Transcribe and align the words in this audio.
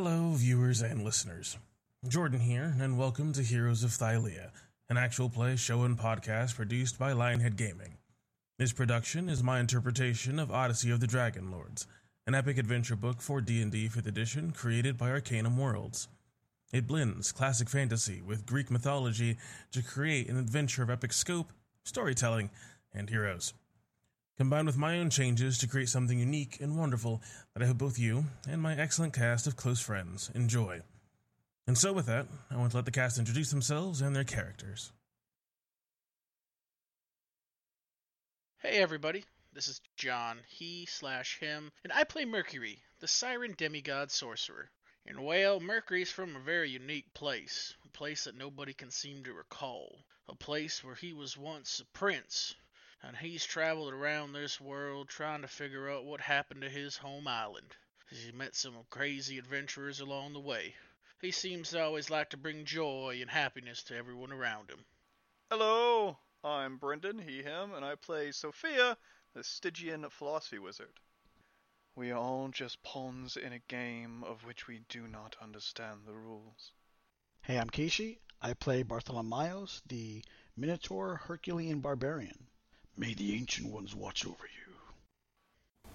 Hello, 0.00 0.30
viewers 0.30 0.80
and 0.80 1.02
listeners. 1.02 1.58
Jordan 2.06 2.38
here, 2.38 2.72
and 2.80 2.96
welcome 2.96 3.32
to 3.32 3.42
Heroes 3.42 3.82
of 3.82 3.90
Thylea, 3.90 4.52
an 4.88 4.96
actual 4.96 5.28
play 5.28 5.56
show 5.56 5.82
and 5.82 5.98
podcast 5.98 6.54
produced 6.54 7.00
by 7.00 7.10
Lionhead 7.10 7.56
Gaming. 7.56 7.96
This 8.60 8.72
production 8.72 9.28
is 9.28 9.42
my 9.42 9.58
interpretation 9.58 10.38
of 10.38 10.52
Odyssey 10.52 10.92
of 10.92 11.00
the 11.00 11.08
Dragon 11.08 11.50
Lords, 11.50 11.88
an 12.28 12.36
epic 12.36 12.58
adventure 12.58 12.94
book 12.94 13.20
for 13.20 13.40
D&D 13.40 13.88
5th 13.88 14.06
edition 14.06 14.52
created 14.52 14.96
by 14.96 15.10
Arcanum 15.10 15.58
Worlds. 15.58 16.06
It 16.72 16.86
blends 16.86 17.32
classic 17.32 17.68
fantasy 17.68 18.22
with 18.22 18.46
Greek 18.46 18.70
mythology 18.70 19.36
to 19.72 19.82
create 19.82 20.30
an 20.30 20.38
adventure 20.38 20.84
of 20.84 20.90
epic 20.90 21.12
scope, 21.12 21.52
storytelling, 21.82 22.50
and 22.94 23.10
heroes 23.10 23.52
combined 24.38 24.68
with 24.68 24.76
my 24.76 24.98
own 24.98 25.10
changes 25.10 25.58
to 25.58 25.66
create 25.66 25.88
something 25.88 26.20
unique 26.20 26.58
and 26.60 26.78
wonderful 26.78 27.20
that 27.52 27.62
I 27.62 27.66
hope 27.66 27.78
both 27.78 27.98
you 27.98 28.24
and 28.48 28.62
my 28.62 28.76
excellent 28.76 29.12
cast 29.12 29.48
of 29.48 29.56
close 29.56 29.80
friends 29.80 30.30
enjoy. 30.32 30.80
And 31.66 31.76
so, 31.76 31.92
with 31.92 32.06
that, 32.06 32.28
I 32.48 32.56
want 32.56 32.70
to 32.70 32.76
let 32.76 32.84
the 32.84 32.92
cast 32.92 33.18
introduce 33.18 33.50
themselves 33.50 34.00
and 34.00 34.14
their 34.14 34.24
characters. 34.24 34.92
Hey 38.60 38.78
everybody, 38.78 39.24
this 39.52 39.66
is 39.66 39.80
John, 39.96 40.38
he 40.48 40.86
slash 40.86 41.38
him, 41.40 41.70
and 41.82 41.92
I 41.92 42.04
play 42.04 42.24
Mercury, 42.24 42.82
the 43.00 43.08
siren 43.08 43.54
demigod 43.56 44.10
sorcerer. 44.10 44.70
And 45.04 45.24
well, 45.24 45.58
Mercury's 45.58 46.12
from 46.12 46.36
a 46.36 46.40
very 46.40 46.70
unique 46.70 47.12
place, 47.12 47.74
a 47.84 47.88
place 47.88 48.24
that 48.24 48.36
nobody 48.36 48.72
can 48.72 48.90
seem 48.90 49.24
to 49.24 49.32
recall, 49.32 50.04
a 50.28 50.34
place 50.34 50.84
where 50.84 50.94
he 50.94 51.12
was 51.12 51.36
once 51.36 51.80
a 51.80 51.86
prince, 51.98 52.54
and 53.02 53.16
he's 53.16 53.44
traveled 53.44 53.92
around 53.92 54.32
this 54.32 54.60
world 54.60 55.08
trying 55.08 55.42
to 55.42 55.48
figure 55.48 55.88
out 55.88 56.04
what 56.04 56.20
happened 56.20 56.62
to 56.62 56.68
his 56.68 56.96
home 56.96 57.28
island. 57.28 57.76
He's 58.10 58.32
met 58.32 58.56
some 58.56 58.74
crazy 58.90 59.38
adventurers 59.38 60.00
along 60.00 60.32
the 60.32 60.40
way. 60.40 60.74
He 61.20 61.30
seems 61.30 61.70
to 61.70 61.82
always 61.82 62.10
like 62.10 62.30
to 62.30 62.36
bring 62.36 62.64
joy 62.64 63.18
and 63.20 63.30
happiness 63.30 63.82
to 63.84 63.96
everyone 63.96 64.32
around 64.32 64.70
him. 64.70 64.84
Hello, 65.50 66.18
I'm 66.42 66.76
Brendan, 66.76 67.18
he, 67.18 67.42
him, 67.42 67.72
and 67.74 67.84
I 67.84 67.94
play 67.94 68.32
Sophia, 68.32 68.96
the 69.34 69.44
Stygian 69.44 70.08
philosophy 70.10 70.58
wizard. 70.58 70.92
We 71.94 72.10
are 72.10 72.18
all 72.18 72.48
just 72.48 72.82
pawns 72.82 73.36
in 73.36 73.52
a 73.52 73.58
game 73.60 74.24
of 74.24 74.44
which 74.44 74.66
we 74.66 74.80
do 74.88 75.06
not 75.06 75.36
understand 75.40 76.00
the 76.04 76.14
rules. 76.14 76.72
Hey, 77.42 77.58
I'm 77.58 77.70
Kishi. 77.70 78.18
I 78.40 78.54
play 78.54 78.82
Bartholomeos, 78.82 79.82
the 79.86 80.24
Minotaur 80.56 81.16
Herculean 81.16 81.80
Barbarian. 81.80 82.47
May 82.98 83.14
the 83.14 83.36
Ancient 83.36 83.72
Ones 83.72 83.94
watch 83.94 84.26
over 84.26 84.34
you. 84.42 84.72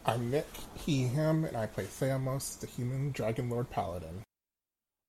I'm 0.05 0.31
Nick, 0.31 0.47
he, 0.85 1.03
him, 1.03 1.43
and 1.43 1.57
I 1.57 1.65
play 1.65 1.83
Theamos, 1.83 2.57
the 2.57 2.65
human 2.65 3.11
dragon 3.11 3.49
lord 3.49 3.69
paladin. 3.69 4.23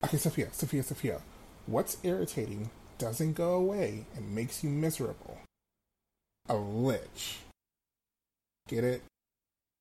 Okay, 0.02 0.17
Sophia, 0.17 0.49
Sophia, 0.50 0.82
Sophia. 0.82 1.20
What's 1.67 1.99
irritating, 2.02 2.70
doesn't 2.99 3.35
go 3.35 3.52
away, 3.52 4.06
and 4.17 4.35
makes 4.35 4.64
you 4.64 4.70
miserable? 4.70 5.38
A 6.49 6.56
lich. 6.56 7.38
Get 8.67 8.82
it? 8.82 9.02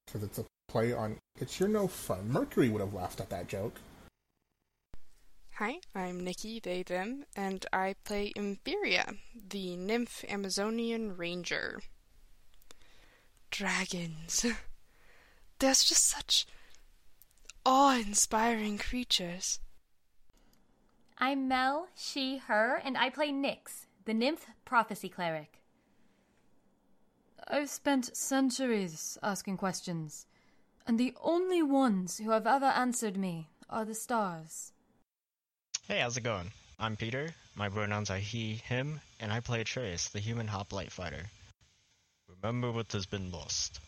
Because 0.05 0.21
it's 0.21 0.37
a 0.37 0.45
play 0.67 0.93
on 0.93 1.17
It's 1.41 1.59
Your 1.59 1.69
No 1.69 1.87
Fun. 1.87 2.29
Mercury 2.31 2.69
would 2.69 2.81
have 2.81 2.93
laughed 2.93 3.21
at 3.21 3.31
that 3.31 3.47
joke. 3.47 3.79
Hi, 5.55 5.77
I'm 5.95 6.19
Nikki, 6.19 6.59
they, 6.59 6.83
them, 6.83 7.25
and 7.35 7.65
I 7.73 7.95
play 8.05 8.31
Imperia, 8.35 9.13
the 9.49 9.75
nymph 9.77 10.23
Amazonian 10.29 11.17
ranger 11.17 11.79
dragons. 13.53 14.45
There's 15.59 15.83
just 15.83 16.09
such 16.09 16.47
awe 17.63 17.95
inspiring 17.95 18.79
creatures. 18.79 19.59
I'm 21.19 21.47
Mel, 21.47 21.87
she, 21.95 22.39
her, 22.47 22.81
and 22.83 22.97
I 22.97 23.11
play 23.11 23.31
Nyx, 23.31 23.85
the 24.05 24.13
nymph 24.13 24.47
prophecy 24.65 25.07
cleric. 25.07 25.61
I've 27.47 27.69
spent 27.69 28.17
centuries 28.17 29.19
asking 29.21 29.57
questions, 29.57 30.25
and 30.87 30.99
the 30.99 31.13
only 31.21 31.61
ones 31.61 32.17
who 32.17 32.31
have 32.31 32.47
ever 32.47 32.65
answered 32.65 33.17
me 33.17 33.49
are 33.69 33.85
the 33.85 33.93
stars. 33.93 34.73
Hey, 35.87 35.99
how's 35.99 36.17
it 36.17 36.21
going? 36.21 36.51
I'm 36.79 36.95
Peter, 36.95 37.35
my 37.55 37.69
pronouns 37.69 38.09
are 38.09 38.17
he, 38.17 38.55
him, 38.55 38.99
and 39.19 39.31
I 39.31 39.41
play 39.41 39.63
Trace, 39.63 40.09
the 40.09 40.19
human 40.19 40.47
hoplite 40.47 40.91
fighter. 40.91 41.29
Remember 42.43 42.73
what 42.73 42.91
has 42.91 43.05
been 43.05 43.31
lost. 43.31 43.79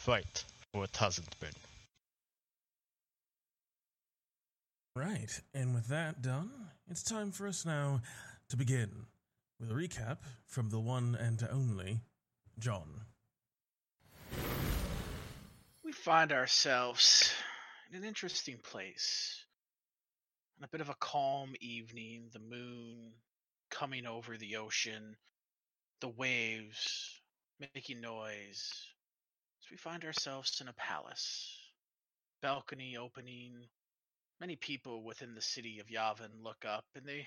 Fight 0.00 0.44
for 0.72 0.80
what 0.80 0.96
hasn't 0.96 1.38
been. 1.38 1.50
Right, 4.96 5.40
and 5.54 5.76
with 5.76 5.86
that 5.86 6.20
done, 6.20 6.50
it's 6.90 7.04
time 7.04 7.30
for 7.30 7.46
us 7.46 7.64
now 7.64 8.00
to 8.48 8.56
begin 8.56 8.90
with 9.60 9.70
a 9.70 9.74
recap 9.74 10.18
from 10.48 10.70
the 10.70 10.80
one 10.80 11.14
and 11.14 11.46
only 11.52 12.00
John. 12.58 13.02
We 15.84 15.92
find 15.92 16.32
ourselves 16.32 17.32
in 17.92 17.96
an 17.96 18.04
interesting 18.04 18.58
place. 18.58 19.44
On 20.58 20.64
a 20.64 20.68
bit 20.68 20.80
of 20.80 20.88
a 20.88 20.96
calm 20.98 21.54
evening, 21.60 22.30
the 22.32 22.40
moon 22.40 23.12
coming 23.70 24.04
over 24.04 24.36
the 24.36 24.56
ocean, 24.56 25.14
the 26.00 26.08
waves 26.08 27.19
making 27.60 28.00
noise 28.00 28.72
as 29.62 29.70
we 29.70 29.76
find 29.76 30.04
ourselves 30.04 30.60
in 30.60 30.68
a 30.68 30.72
palace. 30.72 31.56
Balcony 32.42 32.96
opening. 32.96 33.52
Many 34.40 34.56
people 34.56 35.04
within 35.04 35.34
the 35.34 35.42
city 35.42 35.80
of 35.80 35.88
Yavin 35.88 36.42
look 36.42 36.64
up 36.66 36.84
and 36.94 37.04
they 37.04 37.26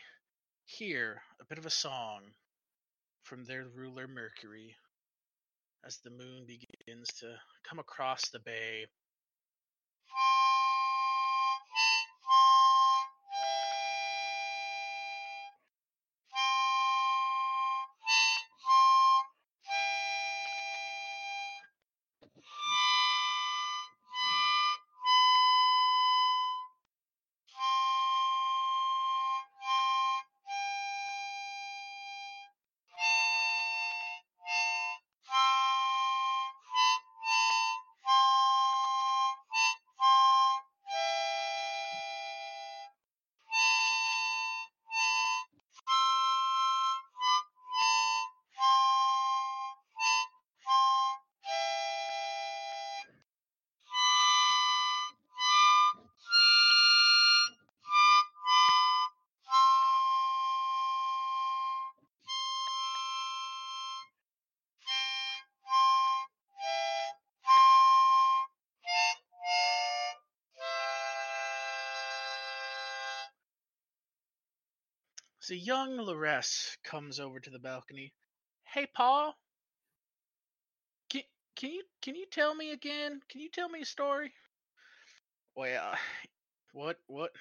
hear 0.65 1.21
a 1.39 1.45
bit 1.45 1.59
of 1.59 1.65
a 1.65 1.69
song 1.69 2.21
from 3.21 3.45
their 3.45 3.65
ruler 3.75 4.07
Mercury 4.07 4.75
as 5.85 5.97
the 5.97 6.09
moon 6.09 6.45
begins 6.47 7.07
to 7.19 7.35
come 7.68 7.80
across 7.80 8.30
the 8.30 8.39
bay 8.39 8.85
So 75.44 75.56
young 75.56 75.98
Loress 75.98 76.78
comes 76.86 77.19
over 77.19 77.38
to 77.38 77.50
the 77.50 77.60
balcony. 77.60 78.13
Hey, 78.63 78.88
Paul. 78.95 79.36
Can 81.10 81.24
can 81.57 81.72
you 81.72 81.84
can 82.01 82.16
you 82.16 82.25
tell 82.31 82.56
me 82.56 82.72
again? 82.72 83.19
Can 83.28 83.42
you 83.42 83.50
tell 83.50 83.68
me 83.68 83.81
a 83.81 83.86
story? 83.86 84.31
Well, 85.54 85.95
what 86.72 86.95
what? 87.07 87.31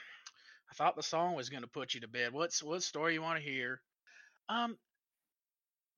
I 0.69 0.75
thought 0.75 0.97
the 0.97 1.03
song 1.05 1.37
was 1.37 1.49
going 1.49 1.63
to 1.63 1.69
put 1.69 1.95
you 1.95 2.01
to 2.01 2.09
bed. 2.09 2.33
What's 2.33 2.61
what 2.61 2.83
story 2.83 3.15
you 3.15 3.23
want 3.23 3.39
to 3.39 3.49
hear? 3.49 3.81
Um, 4.49 4.77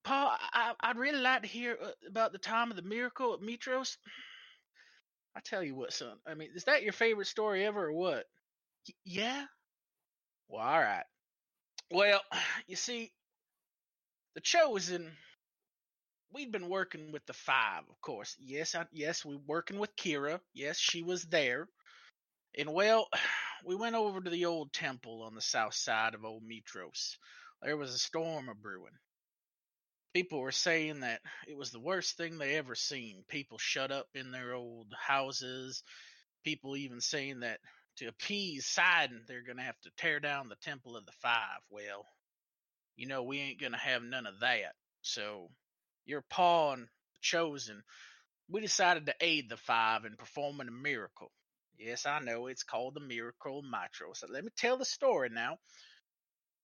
Paul, 0.04 0.36
I, 0.52 0.74
I'd 0.80 0.98
really 0.98 1.20
like 1.20 1.40
to 1.40 1.48
hear 1.48 1.78
uh, 1.82 1.92
about 2.06 2.32
the 2.32 2.38
time 2.38 2.68
of 2.68 2.76
the 2.76 2.82
miracle 2.82 3.32
at 3.32 3.40
Mytros. 3.40 3.96
I 5.34 5.40
tell 5.40 5.62
you 5.62 5.74
what, 5.74 5.94
son. 5.94 6.18
I 6.26 6.34
mean, 6.34 6.50
is 6.54 6.64
that 6.64 6.82
your 6.82 6.92
favorite 6.92 7.28
story 7.28 7.64
ever, 7.64 7.86
or 7.86 7.92
what? 7.92 8.26
Y- 8.86 8.94
yeah. 9.06 9.46
Well, 10.48 10.60
all 10.60 10.80
right. 10.80 11.04
Well, 11.90 12.20
you 12.66 12.76
see, 12.76 13.12
the 14.34 14.40
chosen. 14.40 15.12
We'd 16.32 16.50
been 16.52 16.68
working 16.68 17.12
with 17.12 17.24
the 17.26 17.32
five, 17.32 17.84
of 17.88 18.00
course. 18.00 18.36
Yes, 18.40 18.74
I, 18.74 18.86
yes, 18.92 19.24
we 19.24 19.36
working 19.36 19.78
with 19.78 19.94
Kira. 19.96 20.40
Yes, 20.52 20.78
she 20.78 21.02
was 21.02 21.24
there. 21.24 21.68
And 22.58 22.72
well, 22.72 23.08
we 23.64 23.76
went 23.76 23.96
over 23.96 24.20
to 24.20 24.30
the 24.30 24.46
old 24.46 24.72
temple 24.72 25.22
on 25.22 25.34
the 25.34 25.40
south 25.40 25.74
side 25.74 26.14
of 26.14 26.24
old 26.24 26.42
Mytros. 26.42 27.16
There 27.62 27.76
was 27.76 27.94
a 27.94 27.98
storm 27.98 28.48
a 28.48 28.54
brewing. 28.54 28.98
People 30.12 30.40
were 30.40 30.52
saying 30.52 31.00
that 31.00 31.20
it 31.48 31.56
was 31.56 31.70
the 31.70 31.80
worst 31.80 32.16
thing 32.16 32.38
they 32.38 32.56
ever 32.56 32.74
seen. 32.74 33.24
People 33.28 33.58
shut 33.58 33.90
up 33.90 34.08
in 34.14 34.30
their 34.30 34.54
old 34.54 34.92
houses. 34.98 35.82
People 36.44 36.76
even 36.76 37.00
saying 37.00 37.40
that 37.40 37.58
to 37.96 38.06
appease 38.06 38.66
Sydon, 38.66 39.22
they're 39.26 39.44
going 39.44 39.58
to 39.58 39.62
have 39.64 39.80
to 39.82 39.90
tear 39.96 40.20
down 40.20 40.48
the 40.48 40.56
Temple 40.56 40.96
of 40.96 41.06
the 41.06 41.12
Five. 41.22 41.60
Well, 41.70 42.06
you 42.96 43.06
know, 43.06 43.22
we 43.22 43.40
ain't 43.40 43.60
going 43.60 43.72
to 43.72 43.78
have 43.78 44.02
none 44.02 44.26
of 44.26 44.40
that. 44.40 44.74
So, 45.02 45.50
your 46.06 46.22
paw 46.30 46.72
and 46.74 46.82
the 46.84 46.88
chosen, 47.20 47.82
we 48.48 48.60
decided 48.60 49.06
to 49.06 49.14
aid 49.20 49.48
the 49.48 49.56
Five 49.56 50.04
in 50.04 50.16
performing 50.16 50.68
a 50.68 50.72
miracle. 50.72 51.30
Yes, 51.78 52.06
I 52.06 52.20
know 52.20 52.46
it's 52.46 52.62
called 52.62 52.94
the 52.94 53.00
Miracle 53.00 53.58
of 53.58 53.64
Mytros. 53.64 54.18
So 54.18 54.26
let 54.30 54.44
me 54.44 54.50
tell 54.56 54.76
the 54.76 54.84
story 54.84 55.28
now. 55.30 55.58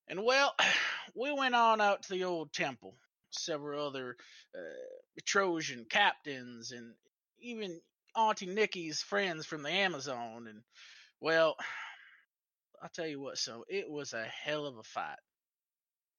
And 0.09 0.25
well, 0.25 0.55
we 1.15 1.33
went 1.33 1.55
on 1.55 1.81
out 1.81 2.03
to 2.05 2.11
the 2.11 2.25
old 2.25 2.53
temple. 2.53 2.95
Several 3.31 3.87
other 3.87 4.17
uh, 4.55 5.21
Trojan 5.25 5.87
captains 5.89 6.73
and 6.73 6.95
even 7.41 7.81
Auntie 8.17 8.47
Nikki's 8.47 9.03
friends 9.03 9.47
from 9.47 9.63
the 9.63 9.71
Amazon. 9.71 10.47
And 10.49 10.63
well, 11.21 11.57
I'll 12.83 12.89
tell 12.89 13.07
you 13.07 13.21
what, 13.21 13.39
so 13.39 13.65
it 13.69 13.91
was 13.91 14.13
a 14.13 14.25
hell 14.25 14.67
of 14.67 14.79
a 14.79 14.83
fight. 14.83 15.19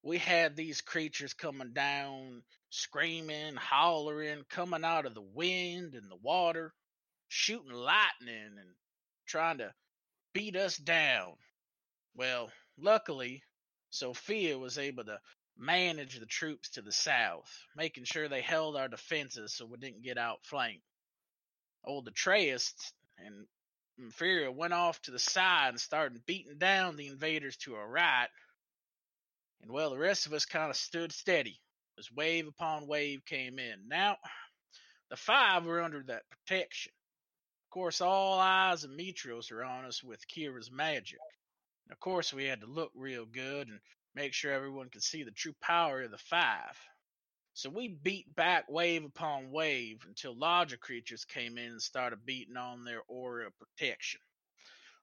We 0.04 0.18
had 0.18 0.56
these 0.56 0.82
creatures 0.82 1.34
coming 1.34 1.74
down, 1.74 2.44
screaming, 2.70 3.56
hollering, 3.56 4.44
coming 4.50 4.84
out 4.84 5.06
of 5.06 5.14
the 5.14 5.22
wind 5.22 5.94
and 5.96 6.10
the 6.10 6.18
water, 6.22 6.74
shooting 7.28 7.72
lightning 7.72 8.58
and 8.60 8.70
trying 9.28 9.60
to 9.60 9.74
beat 10.34 10.56
us 10.56 10.78
down. 10.78 11.34
Well, 12.16 12.52
luckily, 12.78 13.44
Sophia 13.90 14.58
was 14.58 14.78
able 14.78 15.06
to 15.06 15.20
manage 15.58 16.20
the 16.20 16.26
troops 16.26 16.70
to 16.72 16.82
the 16.82 16.92
south, 16.92 17.52
making 17.76 18.06
sure 18.06 18.28
they 18.28 18.42
held 18.42 18.76
our 18.76 18.88
defenses 18.88 19.54
so 19.54 19.66
we 19.66 19.78
didn't 19.78 20.04
get 20.04 20.18
outflanked. 20.18 20.84
Old 21.86 22.08
Atreus 22.08 22.74
and 23.18 23.46
Imperia 24.02 24.52
went 24.52 24.74
off 24.74 25.02
to 25.04 25.12
the 25.12 25.20
side 25.20 25.70
and 25.70 25.80
started 25.80 26.26
beating 26.26 26.58
down 26.58 26.96
the 26.96 27.08
invaders 27.08 27.58
to 27.58 27.76
our 27.76 27.88
right. 27.88 28.28
And 29.62 29.72
well, 29.72 29.92
the 29.92 29.98
rest 29.98 30.26
of 30.26 30.34
us 30.34 30.46
kind 30.46 30.70
of 30.70 30.76
stood 30.76 31.12
steady 31.12 31.60
as 32.00 32.12
wave 32.12 32.48
upon 32.48 32.88
wave 32.88 33.26
came 33.26 33.60
in. 33.60 33.88
Now, 33.88 34.18
the 35.10 35.16
five 35.16 35.66
were 35.66 35.82
under 35.82 36.02
that 36.04 36.24
protection. 36.30 36.92
Of 37.68 37.74
course, 37.74 38.02
all 38.02 38.40
eyes 38.40 38.84
of 38.84 38.92
Mytros 38.92 39.52
are 39.52 39.64
on 39.64 39.86
us 39.86 40.04
with 40.04 40.28
Kira's 40.28 40.72
magic. 40.72 41.20
And 41.86 41.94
of 41.94 42.00
course, 42.00 42.34
we 42.34 42.46
had 42.46 42.62
to 42.62 42.68
look 42.68 42.92
real 42.96 43.26
good 43.26 43.68
and 43.68 43.80
make 44.16 44.34
sure 44.34 44.52
everyone 44.52 44.90
could 44.90 45.04
see 45.04 45.24
the 45.24 45.32
true 45.32 45.54
power 45.62 46.02
of 46.02 46.12
the 46.12 46.18
five. 46.18 46.78
So 47.54 47.70
we 47.70 47.90
beat 47.90 48.34
back 48.36 48.70
wave 48.70 49.04
upon 49.04 49.52
wave 49.52 50.06
until 50.08 50.38
larger 50.38 50.78
creatures 50.78 51.26
came 51.26 51.58
in 51.58 51.72
and 51.72 51.82
started 51.82 52.26
beating 52.26 52.58
on 52.58 52.86
their 52.86 53.02
aura 53.08 53.48
of 53.48 53.60
protection. 53.60 54.22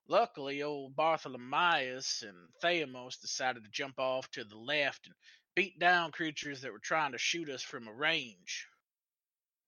Luckily, 0.08 0.62
old 0.62 0.96
Bartholomeus 0.96 2.22
and 2.22 2.48
Theamos 2.62 3.20
decided 3.20 3.64
to 3.64 3.70
jump 3.70 3.98
off 3.98 4.30
to 4.30 4.44
the 4.44 4.56
left 4.56 5.06
and 5.06 5.14
beat 5.54 5.78
down 5.78 6.12
creatures 6.12 6.62
that 6.62 6.72
were 6.72 6.78
trying 6.78 7.12
to 7.12 7.18
shoot 7.18 7.50
us 7.50 7.62
from 7.62 7.86
a 7.86 7.92
range. 7.92 8.66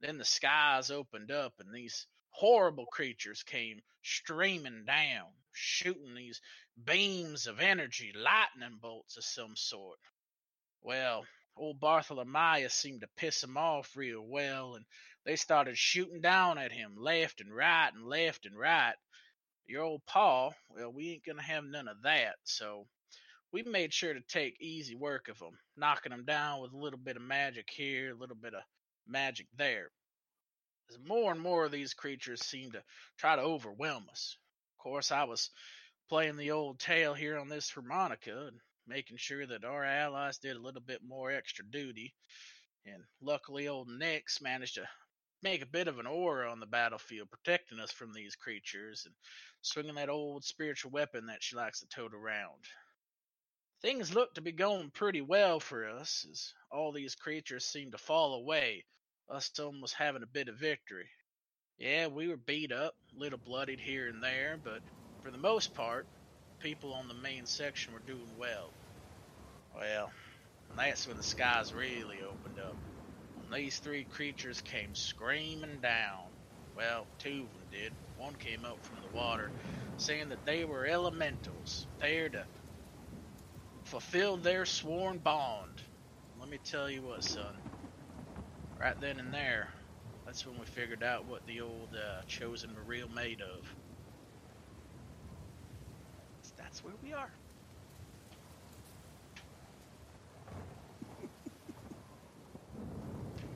Then 0.01 0.17
the 0.17 0.25
skies 0.25 0.91
opened 0.91 1.31
up 1.31 1.53
and 1.61 1.75
these 1.75 2.07
horrible 2.31 2.87
creatures 2.87 3.43
came 3.43 3.83
streaming 4.03 4.87
down, 4.87 5.27
shooting 5.53 6.15
these 6.15 6.41
beams 6.83 7.47
of 7.47 7.61
energy, 7.61 8.15
lightning 8.17 8.79
bolts 8.81 9.19
of 9.19 9.25
some 9.25 9.57
sort. 9.57 9.99
Well, 10.81 11.27
old 11.57 11.81
Bartholomeus 11.81 12.75
seemed 12.75 13.03
to 13.03 13.09
piss 13.17 13.43
'em 13.45 13.57
off 13.57 13.97
real 13.97 14.23
well, 14.23 14.75
and 14.77 14.87
they 15.25 15.37
started 15.37 15.77
shooting 15.79 16.21
down 16.21 16.59
at 16.59 16.73
him 16.73 16.97
left 16.97 17.41
and 17.41 17.55
right 17.55 17.93
and 17.93 18.05
left 18.07 18.47
and 18.47 18.59
right. 18.59 18.97
Your 19.67 19.83
old 19.85 20.05
paw, 20.07 20.53
well, 20.69 20.93
we 20.93 21.11
ain't 21.13 21.25
gonna 21.25 21.43
have 21.43 21.65
none 21.65 21.89
of 21.89 22.03
that, 22.03 22.39
so 22.45 22.89
we 23.53 23.63
made 23.63 23.93
sure 23.95 24.15
to 24.15 24.21
take 24.23 24.61
easy 24.61 24.95
work 24.95 25.29
of 25.29 25.43
'em, 25.43 25.59
knocking 25.77 26.13
'em 26.13 26.25
down 26.25 26.61
with 26.61 26.73
a 26.73 26.77
little 26.77 26.99
bit 26.99 27.17
of 27.17 27.23
magic 27.23 27.71
here, 27.71 28.13
a 28.13 28.15
little 28.19 28.37
bit 28.37 28.55
of 28.55 28.63
magic 29.07 29.49
there. 29.55 29.93
As 30.89 30.99
more 30.99 31.33
and 31.33 31.41
more 31.41 31.65
of 31.65 31.73
these 31.73 31.95
creatures 31.95 32.45
seemed 32.45 32.73
to 32.73 32.85
try 33.17 33.37
to 33.37 33.43
overwhelm 33.43 34.09
us. 34.11 34.37
Of 34.73 34.83
course, 34.83 35.13
I 35.13 35.25
was 35.25 35.51
playing 36.09 36.37
the 36.37 36.51
old 36.51 36.81
tale 36.81 37.15
here 37.15 37.39
on 37.39 37.49
this 37.49 37.71
harmonica 37.71 38.47
and 38.49 38.61
making 38.87 39.17
sure 39.19 39.47
that 39.47 39.65
our 39.65 39.85
allies 39.85 40.39
did 40.39 40.57
a 40.57 40.61
little 40.61 40.81
bit 40.81 41.01
more 41.07 41.31
extra 41.31 41.65
duty. 41.65 42.15
And 42.87 43.03
luckily, 43.21 43.69
old 43.69 43.89
Nyx 43.89 44.41
managed 44.41 44.77
to 44.77 44.89
make 45.43 45.63
a 45.63 45.67
bit 45.67 45.89
of 45.89 45.99
an 45.99 46.07
aura 46.07 46.51
on 46.51 46.61
the 46.61 46.67
battlefield, 46.67 47.31
protecting 47.31 47.81
us 47.81 47.93
from 47.93 48.13
these 48.13 48.37
creatures 48.37 49.05
and 49.07 49.15
swinging 49.63 49.95
that 49.95 50.09
old 50.09 50.45
spiritual 50.45 50.91
weapon 50.91 51.27
that 51.27 51.43
she 51.43 51.57
likes 51.57 51.81
to 51.81 51.87
tote 51.89 52.15
around. 52.15 52.65
Things 53.83 54.15
looked 54.15 54.35
to 54.35 54.43
be 54.43 54.53
going 54.53 54.91
pretty 54.91 55.23
well 55.23 55.59
for 55.59 55.89
us, 55.89 56.27
as 56.31 56.53
all 56.71 56.93
these 56.93 57.15
creatures 57.15 57.65
seemed 57.65 57.93
to 57.93 57.99
fall 57.99 58.35
away, 58.35 58.85
us 59.31 59.51
almost 59.59 59.95
having 59.95 60.23
a 60.23 60.27
bit 60.27 60.49
of 60.49 60.59
victory. 60.59 61.09
Yeah, 61.79 62.09
we 62.09 62.29
were 62.29 62.37
beat 62.37 62.73
up, 62.73 62.95
a 63.17 63.19
little 63.19 63.39
bloodied 63.39 63.81
here 63.81 64.09
and 64.09 64.23
there, 64.23 64.59
but 64.63 64.83
for 65.23 65.31
the 65.31 65.39
most 65.39 65.75
part, 65.75 66.07
people 66.61 66.95
on 66.95 67.09
the 67.09 67.15
main 67.15 67.47
section 67.47 67.95
were 67.95 68.01
doing 68.01 68.37
well. 68.39 68.75
Well, 69.75 70.13
that's 70.77 71.07
when 71.07 71.17
the 71.17 71.23
skies 71.23 71.73
really 71.73 72.23
opened 72.23 72.59
up. 72.59 72.79
When 73.37 73.51
these 73.51 73.79
three 73.79 74.05
creatures 74.05 74.61
came 74.61 74.95
screaming 74.95 75.81
down. 75.81 76.33
Well, 76.77 77.09
two 77.19 77.47
of 77.47 77.53
them 77.59 77.69
did. 77.71 77.95
One 78.17 78.37
came 78.37 78.65
up 78.65 78.85
from 78.85 79.01
the 79.03 79.09
water, 79.09 79.53
saying 79.97 80.31
that 80.31 80.45
they 80.45 80.65
were 80.65 80.87
elementals, 80.87 81.89
there 82.01 82.29
to 82.31 82.47
fulfill 83.85 84.37
their 84.39 84.67
sworn 84.67 85.19
bond. 85.19 85.83
Let 86.39 86.49
me 86.49 86.59
tell 86.59 86.91
you 86.91 87.03
what, 87.03 87.25
son. 87.25 87.63
Right 88.81 88.99
then 89.01 89.21
and 89.21 89.33
there, 89.35 89.71
that's 90.27 90.47
when 90.47 90.59
we 90.59 90.67
figured 90.67 91.03
out 91.03 91.27
what 91.27 91.47
the 91.47 91.61
old 91.61 91.95
uh, 91.95 92.23
chosen 92.27 92.75
were 92.75 92.85
real 92.85 93.09
made 93.09 93.41
of. 93.43 93.65
That's 96.71 96.85
where 96.85 96.95
we 97.03 97.13
are. 97.13 97.29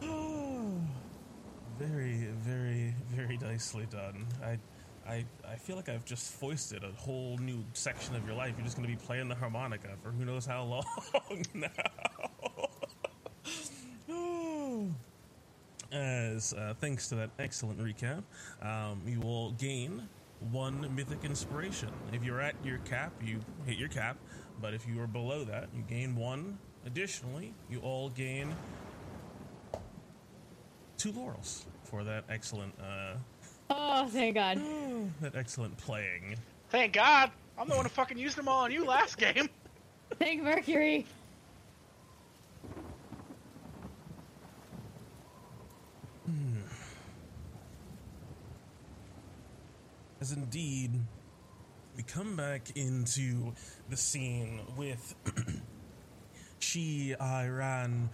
very, 1.79 2.27
very, 2.39 2.93
very 3.11 3.37
nicely 3.37 3.87
done. 3.89 4.27
I, 4.43 4.59
I, 5.09 5.25
I 5.49 5.55
feel 5.55 5.77
like 5.77 5.89
I've 5.89 6.05
just 6.05 6.33
foisted 6.33 6.83
a 6.83 6.91
whole 7.01 7.39
new 7.39 7.65
section 7.73 8.17
of 8.17 8.27
your 8.27 8.35
life. 8.35 8.55
You're 8.57 8.65
just 8.65 8.77
going 8.77 8.91
to 8.91 8.97
be 8.97 9.01
playing 9.01 9.29
the 9.29 9.37
harmonica 9.37 9.91
for 10.03 10.11
who 10.11 10.25
knows 10.25 10.45
how 10.45 10.65
long 10.65 10.85
now. 11.55 11.69
As 15.93 16.53
uh, 16.53 16.75
thanks 16.81 17.09
to 17.11 17.15
that 17.15 17.31
excellent 17.39 17.79
recap, 17.79 18.25
um, 18.61 19.03
you 19.07 19.21
will 19.21 19.53
gain 19.53 20.09
one 20.53 20.95
mythic 20.95 21.25
inspiration. 21.25 21.89
If 22.13 22.25
you're 22.25 22.41
at 22.41 22.55
your 22.65 22.79
cap, 22.79 23.13
you 23.25 23.41
hit 23.67 23.79
your 23.79 23.89
cap, 23.89 24.17
but 24.61 24.75
if 24.75 24.87
you 24.87 25.01
are 25.01 25.07
below 25.07 25.45
that, 25.45 25.69
you 25.75 25.83
gain 25.83 26.17
one. 26.17 26.59
Additionally, 26.87 27.55
you 27.71 27.81
all 27.81 28.11
gain 28.11 28.55
two 30.99 31.13
laurels 31.13 31.65
for 31.85 32.05
that 32.05 32.25
excellent, 32.29 32.75
uh, 32.81 33.15
Oh, 33.71 34.07
thank 34.09 34.35
God. 34.35 34.61
that 35.21 35.35
excellent 35.35 35.77
playing. 35.79 36.37
Thank 36.69 36.93
God! 36.93 37.31
I'm 37.59 37.69
the 37.69 37.77
one 37.77 37.85
who 37.85 37.89
fucking 37.89 38.19
used 38.19 38.37
them 38.37 38.49
all 38.49 38.65
on 38.65 38.73
you 38.73 38.85
last 38.85 39.17
game. 39.17 39.49
Thank 40.19 40.43
Mercury. 40.43 41.07
As 50.25 50.33
indeed, 50.33 50.91
we 51.95 52.03
come 52.03 52.35
back 52.35 52.75
into 52.77 53.53
the 53.91 53.97
scene 53.99 54.59
with 54.75 55.15
Shi, 56.61 57.15
Iran, 57.21 58.09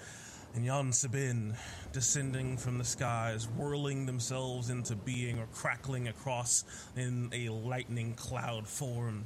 and 0.52 0.64
Yan 0.64 0.90
Sabin 0.90 1.54
descending 1.92 2.56
from 2.56 2.78
the 2.78 2.84
skies, 2.84 3.46
whirling 3.46 4.06
themselves 4.06 4.70
into 4.70 4.96
being 4.96 5.38
or 5.38 5.46
crackling 5.54 6.08
across 6.08 6.64
in 6.96 7.30
a 7.32 7.48
lightning 7.48 8.14
cloud 8.14 8.66
form. 8.66 9.24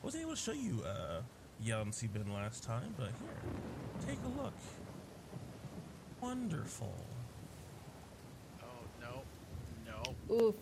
I 0.00 0.04
wasn't 0.04 0.22
able 0.22 0.36
to 0.36 0.40
show 0.40 0.52
you 0.52 0.84
uh, 0.86 1.22
Yan 1.64 1.90
Sabin 1.90 2.32
last 2.32 2.62
time, 2.62 2.94
but 2.96 3.08
here, 3.08 4.06
take 4.06 4.18
a 4.24 4.40
look. 4.40 4.54
Wonderful. 6.20 6.94
Oh 8.62 8.66
no, 9.00 9.22
no, 9.84 10.36
Oof. 10.36 10.54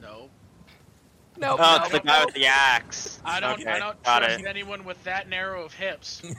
no. 0.00 0.30
Nope. 1.36 1.58
Oh, 1.60 1.76
no, 1.78 1.82
it's 1.82 1.92
the 1.92 2.00
guy 2.00 2.18
no. 2.20 2.24
with 2.26 2.34
the 2.34 2.46
axe. 2.46 3.20
I 3.24 3.40
don't. 3.40 3.60
Okay, 3.60 3.70
I 3.70 3.78
don't 3.80 4.00
got 4.04 4.20
trust 4.20 4.40
it. 4.40 4.46
anyone 4.46 4.84
with 4.84 5.02
that 5.04 5.28
narrow 5.28 5.64
of 5.64 5.72
hips. 5.74 6.22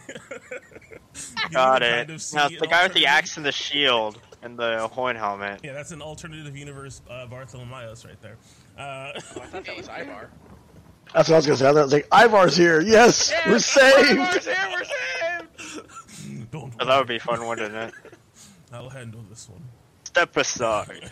Got 1.52 1.82
it. 1.82 2.08
kind 2.08 2.10
of 2.10 2.34
no, 2.34 2.46
it's 2.46 2.60
the 2.60 2.68
guy 2.70 2.84
with 2.84 2.94
the 2.94 3.06
axe 3.06 3.38
and 3.38 3.46
the 3.46 3.52
shield 3.52 4.20
and 4.42 4.58
the 4.58 4.88
horn 4.90 5.16
helmet. 5.16 5.62
Yeah, 5.64 5.74
that's 5.74 5.92
an 5.92 6.02
alternative 6.02 6.56
universe 6.58 7.02
uh, 7.10 7.26
Bartholomeus 7.26 8.06
right 8.06 8.22
there. 8.22 8.38
Uh, 8.78 9.12
Oh, 9.16 9.42
I 9.42 9.46
thought 9.46 9.66
that 9.66 9.78
was 9.78 9.88
Ivar. 9.88 10.30
That's 11.14 11.30
what 11.30 11.36
I 11.36 11.38
was 11.38 11.46
gonna 11.46 11.58
say. 11.58 11.68
I 11.68 11.72
was 11.72 11.94
like, 11.94 12.08
Ivar's 12.12 12.58
here. 12.58 12.82
Yes, 12.82 13.32
Yeah, 13.32 13.50
we're 13.50 13.60
saved. 13.60 14.10
Ivar's 14.20 14.46
here. 14.46 14.56
We're 14.72 14.84
saved. 14.84 16.52
don't 16.52 16.74
Oh, 16.80 16.86
that 16.86 16.98
would 16.98 17.08
be 17.08 17.20
fun, 17.20 17.48
wouldn't 17.48 17.74
it? 17.76 17.94
I'll 18.74 18.90
handle 18.90 19.24
this 19.30 19.48
one. 19.50 19.62
Step 20.04 20.36
aside. 20.36 21.12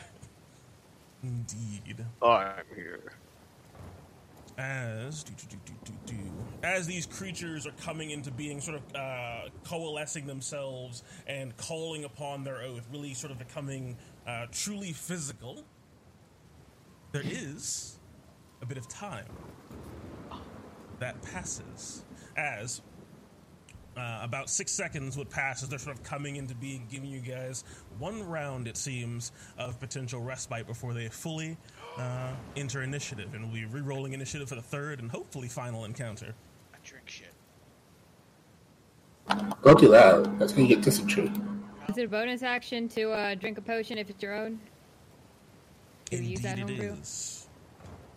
Indeed. 1.23 2.05
I'm 2.21 2.63
here. 2.75 3.12
As 4.57 5.23
do, 5.23 5.33
do, 5.49 5.57
do, 6.05 6.15
as 6.63 6.85
these 6.85 7.05
creatures 7.05 7.65
are 7.65 7.73
coming 7.83 8.11
into 8.11 8.31
being, 8.31 8.61
sort 8.61 8.77
of 8.77 8.95
uh, 8.95 9.49
coalescing 9.63 10.27
themselves 10.27 11.03
and 11.27 11.55
calling 11.57 12.03
upon 12.03 12.43
their 12.43 12.61
oath, 12.61 12.87
really 12.91 13.13
sort 13.13 13.31
of 13.31 13.39
becoming 13.39 13.97
uh, 14.27 14.45
truly 14.51 14.93
physical. 14.93 15.63
There 17.11 17.23
is 17.25 17.97
a 18.61 18.65
bit 18.65 18.77
of 18.77 18.87
time 18.87 19.25
that 20.99 21.21
passes 21.21 22.03
as 22.37 22.81
uh, 23.97 24.19
about 24.23 24.49
six 24.49 24.71
seconds 24.71 25.17
would 25.17 25.29
pass 25.29 25.63
as 25.63 25.69
they're 25.69 25.79
sort 25.79 25.95
of 25.95 26.03
coming 26.03 26.35
into 26.37 26.55
being, 26.55 26.87
giving 26.89 27.09
you 27.09 27.19
guys 27.19 27.63
one 27.99 28.23
round, 28.27 28.67
it 28.67 28.77
seems, 28.77 29.31
of 29.57 29.79
potential 29.79 30.21
respite 30.21 30.65
before 30.67 30.93
they 30.93 31.07
fully 31.09 31.57
uh, 31.97 32.31
enter 32.55 32.81
initiative. 32.81 33.33
And 33.33 33.43
we'll 33.43 33.53
be 33.53 33.65
re 33.65 33.81
rolling 33.81 34.13
initiative 34.13 34.49
for 34.49 34.55
the 34.55 34.61
third 34.61 34.99
and 34.99 35.11
hopefully 35.11 35.47
final 35.47 35.85
encounter. 35.85 36.33
I 36.73 36.77
drink 36.83 37.09
shit. 37.09 37.33
Don't 39.63 39.79
do 39.79 39.87
that. 39.89 40.39
That's 40.39 40.51
gonna 40.53 40.67
get 40.67 40.81
dysentery. 40.81 41.31
Is 41.89 41.97
it 41.97 42.05
a 42.05 42.07
bonus 42.07 42.43
action 42.43 42.87
to 42.89 43.11
uh, 43.11 43.35
drink 43.35 43.57
a 43.57 43.61
potion 43.61 43.97
if 43.97 44.09
it's 44.09 44.21
your 44.23 44.33
own? 44.33 44.59
Do 46.09 46.17
you 46.17 46.31
use 46.31 46.41
that 46.41 46.59
Indeed, 46.59 46.79
it 46.79 46.81
homebrew? 46.81 47.01
is. 47.01 47.47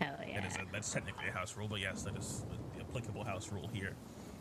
Hell 0.01 0.15
yeah. 0.27 0.41
That 0.41 0.51
is 0.51 0.57
a, 0.57 0.61
that's 0.73 0.93
technically 0.93 1.29
a 1.29 1.33
house 1.33 1.57
rule, 1.57 1.69
but 1.69 1.81
yes, 1.81 2.03
that 2.03 2.17
is 2.17 2.45
the 2.75 2.81
applicable 2.83 3.25
house 3.25 3.51
rule 3.53 3.69
here. 3.73 3.95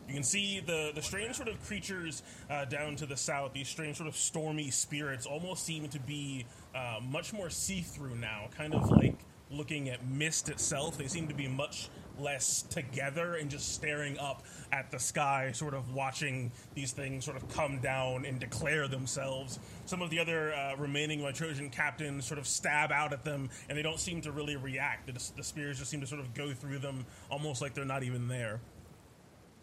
You 0.08 0.14
can 0.14 0.22
see 0.22 0.60
the 0.60 0.92
the 0.94 1.02
strange 1.02 1.36
sort 1.36 1.48
of 1.48 1.62
creatures 1.66 2.22
uh, 2.48 2.64
down 2.64 2.96
to 2.96 3.06
the 3.06 3.16
south. 3.16 3.52
These 3.52 3.68
strange 3.68 3.96
sort 3.96 4.08
of 4.08 4.16
stormy 4.16 4.70
spirits 4.70 5.26
almost 5.26 5.64
seem 5.64 5.88
to 5.88 5.98
be 5.98 6.46
uh, 6.74 7.00
much 7.02 7.32
more 7.32 7.50
see 7.50 7.80
through 7.80 8.14
now, 8.16 8.48
kind 8.56 8.74
of 8.74 8.90
like 8.90 9.16
looking 9.50 9.88
at 9.88 10.06
mist 10.06 10.48
itself. 10.48 10.96
They 10.98 11.08
seem 11.08 11.28
to 11.28 11.34
be 11.34 11.48
much 11.48 11.88
less 12.18 12.62
together 12.62 13.34
and 13.34 13.50
just 13.50 13.74
staring 13.74 14.18
up 14.18 14.42
at 14.72 14.90
the 14.90 14.98
sky, 14.98 15.52
sort 15.52 15.74
of 15.74 15.94
watching 15.94 16.50
these 16.74 16.92
things 16.92 17.24
sort 17.24 17.36
of 17.36 17.48
come 17.50 17.78
down 17.80 18.24
and 18.24 18.40
declare 18.40 18.88
themselves. 18.88 19.58
Some 19.84 20.02
of 20.02 20.10
the 20.10 20.18
other 20.18 20.54
uh, 20.54 20.76
remaining 20.76 21.26
Trojan 21.34 21.70
captains 21.70 22.26
sort 22.26 22.38
of 22.38 22.46
stab 22.46 22.90
out 22.90 23.12
at 23.12 23.24
them, 23.24 23.50
and 23.68 23.76
they 23.76 23.82
don't 23.82 24.00
seem 24.00 24.20
to 24.22 24.32
really 24.32 24.56
react. 24.56 25.06
The, 25.06 25.32
the 25.36 25.44
spears 25.44 25.78
just 25.78 25.90
seem 25.90 26.00
to 26.00 26.06
sort 26.06 26.20
of 26.20 26.32
go 26.34 26.52
through 26.52 26.78
them, 26.78 27.04
almost 27.30 27.60
like 27.60 27.74
they're 27.74 27.84
not 27.84 28.02
even 28.02 28.28
there. 28.28 28.60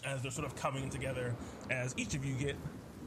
As 0.06 0.22
they're 0.22 0.32
sort 0.32 0.46
of 0.46 0.56
coming 0.56 0.90
together, 0.90 1.34
as 1.70 1.94
each 1.98 2.14
of 2.14 2.26
you 2.26 2.36
get 2.36 2.56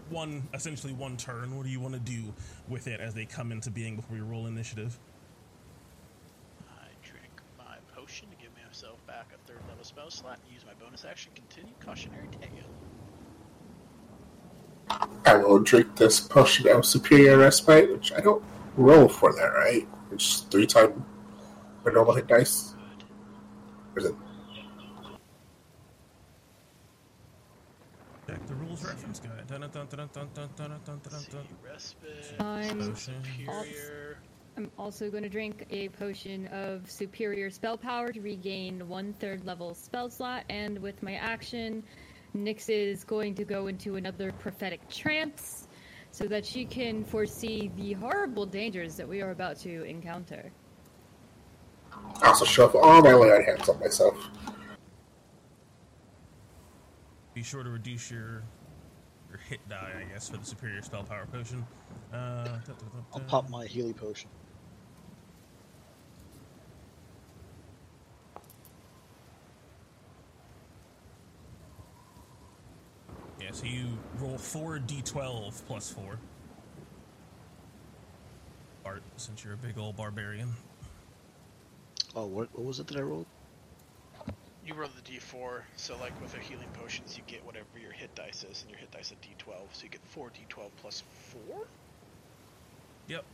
one, 0.09 0.49
essentially 0.55 0.93
one 0.93 1.17
turn. 1.17 1.57
What 1.57 1.65
do 1.65 1.71
you 1.71 1.81
want 1.81 1.95
to 1.95 2.01
do 2.01 2.33
with 2.69 2.87
it 2.87 3.01
as 3.01 3.15
they 3.15 3.25
come 3.27 3.53
into 3.53 3.71
being 3.71 3.97
before 3.97 4.17
we 4.17 4.23
roll 4.23 4.47
initiative? 4.47 4.99
I 6.69 6.87
drink 7.03 7.43
my 7.59 7.77
potion 7.95 8.29
to 8.31 8.37
give 8.37 8.51
myself 8.65 9.05
back 9.07 9.33
a 9.35 9.51
third 9.51 9.61
level 9.69 9.85
spell 9.85 10.11
slot 10.11 10.39
and 10.45 10.53
use 10.53 10.65
my 10.67 10.73
bonus 10.75 11.05
action 11.05 11.33
continue 11.35 11.73
cautionary 11.81 12.29
tale. 12.41 12.71
I 15.25 15.37
will 15.37 15.59
drink 15.59 15.97
this 15.97 16.21
potion 16.21 16.69
of 16.69 16.85
superior 16.87 17.39
respite, 17.39 17.91
which 17.91 18.13
I 18.13 18.21
don't 18.21 18.45
roll 18.77 19.09
for 19.09 19.33
that, 19.33 19.49
right? 19.49 19.89
It's 20.13 20.41
three 20.43 20.67
times 20.67 21.03
my 21.85 21.93
normal 21.93 22.15
hit 22.15 22.27
dice. 22.27 22.75
Or 23.95 23.99
is 24.01 24.05
it? 24.07 24.15
The 28.47 28.55
rules 28.55 28.85
reference 28.85 29.21
guide. 29.21 29.47
Dun, 29.47 29.61
dun, 29.61 29.71
dun, 29.71 29.87
dun, 29.87 30.09
dun, 30.09 30.09
dun, 30.15 30.29
dun, 30.35 30.51
dun, 30.57 30.81
dun, 30.85 31.01
dun, 31.03 31.25
dun. 31.31 31.47
respite, 31.65 32.41
I'm 32.41 32.95
superior. 32.95 34.19
I'm 34.57 34.71
also 34.79 35.11
going 35.11 35.23
to 35.23 35.29
drink 35.29 35.67
a 35.71 35.89
potion 35.91 36.47
of 36.47 36.91
superior 36.91 37.51
spell 37.51 37.77
power 37.77 38.11
to 38.11 38.21
regain 38.21 38.89
one 38.89 39.13
third 39.15 39.45
level 39.45 39.75
spell 39.75 40.09
slot, 40.09 40.45
and 40.49 40.79
with 40.79 41.03
my 41.03 41.15
action, 41.15 41.83
Nyx 42.35 42.71
is 42.71 43.05
going 43.05 43.35
to 43.35 43.45
go 43.45 43.67
into 43.67 43.97
another 43.97 44.33
prophetic 44.33 44.89
trance 44.89 45.69
so 46.11 46.27
that 46.27 46.47
she 46.47 46.65
can 46.65 47.05
foresee 47.05 47.71
the 47.77 47.93
horrible 47.95 48.47
dangers 48.47 48.97
that 48.97 49.07
we 49.07 49.21
are 49.21 49.31
about 49.31 49.59
to 49.61 49.83
encounter. 49.85 50.51
I 52.23 52.29
also 52.29 52.45
shove 52.45 52.75
all 52.75 53.03
my 53.03 53.13
lay 53.13 53.33
on 53.33 53.43
hands 53.43 53.69
on 53.69 53.79
myself. 53.81 54.17
Be 57.37 57.43
sure 57.43 57.63
to 57.63 57.69
reduce 57.69 58.11
your 58.11 58.43
your 59.29 59.39
hit 59.47 59.61
die, 59.69 59.93
I 60.01 60.11
guess, 60.11 60.31
for 60.31 60.39
the 60.39 60.47
superior 60.47 60.81
spell 60.81 61.03
power 61.05 61.27
potion. 61.31 61.67
Uh, 62.11 62.17
da, 62.17 62.45
da, 62.45 62.73
da, 62.73 62.73
I'll 63.13 63.21
pop 63.21 63.51
my 63.51 63.67
Healy 63.67 63.93
potion. 63.93 64.31
Yeah, 73.39 73.51
so 73.53 73.67
you 73.67 73.85
roll 74.19 74.39
four 74.39 74.79
d12 74.79 75.63
plus 75.67 75.91
four. 75.91 76.19
Bart, 78.83 79.03
since 79.19 79.45
you're 79.45 79.53
a 79.53 79.59
big 79.59 79.77
old 79.77 79.95
barbarian. 79.99 80.55
Oh, 82.15 82.25
what, 82.25 82.49
what 82.55 82.65
was 82.65 82.81
it 82.81 82.87
that 82.87 82.97
I 82.97 83.03
rolled? 83.03 83.27
You 84.67 84.75
roll 84.75 84.89
the 84.97 85.13
d4, 85.13 85.63
so 85.77 85.97
like 85.97 86.21
with 86.21 86.33
the 86.33 86.41
healing 86.41 86.71
potions, 86.73 87.17
you 87.17 87.23
get 87.29 87.45
whatever 87.45 87.79
your 87.81 87.93
hit 87.93 88.11
dice 88.17 88.43
is, 88.43 88.63
and 88.63 88.71
your 88.71 88.81
hit 88.81 88.91
dice 88.91 89.13
is 89.13 89.19
d12, 89.19 89.69
so 89.73 89.85
you 89.85 89.89
get 89.91 90.01
4 90.09 90.29
d12 90.31 90.71
plus 90.77 91.05
4? 91.31 91.41
Yep. 93.07 93.25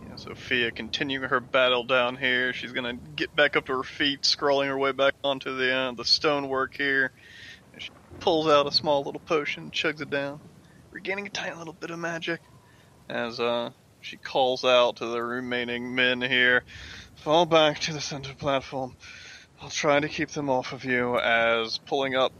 Yeah, 0.00 0.16
Sophia 0.16 0.72
continuing 0.72 1.28
her 1.28 1.38
battle 1.38 1.84
down 1.84 2.16
here. 2.16 2.52
She's 2.52 2.72
gonna 2.72 2.94
get 2.94 3.34
back 3.36 3.54
up 3.54 3.66
to 3.66 3.76
her 3.76 3.84
feet, 3.84 4.22
scrolling 4.22 4.66
her 4.66 4.76
way 4.76 4.90
back 4.90 5.14
onto 5.22 5.56
the 5.56 5.72
uh, 5.72 5.92
the 5.92 6.04
stonework 6.04 6.74
here. 6.76 7.12
And 7.72 7.80
she 7.80 7.90
pulls 8.18 8.48
out 8.48 8.66
a 8.66 8.72
small 8.72 9.04
little 9.04 9.20
potion, 9.20 9.70
chugs 9.70 10.00
it 10.00 10.10
down, 10.10 10.40
regaining 10.90 11.28
a 11.28 11.30
tiny 11.30 11.54
little 11.54 11.74
bit 11.74 11.90
of 11.90 12.00
magic. 12.00 12.40
As 13.08 13.38
uh, 13.38 13.70
she 14.00 14.16
calls 14.18 14.64
out 14.64 14.96
to 14.96 15.06
the 15.06 15.22
remaining 15.22 15.94
men 15.94 16.20
here, 16.20 16.64
fall 17.16 17.46
back 17.46 17.80
to 17.80 17.92
the 17.92 18.00
center 18.00 18.34
platform. 18.34 18.94
I'll 19.60 19.70
try 19.70 20.00
to 20.00 20.08
keep 20.08 20.30
them 20.30 20.50
off 20.50 20.72
of 20.72 20.84
you. 20.84 21.18
As 21.18 21.78
pulling 21.86 22.14
up 22.16 22.32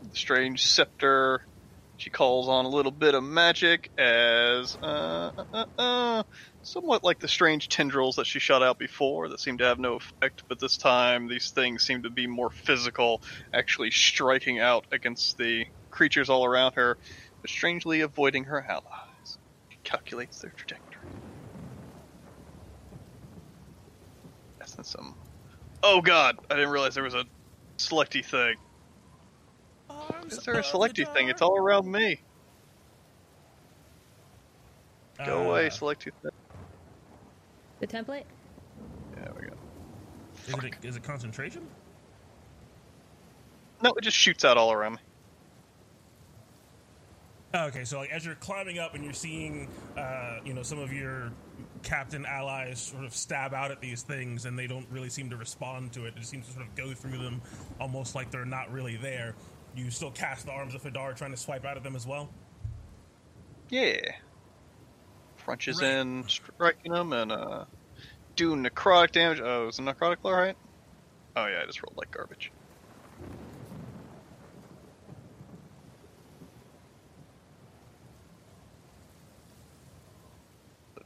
the 0.00 0.14
strange 0.14 0.64
scepter, 0.64 1.40
she 1.96 2.10
calls 2.10 2.48
on 2.48 2.64
a 2.64 2.68
little 2.68 2.92
bit 2.92 3.14
of 3.14 3.24
magic. 3.24 3.90
As 3.98 4.76
uh, 4.82 5.30
uh, 5.36 5.44
uh, 5.52 5.64
uh, 5.78 6.22
somewhat 6.62 7.04
like 7.04 7.20
the 7.20 7.28
strange 7.28 7.68
tendrils 7.68 8.16
that 8.16 8.26
she 8.26 8.38
shot 8.38 8.62
out 8.62 8.78
before 8.78 9.28
that 9.28 9.40
seemed 9.40 9.58
to 9.60 9.66
have 9.66 9.78
no 9.78 9.94
effect, 9.96 10.44
but 10.48 10.60
this 10.60 10.76
time 10.76 11.28
these 11.28 11.50
things 11.50 11.84
seem 11.84 12.02
to 12.04 12.10
be 12.10 12.26
more 12.26 12.50
physical, 12.50 13.22
actually 13.52 13.90
striking 13.90 14.60
out 14.60 14.84
against 14.92 15.36
the 15.38 15.64
creatures 15.90 16.30
all 16.30 16.44
around 16.44 16.74
her, 16.74 16.98
but 17.42 17.50
strangely 17.50 18.00
avoiding 18.00 18.44
her 18.44 18.64
allies. 18.68 19.03
She 19.84 19.90
calculates 19.90 20.38
their 20.38 20.52
trajectory. 20.56 21.00
That's 24.58 24.76
not 24.78 24.86
some. 24.86 25.14
Oh 25.82 26.00
god, 26.00 26.36
I 26.50 26.54
didn't 26.54 26.70
realize 26.70 26.94
there 26.94 27.04
was 27.04 27.14
a 27.14 27.24
selecty 27.78 28.22
thing. 28.22 28.54
Is 30.30 30.38
there 30.38 30.58
a 30.58 30.64
selecty 30.64 31.04
thing? 31.04 31.28
It's 31.28 31.42
all 31.42 31.58
around 31.58 31.90
me. 31.90 32.18
Go 35.24 35.50
away, 35.50 35.66
Uh, 35.66 35.70
selecty 35.70 36.10
thing. 36.22 36.30
The 37.80 37.86
template? 37.86 38.24
There 39.14 39.32
we 39.36 39.46
go. 39.46 40.58
Is 40.58 40.64
it, 40.64 40.74
is 40.88 40.96
it 40.96 41.02
concentration? 41.02 41.68
No, 43.82 43.92
it 43.96 44.02
just 44.02 44.16
shoots 44.16 44.44
out 44.44 44.56
all 44.56 44.72
around 44.72 44.94
me. 44.94 44.98
Okay, 47.54 47.84
so 47.84 47.98
like 47.98 48.10
as 48.10 48.24
you're 48.26 48.34
climbing 48.34 48.80
up 48.80 48.94
and 48.94 49.04
you're 49.04 49.12
seeing, 49.12 49.68
uh, 49.96 50.38
you 50.44 50.54
know, 50.54 50.62
some 50.64 50.80
of 50.80 50.92
your 50.92 51.30
captain 51.84 52.26
allies 52.26 52.80
sort 52.80 53.04
of 53.04 53.14
stab 53.14 53.54
out 53.54 53.70
at 53.70 53.80
these 53.80 54.02
things, 54.02 54.44
and 54.44 54.58
they 54.58 54.66
don't 54.66 54.86
really 54.90 55.08
seem 55.08 55.30
to 55.30 55.36
respond 55.36 55.92
to 55.92 56.06
it. 56.06 56.14
It 56.16 56.24
seems 56.24 56.46
to 56.48 56.52
sort 56.52 56.66
of 56.66 56.74
go 56.74 56.92
through 56.94 57.18
them, 57.18 57.40
almost 57.80 58.16
like 58.16 58.30
they're 58.32 58.44
not 58.44 58.72
really 58.72 58.96
there. 58.96 59.36
You 59.76 59.90
still 59.90 60.10
cast 60.10 60.46
the 60.46 60.52
arms 60.52 60.74
of 60.74 60.82
Hadar, 60.82 61.14
trying 61.16 61.30
to 61.30 61.36
swipe 61.36 61.64
out 61.64 61.76
at 61.76 61.84
them 61.84 61.94
as 61.94 62.06
well. 62.06 62.28
Yeah. 63.70 64.00
Crunches 65.44 65.80
Right. 65.80 65.92
in, 65.92 66.24
striking 66.26 66.92
them, 66.92 67.12
and 67.12 67.30
uh, 67.30 67.66
do 68.34 68.56
necrotic 68.56 69.12
damage. 69.12 69.40
Oh, 69.40 69.68
is 69.68 69.78
it 69.78 69.82
necrotic 69.82 70.22
blow 70.22 70.32
right? 70.32 70.56
Oh 71.36 71.46
yeah, 71.46 71.60
I 71.62 71.66
just 71.66 71.80
rolled 71.82 71.96
like 71.96 72.10
garbage. 72.10 72.50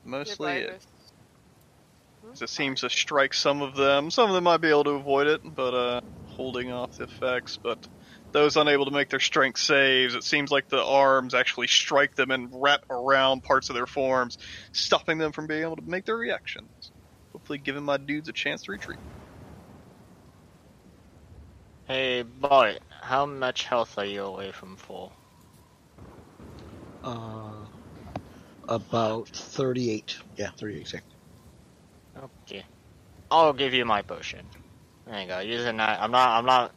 Mostly 0.08 0.58
it, 0.58 0.74
it 2.40 2.48
seems 2.48 2.80
to 2.80 2.90
strike 2.90 3.34
some 3.34 3.62
of 3.62 3.74
them. 3.74 4.10
Some 4.10 4.28
of 4.28 4.34
them 4.34 4.44
might 4.44 4.58
be 4.60 4.68
able 4.68 4.84
to 4.84 4.90
avoid 4.90 5.26
it, 5.26 5.40
but 5.44 5.74
uh, 5.74 6.00
holding 6.24 6.70
off 6.70 6.96
the 6.96 7.04
effects. 7.04 7.58
But 7.62 7.88
those 8.32 8.56
unable 8.56 8.84
to 8.84 8.90
make 8.92 9.08
their 9.10 9.20
strength 9.20 9.60
saves, 9.60 10.14
it 10.14 10.22
seems 10.24 10.50
like 10.50 10.68
the 10.68 10.82
arms 10.84 11.34
actually 11.34 11.66
strike 11.66 12.14
them 12.14 12.30
and 12.30 12.48
wrap 12.52 12.80
around 12.90 13.42
parts 13.42 13.70
of 13.70 13.74
their 13.74 13.86
forms, 13.86 14.38
stopping 14.72 15.18
them 15.18 15.32
from 15.32 15.46
being 15.48 15.62
able 15.62 15.76
to 15.76 15.82
make 15.84 16.04
their 16.04 16.16
reactions. 16.16 16.70
Hopefully, 17.32 17.58
giving 17.58 17.84
my 17.84 17.96
dudes 17.96 18.28
a 18.28 18.32
chance 18.32 18.62
to 18.64 18.72
retreat. 18.72 19.00
Hey, 21.88 22.22
boy, 22.22 22.78
how 23.00 23.26
much 23.26 23.64
health 23.64 23.98
are 23.98 24.04
you 24.04 24.22
away 24.22 24.52
from 24.52 24.76
full? 24.76 25.16
Uh, 27.02 27.67
about 28.68 29.28
38. 29.28 30.16
Yeah, 30.36 30.50
38 30.58 30.80
exactly. 30.80 31.16
Okay. 32.16 32.64
I'll 33.30 33.52
give 33.52 33.74
you 33.74 33.84
my 33.84 34.02
potion. 34.02 34.48
There 35.06 35.20
you 35.20 35.26
go. 35.26 35.40
Using 35.40 35.76
that, 35.78 36.00
I'm 36.00 36.10
not. 36.10 36.38
I'm 36.38 36.46
not 36.46 36.72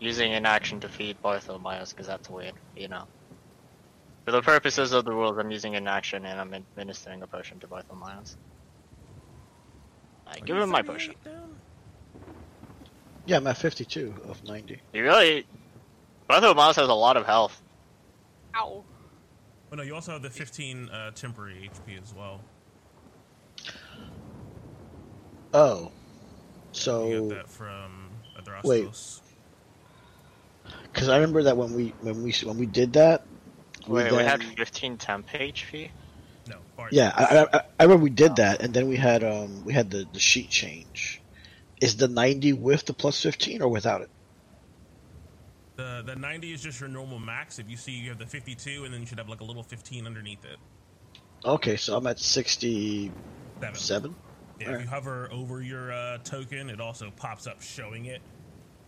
using 0.00 0.34
an 0.34 0.46
action 0.46 0.80
to 0.80 0.88
feed 0.88 1.20
Bartholomeus 1.22 1.92
because 1.92 2.06
that's 2.06 2.28
weird. 2.28 2.54
You 2.76 2.88
know. 2.88 3.04
For 4.26 4.32
the 4.32 4.42
purposes 4.42 4.92
of 4.92 5.04
the 5.04 5.12
rules, 5.12 5.38
I'm 5.38 5.50
using 5.50 5.74
an 5.76 5.88
action 5.88 6.26
and 6.26 6.40
I'm 6.40 6.52
administering 6.54 7.22
a 7.22 7.26
potion 7.26 7.60
to 7.60 7.68
Bartholomeus. 7.68 8.36
I 10.26 10.40
give 10.40 10.56
him 10.56 10.68
my 10.68 10.82
potion. 10.82 11.14
Yeah, 13.26 13.38
I'm 13.38 13.46
at 13.46 13.56
52 13.56 14.22
of 14.24 14.42
90. 14.44 14.80
You 14.92 15.02
really. 15.02 15.46
Bartholomeus 16.28 16.76
has 16.76 16.88
a 16.88 16.94
lot 16.94 17.16
of 17.16 17.24
health. 17.26 17.60
Ow. 18.56 18.84
Oh 19.70 19.76
no, 19.76 19.82
you 19.82 19.94
also 19.94 20.12
have 20.12 20.22
the 20.22 20.30
15 20.30 20.88
uh, 20.88 21.10
temporary 21.12 21.70
HP 21.70 22.02
as 22.02 22.14
well. 22.14 22.40
Oh. 25.52 25.80
You 25.80 25.90
So, 26.72 27.28
that 27.28 27.48
from 27.48 28.10
Adrastos. 28.40 29.20
Wait. 30.64 30.72
because 30.92 31.08
I 31.08 31.16
remember 31.16 31.44
that 31.44 31.56
when 31.56 31.74
we 31.74 31.94
when 32.02 32.22
we 32.22 32.32
when 32.44 32.58
we 32.58 32.66
did 32.66 32.92
that, 32.94 33.24
we 33.86 33.94
Wait, 34.02 34.10
we 34.12 34.18
then- 34.18 34.26
had 34.26 34.42
15 34.44 34.96
temp 34.98 35.28
HP? 35.28 35.90
No, 36.48 36.56
Bart. 36.76 36.92
yeah, 36.92 37.12
I, 37.14 37.58
I, 37.58 37.62
I 37.78 37.82
remember 37.84 38.04
we 38.04 38.10
did 38.10 38.36
that, 38.36 38.62
and 38.62 38.72
then 38.72 38.88
we 38.88 38.96
had 38.96 39.22
um 39.24 39.64
we 39.64 39.72
had 39.74 39.90
the 39.90 40.06
the 40.12 40.20
sheet 40.20 40.48
change. 40.50 41.20
Is 41.80 41.96
the 41.96 42.08
90 42.08 42.54
with 42.54 42.86
the 42.86 42.92
plus 42.94 43.20
15 43.22 43.62
or 43.62 43.68
without 43.68 44.00
it? 44.02 44.10
The 45.78 46.02
the 46.04 46.16
90 46.16 46.52
is 46.52 46.60
just 46.60 46.80
your 46.80 46.88
normal 46.88 47.20
max. 47.20 47.60
If 47.60 47.70
you 47.70 47.76
see 47.76 47.92
you 47.92 48.08
have 48.10 48.18
the 48.18 48.26
52, 48.26 48.84
and 48.84 48.92
then 48.92 49.00
you 49.00 49.06
should 49.06 49.18
have 49.18 49.28
like 49.28 49.40
a 49.40 49.44
little 49.44 49.62
15 49.62 50.06
underneath 50.06 50.44
it. 50.44 50.58
Okay, 51.44 51.76
so 51.76 51.96
I'm 51.96 52.06
at 52.08 52.18
67. 52.18 53.12
Seven. 53.74 54.16
Yeah, 54.58 54.64
if 54.64 54.68
Alright. 54.68 54.84
you 54.84 54.90
hover 54.90 55.28
over 55.32 55.62
your 55.62 55.92
uh, 55.92 56.18
token, 56.24 56.68
it 56.68 56.80
also 56.80 57.12
pops 57.16 57.46
up 57.46 57.62
showing 57.62 58.06
it. 58.06 58.20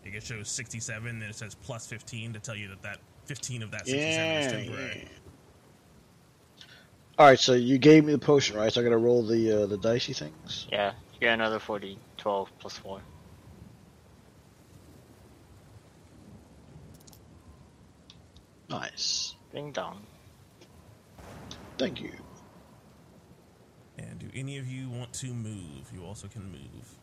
It 0.04 0.20
shows 0.24 0.50
67, 0.50 1.20
then 1.20 1.28
it 1.28 1.36
says 1.36 1.54
plus 1.54 1.86
15 1.86 2.32
to 2.32 2.40
tell 2.40 2.56
you 2.56 2.68
that 2.68 2.82
that 2.82 2.98
15 3.26 3.62
of 3.62 3.70
that 3.70 3.86
67 3.86 4.36
is 4.36 4.46
Yeah, 4.46 4.50
temporary. 4.50 5.08
All 7.18 7.26
right, 7.26 7.38
so 7.38 7.52
you 7.52 7.78
gave 7.78 8.04
me 8.04 8.12
the 8.12 8.18
potion, 8.18 8.56
right? 8.56 8.72
So 8.72 8.80
I 8.80 8.84
got 8.84 8.90
to 8.90 8.96
roll 8.96 9.24
the 9.24 9.62
uh, 9.62 9.66
the 9.66 9.76
dicey 9.76 10.12
things. 10.12 10.66
Yeah, 10.72 10.94
you 11.12 11.20
get 11.20 11.34
another 11.34 11.60
40, 11.60 11.98
12 12.16 12.50
plus 12.58 12.78
4. 12.78 13.00
Nice. 18.70 19.34
Ding 19.52 19.72
dong. 19.72 20.02
Thank 21.76 22.00
you. 22.00 22.12
And 23.98 24.18
do 24.18 24.26
any 24.34 24.58
of 24.58 24.66
you 24.66 24.88
want 24.88 25.12
to 25.14 25.26
move? 25.34 25.90
You 25.92 26.04
also 26.06 26.28
can 26.28 26.50
move. 26.50 26.96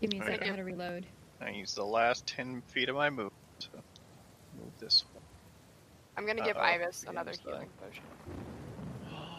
Give 0.00 0.10
me 0.10 0.18
a 0.18 0.22
Okay. 0.22 0.32
second 0.32 0.48
how 0.48 0.56
to 0.56 0.64
reload. 0.64 1.06
I 1.40 1.50
use 1.50 1.74
the 1.74 1.84
last 1.84 2.26
10 2.26 2.62
feet 2.62 2.88
of 2.88 2.96
my 2.96 3.08
move 3.08 3.30
to 3.60 3.68
move 4.58 4.72
this 4.78 5.04
one. 5.12 5.22
I'm 6.16 6.26
gonna 6.26 6.44
give 6.44 6.56
Uh-oh, 6.56 6.64
Ibis 6.64 7.04
another 7.06 7.32
healing 7.42 7.68
potion. 7.80 8.02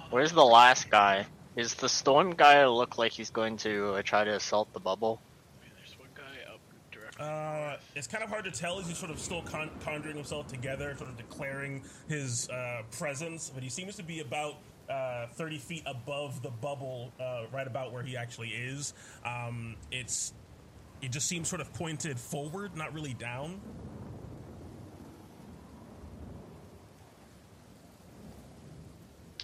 Where's 0.10 0.32
the 0.32 0.46
last 0.46 0.90
guy? 0.90 1.26
Is 1.56 1.74
the 1.74 1.90
storm 1.90 2.36
guy 2.36 2.66
look 2.68 2.98
like 2.98 3.12
he's 3.12 3.32
going 3.32 3.58
to 3.58 3.96
uh, 3.96 4.02
try 4.04 4.24
to 4.24 4.36
assault 4.36 4.72
the 4.74 4.80
bubble? 4.80 5.20
There's 5.60 5.98
one 6.00 6.10
guy 6.16 6.54
up 6.54 6.62
directly. 6.92 7.26
Uh, 7.26 7.57
it's 7.96 8.08
kind 8.08 8.24
of 8.24 8.30
hard 8.30 8.46
to 8.46 8.52
tell. 8.52 8.80
As 8.80 8.88
he's 8.88 8.98
sort 8.98 9.12
of 9.12 9.20
still 9.20 9.42
con- 9.42 9.72
conjuring 9.80 10.16
himself 10.16 10.48
together, 10.48 10.96
sort 10.98 11.10
of 11.10 11.18
declaring 11.18 11.84
his 12.08 12.50
uh, 12.50 12.82
presence, 12.92 13.52
but 13.54 13.64
he 13.64 13.70
seems 13.70 13.96
to 13.96 14.04
be 14.04 14.20
about 14.20 14.56
uh, 14.90 15.28
30 15.34 15.58
feet 15.58 15.84
above 15.86 16.42
the 16.42 16.50
bubble, 16.50 17.12
uh, 17.20 17.44
right 17.52 17.68
about 17.68 17.92
where 17.92 18.04
he 18.04 18.16
actually 18.16 18.50
is. 18.50 18.94
Um, 19.26 19.76
it's 19.92 20.34
it 21.02 21.12
just 21.12 21.28
seems 21.28 21.48
sort 21.48 21.62
of 21.62 21.72
pointed 21.74 22.20
forward, 22.20 22.76
not 22.76 22.94
really 22.94 23.14
down. 23.14 23.62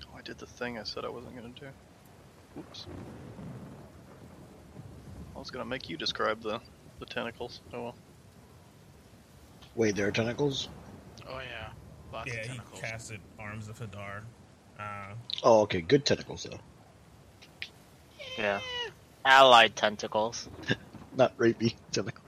Oh, 0.07 0.17
I 0.17 0.21
did 0.21 0.37
the 0.37 0.45
thing 0.47 0.79
I 0.79 0.83
said 0.83 1.05
I 1.05 1.09
wasn't 1.09 1.35
gonna 1.35 1.49
do. 1.49 1.67
Oops. 2.59 2.87
I 5.35 5.39
was 5.39 5.51
gonna 5.51 5.65
make 5.65 5.89
you 5.89 5.97
describe 5.97 6.41
the 6.41 6.59
the 6.99 7.05
tentacles. 7.05 7.61
Oh 7.73 7.83
well. 7.83 7.95
Wait, 9.75 9.95
there 9.95 10.07
are 10.07 10.12
tentacles. 10.12 10.69
Oh 11.27 11.39
yeah, 11.39 11.69
lots 12.12 12.27
yeah, 12.31 12.39
of 12.39 12.45
he 12.45 12.47
tentacles. 12.49 12.81
casted 12.81 13.19
Arms 13.39 13.67
of 13.69 13.79
Hadar. 13.79 14.21
Uh, 14.79 15.13
Oh, 15.43 15.62
okay, 15.62 15.81
good 15.81 16.05
tentacles 16.05 16.43
though, 16.49 16.59
Yeah. 18.38 18.59
Allied 19.25 19.75
tentacles. 19.75 20.49
not 21.15 21.36
rapey 21.38 21.75
tentacles. 21.91 22.19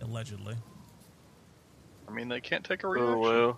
Allegedly. 0.00 0.56
I 2.08 2.12
mean, 2.12 2.28
they 2.28 2.40
can't 2.40 2.64
take 2.64 2.82
a 2.84 2.88
Woo 2.88 2.94
reaction. 2.94 3.18
woo. 3.20 3.56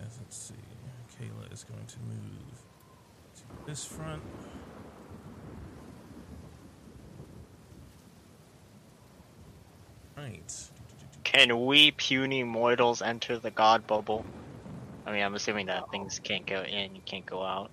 As 0.00 0.18
let's 0.20 0.36
see, 0.36 0.54
Kayla 1.18 1.52
is 1.52 1.64
going 1.64 1.86
to 1.86 1.98
move 2.00 2.62
to 3.36 3.66
this 3.66 3.84
front. 3.84 4.22
Right. 10.24 10.70
Can 11.24 11.66
we 11.66 11.90
puny 11.90 12.44
mortals 12.44 13.02
enter 13.02 13.38
the 13.38 13.50
god 13.50 13.86
bubble? 13.86 14.24
I 15.04 15.12
mean, 15.12 15.22
I'm 15.22 15.34
assuming 15.34 15.66
that 15.66 15.90
things 15.90 16.18
can't 16.18 16.46
go 16.46 16.62
in, 16.62 16.94
you 16.94 17.02
can't 17.04 17.26
go 17.26 17.42
out. 17.42 17.70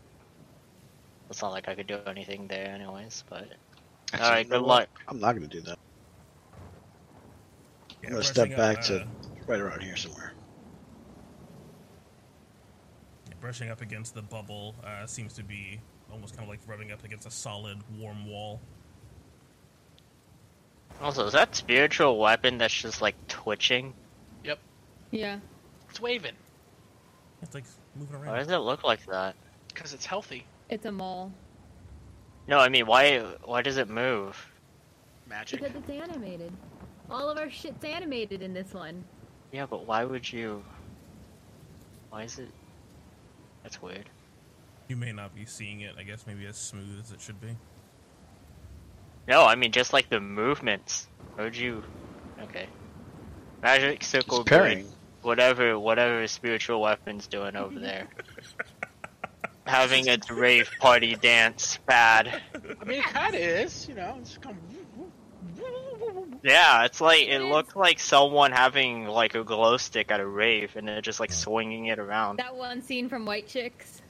It's 1.30 1.42
not 1.42 1.54
like 1.54 1.70
I 1.70 1.76
could 1.76 1.88
do 1.88 2.00
anything 2.06 2.48
there, 2.48 2.68
anyways. 2.68 3.24
But 3.30 3.48
Actually, 4.12 4.26
all 4.26 4.32
right, 4.32 4.50
good 4.50 4.62
luck. 4.64 4.90
I'm 5.08 5.22
not 5.22 5.34
gonna 5.34 5.48
do 5.48 5.62
that. 5.62 5.80
Yeah, 8.02 8.10
I'm 8.10 8.12
gonna 8.16 8.24
step 8.24 8.50
back 8.50 8.80
up, 8.80 8.84
to 8.86 9.02
uh, 9.02 9.06
right 9.48 9.62
around 9.62 9.82
here 9.82 9.96
somewhere. 9.96 10.34
brushing 13.40 13.70
up 13.70 13.82
against 13.82 14.14
the 14.14 14.22
bubble 14.22 14.76
uh, 14.86 15.06
seems 15.08 15.34
to 15.34 15.44
be 15.44 15.80
almost 16.12 16.36
kind 16.36 16.44
of 16.44 16.50
like 16.50 16.60
rubbing 16.68 16.92
up 16.92 17.04
against 17.06 17.26
a 17.26 17.32
solid, 17.32 17.78
warm 17.98 18.28
wall. 18.28 18.60
Also, 21.00 21.26
is 21.26 21.34
that 21.34 21.56
spiritual 21.56 22.20
weapon 22.20 22.58
that's 22.58 22.74
just 22.74 23.02
like 23.02 23.16
twitching? 23.28 23.94
Yep. 24.44 24.60
Yeah. 25.12 25.40
It's 25.90 26.00
waving 26.00 26.36
It's 27.42 27.54
like 27.54 27.66
moving 27.96 28.16
around. 28.16 28.28
Why 28.28 28.40
does 28.40 28.50
it 28.50 28.58
look 28.58 28.84
like 28.84 29.06
that? 29.08 29.36
because 29.74 29.94
it's 29.94 30.06
healthy. 30.06 30.46
It's 30.70 30.86
a 30.86 30.92
mall. 30.92 31.32
No, 32.48 32.60
I 32.60 32.70
mean, 32.70 32.86
why? 32.86 33.20
Why 33.44 33.62
does 33.62 33.78
it 33.78 33.90
move? 33.90 34.38
Magic. 35.28 35.62
Because 35.62 35.76
it's 35.76 35.90
animated. 35.90 36.52
All 37.10 37.30
of 37.30 37.38
our 37.38 37.50
shit's 37.50 37.84
animated 37.86 38.42
in 38.42 38.54
this 38.54 38.74
one. 38.74 39.04
Yeah, 39.52 39.66
but 39.66 39.86
why 39.86 40.06
would 40.06 40.32
you? 40.32 40.64
Why 42.10 42.24
is 42.24 42.40
it? 42.40 42.50
That's 43.64 43.82
weird. 43.82 44.10
You 44.88 44.96
may 44.96 45.12
not 45.12 45.34
be 45.34 45.46
seeing 45.46 45.82
it. 45.82 45.96
I 45.98 46.04
guess 46.04 46.26
maybe 46.28 46.46
as 46.46 46.58
smooth 46.58 47.00
as 47.02 47.12
it 47.12 47.22
should 47.22 47.40
be. 47.40 47.56
No, 49.28 49.46
I 49.46 49.56
mean 49.56 49.72
just 49.72 49.94
like 49.94 50.10
the 50.10 50.20
movements. 50.20 51.08
Why 51.36 51.44
would 51.46 51.56
you? 51.56 51.84
Okay. 52.42 52.68
Magic 53.62 54.04
circle 54.04 54.42
It's 54.42 54.50
pairing. 54.50 54.88
Whatever, 55.22 55.78
whatever 55.78 56.28
spiritual 56.28 56.82
weapon's 56.82 57.28
doing 57.28 57.56
over 57.56 57.80
there. 57.80 58.08
Having 59.66 60.10
a 60.10 60.18
rave 60.32 60.70
party 60.80 61.16
dance, 61.16 61.78
bad. 61.86 62.42
I 62.82 62.84
mean, 62.84 63.00
it 63.00 63.06
kind 63.06 63.36
of 63.36 63.42
is. 63.42 63.88
You 63.88 63.96
know, 63.96 64.18
it's 64.20 64.38
kind 64.38 64.58
of. 64.58 64.76
Yeah, 66.44 66.86
it's 66.86 67.00
like 67.00 67.28
it 67.28 67.42
looked 67.42 67.76
like 67.76 68.00
someone 68.00 68.52
having 68.52 69.06
like 69.06 69.36
a 69.36 69.44
glow 69.44 69.78
stick 69.78 70.10
at 70.10 70.20
a 70.20 70.26
rave 70.26 70.76
and 70.76 70.88
they're 70.88 71.02
just 71.02 71.20
like 71.20 71.32
swinging 71.32 71.86
it 71.86 72.00
around. 72.00 72.38
That 72.38 72.56
one 72.56 72.82
scene 72.82 73.10
from 73.10 73.26
White 73.26 73.48
Chicks, 73.48 74.02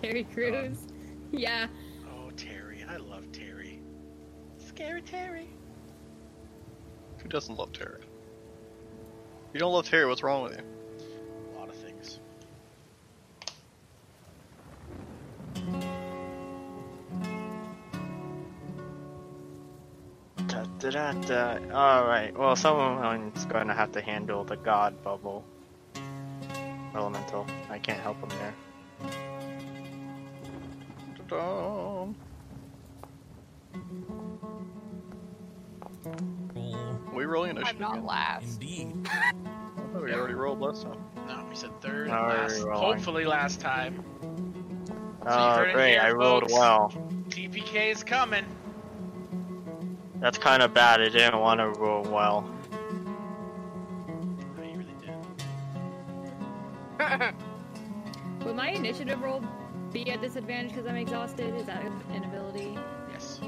Terry 0.00 0.24
Crews. 0.24 0.78
Yeah. 1.30 1.66
Scary 4.78 5.02
Terry. 5.02 5.48
Who 7.18 7.28
doesn't 7.28 7.56
love 7.56 7.72
Terry? 7.72 7.98
If 7.98 9.54
you 9.54 9.58
don't 9.58 9.72
love 9.72 9.88
Terry, 9.88 10.06
what's 10.06 10.22
wrong 10.22 10.44
with 10.44 10.52
you? 10.52 10.62
A 11.52 11.58
lot 11.58 11.68
of 11.68 11.74
things. 11.74 12.20
Da, 20.46 20.62
da, 20.78 20.90
da, 20.90 21.12
da. 21.12 21.58
All 21.74 22.06
right. 22.06 22.32
Well, 22.38 22.54
someone's 22.54 23.46
going 23.46 23.66
to 23.66 23.74
have 23.74 23.90
to 23.90 24.00
handle 24.00 24.44
the 24.44 24.58
god 24.58 25.02
bubble. 25.02 25.44
Elemental. 26.94 27.48
I 27.68 27.80
can't 27.80 27.98
help 27.98 28.20
him 28.20 28.28
there. 28.38 28.54
Da-dum. 31.28 32.14
We 37.12 37.24
rolling 37.24 37.50
initiative. 37.50 37.76
I'm 37.76 37.80
not 37.80 37.92
again? 37.94 38.06
last. 38.06 38.62
Indeed. 38.62 39.08
I 39.08 39.32
thought 39.92 40.02
we 40.04 40.12
already 40.12 40.34
rolled 40.34 40.60
last 40.60 40.82
time. 40.82 40.98
No, 41.26 41.44
we 41.48 41.56
said 41.56 41.70
third. 41.80 42.08
No, 42.08 42.14
and 42.14 42.28
last, 42.28 42.62
hopefully 42.62 43.24
last 43.24 43.60
time. 43.60 44.02
Oh, 45.26 45.56
heard 45.56 45.70
it 45.70 45.74
great. 45.74 45.90
here, 45.92 46.00
I 46.00 46.12
rolled 46.12 46.42
folks. 46.42 46.52
well. 46.52 46.92
TPK 47.28 47.90
is 47.90 48.04
coming. 48.04 48.44
That's 50.20 50.38
kind 50.38 50.62
of 50.62 50.72
bad. 50.74 51.00
I 51.00 51.08
didn't 51.08 51.38
want 51.38 51.60
to 51.60 51.68
roll 51.70 52.02
well. 52.04 52.48
Oh, 54.08 54.62
you 54.62 54.78
really 54.78 54.94
did. 56.98 56.98
Would 58.44 58.56
my 58.56 58.70
initiative 58.70 59.20
roll 59.20 59.42
be 59.92 60.10
at 60.10 60.20
disadvantage 60.20 60.70
because 60.70 60.86
I'm 60.86 60.96
exhausted? 60.96 61.54
Is 61.56 61.66
that 61.66 61.84
an 61.84 62.24
ability? 62.24 62.78
Yes. 63.12 63.40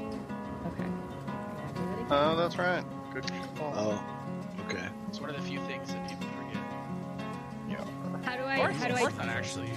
Okay. 2.11 2.19
Oh, 2.19 2.35
that's 2.35 2.57
right. 2.57 2.83
Good 3.13 3.23
call. 3.55 3.73
Oh, 3.73 4.03
okay. 4.65 4.85
It's 5.07 5.21
one 5.21 5.29
of 5.29 5.37
the 5.37 5.41
few 5.41 5.61
things 5.61 5.93
that 5.93 6.09
people 6.09 6.27
forget. 6.35 6.61
Yeah. 7.69 7.85
How 8.23 8.35
do 8.35 8.43
I? 8.43 8.59
Or 8.59 8.71
how 8.71 8.87
do 8.89 8.95
I? 8.95 9.01
worth 9.03 9.17
it, 9.17 9.27
actually. 9.27 9.69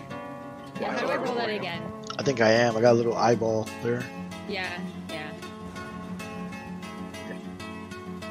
Yeah, 0.80 0.98
how 0.98 1.06
do 1.06 1.12
I 1.12 1.16
roll 1.16 1.36
that 1.36 1.48
again? 1.48 1.80
I 2.18 2.24
think 2.24 2.40
I 2.40 2.50
am. 2.50 2.76
I 2.76 2.80
got 2.80 2.90
a 2.90 2.94
little 2.94 3.16
eyeball 3.16 3.68
there. 3.84 4.04
Yeah, 4.48 4.68
yeah. 5.08 5.30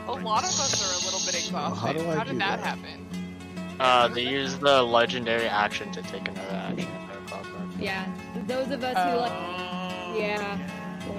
A 0.08 0.12
lot 0.12 0.44
of 0.44 0.50
us 0.50 0.84
are 0.84 1.02
a 1.02 1.06
little 1.06 1.22
bit 1.26 1.36
exhausted. 1.36 1.80
how 1.80 1.94
do 1.94 2.10
I 2.10 2.26
did 2.26 2.34
do 2.34 2.40
that, 2.40 2.60
that? 2.60 2.78
happen? 2.78 3.78
Uh, 3.80 4.10
they 4.10 4.28
use 4.28 4.58
the 4.58 4.84
legendary 4.84 5.48
action 5.48 5.90
to 5.94 6.02
take 6.02 6.28
another 6.28 6.56
action. 6.56 6.80
if 6.80 7.10
I 7.10 7.16
recall 7.16 7.44
correctly. 7.44 7.86
Yeah, 7.86 8.14
those 8.48 8.70
of 8.70 8.84
us 8.84 8.98
who 8.98 9.18
like, 9.18 10.20
yeah, 10.20 10.60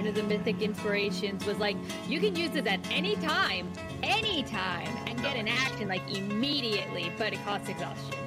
one 0.05 0.15
of 0.15 0.21
the 0.21 0.37
mythic 0.37 0.61
inspirations 0.61 1.43
was 1.47 1.57
like, 1.57 1.75
you 2.07 2.19
can 2.19 2.35
use 2.35 2.51
this 2.51 2.67
at 2.67 2.79
any 2.91 3.15
time, 3.15 3.67
any 4.03 4.43
time, 4.43 4.87
and 5.07 5.19
get 5.19 5.35
an 5.35 5.47
action 5.47 5.87
like 5.87 6.03
immediately, 6.15 7.11
but 7.17 7.33
it 7.33 7.43
costs 7.43 7.69
exhaustion. 7.69 8.19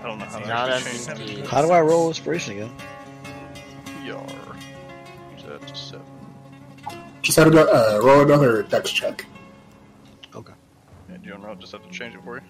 I 0.00 0.04
don't 0.04 0.18
know 0.18 0.24
how 0.24 0.38
Not 0.38 0.66
to 0.68 0.72
as 0.72 0.86
actually 0.86 1.26
change 1.26 1.30
easy. 1.40 1.46
How 1.46 1.60
do 1.60 1.72
I 1.72 1.82
roll 1.82 2.08
inspiration 2.08 2.54
again? 2.54 2.72
it. 4.00 4.06
Yar. 4.06 4.26
Set 5.36 5.76
seven. 5.76 6.06
Just 7.20 7.36
had 7.36 7.52
to 7.52 7.60
uh, 7.60 8.00
roll 8.02 8.22
another 8.22 8.62
dex 8.62 8.90
check. 8.90 9.26
Okay. 10.34 10.54
Yeah, 11.10 11.18
do 11.18 11.28
you 11.28 11.34
want 11.36 11.60
to 11.60 11.60
just 11.60 11.72
have 11.72 11.82
to 11.82 11.90
change 11.90 12.14
it 12.14 12.24
for 12.24 12.36
you? 12.36 12.42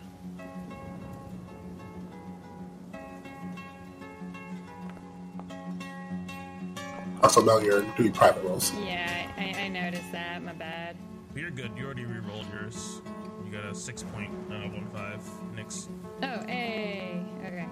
Also, 7.23 7.43
now 7.43 7.59
you're 7.59 7.83
doing 7.97 8.13
private 8.13 8.43
rolls. 8.45 8.73
Yeah, 8.85 9.31
I, 9.37 9.55
I 9.65 9.69
noticed 9.69 10.13
that. 10.13 10.43
My 10.43 10.53
bad. 10.53 10.97
You're 11.35 11.51
good. 11.51 11.73
You 11.77 11.85
already 11.85 12.05
re-rolled 12.05 12.47
yours. 12.53 13.03
You 13.45 13.53
got 13.53 13.65
a 13.65 13.75
six 13.75 14.03
point 14.03 14.31
uh, 14.51 14.55
one 14.55 14.89
five. 14.93 15.21
Nyx. 15.55 15.89
Oh, 16.23 16.47
hey. 16.47 17.25
Okay. 17.45 17.67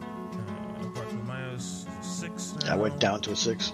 Uh, 0.00 0.86
Bartholomeo's 0.94 1.86
six. 2.00 2.54
I 2.68 2.76
went 2.76 2.98
down 2.98 3.20
to 3.22 3.32
a 3.32 3.36
six. 3.36 3.72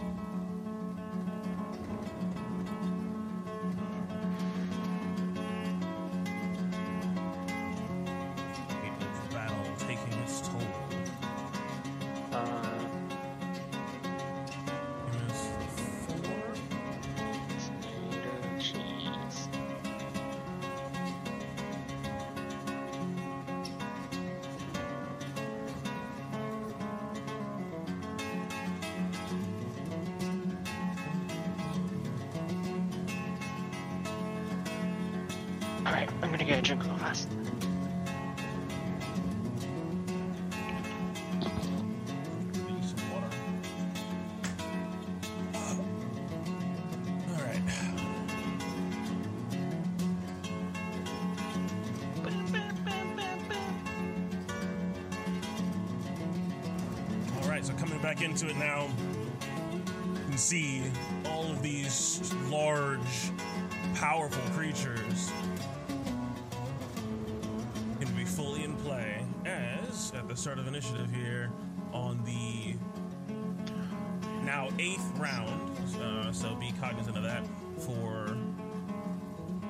Now 75.19 75.25
eighth 75.25 75.35
round. 75.35 76.03
Uh, 76.03 76.33
so 76.33 76.55
be 76.55 76.73
cognizant 76.81 77.17
of 77.17 77.23
that 77.23 77.43
for 77.79 78.37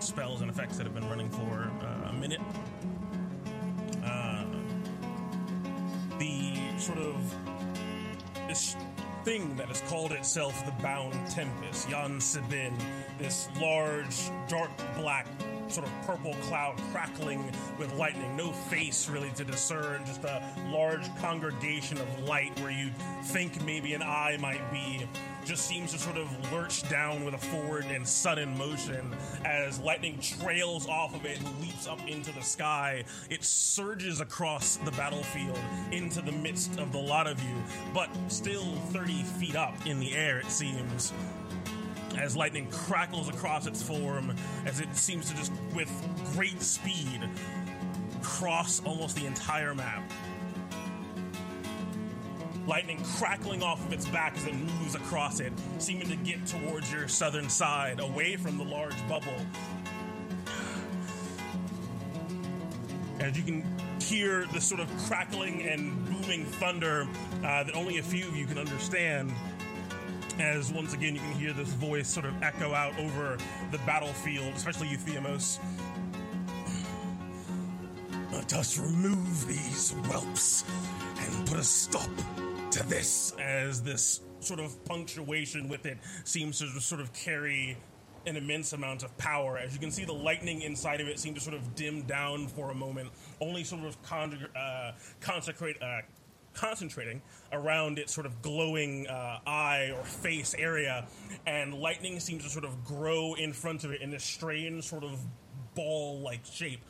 spells 0.00 0.40
and 0.40 0.50
effects 0.50 0.76
that 0.76 0.84
have 0.84 0.94
been 0.94 1.08
running 1.08 1.28
for 1.30 1.70
uh, 1.82 2.10
a 2.10 2.12
minute. 2.12 2.40
Uh, 4.04 4.44
the 6.18 6.56
sort 6.78 6.98
of 6.98 7.34
this 8.46 8.76
thing 9.24 9.56
that 9.56 9.66
has 9.68 9.80
called 9.82 10.12
itself 10.12 10.64
the 10.64 10.82
Bound 10.82 11.14
Tempest, 11.30 11.88
Yan 11.90 12.20
Sabin, 12.20 12.76
this 13.18 13.48
large, 13.60 14.30
dark 14.48 14.70
black, 14.96 15.26
sort 15.70 15.86
of 15.86 15.92
purple 16.06 16.34
cloud 16.42 16.80
crackling 16.92 17.52
with 17.78 17.92
lightning, 17.94 18.36
no 18.36 18.52
face 18.52 19.08
really 19.08 19.30
to 19.30 19.44
discern, 19.44 20.04
just 20.06 20.24
a 20.24 20.42
large 20.70 21.14
congregation 21.16 21.98
of 21.98 22.24
light 22.24 22.58
where 22.60 22.70
you'd 22.70 22.96
think 23.24 23.62
maybe 23.64 23.94
an 23.94 24.02
eye 24.02 24.36
might 24.40 24.72
be, 24.72 25.06
just 25.44 25.66
seems 25.66 25.92
to 25.92 25.98
sort 25.98 26.16
of 26.16 26.52
lurch 26.52 26.88
down 26.88 27.24
with 27.24 27.34
a 27.34 27.38
forward 27.38 27.84
and 27.86 28.06
sudden 28.06 28.56
motion 28.56 29.14
as 29.44 29.78
lightning 29.80 30.18
trails 30.20 30.86
off 30.86 31.14
of 31.14 31.24
it 31.24 31.38
and 31.38 31.60
leaps 31.60 31.86
up 31.86 32.00
into 32.06 32.32
the 32.32 32.42
sky. 32.42 33.04
It 33.30 33.44
surges 33.44 34.20
across 34.20 34.76
the 34.76 34.90
battlefield 34.92 35.58
into 35.90 36.20
the 36.20 36.32
midst 36.32 36.78
of 36.78 36.92
the 36.92 36.98
lot 36.98 37.26
of 37.26 37.42
you, 37.42 37.54
but 37.94 38.10
still 38.28 38.74
30 38.92 39.22
feet 39.22 39.56
up 39.56 39.74
in 39.86 40.00
the 40.00 40.14
air, 40.14 40.38
it 40.40 40.50
seems 40.50 41.12
as 42.18 42.36
lightning 42.36 42.68
crackles 42.70 43.28
across 43.28 43.66
its 43.66 43.82
form, 43.82 44.34
as 44.66 44.80
it 44.80 44.94
seems 44.96 45.30
to 45.30 45.36
just, 45.36 45.52
with 45.74 45.90
great 46.34 46.60
speed, 46.60 47.20
cross 48.22 48.82
almost 48.84 49.16
the 49.16 49.26
entire 49.26 49.74
map. 49.74 50.02
Lightning 52.66 53.02
crackling 53.16 53.62
off 53.62 53.84
of 53.86 53.92
its 53.92 54.06
back 54.06 54.36
as 54.36 54.46
it 54.46 54.54
moves 54.54 54.94
across 54.94 55.40
it, 55.40 55.52
seeming 55.78 56.08
to 56.08 56.16
get 56.16 56.44
towards 56.46 56.92
your 56.92 57.08
southern 57.08 57.48
side, 57.48 58.00
away 58.00 58.36
from 58.36 58.58
the 58.58 58.64
large 58.64 59.08
bubble. 59.08 59.32
As 63.20 63.36
you 63.36 63.42
can 63.42 63.64
hear 64.00 64.46
the 64.52 64.60
sort 64.60 64.80
of 64.80 64.88
crackling 65.06 65.62
and 65.62 66.04
booming 66.06 66.44
thunder 66.44 67.08
uh, 67.42 67.64
that 67.64 67.74
only 67.74 67.98
a 67.98 68.02
few 68.02 68.26
of 68.26 68.36
you 68.36 68.46
can 68.46 68.58
understand 68.58 69.32
As 70.38 70.72
once 70.72 70.94
again 70.94 71.16
you 71.16 71.20
can 71.20 71.32
hear 71.32 71.52
this 71.52 71.68
voice 71.68 72.06
sort 72.08 72.24
of 72.24 72.42
echo 72.42 72.72
out 72.72 72.96
over 72.98 73.36
the 73.72 73.78
battlefield, 73.78 74.54
especially 74.54 74.88
you, 74.88 74.96
Theamos. 74.96 75.58
Let 78.32 78.52
us 78.54 78.78
remove 78.78 79.48
these 79.48 79.90
whelps 80.06 80.64
and 81.18 81.46
put 81.48 81.58
a 81.58 81.64
stop 81.64 82.08
to 82.70 82.86
this. 82.86 83.34
As 83.40 83.82
this 83.82 84.20
sort 84.38 84.60
of 84.60 84.84
punctuation 84.84 85.68
with 85.68 85.86
it 85.86 85.98
seems 86.22 86.60
to 86.60 86.68
sort 86.80 87.00
of 87.00 87.12
carry 87.12 87.76
an 88.26 88.36
immense 88.36 88.72
amount 88.74 89.02
of 89.02 89.16
power. 89.18 89.58
As 89.58 89.74
you 89.74 89.80
can 89.80 89.90
see, 89.90 90.04
the 90.04 90.12
lightning 90.12 90.62
inside 90.62 91.00
of 91.00 91.08
it 91.08 91.18
seemed 91.18 91.36
to 91.36 91.42
sort 91.42 91.56
of 91.56 91.74
dim 91.74 92.02
down 92.02 92.46
for 92.46 92.70
a 92.70 92.74
moment, 92.74 93.10
only 93.40 93.64
sort 93.64 93.84
of 93.84 94.00
con- 94.02 94.46
uh, 94.56 94.92
consecrate. 95.20 95.82
Uh, 95.82 96.02
concentrating 96.58 97.22
around 97.52 97.98
its 97.98 98.12
sort 98.12 98.26
of 98.26 98.42
glowing 98.42 99.06
uh, 99.06 99.38
eye 99.46 99.92
or 99.96 100.02
face 100.02 100.54
area, 100.58 101.06
and 101.46 101.72
lightning 101.72 102.18
seems 102.18 102.42
to 102.42 102.50
sort 102.50 102.64
of 102.64 102.84
grow 102.84 103.34
in 103.34 103.52
front 103.52 103.84
of 103.84 103.92
it 103.92 104.02
in 104.02 104.10
this 104.10 104.24
strange 104.24 104.84
sort 104.84 105.04
of 105.04 105.20
ball 105.74 106.20
like 106.20 106.44
shape. 106.44 106.80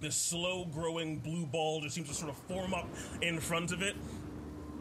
This 0.00 0.16
slow 0.16 0.64
growing 0.64 1.18
blue 1.18 1.44
ball 1.44 1.80
just 1.82 1.94
seems 1.94 2.08
to 2.08 2.14
sort 2.14 2.30
of 2.30 2.36
form 2.48 2.72
up 2.72 2.88
in 3.20 3.38
front 3.40 3.72
of 3.72 3.82
it. 3.82 3.94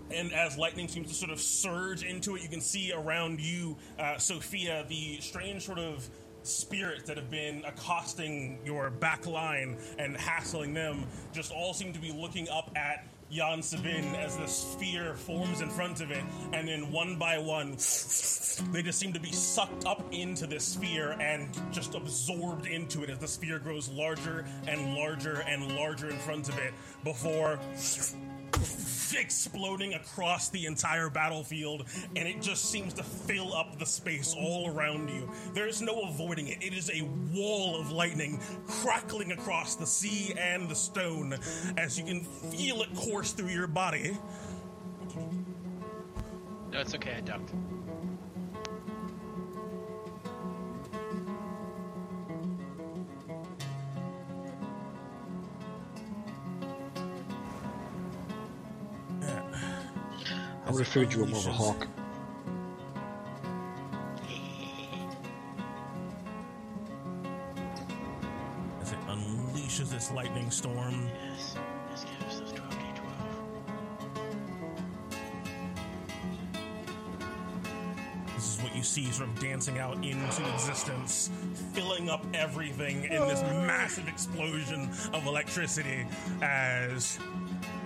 And 0.09 0.31
as 0.31 0.57
lightning 0.57 0.87
seems 0.87 1.09
to 1.09 1.13
sort 1.13 1.31
of 1.31 1.41
surge 1.41 2.03
into 2.03 2.37
it, 2.37 2.41
you 2.41 2.47
can 2.47 2.61
see 2.61 2.93
around 2.93 3.41
you, 3.41 3.75
uh, 3.99 4.17
Sophia, 4.17 4.85
the 4.87 5.19
strange 5.19 5.65
sort 5.65 5.79
of 5.79 6.07
spirits 6.43 7.03
that 7.03 7.17
have 7.17 7.29
been 7.29 7.65
accosting 7.65 8.59
your 8.63 8.89
back 8.89 9.27
line 9.27 9.77
and 9.99 10.15
hassling 10.15 10.73
them 10.73 11.05
just 11.33 11.51
all 11.51 11.73
seem 11.73 11.91
to 11.91 11.99
be 11.99 12.13
looking 12.13 12.47
up 12.47 12.71
at 12.77 13.05
Yan 13.29 13.61
Sabin 13.61 14.15
as 14.15 14.37
the 14.37 14.47
sphere 14.47 15.13
forms 15.15 15.61
in 15.61 15.69
front 15.69 16.01
of 16.01 16.11
it, 16.11 16.23
and 16.53 16.67
then 16.67 16.91
one 16.91 17.17
by 17.17 17.37
one, 17.37 17.71
they 18.71 18.81
just 18.81 18.99
seem 18.99 19.11
to 19.13 19.19
be 19.19 19.31
sucked 19.31 19.85
up 19.85 20.03
into 20.11 20.47
this 20.47 20.63
sphere 20.63 21.11
and 21.19 21.49
just 21.71 21.93
absorbed 21.93 22.67
into 22.67 23.03
it 23.03 23.09
as 23.09 23.17
the 23.19 23.27
sphere 23.27 23.59
grows 23.59 23.89
larger 23.89 24.45
and 24.67 24.95
larger 24.95 25.43
and 25.47 25.75
larger 25.75 26.09
in 26.09 26.17
front 26.19 26.47
of 26.47 26.57
it 26.57 26.73
before 27.03 27.59
exploding 29.17 29.93
across 29.93 30.49
the 30.49 30.65
entire 30.65 31.09
battlefield, 31.09 31.85
and 32.15 32.27
it 32.27 32.41
just 32.41 32.65
seems 32.71 32.93
to 32.93 33.03
fill 33.03 33.53
up 33.53 33.79
the 33.79 33.85
space 33.85 34.35
all 34.37 34.69
around 34.69 35.09
you. 35.09 35.29
There's 35.53 35.81
no 35.81 36.01
avoiding 36.01 36.47
it. 36.47 36.57
It 36.61 36.73
is 36.73 36.89
a 36.89 37.03
wall 37.33 37.79
of 37.79 37.91
lightning 37.91 38.39
crackling 38.67 39.31
across 39.31 39.75
the 39.75 39.85
sea 39.85 40.33
and 40.37 40.69
the 40.69 40.75
stone 40.75 41.37
as 41.77 41.97
you 41.97 42.05
can 42.05 42.23
feel 42.23 42.81
it 42.81 42.93
course 42.95 43.31
through 43.31 43.49
your 43.49 43.67
body. 43.67 44.17
No, 46.71 46.81
it's 46.81 46.93
okay. 46.95 47.15
I 47.17 47.21
ducked. 47.21 47.53
I 60.67 60.71
would 60.71 60.79
have 60.79 60.87
figured 60.89 61.13
you 61.13 61.19
were 61.21 61.27
more 61.27 61.39
of 61.39 61.47
a 61.47 61.51
hawk. 61.51 61.87
As 68.81 68.91
it 68.91 68.99
unleashes 69.07 69.93
its 69.93 70.11
lightning 70.11 70.51
storm. 70.51 71.09
Yes. 71.31 71.55
Yes, 71.89 72.03
give 72.03 72.27
us 72.27 72.41
12d12. 72.51 72.65
This 78.35 78.57
is 78.57 78.61
what 78.61 78.75
you 78.75 78.83
see 78.83 79.09
sort 79.11 79.29
of 79.29 79.39
dancing 79.39 79.79
out 79.79 79.95
into 80.03 80.53
existence, 80.53 81.31
filling 81.71 82.09
up 82.09 82.25
everything 82.33 83.05
in 83.05 83.25
this 83.29 83.41
massive 83.41 84.09
explosion 84.09 84.89
of 85.13 85.25
electricity 85.27 86.05
as 86.41 87.19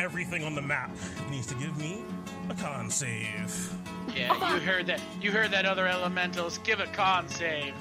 everything 0.02 0.44
on 0.44 0.56
the 0.56 0.62
map 0.62 0.90
needs 1.30 1.46
to 1.46 1.54
give 1.56 1.78
me 1.78 2.04
a 2.50 2.56
con 2.56 2.90
save. 2.90 3.74
Yeah, 4.16 4.56
you 4.56 4.60
heard 4.62 4.88
that. 4.88 5.00
You 5.22 5.32
heard 5.32 5.52
that, 5.52 5.66
other 5.66 5.88
elementals. 5.88 6.58
Give 6.60 6.80
a 6.80 6.88
con 6.88 7.30
save. 7.30 7.74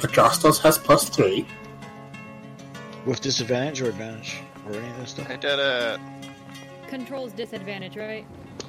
Adrastos 0.00 0.60
has 0.62 0.76
plus 0.76 1.08
three. 1.08 1.46
With 3.06 3.20
disadvantage 3.20 3.80
or 3.80 3.88
advantage? 3.88 4.38
Or 4.66 4.74
any 4.74 4.88
of 4.90 4.96
that 4.98 5.08
stuff? 5.08 5.30
I 5.30 5.36
did 5.36 5.58
it. 5.58 6.00
Controls 6.88 7.32
disadvantage, 7.32 7.96
right? 7.96 8.26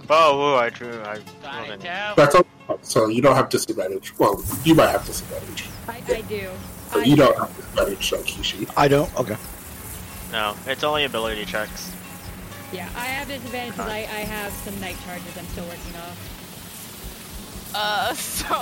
Oh, 0.10 0.38
woo, 0.38 0.56
I 0.56 0.70
drew. 0.70 1.02
I 1.02 1.18
Find 1.42 1.70
rolled 1.70 2.16
That's 2.16 2.36
all. 2.36 2.46
So 2.82 3.08
you 3.08 3.22
don't 3.22 3.36
have 3.36 3.50
disadvantage. 3.50 4.18
Well, 4.20 4.42
you 4.64 4.76
might 4.76 4.90
have 4.90 5.06
disadvantage, 5.06 5.68
I, 5.88 6.02
I 6.08 6.22
do. 6.22 6.50
but 6.92 7.00
I 7.00 7.04
you 7.04 7.16
do. 7.16 7.24
don't 7.24 7.38
have 7.38 7.56
disadvantage 7.56 8.14
on 8.14 8.20
Kishi. 8.20 8.72
I 8.78 8.88
don't? 8.88 9.14
Okay. 9.20 9.36
No, 10.32 10.56
it's 10.66 10.84
only 10.84 11.04
ability 11.06 11.46
checks. 11.46 11.92
Yeah, 12.72 12.88
I 12.96 13.06
have 13.06 13.28
disadvantage 13.28 13.74
because 13.74 13.92
I, 13.92 13.98
I 13.98 14.24
have 14.24 14.54
some 14.54 14.80
night 14.80 14.96
charges 15.06 15.38
I'm 15.38 15.46
still 15.48 15.66
working 15.66 15.96
off. 15.98 16.18
Uh, 17.76 18.14
so. 18.14 18.56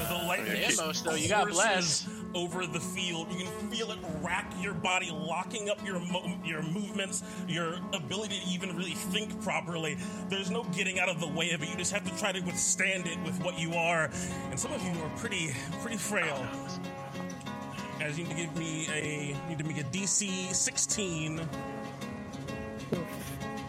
As 0.00 0.08
the 0.08 0.14
lightning 0.26 0.56
Yeah, 0.56 0.66
just 0.68 0.80
most 0.80 1.04
though, 1.04 1.14
you 1.14 1.28
got 1.28 1.50
courses 1.50 2.06
over 2.34 2.64
the 2.64 2.78
field. 2.78 3.26
You 3.32 3.44
can 3.44 3.70
feel 3.70 3.90
it 3.90 3.98
rack 4.20 4.52
your 4.60 4.74
body, 4.74 5.10
locking 5.10 5.68
up 5.68 5.84
your 5.84 5.98
mo- 5.98 6.38
your 6.44 6.62
movements, 6.62 7.24
your 7.48 7.74
ability 7.92 8.40
to 8.40 8.46
even 8.46 8.76
really 8.76 8.94
think 8.94 9.40
properly. 9.42 9.98
There's 10.28 10.50
no 10.50 10.62
getting 10.64 11.00
out 11.00 11.08
of 11.08 11.20
the 11.20 11.28
way 11.28 11.50
of 11.50 11.62
it. 11.62 11.68
You 11.68 11.76
just 11.76 11.92
have 11.92 12.08
to 12.08 12.16
try 12.18 12.30
to 12.30 12.40
withstand 12.40 13.06
it 13.08 13.18
with 13.24 13.42
what 13.42 13.58
you 13.58 13.74
are. 13.74 14.10
And 14.50 14.58
some 14.58 14.72
of 14.72 14.82
you 14.82 14.92
are 15.02 15.10
pretty 15.16 15.54
pretty 15.80 15.96
frail. 15.96 16.46
As 18.00 18.18
you 18.18 18.24
need 18.24 18.30
to 18.30 18.42
give 18.42 18.56
me 18.56 18.88
a 18.92 19.48
need 19.48 19.58
to 19.58 19.64
make 19.64 19.78
a 19.78 19.84
DC 19.84 20.54
16 20.54 21.40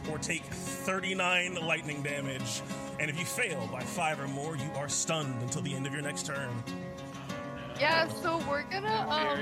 or 0.09 0.17
take 0.19 0.43
39 0.43 1.55
lightning 1.55 2.01
damage. 2.01 2.61
And 2.99 3.09
if 3.09 3.19
you 3.19 3.25
fail 3.25 3.67
by 3.71 3.81
five 3.81 4.19
or 4.19 4.27
more, 4.27 4.55
you 4.55 4.69
are 4.75 4.87
stunned 4.89 5.41
until 5.41 5.61
the 5.61 5.73
end 5.73 5.85
of 5.85 5.93
your 5.93 6.01
next 6.01 6.25
turn. 6.25 6.49
Yeah, 7.79 8.07
so 8.07 8.37
we're 8.47 8.63
gonna 8.63 9.07
um, 9.09 9.39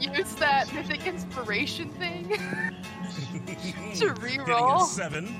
use 0.00 0.34
that 0.36 0.72
mythic 0.72 1.06
inspiration 1.06 1.90
thing 1.90 2.28
to 2.28 3.44
Getting 3.46 4.10
a 4.10 4.14
reroll. 4.14 4.82
seven. 4.86 5.36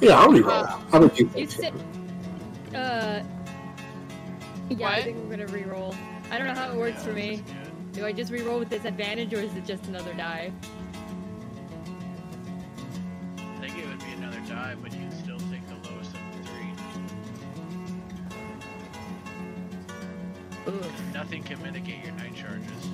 Yeah, 0.00 0.18
I'll 0.18 0.28
reroll. 0.28 0.68
Uh, 0.68 0.78
I'm 0.92 1.08
gonna 1.08 1.14
You 1.14 1.46
that. 1.46 1.50
sit. 1.50 1.72
Uh. 2.74 3.22
Yeah, 4.68 4.88
I 4.88 5.02
think 5.02 5.16
we're 5.18 5.30
gonna 5.36 5.46
re-roll. 5.46 5.94
I 6.30 6.38
don't 6.38 6.46
know 6.46 6.54
how 6.54 6.72
it 6.72 6.76
works 6.76 7.04
for 7.04 7.12
me. 7.12 7.42
Do 7.92 8.04
I 8.04 8.12
just 8.12 8.32
re-roll 8.32 8.58
with 8.58 8.68
disadvantage 8.68 9.32
or 9.32 9.38
is 9.38 9.54
it 9.54 9.64
just 9.64 9.86
another 9.86 10.12
die? 10.14 10.52
I 13.38 13.60
think 13.60 13.78
it 13.78 13.86
would 13.86 13.98
be 14.00 14.12
another 14.16 14.40
die, 14.48 14.74
but 14.82 14.92
you'd 14.92 15.12
still 15.12 15.38
take 15.50 15.66
the 15.68 15.90
lowest 15.90 16.10
of 16.10 16.20
the 16.32 16.48
three. 16.48 16.70
Ugh. 20.66 20.92
Nothing 21.14 21.42
can 21.42 21.62
mitigate 21.62 22.04
your 22.04 22.12
night 22.14 22.34
charges. 22.34 22.90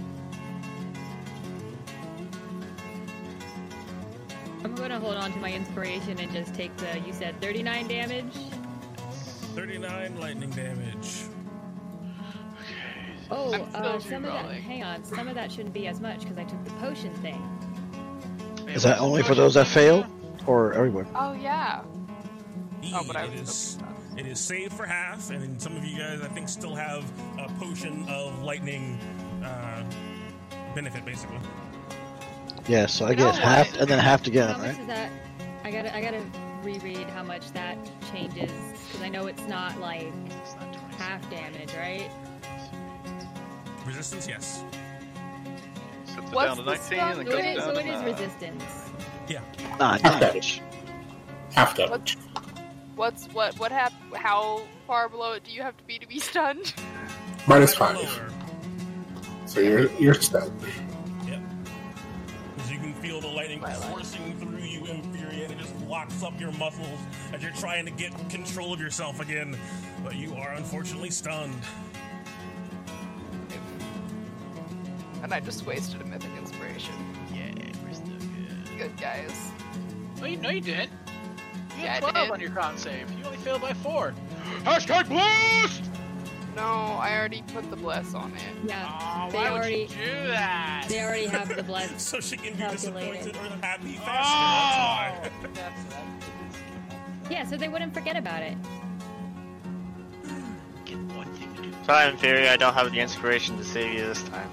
I'm 4.65 4.75
gonna 4.77 5.01
hold 5.01 5.17
on 5.17 5.33
to 5.33 5.39
my 5.39 5.53
inspiration 5.53 6.19
and 6.21 6.31
just 6.33 6.55
take 6.55 6.77
the. 6.77 7.01
You 7.01 7.13
said 7.13 7.41
39 7.41 7.89
damage. 7.89 8.35
39 9.55 10.21
lightning 10.21 10.51
damage. 10.51 11.25
Oh, 13.35 13.53
uh, 13.75 13.99
some 13.99 14.25
of 14.25 14.33
that. 14.33 14.53
Hang 14.53 14.83
on, 14.85 15.05
some 15.05 15.27
of 15.29 15.35
that 15.35 15.51
shouldn't 15.51 15.73
be 15.75 15.87
as 15.87 16.01
much 16.01 16.21
because 16.21 16.37
I 16.39 16.45
took 16.45 16.63
the 16.65 16.71
potion 16.73 17.13
thing. 17.17 17.41
Is 18.69 18.83
that 18.85 18.99
only 19.01 19.23
for 19.23 19.35
those 19.35 19.55
that 19.55 19.67
fail? 19.67 20.07
Or 20.47 20.73
everywhere? 20.75 21.07
Oh 21.15 21.33
yeah. 21.33 21.83
E, 22.83 22.93
Oh, 22.95 23.03
but 23.07 23.17
I 23.17 23.25
it 23.25 23.31
was 23.41 23.41
is 23.41 23.79
hoping 23.81 24.19
it 24.19 24.27
is 24.27 24.39
saved 24.41 24.73
for 24.75 24.85
half, 24.85 25.31
and 25.31 25.43
then 25.43 25.59
some 25.59 25.77
of 25.77 25.85
you 25.85 25.97
guys 25.99 26.21
I 26.21 26.29
think 26.29 26.49
still 26.49 26.75
have 26.75 27.05
a 27.39 27.49
potion 27.59 28.05
of 28.09 28.43
lightning 28.43 28.99
uh, 29.43 29.85
benefit, 30.75 31.05
basically. 31.05 31.39
Yeah, 32.69 32.87
so 32.87 33.07
I 33.07 33.11
You 33.11 33.17
know 33.17 33.33
get 33.33 33.41
half 33.41 33.75
and 33.79 33.89
then 33.89 33.99
half 33.99 34.27
again, 34.27 34.49
how 34.49 34.59
much 34.59 34.67
right? 34.67 34.81
is 34.81 34.87
that? 34.89 35.11
I 35.65 35.71
gotta, 35.71 35.97
I 35.97 36.01
gotta 36.03 36.23
reread 36.63 37.09
how 37.11 37.23
much 37.23 37.51
that 37.53 37.77
changes 38.13 38.53
because 38.87 39.03
I 39.03 39.09
know 39.09 39.27
it's 39.27 39.47
not 39.49 39.79
like 39.81 40.13
It's 40.43 40.55
not 40.55 40.75
half 40.99 41.29
damage, 41.31 41.73
right? 41.75 42.11
Resistance, 43.87 44.29
yes. 44.29 44.65
Puts 46.15 46.17
it 46.31 46.35
What's 46.35 46.47
down 46.47 46.57
to 46.59 46.63
19 46.65 46.83
stun 46.85 47.19
and 47.21 47.29
So 47.29 47.33
goes 47.33 47.43
down 47.43 47.57
so 47.57 47.73
to 47.75 47.81
it 47.81 47.87
is 47.87 48.01
9. 48.01 48.05
resistance. 48.13 48.65
Yeah. 49.29 49.41
Nah, 49.79 49.93
Half 49.99 50.03
damage. 50.21 50.21
damage. 50.21 50.63
Half 51.55 51.77
damage. 51.77 52.19
What's 52.97 53.27
what 53.29 53.59
what 53.59 53.73
hap- 53.73 53.93
How 54.15 54.63
far 54.87 55.09
below 55.09 55.33
it 55.33 55.45
do 55.45 55.51
you 55.53 55.63
have 55.63 55.77
to 55.79 55.85
be 55.85 55.99
to 55.99 56.07
be 56.07 56.19
stunned? 56.31 56.75
Five. 57.47 58.21
So 59.47 59.61
you're 59.61 59.91
you're 59.93 60.15
stunned. 60.15 60.53
Yep. 61.27 61.41
Because 62.55 62.71
you 62.71 62.79
can 62.79 62.95
feel 62.95 63.21
the 63.21 63.27
lightning 63.29 63.61
lightning 63.61 63.61
My 63.61 63.75
life. 63.77 63.89
coursing 63.89 64.39
through 64.39 64.59
you, 64.59 64.85
Imperia, 64.87 65.45
and 65.45 65.53
it 65.53 65.59
just 65.59 65.75
locks 65.89 66.23
up 66.23 66.39
your 66.41 66.53
muscles 66.53 66.99
as 67.33 67.43
you're 67.43 67.53
trying 67.53 67.85
to 67.87 67.91
get 67.91 68.13
control 68.31 68.73
of 68.73 68.81
yourself 68.81 69.21
again. 69.21 69.57
But 70.05 70.17
you 70.17 70.35
are 70.35 70.53
unfortunately 70.53 71.11
stunned. 71.11 71.55
And 75.23 75.33
I 75.33 75.41
just 75.41 75.65
wasted 75.67 76.01
a 76.01 76.05
mythic 76.05 76.31
inspiration. 76.37 76.95
Yeah, 77.33 77.51
we're 77.87 77.95
still 77.95 78.07
good. 78.09 78.79
Good 78.79 78.97
guys. 79.01 79.51
No, 80.21 80.27
you, 80.27 80.37
no, 80.39 80.51
you 80.51 80.61
didn't. 80.61 80.91
You 81.77 81.85
Yeah, 81.85 81.95
had 81.95 82.03
12 82.11 82.31
on 82.33 82.41
your 82.41 82.51
con 82.51 82.77
save. 82.77 83.11
You 83.19 83.25
only 83.25 83.39
failed 83.39 83.61
by 83.63 83.73
4. 83.73 84.15
Hashtag 84.65 85.09
blast! 85.09 85.83
No, 86.55 86.63
I 86.63 87.17
already 87.17 87.43
put 87.55 87.71
the 87.71 87.77
bless 87.77 88.13
on 88.15 88.33
it. 88.35 88.69
Yeah, 88.69 88.87
Oh, 89.01 89.31
they 89.31 89.39
why 89.39 89.49
already 89.49 89.83
would 89.83 89.91
you 89.93 90.05
do 90.05 90.27
that? 90.29 90.85
they 90.89 91.03
already 91.03 91.27
have 91.27 91.49
the 91.55 91.63
bless. 91.73 92.03
So 92.03 92.21
she 92.21 92.37
can 92.37 92.53
be 92.53 92.59
Calculated. 92.59 93.33
disappointed 93.33 93.37
or 93.37 93.67
happy 93.67 93.97
Oh! 94.03 94.05
faster. 94.05 95.31
That's 95.55 95.85
That's, 95.85 96.17
Yeah, 97.31 97.47
so 97.47 97.57
they 97.57 97.69
wouldn't 97.69 97.95
forget 97.95 98.17
about 98.17 98.43
it. 98.43 98.57
get 100.85 100.99
one 101.17 101.33
thing 101.37 101.55
to 101.57 101.63
do. 101.63 101.73
Sorry, 101.87 102.11
Imperia, 102.11 102.53
I 102.53 102.57
don't 102.59 102.75
have 102.75 102.91
the 102.93 103.01
inspiration 103.01 103.57
to 103.57 103.65
save 103.65 103.95
you 103.95 104.05
this 104.05 104.23
time. 104.25 104.51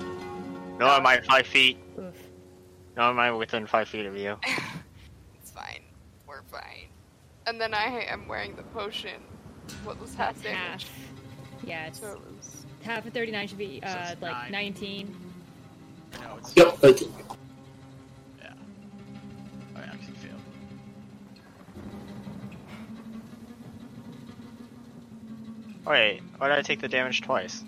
Nor 0.80 0.90
am 0.90 1.06
I 1.06 1.20
five 1.22 1.46
feet. 1.46 1.78
Oof. 2.00 2.16
Nor 2.96 3.06
am 3.10 3.20
I 3.20 3.32
within 3.32 3.68
five 3.68 3.88
feet 3.88 4.06
of 4.06 4.16
you. 4.18 4.38
It's 5.42 5.52
fine. 5.52 5.82
We're 6.28 6.42
fine. 6.44 6.88
And 7.48 7.60
then 7.60 7.74
I 7.74 8.04
am 8.10 8.28
wearing 8.28 8.56
the 8.56 8.64
potion. 8.64 9.22
What 9.84 10.00
was 10.00 10.14
half 10.16 10.42
damage? 10.44 10.84
Half. 10.84 10.90
Yeah, 11.66 11.88
it's 11.88 12.00
So 12.00 12.12
it 12.14 12.20
was. 12.38 12.66
half 12.84 13.06
of 13.06 13.14
39 13.14 13.48
should 13.48 13.58
be 13.58 13.82
uh, 13.84 14.12
it's 14.12 14.22
like 14.22 14.32
nine. 14.32 14.52
19. 14.52 15.16
No, 16.14 16.20
it's. 16.38 16.56
Yep, 16.56 16.78
thank 16.78 17.02
you. 17.02 17.14
Yeah. 18.40 18.54
Oh, 19.76 19.80
yeah, 19.80 19.90
'cause 19.92 20.08
you 20.08 20.14
failed. 20.16 20.42
Wait, 25.86 26.22
why 26.38 26.50
did 26.50 26.58
I 26.58 26.62
take 26.62 26.80
the 26.82 26.88
damage 26.88 27.22
twice? 27.22 27.64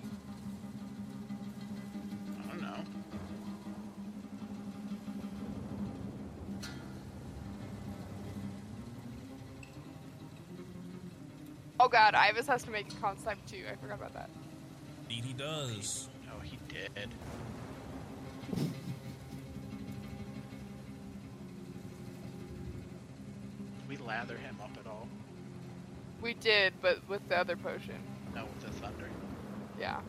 Oh 11.84 11.88
god, 11.88 12.14
Ivis 12.14 12.46
has 12.46 12.62
to 12.66 12.70
make 12.70 12.92
a 12.94 12.96
con 12.98 13.18
save 13.18 13.44
too. 13.48 13.64
I 13.68 13.76
forgot 13.76 13.96
about 13.96 14.14
that. 14.14 14.30
Indeed 15.10 15.26
he 15.26 15.34
does. 15.34 16.10
No, 16.28 16.34
he 16.44 16.60
did. 16.70 17.10
We 23.90 23.98
lather 23.98 24.38
him 24.38 24.58
up 24.62 24.70
at 24.80 24.86
all? 24.86 25.08
We 26.22 26.36
did, 26.36 26.74
but 26.84 27.00
with 27.10 27.28
the 27.28 27.40
other 27.40 27.56
potion. 27.56 27.96
No, 28.36 28.44
with 28.44 28.62
the 28.62 28.80
thunder. 28.80 29.10
Yeah. 29.80 30.02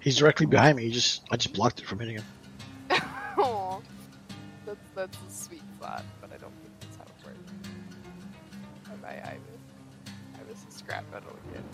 He's 0.00 0.18
directly 0.18 0.44
behind 0.44 0.76
me. 0.76 0.82
He 0.82 0.90
just 0.90 1.22
I 1.30 1.38
just 1.38 1.54
blocked 1.54 1.80
it 1.80 1.86
from 1.86 2.00
hitting 2.00 2.16
him. 2.16 2.24
Aw. 3.38 3.80
That's 4.66 4.78
that's 4.94 5.16
a 5.16 5.32
sweet 5.32 5.62
thought, 5.80 6.04
but 6.20 6.30
I 6.30 6.36
don't 6.36 6.52
think 6.60 6.80
that's 6.80 6.96
how 6.96 7.04
it 7.04 7.26
works. 7.26 9.00
Bye 9.00 9.08
bye, 9.08 9.32
Ivis. 9.32 9.51
Ivis 10.82 10.88
is 10.88 10.88
scrap 10.88 11.04
metal 11.12 11.36
again. 11.50 11.64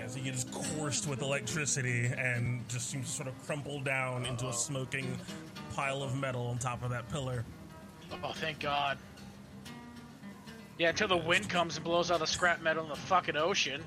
As 0.00 0.14
he 0.14 0.22
gets 0.22 0.44
coursed 0.44 1.06
with 1.08 1.22
electricity 1.22 2.06
and 2.06 2.66
just 2.68 2.90
seems 2.90 3.08
to 3.10 3.12
sort 3.12 3.28
of 3.28 3.46
crumple 3.46 3.80
down 3.80 4.26
into 4.26 4.48
a 4.48 4.52
smoking 4.52 5.18
pile 5.74 6.02
of 6.02 6.16
metal 6.16 6.46
on 6.46 6.58
top 6.58 6.82
of 6.82 6.90
that 6.90 7.08
pillar. 7.10 7.44
Oh, 8.24 8.32
thank 8.32 8.60
God. 8.60 8.98
Yeah, 10.78 10.90
until 10.90 11.08
the 11.08 11.16
wind 11.16 11.50
comes 11.50 11.76
and 11.76 11.84
blows 11.84 12.10
all 12.10 12.18
the 12.18 12.26
scrap 12.26 12.62
metal 12.62 12.84
in 12.84 12.88
the 12.88 12.96
fucking 12.96 13.36
ocean. 13.36 13.82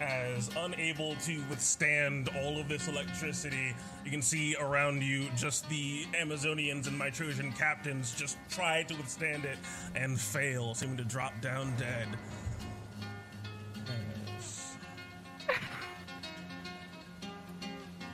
As 0.00 0.50
unable 0.58 1.14
to 1.16 1.42
withstand 1.48 2.28
all 2.42 2.58
of 2.58 2.68
this 2.68 2.88
electricity, 2.88 3.74
you 4.04 4.10
can 4.10 4.20
see 4.20 4.54
around 4.60 5.02
you 5.02 5.28
just 5.36 5.68
the 5.70 6.04
Amazonians 6.20 6.86
and 6.86 7.00
Mytrosian 7.00 7.56
captains 7.56 8.14
just 8.14 8.36
try 8.50 8.82
to 8.82 8.94
withstand 8.94 9.44
it 9.44 9.56
and 9.94 10.20
fail, 10.20 10.74
seeming 10.74 10.98
to 10.98 11.04
drop 11.04 11.40
down 11.40 11.74
dead. 11.76 12.08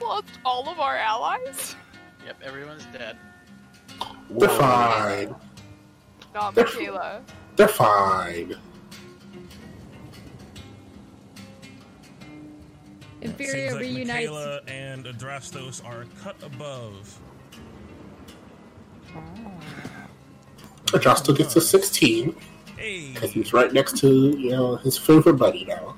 Lost 0.03 0.38
all 0.44 0.68
of 0.68 0.80
our 0.80 0.96
allies? 0.96 1.76
Yep, 2.26 2.36
everyone's 2.42 2.86
dead. 2.86 3.16
They're 4.30 4.48
fine. 4.48 5.34
Not 6.34 6.57
Michaela. 6.57 7.22
They're 7.57 7.68
fine. 7.68 8.55
Imperia 13.20 13.53
Seems 13.53 13.72
like 13.74 13.82
reunites. 13.82 14.09
Michaela 14.09 14.61
and 14.66 15.05
Adrastos 15.05 15.84
are 15.84 16.07
cut 16.22 16.36
above. 16.42 17.18
Adrasto 20.86 21.36
gets 21.36 21.55
a 21.57 21.61
16 21.61 22.34
Hey, 22.76 23.12
because 23.12 23.30
he's 23.30 23.53
right 23.53 23.72
next 23.72 23.96
to 23.98 24.36
you 24.36 24.50
know 24.50 24.76
his 24.76 24.98
favorite 24.98 25.34
buddy 25.34 25.64
now. 25.64 25.94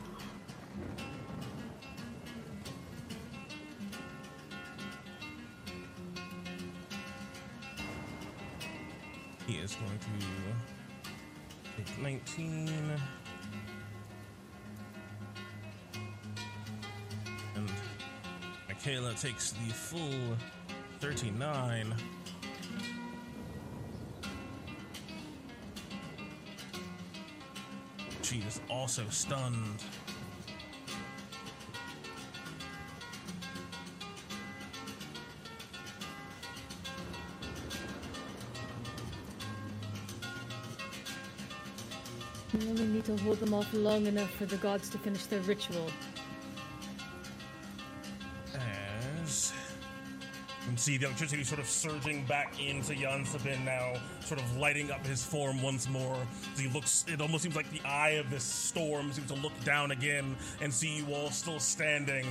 Full 19.85 20.37
39. 21.01 21.95
She 28.23 28.39
is 28.39 28.63
also 28.71 29.03
stunned. 29.11 29.85
We 42.55 42.69
only 42.71 42.87
need 42.87 43.05
to 43.05 43.17
hold 43.19 43.39
them 43.41 43.53
off 43.53 43.69
long 43.75 44.07
enough 44.07 44.31
for 44.31 44.47
the 44.47 44.57
gods 44.57 44.89
to 44.91 44.99
finish 44.99 45.27
their 45.27 45.41
ritual. 45.41 45.91
See 50.85 50.99
the 50.99 51.07
electricity 51.07 51.45
sort 51.45 51.61
of 51.61 51.67
surging 51.67 52.27
back 52.27 52.61
into 52.61 52.95
Yan 52.95 53.25
Sabin 53.25 53.65
now, 53.65 53.95
sort 54.21 54.39
of 54.39 54.57
lighting 54.59 54.91
up 54.91 55.03
his 55.07 55.25
form 55.25 55.63
once 55.63 55.89
more. 55.89 56.19
He 56.59 56.69
looks, 56.69 57.07
it 57.09 57.23
almost 57.23 57.43
seems 57.43 57.57
like 57.57 57.71
the 57.71 57.81
eye 57.89 58.17
of 58.21 58.29
this 58.29 58.45
storm 58.45 59.11
seems 59.11 59.29
to 59.29 59.35
look 59.37 59.59
down 59.65 59.93
again 59.93 60.37
and 60.61 60.71
see 60.71 60.99
you 60.99 61.15
all 61.15 61.31
still 61.31 61.59
standing. 61.59 62.27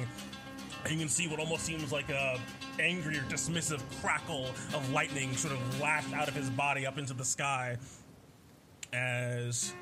And 0.83 0.93
you 0.93 0.99
can 0.99 1.09
see 1.09 1.27
what 1.27 1.39
almost 1.39 1.63
seems 1.63 1.91
like 1.91 2.11
a 2.11 2.39
angry 2.79 3.17
or 3.17 3.23
dismissive 3.23 3.81
crackle 4.01 4.45
of 4.75 4.87
lightning 4.91 5.35
sort 5.35 5.55
of 5.55 5.81
lash 5.81 6.13
out 6.13 6.27
of 6.27 6.35
his 6.35 6.51
body 6.51 6.85
up 6.85 6.99
into 6.99 7.15
the 7.15 7.25
sky. 7.25 7.75
As 8.93 9.73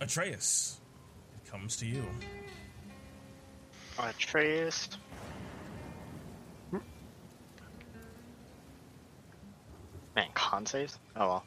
Atreus, 0.00 0.78
comes 1.50 1.76
to 1.78 1.86
you. 1.86 2.04
Atreus. 3.98 4.90
Man, 10.14 10.28
con 10.34 10.66
saves? 10.66 10.98
Oh 11.16 11.28
well. 11.28 11.44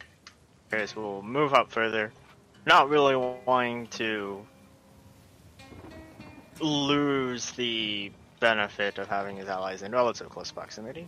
Atreus 0.68 0.95
will 0.95 1.22
move 1.22 1.53
up 1.53 1.72
further. 1.72 2.11
Not 2.66 2.89
really 2.89 3.16
wanting 3.16 3.88
to 3.88 4.45
lose 6.59 7.51
the 7.51 8.11
benefit 8.39 8.97
of 8.97 9.07
having 9.07 9.38
his 9.38 9.47
allies 9.47 9.84
in 9.84 9.91
relative 9.91 10.30
close 10.30 10.51
proximity. 10.51 11.07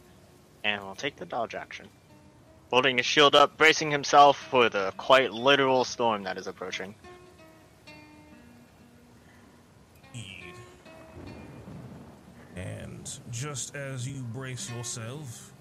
And 0.64 0.84
we'll 0.84 0.96
take 0.96 1.16
the 1.16 1.26
dodge 1.26 1.56
action. 1.56 1.88
Holding 2.70 2.98
his 2.98 3.06
shield 3.06 3.34
up, 3.34 3.58
bracing 3.58 3.90
himself 3.90 4.38
for 4.38 4.70
the 4.70 4.94
quite 4.98 5.32
literal 5.32 5.86
storm 5.86 6.24
that 6.24 6.38
is 6.38 6.48
approaching. 6.48 6.94
And 12.56 13.20
just 13.32 13.76
as 13.76 14.08
you 14.08 14.22
brace 14.24 14.70
yourself, 14.70 15.54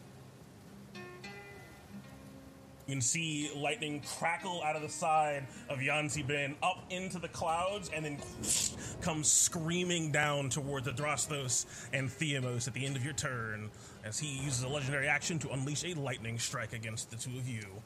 You 2.86 2.94
can 2.94 3.02
see 3.02 3.50
lightning 3.56 4.00
crackle 4.18 4.62
out 4.62 4.76
of 4.76 4.82
the 4.82 4.88
side 4.88 5.48
of 5.68 5.82
Yan 5.82 6.08
Sabin 6.08 6.54
up 6.62 6.84
into 6.90 7.18
the 7.18 7.26
clouds 7.26 7.90
and 7.92 8.04
then 8.04 8.18
come 9.00 9.24
screaming 9.24 10.12
down 10.12 10.50
towards 10.50 10.86
Adrastos 10.86 11.66
and 11.92 12.08
Theamos 12.08 12.68
at 12.68 12.74
the 12.74 12.86
end 12.86 12.94
of 12.94 13.04
your 13.04 13.14
turn 13.14 13.70
as 14.04 14.20
he 14.20 14.38
uses 14.38 14.62
a 14.62 14.68
legendary 14.68 15.08
action 15.08 15.40
to 15.40 15.50
unleash 15.50 15.84
a 15.84 15.94
lightning 15.94 16.38
strike 16.38 16.72
against 16.72 17.10
the 17.10 17.16
two 17.16 17.36
of 17.36 17.48
you. 17.48 17.82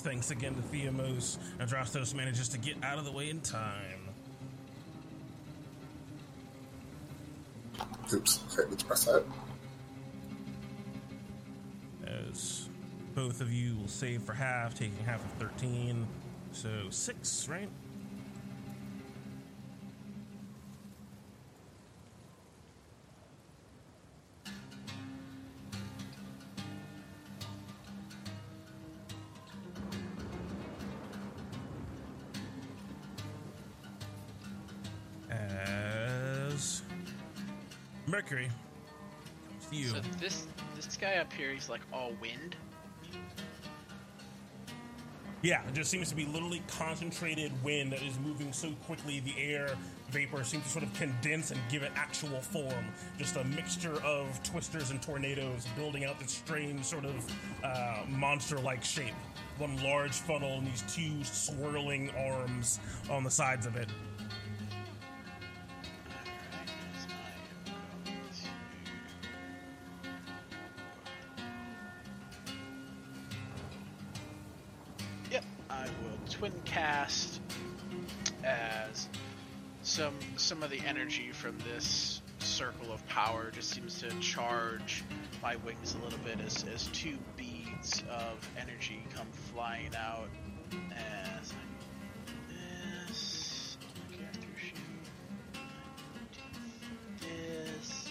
Thanks 0.00 0.30
again 0.30 0.54
to 0.54 0.62
Theamos, 0.62 1.38
Adrastos 1.58 2.14
manages 2.14 2.48
to 2.50 2.58
get 2.58 2.76
out 2.82 2.98
of 2.98 3.04
the 3.04 3.12
way 3.12 3.30
in 3.30 3.40
time. 3.40 4.00
Oops. 8.12 8.40
Okay, 8.52 8.68
let's 8.70 8.82
press 8.82 9.04
that. 9.04 9.24
As 12.06 12.68
both 13.14 13.40
of 13.40 13.52
you 13.52 13.76
will 13.76 13.88
save 13.88 14.22
for 14.22 14.32
half, 14.32 14.74
taking 14.74 15.04
half 15.04 15.24
of 15.24 15.30
13. 15.32 16.06
So 16.52 16.68
six, 16.90 17.48
right? 17.48 17.68
Mercury 38.28 38.50
comes 39.50 39.66
to 39.70 39.76
you. 39.76 39.88
So 39.88 40.00
this 40.20 40.46
this 40.76 40.96
guy 40.96 41.16
up 41.16 41.32
here, 41.32 41.52
he's 41.52 41.68
like 41.68 41.80
all 41.92 42.12
wind. 42.20 42.56
Yeah, 45.40 45.62
it 45.68 45.72
just 45.72 45.90
seems 45.90 46.10
to 46.10 46.16
be 46.16 46.26
literally 46.26 46.62
concentrated 46.66 47.52
wind 47.62 47.92
that 47.92 48.02
is 48.02 48.18
moving 48.18 48.52
so 48.52 48.72
quickly 48.86 49.20
the 49.20 49.34
air 49.38 49.70
vapor 50.10 50.42
seems 50.42 50.64
to 50.64 50.68
sort 50.68 50.84
of 50.84 50.92
condense 50.94 51.52
and 51.52 51.60
give 51.70 51.82
it 51.82 51.92
actual 51.94 52.40
form. 52.40 52.84
Just 53.18 53.36
a 53.36 53.44
mixture 53.44 54.02
of 54.02 54.42
twisters 54.42 54.90
and 54.90 55.00
tornadoes 55.00 55.66
building 55.76 56.04
out 56.04 56.18
this 56.18 56.32
strange 56.32 56.84
sort 56.84 57.04
of 57.04 57.32
uh, 57.62 58.02
monster 58.08 58.58
like 58.58 58.82
shape. 58.82 59.14
One 59.58 59.80
large 59.82 60.12
funnel 60.12 60.58
and 60.58 60.66
these 60.66 60.82
two 60.92 61.22
swirling 61.22 62.10
arms 62.16 62.80
on 63.08 63.22
the 63.22 63.30
sides 63.30 63.64
of 63.64 63.76
it. 63.76 63.88
Energy 81.08 81.32
from 81.32 81.56
this 81.60 82.20
circle 82.38 82.92
of 82.92 83.06
power 83.08 83.50
just 83.50 83.70
seems 83.70 83.98
to 83.98 84.10
charge 84.20 85.02
my 85.42 85.56
wings 85.64 85.94
a 85.98 86.04
little 86.04 86.18
bit 86.18 86.38
as, 86.44 86.66
as 86.74 86.88
two 86.88 87.16
beads 87.34 88.02
of 88.10 88.46
energy 88.60 89.02
come 89.14 89.26
flying 89.54 89.90
out 89.96 90.28
as 90.90 91.50
I 91.52 92.52
this 93.08 93.78
oh, 93.80 94.12
sheet. 94.60 94.74
this 97.22 98.10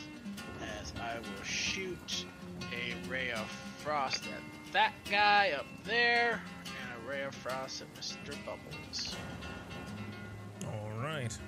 as 0.82 0.92
I 1.00 1.20
will 1.20 1.44
shoot 1.44 2.26
a 2.74 3.08
ray 3.08 3.32
of 3.32 3.48
frost 3.78 4.24
at 4.26 4.74
that 4.74 4.94
guy 5.12 5.52
up 5.56 5.68
there 5.86 6.42
and 6.66 7.06
a 7.06 7.08
ray 7.08 7.22
of 7.26 7.36
frost 7.36 7.84
at 7.84 7.94
Mr. 7.94 8.36
Bubbles. 8.44 9.16
All 10.66 10.90
right. 11.00 11.30
There's 11.30 11.38
the 11.38 11.47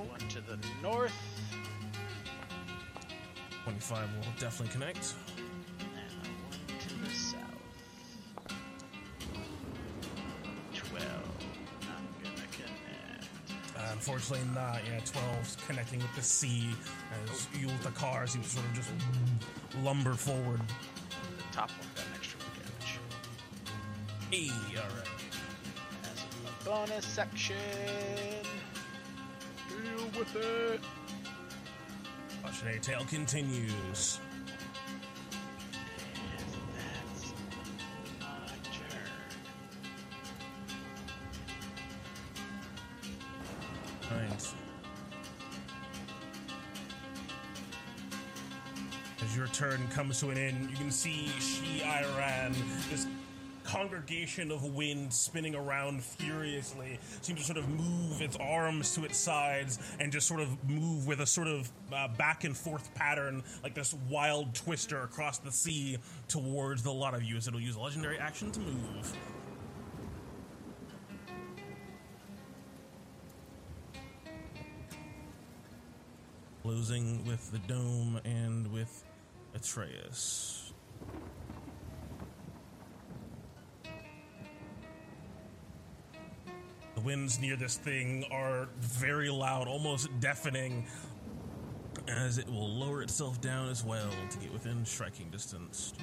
one 0.00 0.20
to 0.28 0.40
the 0.40 0.58
north 0.82 1.12
25 3.68 4.08
will 4.16 4.24
definitely 4.40 4.72
connect. 4.72 5.14
and 5.78 6.22
one 6.48 6.78
to 6.80 6.94
the 6.94 7.10
south. 7.10 7.42
12. 10.72 11.02
Not 11.02 12.00
gonna 12.22 12.48
connect. 12.50 13.28
Uh, 13.76 13.92
unfortunately, 13.92 14.46
not. 14.54 14.80
Yeah, 14.86 15.00
12's 15.00 15.56
connecting 15.66 15.98
with 15.98 16.14
the 16.16 16.22
sea 16.22 16.70
as 17.30 17.46
you 17.60 17.66
with 17.66 17.82
the 17.82 17.90
car 17.90 18.26
seems 18.26 18.46
to 18.46 18.52
sort 18.52 18.66
of 18.66 18.72
just 18.74 18.90
lumber 19.82 20.14
forward. 20.14 20.62
The 21.36 21.42
top 21.52 21.70
one 21.70 21.88
got 21.94 22.06
an 22.06 22.12
extra 22.14 22.40
damage. 22.40 22.98
Hey, 24.30 24.50
all 24.78 24.88
right. 24.96 25.08
As 26.04 26.22
in 26.22 26.44
the 26.46 26.64
bonus 26.64 27.04
section. 27.04 27.56
With 30.16 30.36
it. 30.36 30.80
Cautionary 32.42 32.80
tale 32.80 33.04
continues. 33.04 34.20
As 49.20 49.36
your 49.36 49.46
turn 49.48 49.86
comes 49.88 50.20
to 50.20 50.30
an 50.30 50.38
end, 50.38 50.70
you 50.70 50.76
can 50.76 50.90
see 50.90 51.28
Shi 51.38 51.82
Iran, 51.84 52.54
this 52.90 53.06
congregation 53.68 54.50
of 54.50 54.64
wind 54.64 55.12
spinning 55.12 55.54
around 55.54 56.02
furiously, 56.02 56.98
seems 57.20 57.40
to 57.40 57.44
sort 57.44 57.58
of 57.58 57.68
move 57.68 58.22
its 58.22 58.36
arms 58.40 58.94
to 58.94 59.04
its 59.04 59.18
sides 59.18 59.78
and 60.00 60.10
just 60.10 60.26
sort 60.26 60.40
of 60.40 60.48
move 60.68 61.06
with 61.06 61.20
a 61.20 61.26
sort 61.26 61.48
of 61.48 61.70
uh, 61.92 62.08
back 62.16 62.44
and 62.44 62.56
forth 62.56 62.92
pattern, 62.94 63.42
like 63.62 63.74
this 63.74 63.94
wild 64.08 64.54
twister 64.54 65.02
across 65.02 65.38
the 65.38 65.52
sea 65.52 65.98
towards 66.28 66.82
the 66.82 66.92
lot 66.92 67.14
of 67.14 67.22
you, 67.22 67.36
as 67.36 67.46
it'll 67.46 67.60
use 67.60 67.76
a 67.76 67.80
legendary 67.80 68.18
action 68.18 68.50
to 68.50 68.60
move. 68.60 69.16
Closing 76.62 77.24
with 77.26 77.50
the 77.52 77.58
dome 77.60 78.18
and 78.24 78.72
with 78.72 79.04
Atreus. 79.54 80.67
The 86.98 87.04
winds 87.04 87.38
near 87.38 87.54
this 87.54 87.76
thing 87.76 88.24
are 88.32 88.68
very 88.80 89.30
loud, 89.30 89.68
almost 89.68 90.08
deafening, 90.18 90.84
as 92.08 92.38
it 92.38 92.48
will 92.48 92.68
lower 92.68 93.02
itself 93.02 93.40
down 93.40 93.68
as 93.68 93.84
well 93.84 94.10
to 94.30 94.38
get 94.38 94.52
within 94.52 94.84
striking 94.84 95.30
distance. 95.30 95.94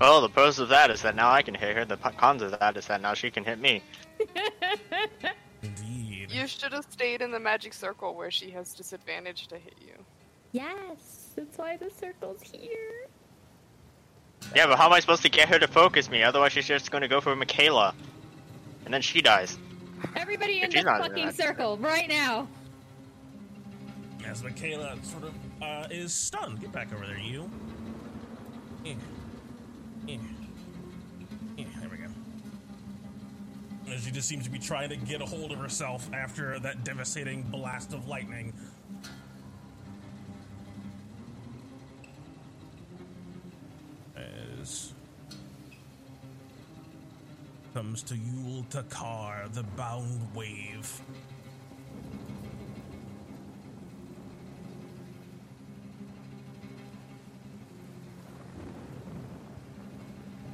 Well, 0.00 0.22
the 0.22 0.30
pros 0.30 0.58
of 0.58 0.70
that 0.70 0.90
is 0.90 1.02
that 1.02 1.16
now 1.16 1.30
I 1.30 1.42
can 1.42 1.54
hit 1.54 1.76
her. 1.76 1.84
The 1.84 1.98
p- 1.98 2.08
cons 2.16 2.40
of 2.40 2.58
that 2.58 2.74
is 2.78 2.86
that 2.86 3.02
now 3.02 3.12
she 3.12 3.30
can 3.30 3.44
hit 3.44 3.58
me. 3.58 3.82
Indeed. 5.62 6.30
You 6.32 6.46
should 6.46 6.72
have 6.72 6.86
stayed 6.88 7.20
in 7.20 7.30
the 7.30 7.38
magic 7.38 7.74
circle 7.74 8.14
where 8.14 8.30
she 8.30 8.50
has 8.52 8.72
disadvantage 8.72 9.48
to 9.48 9.58
hit 9.58 9.74
you. 9.82 10.02
Yes, 10.52 11.28
that's 11.36 11.58
why 11.58 11.76
the 11.76 11.90
circle's 11.90 12.40
here. 12.40 13.08
Yeah, 14.54 14.66
but 14.66 14.78
how 14.78 14.86
am 14.86 14.92
I 14.92 15.00
supposed 15.00 15.22
to 15.22 15.28
get 15.30 15.48
her 15.48 15.58
to 15.58 15.66
focus 15.66 16.10
me? 16.10 16.22
Otherwise, 16.22 16.52
she's 16.52 16.66
just 16.66 16.90
going 16.90 17.02
to 17.02 17.08
go 17.08 17.20
for 17.20 17.34
Michaela, 17.34 17.94
and 18.84 18.92
then 18.92 19.02
she 19.02 19.22
dies. 19.22 19.58
Everybody 20.16 20.62
in 20.62 20.70
She's 20.70 20.84
the 20.84 20.90
fucking 20.90 21.32
circle 21.32 21.78
right 21.78 22.08
now. 22.08 22.48
As 24.26 24.42
Michaela 24.42 24.96
sort 25.02 25.24
of 25.24 25.34
uh, 25.62 25.86
is 25.90 26.12
stunned. 26.14 26.60
Get 26.60 26.72
back 26.72 26.92
over 26.94 27.06
there, 27.06 27.18
you. 27.18 27.50
Yeah. 28.84 28.94
Yeah. 30.06 30.16
Yeah, 31.56 31.64
there 31.80 31.88
we 31.88 31.96
go. 31.98 32.04
As 33.92 34.04
she 34.04 34.10
just 34.10 34.28
seems 34.28 34.44
to 34.44 34.50
be 34.50 34.58
trying 34.58 34.88
to 34.90 34.96
get 34.96 35.20
a 35.20 35.26
hold 35.26 35.52
of 35.52 35.58
herself 35.58 36.08
after 36.12 36.58
that 36.60 36.84
devastating 36.84 37.42
blast 37.42 37.92
of 37.92 38.08
lightning. 38.08 38.52
Comes 47.74 48.02
to 48.02 48.14
Yul 48.14 48.66
Takar, 48.66 49.50
the 49.54 49.62
bound 49.62 50.20
wave. 50.34 51.00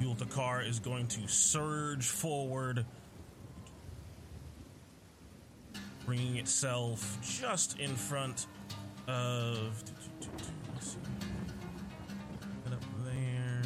Yul 0.01 0.15
Takar 0.15 0.65
is 0.65 0.79
going 0.79 1.07
to 1.07 1.27
surge 1.27 2.07
forward, 2.07 2.85
bringing 6.05 6.37
itself 6.37 7.17
just 7.21 7.77
in 7.79 7.95
front 7.95 8.47
of. 9.07 9.83
Get 12.63 12.73
up 12.73 12.83
there. 13.03 13.61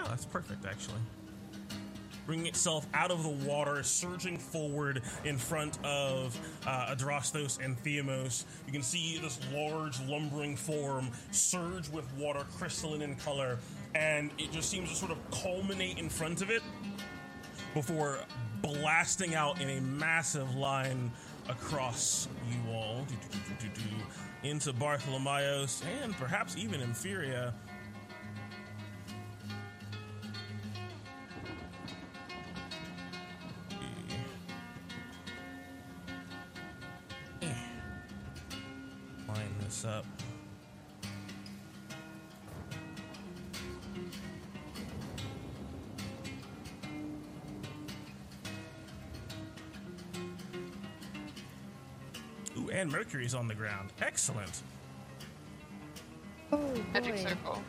Oh, 0.00 0.08
that's 0.08 0.24
perfect, 0.24 0.66
actually. 0.66 1.00
Bringing 2.26 2.46
itself 2.46 2.86
out 2.94 3.10
of 3.10 3.22
the 3.22 3.48
water, 3.48 3.82
surging 3.82 4.38
forward 4.38 5.02
in 5.24 5.36
front 5.36 5.78
of 5.84 6.38
uh, 6.66 6.94
Adrastos 6.94 7.62
and 7.62 7.76
Theamos. 7.82 8.44
You 8.66 8.72
can 8.72 8.82
see 8.82 9.18
this 9.18 9.38
large, 9.52 10.00
lumbering 10.02 10.56
form 10.56 11.10
surge 11.30 11.88
with 11.90 12.10
water, 12.16 12.44
crystalline 12.56 13.02
in 13.02 13.16
color, 13.16 13.58
and 13.94 14.30
it 14.38 14.52
just 14.52 14.70
seems 14.70 14.88
to 14.90 14.96
sort 14.96 15.12
of 15.12 15.18
culminate 15.30 15.98
in 15.98 16.08
front 16.08 16.40
of 16.40 16.50
it 16.50 16.62
before 17.74 18.18
blasting 18.62 19.34
out 19.34 19.60
in 19.60 19.68
a 19.68 19.80
massive 19.80 20.54
line 20.54 21.12
across 21.48 22.28
you 22.50 22.72
all 22.72 23.06
into 24.42 24.72
Bartholomeos 24.72 25.82
and 26.02 26.14
perhaps 26.14 26.56
even 26.56 26.80
Imperia. 26.80 27.52
Mercury's 53.04 53.34
on 53.34 53.46
the 53.48 53.54
ground. 53.54 53.90
Excellent. 54.00 54.62
Oh, 56.52 56.58
Magic 56.92 57.18
circle. 57.18 57.62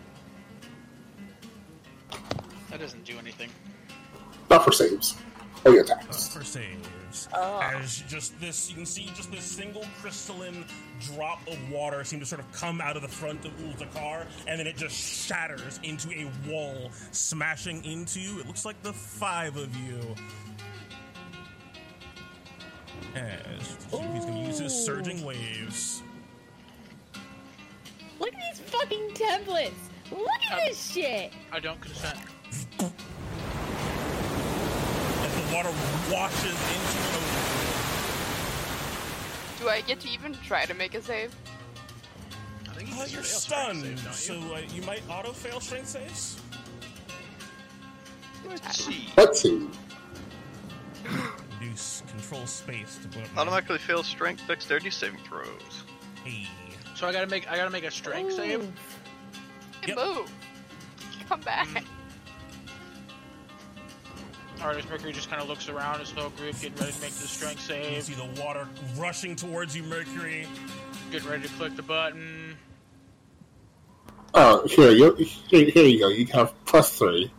That 2.69 2.79
doesn't 2.79 3.03
do 3.03 3.17
anything. 3.19 3.49
Not 4.49 4.63
for 4.63 4.71
saves. 4.71 5.15
Oh, 5.65 5.71
your 5.71 5.81
Uh, 5.81 5.85
attacks. 5.85 6.27
for 6.29 6.43
saves. 6.43 7.27
Oh. 7.33 7.59
As 7.59 8.01
just 8.07 8.39
this, 8.39 8.69
you 8.69 8.75
can 8.75 8.85
see 8.85 9.07
just 9.15 9.31
this 9.31 9.43
single 9.43 9.85
crystalline 9.99 10.65
drop 11.01 11.45
of 11.47 11.57
water 11.69 12.03
seem 12.03 12.19
to 12.19 12.25
sort 12.25 12.39
of 12.41 12.49
come 12.51 12.79
out 12.79 12.95
of 12.95 13.01
the 13.01 13.07
front 13.07 13.43
of 13.45 13.51
Ultakar, 13.57 14.27
and 14.47 14.59
then 14.59 14.67
it 14.67 14.77
just 14.77 14.95
shatters 14.95 15.79
into 15.83 16.09
a 16.11 16.29
wall, 16.49 16.91
smashing 17.11 17.83
into, 17.83 18.19
you. 18.19 18.39
it 18.39 18.47
looks 18.47 18.63
like 18.65 18.81
the 18.83 18.93
five 18.93 19.57
of 19.57 19.75
you. 19.77 20.15
As 23.15 23.77
he's 24.13 24.25
going 24.25 24.33
to 24.33 24.47
use 24.47 24.59
his 24.59 24.73
surging 24.73 25.23
waves. 25.23 26.03
Look 28.19 28.33
at 28.33 28.57
these 28.57 28.59
fucking 28.69 29.11
templates. 29.13 29.71
Look 30.11 30.29
at 30.51 30.59
this 30.67 30.91
shit. 30.91 31.31
I 31.51 31.59
don't 31.59 31.79
consent. 31.79 32.19
As 32.79 32.89
the 35.33 35.55
water 35.55 35.71
washes 36.11 36.51
into 36.51 36.99
it. 36.99 37.25
Do 39.59 39.69
I 39.69 39.81
get 39.81 39.99
to 40.01 40.09
even 40.09 40.33
try 40.45 40.65
to 40.65 40.73
make 40.73 40.93
a 40.93 41.01
save? 41.01 41.33
I 42.69 42.73
think 42.73 42.89
Uh, 42.89 43.05
you 43.05 43.13
you're 43.13 43.21
just 43.21 43.47
fail 43.49 43.73
strength 43.73 43.79
stunned, 43.79 43.83
saves, 43.83 44.03
don't 44.03 44.13
so 44.13 44.55
uh, 44.55 44.61
you 44.73 44.81
might 44.83 45.01
auto 45.09 45.31
fail 45.31 45.59
strength 45.61 45.87
saves. 45.87 46.39
Let's 48.47 48.77
see. 48.83 49.07
Let's 49.17 49.41
see. 49.41 49.67
Reduce 51.65 52.03
control 52.07 52.45
space 52.45 52.99
to 53.01 53.07
put. 53.07 53.23
Automatically 53.37 53.79
fail 53.79 54.03
strength 54.03 54.43
dexterity 54.47 54.91
saving 54.91 55.19
throws. 55.21 55.83
Hey. 56.23 56.47
So 56.95 57.07
I 57.07 57.11
gotta 57.11 57.27
make 57.27 57.49
I 57.49 57.55
gotta 57.57 57.71
make 57.71 57.83
a 57.83 57.91
strength 57.91 58.33
save. 58.35 58.61
Hey, 59.81 59.87
Yep. 59.87 59.97
Move. 59.97 60.31
Come 61.27 61.41
back. 61.41 61.67
Mm. 61.67 61.85
Alright, 64.61 64.77
as 64.77 64.89
Mercury 64.89 65.11
just 65.11 65.29
kind 65.29 65.41
of 65.41 65.47
looks 65.49 65.67
around 65.69 65.99
his 65.99 66.11
whole 66.11 66.29
group, 66.29 66.59
getting 66.61 66.77
ready 66.77 66.91
to 66.91 67.01
make 67.01 67.11
the 67.11 67.27
strength 67.27 67.61
save. 67.61 67.95
You 67.95 68.01
save, 68.01 68.15
see 68.17 68.25
the 68.35 68.41
water 68.41 68.67
rushing 68.95 69.35
towards 69.35 69.75
you, 69.75 69.83
Mercury. 69.83 70.47
getting 71.11 71.27
ready 71.29 71.43
to 71.43 71.49
click 71.55 71.75
the 71.75 71.83
button. 71.83 72.57
Oh, 74.33 74.65
here 74.67 74.91
you 74.91 75.13
here, 75.15 75.65
here 75.69 75.85
you 75.85 75.99
go. 75.99 76.09
You 76.09 76.25
have 76.27 76.53
plus 76.65 76.97
three. 76.97 77.31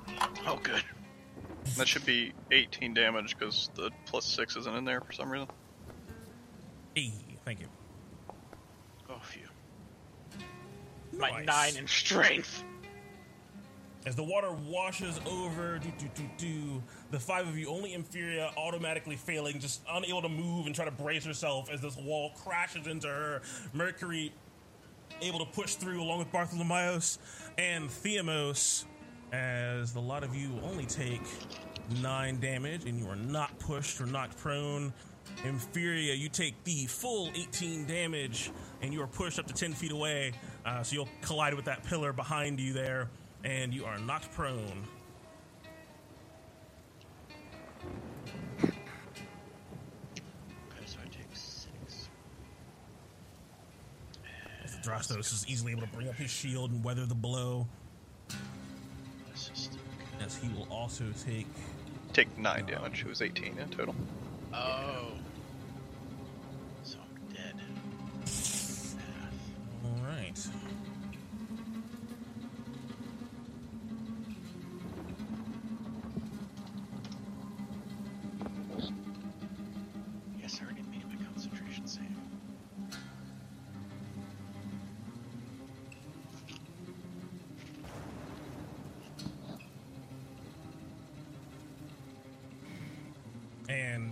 Oh, 0.47 0.59
good. 0.62 0.83
That 1.77 1.87
should 1.89 2.07
be 2.07 2.33
18 2.51 2.95
damage 2.95 3.37
because 3.39 3.70
the 3.74 3.91
plus 4.07 4.24
6 4.24 4.57
isn't 4.57 4.74
in 4.77 4.85
there 4.85 5.01
for 5.01 5.12
some 5.12 5.31
reason. 5.31 5.49
Hey, 6.95 7.12
thank 7.45 7.61
you. 7.61 7.66
Oh, 9.11 9.20
phew. 9.22 9.43
My 11.18 11.31
Nice. 11.31 11.47
nine 11.47 11.77
in 11.77 11.87
strength. 11.87 12.62
As 14.07 14.14
the 14.14 14.22
water 14.22 14.53
washes 14.53 15.18
over, 15.27 15.79
do, 15.79 15.93
do, 15.99 16.07
do, 16.14 16.22
do, 16.39 16.83
the 17.11 17.18
five 17.18 17.49
of 17.49 17.59
you, 17.59 17.68
only 17.68 17.93
Imperia, 17.93 18.53
automatically 18.57 19.16
failing, 19.16 19.59
just 19.59 19.83
unable 19.91 20.22
to 20.22 20.29
move 20.29 20.66
and 20.66 20.74
try 20.74 20.85
to 20.85 20.93
brace 20.93 21.24
herself 21.24 21.68
as 21.70 21.81
this 21.81 21.97
wall 21.97 22.31
crashes 22.45 22.87
into 22.87 23.09
her. 23.09 23.43
Mercury 23.72 24.33
able 25.22 25.41
to 25.41 25.47
push 25.47 25.74
through 25.74 26.01
along 26.01 26.20
with 26.20 26.31
Bartholomeos 26.31 27.18
and 27.59 27.89
Theamos, 27.91 28.85
as 29.33 29.93
the 29.93 30.01
lot 30.01 30.22
of 30.22 30.37
you 30.37 30.51
only 30.62 30.85
take 30.87 31.22
nine 32.03 32.41
damage 32.41 32.84
and 32.84 32.99
you 32.99 33.09
are 33.09 33.16
not 33.16 33.59
pushed 33.59 34.01
or 34.01 34.07
knocked 34.07 34.37
prone. 34.39 34.93
Imperia, 35.45 36.14
you 36.14 36.28
take 36.28 36.62
the 36.64 36.87
full 36.87 37.30
18 37.34 37.87
damage 37.87 38.51
and 38.82 38.93
you 38.93 39.03
are 39.03 39.07
pushed 39.07 39.39
up 39.39 39.47
to 39.47 39.55
10 39.55 39.72
feet 39.72 39.93
away, 39.93 40.32
uh, 40.64 40.82
so 40.82 40.95
you'll 40.95 41.09
collide 41.22 41.55
with 41.55 41.64
that 41.66 41.84
pillar 41.84 42.12
behind 42.12 42.61
you 42.61 42.72
there, 42.72 43.09
and 43.45 43.72
you 43.72 43.84
are 43.84 43.99
knocked 43.99 44.32
prone. 44.32 44.84
Okay, 48.62 48.72
so 50.84 50.99
I 51.03 51.07
take 51.09 51.34
six. 51.34 52.09
As 54.64 54.76
Drastos 54.76 55.32
is 55.32 55.45
easily 55.49 55.72
able 55.72 55.82
to 55.82 55.89
bring 55.89 56.09
up 56.09 56.14
his 56.14 56.30
shield 56.30 56.70
and 56.70 56.84
weather 56.84 57.07
the 57.07 57.14
blow, 57.14 57.66
as 60.20 60.37
he 60.37 60.49
will 60.49 60.68
also 60.70 61.05
take. 61.24 61.47
Take 62.16 62.38
9 62.38 62.64
damage. 62.64 63.02
It 63.02 63.08
was 63.08 63.20
18 63.20 63.58
in 63.58 63.68
total. 63.68 63.94
Oh. 64.54 65.08
So 66.82 66.96
I'm 66.98 67.34
dead. 67.34 67.60
All 69.84 70.02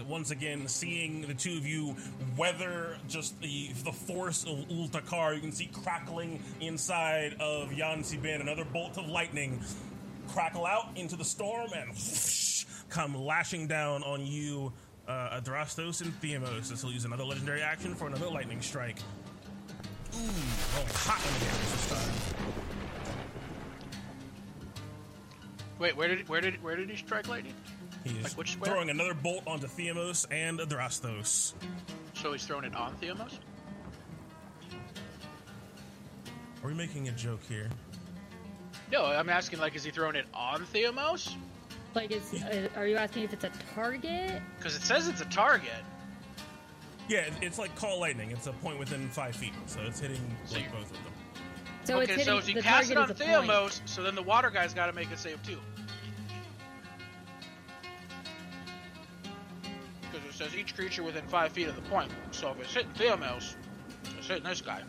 once 0.09 0.31
again, 0.31 0.69
seeing 0.69 1.23
the 1.23 1.35
two 1.35 1.57
of 1.57 1.67
you 1.67 1.97
weather 2.37 2.97
just 3.09 3.41
the 3.41 3.71
the 3.85 3.93
force 3.93 4.45
of 4.45 4.57
Ultakar, 4.69 5.35
you 5.35 5.41
can 5.41 5.53
see 5.53 5.71
crackling 5.83 6.43
inside 6.61 7.37
of 7.41 7.73
Yan 7.73 8.05
Sabin, 8.05 8.41
another 8.41 8.65
bolt 8.65 8.99
of 8.99 9.09
lightning 9.09 9.61
crackle 10.29 10.67
out 10.67 10.89
into 10.97 11.17
the 11.17 11.25
storm 11.25 11.71
and 11.77 11.91
whoosh, 11.91 12.65
come 12.89 13.15
lashing 13.15 13.67
down 13.67 14.03
on 14.03 14.27
you, 14.27 14.73
uh, 15.07 15.41
Adrastos 15.41 16.01
and 16.03 16.13
Theamos. 16.21 16.69
This 16.69 16.83
will 16.83 16.93
use 16.93 17.05
another 17.05 17.25
legendary 17.25 17.63
action 17.63 17.95
for 17.95 18.07
another 18.07 18.29
lightning 18.29 18.61
strike. 18.61 18.99
Ooh, 20.15 20.19
rolling 20.19 20.93
hot 20.95 21.19
on 21.27 21.33
the 21.35 21.47
this 21.73 21.89
time. 21.91 22.45
Wait, 25.79 25.97
where 25.97 26.09
did 26.09 26.29
where 26.29 26.41
did 26.41 26.63
where 26.63 26.77
did 26.77 26.89
he 26.89 26.97
strike 26.97 27.29
lightning? 27.29 27.55
He 28.03 28.11
is 28.19 28.25
Like 28.25 28.33
which 28.33 28.53
square? 28.53 28.71
throwing 28.73 28.91
another 28.91 29.15
bolt 29.15 29.45
onto 29.47 29.67
Theamos 29.67 30.27
and 30.31 30.59
Adrastos. 30.59 31.55
So 32.15 32.33
he's 32.33 32.45
throwing 32.45 32.65
it 32.65 32.75
on 32.75 32.95
Theomos? 32.97 33.39
Are 36.63 36.69
we 36.69 36.75
making 36.75 37.09
a 37.09 37.13
joke 37.13 37.41
here? 37.49 37.69
No, 38.93 39.05
I'm 39.05 39.29
asking 39.29 39.59
like, 39.61 39.75
is 39.77 39.85
he 39.85 39.91
throwing 39.91 40.17
it 40.17 40.27
on 40.35 40.61
Theomos? 40.67 41.35
Like, 41.95 42.11
is 42.11 42.33
uh, 42.43 42.69
are 42.77 42.87
you 42.87 42.97
asking 42.97 43.25
if 43.25 43.33
it's 43.33 43.45
a 43.45 43.51
target? 43.75 44.41
Because 44.59 44.75
it 44.75 44.83
says 44.83 45.09
it's 45.09 45.21
a 45.21 45.27
target. 45.27 45.71
Yeah, 47.09 47.21
it- 47.21 47.35
it's 47.43 47.59
like 47.59 47.75
call 47.77 48.01
lightning. 48.01 48.31
It's 48.31 48.47
a 48.47 48.53
point 48.53 48.79
within 48.79 49.09
five 49.11 49.37
feet, 49.37 49.53
so 49.67 49.81
it's 49.83 50.01
hitting 50.01 50.21
like 50.53 50.71
both 50.73 50.91
of 50.91 50.93
them. 51.05 51.13
So 51.85 52.01
it's 52.01 52.11
okay, 52.11 52.21
hitting, 52.21 52.25
so 52.25 52.39
if 52.39 52.49
you 52.49 52.55
the 52.55 52.63
cast 52.63 52.91
it 52.91 52.97
on 52.97 53.05
is 53.05 53.11
a 53.11 53.15
point. 53.15 53.31
Theomos, 53.47 53.81
so 53.85 54.03
then 54.03 54.15
the 54.15 54.23
water 54.23 54.49
guy's 54.51 54.73
got 54.75 54.87
to 54.87 54.93
make 54.95 55.11
a 55.13 55.17
save 55.17 55.43
too. 55.43 55.59
Says 60.35 60.55
each 60.57 60.75
creature 60.75 61.03
within 61.03 61.25
five 61.27 61.53
feet 61.53 61.69
of 61.69 61.77
the 61.77 61.83
point. 61.83 62.11
So 62.33 62.51
if 62.51 62.61
it's 62.61 62.75
hitting 62.75 62.91
Theomos, 62.93 63.55
it's 64.19 64.27
hitting 64.27 64.45
this 64.45 64.61
guy. 64.61 64.83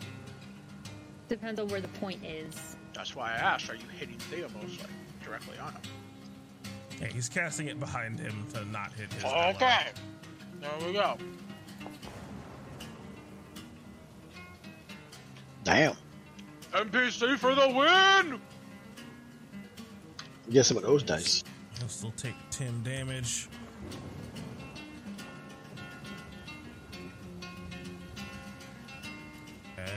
Depends 1.28 1.60
on 1.60 1.68
where 1.68 1.80
the 1.80 1.88
point 1.88 2.24
is. 2.24 2.76
That's 2.94 3.14
why 3.14 3.32
I 3.32 3.36
asked, 3.36 3.68
are 3.70 3.74
you 3.74 3.88
hitting 3.98 4.16
Theomos 4.30 4.80
like 4.80 4.90
directly 5.24 5.58
on 5.58 5.72
him? 5.72 5.80
Yeah, 7.00 7.08
he's 7.08 7.28
casting 7.28 7.68
it 7.68 7.78
behind 7.78 8.18
him 8.18 8.46
to 8.54 8.64
not 8.66 8.92
hit 8.92 9.12
his. 9.12 9.24
ally. 9.24 9.50
Okay. 9.50 9.86
There 10.60 10.70
we 10.86 10.92
go. 10.92 11.18
Damn. 15.64 15.94
NPC 16.72 17.38
for 17.38 17.54
the 17.54 17.68
win! 17.68 18.40
Get 20.50 20.64
some 20.64 20.76
of 20.76 20.84
those 20.84 21.02
dice. 21.02 21.42
He'll 21.78 21.88
still 21.88 22.12
take 22.16 22.34
10 22.50 22.82
damage. 22.82 23.48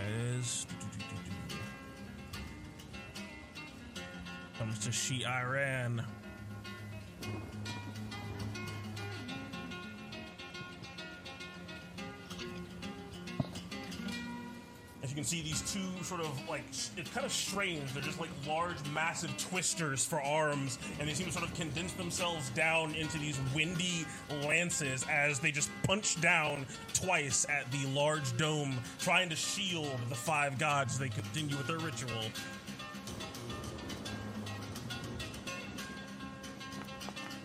As 0.10 0.66
comes 4.57 4.80
to 4.80 4.91
She 4.91 5.26
Iran. 5.26 6.05
Can 15.20 15.26
see, 15.26 15.41
these 15.41 15.61
two 15.74 15.82
sort 16.01 16.22
of 16.22 16.47
like 16.47 16.63
it's 16.70 17.09
kind 17.13 17.26
of 17.26 17.32
strange. 17.34 17.91
They're 17.93 18.01
just 18.01 18.22
like 18.22 18.30
large, 18.47 18.78
massive 18.93 19.36
twisters 19.38 20.05
for 20.05 20.22
arms, 20.22 20.80
and 20.97 21.09
they 21.09 21.13
seem 21.13 21.26
to 21.26 21.34
sort 21.34 21.43
of 21.43 21.53
condense 21.55 21.91
themselves 21.91 22.49
down 22.51 22.95
into 22.95 23.17
these 23.17 23.38
windy 23.53 24.05
lances 24.45 25.05
as 25.11 25.39
they 25.39 25.51
just 25.51 25.70
punch 25.84 26.22
down 26.22 26.65
twice 26.93 27.45
at 27.49 27.70
the 27.70 27.86
large 27.89 28.38
dome, 28.38 28.78
trying 28.99 29.28
to 29.28 29.36
shield 29.36 29.99
the 30.07 30.15
five 30.15 30.57
gods. 30.57 30.93
as 30.93 30.99
They 30.99 31.09
continue 31.09 31.57
with 31.57 31.67
their 31.67 31.80
ritual. 31.80 32.09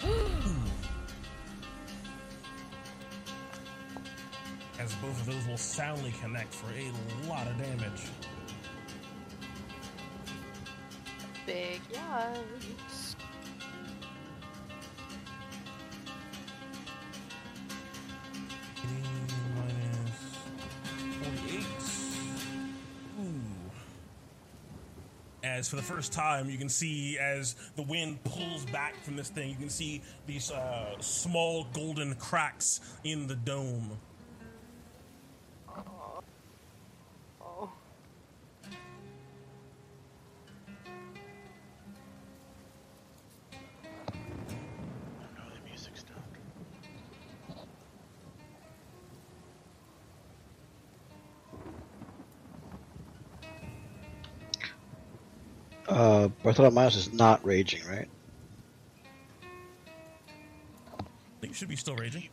As 4.78 4.92
both 4.96 5.20
of 5.20 5.26
those 5.26 5.46
will 5.46 5.56
soundly 5.56 6.12
connect 6.20 6.52
for 6.52 6.66
a 6.72 7.28
lot 7.28 7.46
of 7.46 7.56
damage. 7.58 8.02
Big 11.46 11.80
yes. 11.92 13.14
minus 19.54 20.20
48. 21.22 21.66
Ooh. 23.20 23.40
As 25.44 25.68
for 25.68 25.76
the 25.76 25.82
first 25.82 26.12
time, 26.12 26.48
you 26.50 26.58
can 26.58 26.68
see 26.68 27.18
as 27.18 27.54
the 27.76 27.82
wind 27.82 28.24
pulls 28.24 28.64
back 28.66 28.96
from 29.04 29.14
this 29.14 29.28
thing, 29.28 29.50
you 29.50 29.56
can 29.56 29.68
see 29.68 30.02
these 30.26 30.50
uh, 30.50 30.98
small 31.00 31.66
golden 31.74 32.14
cracks 32.16 32.80
in 33.04 33.26
the 33.26 33.36
dome. 33.36 33.98
Uh, 55.88 56.28
Bartholomeus 56.42 56.96
is 56.96 57.12
not 57.12 57.44
raging, 57.44 57.82
right? 57.88 58.08
I 60.98 61.02
think 61.40 61.52
you 61.52 61.54
should 61.54 61.68
be 61.68 61.76
still 61.76 61.96
raging. 61.96 62.28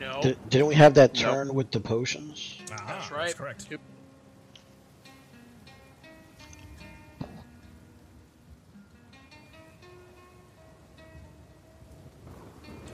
No. 0.00 0.20
Di- 0.22 0.36
didn't 0.48 0.66
we 0.68 0.74
have 0.76 0.94
that 0.94 1.14
Nope. 1.14 1.22
turn 1.22 1.54
with 1.54 1.70
the 1.72 1.80
potions? 1.80 2.58
Ah, 2.70 2.84
That's 2.86 3.10
right. 3.10 3.34
correct. 3.36 3.66
Yep. 3.70 3.80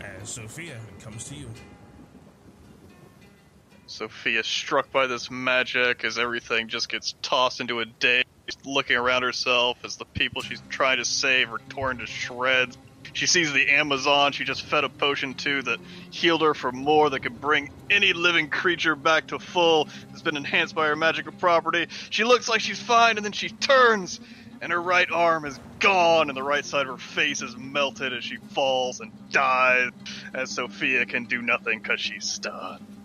As 0.01 0.28
Sophia, 0.28 0.78
it 0.97 1.03
comes 1.05 1.24
to 1.28 1.34
you. 1.34 1.49
Sophia 3.86 4.43
struck 4.43 4.90
by 4.90 5.07
this 5.07 5.30
magic 5.30 6.05
as 6.05 6.18
everything 6.18 6.68
just 6.68 6.88
gets 6.88 7.14
tossed 7.22 7.61
into 7.61 7.80
a 7.80 7.84
daze, 7.84 8.24
looking 8.64 8.96
around 8.96 9.22
herself 9.22 9.78
as 9.84 9.96
the 9.96 10.05
people 10.05 10.42
she's 10.42 10.62
trying 10.68 10.98
to 10.98 11.05
save 11.05 11.53
are 11.53 11.61
torn 11.68 11.98
to 11.98 12.07
shreds. 12.07 12.76
She 13.12 13.26
sees 13.26 13.53
the 13.53 13.68
Amazon 13.68 14.32
she 14.32 14.44
just 14.44 14.62
fed 14.62 14.84
a 14.84 14.88
potion 14.88 15.34
to 15.34 15.62
that 15.62 15.78
healed 16.11 16.42
her 16.42 16.55
for 16.55 16.72
more 16.72 17.11
that 17.11 17.20
could 17.20 17.40
bring 17.40 17.70
any 17.90 18.12
living 18.12 18.48
creature 18.48 18.96
back 18.96 19.28
to 19.28 19.38
full. 19.38 19.88
It's 20.12 20.22
been 20.22 20.36
enhanced 20.36 20.74
by 20.74 20.86
her 20.86 20.96
magical 20.96 21.32
property. 21.32 21.88
She 22.11 22.24
looks 22.24 22.48
like 22.48 22.61
she's 22.61 22.80
fine 22.80 23.16
and 23.16 23.24
then 23.24 23.32
she 23.32 23.48
turns 23.48 24.20
and 24.62 24.70
her 24.70 24.80
right 24.80 25.11
arm 25.11 25.44
is 25.44 25.59
gone 25.80 26.30
and 26.30 26.36
the 26.36 26.42
right 26.42 26.64
side 26.64 26.86
of 26.86 26.92
her 26.92 26.96
face 26.96 27.42
is 27.42 27.57
melted 27.57 28.12
as 28.12 28.24
she 28.24 28.36
falls 28.36 29.00
and 29.00 29.12
dies 29.30 29.90
as 30.32 30.50
Sophia 30.50 31.05
can 31.05 31.24
do 31.24 31.42
nothing 31.42 31.80
because 31.80 32.00
she's 32.00 32.24
stunned. 32.24 33.01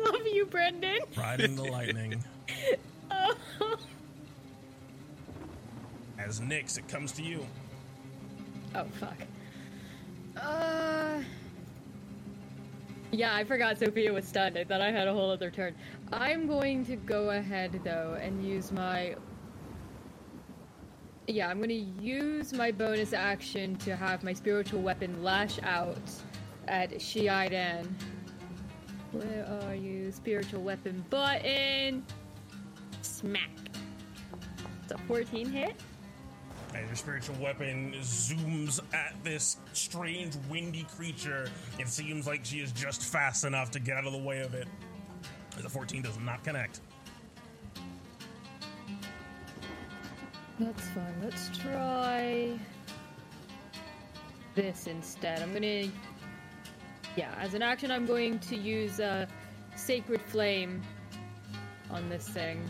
I 0.00 0.10
love 0.10 0.26
you, 0.26 0.46
Brendan. 0.46 0.98
Riding 1.16 1.56
the 1.56 1.64
lightning. 1.64 2.22
Oh. 3.10 3.36
As 6.18 6.40
Nyx, 6.40 6.78
it 6.78 6.88
comes 6.88 7.12
to 7.12 7.22
you. 7.22 7.46
Oh 8.74 8.84
fuck. 8.98 9.16
Uh. 10.36 11.22
Yeah, 13.12 13.34
I 13.34 13.42
forgot 13.42 13.78
Sophia 13.78 14.12
was 14.12 14.24
stunned. 14.24 14.56
I 14.56 14.62
thought 14.62 14.80
I 14.80 14.92
had 14.92 15.08
a 15.08 15.12
whole 15.12 15.30
other 15.30 15.50
turn. 15.50 15.74
I'm 16.12 16.46
going 16.46 16.84
to 16.86 16.96
go 16.96 17.30
ahead 17.30 17.80
though 17.84 18.16
and 18.20 18.44
use 18.46 18.70
my. 18.70 19.16
Yeah, 21.26 21.48
I'm 21.48 21.58
going 21.58 21.68
to 21.68 22.02
use 22.02 22.52
my 22.52 22.70
bonus 22.70 23.12
action 23.12 23.76
to 23.76 23.96
have 23.96 24.22
my 24.22 24.32
spiritual 24.32 24.82
weapon 24.82 25.22
lash 25.22 25.58
out 25.62 25.98
at 26.68 26.92
Shiidan. 26.92 27.86
Where 29.12 29.62
are 29.64 29.74
you? 29.74 30.12
Spiritual 30.12 30.62
weapon 30.62 31.04
button. 31.10 32.04
Smack. 33.02 33.50
It's 34.82 34.92
a 34.92 34.98
14 34.98 35.50
hit. 35.50 35.74
And 36.74 36.86
your 36.86 36.94
spiritual 36.94 37.34
weapon 37.36 37.92
zooms 38.00 38.80
at 38.94 39.14
this 39.24 39.56
strange 39.72 40.36
windy 40.48 40.86
creature. 40.96 41.50
It 41.78 41.88
seems 41.88 42.26
like 42.26 42.44
she 42.44 42.60
is 42.60 42.70
just 42.70 43.02
fast 43.02 43.44
enough 43.44 43.72
to 43.72 43.80
get 43.80 43.96
out 43.96 44.06
of 44.06 44.12
the 44.12 44.18
way 44.18 44.40
of 44.40 44.54
it. 44.54 44.68
The 45.60 45.68
14 45.68 46.02
does 46.02 46.18
not 46.20 46.44
connect. 46.44 46.80
That's 50.60 50.88
fine. 50.90 51.14
Let's 51.22 51.58
try 51.58 52.58
this 54.54 54.86
instead. 54.86 55.42
I'm 55.42 55.52
gonna, 55.52 55.88
yeah, 57.16 57.34
as 57.38 57.54
an 57.54 57.62
action, 57.62 57.90
I'm 57.90 58.06
going 58.06 58.38
to 58.40 58.56
use 58.56 59.00
a 59.00 59.26
sacred 59.74 60.20
flame 60.22 60.82
on 61.90 62.08
this 62.08 62.28
thing 62.28 62.62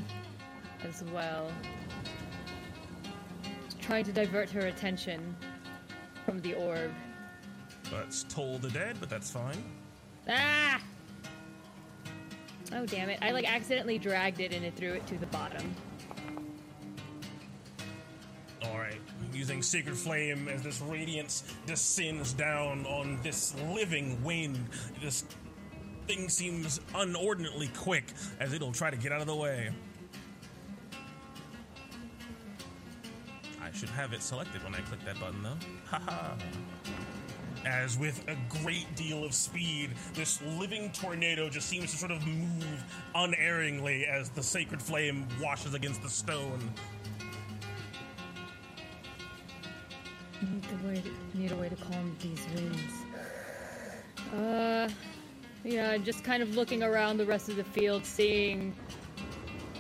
as 0.89 1.03
well, 1.13 1.51
trying 3.81 4.05
to 4.05 4.13
divert 4.13 4.51
her 4.51 4.67
attention 4.67 5.37
from 6.25 6.41
the 6.41 6.55
orb. 6.55 6.93
That's 7.91 8.23
Toll 8.25 8.59
the 8.59 8.71
Dead, 8.71 8.97
but 9.01 9.11
that's 9.11 9.31
fine. 9.31 9.63
Ah! 10.29 10.81
Oh 12.73 12.87
damn 12.87 13.09
it! 13.11 13.19
I 13.21 13.33
like 13.33 13.51
accidentally 13.53 13.99
dragged 13.99 14.41
it 14.41 14.55
and 14.55 14.65
it 14.65 14.75
threw 14.75 14.93
it 14.93 15.07
to 15.09 15.19
the 15.19 15.27
bottom. 15.27 15.75
Using 19.33 19.63
Sacred 19.63 19.97
Flame 19.97 20.49
as 20.49 20.63
this 20.63 20.81
radiance 20.81 21.45
descends 21.67 22.33
down 22.33 22.87
on 22.87 23.19
this 23.23 23.55
living 23.75 24.23
wind. 24.23 24.59
This 25.03 25.25
thing 26.07 26.29
seems 26.29 26.81
unordinately 26.95 27.71
quick 27.77 28.05
as 28.39 28.53
it'll 28.53 28.73
try 28.73 28.91
to 28.91 28.97
get 28.97 29.13
out 29.13 29.21
of 29.21 29.27
the 29.27 29.37
way. 29.37 29.71
I 33.63 33.73
should 33.73 33.91
have 33.91 34.13
it 34.13 34.23
selected 34.23 34.65
when 34.65 34.75
I 34.75 34.81
click 34.81 35.05
that 35.05 35.21
button, 35.21 35.43
though. 35.43 35.57
Haha. 35.87 36.35
As 37.67 37.99
with 37.99 38.27
a 38.27 38.37
great 38.63 38.97
deal 38.97 39.23
of 39.23 39.35
speed, 39.35 39.91
this 40.15 40.41
living 40.59 40.91
tornado 40.93 41.51
just 41.51 41.69
seems 41.69 41.91
to 41.93 41.99
sort 41.99 42.11
of 42.11 42.27
move 42.27 42.85
unerringly 43.15 44.07
as 44.07 44.31
the 44.31 44.43
sacred 44.43 44.81
flame 44.81 45.29
washes 45.41 45.75
against 45.75 46.03
the 46.03 46.09
stone. 46.09 46.73
Need 50.43 50.65
a 50.73 50.87
way 50.87 51.03
to, 51.03 51.39
need 51.39 51.53
a 51.53 51.57
way 51.57 51.69
to 51.69 51.77
calm 51.77 52.17
these 52.21 52.47
winds. 52.55 52.93
Uh, 54.35 54.89
yeah, 55.65 55.99
just 55.99 56.25
kind 56.25 56.43
of 56.43 56.57
looking 56.57 56.83
around 56.83 57.19
the 57.19 57.27
rest 57.27 57.49
of 57.49 57.57
the 57.57 57.65
field, 57.65 58.07
seeing 58.07 58.75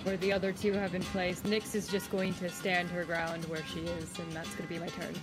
where 0.02 0.16
the 0.18 0.32
other 0.32 0.52
two 0.52 0.72
have 0.72 0.92
been 0.92 1.02
placed. 1.02 1.44
Nyx 1.44 1.74
is 1.74 1.88
just 1.88 2.11
going 2.11 2.34
to 2.34 2.48
stand 2.48 2.90
her 2.90 3.04
ground 3.04 3.44
where 3.46 3.64
she 3.72 3.80
is, 3.80 4.18
and 4.18 4.32
that's 4.32 4.54
going 4.54 4.68
to 4.68 4.74
be 4.74 4.78
my 4.78 4.88
turn. 4.88 5.14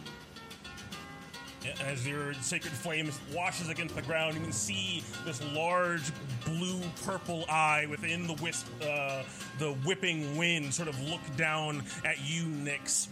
As 1.86 2.08
your 2.08 2.34
sacred 2.36 2.72
flame 2.72 3.12
washes 3.34 3.70
against 3.70 3.96
the 3.96 4.02
ground, 4.02 4.36
you 4.36 4.42
can 4.42 4.54
see 4.54 5.04
this 5.26 5.44
large 5.54 6.12
blue 6.46 6.82
purple 7.04 7.46
eye 7.50 7.86
within 7.90 8.26
the 8.26 8.34
wisp, 8.36 8.68
uh, 8.82 9.24
the 9.60 9.74
whipping 9.86 10.38
wind, 10.38 10.74
sort 10.74 10.88
of 10.88 11.00
look 11.02 11.20
down 11.36 11.84
at 12.06 12.24
you, 12.26 12.44
Nyx. 12.44 13.10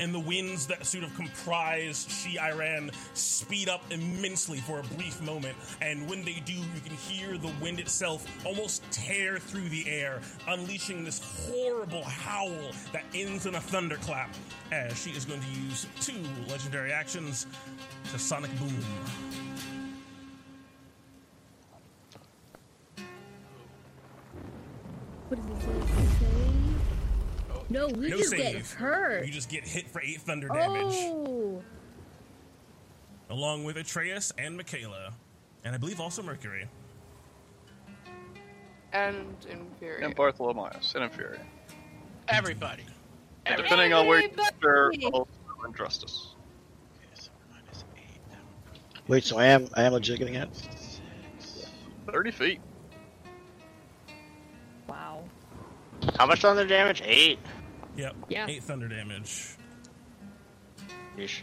And 0.00 0.14
the 0.14 0.20
winds 0.20 0.66
that 0.68 0.86
sort 0.86 1.04
of 1.04 1.14
comprise 1.14 2.06
She 2.08 2.38
Iran 2.38 2.90
speed 3.12 3.68
up 3.68 3.82
immensely 3.90 4.58
for 4.60 4.80
a 4.80 4.82
brief 4.82 5.20
moment. 5.20 5.54
And 5.82 6.08
when 6.08 6.24
they 6.24 6.42
do, 6.46 6.54
you 6.54 6.80
can 6.82 6.94
hear 6.96 7.36
the 7.36 7.52
wind 7.60 7.78
itself 7.78 8.26
almost 8.46 8.82
tear 8.90 9.38
through 9.38 9.68
the 9.68 9.86
air, 9.88 10.22
unleashing 10.48 11.04
this 11.04 11.20
horrible 11.46 12.02
howl 12.02 12.72
that 12.92 13.04
ends 13.14 13.44
in 13.44 13.56
a 13.56 13.60
thunderclap. 13.60 14.34
As 14.72 14.98
she 15.00 15.10
is 15.10 15.26
going 15.26 15.42
to 15.42 15.60
use 15.60 15.86
two 16.00 16.14
legendary 16.48 16.92
actions 16.92 17.46
to 18.10 18.18
Sonic 18.18 18.50
Boom. 18.58 18.74
What 25.28 25.38
does 25.46 25.50
it 25.50 25.88
say? 26.20 26.69
No, 27.70 27.86
we 27.86 28.08
no 28.10 28.16
just 28.18 28.30
save. 28.30 28.52
get 28.54 28.66
hurt. 28.66 29.24
You 29.26 29.32
just 29.32 29.48
get 29.48 29.66
hit 29.66 29.88
for 29.88 30.02
eight 30.02 30.20
thunder 30.20 30.48
damage, 30.48 30.92
Oh, 30.92 31.62
along 33.30 33.62
with 33.64 33.76
Atreus 33.76 34.32
and 34.36 34.56
Michaela, 34.56 35.12
and 35.64 35.74
I 35.74 35.78
believe 35.78 36.00
also 36.00 36.22
Mercury. 36.22 36.66
And 38.92 39.36
Imperia. 39.48 40.04
And 40.04 40.14
Bartholomeus 40.16 40.94
and 40.96 41.04
Imperia. 41.04 41.40
Everybody. 42.28 42.82
And 43.46 43.54
Everybody. 43.54 43.62
depending 43.62 43.92
on 43.92 44.06
where 44.08 44.20
you 44.20 44.30
Everybody. 44.36 45.06
are, 45.06 45.10
also 45.12 45.28
and 45.64 45.76
Justice. 45.76 46.34
Okay, 46.96 47.06
so 47.14 47.30
minus 47.52 47.84
eight. 47.96 48.20
Wait, 49.06 49.22
so 49.24 49.38
I 49.38 49.46
am 49.46 49.68
I 49.74 49.84
am 49.84 49.92
legit 49.92 50.18
getting 50.18 50.34
hit? 50.34 50.48
30 52.10 52.30
feet. 52.32 52.60
wow. 54.88 55.22
How 56.18 56.26
much 56.26 56.44
on 56.44 56.56
thunder 56.56 56.66
damage? 56.66 57.02
Eight. 57.04 57.38
Yep. 57.96 58.16
Yeah. 58.28 58.46
Eight 58.48 58.62
thunder 58.62 58.88
damage. 58.88 59.56
Yeesh. 61.16 61.40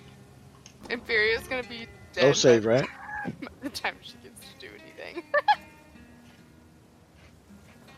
Imperia's 0.89 1.47
gonna 1.47 1.63
be 1.63 1.87
dead. 2.13 2.23
No 2.23 2.33
save, 2.33 2.65
right? 2.65 2.87
The 3.61 3.69
time 3.69 3.95
she 4.01 4.13
gets 4.23 4.39
to 4.39 4.67
do 4.67 4.69
anything. 4.81 5.23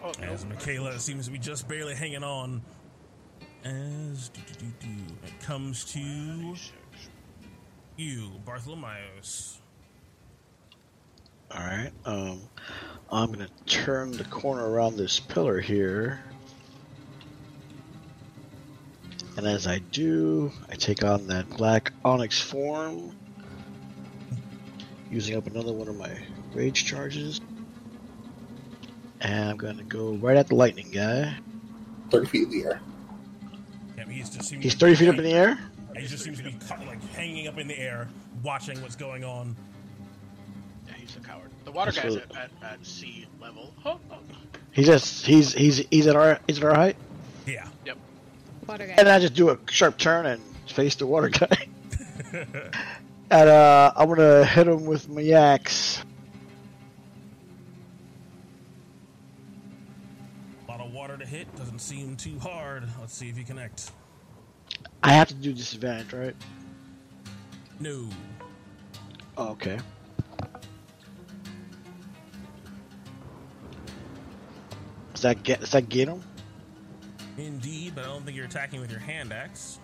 Oh, 0.02 0.14
no. 0.22 0.28
As 0.28 0.46
Michaela 0.46 0.98
seems 0.98 1.26
to 1.26 1.32
be 1.32 1.38
just 1.38 1.68
barely 1.68 1.94
hanging 1.94 2.24
on. 2.24 2.62
As 3.66 4.30
do, 4.30 4.40
do, 4.48 4.54
do, 4.54 4.88
do, 4.88 5.04
it 5.28 5.40
comes 5.42 5.84
to 5.92 6.56
you, 7.98 8.30
Bartholomeus. 8.46 9.60
All 11.52 11.60
right. 11.60 11.92
Um, 12.06 12.42
I'm 13.12 13.32
gonna 13.32 13.50
turn 13.66 14.14
the 14.14 14.24
corner 14.24 14.70
around 14.70 14.96
this 14.96 15.20
pillar 15.20 15.60
here, 15.60 16.22
and 19.40 19.48
as 19.48 19.68
I 19.68 19.80
do, 19.80 20.52
I 20.70 20.76
take 20.76 21.02
on 21.02 21.28
that 21.28 21.50
black 21.52 21.94
onyx 22.04 22.42
form, 22.42 23.16
using 25.10 25.38
up 25.38 25.48
another 25.48 25.72
one 25.72 25.88
of 25.88 25.96
my 25.96 26.12
rage 26.54 26.84
charges, 26.86 27.40
and 29.22 29.50
I'm 29.52 29.56
gonna 29.58 29.84
go 29.84 30.12
right 30.16 30.36
at 30.36 30.48
the 30.48 30.56
lightning 30.56 30.92
guy. 30.92 31.34
30 32.12 32.28
feet 32.28 32.44
in 32.44 32.50
the 32.50 32.64
air. 32.66 32.82
Yeah, 33.98 34.10
he's 34.10 34.30
just 34.30 34.50
seems 34.50 34.62
He's 34.62 34.74
30 34.76 34.96
feet 34.96 35.08
up 35.10 35.18
in 35.18 35.24
the 35.24 35.30
hang- 35.30 35.40
air. 35.40 35.60
He 35.96 36.06
just 36.08 36.24
seems 36.24 36.38
to 36.40 36.44
be 36.44 36.52
cut, 36.68 36.86
like 36.86 37.02
hanging 37.12 37.48
up 37.48 37.58
in 37.58 37.68
the 37.70 37.78
air, 37.80 38.10
watching 38.44 38.82
what's 38.82 38.96
going 38.98 39.24
on. 39.24 39.56
Yeah, 40.88 40.94
he's 40.96 41.16
a 41.16 41.20
coward. 41.22 41.50
The 41.64 41.72
water 41.72 41.92
That's 41.92 42.04
guy's 42.04 42.16
what- 42.28 42.36
at, 42.38 42.52
at, 42.62 42.72
at 42.74 42.86
sea 42.86 43.26
level. 43.42 43.74
Oh, 43.86 44.00
oh. 44.12 44.18
He's 44.72 44.86
just 44.88 45.26
he's 45.26 45.54
he's 45.54 45.78
he's 45.90 46.08
at 46.08 46.18
our 46.18 46.40
he's 46.46 46.58
at 46.58 46.64
our 46.66 46.76
height, 46.76 46.96
Yeah. 47.00 47.09
Water 48.70 48.86
guy. 48.86 48.94
and 49.00 49.10
I 49.10 49.18
just 49.18 49.34
do 49.34 49.50
a 49.50 49.58
sharp 49.72 49.98
turn 49.98 50.28
and 50.28 50.40
face 50.68 50.94
the 50.94 51.08
water 51.08 51.30
guy. 51.30 51.68
and 53.32 53.50
uh, 53.50 53.92
I'm 53.96 54.08
gonna 54.08 54.46
hit 54.46 54.68
him 54.68 54.86
with 54.86 55.10
my 55.10 55.28
axe. 55.30 56.04
A 60.68 60.72
lot 60.72 60.82
of 60.82 60.94
water 60.94 61.18
to 61.18 61.26
hit 61.26 61.54
doesn't 61.56 61.80
seem 61.80 62.16
too 62.16 62.38
hard. 62.38 62.88
Let's 63.00 63.16
see 63.16 63.28
if 63.28 63.40
you 63.40 63.44
connect. 63.44 63.90
I 65.02 65.14
have 65.14 65.30
to 65.30 65.34
do 65.34 65.52
disadvantage, 65.52 66.14
right? 66.14 66.36
No. 67.80 68.08
Oh, 69.36 69.50
okay. 69.50 69.80
Does 75.14 75.24
that 75.24 75.42
get 75.42 75.62
does 75.62 75.72
that 75.72 75.90
get 75.90 76.08
him? 76.08 76.24
Indeed, 77.40 77.94
but 77.96 78.04
I 78.04 78.08
don't 78.08 78.26
think 78.26 78.36
you're 78.36 78.46
attacking 78.46 78.82
with 78.82 78.92
your 78.92 79.00
hand 79.00 79.32
axe. 79.32 79.80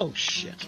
Oh 0.00 0.12
shit! 0.14 0.66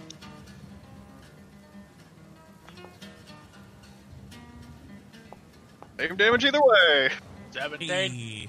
Same 5.99 6.17
damage 6.17 6.45
either 6.45 6.61
way. 6.63 7.11
Seven 7.51 7.81
Hey. 7.81 8.49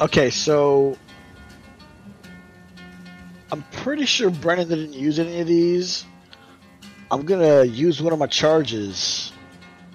Okay, 0.00 0.30
so 0.30 0.96
I'm 3.50 3.62
pretty 3.72 4.04
sure 4.04 4.30
Brennan 4.30 4.68
didn't 4.68 4.92
use 4.92 5.18
any 5.18 5.40
of 5.40 5.46
these. 5.46 6.04
I'm 7.10 7.24
gonna 7.24 7.64
use 7.64 8.00
one 8.00 8.12
of 8.12 8.18
my 8.18 8.26
charges 8.26 9.32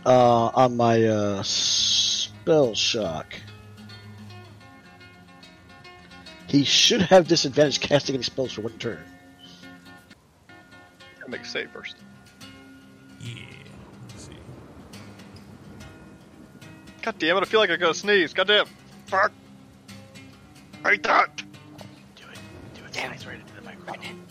uh, 0.06 0.48
on 0.48 0.76
my 0.76 1.04
uh, 1.04 1.44
spell 1.44 2.74
shock. 2.74 3.36
He 6.48 6.64
should 6.64 7.02
have 7.02 7.28
disadvantage 7.28 7.80
casting 7.80 8.16
any 8.16 8.24
spells 8.24 8.54
for 8.54 8.62
one 8.62 8.74
turn. 8.74 9.04
Gotta 11.20 11.32
make 11.32 11.42
a 11.42 11.46
save 11.46 11.72
first. 11.72 11.96
Yeah. 13.20 13.42
Let's 14.10 14.28
see. 14.28 14.38
God 17.02 17.20
damn 17.20 17.38
it, 17.38 17.42
I 17.42 17.46
feel 17.46 17.60
like 17.60 17.70
I 17.72 17.78
gotta 17.78 17.94
sneeze. 17.94 18.34
God 18.34 18.48
damn. 18.48 18.68
Fuck. 19.08 19.32
I 20.84 20.92
hate 20.92 21.04
that. 21.04 21.36
Do 22.16 22.24
it. 22.32 22.40
Do 22.76 22.86
it. 22.86 22.94
Sneeze 22.94 23.26
right 23.26 23.40
into 23.40 23.56
the 23.56 23.62
microphone. 23.62 24.00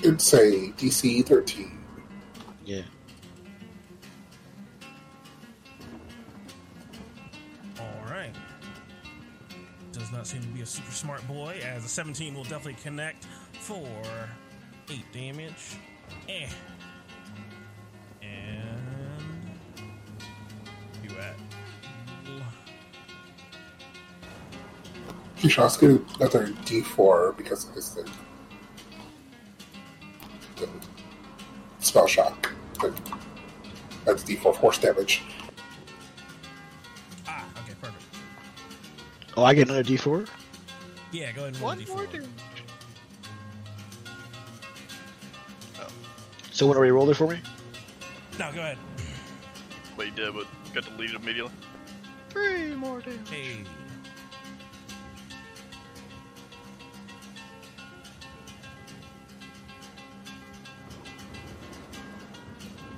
It's 0.00 0.32
a 0.32 0.72
DC 0.78 1.26
13. 1.26 1.77
Does 10.08 10.16
not 10.16 10.26
seem 10.26 10.40
to 10.40 10.48
be 10.48 10.62
a 10.62 10.66
super 10.66 10.90
smart 10.90 11.28
boy, 11.28 11.60
as 11.62 11.84
a 11.84 11.88
17 11.88 12.34
will 12.34 12.42
definitely 12.44 12.76
connect 12.82 13.26
for 13.60 13.86
8 14.88 15.04
damage. 15.12 15.76
Eh. 16.26 16.48
And. 18.22 19.50
You 21.04 21.10
at. 21.18 21.36
Should 25.46 25.58
also 25.58 25.98
get 25.98 26.16
another 26.16 26.46
D4 26.46 27.36
because 27.36 27.68
of 27.68 27.74
his 27.74 27.90
thing. 27.90 28.06
The 30.56 30.70
spell 31.80 32.06
shock. 32.06 32.50
That's 34.06 34.24
D4 34.24 34.56
force 34.56 34.78
damage. 34.78 35.22
Oh, 39.38 39.44
I 39.44 39.54
get 39.54 39.68
another 39.68 39.84
D4. 39.84 40.28
Yeah, 41.12 41.30
go 41.30 41.42
ahead 41.42 41.54
and 41.54 41.58
roll 41.58 41.68
One 41.68 41.78
the 41.78 41.86
more 41.86 41.98
d4. 42.06 42.10
damage. 42.10 42.28
So 46.50 46.66
when 46.66 46.76
are 46.76 46.84
you 46.84 46.92
roll 46.92 47.08
it 47.08 47.14
for 47.16 47.28
me? 47.28 47.38
No, 48.36 48.50
go 48.50 48.58
ahead. 48.58 48.78
But 49.96 50.06
he 50.06 50.10
did, 50.10 50.34
but 50.34 50.44
got 50.74 50.86
deleted 50.86 51.14
immediately. 51.14 51.52
Three 52.30 52.74
more 52.74 53.00
damage. 53.00 53.30
Hey. 53.30 53.58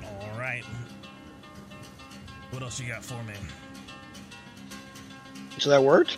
All 0.03 0.39
right. 0.39 0.65
What 2.51 2.63
else 2.63 2.81
you 2.81 2.89
got 2.89 3.05
for 3.05 3.23
me? 3.25 3.35
So 5.59 5.69
that 5.69 5.83
worked? 5.83 6.17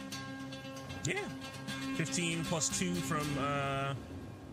Yeah. 1.04 1.20
15 1.96 2.44
plus 2.44 2.78
2 2.78 2.94
from 2.94 3.26
uh, 3.38 3.94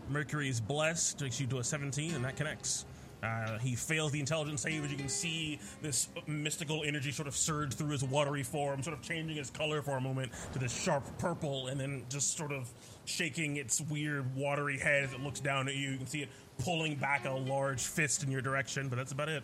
Mercury's 0.08 0.60
Bless 0.60 1.14
takes 1.14 1.40
you 1.40 1.46
to 1.48 1.58
a 1.58 1.64
17, 1.64 2.14
and 2.14 2.24
that 2.24 2.36
connects. 2.36 2.84
Uh, 3.22 3.58
he 3.58 3.74
fails 3.74 4.12
the 4.12 4.20
intelligence 4.20 4.62
save 4.62 4.82
as 4.82 4.90
you 4.90 4.96
can 4.96 5.08
see 5.08 5.60
this 5.82 6.08
mystical 6.26 6.82
energy 6.86 7.10
sort 7.12 7.28
of 7.28 7.36
surge 7.36 7.74
through 7.74 7.90
his 7.90 8.02
watery 8.02 8.42
form, 8.42 8.82
sort 8.82 8.96
of 8.96 9.02
changing 9.02 9.36
its 9.36 9.50
color 9.50 9.82
for 9.82 9.98
a 9.98 10.00
moment 10.00 10.32
to 10.52 10.58
this 10.58 10.74
sharp 10.74 11.04
purple, 11.18 11.66
and 11.68 11.78
then 11.78 12.02
just 12.08 12.36
sort 12.36 12.50
of 12.50 12.70
shaking 13.04 13.56
its 13.56 13.80
weird 13.82 14.34
watery 14.34 14.78
head 14.78 15.04
as 15.04 15.12
it 15.12 15.20
looks 15.20 15.40
down 15.40 15.68
at 15.68 15.74
you. 15.74 15.90
You 15.90 15.96
can 15.98 16.06
see 16.06 16.22
it 16.22 16.28
pulling 16.58 16.96
back 16.96 17.26
a 17.26 17.30
large 17.30 17.82
fist 17.82 18.22
in 18.22 18.30
your 18.30 18.40
direction, 18.40 18.88
but 18.88 18.96
that's 18.96 19.12
about 19.12 19.28
it. 19.28 19.42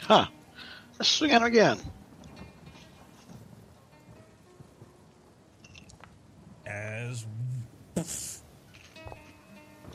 Huh. 0.00 0.26
Let's 0.98 1.10
swing 1.10 1.30
again. 1.30 1.78
As 6.72 7.26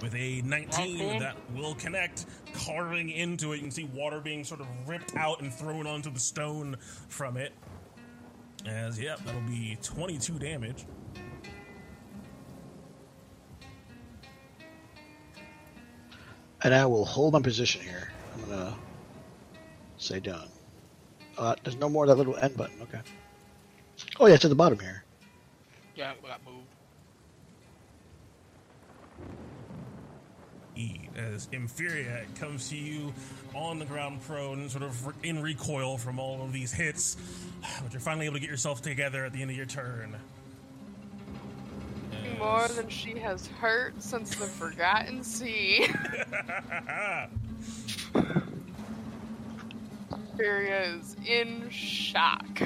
with 0.02 0.14
a 0.14 0.42
19 0.42 1.20
that 1.20 1.36
will 1.56 1.74
connect 1.76 2.26
carving 2.54 3.10
into 3.10 3.54
it 3.54 3.58
you 3.58 3.62
can 3.64 3.72
see 3.72 3.86
water 3.86 4.20
being 4.20 4.44
sort 4.44 4.62
of 4.62 4.68
ripped 4.88 5.16
out 5.16 5.42
and 5.42 5.54
thrown 5.54 5.88
onto 5.88 6.12
the 6.12 6.20
stone 6.20 6.78
from 7.08 7.36
it 7.36 7.52
as 8.68 9.00
yep 9.00 9.20
that'll 9.26 9.42
be 9.42 9.78
22 9.82 10.38
damage 10.38 10.86
And 16.64 16.74
I 16.74 16.86
will 16.86 17.06
hold 17.06 17.34
my 17.34 17.42
position 17.42 17.82
here. 17.82 18.12
I'm 18.34 18.50
gonna 18.50 18.76
say 19.98 20.20
done. 20.20 20.50
Uh, 21.38 21.56
there's 21.64 21.78
no 21.78 21.88
more 21.88 22.04
of 22.04 22.10
that 22.10 22.16
little 22.16 22.36
end 22.36 22.58
button. 22.58 22.82
Okay. 22.82 23.00
Oh 24.20 24.26
yeah, 24.26 24.36
it's 24.36 24.46
at 24.46 24.50
the 24.50 24.56
bottom 24.56 24.80
here. 24.80 25.04
Yeah, 25.96 26.14
we 26.22 26.30
got 26.30 26.42
moved. 26.46 26.68
E 30.76 31.07
as 31.18 31.48
Imperia 31.52 32.26
comes 32.40 32.70
to 32.70 32.78
you 32.78 33.14
on 33.54 33.80
the 33.80 33.86
ground 33.86 34.22
prone, 34.24 34.70
sort 34.70 34.84
of 34.84 35.14
in 35.24 35.42
recoil 35.42 35.98
from 35.98 36.20
all 36.20 36.44
of 36.44 36.54
these 36.54 36.72
hits, 36.72 37.18
but 37.84 37.92
you're 37.92 38.00
finally 38.00 38.26
able 38.26 38.36
to 38.36 38.40
get 38.40 38.50
yourself 38.50 38.82
together 38.82 39.26
at 39.26 39.34
the 39.34 39.42
end 39.42 39.50
of 39.52 39.58
your 39.58 39.66
turn. 39.66 40.16
More 42.38 42.68
than 42.68 42.88
she 42.88 43.18
has 43.18 43.48
hurt 43.48 44.02
since 44.02 44.36
the 44.36 44.46
Forgotten 44.46 45.24
Sea. 45.24 45.88
Furia 50.38 50.82
is 51.00 51.16
in 51.26 51.68
shock. 51.72 52.62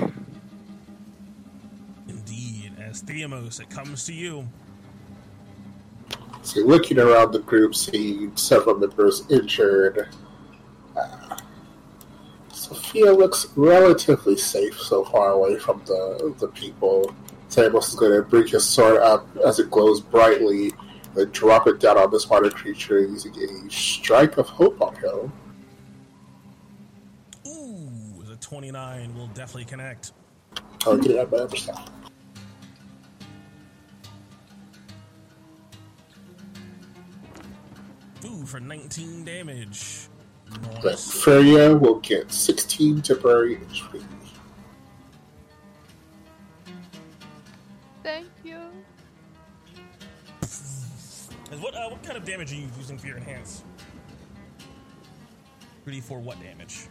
Indeed, 2.09 2.73
as 2.81 3.01
Theamos, 3.01 3.61
it 3.61 3.69
comes 3.69 4.05
to 4.07 4.13
you. 4.13 4.45
So 6.43 6.61
looking 6.61 6.99
around 6.99 7.33
the 7.33 7.39
group, 7.39 7.75
seeing 7.75 8.35
several 8.35 8.77
members 8.77 9.23
injured. 9.29 10.09
Uh, 10.97 11.37
Sophia 12.51 13.13
looks 13.13 13.47
relatively 13.55 14.37
safe 14.37 14.79
so 14.79 15.05
far 15.05 15.31
away 15.31 15.57
from 15.59 15.81
the, 15.85 16.33
the 16.39 16.47
people. 16.47 17.13
Theamos 17.49 17.89
is 17.89 17.95
going 17.95 18.13
to 18.13 18.23
bring 18.23 18.47
his 18.47 18.67
sword 18.67 19.01
up 19.01 19.27
as 19.45 19.59
it 19.59 19.69
glows 19.69 20.01
brightly, 20.01 20.71
and 21.15 21.31
drop 21.31 21.67
it 21.67 21.79
down 21.79 21.97
on 21.97 22.09
this 22.09 22.29
water 22.29 22.49
creature 22.49 23.01
using 23.01 23.35
a 23.37 23.69
strike 23.69 24.37
of 24.37 24.47
hope 24.47 24.81
on 24.81 24.95
him. 24.95 25.33
Ooh, 27.47 28.23
the 28.23 28.37
29 28.37 29.15
will 29.15 29.27
definitely 29.27 29.65
connect. 29.65 30.13
It 30.87 31.11
at 31.11 31.31
my 31.31 31.37
other 31.37 31.57
side. 31.57 31.89
Ooh, 38.25 38.45
for 38.45 38.59
19 38.59 39.25
damage. 39.25 40.07
But 40.81 40.83
Nice. 40.83 41.11
Freya 41.11 41.75
will 41.75 41.99
get 41.99 42.31
16 42.31 43.01
temporary 43.01 43.57
HP. 43.57 44.03
Thank 48.03 48.27
you. 48.43 48.59
And 51.51 51.61
What, 51.61 51.75
uh, 51.75 51.89
what 51.89 52.03
kind 52.03 52.17
of 52.17 52.25
damage 52.25 52.51
are 52.51 52.55
you 52.55 52.67
using 52.77 52.97
for 52.97 53.07
your 53.07 53.17
enhance? 53.17 53.63
3d4 55.85 56.21
what 56.21 56.39
damage? 56.41 56.87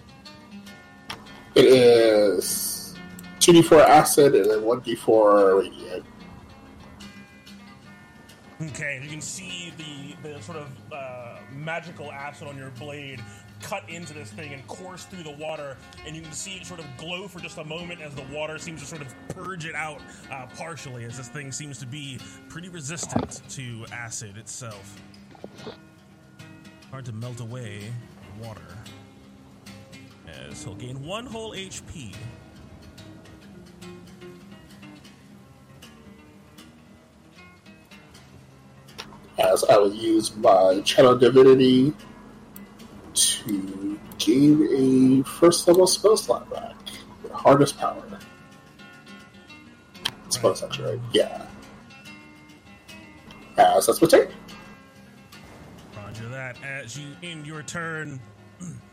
It 1.54 1.64
is 1.64 2.94
2d4 3.40 3.84
acid 3.86 4.34
and 4.34 4.50
then 4.50 4.60
1d4 4.60 5.60
radiant. 5.60 6.04
Okay, 8.62 9.00
you 9.02 9.08
can 9.08 9.20
see 9.20 9.72
the, 9.78 10.09
the 10.22 10.40
sort 10.42 10.58
of 10.58 10.68
uh, 10.92 11.36
magical 11.52 12.10
acid 12.12 12.48
on 12.48 12.56
your 12.56 12.70
blade 12.70 13.22
cut 13.62 13.88
into 13.88 14.14
this 14.14 14.30
thing 14.30 14.52
and 14.52 14.66
course 14.66 15.04
through 15.04 15.22
the 15.22 15.30
water, 15.32 15.76
and 16.06 16.16
you 16.16 16.22
can 16.22 16.32
see 16.32 16.56
it 16.56 16.66
sort 16.66 16.80
of 16.80 16.86
glow 16.96 17.28
for 17.28 17.40
just 17.40 17.58
a 17.58 17.64
moment 17.64 18.00
as 18.00 18.14
the 18.14 18.24
water 18.32 18.58
seems 18.58 18.80
to 18.80 18.86
sort 18.86 19.02
of 19.02 19.14
purge 19.28 19.66
it 19.66 19.74
out 19.74 20.00
uh, 20.30 20.46
partially, 20.56 21.04
as 21.04 21.16
this 21.16 21.28
thing 21.28 21.52
seems 21.52 21.78
to 21.78 21.86
be 21.86 22.18
pretty 22.48 22.68
resistant 22.68 23.42
to 23.50 23.84
acid 23.92 24.36
itself. 24.36 25.00
Hard 26.90 27.04
to 27.04 27.12
melt 27.12 27.40
away 27.40 27.92
water. 28.42 28.60
As 30.26 30.62
he'll 30.62 30.74
gain 30.74 31.04
one 31.04 31.26
whole 31.26 31.52
HP. 31.52 32.14
As 39.40 39.64
I 39.64 39.76
will 39.78 39.94
use 39.94 40.36
my 40.36 40.80
channel 40.82 41.16
divinity 41.16 41.94
to 43.14 43.98
gain 44.18 45.22
a 45.22 45.28
first 45.28 45.66
level 45.66 45.86
spell 45.86 46.16
slot 46.16 46.50
back. 46.50 46.76
Hardest 47.32 47.78
power. 47.78 48.02
Spell 50.28 50.54
section, 50.54 50.84
right? 50.84 51.00
Yeah. 51.12 51.46
As 53.56 53.86
that's 53.86 54.02
my 54.02 54.08
turn. 54.08 54.28
Roger 55.96 56.28
that. 56.28 56.62
As 56.62 56.98
you 56.98 57.08
end 57.22 57.46
your 57.46 57.62
turn, 57.62 58.20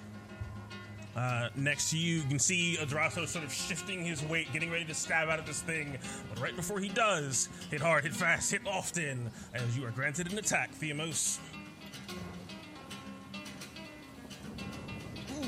uh, 1.17 1.49
next 1.55 1.89
to 1.89 1.97
you, 1.97 2.17
you 2.17 2.23
can 2.23 2.37
see 2.37 2.77
Adrastos 2.79 3.29
sort 3.29 3.43
of 3.43 3.51
shifting 3.51 4.05
his 4.05 4.23
weight, 4.23 4.53
getting 4.53 4.69
ready 4.69 4.85
to 4.85 4.93
stab 4.93 5.29
out 5.29 5.39
at 5.39 5.47
this 5.47 5.61
thing. 5.61 5.97
But 6.29 6.39
right 6.39 6.55
before 6.55 6.79
he 6.79 6.89
does, 6.89 7.49
hit 7.71 7.81
hard, 7.81 8.03
hit 8.03 8.13
fast, 8.13 8.51
hit 8.51 8.61
often, 8.67 9.31
as 9.55 9.75
you 9.75 9.83
are 9.85 9.91
granted 9.91 10.31
an 10.31 10.37
attack, 10.37 10.69
Theamos. 10.79 11.39
Ooh. 15.41 15.47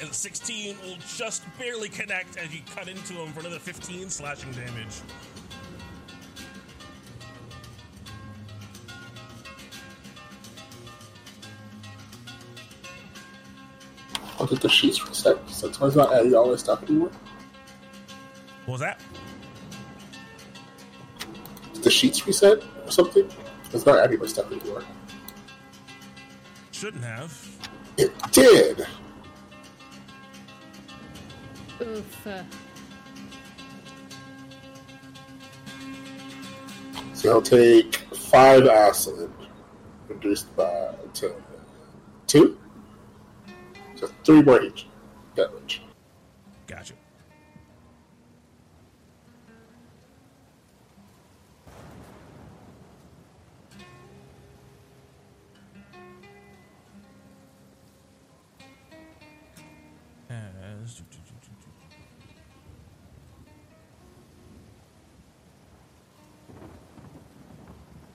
And 0.00 0.14
16 0.14 0.76
will 0.82 0.96
just 1.16 1.42
barely 1.58 1.90
connect 1.90 2.38
as 2.38 2.54
you 2.54 2.62
cut 2.74 2.88
into 2.88 3.12
him 3.14 3.32
for 3.34 3.40
another 3.40 3.58
15 3.58 4.08
slashing 4.08 4.52
damage. 4.52 5.02
I'll 14.38 14.46
get 14.46 14.60
the 14.60 14.68
sheets 14.68 15.06
reset 15.06 15.36
since 15.48 15.80
mine's 15.80 15.96
not 15.96 16.12
adding 16.12 16.34
all 16.34 16.48
my 16.50 16.56
stuff 16.56 16.82
anymore. 16.84 17.10
What 18.66 18.72
was 18.72 18.80
that? 18.80 19.00
Did 21.74 21.82
the 21.82 21.90
sheets 21.90 22.26
reset 22.26 22.62
or 22.84 22.90
something? 22.90 23.28
It's 23.72 23.84
not 23.84 23.98
adding 23.98 24.18
my 24.20 24.26
stuff 24.26 24.50
anymore. 24.52 24.82
Shouldn't 26.72 27.04
have. 27.04 27.48
It 27.96 28.12
did! 28.30 28.86
Oof. 31.80 32.26
uh, 32.26 32.42
So 37.14 37.32
I'll 37.32 37.42
take 37.42 37.96
five 38.30 38.66
acid, 38.68 39.32
reduced 40.06 40.54
by 40.56 40.94
to 41.14 41.34
two. 42.28 42.56
So 43.98 44.06
three 44.22 44.42
brains 44.42 44.84
coverage. 45.34 45.82
Gotcha. 46.68 46.94
As 60.30 61.02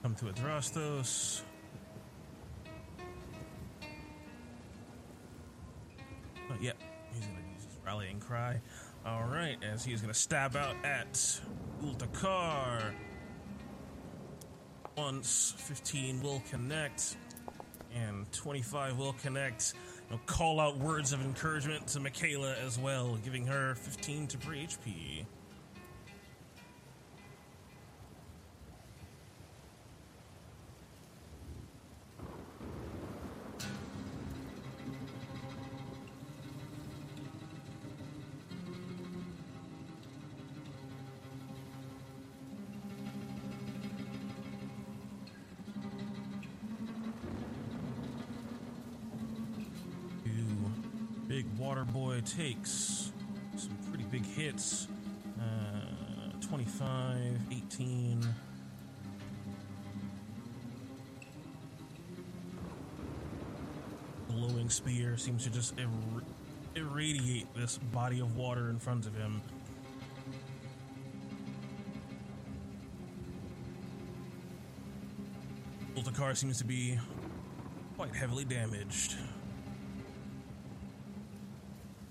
come 0.02 0.14
to 0.14 0.24
Adrastos. 0.26 1.42
Oh, 6.54 6.58
yeah, 6.60 6.72
he's 7.12 7.26
gonna 7.26 7.40
use 7.52 7.64
his 7.64 7.78
rallying 7.84 8.20
cry. 8.20 8.60
All 9.04 9.24
right, 9.24 9.56
as 9.62 9.84
he's 9.84 10.00
gonna 10.00 10.14
stab 10.14 10.54
out 10.54 10.76
at 10.84 11.12
Ultakar. 11.82 12.92
Once 14.96 15.54
15 15.56 16.22
will 16.22 16.40
connect, 16.50 17.16
and 17.92 18.30
25 18.32 18.96
will 18.98 19.14
connect. 19.14 19.74
He'll 20.08 20.18
call 20.26 20.60
out 20.60 20.78
words 20.78 21.12
of 21.12 21.20
encouragement 21.22 21.88
to 21.88 22.00
Michaela 22.00 22.54
as 22.64 22.78
well, 22.78 23.18
giving 23.24 23.46
her 23.46 23.74
15 23.74 24.28
to 24.28 24.38
free 24.38 24.64
HP. 24.64 25.26
Takes 52.24 53.12
some 53.56 53.76
pretty 53.88 54.04
big 54.04 54.24
hits. 54.24 54.88
Uh, 55.38 56.40
25, 56.40 57.38
18. 57.50 58.34
Glowing 64.28 64.68
spear 64.68 65.16
seems 65.16 65.44
to 65.44 65.50
just 65.50 65.78
ir- 65.78 65.88
irradiate 66.74 67.46
this 67.54 67.78
body 67.78 68.20
of 68.20 68.36
water 68.36 68.70
in 68.70 68.78
front 68.78 69.06
of 69.06 69.14
him. 69.14 69.40
Ultakar 75.96 76.36
seems 76.36 76.58
to 76.58 76.64
be 76.64 76.98
quite 77.96 78.14
heavily 78.14 78.44
damaged. 78.44 79.16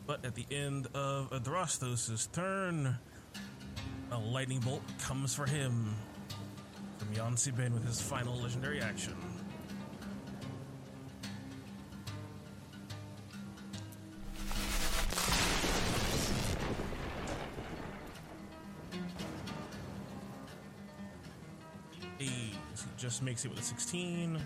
But 0.05 0.25
at 0.25 0.35
the 0.35 0.45
end 0.51 0.87
of 0.93 1.31
Adrastos' 1.31 2.29
turn, 2.33 2.97
a 4.11 4.17
lightning 4.17 4.59
bolt 4.59 4.81
comes 4.99 5.33
for 5.33 5.45
him 5.45 5.95
from 6.97 7.13
Yan 7.13 7.37
Sabin 7.37 7.73
with 7.73 7.85
his 7.85 8.01
final 8.01 8.35
legendary 8.35 8.81
action. 8.81 9.15
He 22.17 22.53
just 22.97 23.23
makes 23.23 23.45
it 23.45 23.49
with 23.51 23.59
a 23.59 23.63
16. 23.63 24.39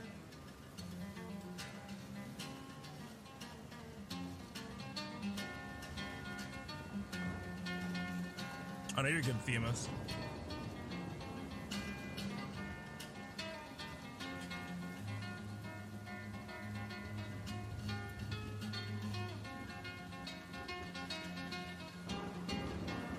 Oh 8.99 9.03
no, 9.03 9.09
you're 9.09 9.21
good, 9.21 9.35
Theamos. 9.45 9.87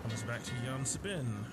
Comes 0.03 0.23
back 0.25 0.43
to 0.43 0.53
Yan 0.65 0.85
Sabin. 0.85 1.45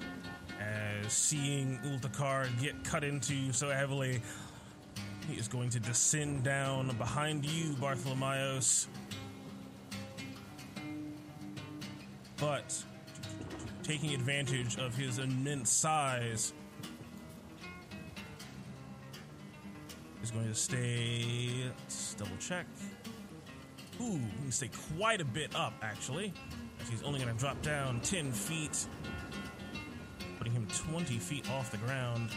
As 0.60 1.14
seeing 1.14 1.78
Ultakar 1.86 2.48
get 2.60 2.84
cut 2.84 3.04
into 3.04 3.54
so 3.54 3.70
heavily, 3.70 4.24
he 5.30 5.36
is 5.36 5.48
going 5.48 5.70
to 5.70 5.80
descend 5.80 6.44
down 6.44 6.88
behind 6.98 7.46
you, 7.46 7.74
Bartholomeos. 7.74 8.88
Taking 13.86 14.16
advantage 14.16 14.80
of 14.80 14.96
his 14.96 15.20
immense 15.20 15.70
size. 15.70 16.54
He's 20.20 20.32
going 20.32 20.48
to 20.48 20.56
stay. 20.56 21.52
Let's 21.68 22.16
double 22.16 22.36
check. 22.40 22.66
Ooh, 24.02 24.20
he 24.44 24.50
stay 24.50 24.72
quite 24.98 25.22
a 25.22 25.26
bit 25.26 25.56
up, 25.56 25.74
actually. 25.84 26.34
He's 26.90 27.04
only 27.04 27.20
going 27.20 27.32
to 27.32 27.40
drop 27.40 27.62
down 27.62 28.02
10 28.02 28.32
feet, 28.32 28.88
putting 30.40 30.54
him 30.54 30.68
20 30.90 31.20
feet 31.20 31.48
off 31.52 31.70
the 31.70 31.78
ground. 31.78 32.32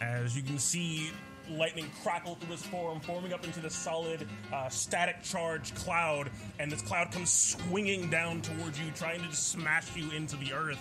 As 0.00 0.34
you 0.34 0.42
can 0.42 0.58
see, 0.58 1.10
lightning 1.50 1.86
crackle 2.02 2.34
through 2.36 2.52
his 2.52 2.62
form, 2.64 3.00
forming 3.00 3.32
up 3.32 3.44
into 3.44 3.60
the 3.60 3.70
solid 3.70 4.26
uh, 4.52 4.68
static 4.68 5.22
charge 5.22 5.74
cloud, 5.74 6.30
and 6.58 6.70
this 6.70 6.82
cloud 6.82 7.10
comes 7.12 7.32
swinging 7.32 8.10
down 8.10 8.42
towards 8.42 8.80
you, 8.80 8.90
trying 8.94 9.20
to 9.20 9.28
just 9.28 9.48
smash 9.48 9.94
you 9.96 10.10
into 10.12 10.36
the 10.36 10.52
earth 10.52 10.80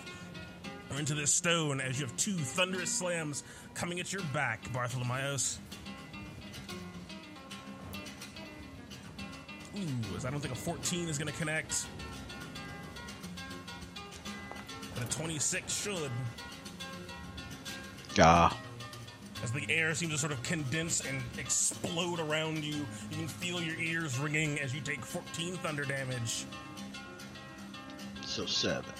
or 0.91 0.97
into 0.97 1.13
this 1.13 1.33
stone 1.33 1.81
as 1.81 1.99
you 1.99 2.05
have 2.05 2.15
two 2.17 2.33
thunderous 2.33 2.91
slams 2.91 3.43
coming 3.73 3.99
at 3.99 4.11
your 4.11 4.23
back, 4.33 4.71
Bartholomeos. 4.73 5.59
Ooh, 9.77 10.27
I 10.27 10.31
don't 10.31 10.39
think 10.39 10.53
a 10.53 10.57
14 10.57 11.07
is 11.07 11.17
going 11.17 11.31
to 11.31 11.37
connect. 11.37 11.85
But 14.95 15.03
a 15.03 15.17
26 15.17 15.73
should. 15.83 16.11
Ah. 18.19 18.57
As 19.43 19.51
the 19.51 19.65
air 19.69 19.93
seems 19.93 20.13
to 20.13 20.17
sort 20.17 20.31
of 20.31 20.41
condense 20.43 21.01
and 21.05 21.21
explode 21.37 22.19
around 22.19 22.63
you, 22.63 22.85
you 23.11 23.17
can 23.17 23.27
feel 23.27 23.61
your 23.61 23.79
ears 23.79 24.17
ringing 24.19 24.59
as 24.59 24.73
you 24.73 24.81
take 24.81 25.03
14 25.05 25.53
thunder 25.57 25.85
damage. 25.85 26.45
So 28.25 28.45
seven. 28.45 28.91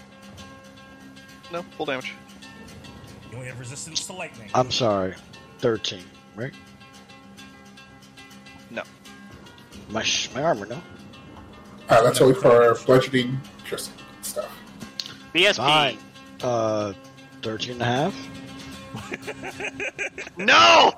No, 1.51 1.63
full 1.75 1.85
damage. 1.85 2.13
You 3.31 3.38
only 3.38 3.47
have 3.47 3.59
resistance 3.59 4.05
to 4.07 4.13
lightning. 4.13 4.49
I'm 4.53 4.71
sorry. 4.71 5.15
Thirteen, 5.59 6.03
right? 6.35 6.53
No. 8.69 8.83
My 9.89 10.03
sh- 10.03 10.29
my 10.35 10.43
armor, 10.43 10.65
no. 10.65 10.81
Uh, 11.89 12.03
that's 12.03 12.21
only 12.21 12.35
for 12.35 12.75
bludgeoning 12.85 13.39
just 13.67 13.91
stuff. 14.21 14.51
BSP. 15.33 15.55
Fine. 15.55 15.97
Uh, 16.41 16.93
13 17.41 17.73
and 17.73 17.81
a 17.81 17.85
half. 17.85 18.29
No! 20.38 20.93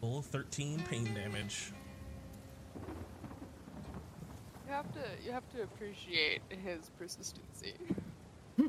Full 0.00 0.22
13 0.22 0.82
pain 0.90 1.14
damage. 1.14 1.72
You 4.66 4.72
have 4.72 4.92
to 4.92 5.00
you 5.24 5.32
have 5.32 5.48
to 5.52 5.62
appreciate 5.62 6.42
his 6.50 6.90
persistency. 6.98 7.74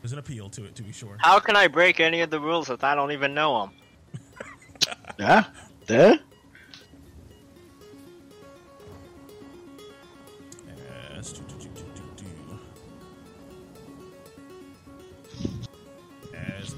There's 0.00 0.12
an 0.12 0.18
appeal 0.18 0.48
to 0.50 0.64
it, 0.64 0.74
to 0.76 0.82
be 0.82 0.92
sure. 0.92 1.16
How 1.18 1.40
can 1.40 1.56
I 1.56 1.66
break 1.68 2.00
any 2.00 2.20
of 2.20 2.30
the 2.30 2.40
rules 2.40 2.70
if 2.70 2.84
I 2.84 2.94
don't 2.94 3.12
even 3.12 3.34
know 3.34 3.60
them? 3.60 3.70
Yeah? 5.18 5.44
There? 5.86 6.18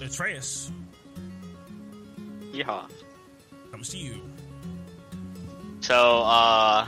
Atreus 0.05 0.71
Yeehaw. 2.53 2.89
comes 3.71 3.89
to 3.91 3.99
you. 3.99 4.21
So, 5.81 6.23
uh. 6.25 6.87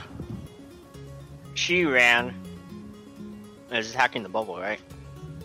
She 1.55 1.85
ran. 1.85 2.33
and 3.69 3.79
is 3.79 3.89
attacking 3.89 4.23
the 4.23 4.29
bubble, 4.29 4.57
right? 4.57 4.79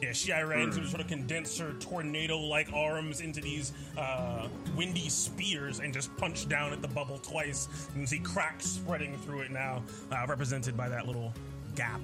Yeah, 0.02 0.12
she 0.12 0.32
I 0.32 0.42
ran 0.42 0.70
to 0.72 0.86
sort 0.86 1.00
of 1.00 1.06
condense 1.06 1.58
her 1.58 1.72
tornado-like 1.74 2.72
arms 2.72 3.20
into 3.20 3.40
these 3.40 3.72
uh, 3.96 4.48
windy 4.76 5.08
spears 5.08 5.78
and 5.78 5.94
just 5.94 6.14
punched 6.16 6.48
down 6.48 6.72
at 6.72 6.82
the 6.82 6.88
bubble 6.88 7.18
twice. 7.18 7.68
You 7.88 7.94
can 7.94 8.06
see 8.06 8.18
cracks 8.18 8.66
spreading 8.66 9.16
through 9.18 9.42
it 9.42 9.52
now, 9.52 9.82
uh, 10.10 10.26
represented 10.28 10.76
by 10.76 10.88
that 10.88 11.06
little 11.06 11.32
gap 11.76 12.00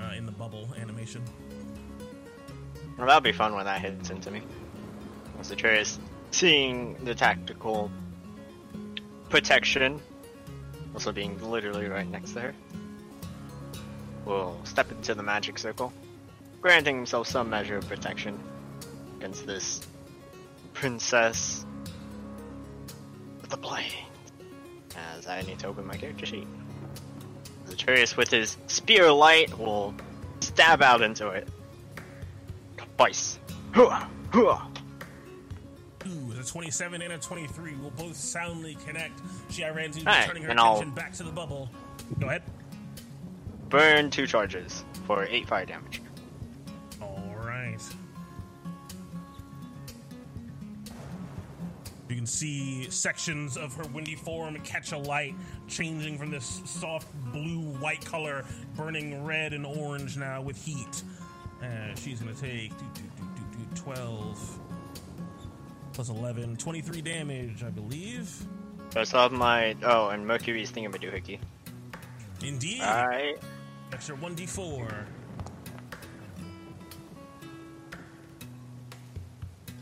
uh, 0.00 0.14
in 0.16 0.26
the 0.26 0.32
bubble 0.32 0.68
animation. 0.80 1.22
Well, 2.96 3.06
that'll 3.08 3.20
be 3.20 3.32
fun 3.32 3.54
when 3.54 3.64
that 3.64 3.80
hits 3.80 4.10
into 4.10 4.30
me. 4.30 4.42
As 5.38 5.50
Atreus, 5.50 5.98
seeing 6.30 7.02
the 7.04 7.14
tactical 7.14 7.90
protection 9.28 10.00
also 10.94 11.12
being 11.12 11.38
literally 11.50 11.86
right 11.86 12.08
next 12.08 12.32
to 12.32 12.40
her, 12.40 12.54
will 14.24 14.58
step 14.64 14.90
into 14.90 15.14
the 15.14 15.22
magic 15.22 15.58
circle, 15.58 15.92
granting 16.60 16.96
himself 16.96 17.28
some 17.28 17.48
measure 17.48 17.76
of 17.76 17.88
protection 17.88 18.38
against 19.16 19.46
this 19.46 19.86
princess 20.72 21.64
with 23.40 23.50
the 23.50 23.56
blade. 23.56 23.94
As 25.16 25.26
I 25.26 25.42
need 25.42 25.60
to 25.60 25.68
open 25.68 25.86
my 25.86 25.96
character 25.96 26.26
sheet. 26.26 26.46
Atreus 27.70 28.16
with 28.16 28.30
his 28.30 28.56
spear 28.66 29.12
light 29.12 29.56
will 29.58 29.94
stab 30.40 30.82
out 30.82 31.02
into 31.02 31.28
it. 31.28 31.46
Twice. 32.96 33.38
Hooah! 33.72 34.08
Hooah! 34.32 34.77
Ooh, 36.48 36.58
a 36.58 36.62
27 36.62 37.02
and 37.02 37.12
a 37.12 37.18
23 37.18 37.76
will 37.76 37.90
both 37.90 38.16
soundly 38.16 38.76
connect. 38.86 39.20
Shiaranzu 39.50 39.98
Alright, 40.00 40.26
turning 40.26 40.42
her 40.44 40.54
I'll- 40.56 40.76
attention 40.76 40.94
back 40.94 41.12
to 41.14 41.22
the 41.22 41.30
bubble. 41.32 41.68
Go 42.18 42.26
ahead. 42.28 42.42
Burn 43.68 44.10
two 44.10 44.26
charges 44.26 44.84
for 45.06 45.24
eight 45.24 45.46
fire 45.46 45.66
damage. 45.66 46.00
All 47.02 47.34
right. 47.44 47.76
You 52.08 52.16
can 52.16 52.26
see 52.26 52.88
sections 52.88 53.58
of 53.58 53.74
her 53.74 53.84
windy 53.92 54.14
form 54.14 54.56
catch 54.60 54.92
a 54.92 54.98
light, 54.98 55.34
changing 55.68 56.16
from 56.16 56.30
this 56.30 56.62
soft 56.64 57.06
blue 57.30 57.60
white 57.78 58.02
color, 58.02 58.46
burning 58.74 59.22
red 59.24 59.52
and 59.52 59.66
orange 59.66 60.16
now 60.16 60.40
with 60.40 60.56
heat. 60.56 61.02
And 61.60 61.98
she's 61.98 62.20
going 62.20 62.34
to 62.34 62.40
take 62.40 62.70
do, 62.78 62.84
do, 62.94 63.02
do, 63.18 63.58
do, 63.58 63.64
do, 63.74 63.82
12 63.82 64.58
plus 65.98 66.10
11, 66.10 66.56
23 66.58 67.00
damage, 67.02 67.64
I 67.64 67.70
believe. 67.70 68.32
First 68.90 69.16
off, 69.16 69.32
my 69.32 69.74
oh, 69.82 70.10
and 70.10 70.24
Mercury's 70.24 70.70
thingamadoohickey. 70.70 71.40
Indeed. 72.40 72.82
Alright. 72.82 73.38
Extra 73.92 74.16
1d4. 74.16 74.92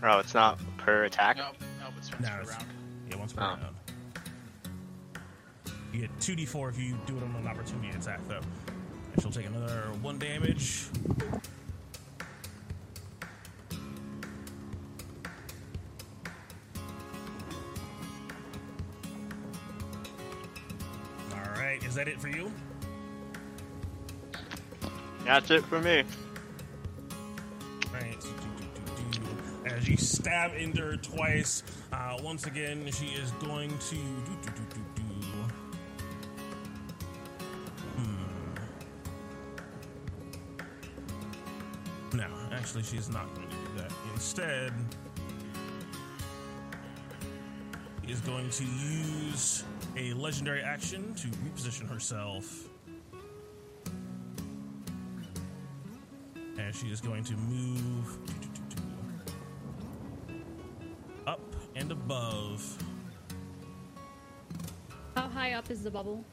Oh, 0.02 0.18
it's 0.18 0.32
not 0.32 0.58
per 0.78 1.04
attack. 1.04 1.36
Nope, 1.36 1.48
nope, 1.82 1.92
it's 1.98 2.10
once 2.10 2.22
No, 2.22 2.28
per 2.30 2.40
it's- 2.40 2.48
round. 2.56 2.64
Yeah, 3.10 3.16
once 3.16 3.32
per 3.34 3.42
Oh. 3.42 3.46
round. 3.46 3.76
You 5.92 6.00
get 6.00 6.18
2d4 6.18 6.70
if 6.70 6.78
you 6.78 6.98
do 7.04 7.18
it 7.18 7.22
on 7.24 7.34
an 7.36 7.46
opportunity 7.46 7.90
attack, 7.90 8.20
though. 8.26 8.40
And 9.12 9.20
she'll 9.22 9.30
take 9.30 9.44
another 9.44 9.82
1 10.00 10.18
damage. 10.18 10.86
Alright, 21.66 21.84
is 21.84 21.96
that 21.96 22.06
it 22.06 22.20
for 22.20 22.28
you? 22.28 22.52
That's 25.24 25.50
it 25.50 25.64
for 25.64 25.80
me. 25.80 26.04
Right. 27.92 28.24
As 29.64 29.88
you 29.88 29.96
stab 29.96 30.54
into 30.54 30.80
her 30.82 30.96
twice, 30.96 31.64
uh, 31.92 32.18
once 32.22 32.46
again, 32.46 32.88
she 32.92 33.06
is 33.06 33.32
going 33.32 33.70
to. 33.70 33.96
Do, 33.96 34.36
do, 34.42 34.50
do, 34.54 34.62
do, 34.74 34.80
do. 34.94 35.02
Hmm. 37.96 38.26
No, 42.16 42.28
actually, 42.52 42.84
she's 42.84 43.08
not 43.08 43.34
going 43.34 43.48
to 43.48 43.56
do 43.56 43.78
that. 43.78 43.90
Instead, 44.14 44.72
is 48.06 48.20
going 48.20 48.48
to 48.50 48.64
use 48.64 49.64
a 49.96 50.12
legendary 50.12 50.60
action 50.60 51.14
to 51.14 51.28
reposition 51.28 51.88
herself. 51.88 52.68
And 56.58 56.74
she 56.74 56.88
is 56.88 57.00
going 57.00 57.24
to 57.24 57.34
move 57.34 58.18
up 61.26 61.40
and 61.74 61.90
above. 61.90 62.82
How 65.14 65.28
high 65.28 65.54
up 65.54 65.70
is 65.70 65.82
the 65.82 65.90
bubble? 65.90 66.24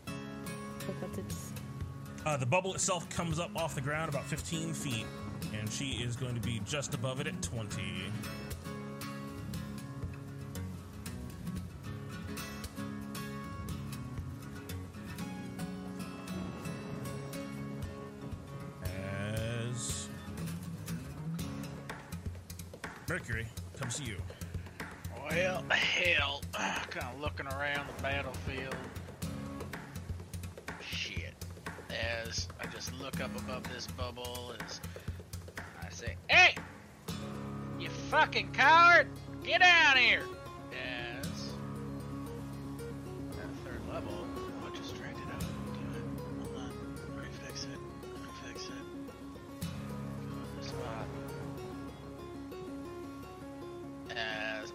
Look, 0.87 0.99
that's 1.01 1.17
its. 1.17 1.53
Uh, 2.25 2.37
the 2.37 2.45
bubble 2.45 2.73
itself 2.73 3.09
comes 3.09 3.39
up 3.39 3.51
off 3.55 3.75
the 3.75 3.81
ground 3.81 4.09
about 4.09 4.25
15 4.25 4.73
feet, 4.73 5.05
and 5.53 5.69
she 5.69 6.03
is 6.03 6.15
going 6.15 6.35
to 6.35 6.41
be 6.41 6.61
just 6.65 6.93
above 6.93 7.19
it 7.19 7.27
at 7.27 7.41
20. 7.41 7.81
Kind 26.93 27.15
of 27.15 27.21
looking 27.21 27.47
around 27.47 27.87
the 27.87 28.03
battlefield. 28.03 28.75
Shit. 30.79 31.33
As 31.89 32.47
I 32.61 32.67
just 32.67 32.93
look 33.01 33.19
up 33.19 33.35
above 33.35 33.63
this 33.73 33.87
bubble, 33.87 34.53
as 34.63 34.79
I 35.81 35.89
say, 35.89 36.15
"Hey, 36.27 36.55
you 37.79 37.89
fucking 38.11 38.51
coward, 38.51 39.07
get 39.43 39.61
down 39.61 39.97
here!" 39.97 40.23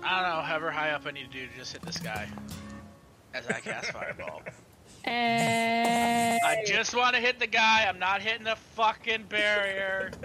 I 0.09 0.23
don't 0.23 0.31
know, 0.37 0.43
however 0.43 0.71
high 0.71 0.91
up 0.93 1.03
I 1.05 1.11
need 1.11 1.31
to 1.31 1.39
do 1.39 1.47
to 1.47 1.57
just 1.59 1.73
hit 1.73 1.83
this 1.83 1.99
guy. 1.99 2.29
As 3.35 3.47
I 3.47 3.61
cast 3.61 3.93
fireball. 3.93 4.41
And 5.05 6.41
I 6.45 6.63
just 6.67 6.95
want 6.97 7.15
to 7.15 7.21
hit 7.21 7.39
the 7.39 7.47
guy. 7.47 7.85
I'm 7.87 7.99
not 7.99 8.23
hitting 8.23 8.45
the 8.45 8.57
fucking 8.75 9.25
barrier. 9.29 10.11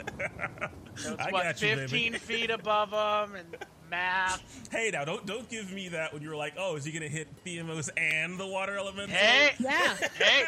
So 0.95 1.13
it's 1.13 1.25
I 1.25 1.31
what, 1.31 1.43
got 1.43 1.59
you, 1.59 1.69
baby. 1.69 1.81
15 2.09 2.13
feet 2.19 2.49
above 2.51 2.91
him 2.91 3.35
and 3.35 3.57
math. 3.89 4.69
Hey, 4.71 4.91
now 4.93 5.03
don't 5.03 5.25
don't 5.25 5.49
give 5.49 5.71
me 5.71 5.87
that 5.89 6.13
when 6.13 6.21
you 6.21 6.29
were 6.29 6.35
like, 6.35 6.53
oh, 6.55 6.75
is 6.75 6.85
he 6.85 6.91
gonna 6.91 7.07
hit 7.07 7.27
Theamos 7.43 7.89
and 7.97 8.39
the 8.39 8.45
water 8.45 8.77
elemental? 8.77 9.15
Hey, 9.15 9.55
yeah. 9.59 9.95
hey, 10.19 10.43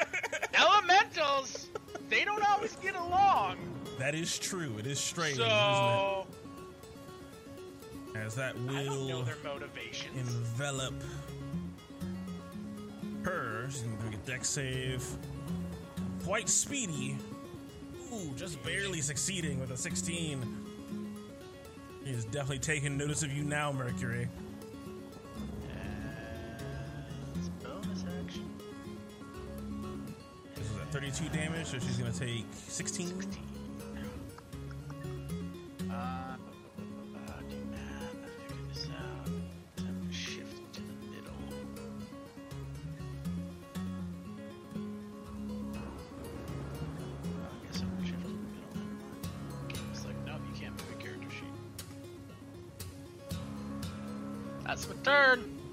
elementals, 0.53 1.70
they 2.12 2.24
don't 2.24 2.48
always 2.48 2.76
get 2.76 2.95
along. 2.95 3.57
that 3.98 4.14
is 4.14 4.38
true. 4.38 4.76
It 4.78 4.86
is 4.86 4.99
strange, 4.99 5.38
So 5.38 5.45
isn't 5.45 6.36
it? 6.44 6.44
As 8.24 8.36
that 8.36 8.56
I 8.70 8.84
don't 8.84 9.08
know 9.08 9.18
will 9.18 9.24
their 9.24 9.36
motivations. 9.44 10.16
envelop 10.18 10.94
her. 13.24 13.68
She's 13.70 13.82
gonna 13.82 14.04
make 14.04 14.14
a 14.14 14.18
Dex 14.26 14.50
save. 14.50 15.06
Quite 16.24 16.50
speedy. 16.50 17.18
Ooh, 18.14 18.32
just 18.36 18.64
barely 18.64 19.02
succeeding 19.02 19.60
with 19.60 19.72
a 19.72 19.78
16. 19.78 20.66
He 22.04 22.12
is 22.12 22.26
definitely 22.26 22.60
taking 22.60 22.98
notice 22.98 23.24
of 23.24 23.32
you 23.32 23.44
now, 23.44 23.72
Mercury. 23.72 24.30
As 27.38 27.50
bonus 27.50 28.04
action. 28.24 28.50
This 30.56 30.66
is 30.66 30.78
at 30.78 30.92
32 30.92 31.30
damage, 31.30 31.68
so 31.68 31.80
she's 31.80 31.98
gonna 31.98 32.12
take 32.14 32.46
16. 32.68 33.24
Uh, 35.90 35.94
uh, 35.94 36.35
That's 54.76 54.89
my 54.89 54.95
turn. 55.06 55.65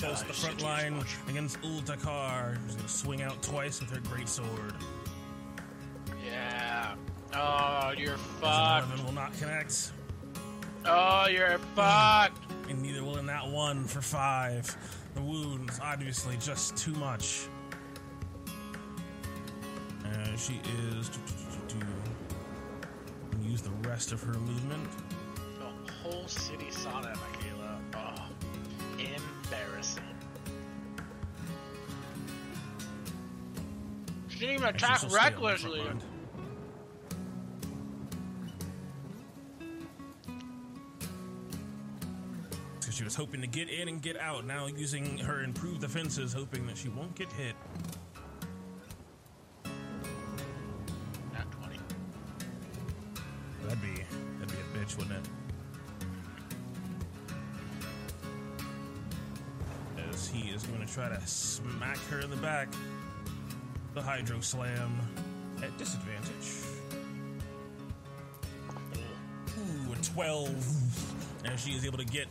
As 0.00 0.22
Rostos 0.22 0.26
the 0.28 0.32
front 0.32 0.62
line 0.62 1.04
against 1.28 1.60
Ultakar, 1.62 2.56
who's 2.58 2.74
going 2.74 2.86
to 2.86 2.92
swing 2.92 3.22
out 3.22 3.42
twice 3.42 3.80
with 3.80 3.90
her 3.90 4.00
great 4.08 4.28
sword. 4.28 4.74
Yeah. 6.24 6.94
Oh, 7.34 7.92
you're 7.96 8.16
fucked. 8.16 8.86
11 8.92 9.04
will 9.04 9.12
not 9.12 9.36
connect, 9.38 9.90
Oh, 10.86 11.26
you're 11.28 11.58
fucked. 11.74 12.38
and 12.70 12.80
neither 12.80 13.02
will 13.02 13.16
in 13.18 13.26
that 13.26 13.46
one 13.48 13.84
for 13.84 14.00
five. 14.00 14.74
The 15.14 15.20
wounds, 15.20 15.78
obviously, 15.82 16.36
just 16.38 16.76
too 16.76 16.92
much. 16.92 17.48
Uh, 20.04 20.36
she 20.36 20.60
is 20.94 21.08
to, 21.08 21.18
to, 21.18 21.74
to, 21.74 21.80
to 21.80 23.42
use 23.48 23.62
the 23.62 23.70
rest 23.88 24.12
of 24.12 24.22
her 24.22 24.34
movement. 24.34 24.88
The 25.58 25.92
whole 25.92 26.26
city 26.28 26.70
saw 26.70 27.00
that, 27.00 27.16
Michaela. 27.16 27.57
She 34.38 34.46
didn't 34.46 34.60
even 34.60 34.68
attack 34.76 34.98
still 34.98 35.10
stay 35.10 35.18
on 35.18 35.32
the 35.32 35.38
front 35.40 35.62
recklessly. 35.64 35.82
So 42.78 42.90
she 42.92 43.02
was 43.02 43.16
hoping 43.16 43.40
to 43.40 43.48
get 43.48 43.68
in 43.68 43.88
and 43.88 44.00
get 44.00 44.16
out. 44.16 44.46
Now 44.46 44.68
using 44.68 45.18
her 45.18 45.42
improved 45.42 45.80
defenses, 45.80 46.32
hoping 46.32 46.68
that 46.68 46.78
she 46.78 46.88
won't 46.88 47.16
get 47.16 47.32
hit. 47.32 47.56
Not 51.34 51.50
20. 51.50 51.76
That'd 53.64 53.82
be 53.82 54.04
that'd 54.38 54.48
be 54.48 54.54
a 54.54 54.78
bitch, 54.78 54.96
wouldn't 54.96 55.16
it? 55.16 55.28
As 60.12 60.28
he 60.28 60.50
is 60.50 60.62
going 60.62 60.86
to 60.86 60.94
try 60.94 61.08
to 61.08 61.20
smack 61.26 61.98
her 62.10 62.20
in 62.20 62.30
the 62.30 62.36
back. 62.36 62.68
The 63.98 64.04
Hydro 64.04 64.38
Slam 64.38 64.96
at 65.60 65.76
disadvantage. 65.76 66.52
Ooh, 69.58 69.92
a 69.92 69.96
12. 69.96 71.44
And 71.44 71.58
she 71.58 71.72
is 71.72 71.84
able 71.84 71.98
to 71.98 72.04
get 72.04 72.28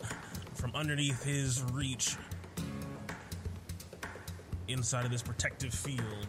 from 0.53 0.73
underneath 0.73 1.21
his 1.25 1.61
reach 1.73 2.15
inside 4.69 5.03
of 5.03 5.11
this 5.11 5.21
protective 5.21 5.73
field. 5.73 6.27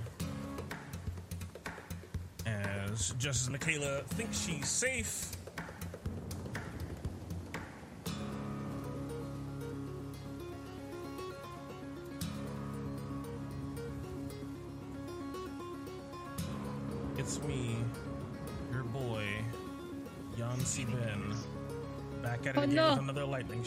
As 2.45 3.15
just 3.21 3.43
as 3.43 3.49
Michaela 3.49 4.03
thinks 4.09 4.45
she's 4.45 4.67
safe, 4.67 5.37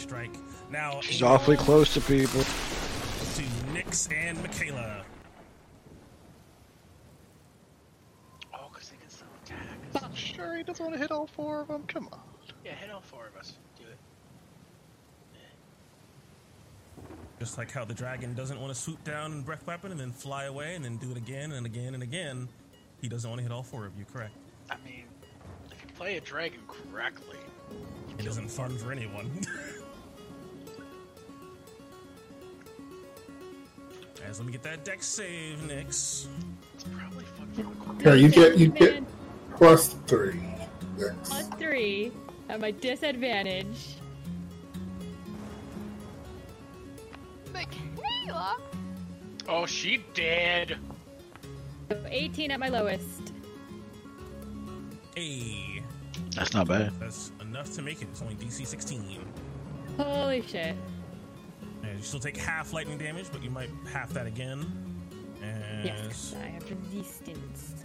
strike. 0.01 0.31
Now 0.69 0.99
She's 1.01 1.21
awfully 1.21 1.57
close 1.57 1.93
to 1.93 2.01
people. 2.01 2.41
to 2.41 3.43
Nyx 3.73 4.11
and 4.13 4.41
Michaela. 4.41 5.03
Oh, 8.53 8.69
because 8.73 8.89
they 8.89 8.97
can 8.97 9.09
still 9.09 9.27
attack. 9.45 10.01
Not 10.01 10.15
Sure, 10.17 10.57
he 10.57 10.63
doesn't 10.63 10.83
want 10.83 10.95
to 10.95 10.99
hit 11.01 11.11
all 11.11 11.27
four 11.27 11.61
of 11.61 11.67
them. 11.67 11.83
Come 11.87 12.09
on. 12.11 12.19
Yeah, 12.65 12.73
hit 12.75 12.89
all 12.91 13.01
four 13.01 13.27
of 13.27 13.35
us. 13.39 13.53
Do 13.77 13.83
it. 13.83 13.97
Just 17.39 17.57
like 17.57 17.71
how 17.71 17.85
the 17.85 17.93
dragon 17.93 18.33
doesn't 18.33 18.59
want 18.59 18.73
to 18.73 18.79
swoop 18.79 19.03
down 19.03 19.31
and 19.31 19.45
breath 19.45 19.65
weapon 19.65 19.91
and 19.91 19.99
then 19.99 20.11
fly 20.11 20.45
away 20.45 20.75
and 20.75 20.83
then 20.85 20.97
do 20.97 21.11
it 21.11 21.17
again 21.17 21.51
and 21.53 21.65
again 21.65 21.93
and 21.93 22.03
again. 22.03 22.47
He 23.01 23.07
doesn't 23.07 23.29
want 23.29 23.39
to 23.39 23.43
hit 23.43 23.51
all 23.51 23.63
four 23.63 23.85
of 23.85 23.97
you, 23.97 24.05
correct? 24.11 24.35
I 24.69 24.75
mean, 24.85 25.05
if 25.71 25.81
you 25.81 25.87
play 25.95 26.17
a 26.17 26.21
dragon 26.21 26.59
correctly, 26.67 27.37
It 28.19 28.25
isn't 28.27 28.49
fun 28.51 28.77
for 28.77 28.91
anyone. 28.91 29.31
As 34.31 34.39
let 34.39 34.45
me 34.45 34.53
get 34.53 34.63
that 34.63 34.85
Dex 34.85 35.05
save, 35.05 35.57
Nyx. 35.67 36.27
it's 36.73 36.85
probably 36.95 37.25
fun 37.25 37.97
for 37.99 38.07
Yeah, 38.07 38.13
you 38.13 38.29
get 38.29 38.57
you 38.57 38.69
get 38.69 39.03
plus 39.57 39.89
three. 40.07 40.39
Yes. 40.97 41.13
Plus 41.25 41.47
three 41.59 42.13
at 42.47 42.61
my 42.61 42.71
disadvantage. 42.71 43.97
Michaela? 47.51 48.55
Oh, 49.49 49.65
she 49.65 50.01
dead. 50.13 50.77
18 52.05 52.51
at 52.51 52.59
my 52.61 52.69
lowest. 52.69 53.33
Hey, 55.13 55.83
That's 56.37 56.53
not 56.53 56.69
bad. 56.69 56.93
that's 57.01 57.33
enough 57.41 57.73
to 57.73 57.81
make 57.81 58.01
it. 58.01 58.07
It's 58.11 58.21
only 58.21 58.35
DC 58.35 58.65
16. 58.65 59.19
Holy 59.97 60.41
shit. 60.43 60.77
And 62.01 62.07
you 62.07 62.07
still 62.07 62.19
take 62.19 62.35
half 62.35 62.73
lightning 62.73 62.97
damage, 62.97 63.27
but 63.31 63.43
you 63.43 63.51
might 63.51 63.69
half 63.93 64.09
that 64.13 64.25
again. 64.25 64.65
As 65.43 65.85
Yes, 65.85 66.35
I 66.41 66.47
have 66.47 66.63
resistance. 66.71 67.75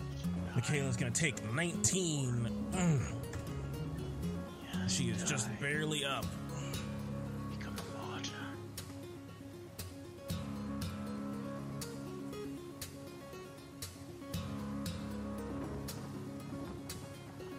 Michaela's 0.54 0.96
gonna 0.96 1.10
take 1.10 1.34
19. 1.52 2.48
Mm. 2.72 3.14
She 4.88 5.10
is 5.10 5.22
just 5.22 5.50
barely 5.60 6.06
up. 6.06 6.24
Become 7.58 7.76
a 7.76 8.06
martyr. 8.06 8.30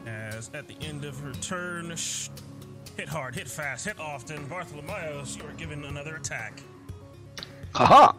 As 0.06 0.50
at 0.54 0.68
the 0.68 0.76
end 0.82 1.06
of 1.06 1.20
her 1.20 1.34
turn, 1.34 1.96
sh- 1.96 2.30
hit 2.98 3.08
hard, 3.08 3.36
hit 3.36 3.48
fast, 3.48 3.86
hit 3.86 4.00
often. 4.00 4.46
Bartholomeos, 4.48 5.38
you 5.38 5.44
are 5.44 5.54
given 5.54 5.86
another 5.86 6.16
attack. 6.16 6.62
Haha! 7.74 8.12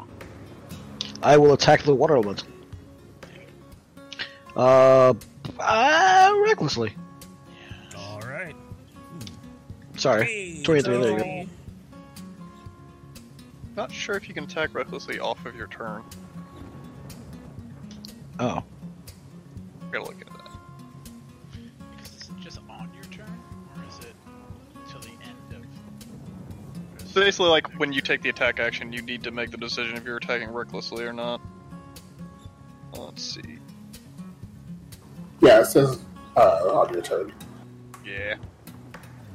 I 1.22 1.36
will 1.36 1.52
attack 1.52 1.82
the 1.82 1.94
water 1.94 2.14
element. 2.14 2.44
Uh, 4.56 5.14
uh 5.58 6.34
recklessly. 6.44 6.94
All 7.96 8.20
right. 8.20 8.54
Sorry. 9.96 10.24
Hey, 10.24 10.62
23, 10.62 10.96
there 10.96 11.10
you 11.10 11.18
go. 11.18 11.50
Not 13.76 13.92
sure 13.92 14.16
if 14.16 14.28
you 14.28 14.34
can 14.34 14.44
attack 14.44 14.74
recklessly 14.74 15.18
off 15.18 15.44
of 15.44 15.56
your 15.56 15.66
turn. 15.68 16.02
Oh. 18.38 18.62
Gotta 19.90 20.04
look 20.04 20.27
basically, 27.20 27.48
like 27.48 27.66
when 27.78 27.92
you 27.92 28.00
take 28.00 28.22
the 28.22 28.28
attack 28.28 28.60
action, 28.60 28.92
you 28.92 29.02
need 29.02 29.22
to 29.24 29.30
make 29.30 29.50
the 29.50 29.56
decision 29.56 29.96
if 29.96 30.04
you're 30.04 30.16
attacking 30.16 30.50
recklessly 30.50 31.04
or 31.04 31.12
not. 31.12 31.40
Let's 32.96 33.22
see. 33.22 33.58
Yeah, 35.40 35.60
it 35.60 35.66
says 35.66 36.00
uh, 36.36 36.40
on 36.40 36.92
your 36.92 37.02
turn. 37.02 37.32
Yeah. 38.04 38.36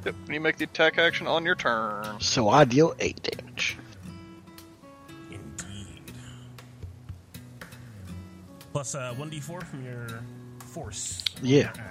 Yep. 0.04 0.14
When 0.26 0.34
you 0.34 0.40
make 0.40 0.58
the 0.58 0.64
attack 0.64 0.98
action 0.98 1.26
on 1.26 1.44
your 1.44 1.54
turn, 1.54 2.20
So 2.20 2.48
I 2.48 2.64
deal 2.64 2.94
8 2.98 3.22
damage. 3.22 3.78
Indeed. 5.30 6.12
Plus 8.72 8.94
uh, 8.94 9.14
1d4 9.16 9.62
from 9.62 9.84
your 9.84 10.22
force. 10.58 11.24
Yeah. 11.42 11.72
your 11.74 11.84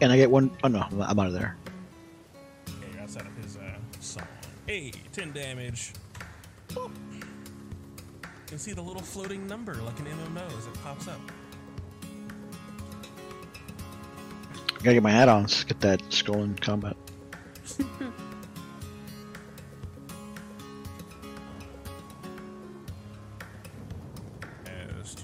And 0.00 0.12
I 0.12 0.16
get 0.16 0.30
one 0.30 0.50
oh 0.64 0.68
no, 0.68 0.86
I'm 1.00 1.18
out 1.18 1.28
of 1.28 1.32
there. 1.32 1.56
Hey, 4.66 4.92
10 5.12 5.32
damage. 5.32 5.92
Boop. 6.68 6.90
You 7.12 7.20
can 8.46 8.58
see 8.58 8.72
the 8.72 8.80
little 8.80 9.02
floating 9.02 9.46
number 9.46 9.74
like 9.74 9.98
an 10.00 10.06
MMO 10.06 10.46
as 10.58 10.66
it 10.66 10.72
pops 10.82 11.06
up. 11.06 11.20
I 14.70 14.78
gotta 14.78 14.94
get 14.94 15.02
my 15.02 15.10
add-ons. 15.10 15.64
Get 15.64 15.80
that 15.80 16.00
skull 16.10 16.42
in 16.44 16.54
combat. 16.54 16.96
As 24.66 25.16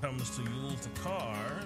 comes 0.00 0.30
to 0.36 0.42
use 0.42 0.80
the 0.80 1.00
car, 1.00 1.60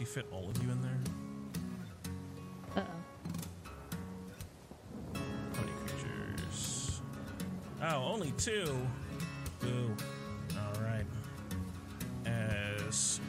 think 0.00 0.08
she 0.08 0.14
fit 0.14 0.26
all 0.32 0.48
of 0.48 0.62
you 0.62 0.70
in 0.70 0.80
there. 0.82 0.98
Uh-oh. 2.76 2.82
How 5.54 5.60
many 5.60 5.72
creatures? 5.86 7.00
Oh, 7.82 8.12
only 8.12 8.32
two. 8.32 8.76
Boo. 9.60 9.94
All 10.56 10.82
right. 10.82 11.04
As 12.24 13.20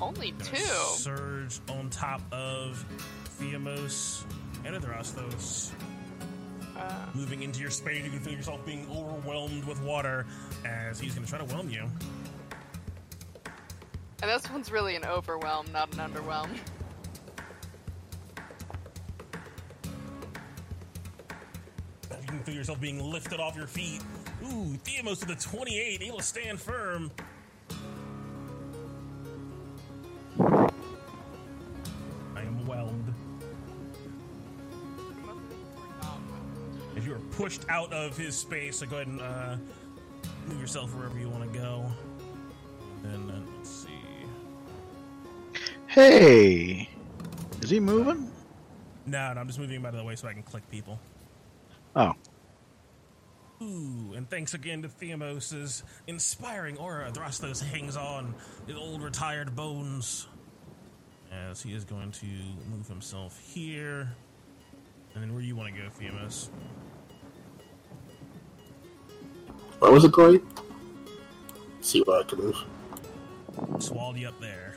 Only 0.00 0.32
two. 0.42 0.56
surge 0.56 1.60
on 1.68 1.88
top 1.90 2.20
of 2.32 2.84
Theamos 3.40 4.24
and 4.64 4.74
Adrastos. 4.74 5.70
Uh, 6.76 6.92
Moving 7.14 7.42
into 7.44 7.60
your 7.60 7.70
space, 7.70 8.04
you 8.04 8.10
can 8.10 8.18
feel 8.18 8.32
yourself 8.34 8.64
being 8.66 8.86
overwhelmed 8.90 9.64
with 9.64 9.80
water 9.82 10.26
as 10.64 10.98
he's 10.98 11.14
going 11.14 11.24
to 11.24 11.30
try 11.30 11.38
to 11.38 11.44
whelm 11.54 11.70
you. 11.70 11.88
And 14.24 14.32
this 14.32 14.50
one's 14.50 14.72
really 14.72 14.96
an 14.96 15.04
overwhelm, 15.04 15.66
not 15.70 15.92
an 15.92 15.98
underwhelm. 15.98 16.48
You 22.10 22.26
can 22.26 22.38
feel 22.38 22.54
yourself 22.54 22.80
being 22.80 23.04
lifted 23.04 23.38
off 23.38 23.54
your 23.54 23.66
feet. 23.66 24.00
Ooh, 24.44 24.78
Theamos 24.82 25.20
with 25.20 25.28
the 25.28 25.34
28, 25.34 26.00
able 26.00 26.16
to 26.16 26.22
stand 26.22 26.58
firm. 26.58 27.10
I 30.40 30.70
am 32.36 32.66
whelmed. 32.66 33.12
If 36.96 37.06
you 37.06 37.12
are 37.12 37.20
pushed 37.32 37.68
out 37.68 37.92
of 37.92 38.16
his 38.16 38.34
space, 38.34 38.78
so 38.78 38.86
go 38.86 38.96
ahead 38.96 39.08
and 39.08 39.20
uh, 39.20 39.56
move 40.46 40.62
yourself 40.62 40.94
wherever 40.94 41.18
you 41.18 41.28
want 41.28 41.52
to 41.52 41.58
go. 41.58 41.84
And 43.04 43.44
see. 43.66 43.83
Hey, 45.94 46.88
is 47.62 47.70
he 47.70 47.78
moving? 47.78 48.28
No, 49.06 49.32
no, 49.32 49.40
I'm 49.40 49.46
just 49.46 49.60
moving 49.60 49.76
him 49.76 49.86
out 49.86 49.94
of 49.94 50.00
the 50.00 50.04
way 50.04 50.16
so 50.16 50.26
I 50.26 50.32
can 50.32 50.42
click 50.42 50.68
people. 50.68 50.98
Oh, 51.94 52.14
Ooh, 53.62 54.12
and 54.16 54.28
thanks 54.28 54.54
again 54.54 54.82
to 54.82 54.88
Theamos' 54.88 55.84
inspiring 56.08 56.76
aura. 56.78 57.12
Thrastos 57.12 57.62
hangs 57.62 57.96
on 57.96 58.34
his 58.66 58.74
old 58.76 59.02
retired 59.02 59.54
bones 59.54 60.26
as 61.32 61.62
he 61.62 61.72
is 61.72 61.84
going 61.84 62.10
to 62.10 62.26
move 62.68 62.88
himself 62.88 63.40
here. 63.40 64.12
And 65.14 65.22
then 65.22 65.32
where 65.32 65.40
do 65.40 65.46
you 65.46 65.54
want 65.54 65.72
to 65.72 65.80
go, 65.80 65.88
Theamos? 65.88 66.48
Where 69.78 69.92
was 69.92 70.04
it 70.04 70.10
going? 70.10 70.44
see 71.80 72.00
where 72.02 72.20
I 72.20 72.24
can 72.24 72.38
move. 72.38 72.56
Swallowed 73.78 74.16
you 74.16 74.26
up 74.26 74.40
there. 74.40 74.73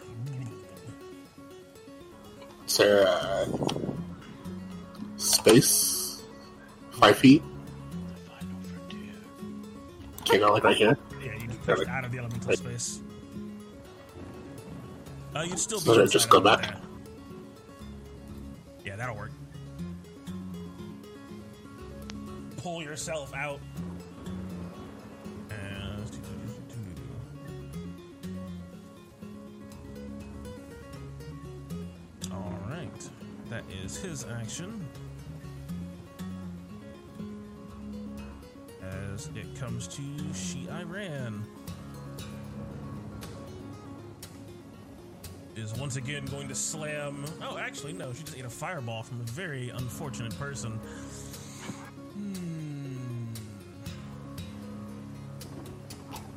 There 2.78 3.08
uh, 3.08 3.48
space? 5.18 6.22
Five 6.92 7.18
feet? 7.18 7.42
Can 10.26 10.36
I 10.36 10.38
go 10.38 10.54
like 10.54 10.64
right 10.64 10.78
here? 10.78 10.96
Yeah, 11.24 11.34
you 11.42 11.48
just 11.48 11.62
pushed 11.64 11.88
out 11.90 12.06
of 12.06 12.12
the 12.12 12.20
elemental 12.20 12.56
space. 12.56 13.00
Uh, 15.36 15.42
you'd 15.48 15.58
still 15.58 15.80
be 15.80 15.86
So 15.86 15.94
should 15.94 16.02
inside 16.04 16.14
just 16.14 16.30
go 16.30 16.38
of 16.38 16.44
back? 16.44 16.62
there. 16.62 16.78
Yeah, 18.86 18.96
that'll 18.96 19.16
work. 19.16 19.32
Pull 22.58 22.84
yourself 22.84 23.34
out. 23.34 23.60
Is 33.88 33.98
his 33.98 34.26
action. 34.26 34.86
As 38.84 39.30
it 39.34 39.58
comes 39.58 39.88
to 39.88 40.02
She 40.34 40.68
Iran. 40.70 41.46
Is 45.56 45.74
once 45.76 45.96
again 45.96 46.26
going 46.26 46.50
to 46.50 46.56
slam. 46.56 47.24
Oh, 47.42 47.58
actually, 47.58 47.94
no, 47.94 48.12
she 48.12 48.24
just 48.24 48.38
ate 48.38 48.44
a 48.44 48.50
fireball 48.50 49.04
from 49.04 49.22
a 49.22 49.24
very 49.24 49.70
unfortunate 49.70 50.38
person. 50.38 50.74
Hmm. 52.14 53.26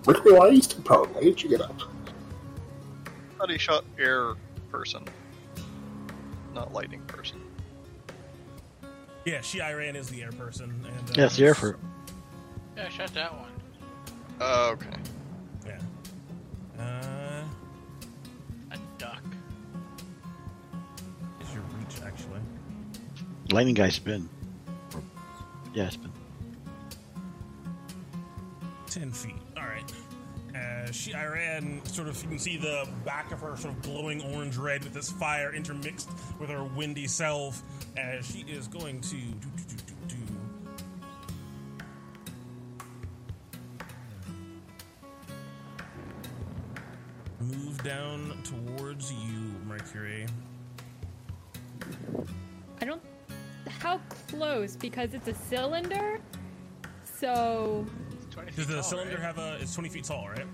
Which 0.04 0.22
way 0.24 0.32
why 0.32 0.48
are 0.48 0.52
you 0.52 0.62
still 0.62 0.82
prone? 0.82 1.08
Why 1.14 1.22
didn't 1.22 1.42
you 1.42 1.50
get 1.50 1.62
up? 1.62 1.82
Thought 3.38 3.50
he 3.50 3.58
shot 3.58 3.84
air 3.98 4.34
person, 4.70 5.04
not 6.54 6.72
lightning 6.72 7.00
person. 7.02 7.40
Yeah, 9.24 9.40
She 9.42 9.60
Iran 9.60 9.96
is 9.96 10.08
the 10.08 10.22
air 10.22 10.32
person. 10.32 10.70
And, 10.84 11.10
uh, 11.10 11.12
yeah, 11.14 11.26
it's 11.26 11.36
the 11.36 11.44
air 11.44 11.54
fruit. 11.54 11.76
Yeah, 12.76 12.88
shut 12.88 13.12
that 13.14 13.32
one. 13.38 13.50
Oh, 14.40 14.70
okay. 14.70 14.96
Yeah. 15.66 16.82
Uh, 16.82 17.44
A 18.72 18.78
duck. 18.98 19.22
is 21.42 21.52
your 21.52 21.62
reach 21.78 22.00
actually? 22.04 22.40
Lightning 23.52 23.74
guy 23.74 23.90
spin. 23.90 24.28
Or- 24.94 25.02
Yeah, 25.74 25.90
spin. 25.90 26.10
10 28.86 29.12
feet. 29.12 29.34
All 29.56 29.64
right. 29.66 29.92
As 30.90 30.96
she 30.96 31.14
Iran 31.14 31.80
sort 31.84 32.08
of, 32.08 32.20
you 32.20 32.28
can 32.28 32.38
see 32.40 32.56
the 32.56 32.84
back 33.04 33.30
of 33.30 33.38
her 33.42 33.56
sort 33.56 33.74
of 33.74 33.82
glowing 33.82 34.20
orange 34.34 34.56
red 34.56 34.82
with 34.82 34.92
this 34.92 35.08
fire 35.08 35.54
intermixed 35.54 36.10
with 36.40 36.50
her 36.50 36.64
windy 36.64 37.06
self 37.06 37.62
as 37.96 38.26
she 38.26 38.40
is 38.40 38.66
going 38.66 39.00
to 39.02 39.14
do, 39.14 39.48
do, 39.56 39.62
do, 39.68 39.76
do, 39.86 39.94
do. 40.08 40.16
move 47.38 47.80
down 47.84 48.36
towards 48.42 49.12
you, 49.12 49.54
Mercury. 49.68 50.26
I 52.80 52.84
don't. 52.84 53.00
How 53.78 54.00
close? 54.28 54.74
Because 54.74 55.14
it's 55.14 55.28
a 55.28 55.34
cylinder. 55.34 56.18
So 57.04 57.86
Does 58.56 58.66
the 58.66 58.74
tall, 58.74 58.82
cylinder 58.82 59.14
right? 59.14 59.22
have 59.22 59.38
a? 59.38 59.56
It's 59.60 59.72
20 59.72 59.88
feet 59.88 60.02
tall, 60.02 60.28
right? 60.28 60.46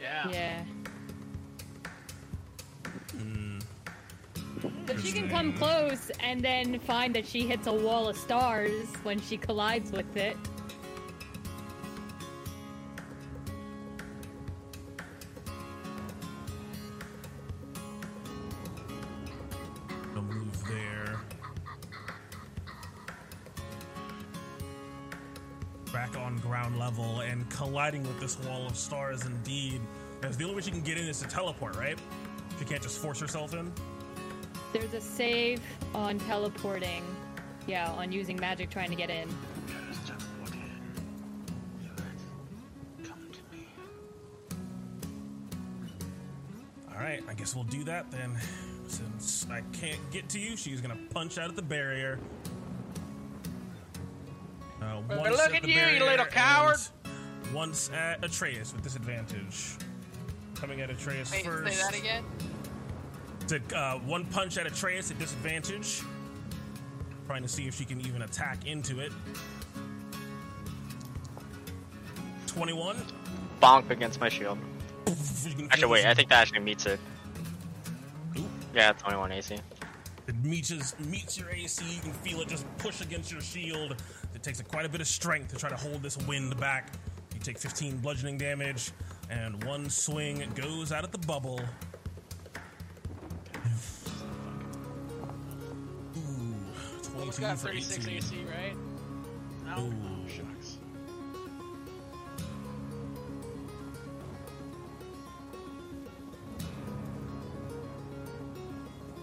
Yeah. 0.00 0.28
yeah. 0.30 0.64
Hmm. 3.12 3.58
But 4.86 5.00
she 5.00 5.12
can 5.12 5.28
come 5.28 5.52
close 5.54 6.10
and 6.20 6.42
then 6.42 6.78
find 6.80 7.14
that 7.14 7.26
she 7.26 7.46
hits 7.46 7.66
a 7.66 7.72
wall 7.72 8.08
of 8.08 8.16
stars 8.16 8.86
when 9.02 9.20
she 9.20 9.36
collides 9.36 9.90
with 9.92 10.16
it. 10.16 10.36
Colliding 27.76 28.02
with 28.04 28.18
this 28.18 28.38
wall 28.46 28.66
of 28.66 28.74
stars 28.74 29.26
indeed. 29.26 29.82
As 30.22 30.38
the 30.38 30.44
only 30.44 30.56
way 30.56 30.62
she 30.62 30.70
can 30.70 30.80
get 30.80 30.96
in 30.96 31.04
is 31.04 31.20
to 31.20 31.28
teleport, 31.28 31.76
right? 31.76 31.98
She 32.58 32.64
can't 32.64 32.80
just 32.80 32.98
force 32.98 33.20
herself 33.20 33.52
in. 33.52 33.70
There's 34.72 34.94
a 34.94 35.00
save 35.02 35.60
on 35.94 36.18
teleporting. 36.20 37.04
Yeah, 37.66 37.92
on 37.92 38.12
using 38.12 38.40
magic 38.40 38.70
trying 38.70 38.88
to 38.88 38.96
get 38.96 39.10
in. 39.10 39.28
All 46.90 46.98
right, 46.98 47.22
I 47.28 47.34
guess 47.34 47.54
we'll 47.54 47.64
do 47.64 47.84
that 47.84 48.10
then. 48.10 48.38
Since 48.88 49.48
I 49.50 49.60
can't 49.74 50.00
get 50.10 50.30
to 50.30 50.38
you, 50.38 50.56
she's 50.56 50.80
gonna 50.80 50.96
punch 51.12 51.36
out 51.36 51.50
at 51.50 51.56
the 51.56 51.60
barrier. 51.62 52.18
Uh, 54.80 55.02
Well, 55.08 55.30
look 55.32 55.40
at 55.40 55.56
at 55.56 55.62
the 55.62 55.68
you, 55.68 55.80
you 55.80 56.04
little 56.04 56.26
coward. 56.26 56.78
And 57.46 57.54
Once 57.54 57.90
at 57.90 58.24
Atreus 58.24 58.72
with 58.72 58.82
disadvantage. 58.82 59.76
Coming 60.54 60.80
at 60.80 60.90
Atreus 60.90 61.30
Wait, 61.32 61.44
first. 61.44 61.76
say 61.76 61.82
that 61.82 61.98
again. 61.98 62.24
To, 63.48 63.76
uh, 63.76 63.98
one 63.98 64.24
punch 64.26 64.58
at 64.58 64.66
Atreus 64.66 65.10
at 65.10 65.18
disadvantage. 65.18 66.02
trying 67.26 67.42
to 67.42 67.48
see 67.48 67.66
if 67.66 67.74
she 67.74 67.84
can 67.84 68.00
even 68.00 68.22
attack 68.22 68.66
into 68.66 69.00
it. 69.00 69.12
21. 72.46 72.96
Bonk 73.60 73.90
against 73.90 74.20
my 74.20 74.28
shield. 74.28 74.58
Actually, 75.70 75.86
wait, 75.86 76.06
I 76.06 76.14
think 76.14 76.28
that 76.30 76.42
actually 76.42 76.60
meets 76.60 76.86
it. 76.86 76.98
Ooh. 78.38 78.44
Yeah, 78.74 78.92
21 78.92 79.32
AC. 79.32 79.58
It 80.26 80.44
meets, 80.44 80.98
meets 80.98 81.38
your 81.38 81.50
AC. 81.50 81.84
You 81.84 82.00
can 82.00 82.12
feel 82.12 82.40
it 82.40 82.48
just 82.48 82.64
push 82.78 83.00
against 83.00 83.30
your 83.30 83.40
shield. 83.40 83.96
It 84.34 84.42
takes 84.42 84.60
quite 84.62 84.84
a 84.84 84.88
bit 84.88 85.00
of 85.00 85.06
strength 85.06 85.52
to 85.52 85.56
try 85.56 85.70
to 85.70 85.76
hold 85.76 86.02
this 86.02 86.16
wind 86.16 86.58
back. 86.58 86.92
Take 87.46 87.58
15 87.58 87.98
bludgeoning 87.98 88.38
damage, 88.38 88.90
and 89.30 89.62
one 89.62 89.88
swing 89.88 90.42
goes 90.56 90.90
out 90.90 91.04
at 91.04 91.12
the 91.12 91.18
bubble. 91.28 91.60
Ooh, 96.16 96.56
22 97.04 97.40
got 97.40 97.56
for 97.56 97.68
36 97.68 98.04
18. 98.04 98.16
AC, 98.16 98.44
right? 98.50 98.76
No. 99.64 99.80
Ooh. 99.80 99.94
Oh, 99.94 100.28
shucks. 100.28 100.78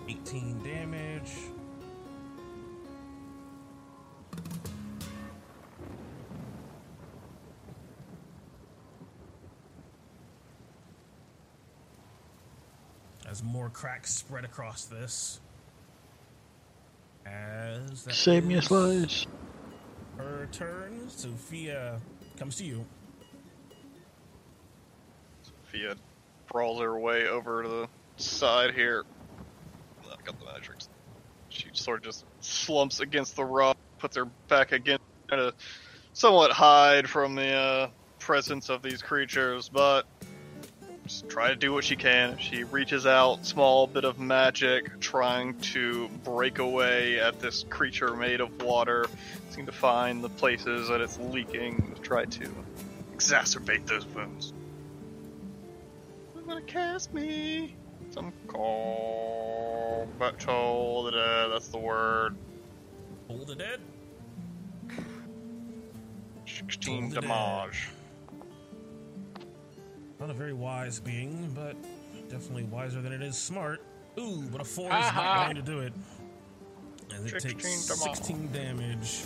Eighteen 0.07 0.63
damage. 0.63 1.33
As 13.33 13.41
more 13.41 13.69
cracks 13.69 14.13
spread 14.13 14.45
across 14.45 14.85
this. 14.85 15.41
As 17.25 18.03
that 18.03 18.13
Save 18.13 18.45
me 18.45 18.53
a 18.53 18.57
is 18.59 18.65
slice. 18.65 19.25
Her 20.17 20.47
turn. 20.51 21.09
Sophia 21.09 21.99
comes 22.37 22.57
to 22.57 22.63
you. 22.63 22.85
Sophia 25.41 25.95
crawls 26.47 26.79
her 26.81 26.99
way 26.99 27.27
over 27.27 27.63
to 27.63 27.69
the 27.69 27.87
side 28.17 28.75
here. 28.75 29.03
I 30.03 30.15
got 30.23 30.39
the 30.39 30.45
matrix. 30.53 30.87
She 31.49 31.69
sort 31.73 32.01
of 32.01 32.03
just 32.05 32.25
slumps 32.39 32.99
against 32.99 33.35
the 33.35 33.45
rock, 33.45 33.77
puts 33.97 34.15
her 34.15 34.25
back 34.47 34.73
against, 34.73 35.05
trying 35.27 35.49
to 35.49 35.55
somewhat 36.13 36.51
hide 36.51 37.09
from 37.09 37.33
the 37.33 37.51
uh, 37.51 37.89
presence 38.19 38.69
of 38.69 38.83
these 38.83 39.01
creatures, 39.01 39.69
but 39.69 40.05
just 41.03 41.29
try 41.29 41.49
to 41.49 41.55
do 41.55 41.73
what 41.73 41.83
she 41.83 41.95
can. 41.95 42.37
She 42.37 42.63
reaches 42.63 43.05
out, 43.05 43.45
small 43.45 43.87
bit 43.87 44.05
of 44.05 44.19
magic, 44.19 44.99
trying 44.99 45.57
to 45.59 46.07
break 46.23 46.59
away 46.59 47.19
at 47.19 47.39
this 47.39 47.65
creature 47.69 48.15
made 48.15 48.41
of 48.41 48.61
water. 48.61 49.05
Seem 49.49 49.65
to 49.65 49.71
find 49.71 50.23
the 50.23 50.29
places 50.29 50.89
that 50.89 51.01
it's 51.01 51.19
leaking 51.19 51.93
to 51.95 52.01
try 52.01 52.25
to 52.25 52.49
exacerbate 53.15 53.85
those 53.85 54.05
wounds. 54.07 54.53
I'm 56.35 56.45
gonna 56.45 56.61
cast 56.61 57.13
me 57.13 57.75
some 58.11 58.31
call 58.47 60.07
but 60.19 60.39
toll 60.39 61.03
the 61.03 61.11
dead, 61.11 61.49
that's 61.51 61.69
the 61.69 61.77
word. 61.77 62.35
Hold 63.27 63.47
the 63.47 63.55
dead. 63.55 63.79
16 66.45 66.99
Toll 67.01 67.09
the 67.09 67.15
dead. 67.21 67.27
damage. 67.29 67.89
Not 70.23 70.29
a 70.29 70.33
very 70.33 70.53
wise 70.53 71.01
being, 71.01 71.51
but 71.53 71.75
definitely 72.29 72.63
wiser 72.63 73.01
than 73.01 73.11
it 73.11 73.21
is 73.21 73.35
smart. 73.35 73.81
Ooh, 74.17 74.41
but 74.53 74.61
a 74.61 74.63
four 74.63 74.85
is 74.85 75.13
not 75.13 75.43
going 75.43 75.57
to 75.57 75.61
do 75.61 75.79
it. 75.81 75.91
As 77.13 77.25
it 77.25 77.39
takes 77.41 77.67
16 77.67 78.49
damage. 78.53 79.25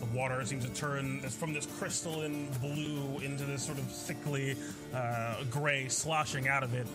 The 0.00 0.06
water 0.16 0.42
seems 0.46 0.64
to 0.64 0.70
turn 0.72 1.20
this- 1.20 1.34
from 1.36 1.52
this 1.52 1.66
crystalline 1.66 2.48
blue 2.62 3.18
into 3.22 3.44
this 3.44 3.66
sort 3.66 3.76
of 3.76 3.90
sickly 3.92 4.56
uh, 4.94 5.44
gray 5.50 5.86
sloshing 5.86 6.48
out 6.48 6.62
of 6.62 6.72
it. 6.72 6.86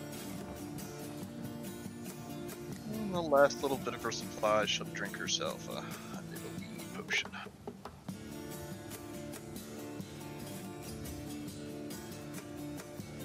And 2.92 3.14
the 3.14 3.22
last 3.22 3.62
little 3.62 3.76
bit 3.76 3.94
of 3.94 4.02
her 4.02 4.10
supply, 4.10 4.64
she'll 4.66 4.84
drink 4.86 5.16
herself 5.16 5.68
a, 5.68 5.74
a 5.74 6.22
little 6.28 6.50
wee 6.58 6.66
potion. 6.96 7.30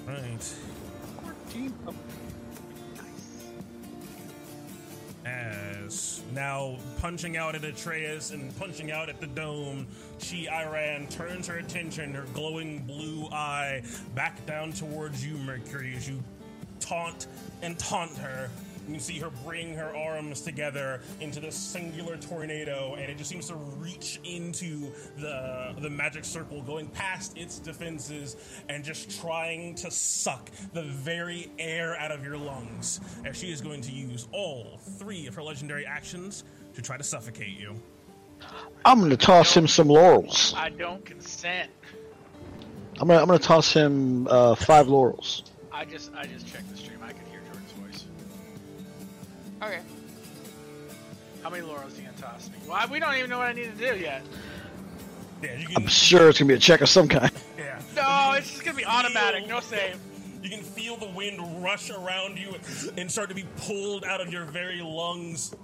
Right. 0.08 0.54
14. 1.22 1.74
Oh, 1.86 1.94
As 5.26 6.22
now 6.32 6.76
punching 6.98 7.36
out 7.36 7.54
at 7.54 7.62
Atreus 7.62 8.30
and 8.30 8.56
punching 8.58 8.90
out 8.90 9.10
at 9.10 9.20
the 9.20 9.26
dome, 9.26 9.86
she 10.16 10.48
Iran 10.48 11.08
turns 11.08 11.46
her 11.48 11.58
attention, 11.58 12.14
her 12.14 12.24
glowing 12.32 12.84
blue 12.84 13.28
eye, 13.30 13.82
back 14.14 14.46
down 14.46 14.72
towards 14.72 15.26
you, 15.26 15.36
Mercury, 15.36 15.94
as 15.94 16.08
you 16.08 16.22
taunt 16.80 17.26
and 17.60 17.78
taunt 17.78 18.16
her. 18.16 18.48
You 18.88 18.94
can 18.94 19.02
see 19.02 19.18
her 19.18 19.28
bring 19.44 19.74
her 19.74 19.94
arms 19.94 20.40
together 20.40 21.02
into 21.20 21.40
this 21.40 21.54
singular 21.54 22.16
tornado, 22.16 22.94
and 22.94 23.10
it 23.10 23.18
just 23.18 23.28
seems 23.28 23.48
to 23.48 23.54
reach 23.54 24.18
into 24.24 24.90
the 25.18 25.74
the 25.78 25.90
magic 25.90 26.24
circle, 26.24 26.62
going 26.62 26.88
past 26.88 27.36
its 27.36 27.58
defenses, 27.58 28.36
and 28.70 28.82
just 28.82 29.20
trying 29.20 29.74
to 29.74 29.90
suck 29.90 30.50
the 30.72 30.84
very 30.84 31.52
air 31.58 31.96
out 31.98 32.10
of 32.10 32.24
your 32.24 32.38
lungs. 32.38 33.00
As 33.26 33.36
she 33.36 33.52
is 33.52 33.60
going 33.60 33.82
to 33.82 33.92
use 33.92 34.26
all 34.32 34.80
three 34.98 35.26
of 35.26 35.34
her 35.34 35.42
legendary 35.42 35.84
actions 35.84 36.44
to 36.72 36.80
try 36.80 36.96
to 36.96 37.04
suffocate 37.04 37.58
you. 37.58 37.74
I'm 38.86 39.00
gonna 39.00 39.18
toss 39.18 39.54
him 39.54 39.68
some 39.68 39.88
laurels. 39.88 40.54
I 40.56 40.70
don't 40.70 41.04
consent. 41.04 41.70
I'm 42.98 43.08
gonna 43.08 43.20
I'm 43.20 43.26
gonna 43.26 43.38
toss 43.38 43.70
him 43.70 44.26
uh, 44.28 44.54
five 44.54 44.88
laurels. 44.88 45.42
I 45.70 45.84
just 45.84 46.10
I 46.14 46.24
just 46.24 46.50
checked 46.50 46.70
the 46.70 46.76
stream. 46.78 47.00
I 47.02 47.12
could 47.12 47.18
hear 47.18 47.27
Jordan's 47.27 47.27
voice. 47.27 47.27
Okay. 49.62 49.80
How 51.42 51.50
many 51.50 51.62
laurels 51.62 51.96
are 51.96 52.02
you 52.02 52.08
gonna 52.08 52.18
toss 52.18 52.48
me? 52.50 52.56
Well, 52.68 52.88
we 52.90 52.98
don't 52.98 53.14
even 53.16 53.30
know 53.30 53.38
what 53.38 53.48
I 53.48 53.52
need 53.52 53.76
to 53.78 53.92
do 53.92 53.98
yet. 53.98 54.22
Yeah, 55.42 55.56
you 55.56 55.66
I'm 55.76 55.86
sure 55.86 56.28
it's 56.28 56.38
gonna 56.38 56.48
be 56.48 56.54
a 56.54 56.58
check 56.58 56.80
of 56.80 56.88
some 56.88 57.08
kind. 57.08 57.30
Yeah. 57.56 57.80
No, 57.96 58.32
it's 58.36 58.50
just 58.50 58.64
gonna 58.64 58.76
be 58.76 58.84
automatic. 58.84 59.46
No 59.48 59.60
save. 59.60 59.98
You 60.42 60.50
can 60.50 60.62
feel 60.62 60.96
the 60.96 61.08
wind 61.08 61.62
rush 61.62 61.90
around 61.90 62.38
you 62.38 62.54
and 62.96 63.10
start 63.10 63.28
to 63.28 63.34
be 63.34 63.44
pulled 63.56 64.04
out 64.04 64.20
of 64.20 64.32
your 64.32 64.44
very 64.44 64.80
lungs, 64.80 65.54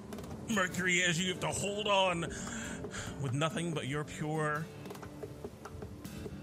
Mercury, 0.48 1.02
as 1.02 1.20
you 1.20 1.28
have 1.28 1.40
to 1.40 1.48
hold 1.48 1.86
on 1.86 2.22
with 3.22 3.32
nothing 3.32 3.72
but 3.72 3.86
your 3.86 4.04
pure 4.04 4.66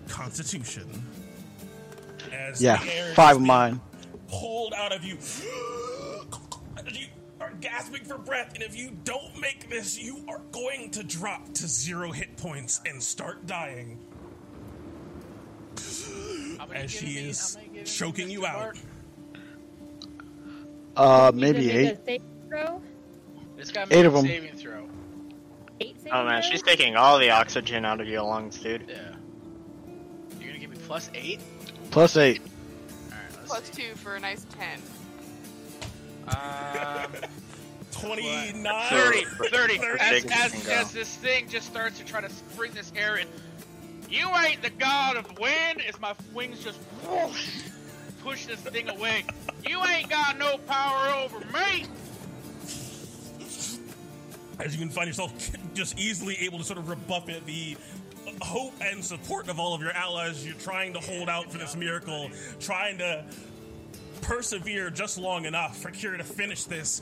constitution. 0.07 0.87
As 2.31 2.61
Yeah, 2.61 2.77
the 2.77 2.93
air 2.93 3.09
is 3.09 3.15
five 3.15 3.35
of 3.35 3.41
mine. 3.41 3.81
Pulled 4.29 4.73
out 4.73 4.93
of 4.93 5.03
you. 5.03 5.17
As 7.41 7.47
you 7.49 7.55
are 7.55 7.59
gasping 7.59 8.03
for 8.05 8.17
breath, 8.17 8.53
and 8.53 8.63
if 8.63 8.75
you 8.77 8.91
don't 9.03 9.39
make 9.39 9.69
this, 9.69 9.99
you 9.99 10.23
are 10.27 10.41
going 10.51 10.91
to 10.91 11.03
drop 11.03 11.53
to 11.55 11.67
zero 11.67 12.11
hit 12.11 12.37
points 12.37 12.81
and 12.85 13.01
start 13.01 13.45
dying. 13.47 13.97
How 16.59 16.67
As 16.73 16.91
she 16.91 17.05
me- 17.05 17.15
is 17.29 17.55
how 17.55 17.61
me, 17.73 17.83
choking 17.83 18.29
you 18.29 18.45
out. 18.45 18.77
Uh, 20.95 21.31
maybe 21.33 21.67
gonna 21.67 21.79
eight. 21.79 21.83
make 21.85 21.97
a 21.97 22.05
save 22.05 22.21
throw? 22.49 22.81
It's 23.57 23.71
got 23.71 23.91
Eight 23.91 24.01
me 24.01 24.05
of 24.05 24.15
'em. 24.15 24.25
saving 24.25 24.57
throw. 24.57 24.87
Eight 25.79 25.95
save 26.01 26.11
Oh 26.13 26.25
man, 26.25 26.41
throws? 26.41 26.51
she's 26.51 26.61
taking 26.61 26.95
all 26.95 27.17
the 27.17 27.29
oxygen 27.31 27.85
out 27.85 28.01
of 28.01 28.07
your 28.07 28.21
lungs, 28.23 28.59
dude. 28.59 28.85
Yeah. 28.87 29.15
You're 30.39 30.47
gonna 30.49 30.59
give 30.59 30.69
me 30.69 30.77
plus 30.85 31.09
eight? 31.15 31.39
Plus 31.91 32.17
eight. 32.17 32.41
Alright, 33.09 33.45
Plus 33.47 33.63
see. 33.71 33.83
two 33.83 33.95
for 33.95 34.15
a 34.15 34.19
nice 34.19 34.45
ten. 34.57 34.79
Um, 36.27 37.11
29. 37.91 38.63
30, 38.63 39.25
30. 39.25 39.49
Thirty. 39.49 39.79
As, 39.99 40.25
as, 40.25 40.67
as 40.67 40.91
this 40.91 41.15
thing 41.17 41.47
just 41.49 41.67
starts 41.67 41.97
to 41.99 42.05
try 42.05 42.21
to 42.21 42.31
bring 42.55 42.71
this 42.71 42.91
air 42.95 43.17
in, 43.17 43.27
you 44.09 44.27
ain't 44.45 44.61
the 44.61 44.69
god 44.71 45.17
of 45.17 45.39
wind. 45.39 45.81
As 45.87 45.99
my 45.99 46.13
wings 46.33 46.63
just 46.63 46.79
whoosh, 47.07 47.63
push 48.23 48.45
this 48.45 48.59
thing 48.59 48.89
away. 48.89 49.25
You 49.67 49.83
ain't 49.85 50.09
got 50.09 50.37
no 50.37 50.57
power 50.67 51.23
over 51.23 51.39
me. 51.39 51.85
as 54.59 54.73
you 54.75 54.79
can 54.79 54.89
find 54.89 55.07
yourself 55.07 55.33
just 55.73 55.97
easily 55.99 56.37
able 56.39 56.57
to 56.57 56.63
sort 56.63 56.79
of 56.79 56.89
rebuff 56.89 57.29
it, 57.29 57.45
the 57.45 57.75
hope 58.41 58.73
and 58.81 59.03
support 59.03 59.49
of 59.49 59.59
all 59.59 59.73
of 59.73 59.81
your 59.81 59.91
allies, 59.91 60.45
you're 60.45 60.55
trying 60.55 60.93
to 60.93 60.99
hold 60.99 61.29
out 61.29 61.51
for 61.51 61.57
this 61.57 61.75
miracle, 61.75 62.29
trying 62.59 62.97
to 62.97 63.25
persevere 64.21 64.89
just 64.89 65.17
long 65.17 65.45
enough 65.45 65.77
for 65.77 65.91
Kira 65.91 66.17
to 66.17 66.23
finish 66.23 66.65
this. 66.65 67.01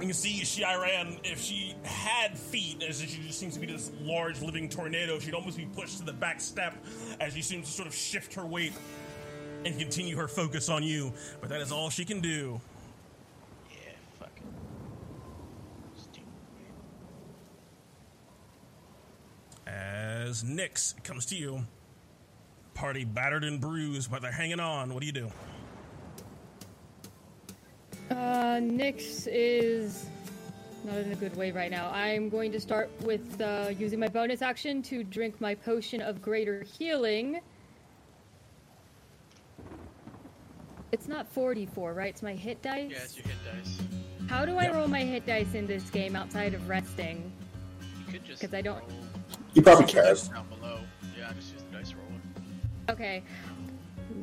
You 0.00 0.08
can 0.08 0.14
see 0.14 0.44
she 0.44 0.64
ran 0.64 1.18
if 1.22 1.40
she 1.40 1.76
had 1.84 2.36
feet, 2.36 2.82
as 2.82 3.00
she 3.00 3.22
just 3.22 3.38
seems 3.38 3.54
to 3.54 3.60
be 3.60 3.66
this 3.66 3.92
large 4.00 4.42
living 4.42 4.68
tornado, 4.68 5.20
she'd 5.20 5.34
almost 5.34 5.56
be 5.56 5.66
pushed 5.66 5.98
to 5.98 6.04
the 6.04 6.12
back 6.12 6.40
step 6.40 6.74
as 7.20 7.34
she 7.34 7.42
seems 7.42 7.66
to 7.66 7.72
sort 7.72 7.86
of 7.86 7.94
shift 7.94 8.34
her 8.34 8.44
weight 8.44 8.72
and 9.64 9.78
continue 9.78 10.16
her 10.16 10.26
focus 10.26 10.68
on 10.68 10.82
you. 10.82 11.12
But 11.40 11.50
that 11.50 11.60
is 11.60 11.70
all 11.70 11.88
she 11.88 12.04
can 12.04 12.20
do. 12.20 12.60
Yeah, 13.70 13.92
fuck 14.18 14.32
it. 14.36 14.42
as 19.66 20.42
Nyx 20.42 21.00
comes 21.04 21.26
to 21.26 21.36
you. 21.36 21.64
Party 22.74 23.04
battered 23.04 23.44
and 23.44 23.60
bruised, 23.60 24.10
but 24.10 24.22
they're 24.22 24.32
hanging 24.32 24.58
on. 24.58 24.92
What 24.92 25.00
do 25.00 25.06
you 25.06 25.12
do? 25.12 25.30
Uh, 28.12 28.60
Nyx 28.60 29.26
is 29.30 30.04
not 30.84 30.98
in 30.98 31.12
a 31.12 31.16
good 31.16 31.34
way 31.34 31.50
right 31.50 31.70
now. 31.70 31.90
I'm 31.90 32.28
going 32.28 32.52
to 32.52 32.60
start 32.60 32.90
with 33.02 33.40
uh, 33.40 33.70
using 33.78 33.98
my 33.98 34.08
bonus 34.08 34.42
action 34.42 34.82
to 34.82 35.02
drink 35.02 35.40
my 35.40 35.54
potion 35.54 36.02
of 36.02 36.20
greater 36.20 36.62
healing. 36.62 37.40
It's 40.90 41.08
not 41.08 41.26
44, 41.28 41.94
right? 41.94 42.10
It's 42.10 42.22
my 42.22 42.34
hit 42.34 42.60
dice? 42.60 42.90
Yeah, 42.90 42.98
it's 43.02 43.16
your 43.16 43.26
hit 43.26 43.36
dice. 43.50 43.78
How 44.28 44.44
do 44.44 44.58
I 44.58 44.70
roll 44.70 44.88
my 44.88 45.04
hit 45.04 45.24
dice 45.24 45.54
in 45.54 45.66
this 45.66 45.88
game 45.88 46.14
outside 46.14 46.52
of 46.52 46.68
resting? 46.68 47.32
You 48.06 48.12
could 48.12 48.24
just. 48.26 48.42
Because 48.42 48.52
I 48.52 48.60
don't. 48.60 48.84
You 49.54 49.62
probably 49.62 49.86
can. 49.86 50.16
Okay. 52.90 53.22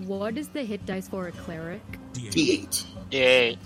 What 0.06 0.38
is 0.38 0.50
the 0.50 0.64
hit 0.64 0.86
dice 0.86 1.08
for 1.08 1.28
a 1.28 1.32
cleric? 1.32 1.82
D8. 2.14 2.32
D8. 2.32 2.86
D8 3.12 3.58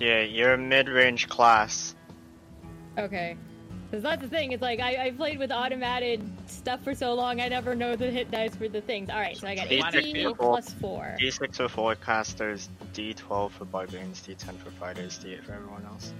yeah, 0.00 0.20
you're 0.20 0.54
a 0.54 0.58
mid-range 0.58 1.28
class. 1.28 1.94
Okay. 2.98 3.36
Because 3.90 4.02
that's 4.02 4.22
the 4.22 4.28
thing, 4.28 4.52
it's 4.52 4.62
like 4.62 4.80
I, 4.80 5.06
I 5.06 5.10
played 5.12 5.38
with 5.38 5.52
automated 5.52 6.28
stuff 6.46 6.82
for 6.82 6.94
so 6.94 7.14
long, 7.14 7.40
I 7.40 7.48
never 7.48 7.74
know 7.74 7.94
the 7.94 8.10
hit 8.10 8.30
dice 8.30 8.56
for 8.56 8.68
the 8.68 8.80
things. 8.80 9.08
Alright, 9.08 9.36
so 9.36 9.46
I 9.46 9.54
got 9.54 9.68
Basic 9.68 9.94
18 9.94 10.34
plus 10.34 10.72
4. 10.74 11.16
D6 11.20 11.56
for 11.56 11.94
forecasters, 11.94 12.68
D12 12.92 13.50
for 13.52 13.64
barbarians, 13.66 14.20
D10 14.26 14.56
for 14.58 14.70
fighters, 14.70 15.18
D8 15.18 15.44
for 15.44 15.52
everyone 15.52 15.84
else. 15.84 16.12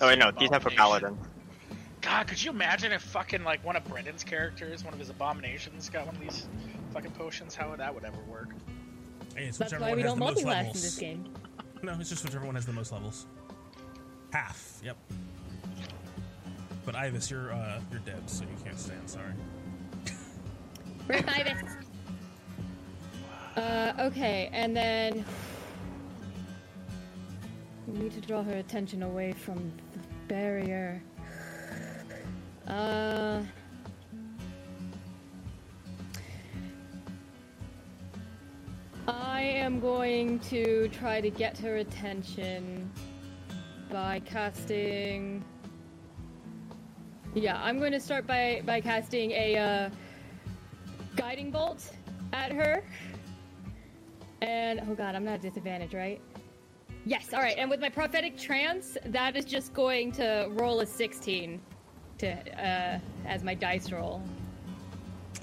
Oh 0.00 0.06
wait, 0.06 0.18
you're 0.18 0.18
no, 0.18 0.30
D10 0.30 0.60
for 0.60 0.70
paladin. 0.70 1.18
God, 2.00 2.28
could 2.28 2.42
you 2.42 2.50
imagine 2.50 2.92
if 2.92 3.02
fucking 3.02 3.44
like 3.44 3.64
one 3.64 3.76
of 3.76 3.84
Brendan's 3.84 4.22
characters, 4.22 4.84
one 4.84 4.92
of 4.92 5.00
his 5.00 5.08
abominations, 5.08 5.88
got 5.88 6.06
one 6.06 6.14
of 6.14 6.20
these 6.20 6.46
fucking 6.92 7.12
potions? 7.12 7.54
How 7.54 7.70
would 7.70 7.80
that 7.80 7.94
would 7.94 8.04
ever 8.04 8.20
work? 8.28 8.50
Hey, 9.36 9.46
it's 9.46 9.58
That's 9.58 9.72
why 9.78 9.94
we 9.94 10.02
don't 10.02 10.18
multi-class 10.18 10.66
in 10.66 10.72
this 10.72 10.98
game. 10.98 11.24
No, 11.82 11.96
it's 11.98 12.08
just 12.08 12.24
whichever 12.24 12.46
one 12.46 12.54
has 12.54 12.66
the 12.66 12.72
most 12.72 12.92
levels. 12.92 13.26
Half. 14.32 14.80
Yep. 14.84 14.96
But 16.86 16.94
Ivis, 16.94 17.30
you're 17.30 17.52
uh, 17.52 17.80
you're 17.90 18.00
dead, 18.00 18.28
so 18.28 18.44
you 18.44 18.64
can't 18.64 18.78
stand. 18.78 19.08
Sorry. 19.08 19.32
Rip 21.08 21.38
Ibis. 21.38 21.62
Uh, 23.56 23.92
okay, 24.00 24.50
and 24.52 24.76
then 24.76 25.24
we 27.86 27.98
need 27.98 28.12
to 28.12 28.20
draw 28.20 28.42
her 28.42 28.54
attention 28.54 29.02
away 29.02 29.32
from 29.32 29.72
the 29.92 30.00
barrier. 30.28 31.02
Uh. 32.66 33.42
I 39.06 39.42
am 39.42 39.80
going 39.80 40.38
to 40.40 40.88
try 40.88 41.20
to 41.20 41.28
get 41.28 41.58
her 41.58 41.76
attention 41.76 42.90
by 43.90 44.20
casting. 44.20 45.44
Yeah, 47.34 47.60
I'm 47.62 47.78
going 47.78 47.92
to 47.92 48.00
start 48.00 48.26
by 48.26 48.62
by 48.64 48.80
casting 48.80 49.30
a 49.32 49.56
uh, 49.56 49.90
guiding 51.16 51.50
bolt 51.50 51.92
at 52.32 52.50
her. 52.52 52.82
And 54.40 54.80
oh 54.88 54.94
god, 54.94 55.14
I'm 55.14 55.24
not 55.24 55.34
at 55.34 55.42
disadvantage, 55.42 55.92
right? 55.92 56.20
Yes, 57.04 57.34
all 57.34 57.40
right. 57.40 57.56
And 57.58 57.68
with 57.68 57.80
my 57.80 57.90
prophetic 57.90 58.38
trance, 58.38 58.96
that 59.04 59.36
is 59.36 59.44
just 59.44 59.74
going 59.74 60.12
to 60.12 60.48
roll 60.52 60.80
a 60.80 60.86
16 60.86 61.60
to 62.18 62.28
uh, 62.28 62.98
as 63.26 63.44
my 63.44 63.54
dice 63.54 63.92
roll. 63.92 64.22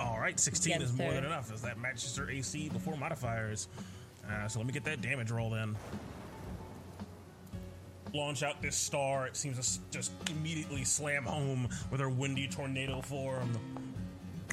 All 0.02 0.20
right, 0.20 0.40
16 0.40 0.74
Against 0.74 0.94
is 0.94 0.98
more 0.98 1.10
her. 1.10 1.16
than 1.16 1.26
enough, 1.26 1.52
as 1.54 1.62
that 1.62 1.78
matches 1.80 2.16
her 2.18 2.30
AC 2.30 2.70
before 2.70 2.98
modifiers. 2.98 3.68
Uh, 4.30 4.48
so 4.48 4.60
let 4.60 4.66
me 4.66 4.74
get 4.74 4.84
that 4.86 5.02
damage 5.02 5.32
roll 5.32 5.54
in. 5.56 5.76
Launch 8.14 8.44
out 8.44 8.62
this 8.62 8.76
star. 8.76 9.28
It 9.28 9.36
seems 9.38 9.78
to 9.78 9.80
just 9.92 10.12
immediately 10.30 10.84
slam 10.84 11.24
home 11.24 11.70
with 11.92 12.02
her 12.02 12.10
windy 12.10 12.48
tornado 12.48 13.02
form. 13.02 13.58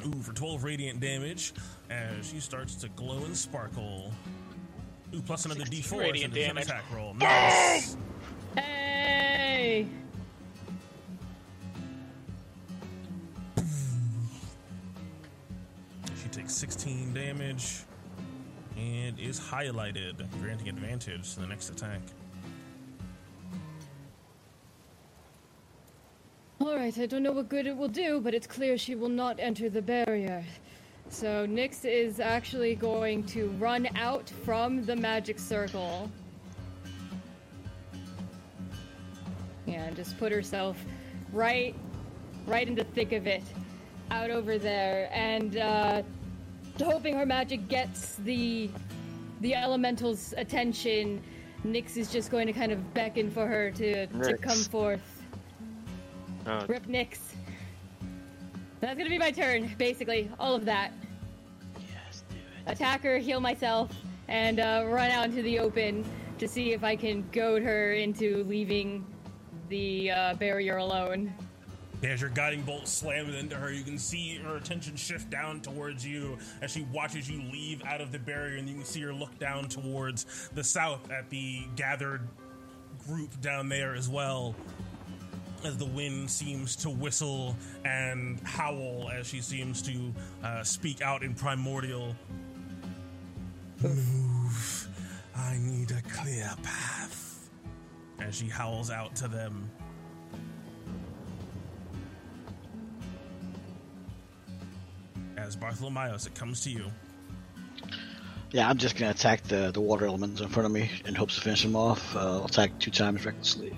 Ooh, 0.07 0.23
for 0.23 0.33
12 0.33 0.63
radiant 0.63 1.01
damage, 1.01 1.53
as 1.91 2.29
she 2.31 2.39
starts 2.39 2.77
to 2.77 2.89
glow 2.91 3.25
and 3.25 3.37
sparkle. 3.37 4.13
Ooh, 5.15 5.23
plus 5.23 5.45
another 5.45 5.65
D4 5.65 5.99
radiant 5.99 6.35
so 6.35 6.39
it's 6.39 6.49
an 6.49 6.55
damage. 6.55 6.65
attack 6.67 6.85
roll. 6.95 7.15
Nice. 7.15 7.97
Hey! 8.55 9.89
Takes 16.39 16.55
16 16.55 17.13
damage 17.15 17.81
and 18.77 19.19
is 19.19 19.41
highlighted, 19.41 20.25
granting 20.41 20.69
advantage 20.69 21.35
to 21.35 21.41
the 21.41 21.47
next 21.47 21.69
attack. 21.69 22.01
Alright, 26.61 26.97
I 26.97 27.07
don't 27.07 27.25
know 27.25 27.33
what 27.33 27.49
good 27.49 27.67
it 27.67 27.77
will 27.77 27.89
do, 27.89 28.21
but 28.21 28.35
it's 28.35 28.47
clear 28.47 28.79
she 28.79 28.95
will 28.95 29.09
not 29.09 29.41
enter 29.41 29.69
the 29.69 29.83
barrier. 29.83 30.45
So 31.09 31.45
Nyx 31.45 31.85
is 31.85 32.21
actually 32.21 32.77
going 32.77 33.25
to 33.25 33.49
run 33.59 33.89
out 33.97 34.31
from 34.45 34.87
the 34.87 34.95
magic 34.95 35.41
circle. 35.41 36.09
And 39.67 39.97
just 39.97 40.17
put 40.19 40.31
herself 40.31 40.77
right 41.33 41.75
right 42.47 42.69
in 42.69 42.77
the 42.77 42.85
thick 42.85 43.11
of 43.11 43.27
it. 43.27 43.43
Out 44.13 44.31
over 44.31 44.57
there. 44.57 45.11
And 45.13 45.57
uh 45.57 46.03
hoping 46.81 47.17
her 47.17 47.27
magic 47.27 47.69
gets 47.69 48.17
the 48.17 48.71
the 49.41 49.55
elemental's 49.55 50.35
attention. 50.37 51.23
Nyx 51.67 51.97
is 51.97 52.11
just 52.11 52.31
going 52.31 52.47
to 52.47 52.53
kind 52.53 52.73
of 52.73 52.95
beckon 52.95 53.31
for 53.31 53.47
her 53.47 53.71
to, 53.73 54.07
to 54.07 54.37
come 54.37 54.59
forth. 54.59 55.25
Oh, 56.47 56.65
Rip 56.67 56.87
Nyx. 56.87 57.19
That's 58.81 58.97
gonna 58.97 59.11
be 59.11 59.19
my 59.19 59.33
turn, 59.33 59.75
basically. 59.77 60.31
All 60.39 60.55
of 60.55 60.65
that. 60.65 60.93
Yes, 61.81 62.23
do 62.31 62.37
it. 62.37 62.73
Attack 62.73 63.03
her, 63.03 63.19
heal 63.19 63.41
myself, 63.41 63.91
and 64.29 64.61
uh, 64.61 64.85
run 64.87 65.11
out 65.11 65.27
into 65.27 65.43
the 65.43 65.59
open 65.59 66.05
to 66.39 66.47
see 66.47 66.73
if 66.73 66.85
I 66.85 66.95
can 66.95 67.29
goad 67.33 67.63
her 67.63 67.93
into 67.93 68.45
leaving 68.45 69.05
the 69.69 70.11
uh, 70.13 70.35
barrier 70.35 70.77
alone. 70.77 71.33
As 72.03 72.21
your 72.21 72.31
guiding 72.31 72.63
bolt 72.63 72.87
slams 72.87 73.35
into 73.35 73.57
her, 73.57 73.73
you 73.73 73.83
can 73.83 73.99
see 73.99 74.37
her 74.37 74.57
attention 74.57 74.95
shift 74.95 75.31
down 75.31 75.61
towards 75.61 76.07
you 76.07 76.39
as 76.63 76.71
she 76.71 76.83
watches 76.93 77.29
you 77.29 77.43
leave 77.51 77.83
out 77.85 78.01
of 78.01 78.13
the 78.13 78.21
barrier, 78.21 78.57
and 78.57 78.69
you 78.69 78.77
can 78.77 78.85
see 78.85 79.01
her 79.01 79.13
look 79.13 79.37
down 79.39 79.65
towards 79.65 80.49
the 80.55 80.63
south 80.63 81.11
at 81.11 81.29
the 81.29 81.65
gathered 81.75 82.21
group 83.07 83.41
down 83.41 83.69
there 83.69 83.95
as 83.95 84.09
well. 84.09 84.55
As 85.65 85.77
the 85.77 85.87
wind 85.87 86.31
seems 86.31 86.77
to 86.77 86.91
whistle 86.91 87.57
and 87.85 88.39
howl 88.45 89.11
as 89.13 89.27
she 89.27 89.41
seems 89.41 89.83
to 89.83 90.15
uh, 90.45 90.63
speak 90.63 91.03
out 91.03 91.25
in 91.25 91.35
primordial. 91.35 92.15
Move. 93.83 94.89
I 95.35 95.57
need 95.61 95.91
a 95.91 96.03
clear 96.03 96.49
path. 96.63 97.51
As 98.21 98.37
she 98.37 98.47
howls 98.47 98.91
out 98.91 99.17
to 99.17 99.27
them. 99.27 99.69
As 105.39 105.55
Bartholomeos, 105.55 106.27
it 106.27 106.35
comes 106.35 106.63
to 106.63 106.71
you. 106.71 106.91
Yeah, 108.51 108.69
I'm 108.69 108.77
just 108.77 108.97
gonna 108.97 109.13
attack 109.13 109.45
the, 109.45 109.71
the 109.71 109.81
water 109.81 110.07
elements 110.07 110.41
in 110.41 110.49
front 110.49 110.67
of 110.67 110.73
me 110.73 110.91
in 111.07 111.15
hopes 111.15 111.37
to 111.37 111.41
finish 111.41 111.63
them 111.63 111.77
off. 111.77 112.17
Uh, 112.17 112.39
I'll 112.39 112.47
attack 112.47 112.79
two 112.81 112.91
times 112.91 113.25
recklessly. 113.25 113.73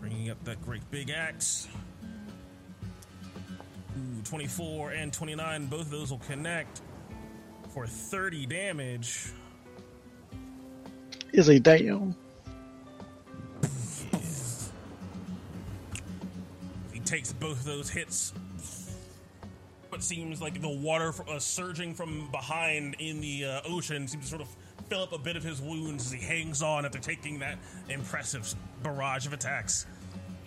Bringing 0.00 0.30
up 0.30 0.42
that 0.44 0.62
great 0.62 0.88
big 0.90 1.10
axe. 1.10 1.68
Ooh, 3.98 4.22
24 4.24 4.92
and 4.92 5.12
29, 5.12 5.66
both 5.66 5.82
of 5.82 5.90
those 5.90 6.10
will 6.10 6.18
connect 6.20 6.80
for 7.70 7.86
30 7.86 8.46
damage. 8.46 9.30
Easily 11.34 11.60
damn. 11.60 12.14
He 16.92 17.00
takes 17.00 17.32
both 17.32 17.58
of 17.58 17.64
those 17.64 17.90
hits. 17.90 18.32
What 19.92 20.02
seems 20.02 20.40
like 20.40 20.58
the 20.58 20.70
water 20.70 21.12
uh, 21.28 21.38
surging 21.38 21.92
from 21.92 22.30
behind 22.30 22.96
in 22.98 23.20
the 23.20 23.44
uh, 23.44 23.60
ocean 23.66 24.08
seems 24.08 24.24
to 24.24 24.30
sort 24.30 24.40
of 24.40 24.48
fill 24.88 25.02
up 25.02 25.12
a 25.12 25.18
bit 25.18 25.36
of 25.36 25.42
his 25.42 25.60
wounds 25.60 26.06
as 26.06 26.12
he 26.12 26.18
hangs 26.18 26.62
on 26.62 26.86
after 26.86 26.98
taking 26.98 27.40
that 27.40 27.58
impressive 27.90 28.54
barrage 28.82 29.26
of 29.26 29.34
attacks. 29.34 29.84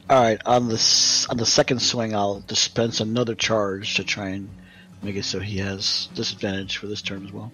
All 0.09 0.19
right, 0.19 0.41
on 0.47 0.67
the 0.67 0.73
s- 0.73 1.27
on 1.30 1.38
the 1.38 1.45
second 1.45 1.80
swing, 1.80 2.15
I'll 2.15 2.39
dispense 2.39 3.01
another 3.01 3.35
charge 3.35 3.97
to 3.97 4.03
try 4.03 4.30
and 4.30 4.49
make 5.03 5.15
it 5.15 5.26
so 5.26 5.39
he 5.39 5.59
has 5.59 6.09
disadvantage 6.15 6.77
for 6.77 6.88
this 6.88 7.03
turn 7.03 7.23
as 7.23 7.31
well. 7.31 7.51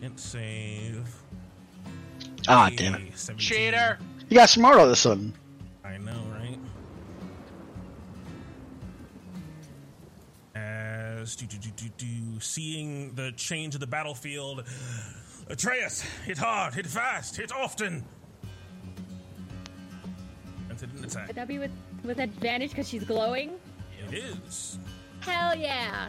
Can't 0.00 0.20
save. 0.20 0.81
Ah, 2.48 2.70
damn 2.74 2.94
it. 2.94 3.16
17. 3.16 3.38
Cheater! 3.38 3.98
You 4.28 4.36
got 4.36 4.48
smart 4.48 4.78
all 4.78 4.86
of 4.86 4.90
a 4.90 4.96
sudden. 4.96 5.32
I 5.84 5.98
know, 5.98 6.22
right? 6.32 6.58
As 10.54 11.36
do, 11.36 11.46
do, 11.46 11.56
do, 11.58 11.70
do, 11.76 11.88
do, 11.96 12.40
seeing 12.40 13.14
the 13.14 13.32
change 13.36 13.74
of 13.74 13.80
the 13.80 13.86
battlefield, 13.86 14.64
Atreus, 15.48 16.02
hit 16.24 16.38
hard, 16.38 16.74
hit 16.74 16.86
fast, 16.86 17.36
hit 17.36 17.52
often. 17.52 18.04
And 20.68 20.82
it 20.82 20.88
an 20.98 21.04
attack. 21.04 21.26
Would 21.28 21.36
that 21.36 21.48
be 21.48 21.58
with 21.58 21.72
with 22.02 22.18
advantage 22.18 22.70
because 22.70 22.88
she's 22.88 23.04
glowing? 23.04 23.52
It 24.08 24.14
is. 24.14 24.78
Hell 25.20 25.54
yeah! 25.54 26.08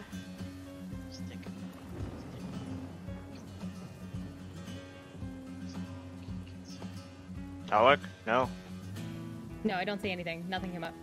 Alec? 7.72 8.00
No. 8.26 8.48
No, 9.64 9.74
I 9.74 9.84
don't 9.84 10.00
see 10.00 10.10
anything. 10.10 10.44
Nothing 10.48 10.72
came 10.72 10.84
up. 10.84 10.94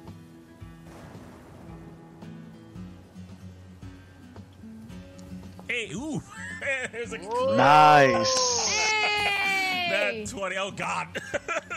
Hey, 5.67 5.91
ooh, 5.93 6.21
there's 6.91 7.13
a 7.13 7.17
Nice. 7.55 8.35
that 9.89 10.25
twenty. 10.29 10.57
Oh 10.57 10.71
God. 10.71 11.07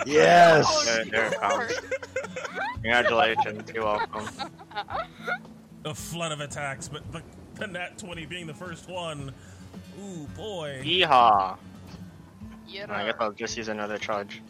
Yes. 0.06 0.84
There, 0.84 1.04
there 1.06 1.26
it 1.28 1.40
comes. 1.40 1.80
Congratulations. 2.74 3.70
You're 3.72 3.84
welcome. 3.84 4.28
a 5.86 5.94
flood 5.94 6.30
of 6.30 6.40
attacks, 6.40 6.88
but 6.88 7.10
the, 7.10 7.22
the 7.54 7.66
nat 7.68 7.96
twenty 7.96 8.26
being 8.26 8.46
the 8.46 8.52
first 8.52 8.86
one. 8.90 9.32
Ooh 9.98 10.26
boy. 10.36 10.82
Yeehaw. 10.84 11.56
Yeah. 12.68 12.84
I 12.90 13.06
guess 13.06 13.14
I'll 13.18 13.32
just 13.32 13.56
use 13.56 13.68
another 13.68 13.96
charge. 13.96 14.42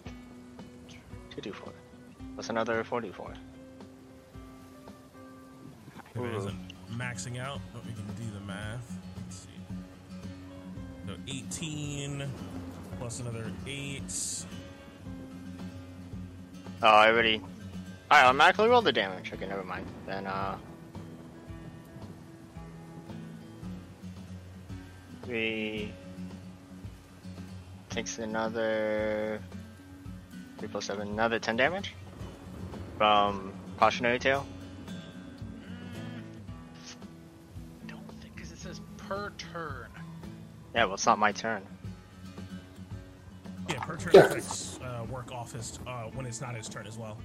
2d4. 1.36 1.73
What's 2.35 2.48
another 2.51 2.82
44? 2.85 3.35
If 6.15 6.23
it 6.23 6.35
isn't 6.36 6.56
maxing 6.93 7.40
out, 7.40 7.61
but 7.73 7.85
we 7.85 7.93
can 7.93 8.06
do 8.15 8.31
the 8.32 8.40
math. 8.40 8.98
Let's 9.16 9.36
see. 9.36 9.48
So 11.06 11.15
18 11.27 12.28
plus 12.98 13.20
another 13.20 13.51
8. 13.66 14.02
Oh, 16.82 16.86
I 16.86 17.09
already. 17.09 17.40
I 18.11 18.23
automatically 18.24 18.69
rolled 18.69 18.85
the 18.85 18.93
damage. 18.93 19.32
Okay, 19.32 19.47
never 19.47 19.65
mind. 19.65 19.86
Then, 20.06 20.27
uh. 20.27 20.56
Three. 25.24 25.93
Takes 27.89 28.19
another. 28.19 29.40
3 30.65 30.70
plus 30.73 30.85
7, 30.86 31.09
another 31.09 31.39
10 31.39 31.57
damage? 31.57 31.93
From 32.97 33.53
Cautionary 33.78 34.19
Tale? 34.19 34.47
Don't 37.86 38.01
think 38.23 38.35
because 38.35 38.51
it 38.51 38.59
says 38.59 38.81
per 38.97 39.31
turn. 39.36 39.89
Yeah, 40.74 40.86
well, 40.86 40.95
it's 40.95 41.05
not 41.05 41.19
my 41.19 41.32
turn. 41.32 41.62
Yeah, 43.69 43.78
per 43.81 43.97
turn 43.99 44.12
Yeah. 44.15 44.24
effects 44.24 44.81
uh, 44.82 45.05
work 45.11 45.32
off 45.32 45.53
his 45.53 45.78
uh, 45.86 46.05
when 46.15 46.24
it's 46.24 46.41
not 46.41 46.55
his 46.57 46.66
turn 46.69 46.86
as 46.86 46.97
well. 46.97 47.19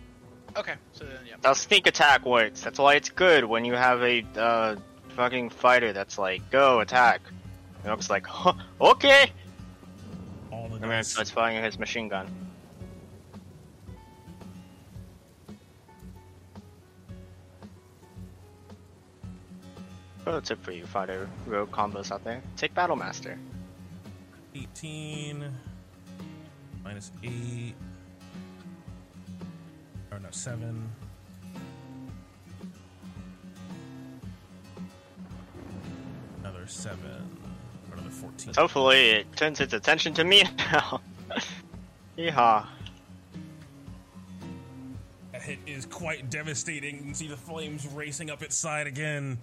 Okay, 0.57 0.73
so 0.91 1.05
then 1.05 1.19
yeah. 1.25 1.35
How 1.41 1.53
sneak 1.53 1.87
attack 1.87 2.25
works. 2.25 2.61
That's 2.61 2.77
why 2.79 2.95
it's 2.95 3.09
good 3.09 3.45
when 3.45 3.63
you 3.63 3.73
have 3.73 4.01
a 4.03 4.25
uh, 4.35 4.75
fucking 5.15 5.51
fighter 5.51 5.93
that's 5.93 6.17
like, 6.17 6.49
go 6.51 6.81
attack. 6.81 7.21
And 7.83 7.91
looks 7.91 8.09
like, 8.09 8.25
huh, 8.27 8.53
okay. 8.81 9.31
All 10.51 10.67
the 10.67 10.73
And 10.75 10.83
then 10.83 10.89
dice. 10.89 11.07
starts 11.13 11.29
firing 11.31 11.63
his 11.63 11.79
machine 11.79 12.09
gun. 12.09 12.27
Pro 20.29 20.39
tip 20.39 20.63
for 20.63 20.71
you 20.71 20.85
fighter 20.85 21.27
rogue 21.47 21.71
combos 21.71 22.11
out 22.11 22.23
there: 22.23 22.39
take 22.55 22.71
Battle 22.75 22.95
Master. 22.95 23.35
18 24.53 25.43
minus 26.83 27.11
8. 27.23 27.73
Or 30.11 30.19
no, 30.19 30.27
7. 30.29 30.91
Another 36.41 36.67
7. 36.67 36.99
Or 37.89 37.93
another 37.95 38.09
14. 38.11 38.53
Hopefully, 38.55 39.09
it 39.09 39.35
turns 39.35 39.59
its 39.59 39.73
attention 39.73 40.13
to 40.13 40.23
me 40.23 40.43
now. 40.57 41.01
Yeehaw. 42.15 42.67
That 45.31 45.41
hit 45.41 45.57
is 45.65 45.87
quite 45.87 46.29
devastating. 46.29 46.97
You 46.97 47.01
can 47.01 47.15
see 47.15 47.27
the 47.27 47.35
flames 47.35 47.87
racing 47.87 48.29
up 48.29 48.43
its 48.43 48.55
side 48.55 48.85
again 48.85 49.39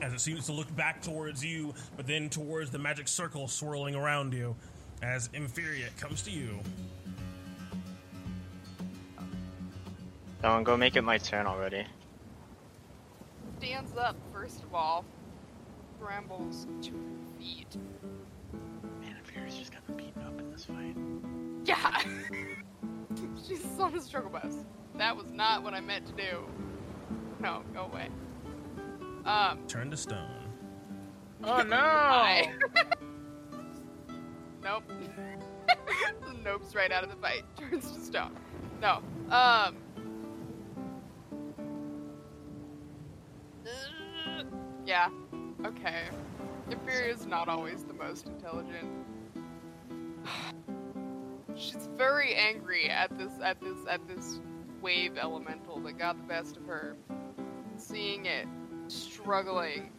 as 0.00 0.12
it 0.12 0.20
seems 0.20 0.46
to 0.46 0.52
look 0.52 0.74
back 0.76 1.02
towards 1.02 1.44
you, 1.44 1.74
but 1.96 2.06
then 2.06 2.28
towards 2.28 2.70
the 2.70 2.78
magic 2.78 3.08
circle 3.08 3.48
swirling 3.48 3.94
around 3.94 4.32
you. 4.32 4.54
As 5.02 5.28
Imperia 5.32 5.88
comes 5.98 6.22
to 6.22 6.30
you. 6.30 6.58
Someone 10.40 10.64
go 10.64 10.76
make 10.76 10.96
it 10.96 11.02
my 11.02 11.18
turn 11.18 11.46
already. 11.46 11.84
Stands 13.58 13.96
up, 13.96 14.16
first 14.32 14.62
of 14.62 14.74
all. 14.74 15.04
Brambles 15.98 16.66
two 16.80 17.00
feet. 17.38 17.76
Man, 19.00 19.16
Fury's 19.24 19.56
just 19.56 19.72
got 19.72 19.84
beaten 19.96 20.22
up 20.22 20.38
in 20.38 20.50
this 20.52 20.64
fight. 20.64 20.96
Yeah! 21.64 22.02
She's 23.48 23.64
on 23.80 23.92
the 23.92 24.00
struggle 24.00 24.30
bus. 24.30 24.64
That 24.96 25.16
was 25.16 25.30
not 25.32 25.62
what 25.62 25.74
I 25.74 25.80
meant 25.80 26.06
to 26.06 26.12
do. 26.12 26.44
No, 27.40 27.62
go 27.74 27.82
away. 27.92 28.08
Um, 29.24 29.58
Turn 29.66 29.90
to 29.90 29.96
stone. 29.96 30.52
Oh 31.44 31.62
no! 31.62 32.42
Nope. 34.62 34.82
Nope's 36.44 36.74
right 36.74 36.90
out 36.92 37.04
of 37.04 37.10
the 37.10 37.16
fight. 37.16 37.44
Turns 37.56 37.90
to 37.92 38.00
stone. 38.00 38.36
No. 38.80 39.02
Um. 39.30 39.76
Yeah. 44.86 45.08
Okay. 45.66 46.04
Imperia's 46.70 47.26
not 47.26 47.48
always 47.48 47.84
the 47.84 47.92
most 47.92 48.26
intelligent. 48.26 48.88
She's 51.54 51.88
very 51.96 52.34
angry 52.34 52.88
at 52.88 53.16
this 53.18 53.32
at 53.42 53.60
this 53.60 53.76
at 53.90 54.06
this 54.08 54.40
wave 54.80 55.18
elemental 55.18 55.78
that 55.80 55.98
got 55.98 56.16
the 56.16 56.22
best 56.22 56.56
of 56.56 56.64
her. 56.64 56.96
Seeing 57.76 58.24
it 58.24 58.46
struggling 58.88 59.90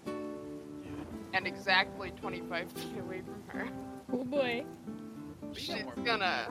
and 1.34 1.46
exactly 1.48 2.12
25 2.12 2.72
feet 2.72 2.98
away 3.00 3.22
from 3.22 3.44
her. 3.48 3.68
Oh 4.12 4.24
boy. 4.24 4.66
She's 5.54 5.84
gonna. 6.04 6.50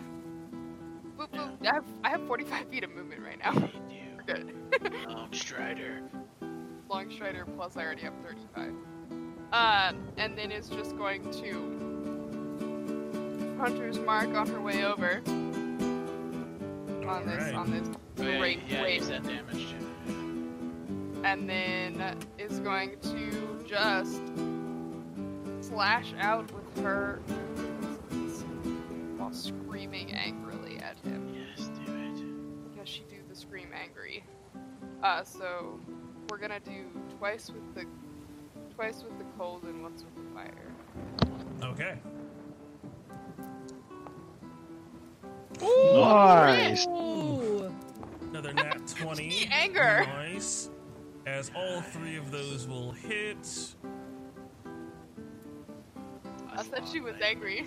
Boop, 1.19 1.31
boop. 1.33 1.51
I 1.67 1.75
have, 1.75 1.85
I 2.05 2.09
have 2.11 2.27
45 2.27 2.69
feet 2.69 2.85
of 2.85 2.91
movement 2.91 3.23
right 3.23 3.39
now. 3.39 3.53
We're 3.55 4.23
good. 4.27 4.55
Longstrider. 5.09 6.09
Long 6.89 7.11
Strider 7.11 7.45
plus 7.57 7.77
I 7.77 7.83
already 7.85 8.03
have 8.03 8.15
35. 8.25 8.73
Um, 9.53 9.99
and 10.17 10.37
then 10.39 10.51
is 10.53 10.69
just 10.69 10.97
going 10.97 11.23
to 11.33 11.77
Hunter's 13.61 13.99
Mark 13.99 14.29
on 14.29 14.47
her 14.49 14.61
way 14.61 14.85
over. 14.85 15.21
On 15.27 17.25
this, 17.27 17.43
Alright. 17.43 17.55
on 17.55 17.71
this 17.71 17.89
Oh, 18.21 18.23
yeah, 18.23 18.39
great 18.39 18.61
yeah, 18.69 18.83
wave. 18.83 18.97
use 19.01 19.09
that 19.09 19.23
damage 19.25 19.71
too. 19.71 19.88
And 21.25 21.49
then 21.49 22.17
is 22.39 22.61
going 22.61 22.99
to 23.01 23.65
just 23.67 24.23
slash 25.61 26.15
out 26.19 26.51
with 26.53 26.85
her 26.85 27.21
while 29.17 29.33
screaming 29.33 30.13
angrily 30.13 30.79
at 30.79 30.97
him. 30.99 31.35
Yes, 31.35 31.69
do 31.87 31.93
it. 31.93 32.71
Because 32.71 32.89
she 32.89 33.03
do 33.09 33.17
the 33.29 33.35
scream 33.35 33.69
angry. 33.75 34.25
Uh, 35.03 35.23
so 35.23 35.79
we're 36.31 36.39
gonna 36.39 36.61
do 36.61 36.85
twice 37.19 37.51
with 37.51 37.75
the 37.75 37.85
twice 38.75 39.03
with 39.03 39.19
the 39.19 39.25
cold 39.37 39.65
and 39.65 39.83
once 39.83 40.05
with 40.05 40.15
the 40.15 40.35
fire. 40.35 40.73
Okay. 41.63 41.99
Nice. 45.61 46.87
Ooh. 46.87 47.75
Another 48.23 48.53
nat 48.53 48.87
20. 48.87 49.29
The 49.29 49.49
anger. 49.53 50.05
Nice 50.07 50.71
as 51.29 51.51
all 51.55 51.81
three 51.81 52.17
of 52.17 52.31
those 52.31 52.67
will 52.67 52.93
hit. 52.93 53.75
I 56.51 56.63
said 56.63 56.89
she 56.91 57.01
was 57.01 57.15
angry. 57.23 57.67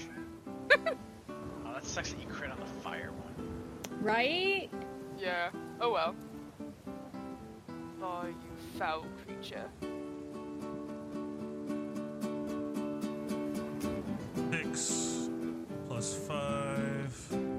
oh, 0.72 1.74
that 1.74 1.86
sucks 1.86 2.12
that 2.12 2.20
you 2.20 2.28
crit 2.28 2.52
on 2.52 2.60
the 2.60 2.66
fire 2.66 3.12
one. 3.12 4.02
Right? 4.02 4.70
Yeah. 5.18 5.50
Oh 5.80 5.94
well. 5.94 6.16
Oh, 8.04 8.26
you 8.26 8.80
foul 8.80 9.06
creature. 9.26 9.70
Six 14.52 15.30
plus 15.88 16.14
five. 16.28 17.51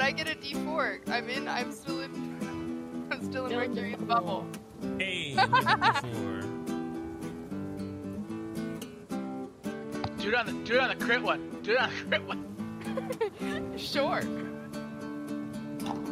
And 0.00 0.06
I 0.06 0.12
get 0.12 0.34
a 0.34 0.34
D4. 0.34 1.10
I'm 1.10 1.28
in. 1.28 1.46
I'm 1.46 1.70
still 1.72 2.00
in. 2.00 2.10
I'm 3.12 3.22
still 3.22 3.44
in 3.44 3.50
Still 3.50 3.64
in 3.64 3.72
the 3.72 3.76
Mercury's 3.76 3.96
bubble. 3.96 4.46
Hey, 4.98 5.34
before. 5.34 6.40
Do 10.16 10.28
it 10.28 10.34
on 10.34 10.46
the 10.46 10.52
do 10.64 10.76
it 10.76 10.80
on 10.80 10.88
the 10.88 11.04
crit 11.04 11.22
one. 11.22 11.60
Do 11.62 11.72
it 11.72 11.80
on 11.80 11.90
the 11.90 11.96
crit 12.06 12.24
one. 12.24 12.46
Sure. 13.76 14.22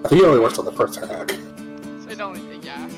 I 0.05 0.09
think 0.09 0.23
it 0.23 0.25
only 0.25 0.41
works 0.41 0.59
on 0.59 0.67
the 0.67 0.73
first 0.73 0.99
attack. 0.99 1.33
It 2.11 2.21
only. 2.21 2.43
Yeah. 2.61 2.91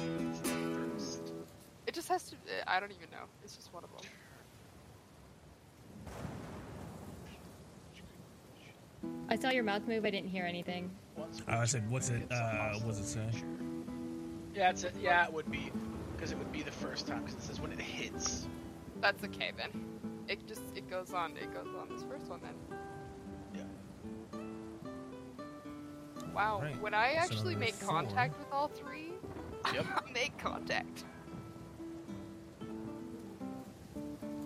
It 1.87 1.95
just 1.95 2.09
has 2.09 2.25
to. 2.31 2.37
I 2.67 2.81
don't 2.81 2.91
even 2.91 3.11
know. 3.13 3.27
It's 3.45 3.55
just 3.55 3.73
one 3.73 3.85
of 3.85 3.91
them. 3.91 4.11
I 9.29 9.30
saw 9.41 9.51
your 9.51 9.65
mouth 9.65 9.87
move. 9.87 10.05
I 10.05 10.11
didn't 10.11 10.29
hear 10.31 10.45
anything. 10.45 10.91
Uh, 11.19 11.23
I 11.49 11.65
said, 11.65 11.89
what's 11.91 12.11
it? 12.11 12.31
Uh, 12.31 12.75
what's 12.85 12.99
it 13.01 13.07
say? 13.07 13.27
Yeah, 14.55 14.71
it's 14.71 14.85
a, 14.85 14.91
yeah, 15.01 15.25
it 15.27 15.33
would 15.33 15.51
be 15.51 15.71
because 16.17 16.33
it 16.33 16.39
would 16.39 16.53
be 16.53 16.63
the 16.63 16.71
first 16.73 17.07
time 17.07 17.21
because 17.23 17.37
it 17.37 17.43
says 17.43 17.61
when 17.61 17.73
it 17.73 17.81
hits. 17.81 18.47
That's 19.01 19.23
okay 19.25 19.53
then. 19.57 19.71
It 20.29 20.47
just 20.47 20.63
it 20.75 20.89
goes 20.91 21.13
on. 21.13 21.33
It 21.37 21.53
goes 21.55 21.69
on 21.81 21.89
this 21.89 22.03
first 22.05 22.27
one 22.27 22.41
then. 22.43 22.79
Yeah. 23.55 24.39
Wow. 26.35 26.61
Right. 26.63 26.81
When 26.81 26.95
I 26.95 27.13
So 27.15 27.19
actually 27.21 27.55
number 27.55 27.67
make 27.67 27.75
four. 27.75 27.91
contact 27.91 28.39
with 28.39 28.49
all 28.53 28.69
three, 28.69 29.13
Yep. 29.73 29.87
I 30.07 30.13
make 30.13 30.37
contact. 30.39 31.05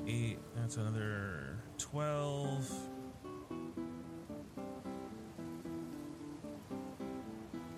Eight. 0.06 0.38
That's 0.54 0.76
another 0.76 1.58
twelve. 1.78 2.70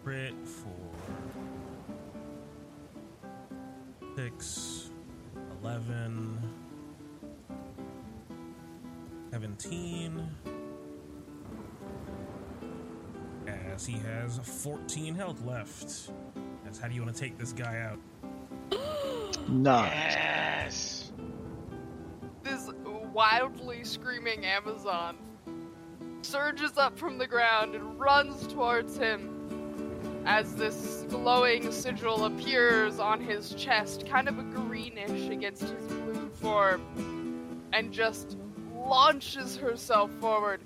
Crit 0.07 0.35
for 0.45 0.71
six, 4.15 4.91
eleven, 5.61 6.39
seventeen. 9.33 10.31
As 13.49 13.85
he 13.85 13.95
has 13.95 14.39
14 14.39 15.13
health 15.17 15.45
left. 15.45 16.13
That's 16.63 16.79
how 16.79 16.87
do 16.87 16.95
you 16.95 17.03
want 17.03 17.13
to 17.13 17.21
take 17.21 17.37
this 17.37 17.53
guy 17.53 17.81
out? 17.81 17.99
Nice. 19.49 19.93
Yes. 19.93 21.13
This 22.45 22.71
wildly 23.13 23.83
screaming 23.83 24.47
Amazon 24.47 25.17
surges 26.23 26.79
up 26.79 26.97
from 26.97 27.19
the 27.19 27.27
ground 27.27 27.75
and 27.75 27.99
runs 27.99 28.47
towards 28.47 28.97
him 28.97 29.36
as 30.27 30.55
this 30.57 31.05
glowing 31.09 31.71
sigil 31.71 32.25
appears 32.25 32.99
on 32.99 33.21
his 33.21 33.55
chest, 33.55 34.07
kind 34.07 34.29
of 34.29 34.39
a 34.39 34.43
greenish 34.43 35.31
against 35.31 35.63
his 35.63 35.87
blue 35.87 36.29
form, 36.31 37.63
and 37.73 37.93
just 37.93 38.37
launches 38.75 39.57
herself 39.57 40.11
forward. 40.21 40.61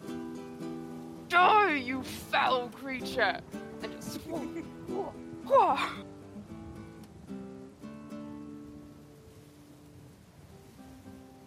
Die, 1.29 1.75
you 1.77 2.03
foul 2.03 2.69
creature! 2.71 3.41
And 3.83 3.93
just. 3.93 4.21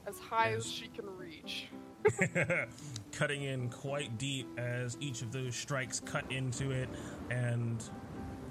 as 0.07 0.19
high 0.19 0.51
as 0.51 0.69
she 0.69 0.87
can 0.87 1.05
reach. 1.17 1.67
cutting 3.11 3.43
in 3.43 3.69
quite 3.69 4.17
deep 4.17 4.47
as 4.57 4.97
each 4.99 5.21
of 5.21 5.31
those 5.31 5.55
strikes 5.55 5.99
cut 5.99 6.29
into 6.31 6.71
it 6.71 6.89
and 7.29 7.89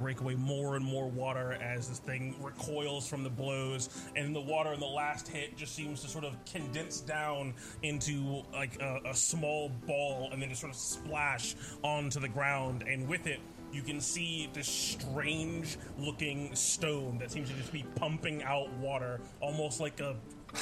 break 0.03 0.20
away 0.20 0.35
more 0.35 0.74
and 0.74 0.85
more 0.85 1.09
water 1.09 1.53
as 1.62 1.89
this 1.89 2.01
thing 2.01 2.35
recoils 2.43 3.09
from 3.09 3.23
the 3.23 3.31
blows 3.31 3.89
and 4.16 4.35
the 4.35 4.41
water 4.41 4.73
in 4.73 4.81
the 4.81 4.85
last 4.87 5.29
hit 5.29 5.57
just 5.57 5.77
seems 5.77 6.03
to 6.03 6.09
sort 6.09 6.24
of 6.24 6.37
condense 6.45 7.01
down 7.01 7.55
into 7.85 8.43
like 8.53 8.81
a, 8.83 8.99
a 9.07 9.15
small 9.15 9.69
ball 9.87 10.29
and 10.33 10.43
then 10.43 10.49
just 10.49 10.61
sort 10.61 10.73
of 10.73 10.79
splash 10.79 11.55
onto 11.85 12.19
the 12.19 12.29
ground 12.29 12.83
and 12.89 13.07
with 13.09 13.29
it 13.29 13.39
you 13.73 13.81
can 13.81 14.01
see 14.01 14.51
this 14.53 14.66
strange 14.66 15.79
looking 15.99 16.53
stone 16.55 17.16
that 17.19 17.31
seems 17.31 17.49
to 17.49 17.55
just 17.55 17.73
be 17.73 17.85
pumping 17.95 18.43
out 18.43 18.70
water 18.79 19.20
almost 19.41 19.79
like 19.79 20.01
a 20.01 20.16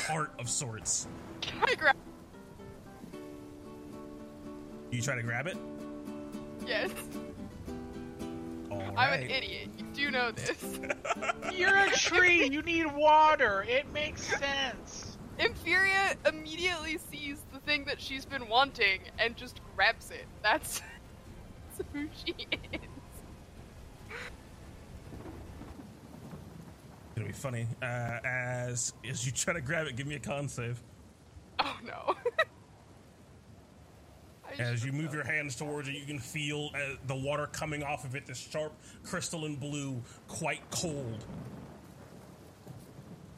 heart 0.07 0.33
of 0.39 0.51
sorts 0.51 1.09
Can 1.41 1.63
I 1.67 1.75
grab? 1.75 1.97
you 4.91 5.01
try 5.01 5.17
to 5.17 5.23
grab 5.23 5.47
it 5.47 5.57
Yes. 6.67 6.91
All 8.71 8.83
I'm 8.97 9.13
an 9.13 9.31
idiot. 9.31 9.69
You 9.77 9.85
do 9.93 10.11
know 10.11 10.31
this. 10.31 10.81
You're 11.53 11.77
a 11.77 11.91
tree. 11.91 12.47
You 12.47 12.63
need 12.63 12.87
water. 12.95 13.65
It 13.69 13.93
makes 13.93 14.23
sense. 14.23 15.19
Infuria 15.39 16.17
immediately 16.29 16.99
sees 17.11 17.39
the 17.53 17.59
thing 17.61 17.85
that 17.87 18.01
she's 18.01 18.25
been 18.25 18.49
wanting 18.49 19.01
and 19.19 19.37
just 19.37 19.61
grabs 19.75 20.11
it. 20.11 20.27
That's, 20.43 20.83
that's 21.79 21.89
who 21.93 22.09
she 22.25 22.35
is. 22.53 22.81
It'll 27.17 27.27
be 27.27 27.33
funny. 27.33 27.67
Uh, 27.83 28.19
as 28.25 28.93
as 29.09 29.27
you 29.27 29.33
try 29.33 29.53
to 29.53 29.61
grab 29.61 29.87
it, 29.87 29.97
give 29.97 30.07
me 30.07 30.15
a 30.15 30.19
con 30.19 30.49
save. 30.49 30.83
Oh 31.59 31.77
no. 31.85 32.15
I 34.49 34.50
As 34.61 34.85
you 34.85 34.93
move 34.93 35.15
your 35.15 35.25
hands 35.25 35.57
towards 35.57 35.89
it, 35.89 35.95
you 35.95 36.05
can 36.05 36.19
feel 36.19 36.71
uh, 36.75 36.97
the 37.07 37.15
water 37.15 37.47
coming 37.47 37.83
off 37.83 38.05
of 38.05 38.15
it, 38.15 38.27
this 38.27 38.39
sharp 38.39 38.75
crystalline 39.03 39.57
blue, 39.57 40.03
quite 40.29 40.61
cold. 40.71 41.25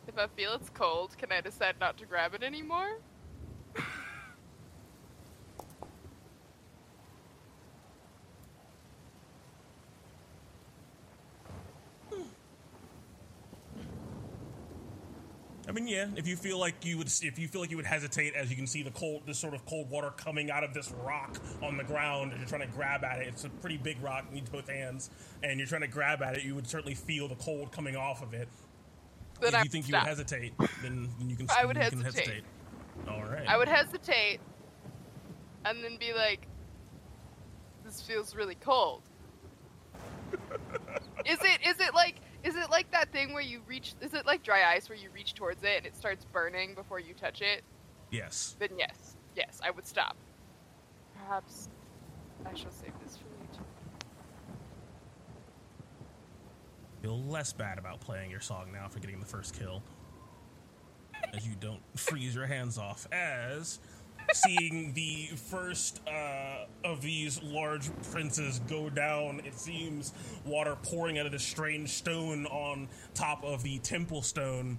If 0.09 0.19
I 0.19 0.27
feel 0.27 0.53
it's 0.55 0.69
cold, 0.71 1.17
can 1.17 1.31
I 1.31 1.41
decide 1.41 1.77
not 1.81 1.97
to 1.99 2.07
grab 2.07 2.35
it 2.35 2.43
anymore? 2.43 2.99
Yeah. 15.87 16.09
If 16.17 16.27
you 16.27 16.37
feel 16.37 16.59
like 16.59 16.85
you 16.85 16.99
would, 16.99 17.09
if 17.09 17.39
you 17.39 17.49
feel 17.49 17.61
like 17.61 17.71
you 17.71 17.77
would 17.77 17.87
hesitate, 17.87 18.35
as 18.35 18.51
you 18.51 18.57
can 18.57 18.67
see 18.67 18.83
the 18.83 18.91
cold, 18.91 19.23
this 19.27 19.39
sort 19.39 19.55
of 19.55 19.65
cold 19.67 19.91
water 19.91 20.11
coming 20.17 20.51
out 20.51 20.65
of 20.65 20.75
this 20.75 20.93
rock 21.05 21.39
on 21.63 21.77
the 21.77 21.85
ground, 21.85 22.33
and 22.33 22.41
you're 22.41 22.49
trying 22.49 22.69
to 22.69 22.75
grab 22.75 23.05
at 23.05 23.21
it. 23.21 23.29
It's 23.29 23.45
a 23.45 23.49
pretty 23.49 23.77
big 23.79 24.03
rock. 24.03 24.25
You 24.29 24.37
need 24.37 24.51
both 24.51 24.69
hands, 24.69 25.11
and 25.43 25.59
you're 25.59 25.69
trying 25.69 25.83
to 25.83 25.89
grab 25.89 26.23
at 26.23 26.37
it. 26.37 26.45
You 26.45 26.55
would 26.55 26.67
certainly 26.67 26.95
feel 26.95 27.29
the 27.29 27.37
cold 27.37 27.73
coming 27.73 27.97
off 27.97 28.23
of 28.23 28.35
it. 28.35 28.49
Then 29.41 29.49
if 29.49 29.55
I 29.55 29.63
you 29.63 29.71
think 29.71 29.89
you 29.89 29.95
would 29.95 30.05
hesitate, 30.05 30.53
then, 30.83 31.09
then 31.19 31.31
you 31.31 31.37
can. 31.37 31.49
I 31.57 31.65
would 31.65 31.77
can 31.77 32.01
hesitate. 32.01 32.45
All 33.09 33.23
right. 33.23 33.47
I 33.49 33.57
would 33.57 33.69
hesitate 33.69 34.41
and 35.65 35.83
then 35.83 35.97
be 35.99 36.13
like, 36.13 36.47
this 37.85 38.01
feels 38.01 38.35
really 38.35 38.55
cold. 38.55 39.03
is 41.27 41.39
it 41.43 41.61
is 41.67 41.79
it 41.79 41.95
like 41.95 42.17
is 42.45 42.57
it 42.57 42.71
like 42.71 42.91
that 42.91 43.13
thing 43.13 43.33
where 43.33 43.43
you 43.43 43.61
reach 43.67 43.95
is 44.01 44.15
it 44.15 44.27
like 44.27 44.43
dry 44.43 44.75
ice 44.75 44.89
where 44.89 44.99
you 44.99 45.11
reach 45.15 45.35
towards 45.35 45.63
it 45.63 45.79
and 45.79 45.87
it 45.87 45.97
starts 45.97 46.25
burning 46.25 46.75
before 46.75 46.99
you 46.99 47.15
touch 47.15 47.41
it? 47.41 47.63
Yes. 48.11 48.57
Then 48.59 48.71
yes. 48.79 49.17
Yes, 49.35 49.61
I 49.65 49.71
would 49.71 49.87
stop. 49.87 50.17
Perhaps 51.15 51.69
I 52.45 52.55
shall 52.55 52.71
save 52.71 52.93
this 53.03 53.17
for 53.17 53.25
later. 53.41 53.65
feel 57.03 57.21
less 57.25 57.53
bad 57.53 57.79
about 57.79 58.01
playing 58.01 58.31
your 58.31 58.41
song 58.41 58.71
now 58.73 58.87
for 58.89 59.01
getting 59.01 59.19
the 59.19 59.27
first 59.27 59.59
kill. 59.59 59.83
As 61.35 61.47
you 61.47 61.55
don't 61.59 61.81
freeze 61.97 62.35
your 62.35 62.47
hands 62.47 62.79
off. 62.79 63.07
As 63.11 63.81
seeing 64.33 64.93
the 64.95 65.29
first 65.37 66.01
uh, 66.09 66.67
of 66.85 67.01
these 67.01 67.43
large 67.43 67.91
princes 68.11 68.61
go 68.69 68.91
down, 68.91 69.41
it 69.45 69.59
seems 69.59 70.13
water 70.45 70.77
pouring 70.83 71.19
out 71.19 71.27
of 71.27 71.33
this 71.33 71.43
strange 71.43 71.91
stone 71.91 72.47
on 72.47 72.89
top 73.15 73.43
of 73.45 73.63
the 73.63 73.79
temple 73.79 74.23
stone. 74.23 74.79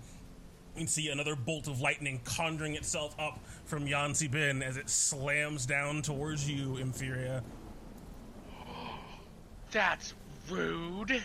You 0.75 0.87
see 0.87 1.09
another 1.09 1.35
bolt 1.35 1.67
of 1.67 1.81
lightning 1.81 2.19
conjuring 2.23 2.75
itself 2.75 3.15
up 3.19 3.39
from 3.65 3.85
Yan 3.85 4.15
Sabin 4.15 4.63
as 4.63 4.77
it 4.77 4.89
slams 4.89 5.65
down 5.65 6.01
towards 6.01 6.49
you, 6.49 6.77
Imperia. 6.77 7.43
That's 9.71 10.13
rude. 10.49 11.21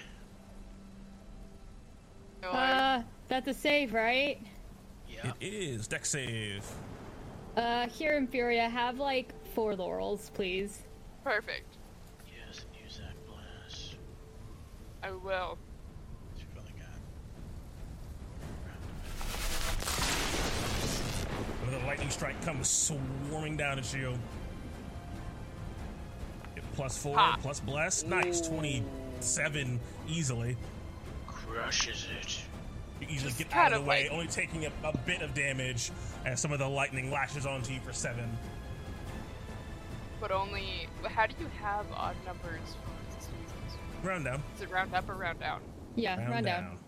Uh, 2.43 3.03
that's 3.29 3.49
a 3.49 3.55
save, 3.55 3.93
right? 3.93 4.39
Yeah. 5.09 5.33
It 5.41 5.53
is 5.53 5.87
Dex 5.87 6.11
save. 6.11 6.65
Uh, 7.59 7.89
here, 7.89 8.13
Infuria, 8.21 8.71
have 8.71 8.99
like 9.01 9.33
four 9.53 9.75
laurels, 9.75 10.31
please. 10.33 10.83
perfect. 11.25 11.77
Yes, 12.25 12.65
and 12.65 12.85
use 12.85 12.99
that 12.99 13.15
blast. 13.27 13.97
I 15.03 15.11
will. 15.11 15.59
What 15.59 16.39
you 16.39 16.45
really 16.55 16.73
got? 16.79 16.95
Another 21.69 21.85
lightning 21.85 22.11
strike 22.11 22.41
comes 22.45 22.69
swarming 22.69 23.57
down 23.57 23.81
at 23.81 23.93
you. 23.93 24.17
plus 26.75 26.97
four, 26.97 27.17
Ha. 27.17 27.37
plus 27.43 27.59
bless. 27.59 28.05
Nice, 28.05 28.41
twenty-seven 28.41 29.81
easily. 30.07 30.57
Crushes 31.27 32.07
it. 32.21 32.39
You 33.01 33.07
easily 33.09 33.31
Just 33.31 33.39
get 33.39 33.55
out 33.55 33.73
of 33.73 33.79
of 33.79 33.85
the 33.85 33.89
way, 33.89 34.05
like- 34.05 34.13
only 34.13 34.27
taking 34.27 34.67
a, 34.67 34.71
a 34.85 34.97
bit 34.99 35.23
of 35.23 35.35
damage 35.35 35.91
as 36.25 36.41
some 36.41 36.53
of 36.53 36.59
the 36.59 36.69
lightning 36.69 37.11
lashes 37.11 37.47
onto 37.47 37.73
you 37.73 37.81
for 37.81 37.93
seven. 37.93 38.29
But 40.21 40.33
only. 40.33 40.89
How 41.05 41.27
do 41.27 41.35
you 41.39 41.47
have 41.63 41.87
odd 41.95 42.17
numbers 42.27 42.61
for 42.83 42.91
resist? 43.17 43.31
Round 44.03 44.25
down. 44.25 44.43
Is 44.57 44.63
it 44.63 44.71
round 44.71 44.93
up 44.95 45.09
or 45.09 45.15
round 45.15 45.39
down? 45.39 45.61
Yeah, 45.95 46.17
Round 46.19 46.31
run 46.31 46.45
down. 46.45 46.63
down. 46.65 46.79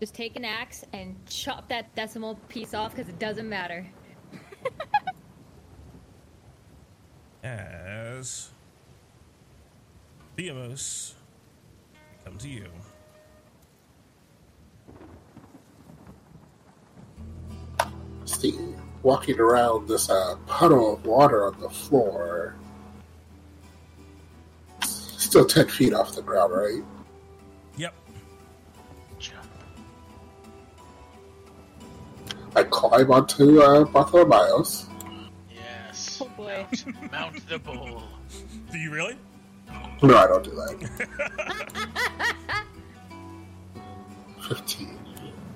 Just 0.00 0.14
take 0.14 0.34
an 0.36 0.46
axe 0.46 0.82
and 0.94 1.14
chop 1.28 1.68
that 1.68 1.94
decimal 1.94 2.36
piece 2.48 2.72
off 2.72 2.94
because 2.94 3.10
it 3.10 3.18
doesn't 3.18 3.48
matter. 3.50 3.86
As 7.42 8.50
Theamos, 10.36 11.14
come 12.24 12.36
to 12.38 12.48
you. 12.48 12.66
See, 18.30 18.56
walking 19.02 19.38
around 19.40 19.88
this 19.88 20.08
uh, 20.08 20.36
puddle 20.46 20.94
of 20.94 21.04
water 21.04 21.46
on 21.46 21.60
the 21.60 21.68
floor. 21.68 22.54
Still 24.82 25.44
10 25.44 25.68
feet 25.68 25.92
off 25.92 26.14
the 26.14 26.22
ground, 26.22 26.52
right? 26.54 26.82
Yep. 27.76 27.94
Jump. 29.18 29.44
I 32.56 32.62
climb 32.62 33.10
onto 33.10 33.60
uh, 33.60 33.84
Bartholomeos. 33.84 34.86
Yes. 35.52 36.22
Oh 36.22 36.28
boy. 36.36 36.66
Mount, 36.86 37.12
mount 37.12 37.48
the 37.48 37.58
bull. 37.58 38.02
Do 38.70 38.78
you 38.78 38.92
really? 38.92 39.18
No, 40.02 40.16
I 40.16 40.26
don't 40.26 40.44
do 40.44 40.50
that. 40.52 40.88
15. 44.48 44.99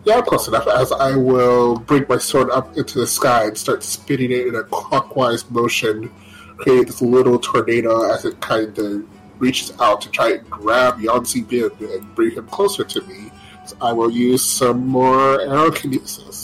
Yeah, 0.04 0.20
close 0.20 0.48
enough, 0.48 0.66
as 0.66 0.92
I 0.92 1.16
will 1.16 1.78
bring 1.78 2.04
my 2.08 2.18
sword 2.18 2.50
up 2.50 2.76
into 2.76 2.98
the 2.98 3.06
sky 3.06 3.46
and 3.46 3.56
start 3.56 3.82
spinning 3.82 4.32
it 4.32 4.46
in 4.46 4.54
a 4.54 4.62
clockwise 4.64 5.50
motion, 5.50 6.12
create 6.58 6.88
this 6.88 7.00
little 7.00 7.38
tornado 7.38 8.02
as 8.12 8.26
it 8.26 8.38
kind 8.40 8.78
of 8.78 9.06
reaches 9.40 9.72
out 9.80 10.02
to 10.02 10.10
try 10.10 10.32
and 10.32 10.50
grab 10.50 11.00
Yan 11.00 11.24
Sabin 11.24 11.70
and 11.80 12.14
bring 12.14 12.32
him 12.32 12.46
closer 12.48 12.84
to 12.84 13.00
me. 13.02 13.30
So 13.64 13.76
I 13.80 13.92
will 13.92 14.10
use 14.10 14.44
some 14.44 14.86
more 14.86 15.38
aerokinesis. 15.38 16.43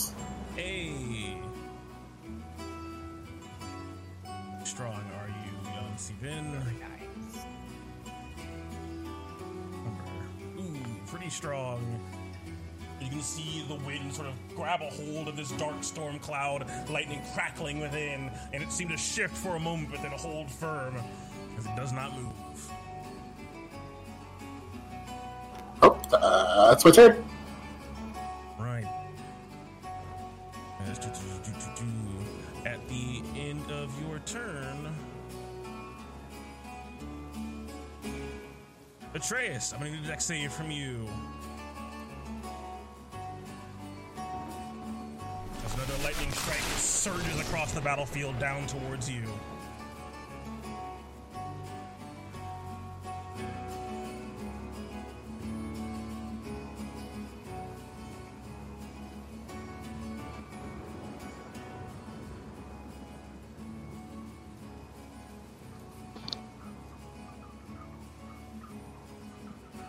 Grab 14.61 14.83
a 14.83 14.91
hold 14.91 15.27
of 15.27 15.35
this 15.35 15.49
dark 15.53 15.83
storm 15.83 16.19
cloud, 16.19 16.69
lightning 16.87 17.19
crackling 17.33 17.79
within, 17.79 18.29
and 18.53 18.61
it 18.61 18.71
seemed 18.71 18.91
to 18.91 18.97
shift 18.97 19.35
for 19.35 19.55
a 19.55 19.59
moment 19.59 19.89
but 19.89 20.03
then 20.03 20.11
hold 20.11 20.51
firm 20.51 20.95
as 21.57 21.65
it 21.65 21.75
does 21.75 21.91
not 21.91 22.15
move. 22.15 22.71
Oh, 25.81 25.99
uh, 26.13 26.69
that's 26.69 26.85
my 26.85 26.91
turn. 26.91 27.25
Right. 28.59 28.85
At 32.63 32.87
the 32.87 33.23
end 33.35 33.71
of 33.71 33.91
your 33.99 34.19
turn, 34.27 34.95
Atreus, 39.15 39.73
I'm 39.73 39.79
going 39.79 39.91
to 39.91 39.97
need 39.97 40.05
a 40.05 40.09
Dex 40.09 40.25
save 40.25 40.53
from 40.53 40.69
you. 40.69 41.09
As 45.71 45.77
another 45.77 46.03
lightning 46.03 46.31
strike 46.31 46.59
surges 46.77 47.39
across 47.39 47.71
the 47.71 47.79
battlefield 47.79 48.37
down 48.39 48.67
towards 48.67 49.09
you. 49.09 49.23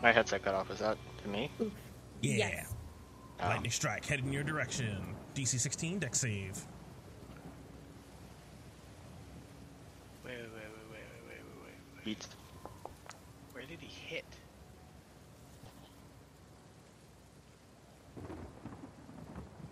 My 0.00 0.12
headset 0.12 0.44
got 0.44 0.54
off. 0.54 0.70
Is 0.70 0.78
that 0.78 0.96
to 1.22 1.28
me? 1.28 1.50
Yeah. 2.20 2.36
Yes. 2.36 2.74
Lightning 3.40 3.70
strike 3.72 4.04
heading 4.04 4.26
in 4.26 4.32
your 4.32 4.44
direction. 4.44 5.16
DC 5.34 5.58
16 5.58 5.98
Dex 5.98 6.20
save. 6.20 6.66
Wait, 10.24 10.34
wait, 10.34 10.42
wait, 10.42 10.52
wait, 10.54 10.64
wait, 10.90 11.00
wait, 11.28 11.42
wait, 11.62 11.74
wait. 11.96 12.04
Beat. 12.04 12.26
Where 13.52 13.64
did 13.64 13.80
he 13.80 13.88
hit? 13.88 14.24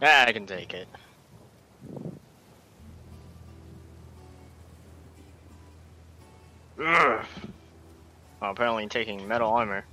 Ah, 0.03 0.25
I 0.27 0.33
can 0.33 0.47
take 0.47 0.73
it. 0.73 0.89
Ugh. 6.83 7.27
Well, 8.41 8.51
apparently 8.53 8.87
taking 8.87 9.29
metal 9.29 9.51
armor. 9.51 9.85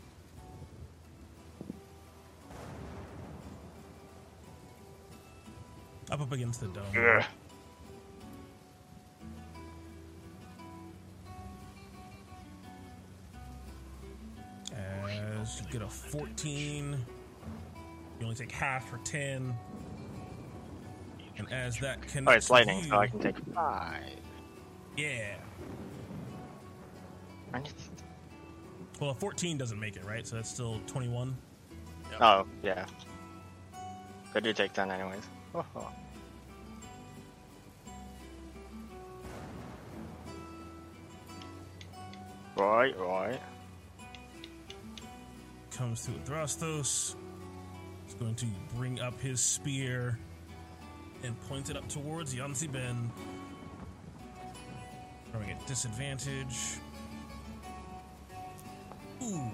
Up 6.10 6.22
up 6.22 6.32
against 6.32 6.62
the 6.62 6.68
dome. 6.68 6.86
Ugh. 6.96 7.24
As 15.42 15.62
you 15.62 15.68
get 15.72 15.82
a 15.82 15.88
14, 15.88 16.98
you 18.20 18.26
only 18.26 18.36
take 18.36 18.52
half 18.52 18.90
for 18.90 18.98
10. 19.00 19.56
And 21.38 21.54
as 21.54 21.78
that 21.80 22.02
connects 22.02 22.28
Oh, 22.28 22.32
it's 22.32 22.50
lightning, 22.50 22.84
so 22.84 22.98
I 22.98 23.08
can 23.08 23.20
take 23.20 23.38
five. 23.54 24.04
Yeah. 24.98 25.36
Well, 29.00 29.12
a 29.12 29.16
14 29.16 29.58
doesn't 29.58 29.80
make 29.80 29.96
it, 29.96 30.04
right? 30.04 30.26
So 30.26 30.36
that's 30.38 30.50
still 30.50 30.82
21. 30.88 31.38
Oh, 32.20 32.46
yeah. 32.64 32.86
Could 34.34 34.44
do 34.44 34.54
take 34.54 34.74
10 34.74 34.90
anyways. 34.90 35.22
Right, 42.58 42.98
right. 43.00 43.40
Comes 45.70 46.06
to 46.06 46.12
Adrastos. 46.12 47.14
He's 48.06 48.16
going 48.16 48.34
to 48.34 48.48
bring 48.76 49.00
up 49.00 49.20
his 49.22 49.40
spear 49.40 50.18
and 51.24 51.40
point 51.42 51.70
it 51.70 51.78
up 51.78 51.88
towards 51.88 52.34
Yan 52.34 52.56
Sabin. 52.56 53.12
Throwing 55.32 55.52
at 55.52 55.68
disadvantage. 55.68 56.80
Ooh, 59.22 59.52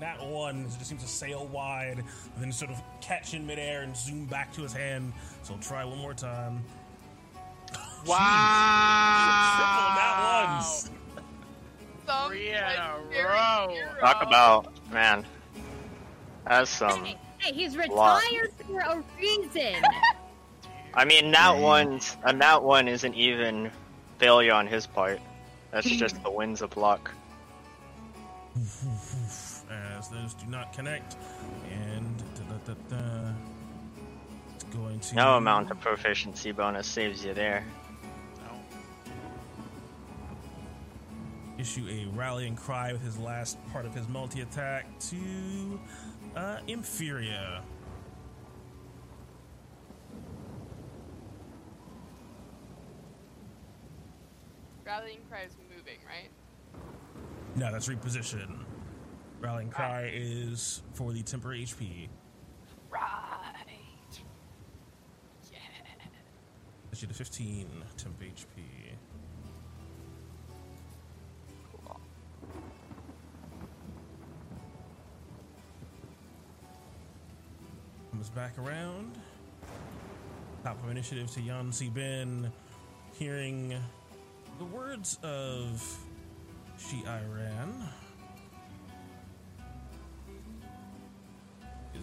that 0.00 0.24
one 0.24 0.64
just 0.64 0.86
seems 0.86 1.02
to 1.02 1.08
sail 1.08 1.46
wide, 1.46 1.98
and 1.98 2.42
then 2.42 2.52
sort 2.52 2.70
of 2.70 2.82
catch 3.00 3.34
in 3.34 3.46
midair 3.46 3.82
and 3.82 3.96
zoom 3.96 4.24
back 4.26 4.52
to 4.54 4.62
his 4.62 4.72
hand. 4.72 5.12
So 5.42 5.54
I'll 5.54 5.60
try 5.60 5.84
one 5.84 5.98
more 5.98 6.14
time. 6.14 6.64
Wow! 8.06 9.56
Triple 9.56 9.94
nat 10.02 10.54
ones. 10.56 10.90
Three 12.28 12.48
in 12.50 12.56
a 12.56 12.98
row. 13.10 13.68
hero. 13.70 14.00
Talk 14.00 14.22
about, 14.22 14.72
man. 14.90 15.24
That's 16.46 16.70
some. 16.70 17.04
Hey, 17.04 17.18
hey, 17.38 17.52
he's 17.52 17.76
Lot. 17.76 18.22
retired 18.22 18.52
for 18.66 18.80
a 18.80 19.04
reason. 19.18 19.82
I 20.94 21.04
mean, 21.04 21.30
that 21.30 21.56
one's. 21.56 22.16
A 22.24 22.34
that 22.34 22.62
one 22.62 22.88
isn't 22.88 23.14
even 23.14 23.70
failure 24.18 24.52
on 24.52 24.66
his 24.66 24.86
part. 24.86 25.20
That's 25.70 25.88
just 25.88 26.20
the 26.24 26.30
winds 26.30 26.62
of 26.62 26.76
luck. 26.76 27.12
As 30.10 30.22
those 30.22 30.34
do 30.34 30.50
not 30.50 30.72
connect, 30.72 31.16
and 31.70 32.16
da, 32.18 32.42
da, 32.42 32.74
da, 32.74 32.96
da. 32.96 33.32
it's 34.54 34.64
going 34.64 34.98
to 35.00 35.14
No 35.14 35.36
amount 35.36 35.70
of 35.70 35.80
proficiency 35.80 36.52
bonus 36.52 36.86
saves 36.86 37.24
you 37.24 37.34
there. 37.34 37.64
issue 41.60 41.86
a 41.90 42.06
rallying 42.16 42.56
cry 42.56 42.92
with 42.92 43.02
his 43.02 43.18
last 43.18 43.58
part 43.70 43.84
of 43.84 43.94
his 43.94 44.08
multi 44.08 44.40
attack 44.40 44.86
to 44.98 45.80
uh, 46.34 46.58
Imperia. 46.66 47.62
Rallying 54.86 55.20
cry 55.28 55.42
is 55.42 55.56
moving, 55.68 55.98
right? 56.08 56.30
No, 57.54 57.70
that's 57.70 57.88
reposition. 57.88 58.64
Rallying 59.40 59.70
cry 59.70 60.10
is 60.12 60.82
for 60.92 61.12
the 61.12 61.22
temporary 61.22 61.64
HP. 61.64 62.08
Right. 62.90 63.00
Gets 66.90 67.02
you 67.02 67.08
to 67.08 67.14
15 67.14 67.66
temp 67.96 68.20
HP. 68.20 68.62
Cool. 71.72 72.00
Comes 78.10 78.28
back 78.30 78.58
around. 78.58 79.16
Top 80.62 80.82
of 80.84 80.90
initiative 80.90 81.30
to 81.30 81.40
Yan 81.40 81.72
Sabin, 81.72 82.52
hearing 83.18 83.74
the 84.58 84.64
words 84.66 85.18
of 85.22 85.82
Shiran. 86.78 87.88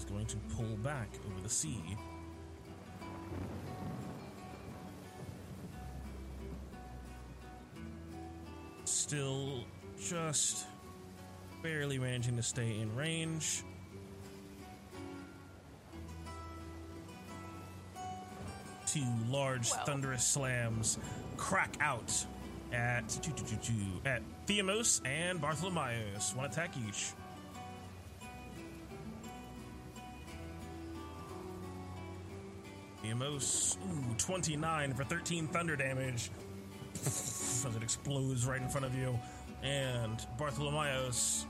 Going 0.09 0.25
to 0.25 0.37
pull 0.55 0.75
back 0.83 1.09
over 1.25 1.41
the 1.41 1.49
sea. 1.49 1.81
Still 8.85 9.63
just 10.01 10.65
barely 11.63 11.97
managing 11.97 12.35
to 12.37 12.43
stay 12.43 12.79
in 12.79 12.95
range. 12.95 13.63
Two 18.85 19.03
large 19.29 19.69
thunderous 19.69 20.25
slams 20.25 20.97
crack 21.35 21.75
out 21.81 22.25
at 22.71 23.07
at 24.05 24.21
Theamos 24.45 25.01
and 25.05 25.41
Bartholomeus. 25.41 26.33
One 26.35 26.45
attack 26.45 26.73
each. 26.87 27.11
Theamos, 33.07 33.77
ooh, 33.77 34.13
29 34.17 34.93
for 34.93 35.03
13 35.03 35.47
thunder 35.47 35.75
damage 35.75 36.29
as 37.05 37.65
it 37.75 37.81
explodes 37.83 38.45
right 38.45 38.61
in 38.61 38.67
front 38.67 38.85
of 38.85 38.95
you. 38.95 39.17
And 39.63 40.25
Bartholomeus, 40.37 41.45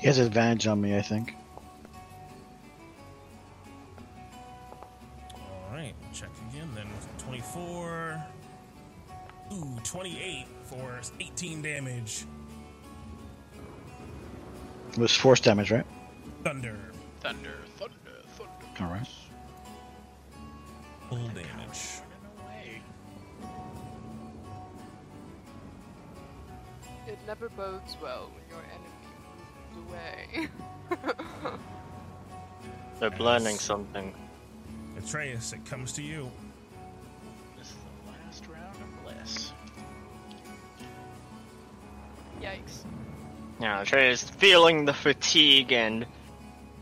He 0.00 0.06
has 0.06 0.18
advantage 0.18 0.66
on 0.66 0.80
me, 0.80 0.96
I 0.96 1.02
think. 1.02 1.34
all 5.36 5.76
right, 5.78 5.94
check 6.12 6.28
again. 6.50 6.68
Then 6.74 6.86
24, 7.18 8.22
ooh, 9.52 9.78
28 9.84 10.46
for 10.64 11.00
18 11.20 11.62
damage. 11.62 12.24
It 14.92 14.98
was 14.98 15.14
force 15.16 15.40
damage, 15.40 15.70
right? 15.70 15.86
Thunder, 16.42 16.76
Thunder, 17.20 17.54
thunder, 17.76 17.94
thunder. 18.36 18.50
All 18.80 18.86
right. 21.14 21.20
full 21.20 21.28
damage. 21.28 22.02
It 27.06 27.18
never 27.26 27.48
bodes 27.50 27.96
well 28.00 28.30
when 28.32 28.44
your 28.48 28.64
enemy 28.72 30.48
moves 30.88 31.10
away. 31.40 31.58
They're 33.00 33.10
blending 33.10 33.58
something. 33.58 34.14
Atreus, 34.96 35.52
it 35.52 35.64
comes 35.64 35.92
to 35.92 36.02
you. 36.02 36.30
This 37.58 37.70
is 37.70 37.74
the 37.74 38.12
last 38.12 38.46
round 38.46 38.76
of 38.76 39.02
bliss. 39.02 39.52
Yikes. 42.40 42.84
Now, 43.58 43.82
Atreus 43.82 44.22
feeling 44.22 44.84
the 44.84 44.94
fatigue 44.94 45.72
and 45.72 46.06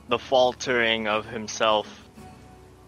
the 0.09 0.19
faltering 0.19 1.09
of 1.09 1.25
himself 1.25 2.10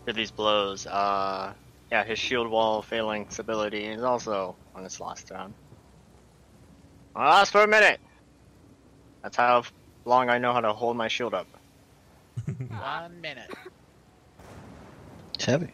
for 0.05 0.13
these 0.13 0.31
blows. 0.31 0.87
Uh, 0.87 1.53
yeah, 1.91 2.05
his 2.05 2.19
shield 2.19 2.49
wall 2.51 2.83
failing 2.83 3.27
ability 3.39 3.85
is 3.85 4.03
also 4.03 4.57
on 4.75 4.85
its 4.85 5.01
last 5.01 5.31
round. 5.31 5.55
I'll 7.15 7.29
last 7.31 7.53
for 7.53 7.63
a 7.63 7.69
minute. 7.69 8.01
That's 9.23 9.37
how 9.37 9.65
long 10.05 10.31
I 10.31 10.39
know 10.39 10.53
how 10.53 10.61
to 10.61 10.73
hold 10.73 10.97
my 10.97 11.09
shield 11.09 11.35
up. 11.35 11.47
One 12.47 13.21
minute. 13.21 13.51
It's 15.35 15.45
heavy. 15.45 15.71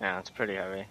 Yeah, 0.00 0.18
it's 0.18 0.30
pretty 0.30 0.54
heavy. 0.54 0.86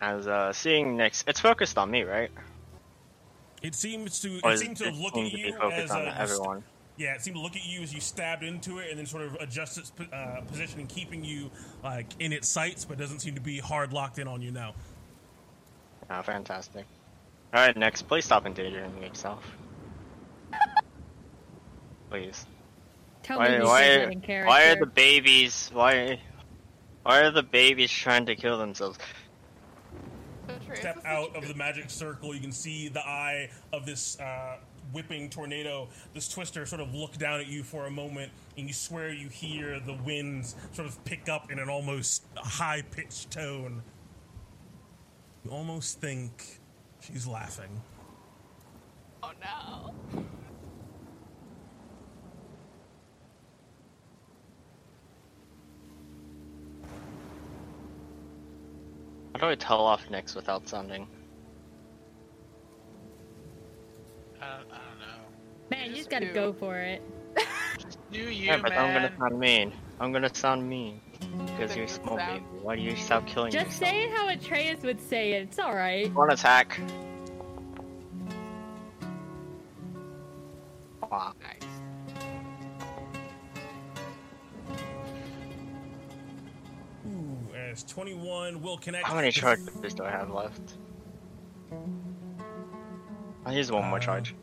As 0.00 0.26
uh, 0.26 0.52
seeing 0.52 0.96
Nyx, 0.96 1.24
it's 1.26 1.40
focused 1.40 1.78
on 1.78 1.90
me, 1.90 2.02
right? 2.02 2.30
It 3.62 3.74
seems 3.74 4.20
to 4.20 4.40
Or 4.42 4.50
it 4.50 4.54
is 4.54 4.60
seems 4.60 4.80
to 4.80 4.88
it 4.88 4.94
look 4.94 5.14
seem 5.14 5.26
at 5.26 5.32
to 5.32 5.36
be 5.38 5.42
you 5.44 5.52
focused 5.58 5.84
as 5.84 5.90
on 5.92 6.06
a, 6.06 6.14
everyone. 6.18 6.64
Yeah, 6.96 7.14
it 7.14 7.22
seemed 7.22 7.36
to 7.36 7.42
look 7.42 7.56
at 7.56 7.66
you 7.66 7.82
as 7.82 7.92
you 7.92 8.00
stabbed 8.00 8.44
into 8.44 8.78
it, 8.78 8.90
and 8.90 8.98
then 8.98 9.06
sort 9.06 9.24
of 9.24 9.34
adjust 9.40 9.78
its 9.78 9.92
uh, 10.12 10.42
position 10.46 10.78
and 10.78 10.88
keeping 10.88 11.24
you 11.24 11.50
like 11.82 12.06
in 12.20 12.32
its 12.32 12.48
sights, 12.48 12.84
but 12.84 12.98
doesn't 12.98 13.18
seem 13.18 13.34
to 13.34 13.40
be 13.40 13.58
hard 13.58 13.92
locked 13.92 14.18
in 14.18 14.28
on 14.28 14.40
you 14.40 14.52
now. 14.52 14.74
Ah, 16.08 16.22
fantastic. 16.22 16.86
Alright, 17.54 17.76
next, 17.76 18.02
please 18.02 18.24
stop 18.24 18.46
endangering 18.46 19.02
yourself. 19.02 19.44
Please. 22.10 22.46
Tell 23.22 23.38
Why, 23.38 23.58
me 23.58 23.64
why, 23.64 24.44
why 24.44 24.66
are 24.66 24.76
the 24.76 24.86
babies, 24.86 25.70
why, 25.72 26.20
why 27.02 27.22
are 27.22 27.30
the 27.30 27.42
babies 27.42 27.90
trying 27.90 28.26
to 28.26 28.36
kill 28.36 28.58
themselves? 28.58 28.98
Atreus 30.48 30.80
Step 30.80 30.98
out 31.04 31.34
of 31.34 31.48
the 31.48 31.54
magic 31.54 31.90
circle, 31.90 32.34
you 32.34 32.40
can 32.40 32.52
see 32.52 32.88
the 32.88 33.00
eye 33.00 33.50
of 33.72 33.86
this 33.86 34.20
uh, 34.20 34.58
whipping 34.94 35.28
tornado, 35.28 35.88
this 36.14 36.28
twister, 36.28 36.64
sort 36.64 36.80
of 36.80 36.94
look 36.94 37.18
down 37.18 37.40
at 37.40 37.48
you 37.48 37.62
for 37.62 37.86
a 37.86 37.90
moment, 37.90 38.32
and 38.56 38.66
you 38.66 38.72
swear 38.72 39.12
you 39.12 39.28
hear 39.28 39.80
the 39.80 39.98
winds 40.04 40.54
sort 40.72 40.88
of 40.88 41.04
pick 41.04 41.28
up 41.28 41.50
in 41.52 41.58
an 41.58 41.68
almost 41.68 42.24
high 42.36 42.82
pitched 42.90 43.30
tone. 43.30 43.82
You 45.44 45.50
almost 45.50 46.00
think 46.00 46.60
she's 47.00 47.26
laughing. 47.26 47.82
Oh 49.22 49.32
no. 49.42 50.24
How 59.34 59.40
do 59.40 59.46
I 59.48 59.54
tell 59.56 59.80
off 59.80 60.06
Nyx 60.08 60.36
without 60.36 60.68
sounding? 60.68 61.08
I 64.44 64.58
don't, 64.58 64.72
I 64.72 64.76
don't 64.76 64.98
know. 64.98 65.70
Man, 65.70 65.80
you 65.86 65.86
Just 65.88 65.96
just 65.98 66.10
gotta 66.10 66.26
do. 66.26 66.34
go 66.34 66.52
for 66.52 66.76
it. 66.78 67.02
New 68.10 68.24
you, 68.24 68.28
yeah, 68.28 68.58
but 68.58 68.72
I'm 68.72 68.92
gonna 68.92 69.12
sound 69.18 69.38
mean. 69.40 69.72
I'm 70.00 70.12
gonna 70.12 70.34
sound 70.34 70.68
mean. 70.68 71.00
Because 71.46 71.74
you're 71.74 71.84
you 71.86 71.90
small 71.90 72.18
sound- 72.18 72.40
baby. 72.40 72.44
Why 72.62 72.76
do 72.76 72.82
you 72.82 72.96
stop 72.96 73.26
killing 73.26 73.46
me? 73.48 73.52
Just 73.52 73.80
yourself? 73.80 73.90
say 73.90 74.04
it 74.04 74.10
how 74.12 74.28
Atreus 74.28 74.82
would 74.82 75.00
say 75.00 75.32
it. 75.32 75.42
It's 75.44 75.58
alright. 75.58 76.12
One 76.14 76.30
attack. 76.30 76.78
Wow. 81.02 81.32
Nice. 81.40 81.68
Ooh, 87.06 87.36
as 87.70 87.84
21 87.84 88.60
will 88.62 88.78
connect. 88.78 89.06
How 89.06 89.14
many 89.14 89.30
charges 89.30 89.94
do 89.94 90.04
I 90.04 90.10
have 90.10 90.30
left? 90.30 90.74
I'll 93.46 93.52
use 93.52 93.70
one 93.70 93.84
more 93.88 93.98
Uh, 93.98 94.00
charge. 94.00 94.34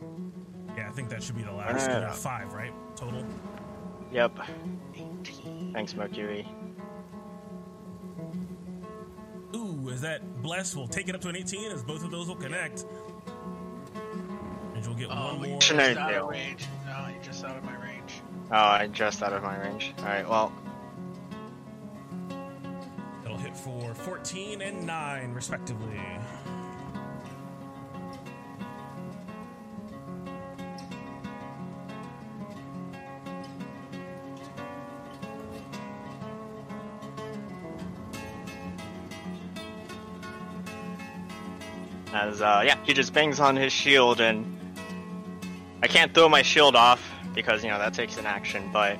Yeah, 0.78 0.88
I 0.88 0.92
think 0.92 1.10
that 1.10 1.22
should 1.24 1.36
be 1.36 1.44
the 1.44 1.52
last. 1.52 1.88
Yeah. 1.90 2.08
You 2.10 2.14
five, 2.16 2.54
right? 2.54 2.74
Total. 2.96 3.24
Yep. 4.12 4.40
18. 4.96 5.72
Thanks, 5.74 5.94
Mercury. 5.96 6.48
Ooh, 9.56 9.90
is 9.90 10.02
that 10.02 10.42
bless? 10.42 10.76
We'll 10.76 10.88
take 10.88 11.10
it 11.10 11.16
up 11.16 11.22
to 11.22 11.30
an 11.30 11.36
18 11.36 11.72
as 11.72 11.84
both 11.84 12.04
of 12.04 12.12
those 12.12 12.28
will 12.28 12.36
connect. 12.36 12.86
And 14.76 14.86
you'll 14.86 14.96
get 14.96 15.10
Oh, 15.12 15.16
one 15.36 15.40
but 15.40 15.42
you're 15.48 15.50
more. 15.52 15.60
just 15.60 15.98
out 15.98 16.14
of 16.14 16.30
range. 16.30 16.66
No, 16.86 17.08
you're 17.12 17.24
just 17.24 17.44
out 17.44 17.58
of 17.58 17.64
my 17.64 17.76
range. 17.84 18.22
Oh, 18.52 18.56
I'm 18.56 18.94
just 18.94 19.22
out 19.24 19.34
of 19.34 19.44
my 19.44 19.58
range. 19.60 19.94
Alright, 20.00 20.28
well, 20.28 20.52
That'll 23.24 23.38
hit 23.38 23.56
for 23.56 23.94
14 23.94 24.62
and 24.62 24.86
9, 24.86 25.32
respectively. 25.34 26.00
As, 42.22 42.42
uh, 42.42 42.62
yeah, 42.66 42.78
he 42.84 42.94
just 42.94 43.14
bangs 43.14 43.40
on 43.40 43.56
his 43.56 43.74
shield 43.74 44.22
and 44.22 44.46
I 45.82 45.88
can't 45.88 46.14
throw 46.14 46.30
my 46.30 46.44
shield 46.44 46.76
off 46.76 47.12
because, 47.34 47.64
you 47.64 47.72
know, 47.72 47.80
that 47.80 47.96
takes 47.96 48.18
an 48.18 48.28
action, 48.28 48.70
but, 48.72 49.00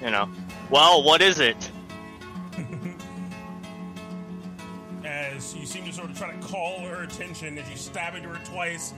you 0.00 0.10
know. 0.10 0.28
Well, 0.70 1.02
what 1.02 1.20
is 1.20 1.40
it? 1.40 1.56
As 5.04 5.54
you 5.54 5.66
seem 5.66 5.84
to 5.84 5.92
sort 5.92 6.10
of 6.10 6.18
try 6.18 6.32
to 6.32 6.38
call 6.46 6.80
her 6.80 7.02
attention 7.02 7.58
as 7.58 7.70
you 7.70 7.76
stab 7.76 8.16
into 8.16 8.28
her 8.28 8.44
twice 8.44 8.92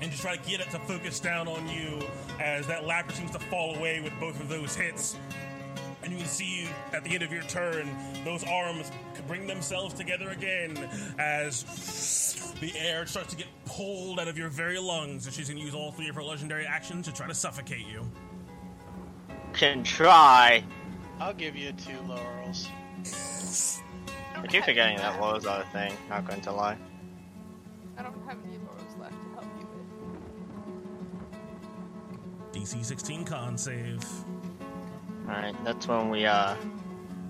and 0.00 0.10
just 0.10 0.22
try 0.22 0.36
to 0.36 0.48
get 0.48 0.60
it 0.60 0.68
to 0.70 0.78
focus 0.80 1.20
down 1.20 1.46
on 1.46 1.68
you 1.68 2.02
as 2.40 2.66
that 2.66 2.84
lacquer 2.84 3.12
seems 3.12 3.30
to 3.30 3.38
fall 3.38 3.76
away 3.76 4.00
with 4.00 4.12
both 4.18 4.40
of 4.40 4.48
those 4.48 4.74
hits. 4.74 5.16
And 6.02 6.12
you 6.12 6.18
can 6.18 6.26
see 6.26 6.68
at 6.92 7.04
the 7.04 7.14
end 7.14 7.22
of 7.22 7.32
your 7.32 7.44
turn, 7.44 7.88
those 8.24 8.42
arms 8.44 8.90
bring 9.26 9.46
themselves 9.46 9.94
together 9.94 10.30
again 10.30 10.76
as 11.18 12.54
the 12.60 12.72
air 12.78 13.06
starts 13.06 13.30
to 13.30 13.36
get 13.36 13.46
pulled 13.64 14.20
out 14.20 14.28
of 14.28 14.38
your 14.38 14.48
very 14.48 14.78
lungs. 14.78 15.26
And 15.26 15.34
she's 15.34 15.48
going 15.48 15.58
to 15.58 15.64
use 15.64 15.74
all 15.74 15.92
three 15.92 16.08
of 16.08 16.14
her 16.14 16.22
legendary 16.22 16.66
actions 16.66 17.06
to 17.06 17.12
try 17.12 17.26
to 17.26 17.34
suffocate 17.34 17.86
you. 17.86 18.10
Can 19.52 19.82
try. 19.82 20.64
I'll 21.20 21.34
give 21.34 21.56
you 21.56 21.72
two 21.72 21.98
laurels. 22.06 22.68
I 24.36 24.46
keep 24.46 24.64
forgetting 24.64 24.96
that 24.98 25.20
laurels 25.20 25.46
are 25.46 25.62
a 25.62 25.66
thing, 25.66 25.92
not 26.08 26.26
going 26.26 26.40
to 26.42 26.52
lie. 26.52 26.76
I 27.96 28.02
don't 28.02 28.14
have 28.26 28.38
any 28.44 28.58
laurels 28.58 28.96
left 28.98 29.12
to 29.12 29.28
help 29.34 29.46
you 29.58 29.68
with. 32.52 32.62
DC 32.62 32.84
16 32.84 33.24
con 33.24 33.56
save. 33.56 34.04
Alright, 35.28 35.54
that's 35.64 35.88
when 35.88 36.10
we, 36.10 36.26
uh, 36.26 36.56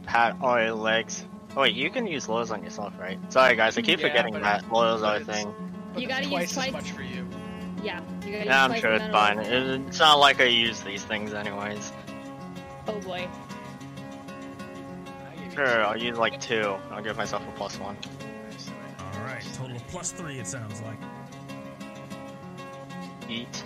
pat 0.07 0.37
all 0.41 0.61
your 0.61 0.73
legs. 0.73 1.25
Oh, 1.57 1.61
wait, 1.63 1.75
you 1.75 1.89
can 1.91 2.07
use 2.07 2.29
Lowe's 2.29 2.51
on 2.51 2.63
yourself, 2.65 2.93
right? 2.99 3.19
Sorry, 3.33 3.55
guys, 3.55 3.79
I 3.79 3.83
keep 3.83 4.01
Yeah, 4.01 4.09
forgetting 4.09 4.35
that 4.35 4.59
it's- 4.59 4.73
Lowe's 4.73 5.01
but 5.03 5.07
other 5.07 5.21
it's- 5.21 5.37
thing. 5.37 5.55
But 5.93 6.03
You 6.03 6.09
gotta 6.09 6.23
use 6.25 6.31
twice 6.31 6.53
twice- 6.55 6.67
as 6.69 6.73
much 6.73 6.91
for 6.91 7.03
you. 7.03 7.27
Yeah, 7.83 8.01
you 8.25 8.33
gotta 8.33 8.45
Yeah, 8.47 8.65
I'm 8.65 8.73
use 8.73 8.81
sure 8.81 8.93
it's 8.95 9.07
fine. 9.13 9.39
of- 9.39 9.47
It- 9.47 9.81
It's 9.87 9.99
not 10.01 10.19
like 10.19 10.41
I 10.41 10.45
use 10.47 10.81
these 10.81 11.05
things 11.05 11.33
anyways. 11.35 11.93
Oh 12.89 12.99
boy. 13.01 13.29
Sure, 15.55 15.85
I'll 15.87 15.97
use 15.97 16.19
like 16.19 16.41
two. 16.41 16.75
I'll 16.91 17.03
give 17.03 17.17
myself 17.17 17.43
a 17.47 17.53
plus 17.53 17.79
one. 17.79 17.97
All 19.15 19.21
right, 19.25 19.43
total 19.57 19.77
of 19.77 19.87
plus 19.87 20.11
three, 20.11 20.41
it 20.41 20.49
sounds 20.49 20.81
like. 20.83 20.99
Eat. 23.29 23.63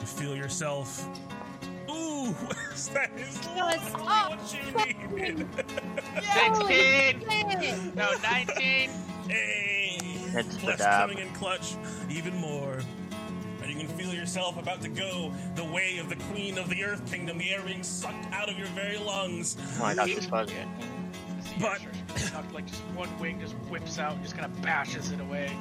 You 0.00 0.06
feel 0.06 0.36
yourself. 0.36 1.08
Ooh, 2.28 2.32
that 2.94 3.10
is 3.16 3.46
Let's- 3.56 3.84
literally 3.94 4.06
what 4.06 4.54
you 4.54 5.16
needed. 5.16 5.48
16! 6.22 7.92
No, 7.94 8.12
19! 8.22 8.90
hey, 9.28 9.98
It's 10.00 10.54
the 10.54 10.60
Plus 10.60 10.78
dab. 10.78 11.00
coming 11.08 11.18
in 11.26 11.32
clutch 11.34 11.74
even 12.10 12.36
more. 12.36 12.78
And 13.62 13.70
you 13.72 13.86
can 13.86 13.96
feel 13.98 14.14
yourself 14.14 14.56
about 14.58 14.80
to 14.82 14.88
go 14.88 15.32
the 15.54 15.64
way 15.64 15.98
of 15.98 16.08
the 16.08 16.16
queen 16.32 16.56
of 16.58 16.68
the 16.70 16.84
earth 16.84 17.04
kingdom, 17.10 17.38
the 17.38 17.50
air 17.52 17.62
being 17.62 17.82
sucked 17.82 18.32
out 18.32 18.48
of 18.48 18.56
your 18.58 18.68
very 18.68 18.96
lungs. 18.98 19.56
Oh 19.76 19.80
my 19.80 19.94
gosh, 19.94 20.10
it's 20.10 20.26
fuzzy. 20.26 20.54
But- 21.60 21.80
But 22.32 22.52
like 22.52 22.66
just 22.66 22.82
one 22.94 23.08
wing 23.18 23.40
just 23.40 23.54
whips 23.70 23.98
out, 23.98 24.12
and 24.14 24.22
just 24.22 24.34
kind 24.36 24.46
of 24.46 24.62
bashes 24.62 25.10
it 25.12 25.20
away. 25.20 25.56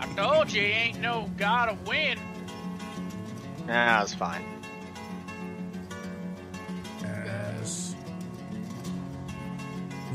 I 0.00 0.06
told 0.14 0.50
you, 0.52 0.62
he 0.62 0.68
ain't 0.68 1.00
no 1.00 1.30
god 1.36 1.68
of 1.68 1.86
wind. 1.86 2.18
Yeah, 3.66 4.02
it's 4.02 4.14
fine. 4.14 4.42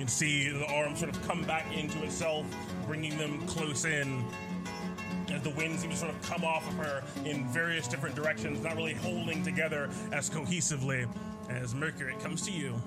Can 0.06 0.12
see 0.12 0.50
the 0.50 0.68
arm 0.68 0.96
sort 0.96 1.10
of 1.10 1.28
come 1.28 1.44
back 1.46 1.66
into 1.76 2.04
itself, 2.04 2.46
bringing 2.86 3.18
them 3.18 3.42
close 3.48 3.86
in. 3.86 4.24
As 5.34 5.42
the 5.42 5.50
wind 5.50 5.80
seems 5.80 5.96
to 5.96 6.00
sort 6.02 6.12
of 6.12 6.22
come 6.22 6.44
off 6.44 6.68
of 6.68 6.76
her 6.76 7.04
in 7.26 7.48
various 7.48 7.88
different 7.88 8.14
directions, 8.14 8.62
not 8.62 8.76
really 8.76 8.94
holding 8.94 9.42
together 9.44 9.90
as 10.12 10.30
cohesively. 10.30 11.08
As 11.50 11.74
Mercury, 11.74 12.16
comes 12.20 12.44
to 12.44 12.52
you. 12.52 12.80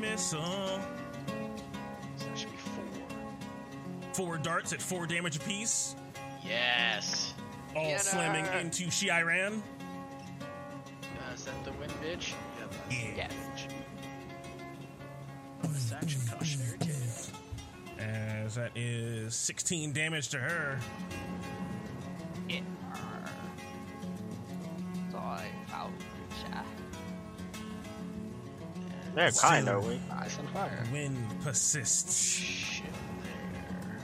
Magic 0.00 0.12
missile. 0.12 0.80
So 2.16 2.26
that 2.26 2.38
should 2.38 2.50
be 2.50 2.56
four. 2.56 2.84
Four 4.14 4.38
darts 4.38 4.72
at 4.72 4.80
four 4.82 5.06
damage 5.06 5.36
apiece, 5.36 5.94
Yes! 6.44 7.34
all 7.74 7.84
Get 7.88 8.00
slamming 8.00 8.44
her. 8.46 8.58
into 8.58 8.84
Shiran. 8.84 9.60
Uh, 9.60 11.34
is 11.34 11.44
that 11.44 11.64
the 11.64 11.72
wind 11.72 11.92
bitch? 12.02 12.32
Yeah, 12.58 12.66
that's 12.70 12.94
Yeah. 12.94 13.14
Yes. 13.16 13.32
bonus 15.62 15.92
action 15.92 16.20
cautionary 16.30 16.78
tale. 16.78 16.94
As 17.98 18.54
that 18.54 18.70
is 18.76 19.34
16 19.34 19.92
damage 19.92 20.28
to 20.28 20.38
her. 20.38 20.78
In 22.48 22.64
her. 22.92 23.30
Die, 25.12 25.48
ouch. 25.74 25.90
They're 29.16 29.30
Still. 29.30 29.48
kind 29.48 29.68
of 29.70 29.88
weak. 29.88 30.00
Ice 30.12 30.38
and 30.38 30.48
fire. 30.50 30.84
Wind 30.92 31.16
persists. 31.42 32.36
Shit 32.36 32.84
there. 33.22 33.98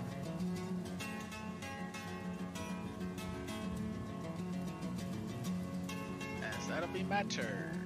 As 6.58 6.66
that'll 6.66 6.88
be 6.88 7.02
my 7.02 7.24
turn. 7.24 7.84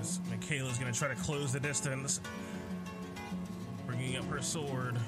As 0.00 0.18
Michaela's 0.28 0.76
gonna 0.76 0.92
try 0.92 1.06
to 1.06 1.14
close 1.14 1.52
the 1.52 1.60
distance, 1.60 2.20
bringing 3.86 4.16
up 4.16 4.24
her 4.24 4.42
sword. 4.42 4.98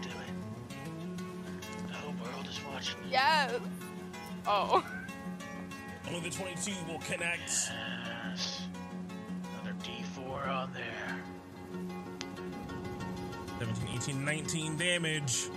Do 0.00 0.08
it. 0.08 0.14
The 6.24 6.30
22 6.30 6.72
will 6.88 6.98
connect. 7.00 7.50
Yes. 7.50 8.62
Another 9.52 9.76
D4 9.84 10.48
on 10.48 10.72
there. 10.72 11.22
17, 13.58 13.88
18, 13.94 14.24
19 14.24 14.76
damage. 14.78 15.48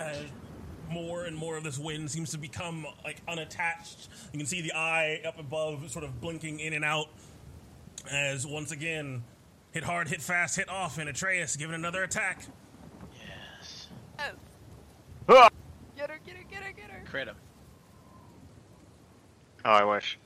uh, 0.00 0.24
more 0.90 1.24
and 1.24 1.36
more 1.36 1.56
of 1.56 1.62
this 1.62 1.78
wind 1.78 2.10
seems 2.10 2.32
to 2.32 2.38
become 2.38 2.86
like 3.04 3.22
unattached. 3.28 4.08
You 4.32 4.38
can 4.38 4.46
see 4.46 4.62
the 4.62 4.72
eye 4.72 5.20
up 5.24 5.38
above, 5.38 5.88
sort 5.92 6.04
of 6.04 6.20
blinking 6.20 6.58
in 6.58 6.72
and 6.72 6.84
out. 6.84 7.06
As 8.10 8.44
once 8.44 8.72
again, 8.72 9.22
hit 9.70 9.84
hard, 9.84 10.08
hit 10.08 10.22
fast, 10.22 10.56
hit 10.56 10.68
off, 10.68 10.98
and 10.98 11.08
Atreus 11.08 11.54
giving 11.54 11.74
another 11.76 12.02
attack. 12.02 12.44
Yes. 14.18 14.34
yes. 15.28 15.38
Ah! 15.38 15.50
Get 15.96 16.10
her, 16.10 16.18
get 16.24 16.36
her, 16.36 16.42
get 16.50 16.62
her, 16.62 16.72
get 16.72 16.90
her. 16.90 17.04
Crit 17.06 17.28
him. 17.28 17.36
Oh, 19.64 19.70
I 19.70 19.84
wish. 19.84 20.18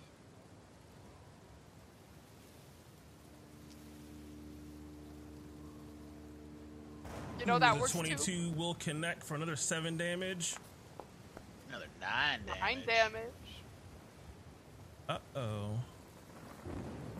You 7.42 7.46
know 7.46 7.58
that 7.58 7.74
the 7.74 7.80
works 7.80 7.92
22 7.92 8.16
too. 8.16 8.50
will 8.56 8.74
connect 8.74 9.24
for 9.24 9.34
another 9.34 9.56
7 9.56 9.96
damage. 9.96 10.54
Another 11.68 11.86
9 12.00 12.40
damage. 12.46 12.60
Nine 12.60 12.82
damage. 12.86 13.22
Uh 15.08 15.18
oh. 15.36 15.80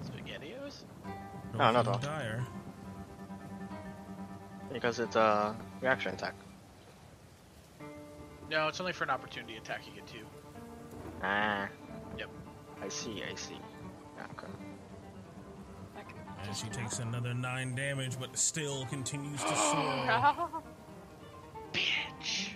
SpaghettiOs? 0.05 0.85
No, 1.55 1.73
not 1.73 1.89
all. 1.89 1.99
Dire. 1.99 2.47
Because 4.73 5.01
it's 5.01 5.17
a 5.17 5.57
reaction 5.81 6.15
attack. 6.15 6.35
No, 8.53 8.69
it's 8.69 8.79
only 8.81 8.93
for 8.93 9.05
an 9.05 9.11
opportunity 9.11 9.57
attack 9.57 9.81
you 9.87 9.95
get 9.95 10.07
two. 10.07 10.27
Ah. 11.23 11.69
Yep. 12.19 12.29
I 12.83 12.89
see, 12.89 13.23
I 13.29 13.35
see. 13.35 13.57
Okay. 14.19 14.53
I 15.97 16.03
can 16.03 16.15
And 16.47 16.55
she 16.57 16.69
takes 16.69 16.99
another 16.99 17.33
9 17.33 17.75
damage, 17.75 18.21
but 18.21 18.37
still 18.39 18.85
continues 18.87 19.43
to 19.43 19.49
swirl. 19.57 20.63
Bitch! 21.73 22.51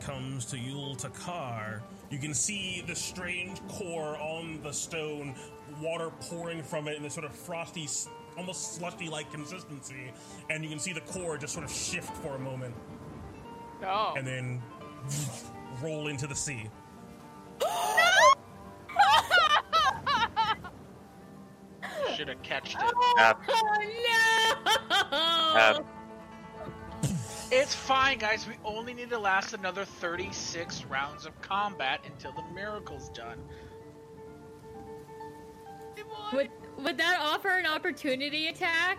comes 0.00 0.44
to 0.46 0.56
Yul 0.56 1.00
Takar. 1.00 1.80
You 2.10 2.18
can 2.18 2.34
see 2.34 2.84
the 2.86 2.94
strange 2.94 3.66
core 3.68 4.18
on 4.18 4.60
the 4.62 4.72
stone, 4.72 5.34
water 5.80 6.10
pouring 6.28 6.62
from 6.62 6.88
it 6.88 6.96
in 6.96 7.02
this 7.04 7.14
sort 7.14 7.24
of 7.24 7.34
frosty, 7.34 7.88
almost 8.36 8.74
slushy 8.74 9.08
like 9.08 9.30
consistency. 9.30 10.12
And 10.50 10.62
you 10.62 10.68
can 10.68 10.78
see 10.80 10.92
the 10.92 11.00
core 11.02 11.38
just 11.38 11.54
sort 11.54 11.64
of 11.64 11.72
shift 11.72 12.14
for 12.18 12.34
a 12.34 12.38
moment 12.38 12.74
No. 13.80 14.12
and 14.16 14.26
then 14.26 14.60
roll 15.82 16.08
into 16.08 16.26
the 16.26 16.34
sea. 16.34 16.68
Should 22.14 22.28
have 22.28 22.42
catched 22.42 22.76
it. 22.80 22.94
Yep. 23.18 23.40
Oh 23.48 24.56
no! 25.10 25.74
Yep. 25.74 25.86
It's 27.50 27.74
fine, 27.74 28.18
guys. 28.18 28.46
We 28.46 28.54
only 28.64 28.94
need 28.94 29.10
to 29.10 29.18
last 29.18 29.52
another 29.52 29.84
36 29.84 30.84
rounds 30.86 31.26
of 31.26 31.40
combat 31.40 32.00
until 32.06 32.32
the 32.32 32.42
miracle's 32.54 33.08
done. 33.10 33.38
Would 36.32 36.50
would 36.78 36.96
that 36.98 37.20
offer 37.20 37.50
an 37.50 37.66
opportunity 37.66 38.48
attack? 38.48 38.98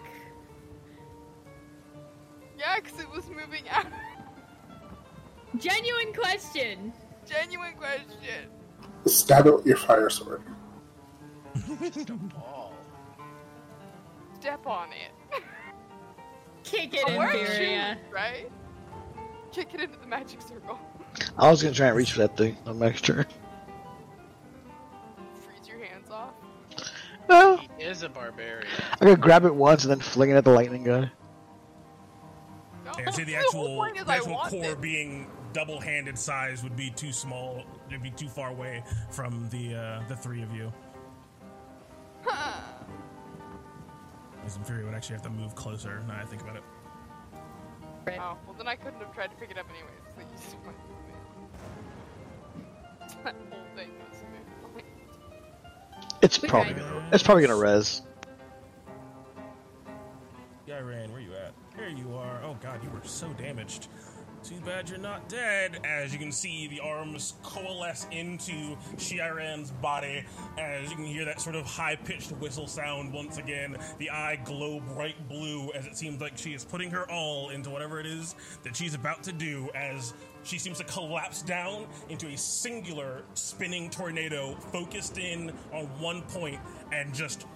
Yeah, 2.58 2.76
because 2.82 3.00
it 3.00 3.10
was 3.10 3.28
moving 3.30 3.68
out. 3.70 3.88
Genuine 5.58 6.14
question. 6.14 6.94
Genuine 7.26 7.74
question. 7.76 8.50
Stab 9.06 9.46
it 9.48 9.56
with 9.56 9.66
your 9.66 9.78
fire 9.78 10.10
sword. 10.10 10.42
Just 11.82 12.10
a 12.10 12.14
ball. 12.14 12.74
Step 14.40 14.66
on 14.68 14.90
it. 14.92 15.42
Kick 16.64 16.94
it, 16.96 17.06
we're 17.18 17.30
Inferior. 17.30 17.96
shoes, 17.96 17.98
right? 18.12 18.52
Kick 19.52 19.74
it 19.74 19.82
into 19.82 19.98
the 20.00 20.08
magic 20.08 20.42
circle. 20.42 20.80
I 21.38 21.50
was 21.50 21.62
gonna 21.62 21.74
try 21.76 21.88
and 21.88 21.96
reach 21.96 22.12
for 22.14 22.20
that 22.20 22.36
thing 22.36 22.58
on 22.66 22.80
next 22.80 23.06
turn. 23.06 23.26
Freeze 25.36 25.68
your 25.68 25.78
hands 25.84 26.10
off. 26.10 26.34
No, 27.30 27.58
He 27.58 27.84
is 27.84 28.04
a 28.04 28.10
barbarian. 28.10 28.68
I 29.00 29.06
gotta 29.06 29.16
grab 29.18 29.46
it 29.46 29.54
once 29.56 29.84
and 29.84 29.92
then 29.92 30.00
fling 30.00 30.32
it 30.32 30.36
at 30.36 30.44
the 30.44 30.52
lightning 30.52 30.84
guy. 30.84 31.10
No, 32.86 32.92
Yeah, 33.00 33.10
see, 33.12 33.24
the 33.24 33.36
actual, 33.38 33.76
point 33.78 33.98
is 33.98 34.06
the 34.06 34.12
actual 34.12 34.36
core 34.38 34.66
it. 34.66 34.82
being 34.82 35.28
double-handed 35.56 36.20
size 36.20 36.62
would 36.64 36.76
be 36.76 36.90
too 36.90 37.14
small. 37.14 37.64
It'd 37.88 38.04
be 38.04 38.12
too 38.12 38.28
far 38.28 38.50
away 38.50 38.84
from 39.10 39.48
the 39.50 39.74
uh, 39.74 40.02
the 40.10 40.16
three 40.16 40.44
of 40.44 40.54
you. 40.54 40.72
As 44.46 44.58
Inferior 44.58 44.86
would 44.86 44.94
actually 44.94 45.16
have 45.16 45.24
to 45.24 45.30
move 45.30 45.56
closer. 45.56 46.04
Now 46.08 46.20
I 46.22 46.26
think 46.26 46.42
about 46.42 46.58
it. 46.58 46.64
Oh, 48.20 48.38
well 48.46 48.56
then 48.58 48.68
I 48.68 48.76
couldn't 48.76 49.00
have 49.00 49.14
tried 49.14 49.32
to 49.32 49.38
pick 49.38 49.50
it 49.50 49.58
up 49.58 49.66
anyways. 49.70 49.94
So 50.16 50.22
you 50.22 50.28
just 50.36 50.56
went. 50.66 50.78
That 53.24 53.36
whole 53.50 53.60
thing 53.76 53.90
was 54.10 54.22
a 54.22 54.26
It's 56.22 56.38
Okay. 56.38 56.48
probably 56.48 56.74
gonna, 56.74 57.10
it's 57.14 57.24
probably 57.24 57.44
gonna 57.44 57.56
res. 57.56 58.02
Shiran, 60.68 61.12
where 61.12 61.22
you 61.22 61.34
at? 61.34 61.54
There 61.78 61.90
you 61.90 62.14
are. 62.16 62.42
Oh 62.44 62.56
god, 62.62 62.84
you 62.84 62.90
were 62.90 63.02
so 63.04 63.28
damaged. 63.34 63.88
Too 64.46 64.60
bad 64.64 64.88
you're 64.88 65.00
not 65.00 65.28
dead. 65.28 65.80
As 65.84 66.14
you 66.14 66.20
can 66.20 66.32
see, 66.32 66.68
the 66.68 66.80
arms 66.80 67.34
coalesce 67.42 68.06
into 68.12 68.78
Shiran's 68.96 69.72
body. 69.72 70.24
As 70.60 70.88
you 70.92 70.96
can 70.96 71.06
hear 71.06 71.26
that 71.26 71.42
sort 71.42 71.56
of 71.56 71.66
high 71.66 71.96
pitched 71.96 72.32
whistle 72.34 72.68
sound 72.68 73.12
once 73.12 73.40
again. 73.40 73.76
The 73.98 74.12
eye 74.12 74.40
glow 74.46 74.82
bright 74.94 75.28
blue 75.28 75.72
as 75.72 75.88
it 75.88 75.98
seems 75.98 76.22
like 76.22 76.38
she 76.38 76.54
is 76.54 76.64
putting 76.64 76.92
her 76.92 77.10
all 77.10 77.50
into 77.50 77.72
whatever 77.72 78.00
it 78.00 78.06
is 78.06 78.36
that 78.62 78.76
she's 78.76 78.94
about 78.94 79.24
to 79.24 79.32
do. 79.32 79.72
As 79.74 80.14
she 80.44 80.60
seems 80.60 80.78
to 80.78 80.84
collapse 80.84 81.42
down 81.42 81.88
into 82.10 82.28
a 82.28 82.38
singular 82.38 83.24
spinning 83.34 83.90
tornado 83.90 84.54
focused 84.72 85.18
in 85.18 85.52
on 85.74 85.86
one 86.00 86.22
point 86.22 86.60
and 86.94 87.16
just 87.16 87.48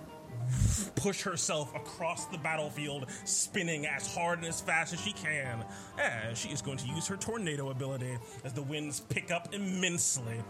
push 0.96 1.22
herself 1.22 1.74
across 1.76 2.26
the 2.26 2.38
battlefield, 2.38 3.06
spinning 3.26 3.86
as 3.86 4.14
hard 4.14 4.40
and 4.40 4.48
as 4.48 4.62
fast 4.62 4.94
as 4.94 5.00
she 5.00 5.14
can. 5.14 5.64
She 6.34 6.50
is 6.50 6.62
going 6.62 6.78
to 6.78 6.88
use 6.88 7.08
her 7.08 7.18
tornado 7.18 7.70
ability 7.70 8.18
as 8.44 8.54
the 8.54 8.64
winds 8.64 9.00
pick 9.00 9.32
up 9.32 9.54
immensely. 9.54 10.42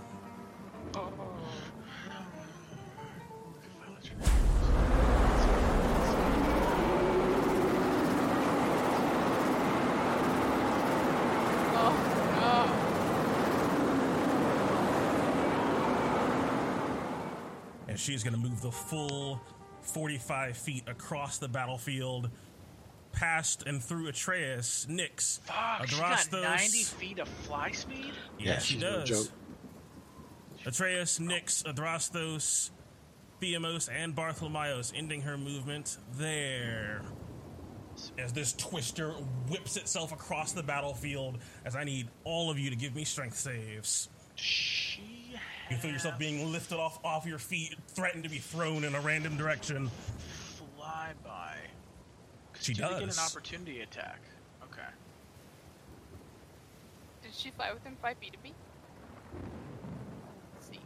As 17.88 18.00
she's 18.00 18.24
going 18.24 18.36
to 18.36 18.40
move 18.40 18.62
the 18.62 18.72
full 18.72 19.42
45 19.94 20.58
feet 20.58 20.84
across 20.88 21.38
the 21.38 21.48
battlefield, 21.48 22.30
past 23.12 23.64
and 23.66 23.84
through 23.84 24.08
Atreus, 24.08 24.86
Nyx, 24.90 25.40
Fuck, 25.42 25.88
she 25.88 25.98
got 25.98 26.18
Adrastos. 26.20 26.42
90 26.44 26.84
feet 26.84 27.20
of 27.20 27.28
fly 27.28 27.72
speed? 27.72 28.14
Yes, 28.38 28.48
Yeah, 28.48 28.60
she 28.60 28.74
she's 28.76 28.82
no 28.84 29.00
does. 29.00 29.10
joke. 29.10 29.28
Atreus, 30.66 31.20
Nyx, 31.20 31.64
Adrastos, 31.64 32.70
Theamos, 33.42 33.90
and 33.92 34.16
Bartholomaios 34.16 34.92
ending 34.96 35.22
her 35.22 35.38
movement 35.38 35.98
there. 36.18 37.02
As 38.18 38.32
this 38.32 38.54
twister 38.54 39.12
whips 39.50 39.76
itself 39.78 40.12
across 40.12 40.52
the 40.54 40.64
battlefield, 40.64 41.40
as 41.66 41.76
I 41.76 41.84
need 41.84 42.08
all 42.24 42.50
of 42.50 42.58
you 42.60 42.70
to 42.70 42.76
give 42.76 42.96
me 42.96 43.04
strength 43.04 43.38
saves. 43.38 44.08
She 44.36 45.19
You 45.70 45.78
feel 45.78 45.92
yourself 45.92 46.18
being 46.18 46.52
lifted 46.52 46.80
off 46.80 47.00
off 47.04 47.26
your 47.26 47.38
feet, 47.38 47.76
threatened 47.88 48.24
to 48.24 48.30
be 48.30 48.40
thrown 48.40 48.84
in 48.84 48.96
a 48.96 49.02
random 49.02 49.38
direction. 49.38 49.90
fly 50.76 51.12
by. 51.24 51.56
She 52.60 52.74
Did 52.74 52.86
they 52.86 53.00
get 53.00 53.04
an 53.04 53.20
opportunity 53.20 53.82
attack. 53.82 54.20
Okay. 54.64 54.82
Did 57.22 57.34
she 57.34 57.52
fly 57.52 57.72
within 57.74 57.96
five 58.02 58.18
feet 58.18 58.36
of 58.36 58.44
me? 58.44 58.54
Let's 60.56 60.68
see. 60.70 60.80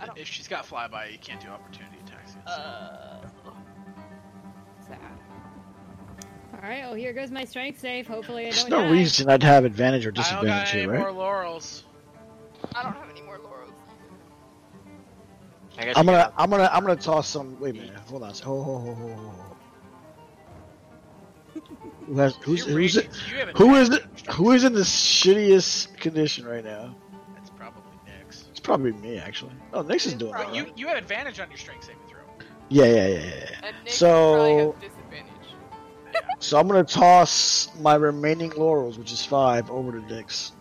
I 0.00 0.06
don't. 0.06 0.18
If 0.18 0.26
she's 0.26 0.48
got 0.48 0.66
flyby, 0.66 1.12
you 1.12 1.18
can't 1.18 1.40
do 1.40 1.48
opportunity 1.48 1.96
attacks. 2.04 2.34
Uh. 2.46 3.20
Sad. 4.86 4.98
All 6.52 6.60
right. 6.68 6.80
Well, 6.82 6.94
here 6.94 7.12
goes 7.12 7.30
my 7.30 7.44
strength 7.44 7.78
save. 7.80 8.06
Hopefully, 8.08 8.42
I 8.48 8.50
There's 8.50 8.64
don't 8.64 8.70
no 8.70 8.82
die. 8.82 8.90
reason 8.90 9.28
I'd 9.30 9.42
have 9.44 9.64
advantage 9.64 10.04
or 10.04 10.10
I 10.10 10.12
don't 10.12 10.22
disadvantage 10.24 10.66
got 10.66 10.72
any 10.74 10.82
here, 10.82 10.90
right? 10.90 11.00
more 11.00 11.12
laurels. 11.12 11.84
I 12.74 12.82
don't 12.82 12.92
have 12.92 13.02
any 13.02 13.02
more 13.02 13.04
laurels. 13.04 13.09
I 15.78 15.84
guess 15.84 15.96
I'm 15.96 16.04
gonna, 16.06 16.32
I'm 16.36 16.50
gonna, 16.50 16.68
I'm 16.72 16.82
gonna 16.82 16.96
toss 16.96 17.28
some. 17.28 17.58
Wait 17.60 17.76
a 17.76 17.78
minute. 17.80 17.96
Hold 18.08 18.22
on. 18.22 18.34
Ho, 18.34 18.62
ho, 18.62 18.78
ho, 18.78 18.94
ho, 18.94 19.08
ho, 19.08 19.28
ho. 19.30 19.56
Who 22.06 22.16
has? 22.18 22.34
Who's? 22.42 22.66
You're 22.66 22.78
Who's 22.78 22.96
it? 22.96 23.06
raging, 23.08 23.12
you 23.30 23.36
have 23.38 23.48
Who 23.56 23.74
is 23.76 23.88
it? 23.90 23.94
advantage 24.04 24.10
on 24.10 24.16
strength 24.18 24.36
Who 24.36 24.50
is 24.52 24.64
in 24.64 24.72
the 24.74 24.80
shittiest 24.80 25.96
condition 25.98 26.44
right 26.46 26.64
now? 26.64 26.94
It's 27.38 27.50
probably 27.50 27.82
Nyx. 28.06 28.48
It's 28.50 28.60
probably 28.60 28.92
me, 28.92 29.18
actually. 29.18 29.52
Oh, 29.72 29.82
Nyx 29.84 30.06
is 30.06 30.14
doing 30.14 30.32
Right, 30.32 30.48
all 30.48 30.54
you 30.54 30.66
you 30.76 30.86
have 30.88 30.96
advantage 30.98 31.38
on 31.40 31.48
your 31.50 31.58
strength 31.58 31.84
saving 31.84 32.00
throw. 32.08 32.20
Yeah, 32.68 32.84
yeah, 32.84 32.92
yeah, 32.94 33.06
yeah. 33.06 33.24
yeah. 33.24 33.66
And 33.68 33.76
Nick 33.84 33.92
So- 33.92 34.34
probably 34.34 34.56
has 34.56 34.74
disadvantage. 34.92 35.26
So 36.40 36.58
I'm 36.58 36.66
gonna 36.66 36.82
toss 36.84 37.68
my 37.80 37.94
remaining 37.94 38.50
laurels, 38.56 38.98
which 38.98 39.12
is 39.12 39.24
five, 39.24 39.70
over 39.70 39.92
to 39.92 39.98
Nyx. 39.98 40.52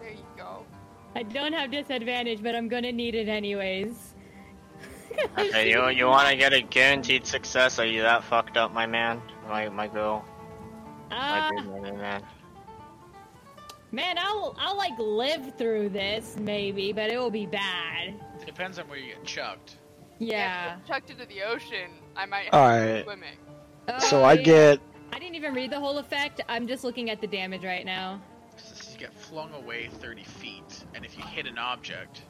There 0.00 0.10
you 0.10 0.18
go. 0.36 0.64
I 1.14 1.22
don't 1.22 1.52
have 1.54 1.70
disadvantage, 1.70 2.42
but 2.42 2.54
I'm 2.54 2.68
gonna 2.68 2.92
need 2.92 3.14
it 3.14 3.28
anyways. 3.28 4.09
Okay, 5.38 5.70
you 5.70 5.88
you 5.88 6.06
want 6.06 6.28
to 6.28 6.36
get 6.36 6.52
a 6.52 6.60
guaranteed 6.62 7.26
success? 7.26 7.78
Are 7.78 7.86
you 7.86 8.02
that 8.02 8.24
fucked 8.24 8.56
up, 8.56 8.72
my 8.72 8.86
man? 8.86 9.20
My 9.48 9.68
my 9.68 9.86
girl, 9.88 10.24
my 11.10 11.16
Ah, 11.16 11.50
good 11.50 11.82
man, 11.82 11.98
man. 11.98 12.22
man, 13.92 14.16
I'll 14.18 14.54
I'll 14.58 14.76
like 14.76 14.98
live 14.98 15.56
through 15.56 15.88
this 15.90 16.36
maybe, 16.38 16.92
but 16.92 17.10
it 17.10 17.18
will 17.18 17.30
be 17.30 17.46
bad. 17.46 18.14
It 18.40 18.46
depends 18.46 18.78
on 18.78 18.88
where 18.88 18.98
you 18.98 19.14
get 19.14 19.24
chucked. 19.24 19.76
Yeah. 20.18 20.76
If 20.80 20.86
chucked 20.86 21.10
into 21.10 21.26
the 21.26 21.42
ocean, 21.42 21.90
I 22.16 22.26
might 22.26 22.44
have 22.46 22.54
All 22.54 22.68
to 22.68 23.02
swimming. 23.04 23.36
So 24.00 24.20
Oh, 24.20 24.24
I 24.24 24.34
yeah. 24.34 24.42
get. 24.42 24.80
I 25.12 25.18
didn't 25.18 25.34
even 25.34 25.54
read 25.54 25.70
the 25.72 25.80
whole 25.80 25.98
effect. 25.98 26.40
I'm 26.48 26.68
just 26.68 26.84
looking 26.84 27.10
at 27.10 27.20
the 27.20 27.26
damage 27.26 27.64
right 27.64 27.84
now. 27.84 28.20
So 28.56 28.92
you 28.92 28.98
get 28.98 29.12
flung 29.14 29.52
away 29.54 29.88
30 29.88 30.22
feet, 30.22 30.84
and 30.94 31.04
if 31.04 31.16
you 31.18 31.24
hit 31.24 31.46
an 31.46 31.58
object, 31.58 32.22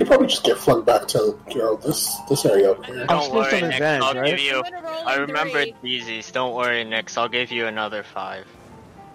You 0.00 0.06
probably 0.06 0.28
just 0.28 0.44
get 0.44 0.56
flung 0.56 0.82
back 0.82 1.06
to 1.08 1.38
you 1.50 1.58
know 1.58 1.76
this 1.76 2.16
this 2.28 2.46
area 2.46 2.70
over 2.70 2.82
here. 2.82 3.02
I'm 3.02 3.06
Don't 3.06 3.24
supposed 3.24 3.50
to 3.50 3.56
worry, 3.56 3.60
have 3.60 3.70
Nyx. 3.70 3.74
advantage, 3.74 4.02
I'll 4.02 4.14
right? 4.14 4.30
give 4.30 4.40
you. 4.40 4.54
I'm 4.56 4.62
gonna 4.72 4.82
roll 4.82 5.06
I 5.08 5.14
a 5.16 5.20
remembered 5.20 5.68
these. 5.82 6.30
Don't 6.32 6.54
worry, 6.54 6.84
Nyx. 6.86 7.18
I'll 7.18 7.28
give 7.28 7.52
you 7.52 7.66
another 7.66 8.02
five. 8.02 8.46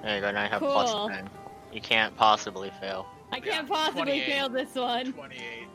There 0.03 0.15
you 0.15 0.21
go. 0.21 0.29
Now 0.31 0.43
you 0.43 0.49
have 0.51 0.59
Cool. 0.61 1.09
ten. 1.09 1.27
You 1.73 1.81
can't 1.81 2.15
possibly 2.15 2.71
fail. 2.79 3.07
I 3.31 3.39
can't 3.39 3.67
Yeah, 3.67 3.75
possibly 3.75 4.21
fail 4.21 4.47
this 4.47 4.75
one. 4.75 5.11
28. 5.11 5.67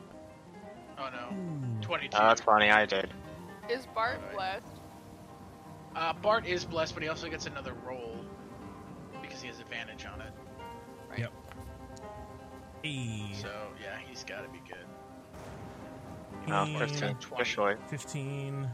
Oh 0.99 1.09
no, 1.13 1.37
22. 1.83 2.17
Oh, 2.17 2.29
that's 2.29 2.41
funny. 2.41 2.71
I 2.71 2.87
did. 2.87 3.11
Is 3.69 3.87
Bart 3.93 4.17
Alright. 4.19 4.33
blessed? 4.33 4.81
Uh, 5.97 6.13
Bart 6.23 6.47
is 6.47 6.65
blessed, 6.65 6.95
but 6.95 7.03
he 7.03 7.09
also 7.09 7.29
gets 7.29 7.47
another 7.47 7.75
roll 7.85 8.15
because 9.21 9.43
he 9.43 9.49
has 9.49 9.59
advantage 9.59 10.07
on 10.07 10.21
it. 10.21 10.33
Yep. 11.19 11.33
Hey. 12.85 13.33
So 13.35 13.49
yeah, 13.83 13.99
he's 14.09 14.23
got 14.23 14.43
to 14.43 14.49
be 14.51 14.61
good. 14.69 14.79
No, 16.49 16.67
15, 16.79 17.17
20, 17.17 17.77
15. 17.89 18.71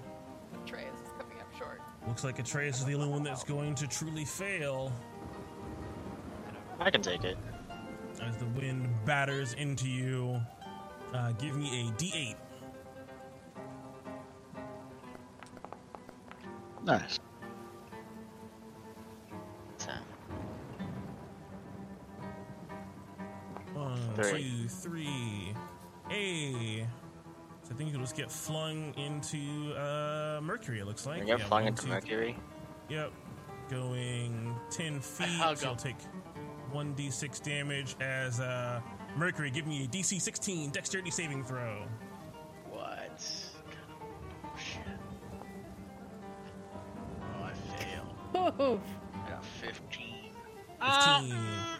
Atreus 0.64 0.84
is 1.04 1.10
coming 1.18 1.38
up 1.40 1.58
short. 1.58 1.80
Looks 2.06 2.24
like 2.24 2.38
Atreus 2.38 2.78
is 2.78 2.84
the 2.84 2.94
only 2.94 3.08
one 3.08 3.22
that's 3.22 3.44
going 3.44 3.74
to 3.74 3.86
truly 3.86 4.24
fail. 4.24 4.92
I 6.80 6.90
can 6.90 7.02
take 7.02 7.24
it. 7.24 7.36
As 8.22 8.36
the 8.38 8.46
wind 8.46 8.88
batters 9.04 9.54
into 9.54 9.88
you, 9.88 10.40
uh, 11.14 11.32
give 11.32 11.56
me 11.56 11.88
a 11.88 11.92
d8. 11.92 12.34
Nice. 16.84 17.18
One, 23.76 23.98
three. 24.14 24.62
two, 24.62 24.68
three. 24.68 25.54
A. 26.10 26.86
Ten. 27.68 28.06
get 28.16 28.30
flung 28.30 28.94
into 28.96 29.74
uh, 29.74 30.40
Mercury. 30.42 30.80
It 30.80 30.86
looks 30.86 31.06
like. 31.06 31.20
We 31.20 31.26
get 31.26 31.38
Yeah, 31.38 31.44
flung 31.46 31.62
one, 31.62 31.68
into 31.68 31.82
two- 31.84 31.88
Mercury. 31.88 32.36
Yep. 32.88 33.12
Going 33.70 34.54
10 34.70 35.00
feet. 35.00 35.26
I'll 35.40 35.56
She'll 35.56 35.74
take 35.74 35.96
1d6 36.72 37.42
damage 37.42 37.96
as 38.00 38.38
uh, 38.40 38.80
Mercury. 39.16 39.50
Give 39.50 39.66
me 39.66 39.84
a 39.84 39.88
DC 39.88 40.20
16 40.20 40.70
dexterity 40.70 41.10
saving 41.10 41.42
throw. 41.44 41.84
What? 42.70 43.20
Oh, 44.44 44.56
shit. 44.56 44.82
Oh, 47.20 47.44
I 47.44 47.52
fail. 47.82 48.14
Oh, 48.58 48.80
I 49.26 49.30
got 49.30 49.44
15. 49.44 49.72
15. 49.92 50.32
Uh, 50.80 51.20
mm, 51.22 51.32
uh, 51.32 51.75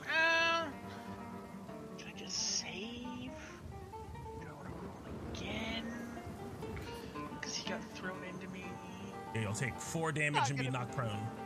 4 9.96 10.12
damage 10.12 10.50
and 10.50 10.58
be 10.58 10.68
knocked 10.68 10.94
prone. 10.94 11.45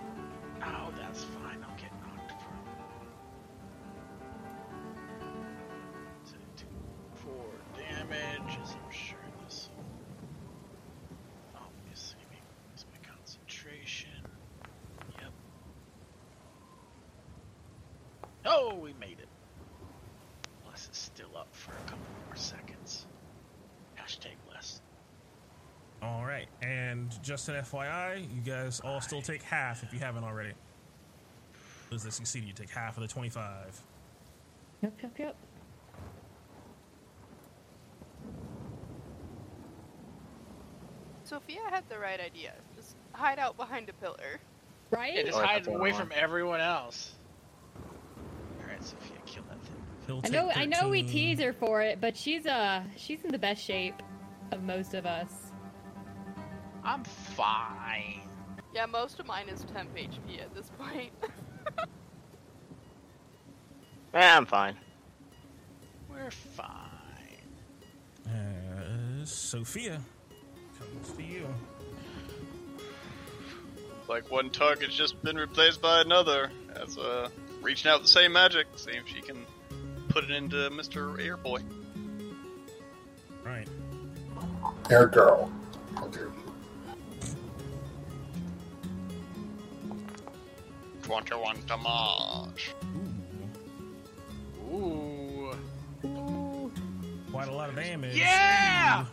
An 27.51 27.65
FYI, 27.65 28.23
you 28.35 28.41
guys 28.43 28.81
all 28.81 29.01
still 29.01 29.23
take 29.23 29.43
half 29.43 29.83
if 29.83 29.93
you 29.93 29.99
haven't 29.99 30.25
already. 30.25 30.53
As 31.93 32.05
they 32.05 32.11
succeed, 32.11 32.45
you 32.45 32.53
take 32.53 32.71
half 32.71 32.97
of 32.97 33.03
the 33.03 33.09
25. 33.09 33.81
yep, 34.83 34.93
yep, 35.03 35.19
yep. 35.19 35.37
Sophia 41.25 41.61
had 41.71 41.89
the 41.89 41.99
right 41.99 42.21
idea. 42.21 42.53
Just 42.77 42.97
hide 43.13 43.39
out 43.39 43.57
behind 43.57 43.89
a 43.89 43.93
pillar. 43.95 44.41
Right? 44.91 45.15
Yeah, 45.15 45.23
just 45.23 45.39
Oh, 45.39 45.43
hide 45.45 45.67
away 45.69 45.93
from 45.93 46.11
everyone 46.15 46.61
else. 46.61 47.13
Alright, 48.61 48.83
Sophia, 48.83 49.17
kill 49.27 49.45
that 49.49 49.61
thing. 49.63 49.77
He'll 50.07 50.19
I 50.19 50.21
take 50.23 50.33
know, 50.33 50.51
I 50.51 50.65
know, 50.65 50.89
we 50.89 51.03
13. 51.03 51.13
tease 51.13 51.41
her 51.41 51.53
for 51.53 51.83
it, 51.83 52.01
but 52.01 52.17
she's 52.17 52.47
uh, 52.47 52.83
she's 52.97 53.23
in 53.25 53.31
the 53.31 53.39
best 53.39 53.63
shape 53.65 54.03
of 54.51 54.63
most 54.63 54.95
of 54.95 55.07
us. 55.07 55.50
I'm 56.85 57.05
fine. 57.05 58.21
Yeah, 58.75 58.87
most 58.87 59.19
of 59.21 59.27
mine 59.27 59.49
is 59.49 59.65
temp 59.75 59.95
HP 59.97 60.41
at 60.41 60.55
this 60.55 60.71
point. 60.79 61.13
yeah, 64.15 64.37
I'm 64.37 64.47
fine. 64.47 64.77
We're 66.09 66.31
fine. 66.31 66.77
Uh, 68.27 69.25
Sophia 69.25 70.01
comes 70.79 71.11
to 71.17 71.23
you. 71.23 71.47
Like 74.09 74.31
one 74.31 74.51
target's 74.51 74.97
just 74.97 75.23
been 75.23 75.37
replaced 75.37 75.81
by 75.81 76.01
another. 76.01 76.51
As 76.75 76.99
uh, 76.99 77.29
reaching 77.61 77.91
out 77.91 78.03
the 78.03 78.09
same 78.09 78.33
magic, 78.33 78.67
see 78.77 78.93
if 78.93 79.07
she 79.09 79.21
can 79.21 79.45
put 80.09 80.25
it 80.25 80.31
into 80.31 80.57
Mr. 80.71 81.17
Airboy. 81.19 81.63
Right. 83.45 83.69
Air 84.91 85.07
girl. 85.07 85.53
Okay. 86.03 86.21
21 91.11 91.57
damage. 91.67 92.73
Ooh. 94.73 95.51
Ooh. 96.05 96.73
Quite 97.33 97.49
a 97.49 97.53
lot 97.53 97.69
of 97.69 97.75
damage. 97.75 98.17
Yeah! 98.17 99.07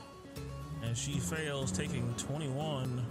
And 0.83 0.95
she 0.95 1.13
fails, 1.13 1.71
taking 1.71 2.13
21. 2.19 3.03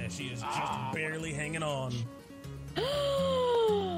And 0.00 0.12
she 0.12 0.24
is 0.24 0.40
just 0.40 0.58
oh. 0.60 0.90
barely 0.92 1.32
hanging 1.32 1.62
on. 1.62 1.92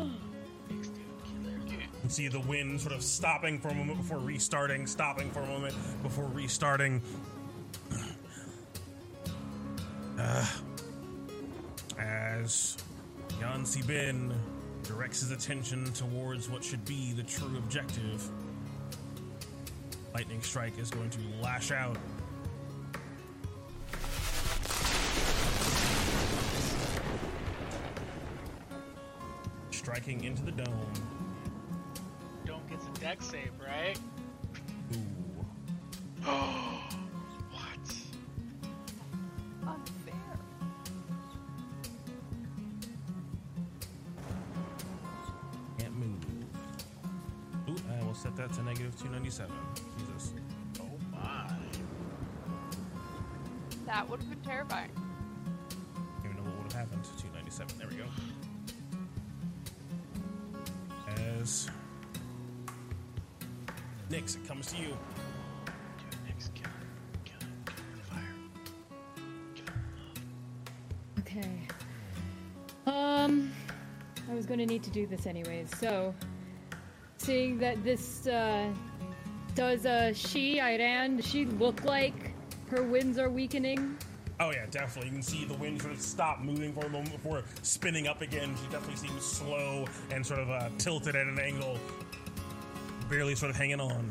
see 2.12 2.28
the 2.28 2.40
wind 2.40 2.78
sort 2.78 2.94
of 2.94 3.02
stopping 3.02 3.58
for 3.58 3.68
a 3.68 3.74
moment 3.74 3.96
before 3.96 4.18
restarting, 4.18 4.86
stopping 4.86 5.30
for 5.30 5.40
a 5.40 5.46
moment 5.46 5.74
before 6.02 6.26
restarting. 6.26 7.00
Uh, 10.22 10.46
as 11.98 12.76
Yan 13.40 13.66
Sabin 13.66 14.32
directs 14.84 15.20
his 15.20 15.32
attention 15.32 15.92
towards 15.92 16.48
what 16.48 16.62
should 16.62 16.84
be 16.84 17.12
the 17.12 17.24
true 17.24 17.56
objective, 17.58 18.28
Lightning 20.14 20.40
Strike 20.42 20.78
is 20.78 20.90
going 20.90 21.10
to 21.10 21.18
lash 21.42 21.72
out. 21.72 21.96
Striking 29.72 30.22
into 30.22 30.44
the 30.44 30.52
dome. 30.52 30.92
Don't 32.46 32.68
get 32.70 32.78
the 32.80 33.00
Dex 33.00 33.26
save, 33.26 33.50
right? 33.60 33.98
Ooh. 36.24 36.64
that 48.42 48.52
to 48.54 48.62
negative 48.64 48.96
297. 49.00 49.54
Jesus. 49.98 50.34
Oh 50.80 50.84
my. 51.12 51.48
That 53.86 54.08
would 54.10 54.18
have 54.18 54.28
been 54.28 54.40
terrifying. 54.40 54.90
Don't 55.94 56.32
even 56.32 56.36
know 56.38 56.50
what 56.50 56.64
would 56.64 56.72
have 56.72 56.88
happened 56.88 57.04
to 57.04 57.10
297. 57.22 57.78
There 57.78 57.86
we 57.88 57.96
go. 57.96 58.04
As 61.38 61.70
Nyx, 64.10 64.34
it 64.34 64.48
comes 64.48 64.66
to 64.72 64.76
you. 64.76 64.88
Dude, 64.88 66.54
kill 66.54 66.64
her. 66.64 66.82
Kill 67.24 67.36
her. 67.38 68.04
Fire. 68.10 68.34
Kill 69.54 69.66
her. 69.66 71.20
Okay. 71.20 71.68
Um, 72.86 73.52
I 74.28 74.34
was 74.34 74.46
going 74.46 74.58
to 74.58 74.66
need 74.66 74.82
to 74.82 74.90
do 74.90 75.06
this 75.06 75.26
anyways. 75.26 75.70
So, 75.78 76.12
seeing 77.22 77.56
that 77.58 77.82
this 77.84 78.26
uh, 78.26 78.68
does 79.54 79.86
uh, 79.86 80.10
Shiran, 80.12 81.16
does 81.16 81.26
she 81.26 81.44
look 81.44 81.84
like 81.84 82.34
her 82.68 82.82
winds 82.82 83.18
are 83.18 83.30
weakening? 83.30 83.96
Oh 84.40 84.50
yeah, 84.50 84.66
definitely. 84.70 85.10
You 85.10 85.14
can 85.16 85.22
see 85.22 85.44
the 85.44 85.54
wind 85.54 85.80
sort 85.80 85.94
of 85.94 86.00
stop 86.00 86.40
moving 86.40 86.72
for 86.72 86.86
a 86.86 86.88
moment 86.88 87.12
before 87.12 87.44
spinning 87.62 88.08
up 88.08 88.22
again. 88.22 88.54
She 88.56 88.72
definitely 88.72 88.96
seems 88.96 89.24
slow 89.24 89.86
and 90.10 90.26
sort 90.26 90.40
of 90.40 90.50
uh, 90.50 90.68
tilted 90.78 91.14
at 91.14 91.26
an 91.26 91.38
angle, 91.38 91.78
barely 93.08 93.36
sort 93.36 93.50
of 93.50 93.56
hanging 93.56 93.80
on. 93.80 94.10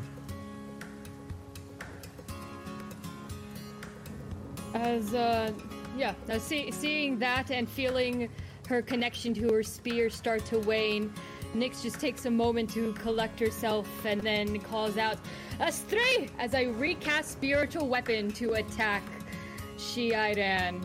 As 4.74 5.12
uh, 5.12 5.52
yeah, 5.98 6.14
see, 6.38 6.70
seeing 6.70 7.18
that 7.18 7.50
and 7.50 7.68
feeling 7.68 8.30
her 8.68 8.80
connection 8.80 9.34
to 9.34 9.52
her 9.52 9.62
spear 9.62 10.08
start 10.08 10.46
to 10.46 10.58
wane, 10.60 11.12
Nyx 11.54 11.82
just 11.82 12.00
takes 12.00 12.24
a 12.24 12.30
moment 12.30 12.70
to 12.70 12.94
collect 12.94 13.38
herself 13.38 13.86
and 14.06 14.20
then 14.22 14.58
calls 14.60 14.96
out, 14.96 15.18
Astray! 15.60 16.30
as 16.38 16.54
I 16.54 16.62
recast 16.62 17.30
spiritual 17.30 17.88
weapon 17.88 18.32
to 18.32 18.54
attack 18.54 19.02
Shiran. 19.76 20.82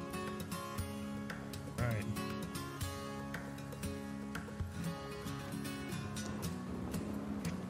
All 1.79 1.85
right. 1.85 2.03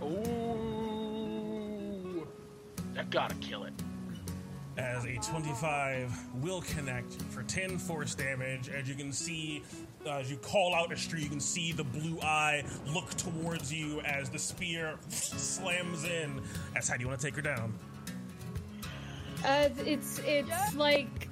Ooh. 0.03 2.27
That 2.93 3.09
gotta 3.09 3.35
kill 3.35 3.63
it. 3.65 3.73
as 4.77 5.05
a 5.05 5.15
25 5.17 6.11
will 6.35 6.61
connect 6.61 7.13
for 7.31 7.43
10 7.43 7.77
force 7.77 8.15
damage. 8.15 8.69
As 8.69 8.87
you 8.89 8.95
can 8.95 9.11
see, 9.11 9.63
uh, 10.07 10.17
as 10.17 10.31
you 10.31 10.37
call 10.37 10.73
out 10.73 10.89
Astri, 10.89 11.21
you 11.21 11.29
can 11.29 11.39
see 11.39 11.71
the 11.71 11.83
blue 11.83 12.19
eye 12.21 12.63
look 12.93 13.09
towards 13.15 13.73
you 13.73 14.01
as 14.01 14.29
the 14.29 14.39
spear 14.39 14.95
slams 15.09 16.03
in. 16.03 16.41
That's 16.73 16.87
how 16.87 16.95
do 16.95 17.01
you 17.01 17.07
want 17.07 17.19
to 17.19 17.25
take 17.25 17.35
her 17.35 17.41
down? 17.41 17.73
Uh, 19.45 19.69
it's 19.85 20.19
it's 20.25 20.75
like 20.75 21.29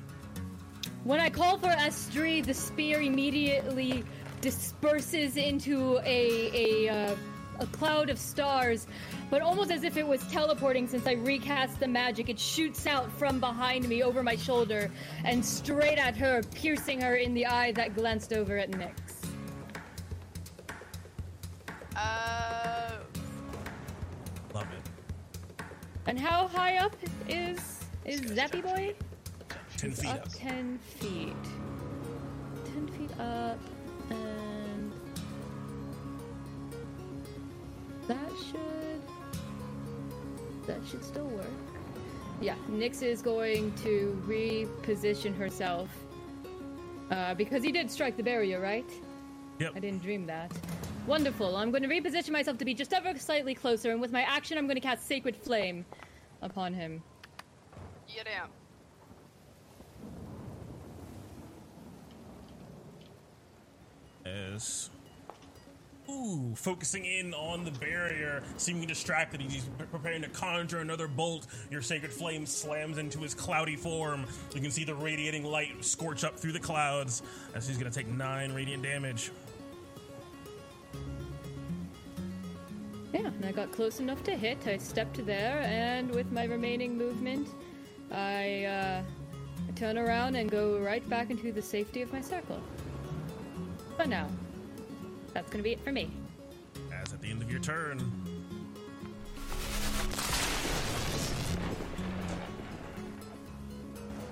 when 1.03 1.19
I 1.19 1.29
call 1.29 1.57
for 1.57 1.69
Astri, 1.69 2.45
the 2.45 2.53
spear 2.53 3.01
immediately 3.01 4.03
disperses 4.41 5.37
into 5.37 5.99
a 6.03 6.51
a 6.53 6.89
uh, 6.89 7.15
a 7.59 7.65
cloud 7.67 8.09
of 8.09 8.17
stars, 8.17 8.87
but 9.29 9.41
almost 9.41 9.71
as 9.71 9.83
if 9.83 9.97
it 9.97 10.07
was 10.07 10.25
teleporting 10.27 10.87
since 10.87 11.07
I 11.07 11.13
recast 11.13 11.79
the 11.79 11.87
magic. 11.87 12.29
It 12.29 12.39
shoots 12.39 12.85
out 12.87 13.11
from 13.11 13.39
behind 13.39 13.87
me 13.87 14.03
over 14.03 14.23
my 14.23 14.35
shoulder 14.35 14.91
and 15.23 15.43
straight 15.43 15.97
at 15.97 16.15
her, 16.17 16.41
piercing 16.53 17.01
her 17.01 17.15
in 17.15 17.33
the 17.33 17.45
eye 17.45 17.71
that 17.73 17.95
glanced 17.95 18.33
over 18.33 18.57
at 18.57 18.71
Nyx. 18.71 18.91
Uh, 21.95 22.91
Love 24.53 24.67
it. 24.71 25.63
And 26.07 26.19
how 26.19 26.47
high 26.47 26.77
up 26.77 26.95
is 27.27 27.79
is 28.05 28.21
Zappy 28.21 28.61
Boy? 28.61 28.93
Ten 29.77 29.91
feet 29.91 30.09
up 30.09 30.19
up. 30.19 30.29
ten 30.33 30.77
feet. 30.77 31.33
Ten 32.65 32.87
feet 32.89 33.19
up, 33.19 33.59
that 38.07 38.29
should 38.49 39.01
that 40.67 40.79
should 40.89 41.03
still 41.03 41.27
work. 41.27 41.45
Yeah, 42.41 42.55
Nyx 42.69 43.01
is 43.03 43.21
going 43.21 43.73
to 43.83 44.21
reposition 44.27 45.35
herself 45.37 45.89
uh, 47.11 47.33
because 47.35 47.63
he 47.63 47.71
did 47.71 47.89
strike 47.89 48.17
the 48.17 48.23
barrier, 48.23 48.59
right? 48.59 48.89
Yep. 49.59 49.73
I 49.75 49.79
didn't 49.79 50.01
dream 50.01 50.25
that. 50.25 50.51
Wonderful. 51.07 51.55
I'm 51.55 51.69
going 51.69 51.83
to 51.83 51.89
reposition 51.89 52.31
myself 52.31 52.57
to 52.57 52.65
be 52.65 52.73
just 52.73 52.91
ever 52.93 53.17
slightly 53.19 53.53
closer, 53.53 53.91
and 53.91 54.01
with 54.01 54.11
my 54.11 54.23
action, 54.23 54.57
I'm 54.57 54.65
going 54.65 54.75
to 54.75 54.81
cast 54.81 55.07
Sacred 55.07 55.35
Flame 55.35 55.85
upon 56.41 56.73
him. 56.73 57.01
yeah, 58.07 58.23
damn. 58.23 58.49
As 64.25 64.89
Ooh, 66.07 66.53
focusing 66.55 67.05
in 67.05 67.33
on 67.33 67.65
the 67.65 67.71
barrier, 67.71 68.43
seeming 68.57 68.87
distracted. 68.87 69.41
He's 69.41 69.67
preparing 69.91 70.21
to 70.21 70.29
conjure 70.29 70.79
another 70.79 71.07
bolt. 71.07 71.47
Your 71.71 71.81
sacred 71.81 72.11
flame 72.11 72.45
slams 72.45 72.97
into 72.97 73.19
his 73.19 73.33
cloudy 73.33 73.75
form. 73.75 74.25
You 74.53 74.61
can 74.61 74.69
see 74.69 74.83
the 74.83 74.93
radiating 74.93 75.43
light 75.43 75.83
scorch 75.83 76.23
up 76.23 76.37
through 76.37 76.51
the 76.51 76.59
clouds 76.59 77.23
as 77.55 77.67
he's 77.67 77.77
going 77.77 77.91
to 77.91 77.97
take 77.97 78.07
nine 78.07 78.53
radiant 78.53 78.83
damage. 78.83 79.31
Yeah, 83.11 83.27
and 83.27 83.45
I 83.45 83.51
got 83.51 83.71
close 83.71 83.99
enough 83.99 84.23
to 84.25 84.35
hit. 84.35 84.67
I 84.67 84.77
stepped 84.77 85.25
there, 85.25 85.61
and 85.61 86.11
with 86.11 86.31
my 86.31 86.43
remaining 86.43 86.97
movement, 86.97 87.47
I, 88.11 88.65
uh, 88.65 89.03
I 89.67 89.71
turn 89.75 89.97
around 89.97 90.35
and 90.35 90.51
go 90.51 90.77
right 90.79 91.07
back 91.09 91.31
into 91.31 91.51
the 91.51 91.61
safety 91.61 92.01
of 92.01 92.11
my 92.13 92.21
circle. 92.21 92.61
But 93.97 94.09
now, 94.09 94.27
that's 95.35 95.49
gonna 95.51 95.61
be 95.63 95.73
it 95.73 95.83
for 95.83 95.91
me. 95.91 96.09
As 96.91 97.13
at 97.13 97.21
the 97.21 97.29
end 97.29 97.41
of 97.43 97.51
your 97.51 97.59
turn, 97.59 97.99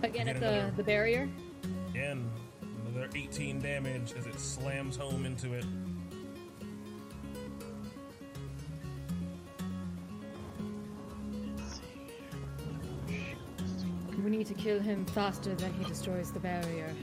Again 0.02 0.28
at 0.28 0.40
the, 0.40 0.50
another- 0.50 0.74
the 0.76 0.84
barrier. 0.84 1.30
again, 1.90 2.30
another 2.86 3.10
18 3.16 3.62
damage 3.62 4.14
as 4.18 4.26
it 4.28 4.40
slams 4.40 4.96
home 4.98 5.26
into 5.26 5.54
it. 5.54 5.66
We 14.24 14.30
need 14.30 14.48
to 14.48 14.54
kill 14.54 14.80
him 14.80 15.06
faster 15.06 15.54
than 15.56 15.74
he 15.74 15.84
destroys 15.86 16.32
the 16.32 16.40
barrier. 16.40 16.94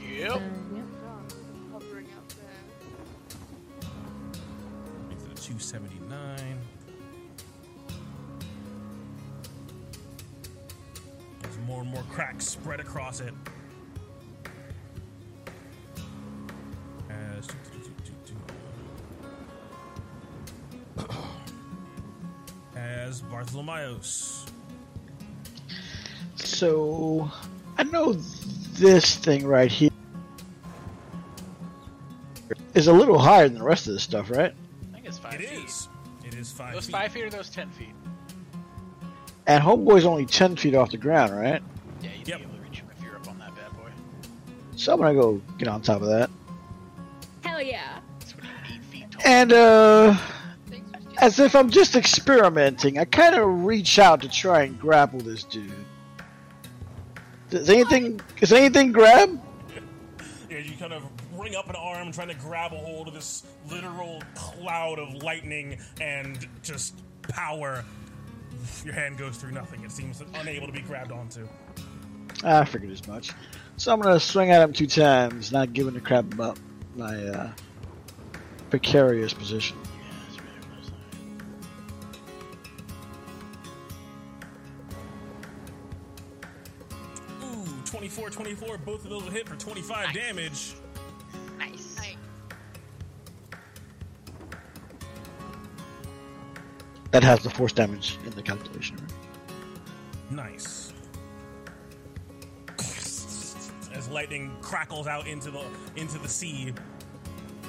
Yep. 0.00 0.30
Uh, 0.32 0.40
yep. 0.74 0.84
279. 5.46 6.58
There's 11.40 11.58
more 11.58 11.82
and 11.82 11.90
more 11.90 12.02
cracks 12.10 12.48
spread 12.48 12.80
across 12.80 13.20
it. 13.20 13.32
As. 17.08 17.46
As. 22.74 23.22
So, 26.34 27.30
I 27.78 27.84
know 27.84 28.14
this 28.14 29.14
thing 29.14 29.46
right 29.46 29.70
here 29.70 29.90
is 32.74 32.88
a 32.88 32.92
little 32.92 33.20
higher 33.20 33.48
than 33.48 33.58
the 33.58 33.64
rest 33.64 33.86
of 33.86 33.92
this 33.92 34.02
stuff, 34.02 34.28
right? 34.28 34.52
Five 36.56 36.74
Those 36.74 36.86
feet. 36.86 36.92
five 36.92 37.12
feet 37.12 37.24
or 37.24 37.30
those 37.30 37.48
ten 37.50 37.70
feet? 37.70 37.92
And 39.46 39.62
Homeboy's 39.62 40.04
only 40.04 40.26
10 40.26 40.56
feet 40.56 40.74
off 40.74 40.90
the 40.90 40.96
ground, 40.96 41.32
right? 41.36 41.62
Yeah, 42.02 42.10
you'd 42.18 42.26
Yep. 42.26 42.38
be 42.38 42.44
able 42.44 42.54
to 42.56 42.60
reach 42.62 42.80
him 42.80 42.86
if 42.96 43.04
you're 43.04 43.14
up 43.14 43.28
on 43.28 43.38
that 43.38 43.54
bad 43.54 43.70
boy. 43.74 43.90
So 44.74 44.92
I'm 44.92 44.98
gonna 45.00 45.14
go 45.14 45.40
get 45.58 45.68
on 45.68 45.82
top 45.82 46.02
of 46.02 46.08
that. 46.08 46.30
Hell 47.44 47.62
yeah! 47.62 48.00
That's 48.18 48.34
what 48.34 48.44
eight 48.72 48.84
feet 48.86 49.10
tall. 49.12 49.22
And, 49.24 49.52
uh, 49.52 50.14
Thanks 50.68 50.90
for 50.90 50.98
stealing 51.00 51.16
as 51.18 51.38
if 51.38 51.54
I'm 51.54 51.70
just 51.70 51.94
experimenting, 51.94 52.98
I 52.98 53.04
kind 53.04 53.36
of 53.36 53.64
reach 53.64 53.98
out 54.00 54.22
to 54.22 54.28
try 54.28 54.62
and 54.64 54.78
grapple 54.80 55.20
this 55.20 55.44
dude. 55.44 55.70
Does 57.50 57.70
anything, 57.70 58.20
is 58.40 58.52
anything 58.52 58.90
grab? 58.90 59.40
Yeah, 60.50 60.58
you 60.58 60.76
kind 60.76 60.92
of 60.92 61.04
bring 61.36 61.54
up 61.54 61.68
an 61.68 61.76
arm 61.76 62.10
trying 62.12 62.28
to 62.28 62.34
grab 62.34 62.72
a 62.72 62.76
hold 62.76 63.08
of 63.08 63.14
this 63.14 63.44
literal 63.70 64.22
cloud 64.34 64.98
of 64.98 65.22
lightning 65.22 65.78
and 66.00 66.46
just 66.62 66.94
power. 67.22 67.84
Your 68.84 68.94
hand 68.94 69.18
goes 69.18 69.36
through 69.36 69.52
nothing. 69.52 69.84
It 69.84 69.92
seems 69.92 70.22
unable 70.34 70.66
to 70.66 70.72
be 70.72 70.80
grabbed 70.80 71.12
onto. 71.12 71.46
I 72.42 72.64
figured 72.64 72.90
as 72.90 73.06
much. 73.06 73.32
So 73.76 73.92
I'm 73.92 74.00
gonna 74.00 74.18
swing 74.18 74.50
at 74.50 74.62
him 74.62 74.72
two 74.72 74.86
times, 74.86 75.52
not 75.52 75.72
giving 75.72 75.96
a 75.96 76.00
crap 76.00 76.32
about 76.32 76.58
my 76.96 77.14
uh, 77.14 77.50
precarious 78.70 79.34
position. 79.34 79.76
Ooh, 87.42 87.66
24 87.84 88.30
24. 88.30 88.78
Both 88.78 89.04
of 89.04 89.10
those 89.10 89.22
will 89.22 89.30
hit 89.30 89.48
for 89.48 89.56
25 89.56 90.14
damage. 90.14 90.74
That 97.16 97.24
has 97.24 97.40
the 97.40 97.48
force 97.48 97.72
damage 97.72 98.18
in 98.26 98.30
the 98.32 98.42
calculation. 98.42 98.98
Right? 98.98 100.52
Nice. 100.52 100.92
As 103.94 104.10
lightning 104.10 104.54
crackles 104.60 105.06
out 105.06 105.26
into 105.26 105.50
the 105.50 105.64
into 105.96 106.18
the 106.18 106.28
sea. 106.28 106.74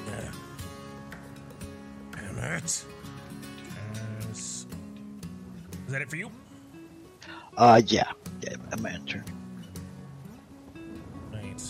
Yeah. 0.06 0.32
Damn 2.12 2.38
it. 2.40 2.64
As- 2.66 2.86
Is 4.34 4.66
that 5.88 6.02
it 6.02 6.10
for 6.10 6.18
you? 6.18 6.30
Uh, 7.56 7.82
yeah, 7.86 8.12
yeah, 8.42 8.58
man 8.82 9.06
turn. 9.06 9.24
Right. 11.32 11.64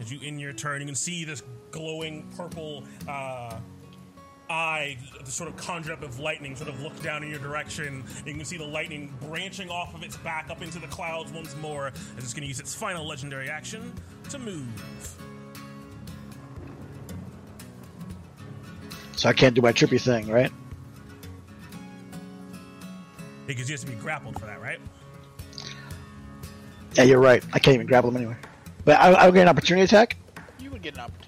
As 0.00 0.10
you 0.10 0.20
in 0.26 0.38
your 0.38 0.54
turn, 0.54 0.80
you 0.80 0.86
can 0.86 0.94
see 0.94 1.26
this 1.26 1.42
glowing 1.70 2.26
purple 2.34 2.84
uh, 3.06 3.58
eye, 4.50 4.96
the 5.24 5.30
sort 5.30 5.48
of 5.48 5.56
conjure 5.56 5.92
up 5.92 6.02
of 6.02 6.18
lightning, 6.18 6.56
sort 6.56 6.68
of 6.68 6.80
look 6.82 7.00
down 7.02 7.22
in 7.22 7.30
your 7.30 7.38
direction. 7.38 8.04
You 8.24 8.34
can 8.34 8.44
see 8.44 8.56
the 8.56 8.64
lightning 8.64 9.12
branching 9.22 9.70
off 9.70 9.94
of 9.94 10.02
its 10.02 10.16
back 10.18 10.50
up 10.50 10.62
into 10.62 10.78
the 10.78 10.86
clouds 10.86 11.32
once 11.32 11.56
more. 11.56 11.88
As 12.16 12.24
it's 12.24 12.32
going 12.32 12.42
to 12.42 12.48
use 12.48 12.60
its 12.60 12.74
final 12.74 13.06
legendary 13.06 13.48
action 13.48 13.92
to 14.30 14.38
move. 14.38 15.16
So 19.16 19.28
I 19.28 19.32
can't 19.32 19.54
do 19.54 19.60
my 19.60 19.72
trippy 19.72 20.00
thing, 20.00 20.28
right? 20.28 20.52
Because 23.46 23.68
you 23.68 23.74
have 23.74 23.80
to 23.80 23.86
be 23.86 23.94
grappled 23.94 24.38
for 24.38 24.46
that, 24.46 24.60
right? 24.60 24.78
Yeah, 26.94 27.04
you're 27.04 27.18
right. 27.18 27.42
I 27.52 27.58
can't 27.58 27.74
even 27.74 27.86
grapple 27.86 28.10
him 28.10 28.16
anyway. 28.16 28.36
But 28.84 28.98
I, 29.00 29.12
I'll 29.12 29.32
get 29.32 29.42
an 29.42 29.48
opportunity 29.48 29.84
attack. 29.84 30.16
You 30.60 30.70
would 30.70 30.82
get 30.82 30.94
an 30.94 31.00
opportunity 31.00 31.27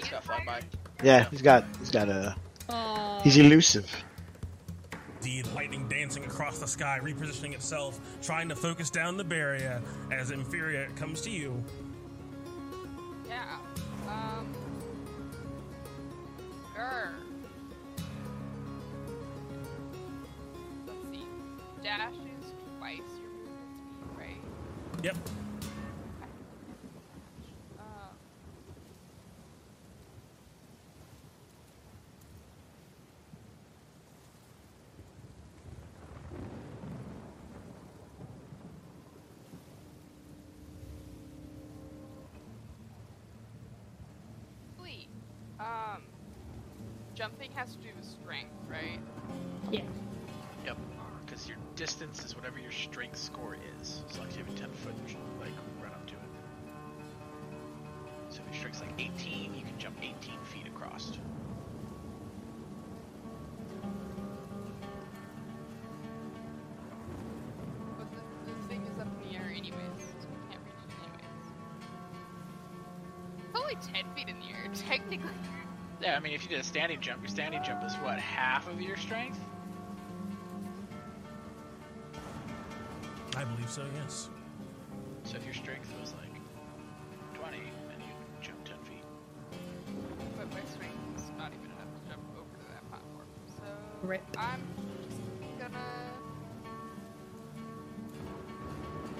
It's 0.00 0.08
got 0.08 0.24
fly 0.24 0.42
by. 0.46 0.60
Yeah, 1.02 1.28
he's 1.30 1.42
got, 1.42 1.64
he's 1.78 1.90
got 1.90 2.08
a, 2.08 2.34
Aw. 2.70 3.20
he's 3.22 3.36
elusive. 3.36 3.90
The 5.22 5.42
lightning 5.54 5.86
dancing 5.88 6.24
across 6.24 6.58
the 6.58 6.66
sky, 6.66 6.98
repositioning 7.02 7.52
itself, 7.52 8.00
trying 8.22 8.48
to 8.48 8.56
focus 8.56 8.88
down 8.88 9.18
the 9.18 9.24
barrier 9.24 9.82
as 10.10 10.30
Inferior 10.30 10.88
comes 10.96 11.20
to 11.22 11.30
you. 11.30 11.62
yeah. 13.28 13.58
Um. 14.08 14.46
Grr. 16.74 17.10
Let's 20.86 21.10
see. 21.10 21.24
Dash 21.82 22.12
is 22.12 22.52
twice 22.78 22.98
your 23.20 23.30
movement 23.30 23.58
speed, 23.76 24.18
right? 24.18 25.04
Yep. 25.04 25.16
Um, 45.70 46.02
jumping 47.14 47.50
has 47.54 47.74
to 47.74 47.78
do 47.78 47.88
with 47.96 48.04
strength, 48.04 48.50
right? 48.68 48.98
Yeah. 49.70 49.82
Yep. 50.64 50.76
Because 51.24 51.46
your 51.46 51.58
distance 51.76 52.24
is 52.24 52.34
whatever 52.34 52.58
your 52.58 52.72
strength 52.72 53.18
score 53.18 53.56
is. 53.80 54.02
So 54.10 54.20
like 54.20 54.30
if 54.30 54.38
you 54.38 54.44
have 54.44 54.54
a 54.54 54.58
10 54.58 54.70
foot, 54.70 54.94
you 55.04 55.08
should 55.08 55.20
like 55.38 55.54
run 55.80 55.92
up 55.92 56.06
to 56.08 56.14
it. 56.14 56.20
So 58.30 58.40
if 58.40 58.46
your 58.46 58.54
strength's 58.54 58.80
like 58.80 58.94
18, 58.98 59.54
you 59.54 59.64
can 59.64 59.78
jump 59.78 59.96
18 60.00 60.14
feet 60.52 60.66
across. 60.66 61.12
I 76.20 76.22
mean, 76.22 76.34
if 76.34 76.42
you 76.42 76.50
did 76.50 76.60
a 76.60 76.64
standing 76.64 77.00
jump, 77.00 77.22
your 77.22 77.30
standing 77.30 77.62
jump 77.62 77.82
is 77.82 77.94
what, 77.94 78.18
half 78.18 78.68
of 78.68 78.78
your 78.78 78.98
strength? 78.98 79.40
I 83.34 83.44
believe 83.44 83.70
so. 83.70 83.86
Yes. 83.94 84.28
So 85.24 85.38
if 85.38 85.46
your 85.46 85.54
strength 85.54 85.90
was 85.98 86.12
like 86.12 86.34
20, 87.40 87.56
then 87.56 88.00
you 88.00 88.12
can 88.42 88.42
jump 88.42 88.64
10 88.66 88.76
feet. 88.84 89.02
But 90.36 90.50
my 90.50 90.60
strength 90.68 90.92
is 91.16 91.24
not 91.38 91.52
even 91.54 91.70
enough 91.70 91.88
to 91.88 92.10
jump 92.10 92.22
over 92.36 92.54
to 92.58 92.68
that 92.70 92.86
platform. 92.90 93.26
So 93.56 93.62
Rip. 94.02 94.20
I'm 94.36 94.62
just 95.08 95.22
gonna. 95.58 95.78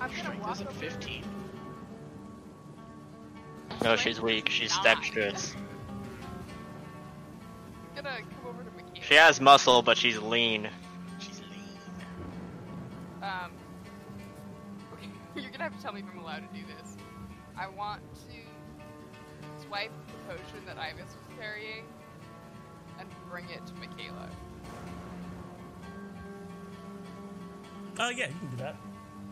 I'm 0.03 0.11
Your 0.11 0.19
gonna 0.19 0.19
strength 0.19 0.43
walk 0.43 0.53
isn't 0.57 0.69
over 0.69 0.79
15. 0.79 1.25
No, 3.85 3.97
she's 3.97 4.21
weak. 4.21 4.51
She's 4.51 4.75
Nine. 4.75 4.85
dexterous. 4.85 5.57
She 9.11 9.17
has 9.17 9.41
muscle, 9.41 9.83
but 9.83 9.99
she's 9.99 10.19
lean. 10.19 10.71
She's 11.19 11.41
lean. 11.41 11.69
Um. 13.21 13.51
Okay, 14.95 15.43
you're 15.43 15.51
gonna 15.51 15.65
have 15.65 15.77
to 15.77 15.83
tell 15.83 15.93
me 15.93 16.01
if 16.01 16.07
I'm 16.13 16.21
allowed 16.21 16.49
to 16.49 16.57
do 16.57 16.65
this. 16.65 16.97
I 17.59 17.67
want 17.67 18.03
to 18.29 19.67
swipe 19.67 19.91
the 20.07 20.35
potion 20.35 20.65
that 20.65 20.79
Ibis 20.79 21.07
was 21.07 21.39
carrying 21.41 21.87
and 23.01 23.09
bring 23.29 23.49
it 23.49 23.67
to 23.67 23.75
Michaela. 23.75 24.29
Uh, 27.99 28.11
yeah, 28.15 28.29
you 28.29 28.35
can 28.39 28.51
do 28.51 28.57
that. 28.59 28.77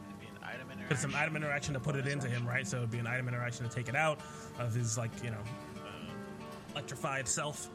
It'd 0.08 0.20
be 0.20 0.26
an 0.26 0.42
item 0.42 0.72
interaction. 0.72 0.92
It's 0.92 1.04
an 1.04 1.14
item 1.14 1.36
interaction 1.36 1.74
to 1.74 1.80
put 1.80 1.94
it 1.94 2.08
into 2.08 2.28
him, 2.28 2.44
right? 2.44 2.66
So 2.66 2.78
it'd 2.78 2.90
be 2.90 2.98
an 2.98 3.06
item 3.06 3.28
interaction 3.28 3.68
to 3.68 3.72
take 3.72 3.88
it 3.88 3.94
out 3.94 4.18
of 4.58 4.74
his, 4.74 4.98
like, 4.98 5.12
you 5.22 5.30
know, 5.30 5.42
uh, 5.76 6.72
electrified 6.72 7.28
self, 7.28 7.68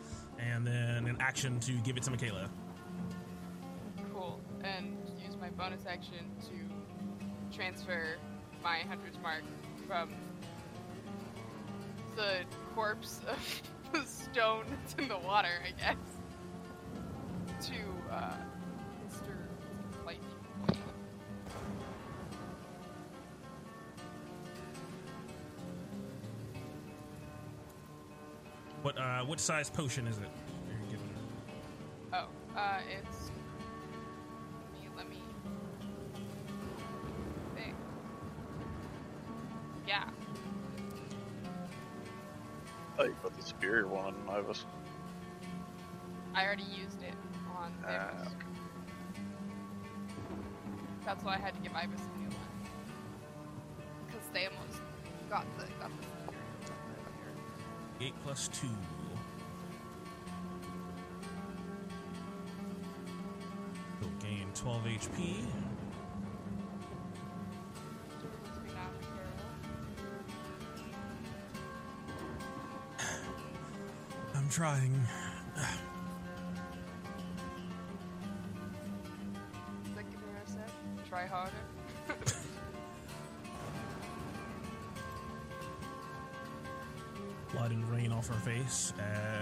and 0.51 0.65
then 0.65 1.07
an 1.07 1.17
action 1.19 1.59
to 1.61 1.71
give 1.83 1.97
it 1.97 2.03
to 2.03 2.11
Michaela. 2.11 2.49
Cool. 4.13 4.39
And 4.63 4.97
use 5.23 5.35
my 5.39 5.49
bonus 5.49 5.85
action 5.87 6.31
to 6.41 7.55
transfer 7.55 8.15
my 8.63 8.79
Hunter's 8.79 9.17
Mark 9.21 9.43
from 9.87 10.09
the 12.15 12.39
corpse 12.73 13.22
of 13.27 13.61
the 13.93 14.05
stone 14.07 14.65
that's 14.69 14.95
in 14.95 15.07
the 15.07 15.17
water, 15.17 15.49
I 15.63 15.72
guess, 15.80 17.67
to 17.67 18.13
uh, 18.13 18.33
uh, 29.24 29.26
what 29.26 29.40
size 29.40 29.69
potion 29.69 30.08
is 30.08 30.18
it? 30.18 30.30
You're 30.69 30.92
giving 30.92 31.10
her? 32.11 32.26
Oh, 32.56 32.60
uh, 32.60 32.80
it's. 32.90 33.32
Let 34.95 35.10
me. 35.10 35.18
Let 35.56 36.16
me. 36.16 36.24
Think. 37.56 37.76
Yeah. 39.88 40.03
Oh, 43.00 43.03
you 43.06 43.16
put 43.24 43.35
the 43.35 43.43
superior 43.43 43.88
one 43.88 44.14
on 44.27 44.35
Ibis. 44.35 44.66
I 46.35 46.45
already 46.45 46.64
used 46.64 47.02
it 47.02 47.14
on 47.58 47.74
Ah, 47.88 48.10
Ibis. 48.22 48.34
That's 51.06 51.24
why 51.24 51.35
I 51.35 51.38
had 51.38 51.53
to 51.56 51.61
give 51.61 51.76
Ibis 51.76 52.02
a 52.02 52.19
new 52.19 52.30
one. 52.30 52.52
Because 54.08 54.27
they 54.34 54.45
almost 54.45 54.82
got 55.30 55.45
the 55.58 55.66
got 55.80 55.92
the 56.02 56.08
Eight 58.03 58.14
plus 58.24 58.50
two. 58.50 58.68
12 64.64 64.83
HP. 64.85 65.45
I'm 74.33 74.50
trying. 74.50 74.98
Try 81.09 81.27
harder. 81.27 81.51
Blood 87.51 87.72
and 87.72 87.92
rain 87.92 88.14
off 88.14 88.30
her 88.30 88.33
face 88.35 88.93
as. 88.98 89.32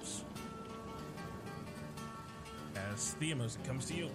Oops. 0.00 0.24
As 2.74 3.14
Theamos, 3.20 3.56
it 3.56 3.64
comes 3.64 3.84
to 3.86 3.94
you. 3.94 4.08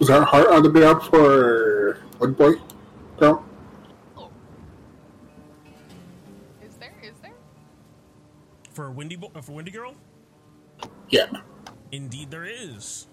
Is 0.00 0.06
that 0.08 0.22
heart 0.22 0.46
on 0.48 0.62
the 0.62 0.68
ground 0.68 1.02
for 1.02 1.98
Wood 2.20 2.36
Boy? 2.36 2.52
Girl? 3.18 3.44
Is 6.62 6.76
there? 6.78 6.94
Is 7.02 7.14
there? 7.20 7.32
For 8.72 8.90
Windy, 8.92 9.16
Bo- 9.16 9.32
uh, 9.34 9.40
for 9.40 9.52
Windy 9.52 9.72
Girl? 9.72 9.94
Yeah. 11.10 11.26
Indeed, 11.90 12.30
there 12.30 12.44
is. 12.44 13.08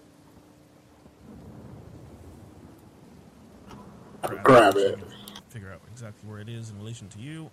Grab 4.44 4.76
it. 4.76 5.00
Figure 5.48 5.72
out 5.72 5.80
exactly 5.90 6.28
where 6.28 6.38
it 6.38 6.48
is 6.48 6.70
in 6.70 6.78
relation 6.78 7.08
to 7.08 7.18
you. 7.18 7.50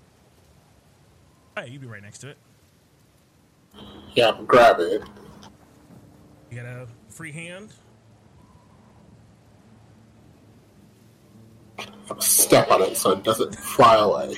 Hey, 1.55 1.69
you'd 1.69 1.81
be 1.81 1.87
right 1.87 2.01
next 2.01 2.19
to 2.19 2.29
it. 2.29 2.37
Yeah, 4.15 4.37
grab 4.45 4.79
it. 4.79 5.01
You 6.49 6.57
got 6.57 6.65
a 6.65 6.87
free 7.09 7.31
hand. 7.31 7.73
Step 12.19 12.69
on 12.69 12.81
it 12.81 12.95
so 12.97 13.11
it 13.11 13.23
doesn't 13.23 13.55
fly 13.55 13.95
away. 13.95 14.35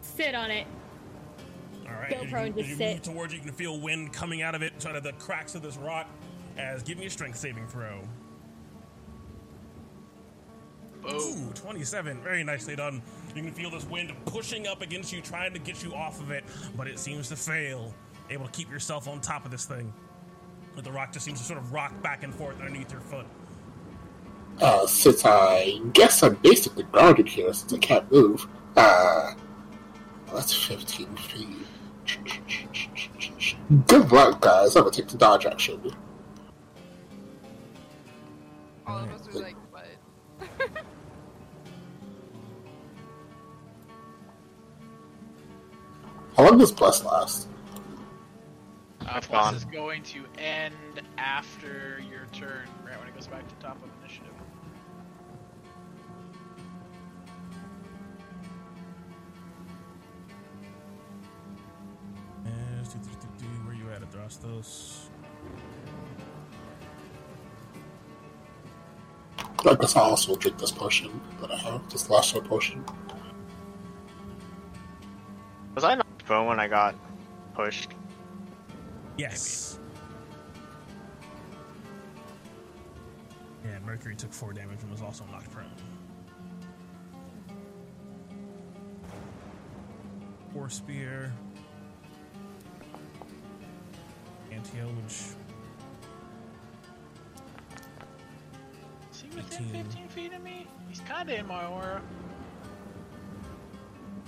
Sit 0.00 0.34
on 0.34 0.50
it. 0.50 0.66
All 1.86 1.92
right. 1.92 2.10
Go 2.10 2.22
you- 2.22 2.28
prone, 2.30 2.48
as 2.48 2.54
just 2.54 2.68
you 2.68 2.76
sit. 2.76 2.92
move 2.94 3.02
towards, 3.02 3.32
you 3.32 3.38
you 3.40 3.44
can 3.46 3.54
feel 3.54 3.80
wind 3.80 4.12
coming 4.12 4.42
out 4.42 4.54
of 4.54 4.62
it, 4.62 4.84
out 4.86 4.96
of 4.96 5.02
the 5.02 5.12
cracks 5.14 5.54
of 5.54 5.62
this 5.62 5.76
rock. 5.76 6.08
As 6.58 6.82
give 6.82 6.98
me 6.98 7.06
a 7.06 7.10
strength 7.10 7.38
saving 7.38 7.66
throw. 7.68 8.02
Ooh, 11.10 11.50
27. 11.54 12.20
Very 12.22 12.44
nicely 12.44 12.76
done. 12.76 13.02
You 13.34 13.42
can 13.42 13.52
feel 13.52 13.70
this 13.70 13.84
wind 13.84 14.12
pushing 14.26 14.66
up 14.66 14.82
against 14.82 15.12
you, 15.12 15.20
trying 15.20 15.52
to 15.54 15.58
get 15.58 15.82
you 15.82 15.94
off 15.94 16.20
of 16.20 16.30
it, 16.30 16.44
but 16.76 16.86
it 16.86 16.98
seems 16.98 17.28
to 17.28 17.36
fail. 17.36 17.94
Able 18.30 18.46
to 18.46 18.52
keep 18.52 18.70
yourself 18.70 19.08
on 19.08 19.20
top 19.20 19.44
of 19.44 19.50
this 19.50 19.64
thing. 19.64 19.92
But 20.74 20.84
the 20.84 20.92
rock 20.92 21.12
just 21.12 21.24
seems 21.24 21.38
to 21.40 21.44
sort 21.44 21.58
of 21.58 21.72
rock 21.72 22.00
back 22.02 22.22
and 22.22 22.34
forth 22.34 22.58
underneath 22.60 22.92
your 22.92 23.00
foot. 23.00 23.26
Uh, 24.60 24.86
since 24.86 25.24
I 25.24 25.80
guess 25.92 26.22
I'm 26.22 26.34
basically 26.36 26.84
grounded 26.84 27.28
here 27.28 27.52
since 27.52 27.72
I 27.72 27.78
can't 27.78 28.10
move, 28.12 28.46
uh, 28.76 29.32
that's 30.32 30.54
15 30.66 31.16
feet. 31.16 31.48
Good 33.86 34.12
luck, 34.12 34.40
guys. 34.40 34.76
I'm 34.76 34.82
gonna 34.82 34.94
take 34.94 35.08
the 35.08 35.16
dodge 35.16 35.46
action. 35.46 35.80
All 38.86 38.98
of 38.98 39.10
us 39.10 39.28
are 39.34 39.40
like, 39.40 39.56
long 46.52 46.58
does 46.58 46.72
Bless 46.72 47.02
last? 47.02 47.48
Uh, 49.00 49.14
It's 49.16 49.26
plus 49.26 49.44
gone. 49.44 49.54
is 49.54 49.64
going 49.64 50.02
to 50.02 50.24
end 50.38 51.00
after 51.16 52.00
your 52.10 52.26
turn, 52.32 52.68
right 52.86 52.98
when 52.98 53.08
it 53.08 53.14
goes 53.14 53.26
back 53.26 53.48
to 53.48 53.54
top 53.56 53.76
of 53.82 53.88
initiative. 54.02 54.28
Where 63.64 63.74
you 63.74 63.90
at, 63.90 64.02
Adrastos? 64.02 65.06
I 69.64 69.74
guess 69.76 69.96
I'll 69.96 70.10
also 70.10 70.36
drink 70.36 70.58
this 70.58 70.70
potion 70.70 71.20
that 71.40 71.50
I 71.50 71.56
have, 71.56 71.88
this 71.90 72.10
last 72.10 72.32
shot 72.32 72.44
potion. 72.44 72.84
Was 75.74 75.84
I 75.84 75.94
not 76.22 76.26
prone 76.26 76.46
when 76.46 76.60
I 76.60 76.68
got 76.68 76.94
pushed? 77.54 77.92
Yes. 79.18 79.78
Yeah, 83.64 83.78
Mercury 83.84 84.16
took 84.16 84.32
four 84.32 84.52
damage 84.52 84.78
and 84.82 84.90
was 84.90 85.02
also 85.02 85.24
knocked 85.30 85.50
prone. 85.50 85.66
War 90.54 90.68
spear. 90.68 91.32
Anti-eldritch. 94.50 95.22
Is 99.12 99.24
within 99.34 99.84
15 99.84 100.08
feet 100.08 100.32
of 100.34 100.42
me? 100.42 100.66
He's 100.88 101.00
kind 101.00 101.30
of 101.30 101.38
in 101.38 101.46
my 101.46 101.64
aura. 101.64 102.02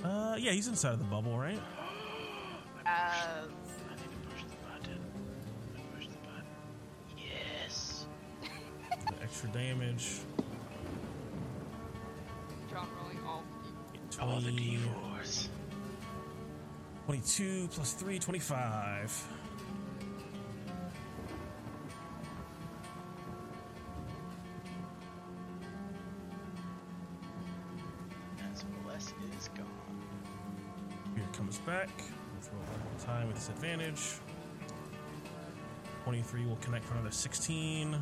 Uh, 0.03 0.37
yeah, 0.39 0.53
he's 0.53 0.69
inside 0.69 0.93
of 0.93 0.99
the 0.99 1.05
bubble, 1.05 1.37
right? 1.39 1.61
As 2.87 3.47
I 3.89 3.95
need 3.95 4.11
to 4.13 4.29
push 4.29 4.43
the 4.43 4.57
button. 4.69 5.01
Push 5.95 6.07
the 6.07 6.19
button. 6.19 6.45
Yes. 7.17 8.07
Extra 9.23 9.49
damage. 9.51 10.21
John 12.71 12.89
rolling 13.01 13.19
all. 13.27 13.43
All 14.21 14.41
the 14.41 14.51
20, 14.51 14.79
d4s. 14.79 15.49
22 17.07 17.69
plus 17.73 17.93
3, 17.95 18.19
25. 18.19 19.29
As 28.53 28.65
bless 28.85 29.13
is 29.39 29.49
gone. 29.49 29.67
Here 31.15 31.25
comes 31.33 31.59
back. 31.59 31.91
Time 33.07 33.27
with 33.27 33.37
disadvantage. 33.37 34.19
23 36.05 36.47
will 36.47 36.57
connect 36.57 36.85
for 36.85 36.95
another 36.95 37.11
16. 37.11 37.99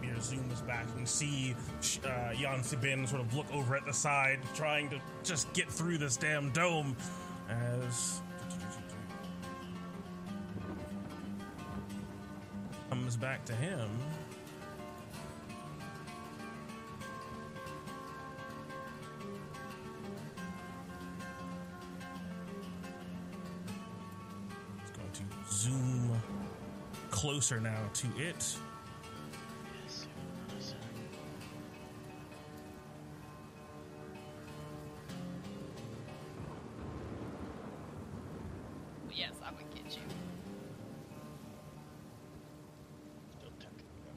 Mir 0.00 0.14
zooms 0.14 0.66
back 0.66 0.86
and 0.96 1.08
see 1.08 1.54
uh, 2.04 2.32
Yan 2.36 2.62
Sabin 2.62 3.06
sort 3.06 3.20
of 3.20 3.34
look 3.34 3.46
over 3.52 3.76
at 3.76 3.84
the 3.86 3.92
side, 3.92 4.40
trying 4.54 4.88
to 4.90 5.00
just 5.22 5.52
get 5.52 5.70
through 5.70 5.98
this 5.98 6.16
damn 6.16 6.50
dome. 6.50 6.96
As 7.48 8.20
comes 12.90 13.16
back 13.16 13.44
to 13.44 13.54
him. 13.54 13.88
Closer 27.16 27.58
now 27.58 27.78
to 27.94 28.06
it. 28.18 28.36
Yes. 29.86 30.06
yes. 30.54 30.74
Yes, 39.10 39.30
I 39.42 39.50
would 39.52 39.74
get 39.74 39.96
you. 39.96 40.02
Still 43.38 43.50
tempted 43.60 43.78
to 43.78 44.02
go. 44.04 44.12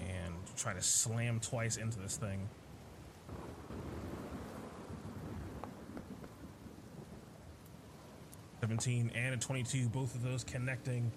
and 0.00 0.32
try 0.56 0.72
to 0.72 0.80
slam 0.80 1.40
twice 1.40 1.76
into 1.76 1.98
this 1.98 2.16
thing. 2.16 2.48
Seventeen 8.76 9.10
and 9.14 9.34
a 9.34 9.38
twenty-two, 9.38 9.88
both 9.88 10.14
of 10.14 10.22
those 10.22 10.44
connecting. 10.44 11.10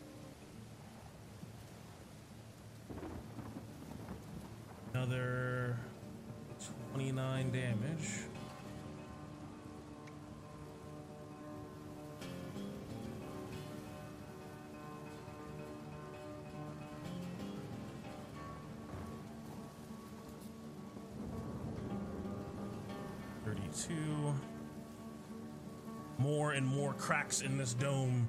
Cracks 27.29 27.41
in 27.41 27.57
this 27.57 27.73
dome. 27.75 28.27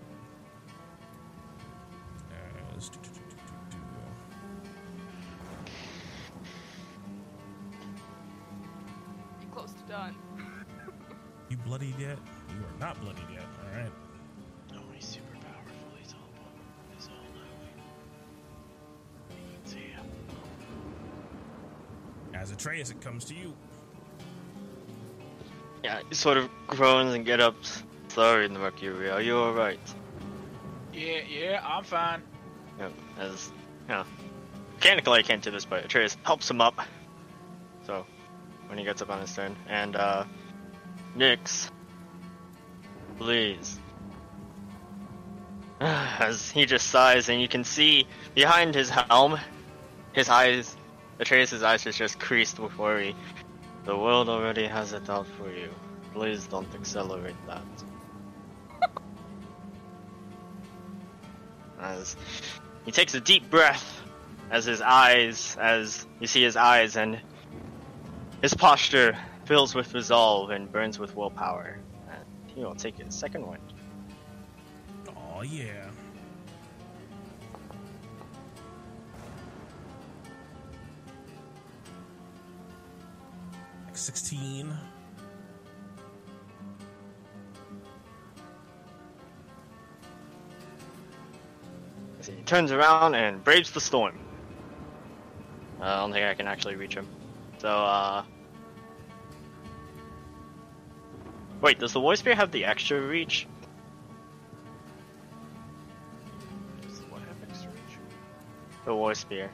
As- 2.77 2.91
Be 2.91 2.99
close 9.53 9.73
to 9.73 9.83
done. 9.89 10.15
You 11.49 11.57
bloodied 11.59 11.95
yet? 11.99 12.19
You 12.51 12.65
are 12.65 12.79
not 12.79 13.01
bloodied 13.01 13.25
yet. 13.33 13.43
All 13.65 13.81
right. 13.81 13.93
No, 14.73 14.81
he's 14.95 15.07
super 15.07 15.35
powerful. 15.35 15.75
He's 15.99 16.15
all 16.15 16.31
he's 16.95 17.09
all 17.09 17.15
knowing. 17.35 17.77
You 19.31 19.57
can 19.57 19.67
see 19.67 19.79
him. 19.79 20.05
As 22.35 22.51
Atreus, 22.53 22.91
it 22.91 23.01
comes 23.01 23.25
to 23.27 23.35
you. 23.35 23.55
Yeah, 25.83 26.01
he 26.09 26.15
sort 26.15 26.37
of 26.37 26.51
groans 26.69 27.15
and 27.15 27.25
get 27.25 27.41
up. 27.41 27.57
Sorry, 28.11 28.49
Mercury, 28.49 29.09
are 29.09 29.21
you 29.21 29.37
alright? 29.37 29.79
Yeah, 30.93 31.21
yeah, 31.29 31.61
I'm 31.65 31.85
fine. 31.85 32.21
Yep, 32.81 32.93
as, 33.21 33.53
yeah. 33.89 34.03
Mechanically, 34.75 35.21
I 35.21 35.23
can't 35.23 35.41
do 35.41 35.53
this, 35.53 35.65
but 35.65 35.85
Atreus 35.85 36.17
helps 36.25 36.51
him 36.51 36.61
up. 36.61 36.81
So, 37.87 38.05
when 38.67 38.79
he 38.79 38.85
gets 38.85 39.01
up 39.01 39.11
on 39.11 39.21
his 39.21 39.33
turn. 39.33 39.55
And, 39.69 39.95
uh, 39.95 40.25
Nyx, 41.17 41.71
please. 43.17 43.79
As 45.81 46.51
he 46.51 46.67
just 46.67 46.89
sighs, 46.89 47.29
and 47.29 47.41
you 47.41 47.47
can 47.47 47.63
see 47.63 48.09
behind 48.35 48.75
his 48.75 48.91
helm, 48.91 49.39
his 50.15 50.29
eyes, 50.29 50.77
Atreus' 51.21 51.63
eyes 51.63 51.87
is 51.87 51.97
just 51.97 52.19
creased 52.19 52.59
with 52.59 52.77
worry. 52.77 53.15
The 53.85 53.97
world 53.97 54.29
already 54.29 54.67
has 54.67 54.95
it 54.95 55.09
out 55.09 55.29
for 55.39 55.49
you. 55.49 55.71
Please 56.13 56.49
don't 56.49 56.75
accelerate 56.75 57.37
that. 57.47 57.63
As 61.91 62.17
he 62.85 62.93
takes 62.93 63.15
a 63.15 63.21
deep 63.21 63.51
breath, 63.51 64.03
as 64.51 64.65
his 64.65 64.81
eyes, 64.81 65.57
as 65.61 66.07
you 66.21 66.27
see 66.27 66.43
his 66.43 66.57
eyes, 66.57 66.97
and 66.97 67.21
his 68.43 68.55
posture 68.55 69.17
fills 69.45 69.75
with 69.75 69.93
resolve 69.93 70.51
and 70.51 70.71
burns 70.71 70.99
with 70.99 71.17
willpower. 71.17 71.79
And 72.11 72.25
he 72.47 72.63
will 72.63 72.75
take 72.75 72.97
his 72.97 73.15
second 73.15 73.47
wind. 73.47 73.73
Oh 75.09 75.43
yeah. 75.43 75.91
Sixteen. 83.93 84.75
He 92.37 92.43
turns 92.43 92.73
around 92.73 93.15
and 93.15 93.43
braves 93.43 93.71
the 93.71 93.81
storm. 93.81 94.19
Uh, 95.81 95.85
I 95.85 95.97
don't 95.97 96.13
think 96.13 96.27
I 96.27 96.35
can 96.35 96.47
actually 96.47 96.77
reach 96.77 96.95
him. 96.95 97.07
So, 97.59 97.69
uh. 97.69 98.25
Wait, 101.61 101.79
does 101.79 101.93
the 101.93 102.01
voice 102.01 102.19
spear 102.19 102.35
have 102.35 102.51
the 102.53 102.65
extra 102.65 103.01
reach? 103.01 103.47
Does 106.83 107.01
what 107.11 107.21
have 107.21 107.51
extra 107.51 107.71
reach? 107.71 107.99
The 108.85 108.95
war 108.95 109.15
spear. 109.15 109.51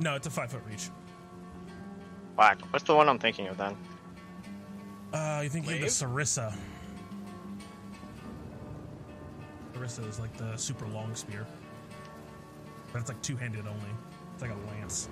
No, 0.00 0.14
it's 0.14 0.26
a 0.26 0.30
five 0.30 0.50
foot 0.50 0.62
reach. 0.68 0.90
Whack. 2.36 2.60
What's 2.70 2.84
the 2.84 2.94
one 2.94 3.08
I'm 3.08 3.18
thinking 3.18 3.48
of 3.48 3.56
then? 3.56 3.76
Uh, 5.12 5.40
you 5.42 5.48
think 5.48 5.66
of 5.66 5.72
the 5.72 5.80
Wave? 5.80 5.90
Sarissa. 5.90 6.54
Sarissa 9.84 10.08
is 10.08 10.18
like 10.18 10.34
the 10.36 10.56
super 10.56 10.86
long 10.86 11.14
spear. 11.14 11.46
But 12.92 13.00
it's 13.00 13.08
like 13.08 13.20
two 13.20 13.36
handed 13.36 13.66
only. 13.66 13.80
It's 14.32 14.42
like 14.42 14.50
a 14.50 14.70
lance. 14.70 15.08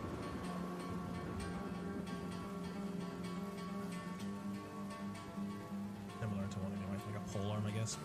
Similar 6.20 6.47
to 6.47 6.59
one 6.59 6.73
anyway, 6.73 7.02
like 7.07 7.17
a 7.17 7.39
pole 7.39 7.51
arm, 7.51 7.65
I 7.67 7.70
guess. 7.70 7.99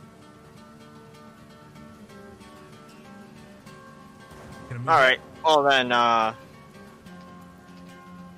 Alright, 4.87 5.19
well 5.43 5.63
then, 5.63 5.91
uh. 5.91 6.33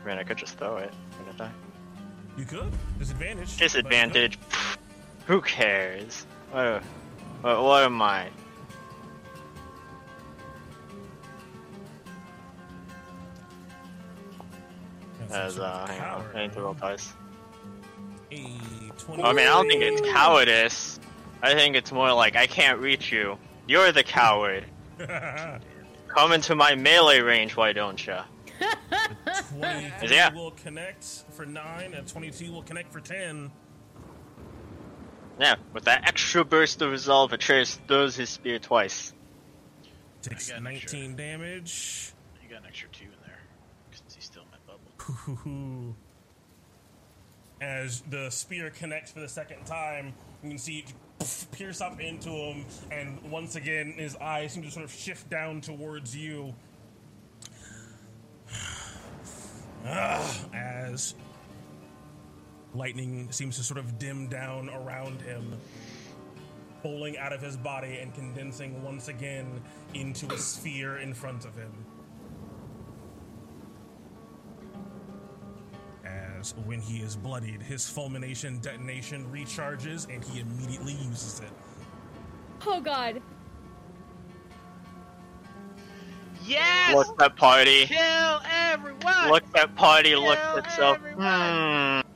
I 0.01 0.07
mean, 0.07 0.17
I 0.17 0.23
could 0.23 0.37
just 0.37 0.57
throw 0.57 0.77
it, 0.77 0.93
couldn't 1.17 1.41
I? 1.41 1.49
You 2.37 2.45
could. 2.45 2.71
Disadvantage. 2.97 3.57
Disadvantage. 3.57 4.39
Who 5.25 5.41
cares? 5.41 6.25
What, 6.51 6.83
what, 7.41 7.63
what 7.63 7.83
am 7.83 8.01
I? 8.01 8.29
That's 15.29 15.55
As, 15.55 15.59
uh. 15.59 16.23
I 16.35 16.41
need 16.41 16.53
to 16.53 16.61
roll 16.61 16.73
dice. 16.73 17.13
I 18.31 18.35
mean, 18.35 18.91
I 19.17 19.43
don't 19.43 19.67
think 19.67 19.81
it's 19.83 20.01
cowardice. 20.01 20.99
I 21.41 21.53
think 21.53 21.75
it's 21.75 21.91
more 21.91 22.11
like, 22.13 22.35
I 22.35 22.47
can't 22.47 22.79
reach 22.79 23.11
you. 23.11 23.37
You're 23.67 23.91
the 23.91 24.03
coward. 24.03 24.65
Come 26.07 26.31
into 26.31 26.55
my 26.55 26.75
melee 26.75 27.21
range, 27.21 27.55
why 27.55 27.71
don't 27.73 28.03
ya? 28.05 28.23
23 29.57 30.09
Yeah. 30.09 30.33
will 30.33 30.51
connect 30.51 31.03
for 31.31 31.45
9, 31.45 31.93
and 31.93 32.07
22 32.07 32.51
will 32.51 32.63
connect 32.63 32.91
for 32.91 32.99
10. 32.99 33.51
Yeah, 35.39 35.55
with 35.73 35.85
that 35.85 36.05
extra 36.07 36.43
burst 36.43 36.81
of 36.81 36.91
resolve, 36.91 37.31
Atreus 37.31 37.79
throws 37.87 38.15
his 38.15 38.29
spear 38.29 38.59
twice. 38.59 39.13
Takes 40.21 40.49
I 40.49 40.53
got 40.53 40.61
an 40.61 40.67
extra- 40.67 40.99
19 40.99 41.15
damage. 41.15 42.11
You 42.43 42.49
got 42.49 42.59
an 42.63 42.67
extra 42.67 42.89
two 42.89 43.05
in 43.05 43.11
there 43.25 43.39
because 43.89 44.13
he's 44.13 44.25
still 44.25 44.43
in 44.43 44.49
my 44.51 44.57
bubble. 44.67 45.95
As 47.61 48.01
the 48.09 48.29
spear 48.29 48.69
connects 48.69 49.11
for 49.11 49.21
the 49.21 49.29
second 49.29 49.65
time, 49.65 50.13
you 50.43 50.49
can 50.49 50.57
see 50.57 50.79
it 50.79 50.93
pierce 51.51 51.81
up 51.81 51.99
into 51.99 52.29
him, 52.29 52.65
and 52.91 53.21
once 53.29 53.55
again, 53.55 53.93
his 53.97 54.15
eyes 54.17 54.53
seem 54.53 54.63
to 54.63 54.71
sort 54.71 54.85
of 54.85 54.91
shift 54.91 55.29
down 55.29 55.61
towards 55.61 56.15
you. 56.15 56.53
Ah, 59.85 60.45
As 60.53 61.15
lightning 62.73 63.31
seems 63.31 63.57
to 63.57 63.63
sort 63.63 63.79
of 63.79 63.97
dim 63.97 64.27
down 64.27 64.69
around 64.69 65.21
him, 65.21 65.57
pulling 66.81 67.17
out 67.17 67.33
of 67.33 67.41
his 67.41 67.57
body 67.57 67.99
and 68.01 68.13
condensing 68.13 68.83
once 68.83 69.07
again 69.07 69.61
into 69.93 70.31
a 70.33 70.37
sphere 70.37 70.97
in 70.97 71.13
front 71.13 71.45
of 71.45 71.55
him. 71.55 71.71
As 76.05 76.55
when 76.65 76.79
he 76.79 76.99
is 76.99 77.15
bloodied, 77.15 77.61
his 77.61 77.89
fulmination 77.89 78.59
detonation 78.59 79.25
recharges 79.31 80.07
and 80.13 80.23
he 80.23 80.39
immediately 80.39 80.93
uses 80.93 81.41
it. 81.41 81.51
Oh 82.65 82.79
god. 82.81 83.21
Yes! 86.45 86.95
Look 86.95 87.17
that 87.19 87.35
party. 87.35 87.85
Kill 87.85 88.41
everyone! 88.49 89.29
Look 89.29 89.51
that 89.53 89.75
party 89.75 90.15
looked 90.15 90.41
Kill 90.41 90.57
itself. 90.57 90.97
Hmm. 90.97 92.08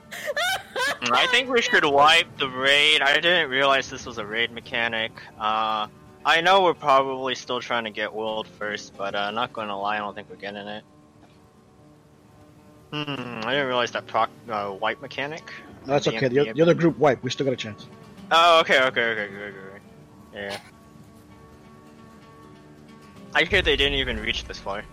I 1.12 1.28
think 1.28 1.50
we 1.50 1.62
should 1.62 1.84
wipe 1.86 2.38
the 2.38 2.50
raid. 2.50 3.02
I 3.02 3.16
didn't 3.16 3.50
realize 3.50 3.90
this 3.90 4.06
was 4.06 4.18
a 4.18 4.26
raid 4.26 4.52
mechanic. 4.52 5.12
Uh, 5.40 5.88
I 6.26 6.42
know 6.42 6.64
we're 6.64 6.74
probably 6.74 7.36
still 7.36 7.60
trying 7.60 7.84
to 7.84 7.90
get 7.90 8.14
world 8.14 8.48
first, 8.48 8.96
but 8.96 9.14
uh, 9.14 9.32
not 9.32 9.52
gonna 9.52 9.78
lie, 9.78 9.96
I 9.96 10.00
don't 10.00 10.16
think 10.16 10.30
we're 10.30 10.38
getting 10.38 10.68
it. 10.68 10.84
Hmm, 12.92 13.42
I 13.44 13.52
didn't 13.52 13.68
realize 13.68 13.92
that 13.92 14.08
proc 14.08 14.30
uh, 14.50 14.76
wipe 14.80 15.02
mechanic. 15.02 15.52
No, 15.86 15.94
that's 15.94 16.06
The 16.06 16.16
okay. 16.16 16.28
The, 16.30 16.36
MP 16.36 16.56
the 16.56 16.62
other 16.62 16.74
group 16.74 16.98
wipe. 16.98 17.22
We 17.24 17.32
still 17.32 17.46
got 17.46 17.54
a 17.54 17.58
chance. 17.58 17.88
Oh, 18.32 18.60
okay, 18.62 18.82
okay, 18.84 19.04
okay, 19.04 19.28
good, 19.28 19.54
good, 19.54 19.54
good. 19.54 19.82
Yeah. 20.34 20.60
I 23.36 23.44
hear 23.44 23.62
they 23.62 23.76
didn't 23.76 23.98
even 23.98 24.20
reach 24.20 24.46
this 24.46 24.60
far. 24.60 24.84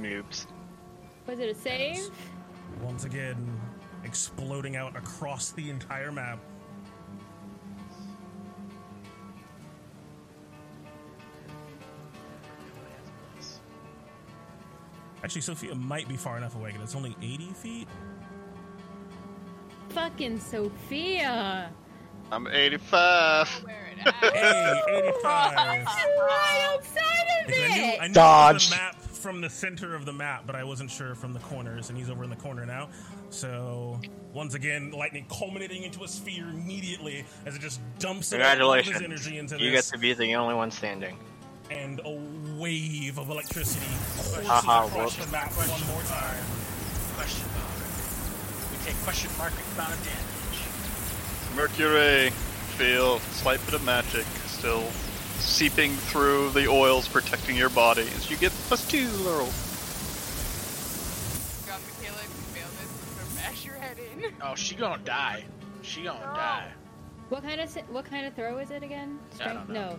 Noobs. 0.00 0.46
Was 1.26 1.38
it 1.38 1.48
a 1.50 1.54
save? 1.54 2.10
Once 2.82 3.04
again, 3.04 3.36
exploding 4.14 4.76
out 4.76 4.94
across 4.96 5.50
the 5.50 5.68
entire 5.70 6.12
map. 6.12 6.38
Actually, 15.24 15.40
Sophia 15.40 15.74
might 15.74 16.06
be 16.06 16.16
far 16.16 16.36
enough 16.36 16.54
away 16.54 16.70
because 16.70 16.84
it's 16.84 16.94
only 16.94 17.16
80 17.22 17.52
feet. 17.54 17.88
Fucking 19.88 20.38
Sophia. 20.38 21.70
I'm 22.30 22.46
85. 22.46 23.64
Hey, 24.04 24.82
85. 24.88 25.22
right 25.56 25.84
outside 26.74 27.26
of 27.40 27.46
Because 27.46 27.62
I 27.62 27.74
knew, 27.74 27.84
I 27.84 27.86
it. 28.04 28.08
knew 28.08 28.12
Dodged. 28.14 28.72
the 28.72 28.76
map 28.76 28.96
from 29.24 29.40
the 29.40 29.48
center 29.48 29.94
of 29.94 30.04
the 30.04 30.12
map, 30.12 30.42
but 30.46 30.54
I 30.54 30.64
wasn't 30.64 30.90
sure 30.90 31.14
from 31.14 31.32
the 31.32 31.38
corners, 31.40 31.88
and 31.88 31.96
he's 31.96 32.10
over 32.10 32.24
in 32.24 32.28
the 32.30 32.36
corner 32.36 32.66
now. 32.66 32.90
So 33.30 33.98
once 34.34 34.52
again, 34.52 34.90
lightning 34.90 35.24
culminating 35.30 35.82
into 35.82 36.04
a 36.04 36.08
sphere 36.08 36.44
immediately 36.50 37.24
as 37.46 37.56
it 37.56 37.62
just 37.62 37.80
dumps 37.98 38.34
it 38.34 38.42
out 38.42 38.60
all 38.60 38.74
of 38.74 38.84
his 38.84 38.88
Congratulations. 38.92 39.26
energy 39.26 39.38
into 39.38 39.64
You 39.64 39.70
get 39.70 39.84
to 39.84 39.98
be 39.98 40.12
the 40.12 40.34
only 40.34 40.54
one 40.54 40.70
standing. 40.70 41.16
and 41.70 42.02
a 42.04 42.60
wave 42.60 43.16
of 43.18 43.30
electricity 43.30 43.86
courses 44.14 44.46
Haha, 44.46 44.88
across 44.88 45.16
whoops. 45.16 45.24
the 45.24 45.32
map 45.32 45.50
one 45.56 45.68
more 45.88 46.02
time. 46.02 46.44
Question 47.16 47.48
mark. 47.56 47.80
We 48.72 48.76
take 48.84 49.02
question 49.04 49.30
mark 49.38 49.52
amount 49.72 49.94
of 49.94 50.04
damage. 50.04 50.60
Mercury, 51.56 52.28
feel 52.76 53.20
slight 53.20 53.64
bit 53.64 53.72
of 53.72 53.84
magic 53.84 54.26
still 54.44 54.84
seeping 55.44 55.92
through 55.94 56.50
the 56.50 56.66
oils 56.68 57.06
protecting 57.08 57.56
your 57.56 57.68
body 57.70 58.02
as 58.16 58.30
you 58.30 58.36
get 58.36 58.50
plus 58.68 58.86
two, 58.88 59.08
Laurel. 59.24 59.46
God, 61.66 61.80
Michaela, 61.98 62.18
if 62.18 62.28
you 62.28 62.60
fail 62.60 62.68
this, 62.80 63.46
I'm 63.46 63.64
your 63.64 63.74
head 63.74 63.96
in. 63.98 64.34
Oh, 64.42 64.54
she 64.54 64.74
gonna 64.74 65.02
die. 65.04 65.44
She 65.82 66.02
gonna 66.04 66.20
die. 66.20 66.68
What 67.28 67.42
kind 67.42 67.60
of 67.60 67.74
what 67.90 68.04
kind 68.04 68.26
of 68.26 68.34
throw 68.34 68.58
is 68.58 68.70
it 68.70 68.82
again? 68.82 69.18
I 69.42 69.52
don't 69.52 69.68
No. 69.68 69.98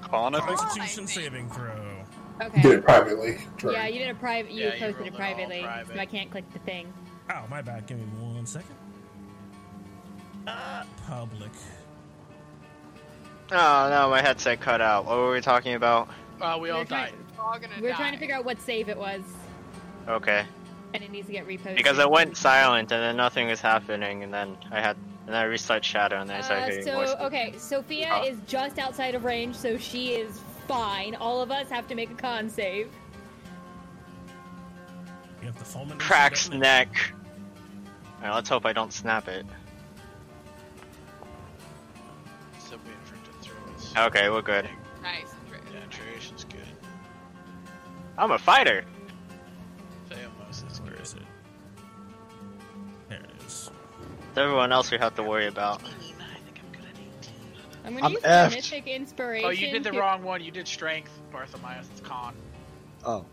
Con, 0.00 0.34
I 0.34 0.40
think. 0.44 0.58
Constitution 0.58 1.06
saving 1.06 1.48
throw. 1.50 1.74
Did 2.40 2.48
Okay. 2.48 2.70
it 2.74 2.84
privately. 2.84 3.38
Jordan. 3.56 3.80
Yeah, 3.80 3.86
you 3.88 3.98
did 4.00 4.10
a 4.10 4.14
private. 4.14 4.50
You 4.52 4.64
Yeah, 4.64 4.70
posted 4.70 4.96
rolled 4.96 5.06
it 5.06 5.12
it 5.12 5.14
privately, 5.16 5.62
private. 5.62 5.94
so 5.94 6.00
I 6.00 6.06
can't 6.06 6.30
click 6.30 6.50
the 6.52 6.58
thing. 6.60 6.92
Oh, 7.32 7.44
my 7.48 7.62
bad. 7.62 7.86
Give 7.86 7.98
me 7.98 8.04
one 8.20 8.46
second. 8.46 8.74
Uh, 10.46 10.82
public. 11.06 11.52
Oh 13.54 13.88
no, 13.90 14.08
my 14.10 14.22
headset 14.22 14.60
cut 14.60 14.80
out. 14.80 15.04
What 15.04 15.16
were 15.18 15.32
we 15.32 15.40
talking 15.40 15.74
about? 15.74 16.08
Uh, 16.40 16.58
we 16.60 16.70
all 16.70 16.80
We're 16.80 16.84
trying- 16.86 17.12
died. 17.12 17.14
We're 17.38 17.58
gonna 17.58 17.72
We're 17.82 17.90
die. 17.90 17.96
trying 17.96 18.12
to 18.12 18.18
figure 18.18 18.34
out 18.34 18.44
what 18.44 18.60
save 18.60 18.88
it 18.88 18.96
was, 18.96 19.20
Okay. 20.08 20.44
and 20.94 21.02
it 21.02 21.10
needs 21.10 21.26
to 21.26 21.32
get 21.32 21.46
reposted. 21.46 21.76
Because 21.76 21.98
I 21.98 22.06
went 22.06 22.36
silent 22.36 22.92
and 22.92 23.02
then 23.02 23.16
nothing 23.16 23.48
was 23.48 23.60
happening, 23.60 24.22
and 24.22 24.32
then 24.32 24.56
I 24.70 24.80
had 24.80 24.96
and 25.26 25.34
then 25.34 25.36
I 25.36 25.44
restarted 25.44 25.84
Shadow 25.84 26.20
and 26.20 26.28
then 26.30 26.38
I 26.38 26.40
started 26.40 26.62
Uh, 26.62 26.66
hearing 26.70 26.84
so 26.84 26.94
voices. 26.98 27.14
okay, 27.20 27.54
Sophia 27.58 28.10
Oh. 28.12 28.24
is 28.24 28.38
just 28.46 28.78
outside 28.78 29.14
of 29.14 29.24
range, 29.24 29.54
so 29.54 29.76
she 29.78 30.14
is 30.14 30.40
fine. 30.66 31.14
All 31.14 31.40
of 31.40 31.50
us 31.52 31.68
have 31.68 31.86
to 31.88 31.94
make 31.94 32.10
a 32.10 32.14
con 32.14 32.48
save. 32.50 32.90
You 35.40 35.46
have 35.46 35.58
the 35.58 35.64
fulmination 35.64 35.98
Cracks 36.00 36.50
neck. 36.50 36.88
Alright, 38.20 38.34
let's 38.34 38.48
hope 38.48 38.64
I 38.66 38.72
don't 38.72 38.92
snap 38.92 39.28
it. 39.28 39.44
Okay, 43.96 44.30
we're 44.30 44.42
good. 44.42 44.68
Nice. 45.02 45.26
Yeah, 45.72 45.80
Tracian's 45.90 46.44
good. 46.44 46.60
I'm 48.16 48.30
a 48.30 48.38
fighter. 48.38 48.84
Theamos 50.08 50.70
is 50.70 50.80
Where 50.80 50.92
good. 50.92 51.00
is 51.00 51.14
it? 51.14 51.22
There 53.08 53.18
it 53.20 53.30
is. 53.46 53.70
It's 54.30 54.38
everyone 54.38 54.72
else 54.72 54.90
we 54.90 54.98
have 54.98 55.14
to 55.16 55.22
worry 55.22 55.46
about. 55.46 55.82
I 55.82 55.86
think 55.88 56.60
I'm 56.64 56.72
good 56.72 56.86
at 56.88 56.96
18. 56.96 57.34
I'm 57.84 57.94
gonna 57.94 58.06
I'm 58.06 58.12
use 58.12 58.22
effed. 58.22 58.50
my 58.50 58.54
mythic 58.56 58.86
inspiration. 58.86 59.46
Oh, 59.46 59.50
you 59.50 59.70
did 59.70 59.84
the 59.84 59.90
to- 59.90 59.98
wrong 60.00 60.22
one. 60.22 60.42
You 60.42 60.50
did 60.50 60.66
strength, 60.68 61.10
Bartholomeus. 61.30 61.88
It's 61.92 62.00
con. 62.00 62.34
Oh, 63.04 63.24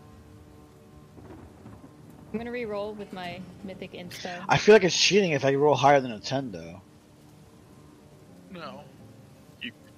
I'm 2.32 2.38
gonna 2.38 2.52
re-roll 2.52 2.92
with 2.94 3.12
my 3.12 3.40
mythic 3.64 3.92
inspo. 3.92 4.44
I 4.48 4.56
feel 4.56 4.74
like 4.74 4.84
it's 4.84 4.96
cheating 4.96 5.32
if 5.32 5.44
I 5.44 5.54
roll 5.54 5.74
higher 5.74 6.00
than 6.00 6.12
a 6.12 6.20
ten, 6.20 6.52
though. 6.52 6.80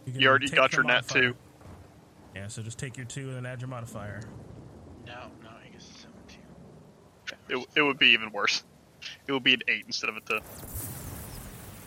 No. 0.07 0.13
can 0.13 0.21
You 0.21 0.29
already 0.29 0.49
got 0.49 0.71
the 0.71 0.77
your 0.79 0.85
net 0.85 1.09
two. 1.09 1.35
Yeah, 2.35 2.49
so 2.49 2.63
just 2.63 2.79
take 2.79 2.97
your 2.97 3.07
two 3.07 3.29
and 3.29 3.37
then 3.37 3.47
add 3.47 3.61
your 3.61 3.69
modifier. 3.69 4.23
No, 5.07 5.13
no, 5.43 5.49
I 5.51 5.69
guess 5.73 5.89
it's 5.91 6.07
17. 7.49 7.61
It, 7.61 7.67
it 7.77 7.83
would 7.83 7.99
be 7.99 8.09
even 8.09 8.33
worse. 8.33 8.65
It 9.27 9.33
would 9.33 9.43
be 9.45 9.55
an 9.55 9.63
8 9.69 9.85
instead 9.87 10.09
of 10.11 10.17
a 10.17 10.21
10. 10.21 10.41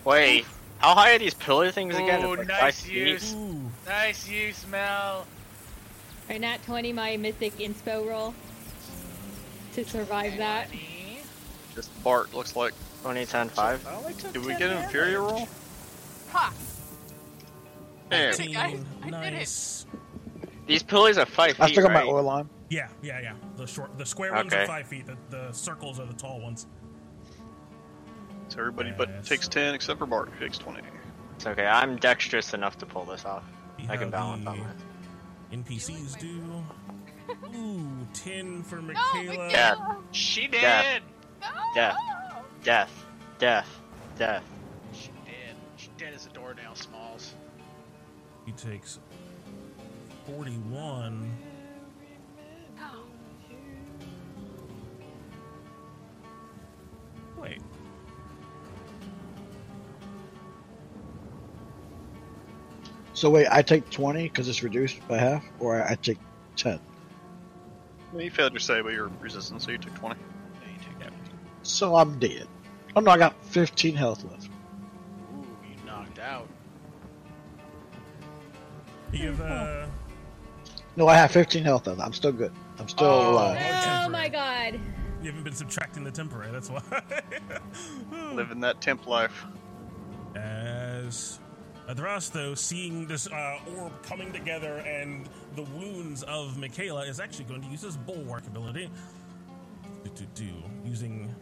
Wait, 0.04 0.46
how 0.78 0.94
high 0.94 1.16
are 1.16 1.20
these 1.20 1.34
pillar 1.34 1.72
things 1.72 1.96
again? 1.96 2.24
Ooh, 2.24 2.34
It's 2.34 2.40
like 2.40 2.48
nice 2.48 2.60
five 2.60 2.76
feet? 2.76 2.96
use. 3.08 3.36
Nice 3.88 4.28
use, 4.30 4.68
Mel. 4.68 5.26
Alright, 6.28 6.42
nat 6.42 6.64
20, 6.66 6.94
my 6.94 7.18
mythic 7.18 7.58
inspo 7.58 8.08
roll. 8.08 8.34
To 9.74 9.84
survive 9.86 10.38
that. 10.38 10.68
Just 11.74 12.04
Bart 12.04 12.34
looks 12.34 12.56
like. 12.56 12.74
20, 13.02 13.26
10, 13.26 13.50
5. 13.50 13.88
I 13.88 13.96
only 13.96 14.14
took 14.14 14.34
Did 14.34 14.46
we 14.46 14.54
get 14.56 14.72
an 14.72 14.84
inferior 14.84 15.22
roll? 15.22 15.48
Ha! 16.30 16.54
There. 18.10 18.30
I 18.30 18.36
did 18.36 18.46
it, 18.46 18.54
guys. 18.54 18.80
I 19.04 19.06
did 19.10 19.34
it. 19.34 19.36
Nice. 19.38 19.86
These 20.68 20.84
pillars 20.84 21.18
are 21.18 21.26
5 21.26 21.60
I 21.60 21.66
feet, 21.66 21.74
still 21.74 21.84
got 21.84 21.94
my 21.94 22.04
oil 22.04 22.24
line. 22.24 22.50
Yeah, 22.70 22.88
yeah, 23.02 23.20
yeah. 23.22 23.34
The 23.58 23.68
short, 23.68 23.98
the 23.98 24.06
square 24.06 24.34
ones 24.34 24.52
are 24.54 24.66
five 24.66 24.88
feet. 24.88 25.06
The, 25.06 25.18
the 25.30 25.52
circles 25.52 26.00
are 26.00 26.06
the 26.08 26.14
tall 26.14 26.42
ones. 26.42 26.66
So 28.48 28.60
everybody 28.60 28.92
but 28.96 29.24
takes 29.24 29.48
10 29.48 29.76
except 29.76 30.00
for 30.00 30.06
Bart, 30.06 30.30
who 30.30 30.44
takes 30.46 30.58
20. 30.58 30.82
It's 31.36 31.46
okay, 31.46 31.66
I'm 31.66 31.98
dexterous 31.98 32.54
enough 32.54 32.78
to 32.80 32.86
pull 32.86 33.06
this 33.06 33.26
off. 33.26 33.44
See 33.80 33.88
I 33.90 33.98
can 33.98 34.10
balance 34.10 34.44
the 34.44 34.50
on 34.52 34.60
that. 34.60 35.66
NPCs 35.66 36.20
do. 36.20 36.42
Ooh, 37.56 38.08
ten 38.14 38.64
for 38.64 38.82
No, 38.82 39.50
Death, 39.50 39.78
She 40.12 40.48
did. 40.48 40.62
Death. 40.62 41.02
No! 41.42 41.48
death, 41.74 41.98
death, 42.64 43.06
death, 43.40 43.80
death. 44.18 44.44
She 44.94 45.10
did. 45.26 45.56
She 45.78 45.90
did 45.98 46.14
as 46.14 46.26
a 46.26 46.30
doornail, 46.30 46.76
Smalls. 46.76 47.15
He 48.46 48.52
takes 48.52 49.00
forty-one. 50.26 51.32
Wait. 57.38 57.60
So 63.14 63.30
wait, 63.30 63.48
I 63.50 63.62
take 63.62 63.90
20 63.90 64.24
because 64.24 64.50
it's 64.50 64.62
reduced 64.62 65.06
by 65.08 65.18
half, 65.18 65.44
or 65.60 65.82
I 65.82 65.96
take 65.96 66.20
10. 66.58 66.80
Well, 68.12 68.22
you 68.22 68.30
failed 68.30 68.52
your 68.54 68.60
save, 68.60 68.84
but 68.84 68.94
you're 68.94 69.10
resistant, 69.22 69.62
so 69.62 69.72
you 69.72 69.78
took 69.78 69.96
20. 69.96 70.20
Yeah, 70.20 70.68
you 70.72 70.80
take 70.80 71.00
that. 71.00 71.14
So 71.64 71.96
I'm 71.96 72.20
dead. 72.20 72.48
Oh 72.96 73.00
no, 73.02 73.12
I 73.12 73.18
got 73.18 73.34
15 73.46 73.96
health 73.96 74.24
left. 74.26 74.48
Ooh, 75.34 75.46
you 75.68 75.76
knocked 75.86 76.20
out. 76.20 76.48
You 79.16 79.32
have 79.32 79.42
uh, 79.42 79.86
No, 80.96 81.08
I 81.08 81.16
have 81.16 81.32
15 81.32 81.64
health 81.64 81.88
left. 81.88 82.02
I'm 82.02 82.14
still 82.14 82.32
good. 82.32 82.52
I'm 82.78 82.88
still 82.88 83.08
Oh. 83.08 83.32
alive. 83.32 83.58
Oh 83.58 83.82
temporary. 83.84 84.10
my 84.12 84.30
god. 84.30 84.80
you 85.22 85.28
haven't 85.30 85.44
been 85.44 85.54
subtracting 85.54 86.04
the 86.04 86.12
temporary. 86.12 86.52
That's 86.52 86.70
why. 86.70 86.82
Living 88.34 88.60
that 88.62 88.82
temp 88.82 89.08
life. 89.08 89.46
As 90.36 91.40
Adrastos, 91.90 92.58
seeing 92.58 93.08
this 93.08 93.28
uh, 93.28 93.60
orb 93.78 93.94
coming 94.04 94.34
together 94.34 94.78
and 94.80 95.30
the 95.56 95.64
wounds 95.64 96.24
of 96.24 96.58
Michaela, 96.58 97.06
is 97.06 97.20
actually 97.20 97.46
going 97.46 97.62
to 97.62 97.68
use 97.68 97.82
his 97.82 97.96
bulwark 97.96 98.46
ability. 98.48 98.90
Do, 100.04 100.10
do, 100.16 100.26
do. 100.36 100.52
Using 100.84 101.34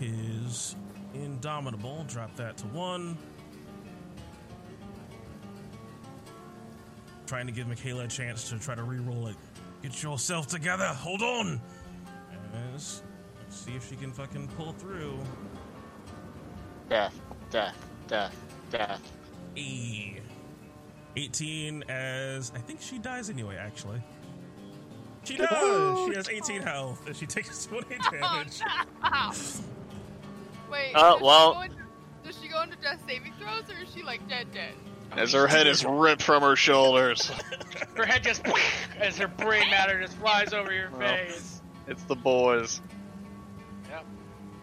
his 0.00 0.74
Indomitable, 1.14 2.04
drop 2.08 2.34
that 2.36 2.56
to 2.58 2.66
one. 2.68 3.16
Trying 7.26 7.46
to 7.46 7.52
give 7.52 7.66
Michaela 7.66 8.04
a 8.04 8.08
chance 8.08 8.50
to 8.50 8.58
try 8.58 8.74
to 8.74 8.82
re-roll 8.82 9.28
it. 9.28 9.36
Get 9.82 10.02
yourself 10.02 10.46
together. 10.46 10.86
Hold 10.86 11.22
on. 11.22 11.60
As 12.74 13.02
let's 13.40 13.56
see 13.56 13.72
if 13.74 13.88
she 13.88 13.96
can 13.96 14.12
fucking 14.12 14.48
pull 14.56 14.72
through. 14.72 15.18
Death, 16.88 17.18
death, 17.50 17.76
death, 18.08 18.36
death. 18.70 19.00
E. 19.56 20.16
18 21.16 21.84
as 21.88 22.50
I 22.54 22.58
think 22.58 22.80
she 22.82 22.98
dies 22.98 23.30
anyway, 23.30 23.56
actually. 23.56 24.02
She 25.24 25.36
does! 25.36 26.08
She 26.08 26.14
has 26.16 26.28
18 26.28 26.60
health 26.60 27.06
and 27.06 27.16
she 27.16 27.24
takes 27.24 27.64
20 27.68 27.96
damage. 28.10 28.60
Ow. 29.02 29.32
Wait. 30.70 30.92
Uh, 30.94 31.00
does 31.12 31.18
she 31.18 31.24
well- 31.24 31.54
go 31.54 31.62
into- 31.62 31.76
Does 32.24 32.38
she 32.42 32.48
go 32.48 32.62
into 32.62 32.76
death 32.76 33.00
saving 33.06 33.32
throws 33.40 33.62
or 33.70 33.82
is 33.82 33.88
she 33.94 34.02
like 34.02 34.26
dead 34.28 34.48
dead? 34.52 34.74
As 35.12 35.32
her 35.32 35.46
head 35.46 35.66
is 35.66 35.84
ripped 35.84 36.22
from 36.22 36.42
her 36.42 36.56
shoulders. 36.56 37.30
Her 37.96 38.04
head 38.04 38.24
just 38.24 38.42
as 38.98 39.16
her 39.18 39.28
brain 39.28 39.70
matter 39.70 40.00
just 40.00 40.16
flies 40.16 40.52
over 40.52 40.72
your 40.72 40.90
Well. 40.90 41.00
face. 41.00 41.60
It's 41.86 42.02
the 42.04 42.16
boys. 42.16 42.80
Yep. 43.88 44.04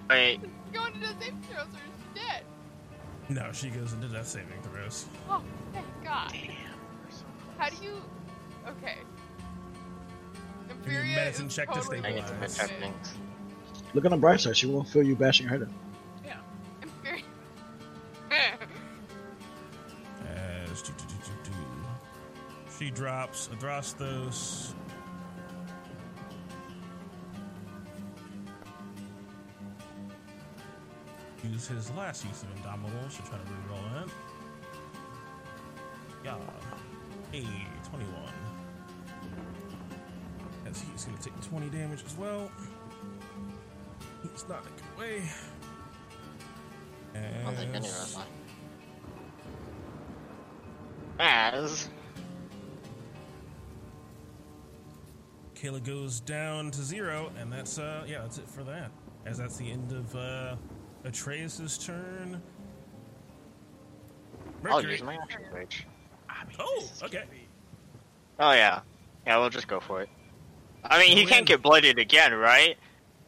Wait, 0.10 0.42
Does 0.42 0.50
she 0.50 0.78
go 0.78 0.86
into 0.86 1.00
death 1.00 1.16
saving 1.22 1.42
throws 1.50 1.61
or 1.68 1.78
is 1.78 1.94
she 2.14 2.20
dead? 2.28 2.44
No, 3.30 3.52
she 3.53 3.70
goes 3.70 3.94
into 3.94 4.08
death 4.08 4.28
saving 4.28 4.61
throws. 4.64 5.06
Oh, 5.30 5.42
thank 5.72 5.86
God. 6.03 6.34
How 7.58 7.70
do 7.70 7.76
you? 7.82 8.02
Okay. 8.68 8.98
Give 10.68 10.78
me 10.78 10.95
Imperia 10.95 11.16
medicine 11.16 11.48
check 11.48 11.70
to 11.70 11.76
totally 11.76 12.02
to 12.02 12.50
stabilize. 12.50 13.14
Look 13.94 14.03
on 14.06 14.11
the 14.11 14.18
bright 14.18 14.42
side. 14.42 14.58
She 14.58 14.68
won't 14.68 14.90
feel 14.90 15.03
you 15.03 15.16
bashing 15.16 15.48
her 15.48 15.58
head 15.58 15.68
in. 15.68 15.74
She 22.82 22.90
drops 22.90 23.48
Adrastos. 23.50 24.74
Use 31.43 31.68
his 31.68 31.92
last 31.92 32.26
use 32.26 32.42
of 32.42 32.50
Indomitable. 32.58 33.08
Should 33.10 33.26
try 33.26 33.38
to 33.38 33.43
reroll 33.43 34.03
it. 34.03 34.10
Yeah. 36.26 36.38
A 37.34 37.42
21. 37.88 38.10
As 40.66 40.82
he's 40.82 41.06
going 41.06 41.18
to 41.19 41.24
take 41.24 41.40
20 41.50 41.69
damage 41.69 42.03
as 42.03 42.18
well. 42.18 42.50
He's 44.24 44.45
not 44.50 44.66
a 44.66 44.69
good 44.69 45.00
way. 45.00 45.22
I 47.14 47.43
don't 47.45 47.56
think 47.56 47.76
any 47.76 47.77
of 47.77 47.93
us. 47.93 48.18
As 51.19 51.88
Kayla 55.61 55.83
goes 55.83 56.19
down 56.19 56.72
to 56.72 56.81
zero, 56.81 57.31
and 57.40 57.51
that's 57.51 57.77
uh 57.77 58.03
yeah, 58.07 58.22
that's 58.22 58.40
it 58.40 58.49
for 58.49 58.64
that. 58.64 58.90
As 59.25 59.38
that's 59.38 59.57
the 59.57 59.69
end 59.72 59.91
of 59.91 60.15
uh 60.15 60.56
Atreus's 61.03 61.77
turn. 61.77 62.41
I'll 64.69 64.83
use 64.83 65.01
my 65.03 65.15
action 65.15 65.41
rage. 65.53 65.85
I 66.30 66.45
mean, 66.45 66.56
Oh, 66.59 66.83
okay. 67.03 67.23
be- 67.30 67.48
Oh 68.40 68.51
yeah, 68.53 68.81
yeah, 69.27 69.38
we'll 69.38 69.49
just 69.49 69.67
go 69.67 69.80
for 69.80 70.01
it. 70.01 70.09
I 70.83 70.99
mean, 70.99 71.15
he 71.15 71.25
can't 71.25 71.45
get 71.45 71.61
blooded 71.61 71.99
again, 71.99 72.33
right? 72.33 72.75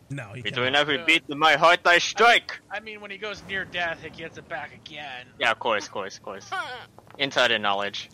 No, 0.09 0.29
he 0.33 0.41
can't. 0.41 0.55
Between 0.55 0.75
every 0.75 0.97
Yeah. 0.97 1.05
beat 1.05 1.23
of 1.29 1.37
my 1.37 1.53
heart 1.55 1.81
I 1.85 1.99
strike. 1.99 2.59
I 2.71 2.79
mean, 2.79 2.99
when 2.99 3.11
he 3.11 3.17
goes 3.17 3.43
near 3.47 3.63
death, 3.65 3.99
he 4.01 4.09
gets 4.09 4.37
it 4.39 4.47
back 4.49 4.73
again. 4.73 5.27
Yeah, 5.39 5.51
of 5.51 5.59
course, 5.59 5.85
of 5.85 5.91
course, 5.91 6.17
of 6.17 6.23
course. 6.23 6.49
Insider 7.19 7.59
knowledge. 7.59 8.09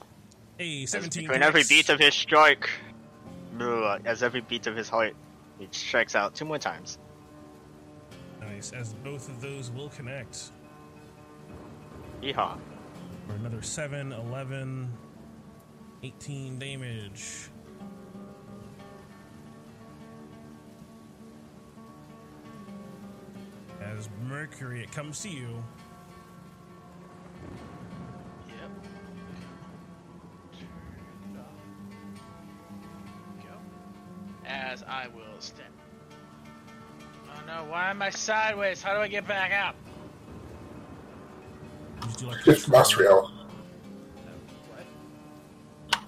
A 0.60 0.86
17 0.86 1.24
between 1.24 1.42
every 1.42 1.64
beat 1.70 1.88
of 1.88 2.00
his 2.00 2.14
strike, 2.14 2.70
as 3.62 4.24
every 4.24 4.42
beat 4.42 4.68
of 4.68 4.76
his 4.76 4.90
heart, 4.90 5.16
he 5.60 5.68
strikes 5.72 6.16
out 6.16 6.36
two 6.36 6.46
more 6.46 6.58
times. 6.58 6.98
Nice, 8.40 8.72
as 8.72 8.94
both 8.94 9.28
of 9.30 9.42
those 9.42 9.72
will 9.72 9.90
connect 9.90 10.52
Yeehaw. 12.22 12.58
for 13.28 13.34
another 13.34 13.62
7, 13.62 14.12
11, 14.12 14.92
18 16.04 16.60
damage. 16.60 17.50
As 23.82 24.10
Mercury, 24.28 24.82
it 24.82 24.92
comes 24.92 25.22
to 25.22 25.30
you. 25.30 25.64
As 34.50 34.84
I 34.84 35.08
will 35.08 35.40
stand. 35.40 35.70
Oh 37.28 37.46
no, 37.46 37.70
why 37.70 37.92
am 37.92 38.02
I 38.02 38.10
sideways? 38.10 38.82
How 38.82 38.96
do 38.96 39.00
I 39.00 39.08
get 39.08 39.28
back 39.28 39.54
up? 39.54 39.76
Do 42.18 42.26
like 42.26 42.42
Shift 42.42 42.68
mouse 42.68 42.98
wheel. 42.98 43.32
What? 45.92 46.02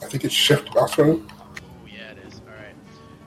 I 0.00 0.06
think 0.06 0.24
it's 0.24 0.32
shift 0.32 0.72
mouse 0.74 0.96
wheel. 0.96 1.20
Oh 1.28 1.86
yeah, 1.86 2.12
it 2.12 2.18
is. 2.26 2.40
Alright. 2.48 2.76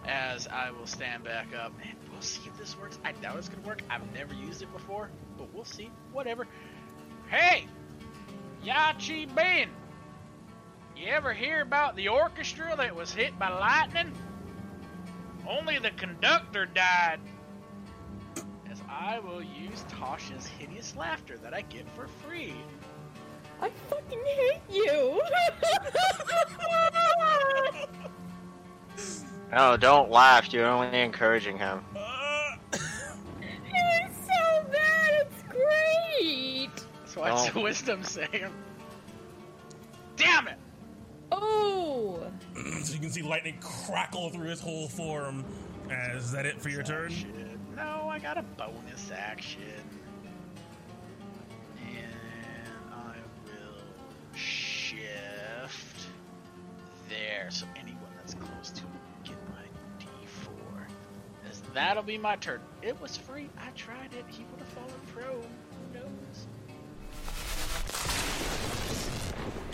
As 0.07 0.47
I 0.47 0.71
will 0.71 0.87
stand 0.87 1.25
back 1.25 1.47
up, 1.53 1.73
and 1.83 1.93
we'll 2.09 2.21
see 2.21 2.41
if 2.47 2.57
this 2.57 2.77
works. 2.79 2.97
I 3.03 3.11
doubt 3.11 3.37
it's 3.37 3.49
gonna 3.49 3.67
work. 3.67 3.81
I've 3.89 4.09
never 4.13 4.33
used 4.33 4.61
it 4.61 4.71
before, 4.71 5.09
but 5.37 5.53
we'll 5.53 5.65
see. 5.65 5.91
Whatever. 6.13 6.47
Hey! 7.29 7.67
Yan 8.63 8.99
Sabin! 8.99 9.69
You 10.95 11.07
ever 11.07 11.33
hear 11.33 11.61
about 11.61 11.95
the 11.95 12.07
orchestra 12.07 12.75
that 12.77 12.95
was 12.95 13.13
hit 13.13 13.37
by 13.37 13.49
lightning? 13.49 14.13
Only 15.49 15.79
the 15.79 15.91
conductor 15.91 16.65
died. 16.67 17.19
As 18.69 18.81
I 18.87 19.19
will 19.19 19.41
use 19.41 19.83
Tasha's 19.89 20.45
hideous 20.45 20.95
laughter 20.95 21.37
that 21.39 21.53
I 21.53 21.61
get 21.61 21.89
for 21.95 22.07
free. 22.07 22.53
I 23.61 23.69
fucking 23.89 24.23
hate 24.25 24.61
you. 24.69 25.21
No, 29.51 29.77
don't 29.77 30.11
laugh. 30.11 30.53
You're 30.53 30.67
only 30.67 31.01
encouraging 31.01 31.57
him. 31.57 31.83
it's 32.71 32.83
so 34.27 34.65
bad. 34.71 35.25
It's 35.25 35.43
great. 35.49 36.69
So 37.05 37.21
what's 37.21 37.49
the 37.49 37.59
wisdom 37.59 38.03
save? 38.03 38.51
Damn 40.17 40.49
it! 40.49 40.59
Oh. 41.31 42.19
so 42.83 42.93
you 42.93 42.99
can 42.99 43.11
see 43.11 43.21
lightning 43.21 43.57
crackle 43.61 44.29
through 44.29 44.49
his 44.49 44.61
whole 44.61 44.87
form. 44.87 45.45
Uh, 45.89 46.15
is 46.15 46.31
that 46.31 46.45
it 46.45 46.61
for 46.61 46.69
your 46.69 46.83
turn? 46.83 47.13
No, 47.75 48.07
I 48.09 48.19
got 48.19 48.37
a 48.37 48.43
bonus 48.43 49.11
action. 49.11 49.61
And 51.77 52.69
I 52.93 53.15
will 53.45 54.35
shift 54.35 56.07
there. 57.07 57.47
So 57.49 57.65
anyone 57.75 58.11
that's 58.17 58.33
close 58.35 58.69
to 58.71 58.81
it 58.81 58.85
will 58.85 59.23
get 59.23 59.37
my 59.49 59.63
D4. 59.99 61.49
As 61.49 61.61
that'll 61.73 62.03
be 62.03 62.17
my 62.17 62.35
turn. 62.35 62.61
It 62.81 62.99
was 63.01 63.17
free. 63.17 63.49
I 63.57 63.69
tried 63.71 64.13
it. 64.13 64.25
He 64.27 64.45
would 64.51 64.59
have 64.59 64.69
fallen 64.69 65.01
prone. 65.13 65.47
Who 65.93 65.99
knows? 65.99 66.47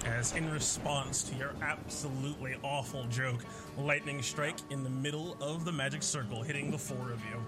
As 0.06 0.36
in 0.36 0.50
response 0.52 1.24
to 1.24 1.36
your 1.36 1.54
absolutely 1.62 2.56
awful 2.64 3.06
joke, 3.06 3.44
lightning 3.78 4.22
strike 4.22 4.58
in 4.70 4.84
the 4.84 4.90
middle 4.90 5.36
of 5.42 5.66
the 5.66 5.72
magic 5.72 6.04
circle, 6.04 6.44
hitting 6.44 6.70
the 6.70 6.78
four 6.78 7.12
of 7.12 7.20
you. 7.26 7.44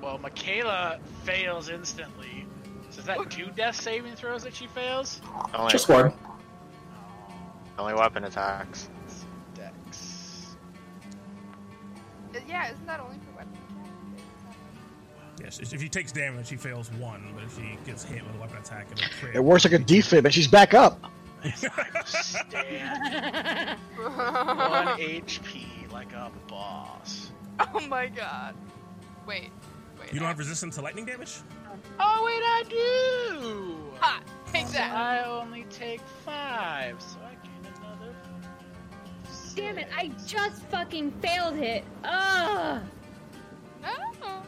Well, 0.00 0.18
Michaela 0.18 0.98
fails 1.24 1.68
instantly. 1.68 2.46
So 2.90 3.00
is 3.00 3.06
that 3.06 3.30
two 3.30 3.50
death 3.54 3.80
saving 3.80 4.16
throws 4.16 4.42
that 4.44 4.54
she 4.54 4.66
fails? 4.66 5.20
Only, 5.54 5.70
Just 5.70 5.88
one. 5.88 6.12
Only 7.78 7.94
weapon 7.94 8.24
attacks. 8.24 8.88
Dex. 9.54 10.56
Uh, 12.34 12.38
Yeah, 12.48 12.72
isn't 12.72 12.86
that 12.86 13.00
only 13.00 13.16
for 13.18 13.36
weapon 13.36 13.52
Yes, 15.42 15.58
if 15.58 15.80
she 15.80 15.88
takes 15.88 16.12
damage, 16.12 16.48
she 16.48 16.56
fails 16.56 16.90
one, 16.92 17.32
but 17.34 17.44
if 17.44 17.56
she 17.56 17.76
gets 17.84 18.04
hit 18.04 18.24
with 18.24 18.36
a 18.36 18.38
weapon 18.38 18.58
attack, 18.58 18.86
it'll 18.92 19.08
crit. 19.18 19.34
It 19.34 19.42
works 19.42 19.64
like 19.64 19.72
a 19.72 19.78
defib, 19.78 20.24
and 20.24 20.32
she's 20.32 20.46
back 20.46 20.74
up. 20.74 21.10
Stand 22.04 23.78
one 23.96 24.98
HP 24.98 25.90
like 25.92 26.12
a 26.12 26.30
boss. 26.46 27.32
Oh 27.60 27.80
my 27.88 28.06
god. 28.06 28.54
Wait, 29.26 29.50
wait. 29.98 30.12
You 30.12 30.18
don't 30.20 30.28
have 30.28 30.38
resistance 30.38 30.76
to 30.76 30.82
lightning 30.82 31.04
damage? 31.04 31.38
Oh 31.98 32.22
wait, 32.24 32.42
I 32.44 32.64
do. 32.68 33.92
Ha! 33.98 34.20
Take 34.52 34.68
that. 34.68 34.94
I 34.94 35.24
only 35.24 35.64
take 35.64 36.00
five, 36.24 37.00
so 37.00 37.18
I 37.24 37.34
gain 37.44 37.72
another. 37.78 38.14
Damn 39.54 39.78
it! 39.78 39.88
I 39.96 40.10
just 40.26 40.62
fucking 40.64 41.10
failed 41.22 41.56
it. 41.56 41.84
Ugh. 42.04 42.82
No. 43.82 44.42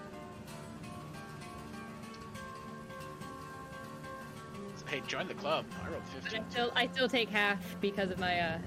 Hey, 4.94 5.02
join 5.08 5.26
the 5.26 5.34
club. 5.34 5.64
I 5.84 5.90
rolled 5.90 6.02
I 6.24 6.50
still, 6.50 6.73
I 6.76 6.86
still 6.86 7.08
take 7.08 7.28
half 7.28 7.58
because 7.81 8.12
of 8.12 8.20
my 8.20 8.39
uh, 8.39 8.58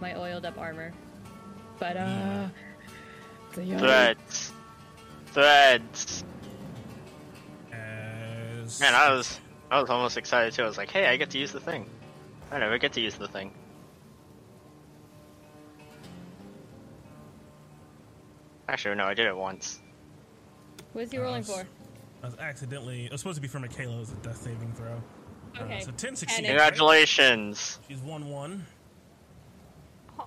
my 0.00 0.18
oiled 0.18 0.44
up 0.44 0.58
armor. 0.58 0.92
But 1.78 1.96
uh, 1.96 2.48
the 3.52 3.60
yikes. 3.60 3.78
Threads. 3.78 4.52
Threads. 5.26 6.24
As 7.70 8.80
Man, 8.80 8.96
I 8.96 9.14
was 9.14 9.38
I 9.70 9.80
was 9.80 9.90
almost 9.90 10.16
excited 10.16 10.52
too. 10.54 10.64
I 10.64 10.66
was 10.66 10.76
like, 10.76 10.90
hey, 10.90 11.06
I 11.06 11.16
get 11.16 11.30
to 11.30 11.38
use 11.38 11.52
the 11.52 11.60
thing. 11.60 11.86
I 12.50 12.58
never 12.58 12.76
get 12.76 12.92
to 12.94 13.00
use 13.00 13.14
the 13.14 13.28
thing. 13.28 13.52
Actually, 18.68 18.96
no, 18.96 19.04
I 19.04 19.14
did 19.14 19.26
it 19.26 19.36
once. 19.36 19.78
What's 20.94 21.12
he 21.12 21.18
rolling 21.18 21.44
for? 21.44 21.64
I 22.24 22.26
was 22.26 22.38
accidentally. 22.40 23.04
It 23.04 23.12
was 23.12 23.20
supposed 23.20 23.36
to 23.36 23.42
be 23.42 23.46
for 23.46 23.60
Michaela 23.60 24.00
as 24.00 24.10
a 24.10 24.16
death 24.16 24.38
saving 24.38 24.72
throw. 24.72 25.00
Uh, 25.58 25.62
Okay. 25.64 25.80
so 25.80 25.90
10 25.92 26.08
And 26.10 26.18
succeeds. 26.18 26.40
it- 26.40 26.46
Congratulations. 26.46 27.78
She's 27.88 27.98
1 28.00 28.28
1. 28.28 28.66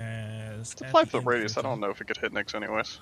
As 0.00 0.72
It's 0.72 0.82
a 0.82 0.86
at 0.86 0.90
five 0.92 1.06
the 1.06 1.10
foot 1.12 1.18
end 1.18 1.26
radius. 1.26 1.56
I 1.56 1.62
don't 1.62 1.80
know 1.80 1.90
if 1.90 2.00
it 2.00 2.06
could 2.06 2.16
hit 2.18 2.32
Nyx 2.32 2.54
anyways. 2.54 3.00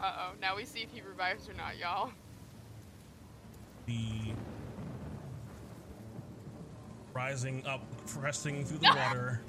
Uh 0.00 0.12
oh. 0.18 0.32
Now 0.40 0.56
we 0.56 0.64
see 0.64 0.80
if 0.80 0.90
he 0.90 1.00
revives 1.00 1.48
or 1.48 1.54
not, 1.54 1.78
y'all. 1.78 2.10
The 3.86 4.34
rising 7.14 7.64
up, 7.66 7.80
pressing 8.06 8.64
through 8.64 8.78
the 8.78 8.92
water. 8.96 9.40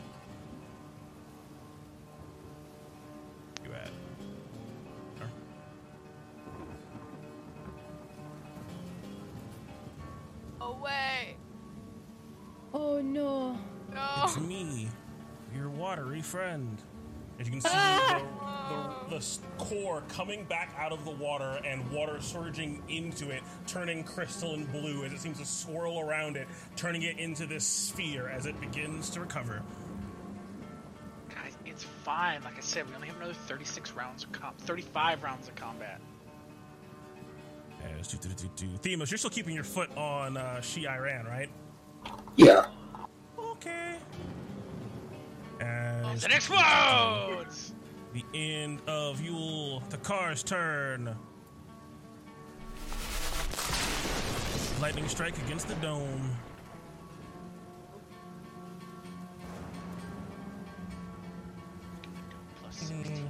Away. 10.65 11.35
Oh 12.73 13.01
no. 13.01 13.57
It's 14.23 14.37
me, 14.39 14.89
your 15.55 15.69
watery 15.69 16.21
friend. 16.21 16.81
As 17.39 17.47
you 17.47 17.51
can 17.51 17.61
see, 17.61 17.69
Ah! 17.71 19.05
the, 19.09 19.15
the, 19.15 19.19
the 19.19 19.63
core 19.63 20.01
coming 20.09 20.43
back 20.45 20.73
out 20.77 20.91
of 20.91 21.03
the 21.05 21.11
water 21.11 21.59
and 21.65 21.89
water 21.91 22.19
surging 22.21 22.81
into 22.87 23.29
it, 23.29 23.43
turning 23.67 24.03
crystal 24.03 24.53
and 24.53 24.69
blue 24.71 25.03
as 25.05 25.11
it 25.13 25.19
seems 25.19 25.37
to 25.39 25.45
swirl 25.45 25.99
around 25.99 26.35
it, 26.37 26.47
turning 26.75 27.03
it 27.03 27.17
into 27.19 27.45
this 27.45 27.65
sphere 27.65 28.27
as 28.29 28.45
it 28.45 28.59
begins 28.61 29.09
to 29.11 29.19
recover. 29.19 29.61
Guys, 31.29 31.57
it's 31.65 31.83
fine. 31.83 32.41
Like 32.43 32.57
I 32.57 32.61
said, 32.61 32.87
we 32.89 32.95
only 32.95 33.07
have 33.07 33.17
another 33.17 33.33
36 33.33 33.91
rounds 33.91 34.23
of 34.23 34.31
com- 34.31 34.53
35 34.59 35.21
rounds 35.23 35.47
of 35.47 35.55
combat. 35.55 35.99
As 37.85 38.07
do, 38.07 38.17
do, 38.17 38.29
do, 38.29 38.49
do. 38.55 38.67
Theamos, 38.77 39.11
you're 39.11 39.17
still 39.17 39.29
keeping 39.29 39.53
your 39.53 39.63
foot 39.63 39.95
on 39.95 40.37
uh, 40.37 40.57
Shiran, 40.61 41.27
right? 41.29 41.49
Yeah. 42.35 42.65
Okay. 43.37 43.95
As 45.59 46.23
It 46.23 46.31
explodes! 46.31 47.73
the 48.13 48.23
end 48.33 48.81
of 48.87 49.21
Yule, 49.21 49.81
the 49.89 49.97
car's 49.97 50.41
turn. 50.41 51.15
Lightning 54.81 55.07
strike 55.07 55.37
against 55.45 55.67
the 55.67 55.75
dome. 55.75 56.31
Plus 62.61 62.91
Mm. 62.91 63.27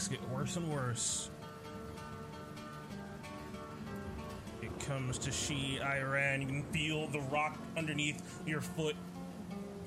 Cracks 0.00 0.08
get 0.08 0.30
worse 0.30 0.56
and 0.56 0.66
worse. 0.72 1.28
It 4.62 4.80
comes 4.86 5.18
to 5.18 5.30
Shiran. 5.30 6.40
You 6.40 6.46
can 6.46 6.62
feel 6.72 7.06
the 7.08 7.20
rock 7.20 7.58
underneath 7.76 8.22
your 8.46 8.62
foot. 8.62 8.96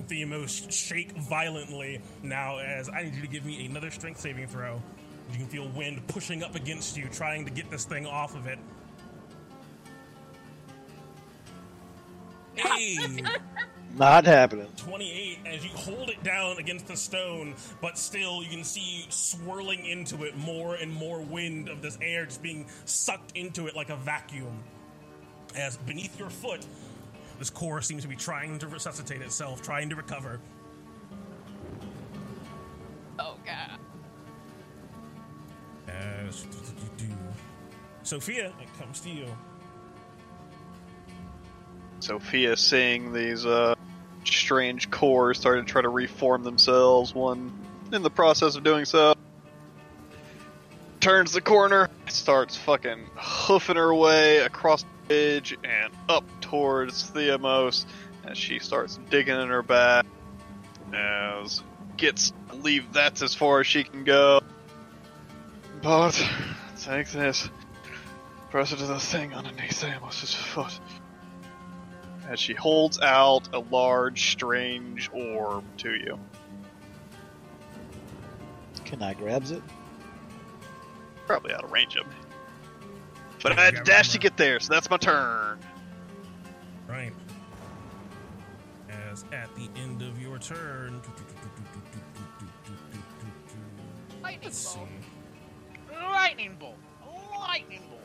The 0.08 0.24
most 0.25 0.72
shake 0.72 1.14
violently 1.14 2.00
now 2.22 2.59
as 2.59 2.90
I 2.90 3.03
need 3.03 3.16
you 3.16 3.22
to 3.22 3.27
give 3.27 3.43
me 3.43 3.66
another 3.66 3.90
strength 3.90 4.19
saving 4.19 4.45
throw. 4.45 4.83
You 5.32 5.38
can 5.38 5.48
feel 5.48 5.67
wind 5.69 6.06
pushing 6.08 6.43
up 6.43 6.53
against 6.53 6.95
you, 6.95 7.08
trying 7.11 7.43
to 7.45 7.51
get 7.51 7.72
this 7.72 7.85
thing 7.85 8.06
off 8.06 8.35
of 8.35 8.45
it. 8.45 8.59
Hey! 12.56 13.24
Not 13.95 14.25
happening. 14.25 14.67
28 14.77 15.23
down 16.24 16.58
against 16.58 16.88
the 16.88 16.98
stone, 16.98 17.56
but 17.82 17.98
still 17.98 18.43
you 18.43 18.50
can 18.50 18.64
see 18.64 19.06
swirling 19.10 19.85
into 19.85 20.24
it 20.24 20.38
more 20.38 20.76
and 20.76 20.92
more 20.92 21.22
wind 21.22 21.69
of 21.69 21.82
this 21.82 21.98
air 22.02 22.26
just 22.26 22.42
being 22.42 22.66
sucked 22.85 23.35
into 23.35 23.68
it 23.68 23.76
like 23.76 23.90
a 23.90 23.95
vacuum. 23.98 24.64
As 25.56 25.77
beneath 25.77 26.18
your 26.18 26.30
foot, 26.30 26.66
this 27.40 27.50
core 27.50 27.82
seems 27.82 28.03
to 28.03 28.08
be 28.08 28.16
trying 28.16 28.60
to 28.60 28.68
resuscitate 28.68 29.22
itself, 29.22 29.61
trying 29.61 29.90
to 29.90 29.95
recover. 29.95 30.40
Oh 33.19 33.35
god. 33.45 33.80
As 35.88 36.45
Sophia, 38.03 38.52
it 38.61 38.80
comes 38.80 39.00
to 39.02 39.10
you. 39.10 39.26
Sophia 42.00 42.58
seeing 42.58 43.14
these 43.14 43.45
uh, 43.45 43.76
strange 44.32 44.90
cores 44.90 45.40
starting 45.40 45.66
to 45.66 45.72
try 45.72 45.82
to 45.82 45.90
reform 45.90 46.43
themselves. 46.43 47.14
One 47.14 47.52
in 47.92 48.03
the 48.03 48.10
process 48.10 48.56
of 48.56 48.64
doing 48.64 48.85
so 48.85 49.14
turns 51.03 51.34
the 51.34 51.42
corner, 51.42 51.90
starts 52.08 52.56
fucking 52.56 53.06
hoofing 53.16 53.76
her 53.76 53.93
way 53.93 54.38
across 54.38 54.84
the 54.84 54.90
bridge 55.08 55.58
and 55.64 55.93
up 56.08 56.24
towards 56.40 57.11
Theamos 57.11 57.85
as 58.24 58.38
she 58.38 58.60
starts 58.60 58.98
digging 59.10 59.40
in 59.40 59.50
her 59.50 59.61
back. 59.61 60.06
As 60.93 61.61
gets 61.98 62.32
believe 62.48 62.93
that's 62.93 63.22
as 63.22 63.35
far 63.35 63.60
as 63.60 63.68
she 63.68 63.84
can 63.84 64.06
go. 64.06 64.40
But 65.82 66.14
take 66.82 67.10
this. 67.10 67.50
Press 68.50 68.72
it 68.72 68.77
to 68.77 68.85
the 68.85 69.00
thing 69.00 69.34
underneath 69.34 69.84
Theamos' 69.84 70.34
foot. 70.34 70.80
As 72.30 72.40
she 72.40 72.53
holds 72.53 73.00
out 73.00 73.50
a 73.53 73.60
large, 73.60 74.32
strange 74.32 75.10
orb 75.14 75.64
to 75.77 75.93
you. 75.93 76.19
Can 78.85 79.02
I 79.02 79.14
grabs 79.14 79.52
it? 79.52 79.61
Probably 81.27 81.53
out 81.53 81.64
of 81.64 81.72
range 81.72 81.95
of 81.95 82.08
me. 82.08 82.14
But 83.42 83.58
I 83.58 83.66
had 83.66 83.76
to 83.76 83.84
dash 83.84 84.10
to 84.10 84.19
get 84.19 84.38
there, 84.38 84.60
so 84.60 84.74
that's 84.74 84.90
my 84.90 84.98
turn. 84.98 85.60
Right. 86.88 87.14
As 88.90 89.26
at 89.34 89.53
the 89.56 89.69
end 89.82 90.02
of 90.02 90.22
your 90.22 90.38
turn. 90.40 91.02
Lightning 94.22 94.40
Let's 94.43 94.58
see. 94.58 94.80
bolt. 94.80 96.02
Lightning 96.14 96.56
bolt. 96.58 96.77
Lightning 97.38 97.82
bolt. 97.90 98.02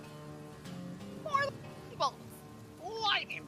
More 1.22 1.42
lightning 1.42 1.98
bolts. 1.98 2.16
Lightning 2.82 3.42
bolt. 3.42 3.47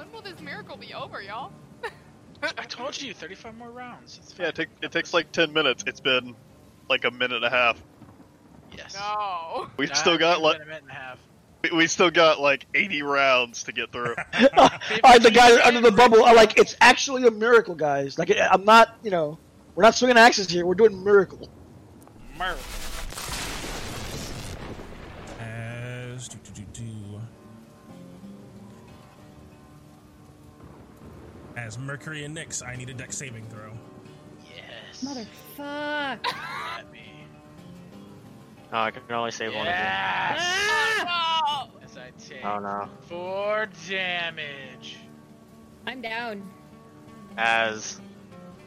When 0.00 0.10
will 0.12 0.22
this 0.22 0.40
miracle 0.40 0.78
be 0.78 0.94
over, 0.94 1.20
y'all? 1.20 1.52
I 2.42 2.64
told 2.64 2.98
you, 3.02 3.12
35 3.12 3.54
more 3.58 3.70
rounds. 3.70 4.18
It's 4.22 4.34
Yeah, 4.38 4.46
it, 4.48 4.54
take, 4.54 4.68
it 4.80 4.92
takes 4.92 5.12
like 5.12 5.30
10 5.30 5.52
minutes. 5.52 5.84
It's 5.86 6.00
been 6.00 6.34
like 6.88 7.04
a 7.04 7.10
minute 7.10 7.36
and 7.36 7.44
a 7.44 7.50
half. 7.50 7.78
Yes. 8.74 8.94
No. 8.94 9.68
We've 9.76 9.90
Nah, 9.90 9.94
still 9.94 10.16
got 10.16 10.40
like 10.40 10.56
a 10.56 10.64
minute 10.64 10.80
and 10.84 10.90
a 10.90 10.94
half. 10.94 11.18
we- 11.64 11.76
we 11.76 11.86
still 11.86 12.10
got 12.10 12.40
like 12.40 12.64
80 12.74 13.02
rounds 13.02 13.64
to 13.64 13.72
get 13.72 13.92
through. 13.92 14.14
All 14.56 14.70
right, 15.04 15.22
the 15.22 15.30
guys 15.30 15.58
under 15.66 15.82
the 15.82 15.92
bubble 15.92 16.24
are 16.24 16.34
like, 16.34 16.58
it's 16.58 16.78
actually 16.80 17.26
a 17.26 17.30
miracle, 17.30 17.74
guys. 17.74 18.18
Like, 18.18 18.32
I'm 18.50 18.64
not, 18.64 18.96
you 19.02 19.10
know, 19.10 19.38
we're 19.74 19.82
not 19.82 19.94
swinging 19.96 20.16
axes 20.16 20.48
here. 20.48 20.64
We're 20.64 20.76
doing 20.76 21.04
miracle. 21.04 21.46
Murder. 22.38 22.56
As 31.66 31.78
Mercury 31.78 32.24
and 32.24 32.34
Nyx, 32.34 32.66
I 32.66 32.74
need 32.74 32.88
a 32.88 32.94
Dex 32.94 33.16
saving 33.18 33.46
throw. 33.48 33.72
Yes. 34.54 35.04
Motherfuck. 35.04 36.26
At 36.26 36.90
me. 36.90 37.26
Oh, 38.72 38.78
I 38.80 38.90
can 38.90 39.02
only 39.10 39.30
save 39.30 39.50
one 39.52 39.66
of 39.66 39.66
Yes. 39.66 40.38
Ah! 40.40 41.68
Oh, 41.68 41.78
As 41.84 41.98
I 41.98 42.10
take. 42.18 42.44
Oh 42.44 42.58
no. 42.60 42.88
four 43.02 43.68
damage. 43.88 44.96
I'm 45.86 46.00
down. 46.00 46.48
As 47.36 48.00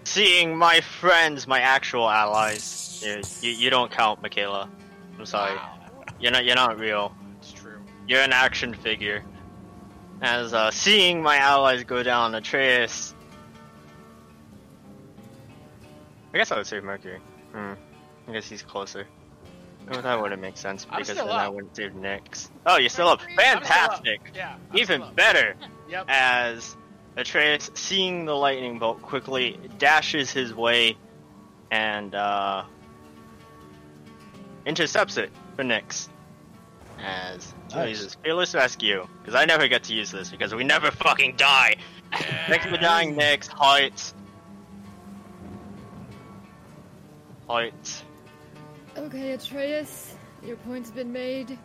seeing 0.03 0.55
my 0.55 0.81
friends, 0.81 1.47
my 1.47 1.61
actual 1.61 2.09
allies. 2.09 3.03
You, 3.03 3.21
you, 3.41 3.55
you 3.57 3.69
don't 3.69 3.91
count, 3.91 4.21
Michaela. 4.21 4.69
I'm 5.17 5.25
sorry. 5.25 5.55
Wow. 5.55 5.79
You're 6.19 6.31
not 6.31 6.45
you're 6.45 6.55
not 6.55 6.77
real. 6.77 7.15
It's 7.39 7.51
true. 7.51 7.79
You're 8.07 8.21
an 8.21 8.33
action 8.33 8.73
figure. 8.75 9.23
As 10.23 10.53
uh, 10.53 10.71
seeing 10.71 11.21
my 11.21 11.35
allies 11.35 11.83
go 11.83 12.01
down, 12.01 12.33
Atreus. 12.33 13.13
I 16.33 16.37
guess 16.37 16.49
I 16.49 16.57
would 16.57 16.65
say 16.65 16.79
Mercury. 16.79 17.19
Hmm. 17.51 17.73
I 18.29 18.31
guess 18.31 18.47
he's 18.47 18.63
closer. 18.63 19.05
Oh, 19.91 19.99
that 19.99 20.21
wouldn't 20.21 20.41
make 20.41 20.55
sense 20.55 20.85
because 20.85 21.09
then 21.09 21.27
I 21.27 21.49
wouldn't 21.49 21.75
save 21.75 21.91
Nyx. 21.91 22.49
Oh, 22.65 22.77
you're 22.77 22.87
still 22.87 23.09
up. 23.09 23.19
I'm 23.21 23.31
still 23.33 23.39
up. 23.41 23.63
Fantastic. 23.63 24.31
Yeah. 24.33 24.55
I'm 24.71 24.77
Even 24.77 25.01
up. 25.03 25.15
better. 25.15 25.55
Yep. 25.89 26.05
As 26.07 26.75
Atreus, 27.17 27.69
seeing 27.75 28.25
the 28.25 28.33
lightning 28.33 28.79
bolt, 28.79 29.01
quickly 29.01 29.59
dashes 29.77 30.31
his 30.31 30.55
way 30.55 30.97
and 31.69 32.15
uh, 32.15 32.63
intercepts 34.65 35.17
it 35.17 35.29
for 35.55 35.63
Nyx. 35.63 36.07
As 36.99 37.53
he 37.69 37.75
Nice. 37.75 37.89
uses 37.89 38.15
Fearless 38.23 38.53
Rescue, 38.55 39.07
because 39.21 39.35
I 39.35 39.45
never 39.45 39.67
get 39.67 39.83
to 39.85 39.93
use 39.93 40.11
this 40.11 40.29
because 40.29 40.53
we 40.55 40.63
never 40.63 40.89
fucking 40.91 41.35
die. 41.35 41.75
Next 42.49 42.65
to 42.65 42.77
dying 42.77 43.15
Nyx, 43.15 43.47
Heights. 43.47 44.13
Heights. 47.49 48.03
Okay, 48.97 49.31
Atreus, 49.31 50.15
your 50.43 50.55
point's 50.57 50.91
been 50.91 51.11
made. 51.11 51.57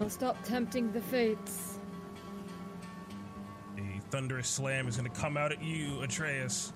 I'll 0.00 0.10
stop 0.10 0.42
tempting 0.42 0.90
the 0.92 1.00
fates. 1.00 1.78
A 3.78 4.00
thunderous 4.10 4.48
slam 4.48 4.88
is 4.88 4.96
going 4.96 5.08
to 5.08 5.16
come 5.20 5.36
out 5.36 5.52
at 5.52 5.62
you, 5.62 6.00
Atreus. 6.02 6.72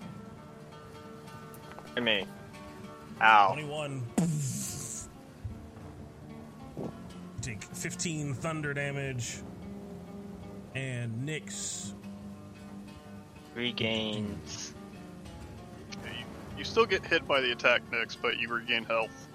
To 1.97 2.01
me. 2.03 2.25
Ow. 3.21 3.49
21. 3.55 4.03
Take 7.43 7.63
15 7.63 8.35
thunder 8.35 8.75
damage. 8.75 9.39
And 10.75 11.27
Nyx. 11.27 11.95
Regains. 13.55 14.75
you, 16.05 16.11
you 16.59 16.65
still 16.65 16.85
get 16.85 17.05
hit 17.07 17.27
by 17.27 17.41
the 17.41 17.53
attack 17.53 17.81
next, 17.91 18.17
but 18.21 18.39
you 18.39 18.49
regain 18.53 18.85
health. 18.85 19.29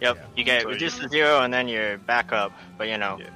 Yep, 0.00 0.16
Yeah. 0.16 0.22
you 0.36 0.44
get 0.44 0.62
So 0.62 0.68
reduced 0.68 1.00
to 1.00 1.08
zero 1.08 1.40
and 1.40 1.52
then 1.52 1.66
you're 1.66 1.98
back 1.98 2.32
up. 2.32 2.52
But 2.78 2.88
you 2.88 2.98
know, 2.98 3.18
Yeah. 3.18 3.30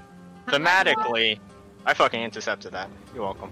thematically, 0.47 1.41
I 1.87 1.95
fucking 1.95 2.23
intercepted 2.23 2.73
that. 2.73 2.89
You're 3.15 3.25
welcome. 3.25 3.51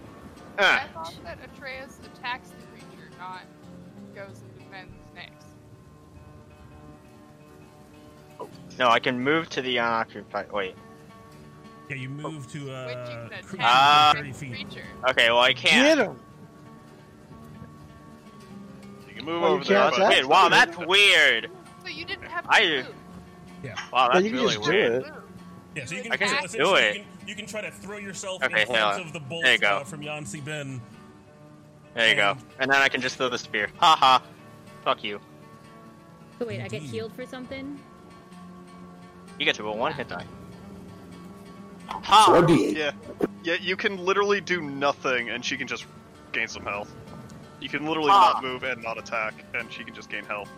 I 0.58 0.62
Ah, 0.64 0.84
thought 0.92 1.14
that 1.24 1.38
Atreus 1.44 1.98
attacks 2.04 2.50
the 2.50 2.62
creature, 2.66 3.10
not 3.18 3.40
no, 8.78 8.89
I 8.89 8.98
can 8.98 9.20
move 9.20 9.48
to 9.50 9.62
the 9.62 9.76
unoccupied. 9.78 10.52
Wait. 10.52 10.74
Yeah, 11.89 11.97
you 11.97 12.08
move 12.10 12.50
to 12.52 12.70
uh, 12.73 13.31
cr- 13.42 13.57
attack 13.57 13.60
Ah. 13.60 14.12
30 14.16 14.32
feet. 14.32 14.50
creature. 14.52 14.84
Okay, 15.08 15.31
well 15.31 15.40
I 15.40 15.55
can't. 15.55 15.98
Get 15.98 16.07
him. 16.07 16.18
You 19.08 19.15
can 19.15 19.24
move 19.24 19.42
Well, 19.42 19.52
over 19.52 19.65
there. 19.65 19.78
can't 19.90 19.97
but- 19.97 20.08
Wait, 20.10 20.24
wow, 20.26 20.48
that's 20.48 20.76
weird. 20.76 21.50
So 21.82 21.89
you 21.89 22.05
didn't 22.05 22.24
have 22.28 22.44
to 22.44 22.50
I- 22.52 22.60
move. 22.66 22.94
Wow, 23.92 24.10
that's 24.12 24.24
you 24.24 24.32
really 24.32 24.58
weird. 24.58 25.05
Yeah, 25.74 25.84
so 25.84 25.94
you 25.94 26.02
can, 26.02 26.12
I 26.12 26.16
can 26.16 26.28
so 26.28 26.34
do 26.36 26.44
essentially 26.44 26.81
it. 26.82 26.97
You 26.97 27.02
can, 27.02 27.28
you 27.28 27.34
can 27.34 27.47
try 27.47 27.60
to 27.60 27.70
throw 27.70 27.98
yourself 27.98 28.42
Okay, 28.42 28.62
in 28.62 28.66
front 28.66 29.00
of 29.07 29.12
the 29.12 29.20
bolt 29.20 29.44
There 29.44 29.52
you 29.55 29.58
go. 29.58 29.78
uh, 29.78 29.84
from 29.84 30.02
Yan 30.02 30.24
Sabin. 30.26 30.81
There 31.94 32.08
you 32.08 32.15
go. 32.16 32.36
And 32.58 32.70
then 32.70 32.81
I 32.81 32.89
can 32.89 33.00
just 33.00 33.16
throw 33.16 33.28
the 33.28 33.39
spear. 33.39 33.68
Haha. 33.78 34.20
Fuck 34.84 35.02
you. 35.05 35.20
So 36.39 36.47
wait, 36.47 36.60
I 36.60 36.68
get 36.68 36.82
healed 36.82 37.12
for 37.15 37.26
something? 37.26 37.78
You 39.39 39.44
get 39.44 39.55
to 39.57 39.62
roll 39.62 39.76
one 39.76 39.92
hit 39.92 40.08
die. 40.08 40.25
Ha! 41.89 42.44
Yeah, 42.49 42.91
yeah. 43.44 43.55
You 43.60 43.76
can 43.76 43.97
literally 43.97 44.41
do 44.41 44.60
nothing, 44.60 45.31
and 45.31 45.44
she 45.44 45.57
can 45.57 45.67
just 45.67 45.86
gain 46.33 46.49
some 46.49 46.65
health. 46.65 46.92
You 47.60 47.68
can 47.68 47.86
literally 47.86 48.10
Ah. 48.12 48.33
not 48.34 48.42
move 48.42 48.62
and 48.62 48.83
not 48.83 48.99
attack, 48.99 49.34
and 49.55 49.73
she 49.73 49.84
can 49.84 49.94
just 49.94 50.10
gain 50.10 50.25
health. 50.25 50.50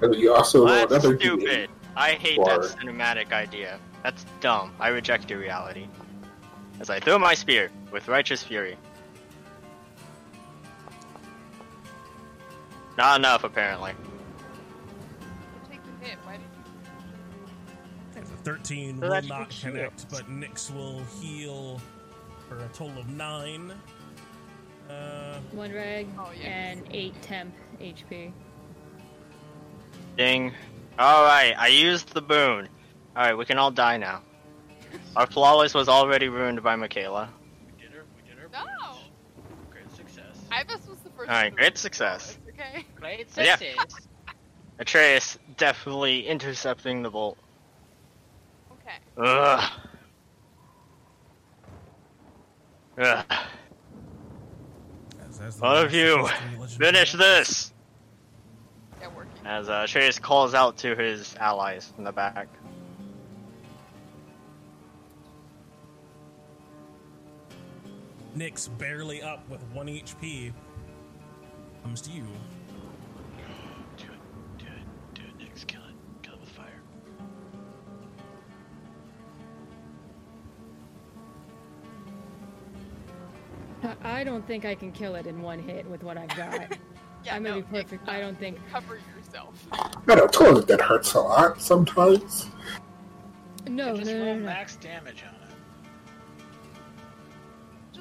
And 0.00 0.14
you 0.14 0.32
also 0.34 0.58
roll 0.60 0.68
That's 0.68 0.92
another 1.04 1.18
stupid. 1.18 1.70
I 1.96 2.12
hate 2.12 2.36
for- 2.36 2.44
that 2.46 2.60
cinematic 2.62 3.32
idea. 3.32 3.78
That's 4.02 4.24
dumb. 4.40 4.72
I 4.80 4.88
reject 4.88 5.30
your 5.30 5.38
reality. 5.38 5.86
As 6.80 6.90
I 6.90 6.98
throw 7.00 7.18
my 7.18 7.34
spear 7.34 7.70
with 7.92 8.08
righteous 8.08 8.42
fury. 8.42 8.76
Not 12.98 13.18
enough, 13.20 13.44
apparently. 13.44 13.92
Take 15.70 15.80
the 16.00 16.06
hit. 16.06 16.18
Why 16.24 16.32
did 16.32 16.40
you? 16.42 16.46
The 16.48 16.51
13 18.44 19.00
So 19.00 19.08
will 19.08 19.22
not 19.22 19.48
can 19.48 19.50
shoot. 19.50 19.70
connect, 19.72 20.10
but 20.10 20.28
Nyx 20.28 20.74
will 20.74 21.00
heal 21.20 21.80
for 22.48 22.58
a 22.58 22.68
total 22.68 22.98
of 22.98 23.08
9. 23.08 23.72
Uh, 24.90 25.38
One 25.52 25.72
reg 25.72 26.08
Oh, 26.18 26.30
yeah. 26.40 26.48
and 26.48 26.84
eight 26.90 27.20
temp 27.22 27.54
HP. 27.80 28.32
Ding. 30.16 30.52
Alright, 30.98 31.54
I 31.58 31.68
used 31.68 32.12
the 32.12 32.20
boon. 32.22 32.68
Alright, 33.16 33.36
we 33.38 33.44
can 33.44 33.58
all 33.58 33.70
die 33.70 33.96
now. 33.96 34.22
Our 35.16 35.26
flawless 35.26 35.72
was 35.74 35.88
already 35.88 36.28
ruined 36.28 36.62
by 36.62 36.76
Michaela. 36.76 37.30
We 37.76 37.82
did 37.82 37.92
her. 37.92 38.04
We 38.16 38.28
did 38.28 38.38
her. 38.38 38.48
No. 38.52 38.96
Great 39.70 39.90
success. 39.96 40.44
Ibis 40.50 40.86
was 40.88 40.98
the 40.98 41.10
first. 41.10 41.30
Alright, 41.30 41.54
great 41.54 41.78
success. 41.78 42.38
Okay. 42.48 42.84
Great 42.96 43.28
success. 43.30 43.60
Yeah. 43.62 43.80
success. 43.82 44.08
Atreus 44.78 45.38
definitely 45.56 46.26
intercepting 46.26 47.02
the 47.02 47.10
bolt. 47.10 47.38
Okay. 48.82 48.96
Ugh. 49.16 49.70
Ugh. 52.98 53.24
As, 55.28 55.40
as 55.40 55.60
One 55.60 55.84
of 55.84 55.92
you, 55.94 56.16
those 56.16 56.30
three 56.30 56.58
legendary 56.58 56.92
finish 56.92 57.12
this! 57.12 57.72
As 59.44 59.68
uh, 59.68 59.86
Trace 59.88 60.18
calls 60.18 60.54
out 60.54 60.76
to 60.78 60.94
his 60.94 61.34
allies 61.36 61.92
in 61.98 62.04
the 62.04 62.12
back. 62.12 62.48
Nyx's 68.36 68.68
barely 68.68 69.20
up 69.20 69.46
with 69.50 69.60
one 69.72 69.88
HP 69.88 70.52
comes 71.82 72.00
to 72.02 72.10
you. 72.10 72.24
I- 83.82 84.20
I 84.20 84.24
don't 84.24 84.46
think 84.46 84.64
I 84.64 84.74
can 84.74 84.92
kill 84.92 85.14
it 85.16 85.26
in 85.26 85.42
one 85.42 85.58
hit 85.58 85.86
with 85.86 86.02
what 86.02 86.16
I've 86.16 86.34
got. 86.36 86.76
Yeah, 87.24 87.36
I'm 87.36 87.44
gonna 87.44 87.54
no, 87.54 87.62
be 87.62 87.82
perfect. 87.82 88.08
I 88.08 88.18
don't 88.18 88.36
think. 88.36 88.58
Cover 88.72 88.98
yourself. 89.16 89.54
I 90.08 90.16
know, 90.16 90.26
toilet 90.26 90.66
that 90.66 90.80
hurts 90.80 91.14
a 91.14 91.20
lot 91.20 91.60
sometimes. 91.62 92.48
No, 93.68 93.96
Just 93.96 94.10
no, 94.10 94.16
roll 94.16 94.24
no, 94.34 94.40
no. 94.40 94.46
max 94.46 94.74
damage 94.74 95.22
on 95.28 95.34
it. 95.36 95.54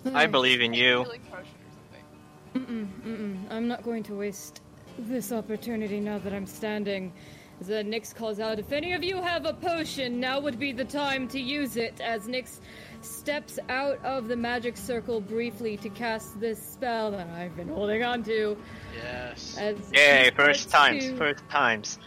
Just 0.04 0.16
I 0.16 0.26
believe 0.26 0.60
in 0.62 0.74
you. 0.74 1.04
healing 1.04 1.22
potion 1.30 1.54
or 1.68 2.64
something. 2.64 2.88
Mm-mm, 3.06 3.06
mm-mm. 3.06 3.38
I'm 3.52 3.68
not 3.68 3.84
going 3.84 4.02
to 4.04 4.16
waste 4.16 4.62
this 4.98 5.32
opportunity 5.32 6.00
now 6.00 6.18
that 6.18 6.34
I'm 6.34 6.48
standing. 6.48 7.14
As 7.60 7.70
uh, 7.70 7.74
Nyx 7.86 8.16
calls 8.16 8.40
out, 8.40 8.58
if 8.58 8.72
any 8.72 8.94
of 8.94 9.04
you 9.04 9.22
have 9.22 9.46
a 9.46 9.54
potion, 9.54 10.20
now 10.20 10.40
would 10.40 10.58
be 10.58 10.72
the 10.72 10.86
time 10.86 11.28
to 11.28 11.40
use 11.40 11.78
it. 11.78 12.02
As 12.02 12.28
Nyx 12.28 12.60
steps 13.02 13.60
out 13.70 14.04
of 14.06 14.28
the 14.28 14.36
magic 14.36 14.78
circle 14.78 15.22
briefly 15.22 15.78
to 15.78 15.90
cast 15.90 16.40
this 16.40 16.62
spell 16.62 17.12
that 17.12 17.28
I've 17.30 17.56
been 17.56 17.68
holding 17.68 18.04
on 18.04 18.24
to. 18.24 18.58
Yes. 18.96 19.58
As 19.58 19.78
Yay, 19.94 20.32
first 20.36 20.70
starts 20.70 20.90
times, 21.04 21.06
to- 21.06 21.18
first 21.18 21.50
times. 21.50 22.00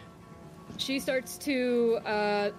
she 0.78 0.98
starts 0.98 1.38
to 1.38 1.98
uh, 2.06 2.50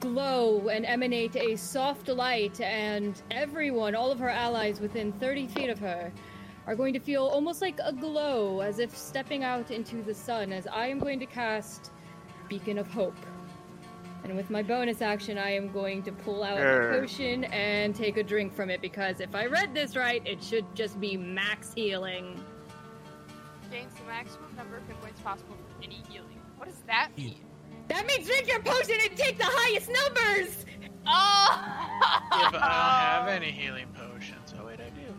glow 0.00 0.68
and 0.68 0.84
emanate 0.86 1.36
a 1.36 1.56
soft 1.56 2.08
light, 2.08 2.60
and 2.60 3.20
everyone, 3.30 3.94
all 3.94 4.10
of 4.12 4.18
her 4.18 4.28
allies 4.30 4.80
within 4.80 5.12
30 5.12 5.46
feet 5.48 5.70
of 5.70 5.78
her, 5.78 6.12
are 6.66 6.74
going 6.76 6.94
to 6.94 7.00
feel 7.00 7.24
almost 7.26 7.60
like 7.60 7.78
a 7.82 7.92
glow, 7.92 8.60
as 8.60 8.78
if 8.78 8.96
stepping 8.96 9.44
out 9.44 9.70
into 9.70 10.02
the 10.02 10.14
sun, 10.14 10.52
as 10.52 10.66
I 10.66 10.86
am 10.86 10.98
going 10.98 11.20
to 11.20 11.26
cast 11.26 11.90
Beacon 12.48 12.78
of 12.78 12.86
Hope. 12.88 13.16
And 14.24 14.34
with 14.36 14.48
my 14.48 14.62
bonus 14.62 15.02
action, 15.02 15.36
I 15.36 15.50
am 15.50 15.70
going 15.70 16.02
to 16.04 16.12
pull 16.12 16.42
out 16.42 16.58
a 16.58 16.98
potion 16.98 17.44
and 17.44 17.94
take 17.94 18.16
a 18.16 18.22
drink 18.22 18.54
from 18.54 18.70
it, 18.70 18.80
because 18.80 19.20
if 19.20 19.34
I 19.34 19.44
read 19.46 19.74
this 19.74 19.96
right, 19.96 20.26
it 20.26 20.42
should 20.42 20.64
just 20.74 20.98
be 20.98 21.14
max 21.16 21.74
healing. 21.74 22.42
Gains 23.70 23.92
the 23.94 24.04
maximum 24.04 24.54
number 24.56 24.78
of 24.78 24.86
hit 24.86 24.98
points 25.02 25.20
possible 25.20 25.56
for 25.68 25.84
any 25.84 26.02
healing. 26.08 26.40
What 26.56 26.68
does 26.70 26.78
that 26.86 27.10
mean? 27.18 27.36
That 27.88 28.06
means 28.06 28.26
drink 28.26 28.48
your 28.48 28.62
potion 28.62 28.96
and 29.06 29.14
take 29.14 29.36
the 29.36 29.44
highest 29.46 29.90
numbers! 29.90 30.64
Oh! 31.06 31.60
Yeah, 32.32 32.48
but 32.50 32.62
I 32.62 33.18
don't 33.20 33.26
have 33.26 33.28
any 33.42 33.50
healing 33.52 33.88
potions. 33.94 34.54
Oh 34.58 34.64
wait, 34.64 34.80
I 34.80 34.88
do. 34.88 35.14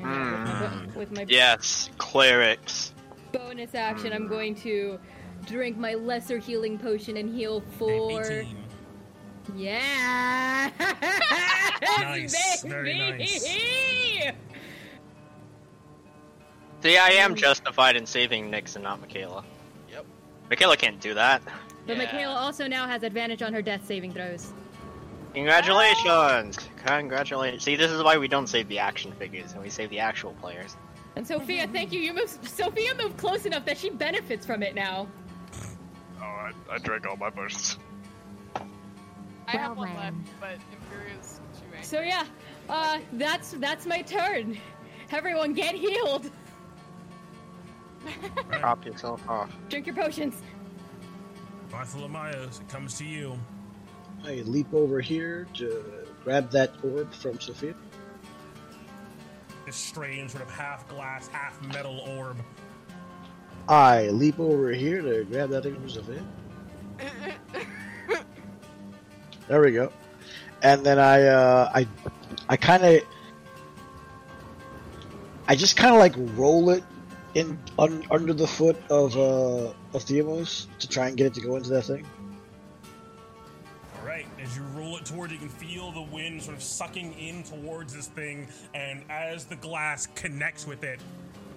Mm. 0.00 0.96
With 0.96 1.12
my 1.12 1.24
Yes, 1.28 1.88
clerics. 1.98 2.92
bonus 3.30 3.76
action, 3.76 4.12
I'm 4.12 4.26
going 4.26 4.56
to 4.56 4.98
drink 5.46 5.76
my 5.76 5.94
lesser 5.94 6.38
healing 6.38 6.78
potion 6.78 7.16
and 7.16 7.34
heal 7.34 7.62
for. 7.78 8.22
18. 8.22 8.56
Yeah! 9.56 10.70
Nice, 12.00 12.62
very 12.66 12.96
nice. 12.96 13.42
See, 16.82 16.96
I 16.96 17.08
am 17.10 17.34
justified 17.34 17.96
in 17.96 18.06
saving 18.06 18.50
Nyx 18.50 18.74
and 18.74 18.84
not 18.84 19.00
Michaela. 19.00 19.44
Yep. 19.90 20.06
Michaela 20.48 20.76
can't 20.76 21.00
do 21.00 21.12
that. 21.14 21.42
But 21.86 21.96
Yeah. 21.96 22.04
Michaela 22.04 22.34
also 22.34 22.66
now 22.66 22.86
has 22.86 23.02
advantage 23.02 23.42
on 23.42 23.52
her 23.52 23.60
death 23.60 23.86
saving 23.86 24.12
throws. 24.12 24.52
Congratulations! 25.34 26.58
Congratulations. 26.84 27.64
See, 27.64 27.76
this 27.76 27.90
is 27.90 28.02
why 28.02 28.16
we 28.16 28.28
don't 28.28 28.46
save 28.46 28.68
the 28.68 28.78
action 28.78 29.12
figures 29.12 29.52
and 29.52 29.62
we 29.62 29.68
save 29.68 29.90
the 29.90 29.98
actual 29.98 30.32
players. 30.40 30.76
And 31.16 31.26
Sophia, 31.26 31.66
thank 31.68 31.92
you. 31.92 32.00
You 32.00 32.14
moved. 32.14 32.46
Sophia 32.48 32.94
moved 32.94 33.16
close 33.16 33.44
enough 33.46 33.64
that 33.66 33.76
she 33.78 33.90
benefits 33.90 34.46
from 34.46 34.62
it 34.62 34.74
now. 34.74 35.06
I, 36.34 36.52
I 36.70 36.78
drank 36.78 37.06
all 37.06 37.16
my 37.16 37.30
potions. 37.30 37.78
I 39.46 39.52
have 39.52 39.76
Well 39.76 39.86
one 39.88 39.96
then. 39.96 40.24
left, 40.40 40.40
but 40.40 40.58
Imperia's 40.72 41.40
too 41.54 41.64
angry. 41.66 41.82
So 41.82 42.00
yeah, 42.00 42.24
uh, 42.68 42.98
that's 43.14 43.52
that's 43.52 43.86
my 43.86 44.02
turn. 44.02 44.58
Everyone 45.10 45.52
get 45.52 45.74
healed. 45.74 46.30
Drop 48.50 48.84
yourself 48.84 49.26
off. 49.28 49.50
Drink 49.68 49.86
your 49.86 49.94
potions. 49.96 50.42
Bartholomeus, 51.70 52.60
it 52.60 52.68
comes 52.68 52.98
to 52.98 53.04
you. 53.04 53.38
I 54.24 54.36
leap 54.46 54.72
over 54.72 55.00
here 55.00 55.46
to 55.54 55.84
grab 56.22 56.50
that 56.50 56.72
orb 56.82 57.12
from 57.12 57.38
Sophia. 57.40 57.74
This 59.66 59.76
strange, 59.76 60.30
sort 60.30 60.42
of 60.42 60.50
half 60.50 60.86
glass, 60.88 61.28
half 61.28 61.60
metal 61.68 62.00
orb. 62.00 62.36
I 63.68 64.08
leap 64.08 64.38
over 64.38 64.70
here 64.72 65.00
to 65.02 65.24
grab 65.24 65.50
that 65.50 65.62
thing 65.62 65.74
from 65.74 65.88
Sophia. 65.88 66.24
There 69.48 69.60
we 69.60 69.72
go. 69.72 69.92
And 70.62 70.84
then 70.84 70.98
I, 70.98 71.22
uh, 71.22 71.70
I, 71.74 71.86
I 72.48 72.56
kind 72.56 72.84
of, 72.84 73.02
I 75.46 75.54
just 75.54 75.76
kind 75.76 75.94
of 75.94 76.00
like 76.00 76.14
roll 76.38 76.70
it 76.70 76.82
in 77.34 77.58
un, 77.78 78.04
under 78.10 78.32
the 78.32 78.46
foot 78.46 78.76
of 78.88 79.16
uh, 79.16 79.72
of 79.92 80.04
Theamos 80.04 80.66
to 80.78 80.88
try 80.88 81.08
and 81.08 81.16
get 81.16 81.26
it 81.26 81.34
to 81.34 81.40
go 81.40 81.56
into 81.56 81.68
that 81.70 81.82
thing. 81.82 82.06
All 83.98 84.06
right, 84.06 84.26
as 84.40 84.56
you 84.56 84.62
roll 84.74 84.96
it 84.96 85.04
toward, 85.04 85.30
you 85.30 85.38
can 85.38 85.48
feel 85.48 85.92
the 85.92 86.02
wind 86.02 86.42
sort 86.42 86.56
of 86.56 86.62
sucking 86.62 87.12
in 87.14 87.42
towards 87.42 87.92
this 87.92 88.06
thing, 88.06 88.48
and 88.74 89.04
as 89.10 89.44
the 89.44 89.56
glass 89.56 90.06
connects 90.14 90.66
with 90.66 90.84
it, 90.84 91.00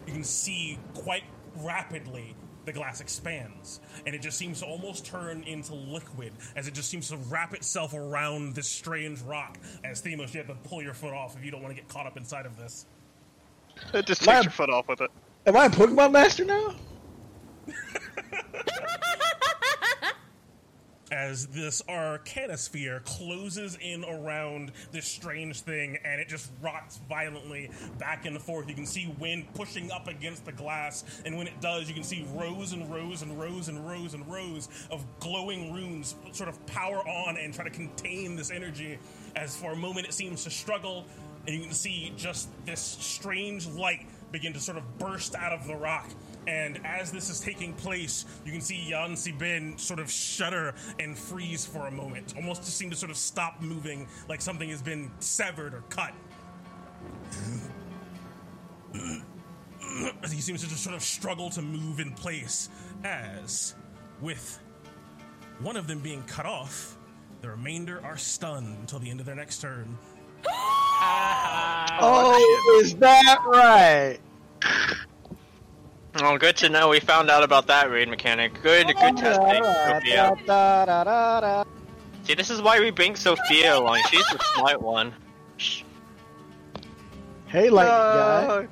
you 0.06 0.14
can 0.14 0.24
see 0.24 0.78
quite 0.94 1.24
rapidly 1.58 2.36
the 2.66 2.74
glass 2.74 3.00
expands, 3.00 3.80
and 4.06 4.14
it 4.14 4.22
just 4.22 4.38
seems 4.38 4.60
to 4.60 4.66
almost 4.66 5.06
turn 5.06 5.42
into 5.44 5.74
liquid 5.74 6.34
as 6.56 6.68
it 6.68 6.74
just 6.74 6.90
seems 6.90 7.08
to 7.08 7.16
wrap 7.16 7.54
itself 7.54 7.94
around 7.94 8.56
this 8.56 8.68
strange 8.68 9.22
rock. 9.22 9.58
As 9.86 10.02
Theamos, 10.02 10.34
you 10.34 10.40
have 10.40 10.48
to 10.48 10.70
pull 10.70 10.84
your 10.84 10.94
foot 10.94 11.14
off 11.14 11.38
if 11.38 11.46
you 11.46 11.50
don't 11.52 11.64
want 11.64 11.74
to 11.74 11.82
get 11.82 11.88
caught 11.88 12.06
up 12.06 12.18
inside 12.18 12.46
of 12.46 12.58
this. 12.58 12.86
Just 14.06 14.26
My- 14.26 14.34
takes 14.34 14.46
your 14.46 14.52
foot 14.52 14.70
off 14.70 14.88
with 14.90 15.00
it. 15.02 15.10
Am 15.46 15.56
I 15.56 15.66
a 15.66 15.70
Pokemon 15.70 16.12
Master 16.12 16.44
now? 16.44 16.76
as 21.12 21.48
this 21.48 21.82
arcanosphere 21.84 23.04
closes 23.06 23.78
in 23.82 24.04
around 24.04 24.72
this 24.92 25.06
strange 25.06 25.62
thing 25.62 25.98
and 26.04 26.20
it 26.20 26.28
just 26.28 26.52
rocks 26.62 27.00
violently 27.08 27.70
back 27.98 28.26
and 28.26 28.40
forth. 28.42 28.68
You 28.68 28.76
can 28.76 28.86
see 28.86 29.14
wind 29.20 29.46
pushing 29.54 29.92
up 29.92 30.08
against 30.08 30.46
the 30.46 30.52
glass, 30.52 31.04
and 31.26 31.38
when 31.38 31.48
it 31.48 31.60
does, 31.62 31.88
you 31.88 31.94
can 31.94 32.04
see 32.04 32.26
rows 32.34 32.74
and 32.74 32.92
rows 32.92 33.22
and 33.22 33.40
rows 33.40 33.70
and 33.70 33.88
rows 33.88 34.14
and 34.14 34.28
rows 34.32 34.70
of 34.92 35.06
glowing 35.20 35.74
runes 35.74 36.16
sort 36.32 36.50
of 36.50 36.66
power 36.66 37.00
on 37.08 37.38
and 37.38 37.54
try 37.54 37.64
to 37.64 37.70
contain 37.70 38.36
this 38.36 38.52
energy. 38.52 38.98
As 39.36 39.56
for 39.56 39.72
a 39.72 39.76
moment 39.76 40.08
it 40.08 40.14
seems 40.14 40.44
to 40.44 40.50
struggle, 40.50 41.06
and 41.46 41.56
you 41.56 41.62
can 41.62 41.74
see 41.74 42.14
just 42.18 42.50
this 42.66 42.82
strange 42.82 43.68
light 43.68 44.06
begin 44.32 44.54
to 44.54 44.60
sort 44.60 44.78
of 44.78 44.98
burst 44.98 45.36
out 45.36 45.54
of 45.54 45.68
the 45.68 45.76
rock. 45.76 46.10
And 46.48 46.80
as 46.86 47.12
this 47.12 47.30
is 47.30 47.42
taking 47.42 47.74
place, 47.74 48.26
you 48.46 48.54
can 48.54 48.62
see 48.62 48.82
Yan 48.90 49.18
Sabin 49.18 49.78
sort 49.78 50.00
of 50.00 50.10
shudder 50.10 50.74
and 50.98 51.18
freeze 51.18 51.66
for 51.66 51.88
a 51.88 51.92
moment, 51.92 52.34
almost 52.38 52.64
to 52.64 52.72
seem 52.72 52.90
to 52.90 52.96
sort 52.96 53.12
of 53.12 53.18
stop 53.18 53.62
moving, 53.62 54.08
like 54.30 54.42
something 54.42 54.70
has 54.70 54.82
been 54.82 55.12
severed 55.20 55.74
or 55.74 55.84
cut. 55.90 56.14
As 60.24 60.32
he 60.32 60.40
seems 60.40 60.62
to 60.62 60.70
just 60.70 60.84
sort 60.84 60.96
of 60.96 61.04
struggle 61.04 61.50
to 61.50 61.62
move 61.62 62.00
in 62.00 62.14
place, 62.14 62.70
as 63.04 63.76
with 64.22 64.60
one 65.60 65.76
of 65.76 65.88
them 65.88 66.00
being 66.00 66.24
cut 66.24 66.46
off, 66.46 66.98
the 67.42 67.50
remainder 67.50 68.02
are 68.06 68.18
stunned 68.18 68.78
until 68.80 69.00
the 69.00 69.10
end 69.10 69.20
of 69.20 69.26
their 69.26 69.36
next 69.36 69.60
turn. 69.60 69.98
Oh, 72.00 72.80
is 72.84 72.96
that 72.96 73.40
right? 73.46 74.20
Oh, 76.20 76.38
good 76.38 76.58
to 76.58 76.70
know 76.70 76.90
we 76.90 77.00
found 77.00 77.30
out 77.30 77.44
about 77.44 77.68
that 77.68 77.92
raid 77.92 78.10
mechanic. 78.10 78.54
Good, 78.64 78.88
good 78.88 78.98
oh, 78.98 79.16
testing, 79.16 79.64
Sophia. 79.64 80.36
Da, 80.46 80.86
da, 80.86 81.04
da, 81.04 81.40
da. 81.42 81.64
See, 82.24 82.34
this 82.34 82.50
is 82.50 82.62
why 82.62 82.80
we 82.80 82.90
bring 82.92 83.16
Sophia 83.16 83.78
along. 83.78 84.02
She's 84.10 84.26
the 84.28 84.40
smart 84.56 84.82
one. 84.82 85.14
Shh. 85.58 85.84
Hey, 87.46 87.70
lightning 87.70 87.94
guy. 87.96 88.68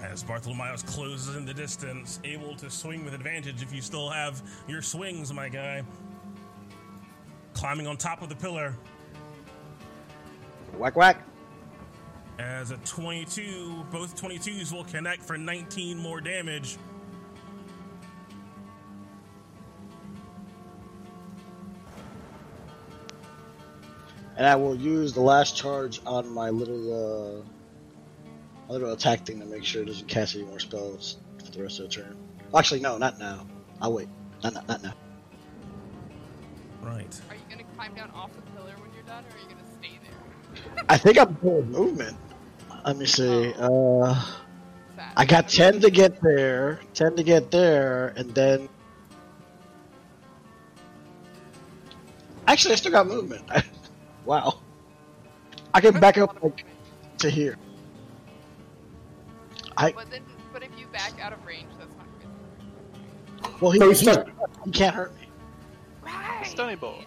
As 0.00 0.22
Bartholomeus 0.22 0.82
closes 0.82 1.36
in 1.36 1.44
the 1.44 1.52
distance, 1.52 2.20
able 2.24 2.54
to 2.56 2.70
swing 2.70 3.04
with 3.04 3.14
advantage 3.14 3.62
if 3.62 3.74
you 3.74 3.82
still 3.82 4.08
have 4.08 4.40
your 4.68 4.80
swings, 4.80 5.32
my 5.32 5.48
guy. 5.48 5.82
climbing 7.52 7.88
on 7.88 7.96
top 7.96 8.22
of 8.22 8.28
the 8.28 8.36
pillar. 8.36 8.74
Whack 10.78 10.96
whack. 10.96 11.27
As 12.38 12.70
a 12.70 12.76
22, 12.78 13.84
both 13.90 14.20
22s 14.20 14.72
will 14.72 14.84
connect 14.84 15.22
for 15.24 15.36
19 15.36 15.98
more 15.98 16.20
damage. 16.20 16.78
And 24.36 24.46
I 24.46 24.54
will 24.54 24.76
use 24.76 25.12
the 25.12 25.20
last 25.20 25.56
charge 25.56 26.00
on 26.06 26.32
my 26.32 26.50
little, 26.50 27.42
uh, 27.42 27.42
my 28.68 28.72
little 28.74 28.92
attack 28.92 29.26
thing 29.26 29.40
to 29.40 29.46
make 29.46 29.64
sure 29.64 29.82
it 29.82 29.86
doesn't 29.86 30.06
cast 30.06 30.36
any 30.36 30.44
more 30.44 30.60
spells 30.60 31.16
for 31.44 31.50
the 31.50 31.60
rest 31.60 31.80
of 31.80 31.90
the 31.90 31.96
turn. 31.96 32.16
Actually, 32.56 32.78
no, 32.78 32.98
not 32.98 33.18
now. 33.18 33.48
I'll 33.82 33.92
wait. 33.92 34.08
Not, 34.44 34.54
not, 34.54 34.68
not 34.68 34.82
now. 34.84 34.94
Right. 36.82 37.20
Are 37.28 37.34
you 37.34 37.40
gonna 37.50 37.64
climb 37.74 37.94
down 37.96 38.12
off 38.12 38.30
the 38.32 38.42
pillar 38.52 38.74
when 38.78 38.94
you're 38.94 39.02
done, 39.02 39.24
or 39.24 39.36
are 39.36 39.40
you 39.40 39.48
gonna 39.48 39.68
stay 39.76 39.98
there? 40.04 40.84
I 40.88 40.96
think 40.96 41.18
I'm 41.18 41.34
full 41.36 41.64
movement. 41.64 42.16
Let 42.88 42.96
me 42.96 43.04
see. 43.04 43.52
Uh, 43.58 44.18
I 45.14 45.26
got 45.26 45.46
10 45.50 45.80
to 45.80 45.90
get 45.90 46.22
there, 46.22 46.80
10 46.94 47.16
to 47.16 47.22
get 47.22 47.50
there, 47.50 48.14
and 48.16 48.34
then. 48.34 48.66
Actually, 52.46 52.72
I 52.72 52.76
still 52.76 52.92
got 52.92 53.06
movement. 53.06 53.42
wow. 54.24 54.60
I 55.74 55.82
can 55.82 56.00
back 56.00 56.16
up 56.16 56.42
like 56.42 56.64
to 57.18 57.28
here. 57.28 57.58
I 59.76 59.92
But 59.92 60.10
then, 60.10 60.22
but 60.50 60.62
if 60.62 60.70
you 60.78 60.86
back 60.86 61.20
out 61.20 61.34
of 61.34 61.44
range, 61.44 61.68
that's 61.78 61.94
not 61.94 62.06
good. 63.42 63.60
well, 63.60 63.70
he, 63.70 63.80
No, 63.80 63.88
he's, 63.90 64.00
he's 64.00 64.12
stuck. 64.12 64.30
he 64.64 64.70
can't 64.70 64.94
hurt 64.94 65.14
me. 65.14 65.28
Right. 66.00 66.46
Stony 66.46 66.76
boy. 66.76 67.04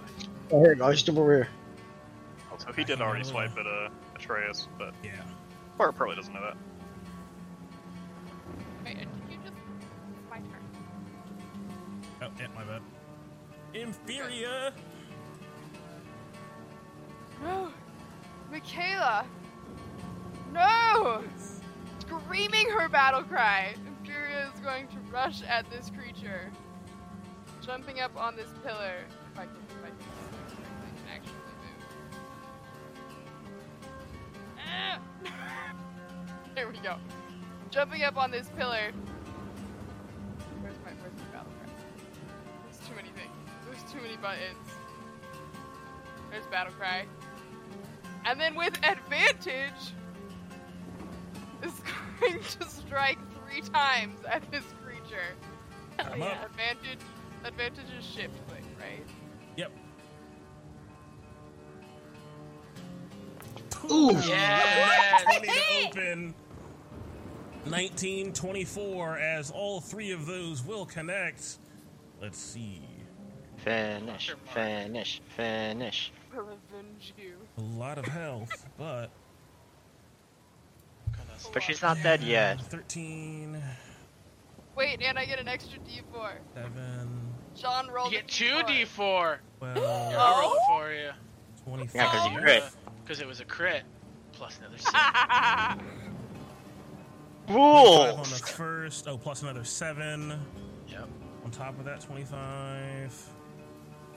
Oh, 0.51 0.61
here 0.61 0.73
you 0.73 0.75
go. 0.75 0.91
He's 0.91 0.99
still 0.99 1.17
over 1.17 1.35
here. 1.37 1.49
So 2.59 2.71
he 2.71 2.83
did 2.83 3.01
already 3.01 3.23
swipe 3.23 3.57
at 3.57 3.65
uh, 3.65 3.89
Atreus, 4.15 4.67
but 4.77 4.93
yeah, 5.03 5.23
or 5.77 5.91
probably 5.91 6.15
doesn't 6.15 6.33
know 6.33 6.41
that. 6.41 6.57
Wait, 8.85 8.97
did 8.97 9.07
you 9.29 9.37
just? 9.43 9.57
It's 10.11 10.29
my 10.29 10.37
turn. 10.37 10.63
Oh, 12.21 12.31
yeah, 12.39 12.47
my 12.55 12.63
bad. 12.63 12.81
Imperia! 13.73 14.73
No, 17.41 17.71
Michaela. 18.51 19.25
No! 20.53 21.23
Screaming 21.99 22.69
her 22.69 22.89
battle 22.89 23.23
cry, 23.23 23.73
Imperia 23.87 24.51
is 24.53 24.59
going 24.59 24.87
to 24.89 24.97
rush 25.11 25.41
at 25.43 25.69
this 25.71 25.89
creature, 25.89 26.51
jumping 27.61 28.01
up 28.01 28.15
on 28.17 28.35
this 28.35 28.49
pillar. 28.63 29.05
If 29.33 29.39
I 29.39 29.45
can, 29.45 29.55
if 29.69 29.83
I 29.83 29.87
can, 29.87 29.97
if 30.47 30.65
I 30.83 30.89
can 30.97 31.07
actually 31.15 31.33
move. 31.33 32.19
Ah! 34.67 34.99
there 36.55 36.67
we 36.67 36.77
go. 36.79 36.97
Jumping 37.69 38.03
up 38.03 38.17
on 38.17 38.31
this 38.31 38.49
pillar. 38.57 38.91
Where's 40.61 40.75
my 40.83 40.91
where's 41.01 41.13
my 41.15 41.37
battle 41.37 41.51
cry? 41.59 41.73
There's 42.65 42.87
too 42.87 42.95
many 42.95 43.09
things. 43.09 43.31
There's 43.65 43.91
too 43.91 44.01
many 44.01 44.17
buttons. 44.17 44.67
There's 46.29 46.45
battle 46.47 46.73
cry. 46.73 47.05
And 48.25 48.39
then 48.39 48.55
with 48.55 48.77
advantage, 48.83 49.93
is 51.63 51.73
going 52.19 52.39
to 52.39 52.69
strike 52.69 53.17
three 53.33 53.61
times 53.61 54.19
at 54.27 54.49
this 54.51 54.63
creature. 54.83 55.35
Yeah, 56.17 56.45
advantage. 56.45 56.99
Advantage 57.43 57.85
is 57.99 58.03
shift 58.03 58.33
click, 58.47 58.63
right? 58.79 59.05
Yep. 59.55 59.71
Ooh. 63.89 64.11
Yes. 64.25 65.23
20 65.23 65.47
to 65.47 65.53
open. 65.87 66.35
19, 67.65 68.33
24, 68.33 69.17
as 69.17 69.51
all 69.51 69.79
three 69.81 70.11
of 70.11 70.25
those 70.25 70.63
will 70.63 70.85
connect. 70.85 71.57
Let's 72.21 72.39
see. 72.39 72.81
Finish, 73.57 74.33
finish, 74.53 75.21
finish. 75.35 76.11
Will 76.35 76.49
avenge 76.49 77.13
you. 77.17 77.35
A 77.57 77.61
lot 77.61 77.97
of 77.99 78.05
health, 78.05 78.65
but. 78.77 79.11
But 81.53 81.63
she's 81.63 81.81
not 81.81 81.97
dead 82.03 82.21
yet. 82.23 82.61
13, 82.61 83.61
Wait, 84.75 85.01
and 85.01 85.19
I 85.19 85.25
get 85.25 85.39
an 85.39 85.47
extra 85.47 85.79
D4. 85.79 86.31
7, 86.55 87.33
John 87.55 87.85
You 87.87 87.91
rolled 87.91 88.11
get 88.11 88.23
a 88.23 88.27
two 88.27 88.45
D4. 88.63 89.37
D4. 89.59 89.73
12, 89.75 90.15
I'll 90.17 90.41
roll 90.41 90.55
for 90.69 90.91
you. 90.93 91.09
25. 91.65 91.95
Yeah, 91.95 92.11
'cause 92.11 92.31
you 92.31 92.39
crit. 92.39 92.63
Because 93.03 93.19
it 93.19 93.27
was 93.27 93.39
a 93.39 93.45
crit. 93.45 93.83
Plus 94.33 94.57
another 94.59 94.77
six. 94.77 94.91
Five 97.47 98.13
on 98.15 98.23
the 98.23 98.51
first. 98.55 99.07
Oh, 99.07 99.17
plus 99.17 99.41
another 99.41 99.63
7. 99.63 100.33
yep. 100.87 101.07
On 101.43 101.51
top 101.51 101.77
of 101.79 101.85
that, 101.85 102.01
25. 102.01 103.29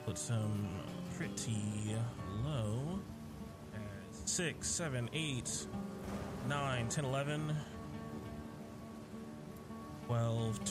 Put 0.06 0.18
some 0.18 0.68
pretty 1.16 1.96
low. 2.44 3.00
As 3.74 4.30
6, 4.30 4.66
7, 4.68 5.10
8, 5.12 5.66
9, 6.48 6.88
10, 6.88 7.04
11, 7.04 7.56
12, 10.06 10.64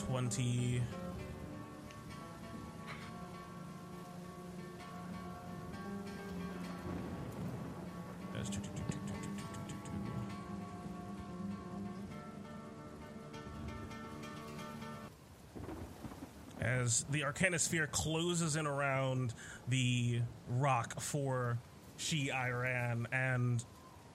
as 16.64 17.04
the 17.10 17.20
Arcanosphere 17.20 17.90
closes 17.90 18.56
in 18.56 18.66
around 18.66 19.34
the 19.68 20.20
rock 20.48 21.00
for 21.00 21.58
Shiran, 21.98 23.06
and 23.12 23.64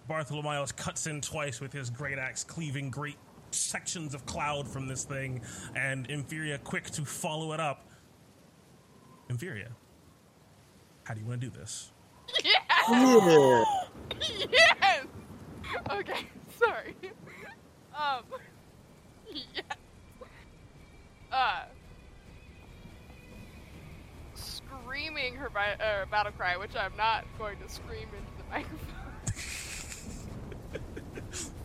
Bartholomeus 0.07 0.71
cuts 0.71 1.07
in 1.07 1.21
twice 1.21 1.61
with 1.61 1.71
his 1.71 1.89
great 1.89 2.17
axe, 2.17 2.43
cleaving 2.43 2.89
great 2.89 3.17
sections 3.51 4.13
of 4.13 4.25
cloud 4.25 4.67
from 4.67 4.87
this 4.87 5.03
thing, 5.03 5.41
and 5.75 6.09
Imperia 6.09 6.57
quick 6.57 6.89
to 6.91 7.05
follow 7.05 7.53
it 7.53 7.59
up. 7.59 7.85
Imperia, 9.29 9.69
how 11.03 11.13
do 11.13 11.21
you 11.21 11.27
want 11.27 11.39
to 11.41 11.47
do 11.47 11.55
this? 11.57 11.91
Yeah. 12.43 12.51
yes! 14.49 15.05
Okay, 15.91 16.27
sorry. 16.57 16.95
Um. 17.99 18.23
Yes. 19.53 19.65
Uh. 21.31 21.63
Screaming 24.83 25.35
her 25.35 25.49
bi- 25.49 25.75
uh, 25.75 26.05
battle 26.05 26.31
cry, 26.31 26.57
which 26.57 26.75
I'm 26.75 26.95
not 26.97 27.25
going 27.37 27.57
to 27.59 27.69
scream 27.69 28.07
into 28.13 28.31
the 28.37 28.43
microphone. 28.49 28.95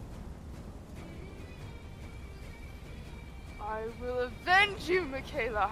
I 3.60 3.82
will 4.00 4.20
avenge 4.20 4.88
you, 4.88 5.02
Michaela! 5.02 5.70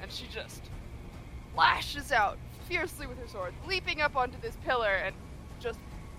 And 0.00 0.10
she 0.10 0.26
just 0.26 0.62
lashes 1.56 2.12
out 2.12 2.38
fiercely 2.68 3.06
with 3.06 3.18
her 3.18 3.28
sword, 3.28 3.54
leaping 3.66 4.00
up 4.00 4.16
onto 4.16 4.40
this 4.40 4.56
pillar 4.64 4.94
and 4.94 5.14
just 5.60 5.78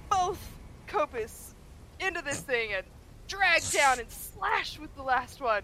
both 0.09 0.40
Copus 0.88 1.56
into 2.00 2.22
this 2.22 2.40
thing 2.40 2.74
and 2.74 2.85
drag 3.27 3.61
down 3.72 4.00
and 4.00 4.09
slash 4.09 4.80
with 4.80 4.93
the 4.95 5.01
last 5.01 5.42
one. 5.42 5.64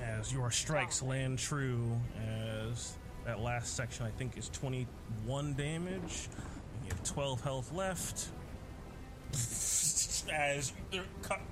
As 0.00 0.32
your 0.32 0.50
strikes 0.50 1.02
land 1.02 1.38
true, 1.38 1.90
as 2.18 2.96
that 3.24 3.40
last 3.40 3.74
section 3.74 4.06
I 4.06 4.10
think 4.10 4.36
is 4.36 4.48
21 4.50 5.54
damage. 5.54 6.28
You 6.84 6.90
have 6.90 7.02
12 7.04 7.40
health 7.42 7.72
left. 7.72 8.28
As 10.32 10.72
it 10.90 11.02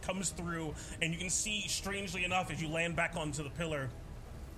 comes 0.02 0.30
through, 0.30 0.74
and 1.00 1.12
you 1.12 1.18
can 1.18 1.30
see, 1.30 1.68
strangely 1.68 2.24
enough, 2.24 2.50
as 2.50 2.60
you 2.60 2.68
land 2.68 2.96
back 2.96 3.14
onto 3.16 3.44
the 3.44 3.50
pillar, 3.50 3.88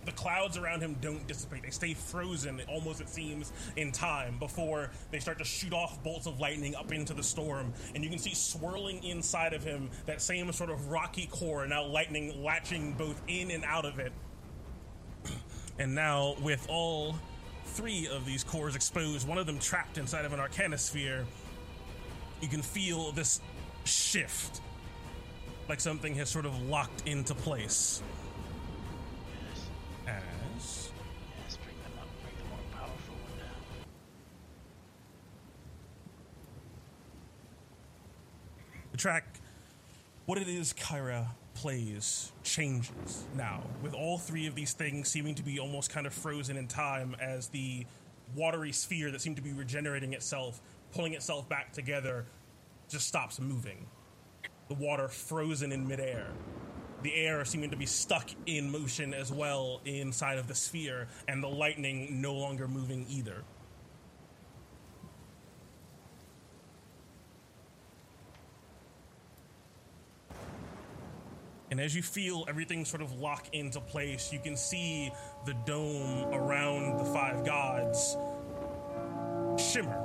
the 0.07 0.12
clouds 0.12 0.57
around 0.57 0.81
him 0.81 0.97
don't 1.01 1.26
dissipate. 1.26 1.62
They 1.62 1.70
stay 1.70 1.94
frozen, 1.94 2.62
almost 2.68 3.01
it 3.01 3.09
seems, 3.09 3.52
in 3.76 3.93
time 3.93 4.39
before 4.39 4.91
they 5.10 5.18
start 5.18 5.39
to 5.39 5.44
shoot 5.44 5.73
off 5.73 6.02
bolts 6.02 6.26
of 6.26 6.41
lightning 6.41 6.75
up 6.75 6.93
into 6.93 7.12
the 7.12 7.23
storm. 7.23 7.75
And 7.94 8.02
you 8.02 8.09
can 8.09 8.18
see 8.18 8.35
swirling 8.35 9.02
inside 9.05 9.52
of 9.52 9.62
him 9.62 9.91
that 10.07 10.23
same 10.23 10.51
sort 10.52 10.70
of 10.70 10.89
rocky 10.89 11.26
core, 11.26 11.67
now 11.67 11.85
lightning 11.85 12.43
latching 12.43 12.94
both 12.94 13.20
in 13.28 13.51
and 13.51 13.65
out 13.65 13.85
of 13.85 13.99
it. 13.99 14.12
And 15.78 15.94
now, 15.94 16.36
with 16.41 16.65
all 16.70 17.17
three 17.67 18.09
of 18.09 18.25
these 18.25 18.43
cores 18.43 18.75
exposed, 18.75 19.28
one 19.28 19.36
of 19.36 19.44
them 19.44 19.59
trapped 19.59 19.99
inside 19.99 20.25
of 20.25 20.33
an 20.33 20.41
arcanosphere, 20.41 21.26
you 22.41 22.49
can 22.49 22.62
feel 22.62 23.12
this 23.12 23.43
shift. 23.85 24.62
Like 25.68 25.81
something 25.81 26.15
has 26.15 26.31
sort 26.31 26.47
of 26.47 26.59
locked 26.62 27.07
into 27.07 27.35
place. 27.35 28.02
The 38.97 39.02
track, 39.02 39.26
what 40.25 40.39
it 40.39 40.49
is 40.49 40.73
Kira 40.73 41.26
plays, 41.52 42.33
changes 42.42 43.25
now, 43.36 43.62
with 43.83 43.92
all 43.92 44.16
three 44.16 44.47
of 44.47 44.55
these 44.55 44.73
things 44.73 45.10
seeming 45.10 45.34
to 45.34 45.42
be 45.42 45.58
almost 45.58 45.91
kind 45.91 46.07
of 46.07 46.15
frozen 46.15 46.57
in 46.57 46.66
time 46.66 47.15
as 47.20 47.49
the 47.49 47.84
watery 48.34 48.73
sphere 48.73 49.10
that 49.10 49.20
seemed 49.20 49.36
to 49.36 49.42
be 49.42 49.52
regenerating 49.52 50.15
itself, 50.15 50.62
pulling 50.94 51.12
itself 51.12 51.47
back 51.47 51.75
together, 51.75 52.25
just 52.89 53.07
stops 53.07 53.39
moving. 53.39 53.84
The 54.68 54.75
water 54.75 55.08
frozen 55.08 55.73
in 55.73 55.86
midair. 55.86 56.28
The 57.02 57.15
air 57.16 57.44
seeming 57.44 57.73
to 57.73 57.76
be 57.76 57.84
stuck 57.84 58.31
in 58.47 58.70
motion 58.70 59.12
as 59.12 59.31
well 59.31 59.83
inside 59.84 60.39
of 60.39 60.49
the 60.49 60.55
sphere, 60.55 61.07
and 61.28 61.42
the 61.42 61.49
lightning 61.49 62.23
no 62.23 62.33
longer 62.33 62.66
moving 62.66 63.05
either. 63.10 63.44
And 71.70 71.81
as 71.81 71.97
you 71.97 72.03
feel 72.03 72.45
everything 72.49 72.85
sort 72.85 73.03
of 73.03 73.19
lock 73.19 73.49
into 73.53 73.81
place, 73.81 74.33
you 74.33 74.39
can 74.39 74.57
see 74.57 75.11
the 75.45 75.55
dome 75.65 76.33
around 76.33 76.99
the 76.99 77.05
five 77.07 77.45
gods 77.45 78.17
shimmer 79.59 80.03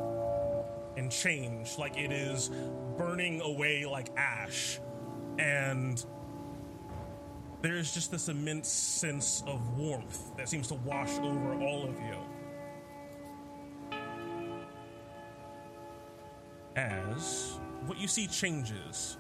and 0.98 1.12
change 1.12 1.78
like 1.78 1.98
it 1.98 2.12
is 2.12 2.50
burning 2.98 3.42
away 3.42 3.86
like 3.86 4.10
ash. 4.18 4.80
And 5.38 6.04
there's 7.62 7.94
just 7.94 8.12
this 8.12 8.28
immense 8.28 8.68
sense 8.68 9.44
of 9.46 9.78
warmth 9.78 10.36
that 10.38 10.50
seems 10.50 10.68
to 10.70 10.76
wash 10.76 11.18
over 11.20 11.54
all 11.62 11.84
of 11.84 11.96
you. 12.00 12.18
As 16.76 17.60
what 17.86 18.00
you 18.00 18.08
see 18.08 18.28
changes 18.28 19.18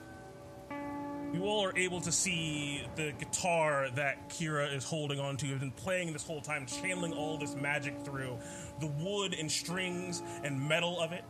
you 1.34 1.46
all 1.46 1.64
are 1.64 1.78
able 1.78 2.02
to 2.02 2.12
see 2.12 2.84
the 2.96 3.14
guitar 3.18 3.90
that 3.96 4.30
Kira 4.30 4.74
is 4.76 4.84
holding 4.84 5.20
onto, 5.20 5.48
has 5.48 5.60
been 5.60 5.72
playing 5.72 6.12
this 6.14 6.26
whole 6.26 6.42
time, 6.42 6.66
channeling 6.66 7.14
all 7.14 7.38
this 7.38 7.56
magic 7.56 7.96
through. 8.04 8.38
The 8.80 8.88
wood 8.88 9.34
and 9.34 9.50
strings 9.50 10.22
and 10.44 10.60
metal 10.68 11.00
of 11.00 11.14
it 11.14 11.24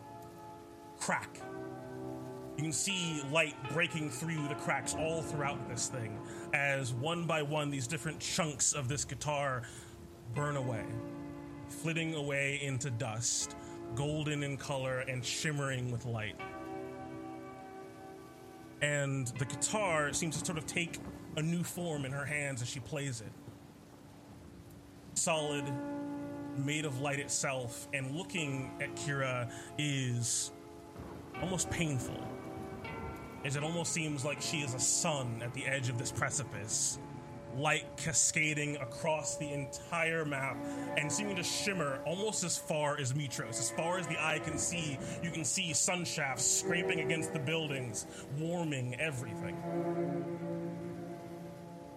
crack. 1.00 1.40
You 2.58 2.64
can 2.64 2.74
see 2.74 3.22
light 3.32 3.56
breaking 3.74 4.10
through 4.10 4.48
the 4.48 4.56
cracks 4.56 4.96
all 4.96 5.22
throughout 5.22 5.70
this 5.70 5.88
thing 5.88 6.20
as 6.54 6.94
one 6.94 7.26
by 7.26 7.42
one 7.42 7.70
these 7.70 7.88
different 7.88 8.20
chunks 8.20 8.74
of 8.74 8.88
this 8.88 9.06
guitar 9.06 9.64
burn 10.36 10.58
away, 10.58 10.86
flitting 11.70 12.16
away 12.16 12.60
into 12.62 12.90
dust, 12.92 13.56
golden 13.96 14.44
in 14.44 14.58
color 14.58 15.00
and 15.00 15.24
shimmering 15.24 15.92
with 15.92 16.06
light 16.06 16.36
and 18.82 19.28
the 19.38 19.46
guitar 19.46 20.14
seems 20.14 20.38
to 20.40 20.46
sort 20.46 20.58
of 20.58 20.66
take 20.66 21.00
a 21.38 21.42
new 21.42 21.64
form 21.64 22.06
in 22.06 22.12
her 22.12 22.26
hands 22.26 22.62
as 22.62 22.68
she 22.68 22.80
plays 22.80 23.22
it. 23.22 23.32
Solid, 25.14 25.66
made 26.58 26.86
of 26.86 27.00
light 27.02 27.20
itself, 27.20 27.88
and 27.94 28.16
looking 28.16 28.72
at 28.82 28.96
Kira 28.96 29.52
is 29.78 30.52
almost 31.42 31.70
painful, 31.70 32.20
as 33.46 33.56
it 33.56 33.64
almost 33.64 33.94
seems 33.94 34.26
like 34.26 34.42
she 34.42 34.58
is 34.58 34.74
a 34.74 34.80
sun 34.80 35.42
at 35.44 35.54
the 35.54 35.66
edge 35.66 35.90
of 35.90 35.98
this 35.98 36.12
precipice 36.12 37.00
light 37.58 37.86
cascading 37.98 38.78
across 38.78 39.38
the 39.38 39.52
entire 39.52 40.26
map 40.26 40.58
and 40.98 41.12
seeming 41.12 41.36
to 41.36 41.44
shimmer 41.44 42.00
almost 42.06 42.44
as 42.44 42.58
far 42.58 43.00
as 43.00 43.14
Mytros. 43.14 43.60
As 43.60 43.72
far 43.72 43.98
as 43.98 44.08
the 44.08 44.22
eye 44.24 44.40
can 44.40 44.58
see, 44.58 44.98
you 45.24 45.32
can 45.32 45.44
see 45.44 45.74
sun 45.74 46.06
shafts 46.06 46.46
scraping 46.46 47.00
against 47.02 47.34
the 47.34 47.40
buildings, 47.40 48.06
warming 48.38 49.00
everything. 49.00 49.58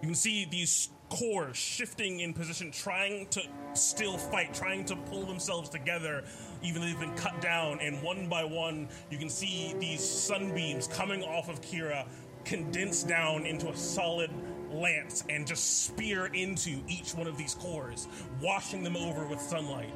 You 0.01 0.09
can 0.09 0.15
see 0.15 0.45
these 0.45 0.89
cores 1.09 1.57
shifting 1.57 2.19
in 2.19 2.33
position, 2.33 2.71
trying 2.71 3.27
to 3.27 3.41
still 3.73 4.17
fight, 4.17 4.53
trying 4.53 4.85
to 4.85 4.95
pull 4.95 5.25
themselves 5.25 5.69
together, 5.69 6.23
even 6.61 6.81
though 6.81 6.87
they've 6.87 6.99
been 6.99 7.15
cut 7.15 7.41
down. 7.41 7.79
And 7.79 8.01
one 8.03 8.27
by 8.27 8.43
one, 8.43 8.87
you 9.09 9.17
can 9.17 9.29
see 9.29 9.73
these 9.79 10.07
sunbeams 10.07 10.87
coming 10.87 11.23
off 11.23 11.49
of 11.49 11.61
Kira 11.61 12.05
condense 12.43 13.03
down 13.03 13.45
into 13.45 13.69
a 13.69 13.75
solid 13.75 14.29
lance 14.75 15.23
and 15.29 15.47
just 15.47 15.85
spear 15.85 16.27
into 16.27 16.81
each 16.87 17.13
one 17.13 17.27
of 17.27 17.37
these 17.37 17.55
cores, 17.55 18.07
washing 18.41 18.83
them 18.83 18.95
over 18.95 19.25
with 19.25 19.41
sunlight. 19.41 19.93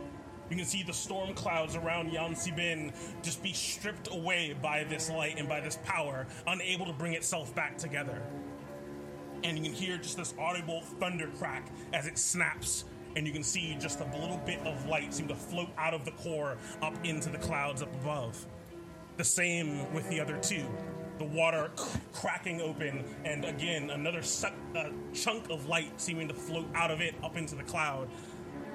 You 0.49 0.56
can 0.56 0.66
see 0.66 0.82
the 0.82 0.93
storm 0.93 1.33
clouds 1.35 1.75
around 1.75 2.11
Yan 2.11 2.35
Sabin 2.35 2.91
just 3.22 3.43
be 3.43 3.53
stripped 3.53 4.11
away 4.11 4.56
by 4.59 4.83
this 4.83 5.09
light 5.09 5.38
and 5.38 5.48
by 5.48 5.59
this 5.59 5.77
power, 5.85 6.25
unable 6.48 6.88
to 6.88 6.93
bring 6.93 7.14
itself 7.14 7.53
back 7.53 7.77
together. 7.77 8.22
And 9.43 9.58
you 9.58 9.64
can 9.64 9.74
hear 9.74 9.98
just 9.98 10.17
this 10.17 10.33
audible 10.40 10.82
thunder 10.99 11.30
crack 11.38 11.69
as 11.93 12.08
it 12.08 12.17
snaps, 12.17 12.85
and 13.16 13.27
you 13.27 13.33
can 13.33 13.43
see 13.43 13.77
just 13.80 13.99
a 13.99 14.06
little 14.19 14.41
bit 14.45 14.59
of 14.66 14.88
light 14.88 15.14
seem 15.14 15.27
to 15.27 15.35
float 15.35 15.69
out 15.77 15.93
of 15.93 16.03
the 16.03 16.11
core 16.11 16.58
up 16.82 16.95
into 17.06 17.30
the 17.30 17.38
clouds 17.38 17.82
up 17.83 17.93
above. 18.01 18.45
The 19.17 19.24
same 19.24 19.93
with 19.93 20.09
the 20.09 20.19
other 20.19 20.38
two 20.38 20.66
the 21.20 21.26
water 21.26 21.70
cracking 22.14 22.62
open, 22.62 23.04
and 23.26 23.46
again, 23.46 23.90
another 23.90 24.22
uh, 24.76 24.86
chunk 25.14 25.50
of 25.50 25.68
light 25.68 25.92
seeming 25.98 26.30
to 26.30 26.34
float 26.34 26.68
out 26.74 26.90
of 26.90 27.02
it 27.02 27.14
up 27.22 27.36
into 27.36 27.56
the 27.56 27.64
cloud. 27.64 28.10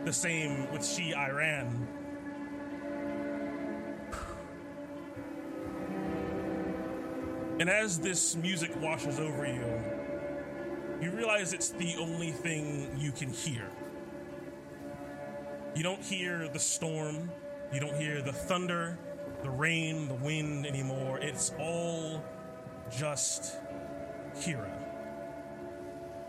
The 0.05 0.13
same 0.13 0.71
with 0.71 0.83
Shiran. 0.83 1.87
And 7.61 7.71
as 7.71 7.99
this 7.99 8.37
music 8.37 8.73
washes 8.81 9.19
over 9.19 9.47
you, 9.47 9.83
you 11.01 11.11
realize 11.13 11.53
it's 11.53 11.71
the 11.71 11.97
only 11.99 12.31
thing 12.31 12.95
you 12.99 13.11
can 13.11 13.31
hear. 13.31 13.71
You 15.75 15.83
don't 15.83 16.03
hear 16.03 16.49
the 16.49 16.59
storm, 16.59 17.31
you 17.73 17.81
don't 17.81 17.97
hear 17.97 18.23
the 18.23 18.33
thunder, 18.33 18.99
the 19.43 19.51
rain, 19.51 20.09
the 20.09 20.15
wind 20.15 20.67
anymore. 20.67 21.19
It's 21.19 21.53
all 21.59 22.25
just 22.99 23.57
Kira. 24.37 24.71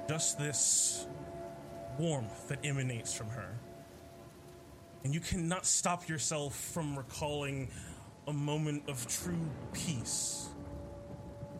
Just 0.07 0.37
this 0.37 1.07
warmth 1.97 2.47
that 2.49 2.59
emanates 2.63 3.13
from 3.13 3.29
her. 3.29 3.57
And 5.03 5.13
you 5.13 5.19
cannot 5.19 5.65
stop 5.65 6.07
yourself 6.07 6.55
from 6.55 6.97
recalling 6.97 7.69
a 8.27 8.33
moment 8.33 8.83
of 8.87 9.07
true 9.07 9.49
peace, 9.73 10.49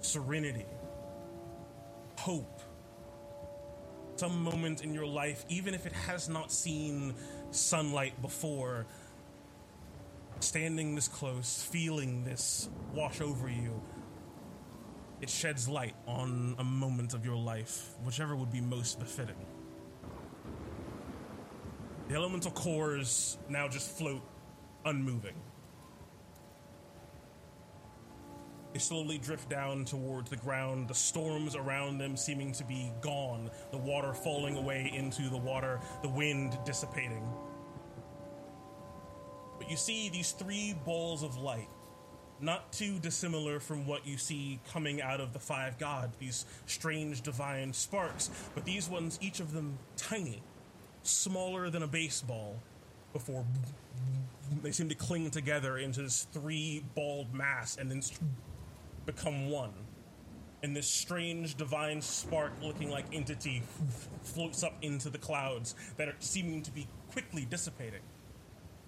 serenity, 0.02 0.66
hope. 2.18 2.62
Some 4.16 4.44
moment 4.44 4.84
in 4.84 4.94
your 4.94 5.06
life, 5.06 5.46
even 5.50 5.74
if 5.74 5.86
it 5.86 5.92
has 5.92 6.30
not 6.30 6.52
seen 6.52 7.14
sunlight 7.52 8.20
before, 8.22 8.86
standing 10.40 10.96
this 10.96 11.08
close, 11.08 11.64
feeling 11.70 12.24
this 12.24 12.70
wash 12.94 13.22
over 13.22 13.50
you, 13.50 13.82
it 15.26 15.30
sheds 15.32 15.68
light 15.68 15.96
on 16.06 16.54
a 16.60 16.64
moment 16.64 17.16
of 17.16 17.26
your 17.26 17.36
life, 17.36 17.96
whichever 18.04 18.36
would 18.36 18.52
be 18.52 18.62
most 18.62 19.00
befitting. 19.00 19.44
The 22.08 22.14
elemental 22.14 22.52
cores 22.52 23.36
now 23.50 23.68
just 23.68 23.98
float 23.98 24.22
unmoving. 24.86 25.34
They 28.74 28.78
slowly 28.78 29.18
drift 29.18 29.50
down 29.50 29.86
towards 29.86 30.30
the 30.30 30.38
ground, 30.38 30.90
the 30.90 30.94
storms 30.94 31.56
around 31.56 31.98
them 31.98 32.16
seeming 32.16 32.52
to 32.52 32.64
be 32.64 32.92
gone, 33.02 33.50
the 33.72 33.80
water 33.80 34.14
falling 34.14 34.58
away 34.58 34.92
into 34.94 35.28
the 35.28 35.38
water, 35.38 35.80
the 36.04 36.10
wind 36.10 36.56
dissipating. 36.66 37.28
But 39.58 39.72
you 39.72 39.76
see 39.76 40.08
these 40.10 40.34
three 40.34 40.76
balls 40.86 41.24
of 41.24 41.36
light 41.38 41.70
not 42.42 42.72
too 42.72 43.00
dissimilar 43.00 43.60
from 43.60 43.88
what 43.88 44.06
you 44.06 44.18
see 44.18 44.60
coming 44.72 45.02
out 45.02 45.22
of 45.22 45.34
the 45.34 45.40
five 45.40 45.78
gods, 45.78 46.16
these 46.18 46.46
strange 46.66 47.22
divine 47.22 47.74
sparks, 47.74 48.30
but 48.54 48.66
these 48.66 48.90
ones, 48.90 49.18
each 49.22 49.40
of 49.40 49.54
them 49.54 49.78
tiny, 49.98 50.42
smaller 51.04 51.70
than 51.70 51.84
a 51.84 51.88
baseball, 51.88 52.58
before 53.14 53.46
they 54.62 54.72
seem 54.72 54.90
to 54.90 54.96
cling 54.96 55.32
together 55.32 55.78
into 55.78 56.02
this 56.02 56.28
three 56.34 56.84
balled 56.96 57.34
mass 57.34 57.78
and 57.78 57.90
then 57.90 58.02
become 59.06 59.50
one. 59.50 59.74
And 60.64 60.76
this 60.76 60.88
strange 60.88 61.56
divine 61.56 62.02
spark 62.02 62.52
looking 62.62 62.90
like 62.90 63.06
entity 63.14 63.62
floats 64.24 64.64
up 64.64 64.74
into 64.82 65.10
the 65.10 65.18
clouds 65.18 65.76
that 65.98 66.10
are 66.10 66.16
seeming 66.20 66.64
to 66.64 66.72
be 66.72 66.88
quickly 67.12 67.46
dissipating 67.46 68.02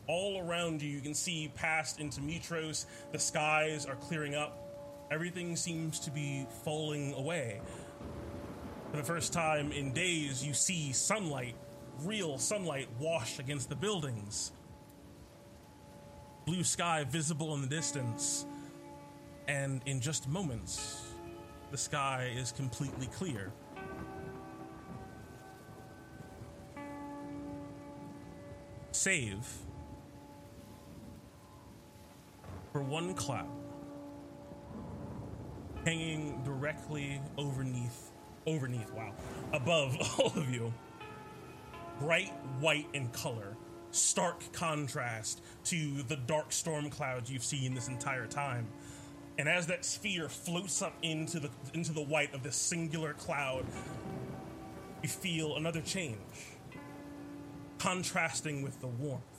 all 0.07 0.39
around 0.39 0.81
you, 0.81 0.89
you 0.89 1.01
can 1.01 1.13
see 1.13 1.51
past 1.55 1.99
into 1.99 2.21
Mytros. 2.21 2.85
The 3.11 3.19
skies 3.19 3.85
are 3.85 3.95
clearing 3.95 4.35
up. 4.35 4.63
Everything 5.11 5.55
seems 5.55 5.99
to 6.01 6.11
be 6.11 6.45
falling 6.63 7.13
away. 7.13 7.61
For 8.91 8.97
the 8.97 9.03
first 9.03 9.33
time 9.33 9.71
in 9.71 9.93
days, 9.93 10.45
you 10.45 10.53
see 10.53 10.93
sunlight, 10.93 11.55
real 12.03 12.37
sunlight, 12.37 12.87
wash 12.99 13.39
against 13.39 13.69
the 13.69 13.75
buildings. 13.75 14.51
Blue 16.45 16.63
sky 16.63 17.03
visible 17.03 17.53
in 17.55 17.61
the 17.61 17.67
distance. 17.67 18.45
and 19.47 19.81
in 19.85 19.99
just 20.01 20.27
moments, 20.27 21.03
the 21.71 21.77
sky 21.77 22.31
is 22.35 22.51
completely 22.51 23.07
clear. 23.07 23.51
Save 28.91 29.47
for 32.77 32.83
one 32.83 33.11
cloud 33.15 33.49
hanging 35.83 36.39
directly 36.43 37.19
overneath, 37.35 38.11
overneath, 38.45 38.93
wow, 38.93 39.15
above 39.51 39.97
all 40.19 40.31
of 40.35 40.47
you. 40.53 40.71
Bright 41.99 42.31
white 42.59 42.85
in 42.93 43.07
color, 43.07 43.57
stark 43.89 44.43
contrast 44.53 45.41
to 45.63 46.03
the 46.03 46.17
dark 46.17 46.51
storm 46.51 46.91
clouds 46.91 47.31
you've 47.31 47.43
seen 47.43 47.73
this 47.73 47.87
entire 47.87 48.27
time. 48.27 48.67
And 49.39 49.49
as 49.49 49.65
that 49.67 49.83
sphere 49.83 50.29
floats 50.29 50.83
up 50.83 50.93
into 51.01 51.39
the 51.39 51.49
into 51.73 51.93
the 51.93 52.03
white 52.03 52.31
of 52.35 52.43
this 52.43 52.55
singular 52.55 53.13
cloud, 53.13 53.65
you 55.01 55.09
feel 55.09 55.57
another 55.57 55.81
change, 55.81 56.19
contrasting 57.79 58.61
with 58.61 58.79
the 58.81 58.87
warmth. 58.87 59.36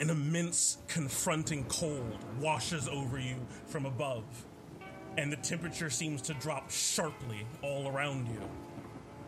An 0.00 0.10
immense, 0.10 0.78
confronting 0.86 1.64
cold 1.64 2.16
washes 2.40 2.88
over 2.88 3.18
you 3.18 3.36
from 3.66 3.84
above, 3.84 4.24
and 5.16 5.32
the 5.32 5.36
temperature 5.36 5.90
seems 5.90 6.22
to 6.22 6.34
drop 6.34 6.70
sharply 6.70 7.44
all 7.62 7.88
around 7.88 8.28
you. 8.28 8.40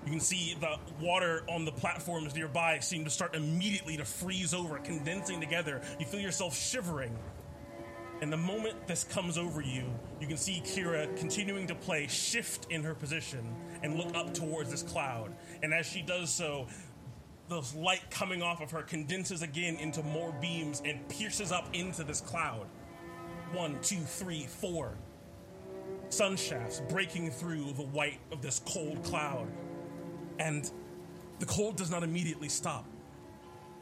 You 0.04 0.12
can 0.12 0.20
see 0.20 0.56
the 0.60 0.76
water 1.04 1.42
on 1.48 1.64
the 1.64 1.72
platforms 1.72 2.34
nearby 2.34 2.78
seem 2.78 3.04
to 3.04 3.10
start 3.10 3.34
immediately 3.34 3.96
to 3.96 4.04
freeze 4.04 4.54
over, 4.54 4.78
condensing 4.78 5.40
together. 5.40 5.82
You 5.98 6.06
feel 6.06 6.20
yourself 6.20 6.56
shivering. 6.56 7.16
And 8.22 8.32
the 8.32 8.36
moment 8.36 8.86
this 8.86 9.04
comes 9.04 9.38
over 9.38 9.62
you, 9.62 9.84
you 10.20 10.26
can 10.26 10.36
see 10.36 10.62
Kira 10.64 11.16
continuing 11.16 11.66
to 11.68 11.74
play 11.74 12.06
shift 12.06 12.66
in 12.70 12.82
her 12.82 12.94
position 12.94 13.54
and 13.82 13.96
look 13.96 14.14
up 14.14 14.34
towards 14.34 14.70
this 14.70 14.82
cloud. 14.82 15.34
And 15.62 15.72
as 15.72 15.86
she 15.86 16.02
does 16.02 16.30
so, 16.30 16.66
the 17.50 17.68
light 17.76 18.08
coming 18.12 18.42
off 18.42 18.60
of 18.62 18.70
her 18.70 18.82
condenses 18.82 19.42
again 19.42 19.74
into 19.74 20.04
more 20.04 20.32
beams 20.40 20.80
and 20.84 21.06
pierces 21.08 21.50
up 21.50 21.68
into 21.72 22.04
this 22.04 22.20
cloud. 22.20 22.64
One, 23.52 23.76
two, 23.82 23.98
three, 23.98 24.46
four. 24.46 24.96
Sun 26.10 26.36
shafts 26.36 26.80
breaking 26.88 27.32
through 27.32 27.72
the 27.72 27.82
white 27.82 28.20
of 28.30 28.40
this 28.40 28.62
cold 28.64 29.02
cloud. 29.02 29.48
And 30.38 30.70
the 31.40 31.46
cold 31.46 31.76
does 31.76 31.90
not 31.90 32.04
immediately 32.04 32.48
stop, 32.48 32.86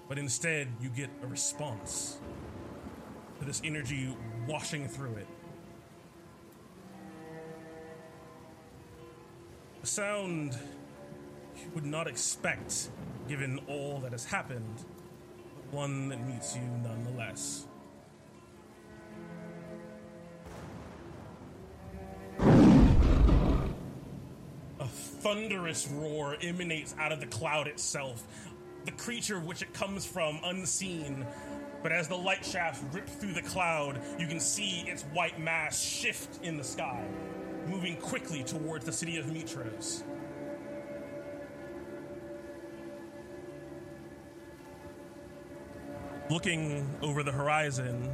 but 0.09 0.19
instead 0.19 0.69
you 0.81 0.89
get 0.89 1.11
a 1.23 1.27
response 1.27 2.21
to 3.39 3.45
this 3.45 3.61
energy 3.63 4.17
washing 4.47 4.89
through 4.89 5.17
it. 5.17 5.27
A 9.83 9.87
sound 9.87 10.57
you 11.55 11.71
would 11.75 11.85
not 11.85 12.07
expect 12.07 12.89
given 13.29 13.61
all 13.69 14.01
that 14.01 14.13
has 14.13 14.25
happened, 14.25 14.85
but 15.55 15.75
one 15.75 16.09
that 16.09 16.27
meets 16.27 16.57
you 16.57 16.63
nonetheless. 16.83 17.67
A 24.81 24.87
thunderous 24.87 25.87
roar 25.89 26.37
emanates 26.41 26.95
out 26.99 27.13
of 27.13 27.21
the 27.21 27.27
cloud 27.27 27.67
itself. 27.67 28.27
The 28.87 28.93
creature 28.93 29.39
which 29.39 29.61
it 29.61 29.75
comes 29.75 30.07
from, 30.07 30.41
unseen, 30.43 31.27
but 31.83 31.93
as 31.93 32.09
the 32.09 32.17
light 32.17 32.45
shafts 32.45 32.83
rip 32.93 33.09
through 33.09 33.35
the 33.35 33.43
cloud, 33.43 34.01
you 34.19 34.27
can 34.27 34.41
see 34.41 34.81
its 34.87 35.03
white 35.13 35.39
mass 35.39 35.79
shift 35.79 36.43
in 36.43 36.57
the 36.57 36.65
sky, 36.65 37.05
moving 37.67 37.97
quickly 37.97 38.43
towards 38.43 38.87
the 38.87 38.93
city 38.93 39.19
of 39.19 39.27
Mytros. 39.27 40.03
Looking 46.31 46.87
over 47.01 47.23
the 47.23 47.33
horizon 47.33 48.11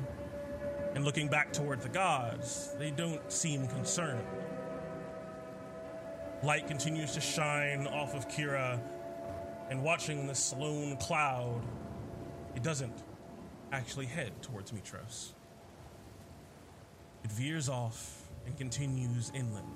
and 0.95 1.05
looking 1.05 1.27
back 1.27 1.53
toward 1.53 1.81
the 1.81 1.89
gods, 1.89 2.75
they 2.79 2.93
don't 2.93 3.31
seem 3.31 3.67
concerned. 3.67 4.25
Light 6.45 6.69
continues 6.69 7.13
to 7.15 7.21
shine 7.21 7.89
off 7.89 8.15
of 8.15 8.29
Kira, 8.29 8.81
and 9.69 9.83
watching 9.83 10.29
this 10.29 10.55
lone 10.57 10.97
cloud, 10.99 11.61
it 12.55 12.63
doesn't 12.63 13.03
actually 13.73 14.07
head 14.07 14.31
towards 14.43 14.71
Mytros. 14.71 15.31
It 17.25 17.33
veers 17.33 17.69
off 17.69 18.29
and 18.47 18.57
continues 18.57 19.33
inland, 19.35 19.67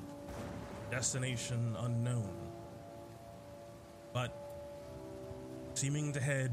destination 0.90 1.74
unknown, 1.80 2.30
but 4.12 4.32
seeming 5.74 6.12
to 6.12 6.20
head 6.20 6.52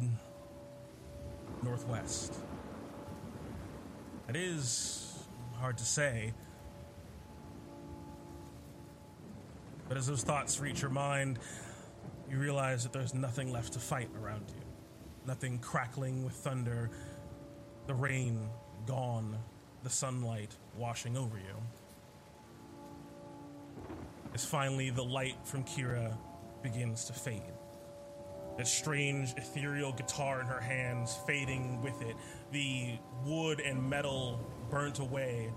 northwest. 1.65 2.33
It 4.29 4.35
is 4.35 5.25
hard 5.59 5.77
to 5.79 5.83
say. 5.83 6.33
But 9.89 9.97
as 9.97 10.07
those 10.07 10.23
thoughts 10.23 10.59
reach 10.59 10.81
your 10.81 10.91
mind, 10.91 11.39
you 12.29 12.37
realize 12.37 12.83
that 12.83 12.93
there's 12.93 13.13
nothing 13.13 13.51
left 13.51 13.73
to 13.73 13.79
fight 13.79 14.09
around 14.21 14.45
you. 14.47 14.61
Nothing 15.27 15.59
crackling 15.59 16.23
with 16.23 16.33
thunder, 16.33 16.89
the 17.87 17.93
rain 17.93 18.47
gone, 18.85 19.37
the 19.83 19.89
sunlight 19.89 20.55
washing 20.77 21.17
over 21.17 21.37
you. 21.37 21.55
As 24.33 24.45
finally 24.45 24.89
the 24.89 25.03
light 25.03 25.37
from 25.43 25.63
Kira 25.63 26.15
begins 26.61 27.05
to 27.05 27.13
fade. 27.13 27.41
That 28.57 28.67
strange 28.67 29.33
ethereal 29.35 29.91
guitar 29.91 30.39
in 30.39 30.47
her 30.47 30.61
hands 30.61 31.17
fading 31.27 31.81
with 31.81 32.01
it, 32.01 32.15
the 32.51 32.97
wood 33.25 33.59
and 33.59 33.89
metal 33.89 34.39
burnt 34.69 34.99
away, 34.99 35.51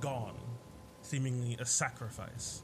gone, 0.00 0.36
seemingly 1.02 1.56
a 1.60 1.64
sacrifice. 1.64 2.62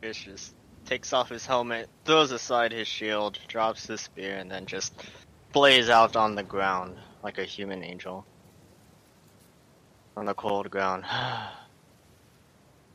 Just 0.00 0.54
takes 0.84 1.12
off 1.12 1.28
his 1.28 1.46
helmet, 1.46 1.88
throws 2.04 2.32
aside 2.32 2.72
his 2.72 2.88
shield, 2.88 3.38
drops 3.46 3.86
the 3.86 3.96
spear, 3.96 4.36
and 4.36 4.50
then 4.50 4.66
just 4.66 4.92
plays 5.52 5.88
out 5.88 6.16
on 6.16 6.34
the 6.34 6.42
ground 6.42 6.96
like 7.22 7.38
a 7.38 7.44
human 7.44 7.84
angel. 7.84 8.26
On 10.16 10.24
the 10.24 10.34
cold 10.34 10.70
ground. 10.70 11.04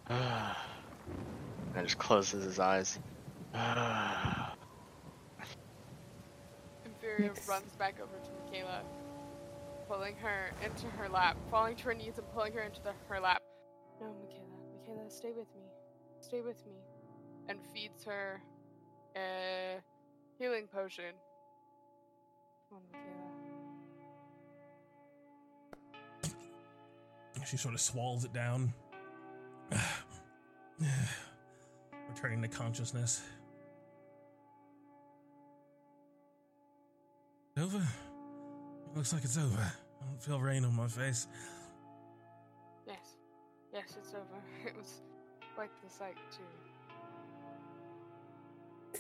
and 0.10 1.84
just 1.84 1.98
closes 1.98 2.44
his 2.44 2.60
eyes. 2.60 3.00
Imperia 6.86 7.32
runs 7.48 7.72
back 7.78 7.96
over 8.02 8.14
to 8.24 8.30
Michaela, 8.46 8.84
pulling 9.88 10.16
her 10.18 10.52
into 10.64 10.88
her 10.98 11.10
lap, 11.10 11.36
falling 11.52 11.76
to 11.78 11.84
her 11.86 11.94
knees 11.94 12.18
and 12.18 12.26
pulling 12.34 12.54
her 12.54 12.62
into 12.62 12.82
the, 12.82 12.94
her 13.10 13.20
lap. 13.20 13.42
No, 14.00 14.08
Michaela, 14.22 14.48
Michaela, 14.80 15.10
stay 15.10 15.32
with 15.36 15.54
me. 15.56 15.64
Stay 16.22 16.42
with 16.42 16.66
me. 16.66 16.74
And 17.50 17.60
feeds 17.74 18.04
her 18.06 18.42
a 19.16 19.80
healing 20.38 20.68
potion. 20.68 21.16
Come 22.70 22.78
on, 22.78 22.84
Michaela. 22.92 23.28
She 27.46 27.56
sort 27.56 27.74
of 27.74 27.82
swallows 27.82 28.26
it 28.26 28.34
down, 28.34 28.74
returning 32.10 32.42
to 32.42 32.48
consciousness. 32.48 33.22
Over? 37.58 37.78
It 37.78 38.96
looks 38.96 39.14
like 39.14 39.24
it's 39.24 39.38
over. 39.38 39.60
I 39.60 40.06
don't 40.06 40.22
feel 40.22 40.40
rain 40.40 40.64
on 40.64 40.76
my 40.76 40.88
face. 40.88 41.28
Yes. 42.86 43.18
Yes, 43.74 43.98
it's 43.98 44.14
over. 44.14 44.42
It 44.66 44.76
was 44.78 45.02
quite 45.56 45.72
the 45.84 45.90
sight, 45.90 46.18
too. 46.32 46.44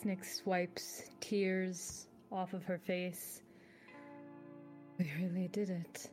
Nyx 0.08 0.42
swipes 0.42 1.04
tears 1.20 2.08
off 2.32 2.54
of 2.54 2.64
her 2.64 2.78
face. 2.78 3.42
We 4.98 5.12
really 5.20 5.48
did 5.50 5.70
it. 5.70 6.10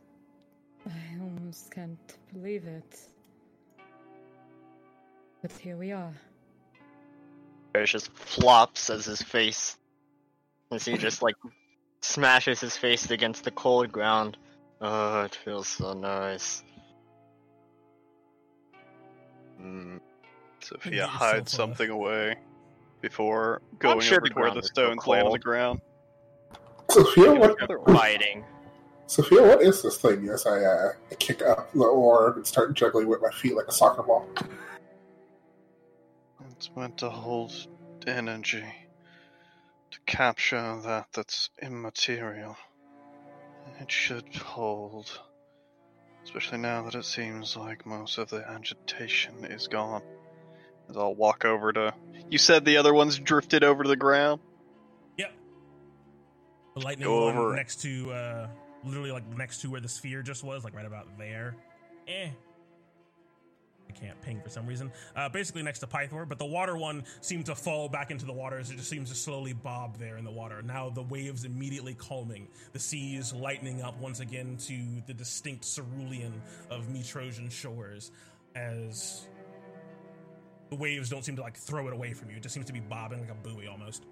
I 0.86 1.20
almost 1.20 1.70
can't 1.70 2.18
believe 2.33 2.65
it. 2.65 3.08
But 5.44 5.52
here 5.52 5.76
we 5.76 5.92
are. 5.92 6.14
It 7.74 7.84
just 7.84 8.10
flops 8.14 8.89
as 8.89 9.05
his 9.05 9.20
face, 9.20 9.76
as 10.73 10.86
he 10.86 10.97
just 10.97 11.20
like 11.20 11.34
smashes 12.00 12.60
his 12.60 12.78
face 12.78 13.10
against 13.10 13.44
the 13.44 13.50
cold 13.50 13.92
ground. 13.92 14.39
Oh, 14.81 15.24
it 15.24 15.34
feels 15.34 15.68
so 15.68 15.92
nice. 15.92 16.62
Mm. 19.60 20.00
Sophia 20.60 21.06
hides 21.06 21.52
something 21.52 21.90
away 21.90 22.36
before 23.02 23.60
going 23.81 24.00
sure 24.00 24.20
over 24.20 24.28
to 24.28 24.34
where 24.34 24.50
the 24.50 24.60
is 24.60 24.68
still 24.68 24.86
stones 24.86 25.06
land 25.06 25.26
on 25.26 25.32
the 25.32 25.39
ground. 25.39 25.82
Sophia, 26.89 27.34
what? 27.34 27.58
Fighting. 27.89 28.44
Sophia, 29.06 29.42
what 29.42 29.60
is 29.60 29.82
this 29.82 29.98
thing? 29.98 30.24
Yes, 30.24 30.47
I 30.47 30.64
uh, 30.64 30.92
kick 31.18 31.42
up 31.42 31.70
the 31.74 31.81
orb 31.81 32.36
and 32.36 32.47
start 32.47 32.73
juggling 32.73 33.08
with 33.08 33.20
my 33.20 33.31
feet 33.31 33.55
like 33.55 33.68
a 33.68 33.73
soccer 33.73 34.02
ball. 34.02 34.26
It's 36.57 36.70
meant 36.76 36.99
to 36.99 37.10
hold 37.10 37.52
energy, 38.07 38.65
to 39.91 39.99
capture 40.07 40.81
that 40.83 41.08
that's 41.12 41.50
immaterial. 41.60 42.57
It 43.81 43.91
should 43.91 44.34
hold, 44.36 45.20
especially 46.24 46.58
now 46.58 46.83
that 46.83 46.94
it 46.94 47.05
seems 47.05 47.57
like 47.57 47.86
most 47.86 48.18
of 48.18 48.31
the 48.31 48.47
agitation 48.49 49.44
is 49.44 49.68
gone. 49.68 50.02
As 50.89 50.97
I'll 50.97 51.15
walk 51.15 51.44
over 51.44 51.73
to. 51.73 51.94
You 52.31 52.39
said 52.39 52.65
the 52.65 52.76
other 52.76 52.92
ones 52.92 53.18
drifted 53.18 53.65
over 53.65 53.83
to 53.83 53.89
the 53.89 53.97
ground. 53.97 54.41
Yep. 55.16 55.33
The 56.74 56.81
lightning 56.81 57.08
Go 57.08 57.28
over 57.28 57.57
next 57.57 57.81
to, 57.83 58.12
uh, 58.12 58.49
literally 58.84 59.10
like 59.10 59.26
next 59.36 59.62
to 59.62 59.70
where 59.70 59.81
the 59.81 59.89
sphere 59.89 60.23
just 60.23 60.44
was, 60.44 60.62
like 60.62 60.74
right 60.74 60.86
about 60.86 61.18
there. 61.18 61.57
Eh. 62.07 62.28
Can't 63.94 64.20
ping 64.23 64.40
for 64.40 64.50
some 64.50 64.66
reason. 64.66 64.92
Uh, 65.14 65.28
basically 65.28 65.62
next 65.62 65.78
to 65.81 65.86
Pythor, 65.86 66.28
but 66.28 66.39
the 66.39 66.44
water 66.44 66.76
one 66.76 67.05
seemed 67.20 67.47
to 67.47 67.55
fall 67.55 67.89
back 67.89 68.10
into 68.10 68.26
the 68.26 68.32
water 68.32 68.58
as 68.58 68.70
it 68.70 68.76
just 68.76 68.90
seems 68.90 69.10
to 69.10 69.16
slowly 69.16 69.52
bob 69.52 69.98
there 69.98 70.16
in 70.16 70.24
the 70.24 70.31
water. 70.31 70.62
Now 70.62 70.90
the 70.90 71.02
waves 71.02 71.44
immediately 71.44 71.94
calming, 71.94 72.48
the 72.73 72.78
seas 72.78 73.32
lightening 73.32 73.82
up 73.82 73.98
once 74.00 74.20
again 74.20 74.56
to 74.66 75.02
the 75.06 75.14
distinct 75.14 75.64
cerulean 75.64 76.42
of 76.70 76.89
Metrojan 76.89 77.50
shores 77.50 78.10
as 78.55 79.26
the 80.70 80.76
waves 80.76 81.08
don't 81.08 81.24
seem 81.24 81.36
to 81.36 81.42
like 81.42 81.56
throw 81.56 81.86
it 81.86 81.92
away 81.92 82.12
from 82.12 82.31
you. 82.31 82.36
It 82.36 82.42
just 82.42 82.55
seems 82.55 82.66
to 82.66 82.73
be 82.73 82.81
bobbing 82.81 83.20
like 83.20 83.31
a 83.31 83.34
buoy 83.34 83.66
almost. 83.66 84.05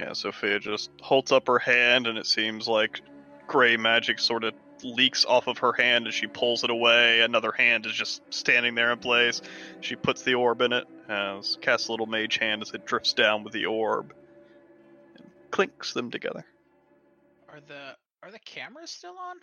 Yeah, 0.00 0.12
Sophia 0.12 0.60
just 0.60 0.90
holds 1.00 1.32
up 1.32 1.48
her 1.48 1.58
hand, 1.58 2.06
and 2.06 2.18
it 2.18 2.26
seems 2.26 2.68
like 2.68 3.00
gray 3.46 3.76
magic 3.76 4.18
sort 4.20 4.44
of 4.44 4.54
leaks 4.84 5.24
off 5.24 5.46
of 5.46 5.58
her 5.58 5.72
hand 5.72 6.06
as 6.06 6.14
she 6.14 6.26
pulls 6.26 6.64
it 6.64 6.70
away. 6.70 7.20
Another 7.20 7.52
hand 7.52 7.86
is 7.86 7.92
just 7.92 8.22
standing 8.30 8.74
there 8.74 8.92
in 8.92 8.98
place. 8.98 9.40
She 9.80 9.96
puts 9.96 10.22
the 10.22 10.34
orb 10.34 10.60
in 10.60 10.72
it, 10.72 10.86
as 11.08 11.58
casts 11.60 11.88
a 11.88 11.92
little 11.92 12.06
mage 12.06 12.38
hand 12.38 12.62
as 12.62 12.72
it 12.72 12.86
drifts 12.86 13.12
down 13.12 13.44
with 13.44 13.52
the 13.52 13.66
orb, 13.66 14.14
and 15.16 15.26
clinks 15.50 15.92
them 15.92 16.10
together. 16.10 16.44
Are 17.48 17.60
the 17.60 17.96
are 18.22 18.30
the 18.30 18.38
cameras 18.40 18.90
still 18.90 19.16
on? 19.18 19.36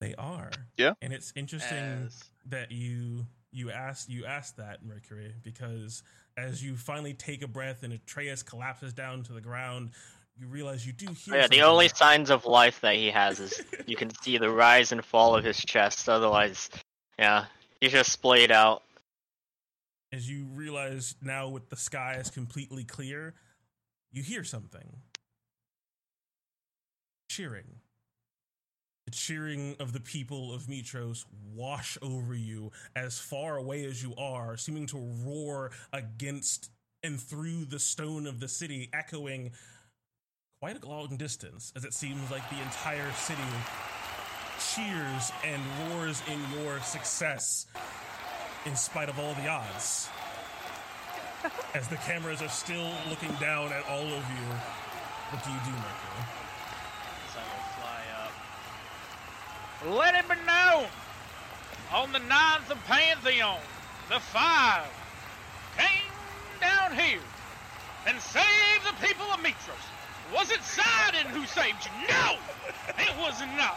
They 0.00 0.14
are. 0.16 0.50
Yeah. 0.76 0.94
And 1.00 1.12
it's 1.12 1.32
interesting 1.34 1.78
As- 1.78 2.24
that 2.46 2.70
you 2.70 3.26
you 3.52 3.70
asked 3.70 4.10
you 4.10 4.26
asked 4.26 4.58
that 4.58 4.84
Mercury 4.84 5.34
because 5.42 6.02
as 6.36 6.62
you 6.62 6.76
finally 6.76 7.14
take 7.14 7.42
a 7.42 7.48
breath 7.48 7.82
and 7.82 7.92
Atreus 7.92 8.42
collapses 8.42 8.92
down 8.92 9.22
to 9.24 9.32
the 9.32 9.40
ground, 9.40 9.90
you 10.38 10.46
realize 10.46 10.86
you 10.86 10.92
do 10.92 11.06
hear. 11.12 11.34
Oh, 11.34 11.38
yeah, 11.38 11.46
the 11.46 11.62
only 11.62 11.88
signs 11.88 12.30
of 12.30 12.44
life 12.44 12.80
that 12.82 12.96
he 12.96 13.10
has 13.10 13.40
is 13.40 13.62
you 13.86 13.96
can 13.96 14.10
see 14.22 14.38
the 14.38 14.50
rise 14.50 14.92
and 14.92 15.04
fall 15.04 15.34
of 15.34 15.44
his 15.44 15.58
chest. 15.58 16.08
Otherwise, 16.08 16.68
yeah, 17.18 17.46
he's 17.80 17.92
just 17.92 18.12
splayed 18.12 18.50
out. 18.50 18.82
as 20.12 20.28
you 20.28 20.44
realize 20.54 21.14
now 21.22 21.48
with 21.48 21.68
the 21.68 21.76
sky 21.76 22.16
is 22.20 22.30
completely 22.30 22.84
clear, 22.84 23.34
you 24.12 24.22
hear 24.22 24.44
something. 24.44 24.96
Cheering. 27.30 27.80
The 29.06 29.12
cheering 29.12 29.76
of 29.78 29.92
the 29.92 30.00
people 30.00 30.52
of 30.52 30.62
Mytros 30.64 31.24
wash 31.54 31.96
over 32.02 32.34
you 32.34 32.72
as 32.96 33.18
far 33.18 33.56
away 33.56 33.84
as 33.84 34.02
you 34.02 34.14
are, 34.16 34.56
seeming 34.56 34.86
to 34.88 34.98
roar 35.24 35.70
against 35.92 36.70
and 37.02 37.20
through 37.20 37.66
the 37.66 37.78
stone 37.78 38.26
of 38.26 38.40
the 38.40 38.48
city, 38.48 38.90
echoing 38.92 39.52
quite 40.60 40.82
a 40.82 40.88
long 40.88 41.16
distance, 41.18 41.70
as 41.76 41.84
it 41.84 41.92
seems 41.92 42.30
like 42.30 42.48
the 42.48 42.56
entire 42.62 43.12
city 43.12 43.42
cheers 44.74 45.30
and 45.44 45.62
roars 45.90 46.22
in 46.32 46.40
your 46.58 46.80
success 46.80 47.66
in 48.64 48.74
spite 48.74 49.10
of 49.10 49.18
all 49.18 49.34
the 49.34 49.46
odds. 49.46 50.08
As 51.74 51.86
the 51.88 51.96
cameras 51.96 52.40
are 52.40 52.48
still 52.48 52.90
looking 53.10 53.32
down 53.34 53.70
at 53.70 53.86
all 53.86 54.06
of 54.06 54.24
you, 54.30 54.46
what 55.30 55.44
do 55.44 55.50
you 55.50 55.58
do, 55.66 55.72
Mercury? 55.72 56.24
So 57.32 57.38
I 57.38 57.44
will 57.52 57.68
fly 57.76 58.00
up. 58.24 59.98
Let 59.98 60.14
it 60.14 60.26
be 60.26 60.36
known 60.46 60.88
on 61.92 62.12
the 62.12 62.18
ninth 62.20 62.70
of 62.70 62.82
Pantheon, 62.86 63.60
the 64.08 64.18
five 64.18 64.88
came 65.76 66.10
down 66.62 66.96
here 66.96 67.20
and 68.06 68.18
saved 68.20 68.84
the 68.86 69.06
people 69.06 69.26
of 69.26 69.40
Mytros. 69.40 69.95
Was 70.34 70.50
it 70.50 70.62
Sydon 70.62 71.26
who 71.30 71.46
saved 71.46 71.84
you? 71.84 72.08
No! 72.08 72.36
It 72.98 73.16
was 73.18 73.40
not. 73.56 73.76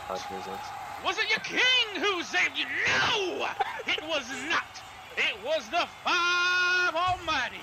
Was 1.05 1.17
it 1.17 1.29
your 1.29 1.39
king 1.39 2.01
who 2.01 2.23
saved 2.23 2.57
you? 2.57 2.65
No! 2.87 3.47
It 3.87 4.01
was 4.07 4.25
not. 4.49 4.81
It 5.17 5.35
was 5.45 5.67
the 5.69 5.87
five 6.03 6.95
almighty. 6.95 7.61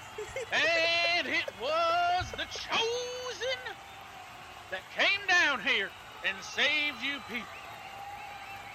And 0.52 1.26
it 1.26 1.50
was 1.60 2.30
the 2.32 2.46
chosen 2.52 3.58
that 4.70 4.80
came 4.96 5.26
down 5.28 5.60
here 5.60 5.90
and 6.26 6.36
saved 6.42 7.02
you 7.02 7.18
people. 7.28 7.46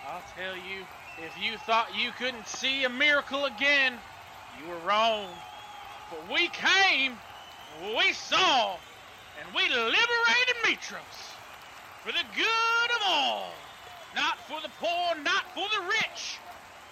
I'll 0.08 0.24
tell 0.36 0.56
you, 0.56 0.86
if 1.20 1.38
you 1.42 1.58
thought 1.58 1.96
you 1.96 2.12
couldn't 2.18 2.48
see 2.48 2.84
a 2.84 2.90
miracle 2.90 3.46
again, 3.46 3.94
you 4.60 4.70
were 4.70 4.80
wrong. 4.80 5.28
For 6.10 6.34
we 6.34 6.50
came, 6.50 7.18
we 7.98 8.14
saw, 8.14 8.78
and 9.42 9.56
we 9.56 9.64
liberated 9.70 10.56
Mytros 10.64 11.34
for 12.04 12.12
the 12.12 12.24
good 12.36 12.92
of 12.96 13.02
all. 13.06 13.52
Not 14.16 14.38
for 14.48 14.62
the 14.62 14.70
poor, 14.80 15.16
not 15.24 15.46
for 15.56 15.68
the 15.70 15.86
rich, 15.88 16.38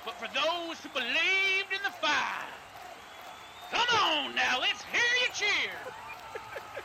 but 0.06 0.16
for 0.16 0.28
those 0.34 0.80
who 0.80 0.90
believed 0.90 1.72
in 1.72 1.84
the 1.84 1.92
fire. 2.02 2.48
Come 3.72 3.88
on 4.00 4.36
now, 4.36 4.60
let's 4.60 4.84
hear 4.92 5.02
you 5.22 5.30
cheer. 5.34 5.72
Like 6.34 6.80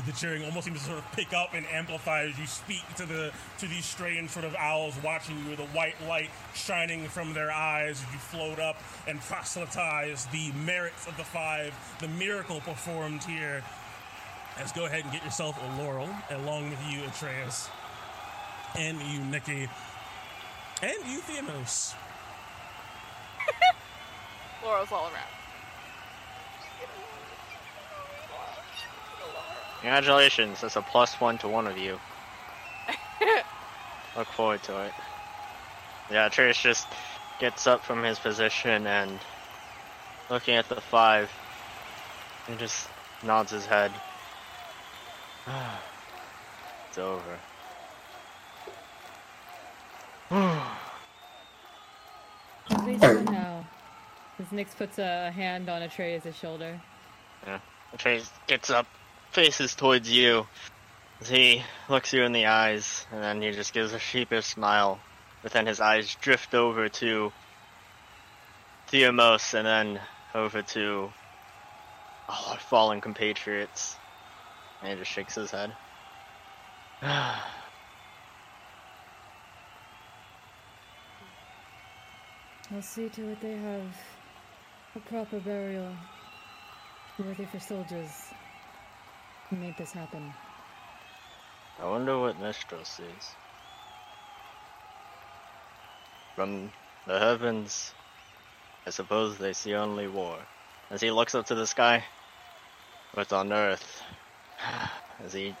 the 0.00 0.12
cheering 0.12 0.44
almost 0.44 0.66
seems 0.66 0.78
to 0.80 0.86
sort 0.86 0.98
of 0.98 1.12
pick 1.12 1.34
up 1.34 1.52
and 1.54 1.66
amplify 1.66 2.22
as 2.22 2.38
you 2.38 2.46
speak 2.46 2.82
to 2.96 3.04
the 3.04 3.30
to 3.58 3.66
these 3.66 3.84
strange 3.84 4.30
sort 4.30 4.44
of 4.44 4.54
owls 4.56 4.94
watching 5.04 5.38
you 5.44 5.50
with 5.50 5.60
a 5.60 5.66
white 5.66 5.94
light 6.08 6.30
shining 6.54 7.06
from 7.08 7.34
their 7.34 7.52
eyes 7.52 8.02
as 8.06 8.12
you 8.12 8.18
float 8.18 8.58
up 8.58 8.76
and 9.06 9.20
proselytize 9.20 10.26
the 10.26 10.50
merits 10.64 11.06
of 11.06 11.16
the 11.16 11.24
five, 11.24 11.74
the 12.00 12.08
miracle 12.08 12.60
performed 12.60 13.22
here. 13.24 13.62
Let's 14.56 14.72
go 14.72 14.86
ahead 14.86 15.04
and 15.04 15.12
get 15.12 15.24
yourself 15.24 15.58
a 15.62 15.82
laurel, 15.82 16.08
along 16.30 16.70
with 16.70 16.78
you, 16.90 17.02
Atreus, 17.04 17.68
and 18.76 19.00
you, 19.00 19.20
Nikki, 19.24 19.68
and 20.82 21.06
you, 21.06 21.20
Theamos. 21.20 21.94
Laurel's 24.62 24.92
all 24.92 25.04
around. 25.04 25.41
Congratulations, 29.82 30.60
that's 30.60 30.76
a 30.76 30.82
plus 30.82 31.20
one 31.20 31.38
to 31.38 31.48
one 31.48 31.66
of 31.66 31.76
you. 31.76 31.98
Look 34.16 34.28
forward 34.28 34.62
to 34.64 34.84
it. 34.84 34.92
Yeah, 36.10 36.28
Trish 36.28 36.62
just 36.62 36.86
gets 37.40 37.66
up 37.66 37.84
from 37.84 38.04
his 38.04 38.18
position 38.18 38.86
and 38.86 39.18
looking 40.30 40.54
at 40.54 40.68
the 40.68 40.80
five, 40.80 41.28
and 42.46 42.58
just 42.60 42.88
nods 43.24 43.50
his 43.50 43.66
head. 43.66 43.90
it's 46.88 46.98
over. 46.98 47.38
At 50.30 50.68
least 52.86 53.04
for 53.04 53.22
now. 53.24 53.66
As 54.38 54.46
Nyx 54.46 54.76
puts 54.76 54.98
a 54.98 55.32
hand 55.32 55.68
on 55.68 55.82
Atreus' 55.82 56.34
shoulder. 56.36 56.80
Yeah. 57.46 57.58
Atreus 57.92 58.30
gets 58.46 58.70
up, 58.70 58.86
faces 59.32 59.74
towards 59.74 60.10
you. 60.10 60.46
As 61.20 61.28
he 61.28 61.62
looks 61.88 62.12
you 62.12 62.22
in 62.24 62.32
the 62.32 62.46
eyes, 62.46 63.06
and 63.10 63.22
then 63.22 63.40
he 63.40 63.50
just 63.52 63.72
gives 63.72 63.92
a 63.92 63.98
sheepish 63.98 64.46
smile. 64.46 65.00
But 65.42 65.52
then 65.52 65.66
his 65.66 65.80
eyes 65.80 66.14
drift 66.20 66.54
over 66.54 66.88
to 66.88 67.32
Theamos 68.90 69.54
and 69.54 69.66
then 69.66 70.00
over 70.34 70.62
to 70.62 71.12
our 72.28 72.58
fallen 72.58 73.00
compatriots. 73.00 73.96
And 74.82 74.92
he 74.92 74.98
just 74.98 75.10
shakes 75.10 75.34
his 75.34 75.50
head. 75.50 75.72
I'll 77.02 77.42
see 82.80 83.08
to 83.08 83.28
it 83.28 83.40
they 83.40 83.56
have 83.56 83.96
a 84.96 85.00
proper 85.00 85.40
burial 85.40 85.92
worthy 87.18 87.44
for 87.44 87.60
soldiers 87.60 88.32
made 89.56 89.76
this 89.76 89.92
happen. 89.92 90.32
I 91.80 91.86
wonder 91.86 92.18
what 92.18 92.38
Mistral 92.40 92.84
sees. 92.84 93.34
From 96.36 96.72
the 97.06 97.18
heavens, 97.18 97.92
I 98.86 98.90
suppose 98.90 99.38
they 99.38 99.52
see 99.52 99.74
only 99.74 100.08
war 100.08 100.38
as 100.92 101.00
he 101.00 101.10
looks 101.10 101.34
up 101.34 101.46
to 101.46 101.54
the 101.54 101.66
sky. 101.66 102.04
What's 103.14 103.32
on 103.32 103.52
Earth? 103.52 104.02
As 105.24 105.32
he 105.32 105.54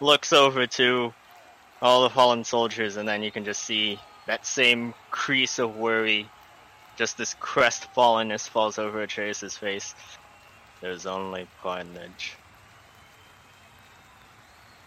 looks 0.00 0.32
over 0.32 0.66
to 0.66 1.12
all 1.82 2.02
the 2.02 2.10
fallen 2.10 2.44
soldiers, 2.44 2.96
and 2.96 3.08
then 3.08 3.22
you 3.22 3.30
can 3.30 3.44
just 3.44 3.62
see 3.62 3.98
that 4.26 4.46
same 4.46 4.94
crease 5.10 5.58
of 5.58 5.76
worry, 5.76 6.28
just 6.96 7.18
this 7.18 7.34
crestfallenness 7.34 8.48
falls 8.48 8.78
over 8.78 9.02
Atreus' 9.02 9.56
face. 9.56 9.94
There's 10.80 11.06
only 11.06 11.48
carnage. 11.62 12.36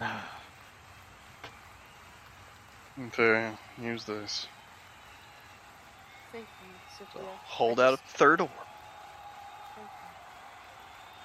Okay, 3.08 3.50
use 3.82 4.04
this. 4.04 4.48
Thank 6.32 6.46
you, 6.62 6.70
Sophia. 6.98 7.28
Hold 7.46 7.80
out 7.80 7.94
a 7.94 7.98
third 7.98 8.42
orb. 8.42 8.52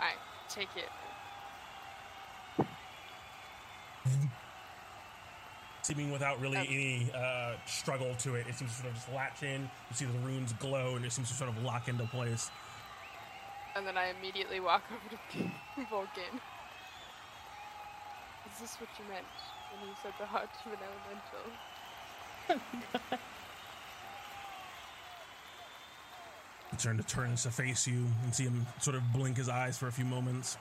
Alright, 0.00 0.16
take 0.48 0.68
it. 0.76 0.88
Seeming 5.82 6.10
without 6.10 6.40
really 6.40 6.56
any 6.58 7.10
uh, 7.14 7.54
struggle 7.66 8.14
to 8.20 8.36
it, 8.36 8.46
it 8.48 8.54
seems 8.54 8.70
to 8.72 8.76
sort 8.78 8.88
of 8.88 8.94
just 8.94 9.12
latch 9.12 9.42
in. 9.42 9.62
You 9.62 9.94
see 9.94 10.04
the 10.04 10.18
runes 10.20 10.52
glow, 10.54 10.96
and 10.96 11.04
it 11.04 11.12
seems 11.12 11.28
to 11.28 11.34
sort 11.34 11.50
of 11.50 11.62
lock 11.62 11.88
into 11.88 12.04
place. 12.06 12.50
And 13.76 13.86
then 13.86 13.96
I 13.96 14.12
immediately 14.18 14.60
walk 14.60 14.82
over 14.90 15.20
to 15.32 15.88
Vulcan. 15.90 16.40
Is 18.56 18.62
this 18.62 18.80
what 18.80 18.88
you 18.98 19.04
meant 19.12 19.26
when 19.70 19.86
you 19.86 19.94
said 20.02 20.12
the 20.18 20.24
heart 20.24 20.48
of 20.64 20.72
an 20.72 20.78
elemental? 22.48 23.18
You 26.72 26.78
turn 26.78 26.96
to 26.96 27.04
turns 27.04 27.44
to 27.44 27.50
face 27.50 27.86
you 27.86 28.06
and 28.24 28.34
see 28.34 28.42
him 28.42 28.66
sort 28.80 28.96
of 28.96 29.02
blink 29.12 29.36
his 29.36 29.48
eyes 29.48 29.78
for 29.78 29.86
a 29.86 29.92
few 29.92 30.04
moments. 30.04 30.58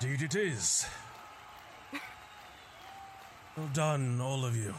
Indeed, 0.00 0.22
it 0.22 0.34
is. 0.34 0.86
Well 3.54 3.68
done, 3.74 4.18
all 4.18 4.46
of 4.46 4.56
you. 4.56 4.74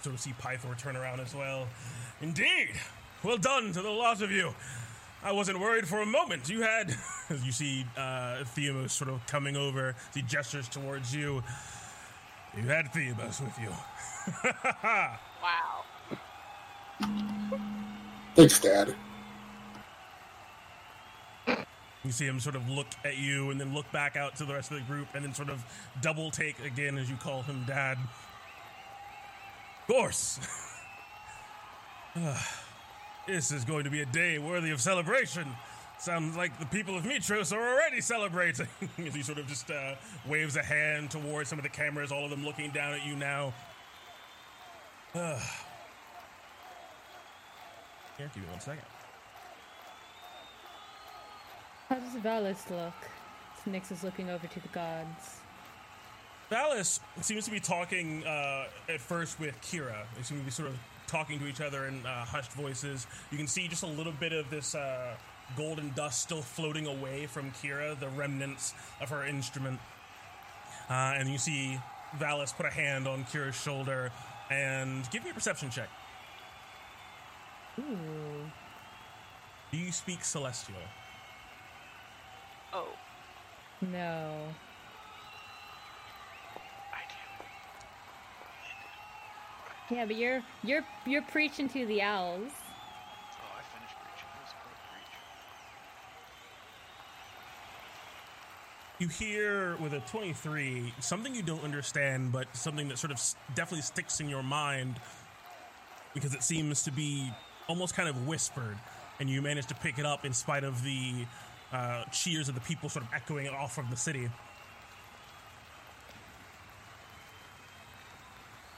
Sort 0.00 0.14
of 0.14 0.20
see 0.20 0.32
Pythor 0.40 0.74
turn 0.78 0.96
around 0.96 1.20
as 1.20 1.34
well. 1.34 1.68
Indeed! 2.22 2.70
Well 3.22 3.36
done 3.36 3.72
to 3.72 3.82
the 3.82 3.90
lot 3.90 4.22
of 4.22 4.30
you. 4.30 4.54
I 5.22 5.32
wasn't 5.32 5.58
worried 5.58 5.88
for 5.88 6.00
a 6.00 6.06
moment. 6.06 6.48
You 6.48 6.62
had, 6.62 6.94
as 7.28 7.42
you 7.46 7.52
see 7.52 7.84
uh, 7.96 8.44
Theamos 8.56 8.90
sort 8.90 9.10
of 9.10 9.26
coming 9.26 9.56
over, 9.56 9.88
as 9.88 10.14
he 10.14 10.22
gestures 10.22 10.68
towards 10.68 11.14
you. 11.14 11.42
You 12.56 12.62
had 12.62 12.86
Theamos 12.86 13.40
with 13.40 13.58
you. 13.58 13.70
wow. 14.84 15.18
Thanks, 18.34 18.58
Dad. 18.60 18.94
You 22.04 22.12
see 22.12 22.26
him 22.26 22.40
sort 22.40 22.54
of 22.54 22.68
look 22.70 22.86
at 23.04 23.18
you 23.18 23.50
and 23.50 23.60
then 23.60 23.74
look 23.74 23.90
back 23.92 24.16
out 24.16 24.36
to 24.36 24.44
the 24.44 24.54
rest 24.54 24.70
of 24.70 24.78
the 24.78 24.84
group 24.84 25.08
and 25.14 25.24
then 25.24 25.34
sort 25.34 25.50
of 25.50 25.64
double 26.00 26.30
take 26.30 26.58
again 26.64 26.96
as 26.96 27.10
you 27.10 27.16
call 27.16 27.42
him 27.42 27.64
dad. 27.66 27.98
Of 29.80 29.94
course. 29.94 30.38
This 33.28 33.52
is 33.52 33.62
going 33.62 33.84
to 33.84 33.90
be 33.90 34.00
a 34.00 34.06
day 34.06 34.38
worthy 34.38 34.70
of 34.70 34.80
celebration. 34.80 35.46
Sounds 35.98 36.34
like 36.34 36.58
the 36.58 36.64
people 36.64 36.96
of 36.96 37.04
Mytros 37.04 37.54
are 37.54 37.60
already 37.60 38.00
celebrating. 38.00 38.66
as 39.06 39.14
he 39.14 39.22
sort 39.22 39.36
of 39.36 39.46
just 39.46 39.70
uh, 39.70 39.96
waves 40.26 40.56
a 40.56 40.62
hand 40.62 41.10
towards 41.10 41.50
some 41.50 41.58
of 41.58 41.62
the 41.62 41.68
cameras, 41.68 42.10
all 42.10 42.24
of 42.24 42.30
them 42.30 42.42
looking 42.42 42.70
down 42.70 42.94
at 42.94 43.04
you 43.04 43.14
now. 43.16 43.52
Ah. 45.14 45.36
Here, 48.16 48.30
give 48.34 48.42
me 48.42 48.48
one 48.50 48.60
second. 48.60 48.82
How 51.90 51.96
does 51.96 52.14
Valis 52.22 52.70
look? 52.70 52.94
Nyx 53.68 53.92
is 53.92 54.02
looking 54.02 54.30
over 54.30 54.46
to 54.46 54.60
the 54.60 54.68
gods. 54.68 55.40
Valis 56.50 57.00
seems 57.20 57.44
to 57.44 57.50
be 57.50 57.60
talking 57.60 58.26
uh, 58.26 58.64
at 58.88 59.02
first 59.02 59.38
with 59.38 59.54
Kira. 59.60 60.06
They 60.16 60.22
seem 60.22 60.38
to 60.38 60.44
be 60.44 60.50
sort 60.50 60.68
of 60.68 60.78
talking 61.08 61.38
to 61.40 61.46
each 61.46 61.60
other 61.60 61.86
in 61.86 62.04
uh, 62.06 62.24
hushed 62.24 62.52
voices. 62.52 63.06
You 63.30 63.38
can 63.38 63.46
see 63.46 63.66
just 63.66 63.82
a 63.82 63.86
little 63.86 64.12
bit 64.12 64.32
of 64.32 64.48
this 64.50 64.74
uh, 64.74 65.14
golden 65.56 65.90
dust 65.96 66.20
still 66.22 66.42
floating 66.42 66.86
away 66.86 67.26
from 67.26 67.50
Kira, 67.52 67.98
the 67.98 68.08
remnants 68.10 68.74
of 69.00 69.08
her 69.10 69.26
instrument. 69.26 69.80
Uh, 70.88 71.14
and 71.16 71.28
you 71.28 71.38
see 71.38 71.78
Valis 72.18 72.54
put 72.56 72.66
a 72.66 72.70
hand 72.70 73.08
on 73.08 73.24
Kira's 73.24 73.60
shoulder 73.60 74.10
and 74.50 75.08
give 75.10 75.24
me 75.24 75.30
a 75.30 75.34
perception 75.34 75.70
check. 75.70 75.88
Ooh. 77.78 78.50
Do 79.70 79.78
you 79.78 79.92
speak 79.92 80.24
Celestial? 80.24 80.76
Oh. 82.72 82.88
No. 83.80 84.48
Yeah, 89.90 90.04
but 90.04 90.16
you're 90.16 90.42
you're 90.62 90.84
you're 91.06 91.22
preaching 91.22 91.68
to 91.70 91.86
the 91.86 92.02
owls. 92.02 92.40
Oh, 92.42 93.56
I 93.56 93.62
finished 93.72 93.94
preaching. 94.02 94.28
That 94.34 94.42
was 94.42 94.52
quite 94.52 94.76
preach. 98.98 98.98
You 98.98 99.08
hear 99.08 99.76
with 99.76 99.94
a 99.94 100.00
23 100.00 100.92
something 101.00 101.34
you 101.34 101.42
don't 101.42 101.64
understand, 101.64 102.32
but 102.32 102.54
something 102.54 102.88
that 102.88 102.98
sort 102.98 103.12
of 103.12 103.20
definitely 103.54 103.82
sticks 103.82 104.20
in 104.20 104.28
your 104.28 104.42
mind 104.42 105.00
because 106.12 106.34
it 106.34 106.42
seems 106.42 106.82
to 106.82 106.92
be 106.92 107.30
almost 107.66 107.94
kind 107.94 108.08
of 108.10 108.26
whispered, 108.26 108.76
and 109.20 109.30
you 109.30 109.40
manage 109.40 109.66
to 109.66 109.74
pick 109.74 109.98
it 109.98 110.04
up 110.04 110.24
in 110.26 110.34
spite 110.34 110.64
of 110.64 110.82
the 110.82 111.24
uh, 111.72 112.04
cheers 112.12 112.48
of 112.50 112.54
the 112.54 112.60
people 112.62 112.88
sort 112.90 113.04
of 113.06 113.12
echoing 113.14 113.46
it 113.46 113.54
off 113.54 113.74
from 113.74 113.86
the 113.90 113.96
city. 113.96 114.28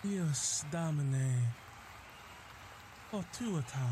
Dios 0.03 0.65
Domine. 0.71 1.47
Otuata. 3.13 3.89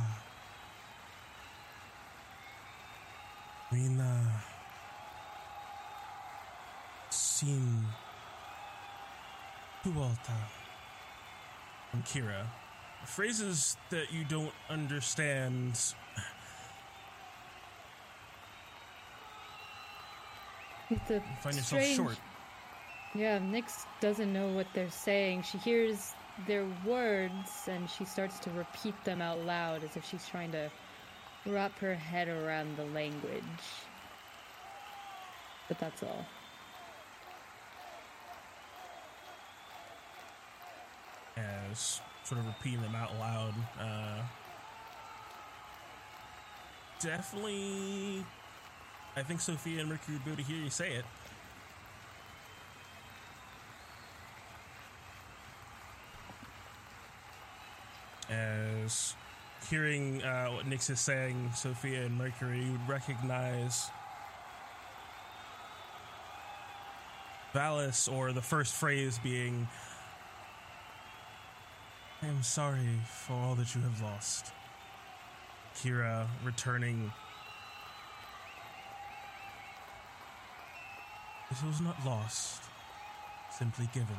Mina. 3.72 4.42
Sin. 7.10 7.84
Tualta. 9.84 10.32
From 11.90 12.02
Kira. 12.02 12.46
Phrases 13.04 13.76
that 13.90 14.12
you 14.12 14.24
don't 14.24 14.52
understand. 14.70 15.72
It's 20.90 21.10
a 21.10 21.20
Find 21.42 21.54
yourself 21.56 21.66
strange- 21.82 21.96
short. 21.96 22.16
Yeah, 23.14 23.38
Nyx 23.38 23.86
doesn't 24.00 24.32
know 24.32 24.48
what 24.48 24.66
they're 24.74 24.90
saying. 24.90 25.42
She 25.42 25.58
hears 25.58 26.12
their 26.46 26.66
words 26.84 27.66
and 27.66 27.88
she 27.90 28.04
starts 28.04 28.38
to 28.40 28.50
repeat 28.50 28.94
them 29.04 29.20
out 29.20 29.44
loud 29.44 29.82
as 29.82 29.96
if 29.96 30.04
she's 30.04 30.26
trying 30.26 30.52
to 30.52 30.70
wrap 31.46 31.76
her 31.78 31.94
head 31.94 32.28
around 32.28 32.76
the 32.76 32.84
language. 32.86 33.42
But 35.68 35.78
that's 35.78 36.02
all. 36.02 36.26
as 41.70 42.00
sort 42.24 42.40
of 42.40 42.46
repeating 42.46 42.82
them 42.82 42.94
out 42.94 43.14
loud. 43.18 43.54
Uh, 43.78 44.22
definitely, 47.00 48.24
I 49.16 49.22
think 49.22 49.40
Sophia 49.40 49.80
and 49.80 49.88
Mercury 49.88 50.14
would 50.14 50.24
be 50.24 50.32
able 50.32 50.42
to 50.42 50.48
hear 50.48 50.62
you 50.62 50.70
say 50.70 50.94
it. 50.94 51.04
As 58.30 59.14
hearing 59.70 60.22
uh, 60.22 60.48
what 60.48 60.66
Nyx 60.66 60.90
is 60.90 61.00
saying, 61.00 61.50
Sophia 61.54 62.04
and 62.04 62.16
Mercury, 62.16 62.64
you 62.64 62.72
would 62.72 62.88
recognize 62.88 63.90
Valis, 67.54 68.12
or 68.12 68.32
the 68.32 68.42
first 68.42 68.74
phrase 68.74 69.18
being, 69.22 69.66
I 72.22 72.26
am 72.26 72.42
sorry 72.42 73.00
for 73.06 73.32
all 73.32 73.54
that 73.54 73.74
you 73.74 73.80
have 73.80 74.02
lost. 74.02 74.52
Kira 75.76 76.26
returning. 76.44 77.12
This 81.48 81.62
was 81.62 81.80
not 81.80 81.96
lost, 82.04 82.62
simply 83.56 83.88
given. 83.94 84.16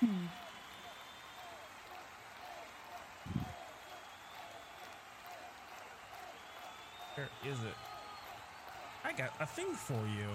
Hmm. 0.00 0.26
Where 7.14 7.28
is 7.46 7.58
it? 7.60 7.74
I 9.03 9.03
got 9.16 9.32
a 9.40 9.46
thing 9.46 9.72
for 9.74 9.94
you. 9.94 10.28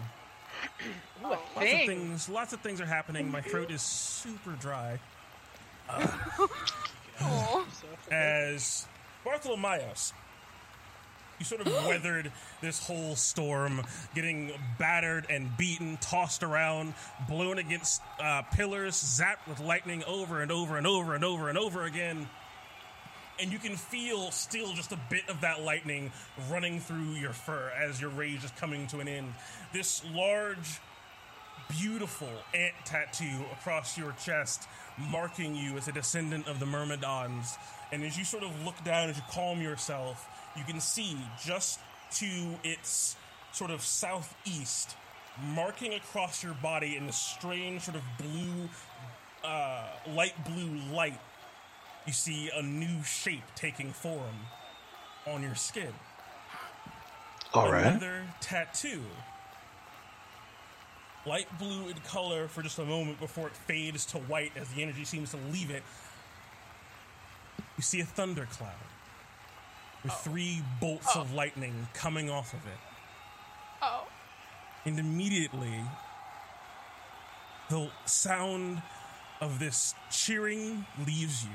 Ooh, 1.25 1.29
Lots 1.29 1.41
of 1.57 1.63
things. 1.63 2.29
Lots 2.29 2.53
of 2.53 2.61
things 2.61 2.81
are 2.81 2.85
happening. 2.85 3.31
My 3.31 3.41
throat 3.41 3.71
is 3.71 3.81
super 3.81 4.51
dry. 4.51 4.99
Aw. 7.21 7.65
as 8.11 8.85
Bartholomeus, 9.25 10.13
you 11.39 11.45
sort 11.45 11.61
of 11.61 11.67
weathered 11.87 12.31
this 12.61 12.85
whole 12.85 13.15
storm, 13.15 13.81
getting 14.13 14.51
battered 14.77 15.25
and 15.29 15.55
beaten, 15.57 15.97
tossed 15.97 16.43
around, 16.43 16.93
blown 17.27 17.57
against 17.57 18.01
uh, 18.21 18.43
pillars, 18.53 18.95
zapped 18.95 19.47
with 19.47 19.59
lightning 19.59 20.03
over 20.05 20.41
and 20.41 20.51
over 20.51 20.77
and 20.77 20.85
over 20.85 21.15
and 21.15 21.23
over 21.23 21.49
and 21.49 21.57
over 21.57 21.83
again. 21.85 22.29
And 23.41 23.53
you 23.53 23.59
can 23.59 23.75
feel 23.75 24.31
still 24.31 24.73
just 24.73 24.91
a 24.91 24.99
bit 25.09 25.27
of 25.29 25.41
that 25.41 25.63
lightning 25.63 26.11
running 26.49 26.79
through 26.79 27.13
your 27.13 27.31
fur 27.31 27.71
as 27.77 28.01
your 28.01 28.09
rage 28.09 28.43
is 28.43 28.51
coming 28.59 28.85
to 28.87 28.99
an 28.99 29.07
end. 29.07 29.33
This 29.71 30.03
large, 30.13 30.81
beautiful 31.69 32.29
ant 32.53 32.73
tattoo 32.85 33.45
across 33.53 33.97
your 33.97 34.11
chest, 34.23 34.67
marking 35.09 35.55
you 35.55 35.77
as 35.77 35.87
a 35.87 35.91
descendant 35.91 36.47
of 36.47 36.59
the 36.59 36.65
Myrmidons. 36.65 37.57
And 37.91 38.03
as 38.03 38.17
you 38.17 38.25
sort 38.25 38.43
of 38.43 38.65
look 38.65 38.83
down, 38.83 39.09
as 39.09 39.17
you 39.17 39.23
calm 39.31 39.61
yourself, 39.61 40.27
you 40.57 40.63
can 40.63 40.79
see 40.79 41.17
just 41.45 41.79
to 42.15 42.55
its 42.63 43.15
sort 43.51 43.71
of 43.71 43.81
southeast, 43.81 44.95
marking 45.55 45.93
across 45.93 46.43
your 46.43 46.55
body 46.55 46.97
in 46.97 47.05
a 47.05 47.11
strange 47.13 47.83
sort 47.83 47.97
of 47.97 48.03
blue, 48.17 48.69
uh, 49.43 49.85
light 50.13 50.33
blue 50.45 50.77
light, 50.93 51.19
you 52.09 52.13
see 52.13 52.49
a 52.55 52.63
new 52.63 53.03
shape 53.03 53.43
taking 53.53 53.91
form 53.91 54.47
on 55.27 55.43
your 55.43 55.53
skin. 55.53 55.93
All 57.53 57.71
right. 57.71 57.85
Another 57.85 58.23
tattoo. 58.41 59.03
Light 61.27 61.45
blue 61.59 61.87
in 61.87 61.93
color 62.07 62.47
for 62.47 62.63
just 62.63 62.79
a 62.79 62.85
moment 62.85 63.19
before 63.19 63.45
it 63.45 63.55
fades 63.55 64.07
to 64.07 64.17
white 64.17 64.51
as 64.55 64.67
the 64.69 64.81
energy 64.81 65.05
seems 65.05 65.29
to 65.31 65.37
leave 65.51 65.69
it. 65.69 65.83
You 67.77 67.83
see 67.83 68.01
a 68.01 68.05
thundercloud 68.05 68.71
with 70.01 70.11
oh. 70.11 70.15
three 70.23 70.63
bolts 70.81 71.15
of 71.15 71.31
oh. 71.31 71.35
lightning 71.35 71.89
coming 71.93 72.31
off 72.31 72.53
of 72.53 72.65
it. 72.65 72.79
Oh. 73.83 74.07
And 74.83 74.97
immediately, 74.97 75.79
the 77.69 77.91
sound 78.05 78.81
of 79.41 79.59
this 79.59 79.93
cheering 80.09 80.87
leaves 81.05 81.43
you. 81.43 81.51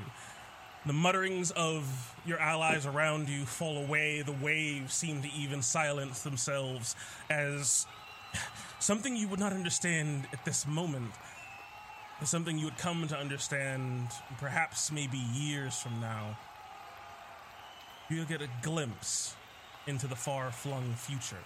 The 0.85 0.93
mutterings 0.93 1.51
of 1.51 2.15
your 2.25 2.39
allies 2.39 2.85
around 2.85 3.27
you 3.27 3.45
fall 3.45 3.77
away. 3.77 4.21
The 4.21 4.31
waves 4.33 4.93
seem 4.93 5.21
to 5.23 5.29
even 5.35 5.61
silence 5.61 6.21
themselves 6.21 6.95
as 7.29 7.87
something 8.79 9.15
you 9.15 9.27
would 9.27 9.39
not 9.39 9.51
understand 9.51 10.27
at 10.31 10.45
this 10.45 10.67
moment, 10.67 11.11
but 12.19 12.27
something 12.27 12.57
you 12.59 12.65
would 12.65 12.77
come 12.77 13.07
to 13.07 13.17
understand 13.17 14.09
perhaps 14.37 14.91
maybe 14.91 15.17
years 15.17 15.75
from 15.79 15.99
now. 15.99 16.37
You'll 18.09 18.25
get 18.25 18.41
a 18.41 18.49
glimpse 18.61 19.35
into 19.87 20.05
the 20.05 20.15
far 20.15 20.51
flung 20.51 20.93
future. 20.93 21.43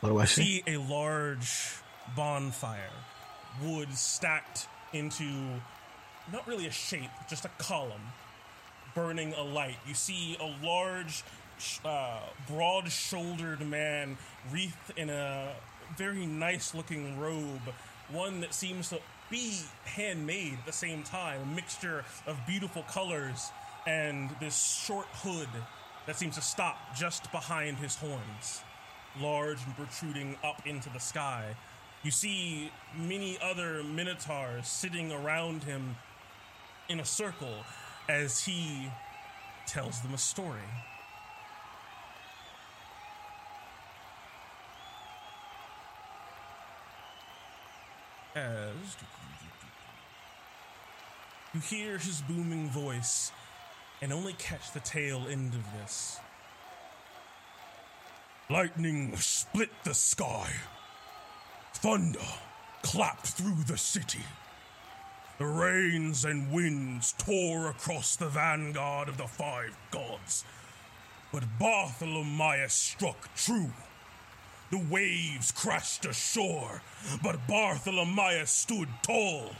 What 0.00 0.10
do 0.10 0.18
I 0.18 0.24
see? 0.26 0.42
see 0.42 0.62
a 0.66 0.76
large 0.78 1.74
bonfire, 2.16 2.90
wood 3.62 3.92
stacked 3.94 4.68
into 4.92 5.24
not 6.32 6.46
really 6.46 6.66
a 6.66 6.70
shape, 6.70 7.10
just 7.28 7.44
a 7.44 7.50
column, 7.58 8.12
burning 8.94 9.32
a 9.34 9.42
light. 9.42 9.76
You 9.86 9.94
see 9.94 10.36
a 10.40 10.66
large, 10.66 11.24
uh, 11.84 12.20
broad 12.46 12.90
shouldered 12.90 13.60
man 13.66 14.16
wreathed 14.52 14.92
in 14.96 15.10
a 15.10 15.52
very 15.96 16.26
nice 16.26 16.74
looking 16.74 17.18
robe, 17.18 17.72
one 18.10 18.40
that 18.40 18.54
seems 18.54 18.90
to 18.90 19.00
be 19.30 19.60
handmade 19.84 20.54
at 20.54 20.66
the 20.66 20.72
same 20.72 21.02
time, 21.02 21.42
a 21.42 21.54
mixture 21.54 22.04
of 22.26 22.38
beautiful 22.46 22.82
colors 22.84 23.50
and 23.86 24.30
this 24.40 24.82
short 24.84 25.06
hood 25.12 25.48
that 26.06 26.16
seems 26.16 26.34
to 26.36 26.42
stop 26.42 26.76
just 26.96 27.30
behind 27.32 27.76
his 27.78 27.96
horns 27.96 28.62
large 29.20 29.58
and 29.64 29.76
protruding 29.76 30.36
up 30.44 30.66
into 30.66 30.90
the 30.90 30.98
sky. 30.98 31.56
You 32.04 32.10
see 32.12 32.70
many 32.96 33.38
other 33.42 33.82
minotaurs 33.82 34.68
sitting 34.68 35.10
around 35.12 35.64
him 35.64 35.96
in 36.88 37.00
a 37.00 37.04
circle 37.04 37.64
as 38.08 38.44
he 38.44 38.88
tells 39.66 40.00
them 40.00 40.14
a 40.14 40.18
story. 40.18 40.60
As 48.36 48.74
you 51.52 51.60
hear 51.60 51.98
his 51.98 52.22
booming 52.22 52.68
voice 52.68 53.32
and 54.00 54.12
only 54.12 54.34
catch 54.34 54.72
the 54.72 54.80
tail 54.80 55.26
end 55.28 55.54
of 55.54 55.64
this. 55.72 56.20
Lightning 58.48 59.16
split 59.16 59.70
the 59.82 59.94
sky. 59.94 60.48
Thunder 61.74 62.18
clapped 62.82 63.28
through 63.28 63.62
the 63.66 63.78
city. 63.78 64.24
The 65.38 65.46
rains 65.46 66.24
and 66.24 66.52
winds 66.52 67.14
tore 67.16 67.70
across 67.70 68.16
the 68.16 68.28
vanguard 68.28 69.08
of 69.08 69.18
the 69.18 69.28
five 69.28 69.76
gods. 69.92 70.44
But 71.32 71.44
Bartholomeus 71.60 72.74
struck 72.74 73.32
true. 73.36 73.70
The 74.70 74.84
waves 74.90 75.52
crashed 75.52 76.04
ashore, 76.04 76.82
but 77.22 77.46
Bartholomeus 77.46 78.50
stood 78.50 78.88
tall. 79.02 79.52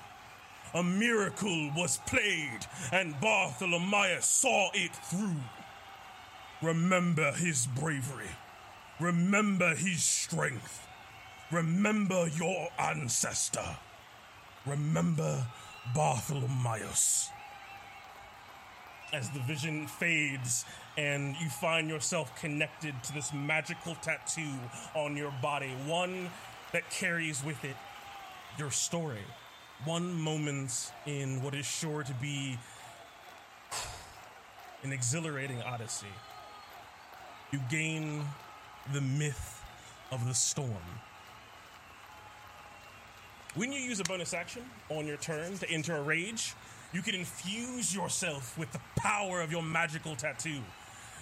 A 0.74 0.82
miracle 0.82 1.70
was 1.76 1.98
played, 2.06 2.66
and 2.90 3.20
Bartholomeus 3.20 4.26
saw 4.26 4.70
it 4.74 4.94
through. 4.96 5.42
Remember 6.60 7.30
his 7.32 7.68
bravery. 7.68 8.30
Remember 8.98 9.74
his 9.74 10.02
strength. 10.02 10.87
Remember 11.50 12.28
your 12.36 12.68
ancestor. 12.78 13.76
Remember 14.66 15.46
Bartholomeus. 15.94 17.30
As 19.14 19.30
the 19.30 19.40
vision 19.40 19.86
fades 19.86 20.66
and 20.98 21.34
you 21.40 21.48
find 21.48 21.88
yourself 21.88 22.38
connected 22.38 22.94
to 23.04 23.14
this 23.14 23.32
magical 23.32 23.94
tattoo 24.02 24.58
on 24.94 25.16
your 25.16 25.32
body, 25.40 25.70
one 25.86 26.28
that 26.72 26.90
carries 26.90 27.42
with 27.42 27.64
it 27.64 27.76
your 28.58 28.70
story. 28.70 29.24
One 29.84 30.20
moment 30.20 30.92
in 31.06 31.40
what 31.42 31.54
is 31.54 31.64
sure 31.64 32.02
to 32.02 32.14
be 32.14 32.58
an 34.82 34.92
exhilarating 34.92 35.62
odyssey. 35.62 36.06
You 37.52 37.60
gain 37.70 38.24
the 38.92 39.00
myth 39.00 39.62
of 40.10 40.26
the 40.26 40.34
storm. 40.34 41.00
When 43.54 43.72
you 43.72 43.80
use 43.80 43.98
a 43.98 44.04
bonus 44.04 44.34
action 44.34 44.62
on 44.90 45.06
your 45.06 45.16
turn 45.16 45.56
to 45.58 45.70
enter 45.70 45.96
a 45.96 46.02
rage, 46.02 46.54
you 46.92 47.02
can 47.02 47.14
infuse 47.14 47.94
yourself 47.94 48.56
with 48.58 48.70
the 48.72 48.80
power 48.96 49.40
of 49.40 49.50
your 49.50 49.62
magical 49.62 50.14
tattoo, 50.16 50.60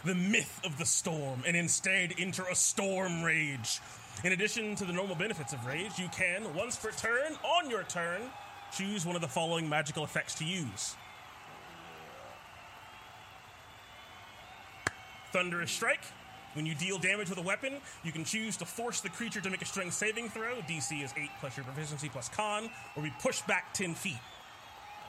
the 0.05 0.15
myth 0.15 0.61
of 0.65 0.77
the 0.77 0.85
storm, 0.85 1.43
and 1.47 1.57
instead 1.57 2.15
enter 2.19 2.45
a 2.51 2.55
storm 2.55 3.23
rage. 3.23 3.81
In 4.25 4.33
addition 4.33 4.75
to 4.77 4.85
the 4.85 4.93
normal 4.93 5.15
benefits 5.15 5.53
of 5.53 5.65
rage, 5.67 5.99
you 5.99 6.09
can, 6.09 6.53
once 6.55 6.77
per 6.77 6.91
turn, 6.91 7.33
on 7.45 7.71
your 7.71 7.85
turn, 7.85 8.23
choose 8.77 9.07
one 9.07 9.15
of 9.15 9.23
the 9.23 9.29
following 9.29 9.69
magical 9.69 10.05
effects 10.05 10.35
to 10.37 10.45
use 10.45 10.97
Thunderous 15.33 15.71
Strike. 15.71 16.01
When 16.57 16.65
you 16.65 16.75
deal 16.75 16.97
damage 16.97 17.28
with 17.28 17.39
a 17.39 17.43
weapon, 17.43 17.75
you 18.02 18.12
can 18.12 18.25
choose 18.25 18.57
to 18.57 18.65
force 18.65 19.02
the 19.02 19.10
creature 19.10 19.43
to 19.43 19.51
make 19.51 19.60
a 19.60 19.67
strength 19.67 19.93
saving 19.93 20.31
throw. 20.31 20.57
DC 20.67 21.05
is 21.05 21.12
8 21.15 21.28
plus 21.39 21.55
your 21.55 21.65
proficiency 21.65 22.09
plus 22.09 22.31
con, 22.31 22.70
or 22.97 23.02
be 23.02 23.12
pushed 23.20 23.47
back 23.47 23.75
10 23.75 23.94
feet. 23.94 24.17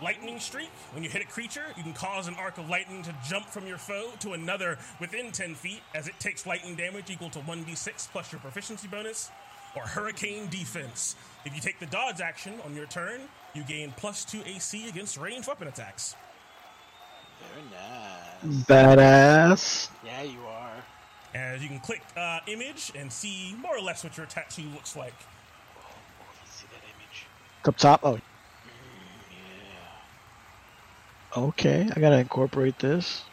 Lightning 0.01 0.41
Streak. 0.41 0.69
When 0.91 1.05
you 1.05 1.09
hit 1.09 1.21
a 1.21 1.25
creature, 1.25 1.63
you 1.77 1.83
can 1.83 1.93
cause 1.93 2.27
an 2.27 2.35
arc 2.37 2.57
of 2.57 2.69
lightning 2.69 3.01
to 3.03 3.15
jump 3.29 3.45
from 3.45 3.65
your 3.65 3.77
foe 3.77 4.11
to 4.19 4.33
another 4.33 4.77
within 4.99 5.31
10 5.31 5.55
feet 5.55 5.79
as 5.95 6.09
it 6.09 6.19
takes 6.19 6.45
lightning 6.45 6.75
damage 6.75 7.09
equal 7.09 7.29
to 7.29 7.39
1d6 7.39 8.09
plus 8.11 8.29
your 8.33 8.41
proficiency 8.41 8.89
bonus. 8.89 9.31
Or 9.73 9.83
Hurricane 9.83 10.49
Defense. 10.49 11.15
If 11.45 11.55
you 11.55 11.61
take 11.61 11.79
the 11.79 11.85
dodge 11.85 12.19
action 12.19 12.55
on 12.65 12.75
your 12.75 12.87
turn, 12.87 13.21
you 13.53 13.63
gain 13.63 13.93
plus 13.95 14.25
2 14.25 14.41
AC 14.45 14.89
against 14.89 15.17
ranged 15.17 15.47
weapon 15.47 15.69
attacks. 15.69 16.13
Very 17.39 17.69
nice. 17.71 18.63
Badass. 18.65 19.89
Yeah, 20.03 20.23
you 20.23 20.39
are. 20.45 20.56
As 21.37 21.61
you 21.61 21.69
can 21.69 21.79
click 21.79 22.01
uh, 22.15 22.39
image 22.47 22.91
and 22.95 23.11
see 23.11 23.55
more 23.61 23.77
or 23.77 23.81
less 23.81 24.03
what 24.03 24.17
your 24.17 24.25
tattoo 24.25 24.63
looks 24.73 24.95
like. 24.95 25.13
Let's 26.41 26.55
see 26.55 26.65
that 26.71 26.81
image. 26.83 27.27
Up 27.65 27.77
top. 27.77 27.99
Oh, 28.03 28.19
Yeah. 31.35 31.41
okay. 31.43 31.87
I 31.95 31.99
gotta 31.99 32.17
incorporate 32.17 32.79
this. 32.79 33.23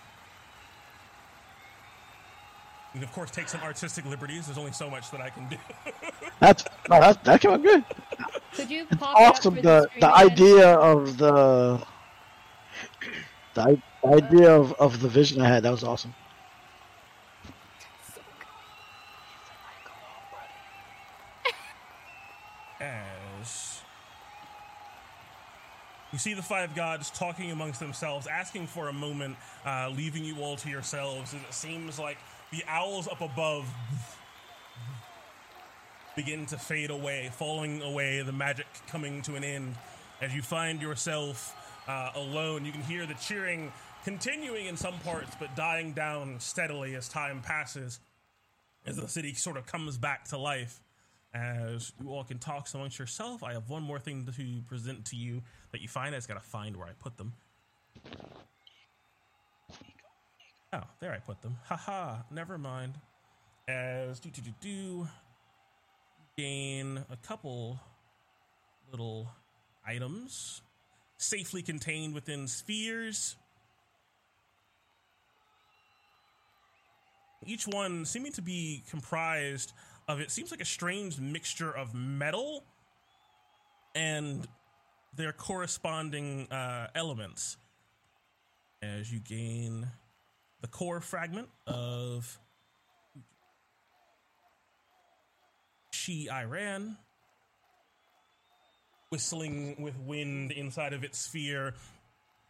and 2.93 3.03
of 3.03 3.11
course 3.13 3.31
take 3.31 3.49
some 3.49 3.61
artistic 3.63 4.05
liberties. 4.05 4.47
There's 4.47 4.59
only 4.59 4.73
so 4.73 4.89
much 4.91 5.11
that 5.11 5.21
I 5.21 5.31
can 5.31 5.49
do. 5.49 5.57
That's 6.41 6.65
no, 6.91 7.01
that 7.01 7.25
that 7.25 7.41
came 7.41 7.53
out 7.53 7.63
good. 7.63 7.85
Could 8.53 8.71
you 8.71 8.85
pop 8.87 9.17
Awesome. 9.17 9.57
for 9.57 9.63
The 9.63 9.89
the 9.99 10.15
idea 10.15 10.69
of 10.75 11.17
the 11.17 11.85
the 13.55 13.81
the 14.03 14.09
idea 14.09 14.51
of, 14.55 14.73
of 14.75 15.01
the 15.01 15.09
vision 15.09 15.41
I 15.41 15.49
had 15.49 15.63
that 15.63 15.71
was 15.71 15.83
awesome. 15.85 16.15
as 22.81 23.83
you 26.15 26.19
see 26.19 26.33
the 26.33 26.43
five 26.43 26.77
gods 26.77 27.11
talking 27.11 27.51
amongst 27.51 27.81
themselves, 27.81 28.29
asking 28.29 28.69
for 28.69 28.89
a 28.89 28.93
moment, 28.93 29.35
uh, 29.67 29.91
leaving 29.97 30.25
you 30.25 30.41
all 30.41 30.55
to 30.55 30.71
yourselves, 30.71 31.35
as 31.35 31.41
it 31.41 31.53
seems 31.53 31.99
like 31.99 32.19
the 32.53 32.63
owls 32.69 33.09
up 33.09 33.21
above 33.21 33.69
begin 36.15 36.47
to 36.47 36.57
fade 36.57 36.91
away, 36.91 37.31
falling 37.33 37.83
away, 37.83 38.23
the 38.23 38.31
magic 38.31 38.67
coming 38.87 39.23
to 39.23 39.35
an 39.35 39.43
end. 39.43 39.75
As 40.23 40.33
you 40.33 40.41
find 40.41 40.81
yourself 40.81 41.53
uh, 41.89 42.11
alone, 42.15 42.65
you 42.65 42.71
can 42.71 42.83
hear 42.83 43.07
the 43.07 43.15
cheering 43.15 43.73
continuing 44.05 44.67
in 44.67 44.77
some 44.77 44.97
parts, 45.01 45.35
but 45.41 45.57
dying 45.57 45.95
down 45.95 46.39
steadily 46.39 46.95
as 46.95 47.09
time 47.09 47.43
passes, 47.43 47.99
as 48.87 48.95
the 48.99 49.09
city 49.09 49.35
sort 49.35 49.57
of 49.57 49.67
comes 49.67 49.99
back 49.99 50.27
to 50.27 50.39
life. 50.39 50.81
As 51.35 51.91
you 52.01 52.11
all 52.11 52.23
can 52.23 52.39
talk 52.39 52.69
amongst 52.73 53.01
yourself, 53.01 53.43
I 53.43 53.55
have 53.55 53.69
one 53.69 53.83
more 53.83 53.99
thing 53.99 54.25
to 54.27 54.63
present 54.69 55.07
to 55.07 55.17
you 55.17 55.43
that 55.75 55.83
you 55.83 55.89
find. 55.89 56.15
I 56.15 56.19
just 56.19 56.29
gotta 56.29 56.41
find 56.41 56.77
where 56.77 56.87
I 56.87 56.93
put 56.93 57.17
them. 57.17 57.33
Oh, 60.73 60.85
there 61.01 61.13
I 61.13 61.19
put 61.19 61.43
them. 61.43 61.57
Haha, 61.67 62.19
never 62.31 62.59
mind. 62.59 62.95
As 63.67 64.21
do 64.21 64.31
do 64.31 64.41
do 64.41 64.53
do 64.61 65.09
gain 66.37 67.05
a 67.11 67.17
couple 67.17 67.81
little 68.91 69.29
items 69.85 70.63
safely 71.17 71.61
contained 71.61 72.15
within 72.15 72.47
spheres. 72.47 73.35
Each 77.45 77.67
one 77.67 78.05
seeming 78.05 78.33
to 78.33 78.43
be 78.43 78.85
comprised 78.89 79.73
of 80.07 80.21
it 80.21 80.31
seems 80.31 80.53
like 80.53 80.61
a 80.61 80.67
strange 80.67 81.19
mixture 81.19 81.71
of 81.71 81.95
metal 81.95 82.63
and 83.95 84.47
their 85.17 85.33
corresponding 85.33 86.51
uh, 86.51 86.89
elements. 86.95 87.57
As 88.83 89.11
you 89.11 89.19
gain 89.19 89.89
the 90.61 90.69
core 90.69 91.01
fragment 91.01 91.49
of 91.67 92.39
Shiran, 95.93 96.97
whistling 99.11 99.77
with 99.79 99.99
wind 100.01 100.53
inside 100.53 100.93
of 100.93 101.03
its 101.03 101.19
sphere, 101.19 101.75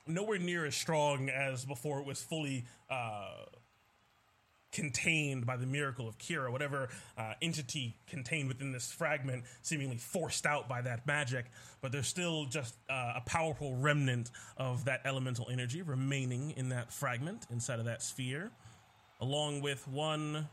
nowhere 0.06 0.38
near 0.38 0.64
as 0.64 0.74
strong 0.74 1.28
as 1.28 1.64
before 1.64 2.00
it 2.00 2.06
was 2.06 2.20
fully 2.22 2.64
uh, 2.90 3.44
contained 4.74 5.46
by 5.46 5.56
the 5.56 5.64
miracle 5.64 6.06
of 6.06 6.18
Kira, 6.18 6.50
whatever 6.50 6.88
uh, 7.16 7.32
entity 7.40 7.96
contained 8.06 8.48
within 8.48 8.72
this 8.72 8.92
fragment, 8.92 9.44
seemingly 9.62 9.96
forced 9.96 10.44
out 10.44 10.68
by 10.68 10.82
that 10.82 11.06
magic. 11.06 11.46
But 11.80 11.92
there's 11.92 12.08
still 12.08 12.44
just 12.46 12.74
uh, 12.90 13.14
a 13.16 13.22
powerful 13.24 13.76
remnant 13.76 14.30
of 14.58 14.84
that 14.84 15.00
elemental 15.06 15.48
energy 15.50 15.80
remaining 15.80 16.52
in 16.56 16.68
that 16.70 16.92
fragment 16.92 17.46
inside 17.50 17.78
of 17.78 17.86
that 17.86 18.02
sphere, 18.02 18.50
along 19.20 19.62
with 19.62 19.86
one 19.88 20.48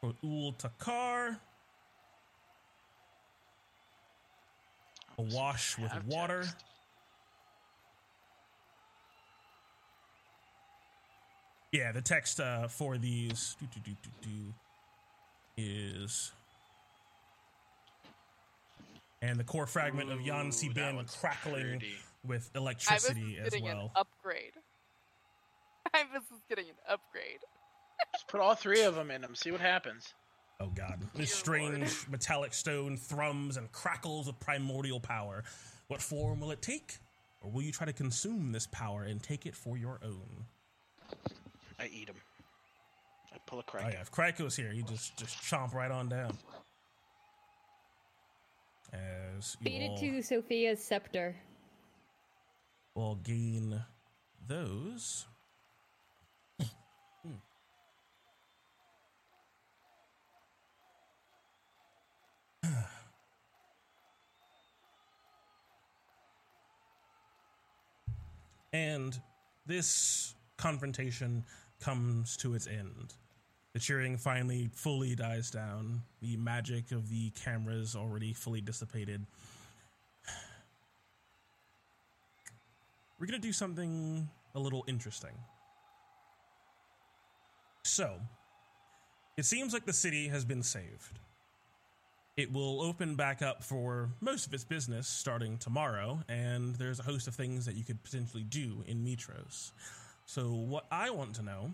for 0.00 0.14
Ul 0.22 0.54
Takar. 0.54 1.38
Awash 5.18 5.76
with 5.78 5.92
water. 6.06 6.44
Yeah, 11.72 11.92
the 11.92 12.00
text 12.00 12.40
uh, 12.40 12.68
for 12.68 12.96
these 12.96 13.56
do, 13.60 13.66
do, 13.74 13.80
do, 13.84 13.96
do, 14.02 14.28
do, 14.28 14.54
is. 15.56 16.32
And 19.20 19.38
the 19.38 19.44
core 19.44 19.66
fragment 19.66 20.10
of 20.10 20.20
Yan 20.20 20.50
Sabin 20.52 21.04
crackling 21.20 21.82
with 22.24 22.50
electricity 22.54 23.20
Ibis 23.20 23.32
is 23.32 23.46
as 23.46 23.50
getting 23.50 23.64
well. 23.64 23.80
an 23.80 23.90
upgrade. 23.96 24.52
Ibis 25.94 26.22
is 26.30 26.40
getting 26.48 26.66
an 26.66 26.76
upgrade. 26.88 27.40
Just 28.14 28.28
put 28.28 28.40
all 28.40 28.54
three 28.54 28.82
of 28.82 28.94
them 28.94 29.10
in 29.10 29.20
them. 29.20 29.34
See 29.34 29.50
what 29.50 29.60
happens. 29.60 30.14
Oh 30.60 30.70
god. 30.74 31.00
This 31.14 31.32
strange 31.32 32.06
metallic 32.08 32.54
stone 32.54 32.96
thrums 32.96 33.56
and 33.56 33.70
crackles 33.72 34.26
with 34.26 34.40
primordial 34.40 35.00
power. 35.00 35.44
What 35.88 36.00
form 36.00 36.40
will 36.40 36.50
it 36.50 36.62
take? 36.62 36.98
Or 37.40 37.50
will 37.50 37.62
you 37.62 37.72
try 37.72 37.86
to 37.86 37.92
consume 37.92 38.52
this 38.52 38.66
power 38.66 39.04
and 39.04 39.22
take 39.22 39.46
it 39.46 39.54
for 39.54 39.76
your 39.76 40.00
own? 40.02 40.46
I 41.78 41.86
eat 41.86 42.06
them. 42.06 42.16
I 43.32 43.38
pull 43.46 43.60
a 43.60 43.62
crack. 43.62 43.84
Oh 43.86 43.90
yeah, 43.90 44.00
if 44.00 44.10
Krako's 44.10 44.56
here, 44.56 44.72
you 44.72 44.82
just 44.82 45.16
just 45.16 45.36
chomp 45.42 45.74
right 45.74 45.90
on 45.90 46.08
down. 46.08 46.36
As 48.92 49.56
you 49.60 49.70
Feed 49.70 49.88
all 49.88 49.96
it 49.96 50.00
to 50.00 50.22
Sophia's 50.22 50.82
scepter. 50.82 51.36
will 52.94 53.16
gain 53.16 53.82
those. 54.48 55.26
Hmm. 57.22 57.30
And 68.72 69.20
this 69.66 70.34
confrontation 70.56 71.44
comes 71.80 72.36
to 72.38 72.54
its 72.54 72.66
end. 72.66 73.14
The 73.72 73.78
cheering 73.78 74.16
finally 74.16 74.70
fully 74.72 75.14
dies 75.14 75.50
down. 75.50 76.02
The 76.20 76.36
magic 76.36 76.90
of 76.90 77.10
the 77.10 77.30
cameras 77.30 77.94
already 77.94 78.32
fully 78.32 78.60
dissipated. 78.60 79.24
We're 83.18 83.26
going 83.26 83.40
to 83.40 83.46
do 83.46 83.52
something 83.52 84.28
a 84.54 84.58
little 84.58 84.84
interesting. 84.86 85.34
So, 87.82 88.20
it 89.36 89.44
seems 89.44 89.72
like 89.72 89.86
the 89.86 89.92
city 89.92 90.28
has 90.28 90.44
been 90.44 90.62
saved. 90.62 91.18
It 92.36 92.52
will 92.52 92.80
open 92.80 93.16
back 93.16 93.42
up 93.42 93.64
for 93.64 94.10
most 94.20 94.46
of 94.46 94.54
its 94.54 94.62
business 94.62 95.08
starting 95.08 95.58
tomorrow, 95.58 96.20
and 96.28 96.76
there's 96.76 97.00
a 97.00 97.02
host 97.02 97.26
of 97.26 97.34
things 97.34 97.66
that 97.66 97.74
you 97.74 97.82
could 97.82 98.02
potentially 98.04 98.44
do 98.44 98.84
in 98.86 99.04
Mytros. 99.04 99.72
So, 100.28 100.50
what 100.52 100.84
I 100.90 101.08
want 101.08 101.34
to 101.36 101.42
know 101.42 101.72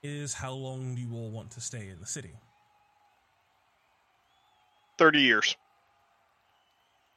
is 0.00 0.32
how 0.32 0.52
long 0.52 0.94
do 0.94 1.00
you 1.02 1.12
all 1.12 1.28
want 1.32 1.50
to 1.50 1.60
stay 1.60 1.88
in 1.88 1.98
the 1.98 2.06
city? 2.06 2.30
30 4.96 5.20
years. 5.20 5.56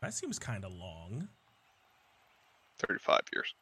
That 0.02 0.16
seems 0.16 0.40
kind 0.40 0.66
of 0.66 0.72
long. 0.74 1.28
35 2.80 3.20
years. 3.36 3.54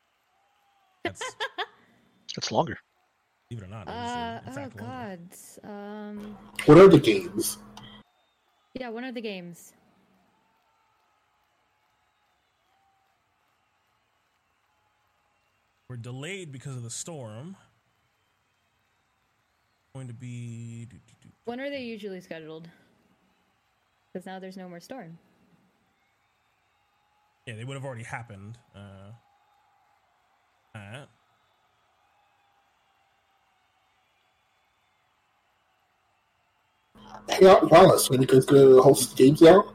That's 1.04 1.22
It's 2.38 2.50
longer. 2.50 2.78
believe 3.50 3.64
it 3.64 3.66
or 3.66 3.70
not. 3.70 3.88
it 3.88 3.92
is, 3.92 3.96
Uh, 3.96 4.42
in 4.46 4.52
oh 4.52 4.56
fact 4.56 4.80
longer. 4.82 5.20
god. 5.64 5.70
Um, 5.70 6.38
What 6.66 6.78
are 6.78 6.88
the 6.88 7.00
games? 7.00 7.58
yeah, 8.74 8.88
one 8.88 9.04
of 9.04 9.16
the 9.16 9.22
games. 9.22 9.74
We're 15.90 15.98
delayed 15.98 16.52
because 16.52 16.76
of 16.76 16.84
the 16.84 16.90
storm. 16.90 17.56
Going 19.94 20.08
to 20.08 20.14
be 20.14 20.88
do, 20.90 20.98
do, 20.98 21.14
do. 21.22 21.30
When 21.46 21.60
are 21.60 21.70
they 21.70 21.84
usually 21.84 22.22
scheduled? 22.22 22.68
Because 24.12 24.26
now 24.26 24.40
there's 24.40 24.58
no 24.58 24.68
more 24.68 24.80
storm. 24.80 25.18
Yeah, 27.46 27.56
they 27.56 27.64
would 27.64 27.76
have 27.76 27.86
already 27.86 28.04
happened. 28.04 28.58
Uh, 28.76 29.12
uh, 30.76 31.06
Hang 37.30 37.46
out 37.46 37.64
in 37.64 37.70
Palace 37.70 38.10
when 38.10 38.22
you 38.22 38.28
guys 38.28 38.46
go 38.46 38.82
host 38.82 39.16
games 39.16 39.42
now. 39.42 39.74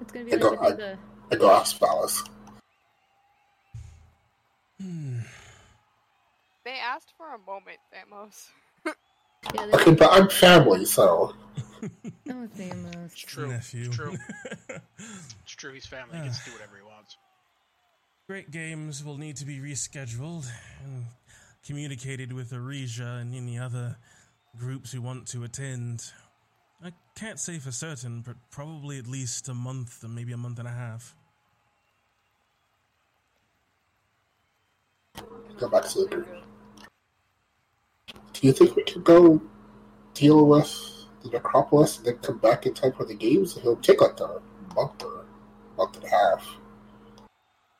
It's 0.00 0.12
gonna 0.12 0.24
be 0.24 0.32
I 0.32 0.36
like 0.36 0.40
go, 0.40 0.58
I, 0.58 0.70
the 0.72 0.98
I 1.30 1.36
go 1.36 1.50
ask 1.50 1.78
Palace. 1.78 2.22
They 6.64 6.76
asked 6.78 7.14
for 7.16 7.34
a 7.34 7.38
moment, 7.38 7.78
Theamos. 7.90 8.48
yeah, 9.54 9.66
Okay, 9.80 9.94
but 9.94 10.10
I'm 10.12 10.28
family, 10.28 10.84
so 10.84 11.34
oh 11.82 12.48
Theamos. 12.56 13.06
It's 13.06 13.18
true. 13.18 13.48
nephew. 13.48 13.86
It's 13.86 13.96
true. 13.96 14.16
It's 15.42 15.54
true. 15.56 15.72
He's 15.72 15.86
family. 15.86 16.18
He 16.18 16.24
gets 16.24 16.38
to 16.40 16.50
do 16.50 16.52
whatever 16.52 16.76
he 16.76 16.82
wants. 16.82 17.16
Great 18.28 18.50
games 18.50 19.02
will 19.02 19.16
need 19.16 19.36
to 19.36 19.46
be 19.46 19.58
rescheduled, 19.58 20.46
and 20.84 21.06
communicated 21.66 22.32
with 22.32 22.52
Arisia 22.52 23.18
and 23.20 23.34
any 23.34 23.58
other 23.58 23.96
groups 24.58 24.92
who 24.92 25.00
want 25.00 25.26
to 25.28 25.42
attend. 25.44 26.12
I 26.84 26.92
can't 27.16 27.40
say 27.40 27.58
for 27.58 27.72
certain, 27.72 28.20
but 28.20 28.36
probably 28.50 28.98
at 28.98 29.06
least 29.06 29.48
a 29.48 29.54
month, 29.54 30.04
and 30.04 30.14
maybe 30.14 30.32
a 30.32 30.36
month 30.36 30.58
and 30.58 30.68
a 30.68 30.72
half. 30.72 31.14
Go 35.58 35.68
back 35.68 35.84
to 35.88 36.00
the 36.00 36.06
group. 36.06 36.28
Do 38.32 38.46
you 38.46 38.52
think 38.52 38.76
we 38.76 38.84
could 38.84 39.04
go 39.04 39.42
deal 40.14 40.46
with 40.46 40.70
the 41.22 41.30
Necropolis 41.30 41.98
and 41.98 42.06
then 42.06 42.18
come 42.18 42.38
back 42.38 42.66
in 42.66 42.74
time 42.74 42.92
for 42.92 43.04
the 43.04 43.14
games? 43.14 43.56
It'll 43.56 43.76
take 43.76 44.00
like 44.00 44.18
a 44.20 44.40
month 44.74 45.02
or 45.02 45.26
month 45.76 45.96
and 45.96 46.04
a 46.04 46.08
half. 46.08 46.46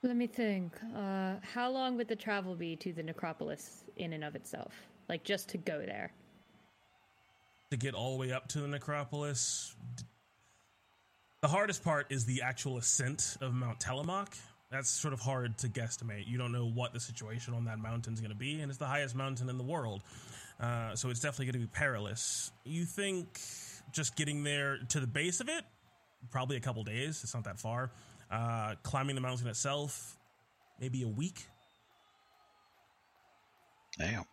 Let 0.03 0.17
me 0.17 0.27
think. 0.27 0.79
Uh, 0.97 1.35
how 1.43 1.71
long 1.71 1.97
would 1.97 2.09
the 2.09 2.17
travel 2.17 2.55
be 2.55 2.75
to 2.77 2.93
the 2.93 3.03
necropolis 3.03 3.85
in 3.97 4.15
and 4.15 4.25
of 4.25 4.35
itself? 4.35 4.73
Like 5.09 5.25
just 5.25 5.51
to 5.51 5.59
go 5.59 5.81
there? 5.85 6.13
To 7.71 7.77
get 7.77 7.95
all 7.95 8.13
the 8.13 8.19
way 8.19 8.33
up 8.33 8.49
to 8.49 8.61
the 8.61 8.69
necropolis, 8.69 9.77
the 11.43 11.49
hardest 11.49 11.85
part 11.85 12.07
is 12.11 12.25
the 12.25 12.43
actual 12.43 12.79
ascent 12.79 13.37
of 13.41 13.53
Mount 13.53 13.79
Telemoc. 13.79 14.39
That's 14.71 14.89
sort 14.89 15.13
of 15.13 15.21
hard 15.21 15.59
to 15.59 15.69
guesstimate. 15.69 16.29
You 16.29 16.39
don't 16.39 16.53
know 16.53 16.67
what 16.67 16.93
the 16.93 17.01
situation 17.01 17.55
on 17.55 17.65
that 17.65 17.79
mountain 17.79 18.15
is 18.15 18.21
going 18.21 18.31
to 18.31 18.37
be, 18.37 18.61
and 18.61 18.71
it's 18.71 18.79
the 18.79 18.87
highest 18.87 19.17
mountain 19.17 19.49
in 19.49 19.59
the 19.59 19.65
world. 19.65 20.03
Uh, 20.61 20.95
so 20.95 21.11
it's 21.11 21.21
definitely 21.21 21.47
going 21.47 21.55
to 21.55 21.67
be 21.67 21.67
perilous. 21.67 22.53
You 22.65 22.85
think 22.85 23.41
just 23.93 24.15
getting 24.15 24.45
there 24.45 24.79
to 24.91 25.01
the 25.01 25.09
base 25.09 25.41
of 25.41 25.49
it, 25.49 25.65
probably 26.31 26.57
a 26.57 26.61
couple 26.61 26.85
days. 26.85 27.21
It's 27.25 27.35
not 27.35 27.45
that 27.45 27.59
far. 27.59 27.91
Uh, 28.31 28.75
climbing 28.85 29.17
the 29.17 29.21
mountain 29.21 29.49
itself, 29.49 30.17
maybe 30.79 31.03
a 31.03 31.09
week. 31.09 31.47
Damn. 33.99 34.25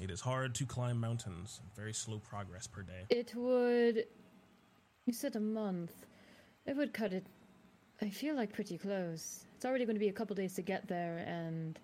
It 0.00 0.10
is 0.10 0.20
hard 0.20 0.54
to 0.56 0.66
climb 0.66 0.98
mountains. 0.98 1.60
Very 1.76 1.92
slow 1.92 2.18
progress 2.18 2.66
per 2.66 2.82
day. 2.82 3.04
It 3.10 3.34
would. 3.36 4.04
You 5.06 5.12
said 5.12 5.36
a 5.36 5.40
month. 5.40 5.92
It 6.66 6.76
would 6.76 6.92
cut 6.92 7.12
it. 7.12 7.26
I 8.02 8.08
feel 8.08 8.34
like 8.34 8.52
pretty 8.52 8.78
close. 8.78 9.44
It's 9.60 9.66
already 9.66 9.84
going 9.84 9.96
to 9.96 10.00
be 10.00 10.08
a 10.08 10.12
couple 10.14 10.34
days 10.34 10.54
to 10.54 10.62
get 10.62 10.88
there, 10.88 11.18
and 11.26 11.78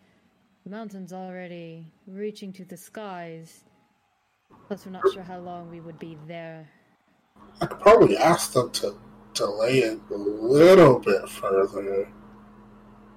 the 0.64 0.70
mountain's 0.70 1.12
already 1.12 1.92
reaching 2.06 2.50
to 2.54 2.64
the 2.64 2.74
skies. 2.74 3.64
Plus, 4.66 4.86
we're 4.86 4.92
not 4.92 5.02
sure 5.12 5.22
how 5.22 5.40
long 5.40 5.70
we 5.70 5.80
would 5.80 5.98
be 5.98 6.16
there. 6.26 6.66
I 7.60 7.66
could 7.66 7.78
probably 7.80 8.16
ask 8.16 8.54
them 8.54 8.70
to 8.70 8.96
delay 9.34 9.80
it 9.80 10.00
a 10.10 10.14
little 10.14 11.00
bit 11.00 11.28
further. 11.28 12.08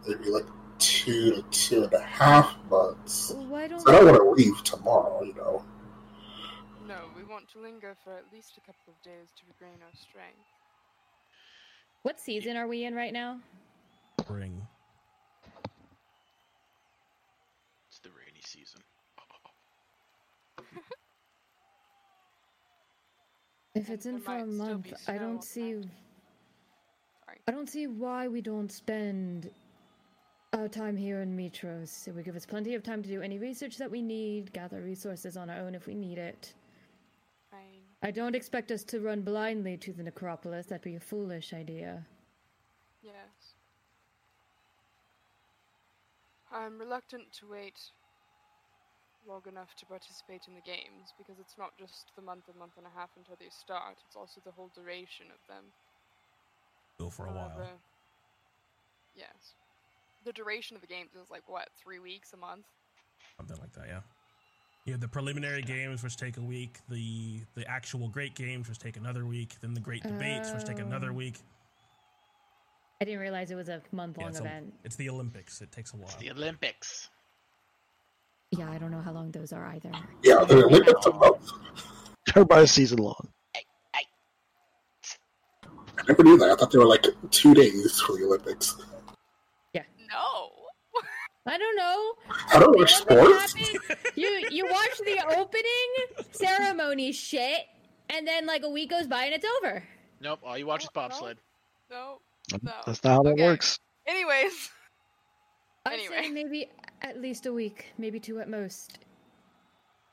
Maybe 0.06 0.26
like 0.26 0.48
two 0.78 1.36
to 1.36 1.42
two 1.52 1.84
and 1.84 1.94
a 1.94 2.02
half 2.02 2.58
months. 2.70 3.32
Why 3.32 3.66
don't 3.66 3.80
So 3.80 3.94
I 3.94 3.96
don't 3.96 4.08
want 4.08 4.18
to 4.18 4.44
leave 4.44 4.62
tomorrow, 4.66 5.24
you 5.24 5.36
know. 5.36 5.64
No, 6.86 6.98
we 7.16 7.24
want 7.24 7.48
to 7.54 7.62
linger 7.62 7.96
for 8.04 8.12
at 8.12 8.26
least 8.34 8.58
a 8.58 8.60
couple 8.60 8.90
of 8.90 9.02
days 9.04 9.30
to 9.38 9.44
regain 9.48 9.80
our 9.82 9.96
strength. 9.96 10.50
What 12.02 12.20
season 12.20 12.58
are 12.58 12.68
we 12.68 12.84
in 12.84 12.94
right 12.94 13.14
now? 13.14 13.40
Spring. 14.20 14.68
It's 17.90 18.00
the 18.00 18.10
rainy 18.10 18.42
season. 18.46 18.82
If 23.76 23.90
it's 23.90 24.06
in 24.06 24.20
for 24.20 24.38
a 24.38 24.46
month, 24.46 24.94
I 25.08 25.18
don't 25.18 25.44
see. 25.44 25.72
Sorry. 25.72 27.38
I 27.48 27.52
don't 27.52 27.70
see 27.70 27.88
why 27.88 28.28
we 28.28 28.42
don't 28.42 28.72
spend 28.72 29.50
our 30.54 30.68
time 30.68 30.98
here 30.98 31.22
in 31.22 31.38
Mytros. 31.38 32.08
It 32.08 32.16
would 32.16 32.26
give 32.26 32.36
us 32.36 32.46
plenty 32.46 32.76
of 32.76 32.84
time 32.84 33.02
to 33.04 33.10
do 33.10 33.22
any 33.22 33.40
research 33.40 33.78
that 33.78 33.90
we 33.90 34.02
need, 34.02 34.52
gather 34.52 34.82
resources 34.82 35.38
on 35.38 35.50
our 35.50 35.60
own 35.60 35.76
if 35.76 35.88
we 35.88 35.96
need 35.96 36.18
it. 36.18 36.54
Fine. 37.52 37.84
I 38.02 38.12
don't 38.12 38.36
expect 38.36 38.72
us 38.72 38.84
to 38.86 39.00
run 39.00 39.22
blindly 39.22 39.78
to 39.78 39.94
the 39.94 40.04
necropolis. 40.04 40.66
That'd 40.66 40.82
be 40.82 40.96
a 40.96 41.00
foolish 41.00 41.54
idea. 41.54 42.06
Yes. 46.52 46.62
I'm 46.62 46.80
reluctant 46.80 47.32
to 47.40 47.50
wait 47.50 47.80
long 49.28 49.42
enough 49.48 49.76
to 49.78 49.86
participate 49.86 50.42
in 50.48 50.56
the 50.56 50.62
games 50.62 51.14
because 51.18 51.40
it's 51.40 51.58
not 51.58 51.72
just 51.78 52.12
the 52.16 52.22
month, 52.22 52.44
a 52.54 52.58
month 52.58 52.74
and 52.78 52.86
a 52.86 52.98
half 52.98 53.10
until 53.18 53.36
they 53.40 53.50
start, 53.50 53.98
it's 54.08 54.16
also 54.16 54.42
the 54.46 54.52
whole 54.52 54.72
duration 54.74 55.28
of 55.30 55.40
them. 55.48 55.66
Go 56.98 57.10
for 57.10 57.26
a 57.26 57.30
uh, 57.30 57.34
while. 57.34 57.50
However, 57.50 57.70
Yes. 59.16 59.54
The 60.26 60.34
duration 60.34 60.76
of 60.76 60.82
the 60.82 60.88
games 60.88 61.12
is 61.22 61.30
like 61.30 61.44
what, 61.48 61.70
three 61.82 62.00
weeks, 62.00 62.34
a 62.34 62.38
month? 62.38 62.66
Something 63.38 63.58
like 63.58 63.74
that, 63.74 63.88
yeah. 63.88 64.02
You 64.86 64.94
have 64.94 65.02
the 65.02 65.08
preliminary 65.08 65.62
games, 65.62 66.04
which 66.04 66.18
take 66.18 66.38
a 66.38 66.42
week. 66.42 66.80
The 66.90 67.42
the 67.56 67.70
actual 67.70 68.08
great 68.08 68.36
games, 68.36 68.68
which 68.68 68.80
take 68.80 68.98
another 68.98 69.26
week. 69.26 69.56
Then 69.62 69.74
the 69.74 69.80
great 69.80 70.04
debates, 70.04 70.54
which 70.54 70.64
take 70.64 70.80
another 70.80 71.12
Oh. 71.12 71.16
week. 71.16 71.42
I 73.02 73.06
didn't 73.06 73.22
realize 73.22 73.50
it 73.52 73.56
was 73.56 73.70
a 73.70 73.82
month 73.92 74.18
Yeah, 74.18 74.24
long 74.24 74.30
it's, 74.32 74.40
a- 74.40 74.44
event. 74.44 74.74
it's 74.84 74.96
the 74.98 75.10
Olympics. 75.10 75.62
It 75.62 75.72
takes 75.72 75.94
a 75.94 75.98
while. 75.98 76.08
It's 76.08 76.16
The 76.18 76.32
Olympics. 76.32 77.10
Yeah, 78.52 78.70
I 78.70 78.78
don't 78.78 78.92
know 78.92 79.02
how 79.02 79.12
long 79.14 79.32
those 79.32 79.54
are 79.54 79.66
either. 79.68 79.92
Yeah, 80.24 80.44
they're 80.44 80.68
limited 80.68 80.96
to 81.04 81.12
month. 81.14 81.50
Everybody's 82.30 82.72
season 82.72 82.98
long. 83.00 83.30
I 83.96 84.02
never 86.08 86.24
knew 86.24 86.38
that. 86.38 86.50
I 86.50 86.56
thought 86.56 86.72
they 86.72 86.78
were 86.80 86.86
like 86.86 87.06
two 87.32 87.54
days 87.54 88.00
for 88.02 88.18
the 88.18 88.26
Olympics. 88.26 88.76
Yeah. 89.74 89.84
No. 90.10 90.52
I 91.46 91.58
don't 91.58 91.76
know. 91.76 92.14
I 92.54 92.60
don't 92.60 92.78
watch 92.78 92.94
sports. 92.96 93.56
you 94.16 94.48
you 94.50 94.66
watch 94.66 94.98
the 95.00 95.24
opening 95.38 96.26
ceremony 96.32 97.12
shit, 97.12 97.62
and 98.10 98.28
then 98.28 98.46
like 98.46 98.64
a 98.64 98.70
week 98.70 98.90
goes 98.92 99.08
by 99.08 99.26
and 99.26 99.34
it's 99.34 99.46
over. 99.62 99.84
Nope, 100.22 100.40
all 100.44 100.58
you 100.58 100.66
watch 100.68 100.84
is 100.84 100.90
bobsled. 100.94 101.38
No. 101.90 102.20
No. 102.64 102.72
That's 102.86 103.04
not 103.04 103.12
how 103.14 103.24
that 103.24 103.38
works. 103.38 103.80
Anyways. 104.08 104.70
I'd 105.86 105.94
Anyway. 105.94 106.16
say 106.24 106.30
maybe 106.32 106.70
at 107.02 107.20
least 107.22 107.46
a 107.46 107.54
week, 107.54 107.94
maybe 107.98 108.20
two 108.20 108.40
at 108.40 108.50
most. 108.50 109.00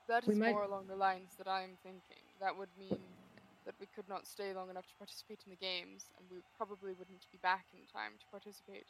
That 0.08 0.26
We 0.26 0.34
is 0.34 0.38
might- 0.38 0.52
more 0.52 0.62
along 0.64 0.86
the 0.86 0.96
lines 0.96 1.34
that 1.38 1.48
I'm 1.48 1.76
thinking. 1.82 2.22
That 2.40 2.56
would 2.56 2.68
mean 2.78 2.98
that 3.64 3.74
we 3.80 3.86
could 3.94 4.08
not 4.08 4.26
stay 4.26 4.52
long 4.54 4.70
enough 4.70 4.86
to 4.86 4.94
participate 4.96 5.40
in 5.44 5.50
the 5.50 5.56
games, 5.56 6.04
and 6.18 6.26
we 6.30 6.38
probably 6.56 6.92
wouldn't 6.92 7.26
be 7.32 7.38
back 7.38 7.64
in 7.72 7.80
time 7.92 8.12
to 8.20 8.26
participate 8.30 8.86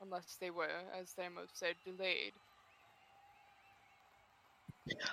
unless 0.00 0.36
they 0.40 0.50
were, 0.50 0.70
as 0.98 1.12
Theamos 1.18 1.48
said, 1.52 1.74
delayed. 1.84 2.32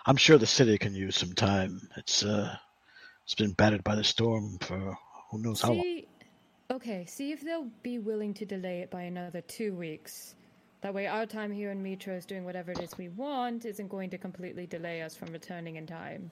I'm 0.05 0.15
sure 0.15 0.37
the 0.37 0.45
city 0.47 0.77
can 0.77 0.95
use 0.95 1.17
some 1.17 1.33
time. 1.33 1.81
It's 1.97 2.23
uh, 2.23 2.55
it's 3.25 3.35
been 3.35 3.51
battered 3.51 3.83
by 3.83 3.95
the 3.95 4.03
storm 4.03 4.57
for 4.59 4.97
who 5.31 5.39
knows 5.39 5.61
how 5.61 5.73
long. 5.73 6.01
Okay, 6.71 7.05
see 7.05 7.31
if 7.31 7.41
they'll 7.41 7.69
be 7.83 7.99
willing 7.99 8.33
to 8.33 8.45
delay 8.45 8.79
it 8.79 8.89
by 8.89 9.03
another 9.03 9.41
two 9.41 9.75
weeks. 9.75 10.33
That 10.81 10.95
way, 10.95 11.05
our 11.05 11.27
time 11.27 11.51
here 11.51 11.71
in 11.71 11.83
Mytros 11.83 12.25
doing 12.25 12.43
whatever 12.43 12.71
it 12.71 12.79
is 12.79 12.97
we 12.97 13.09
want 13.09 13.65
isn't 13.65 13.87
going 13.87 14.09
to 14.09 14.17
completely 14.17 14.65
delay 14.65 15.03
us 15.03 15.15
from 15.15 15.31
returning 15.31 15.75
in 15.75 15.85
time. 15.85 16.31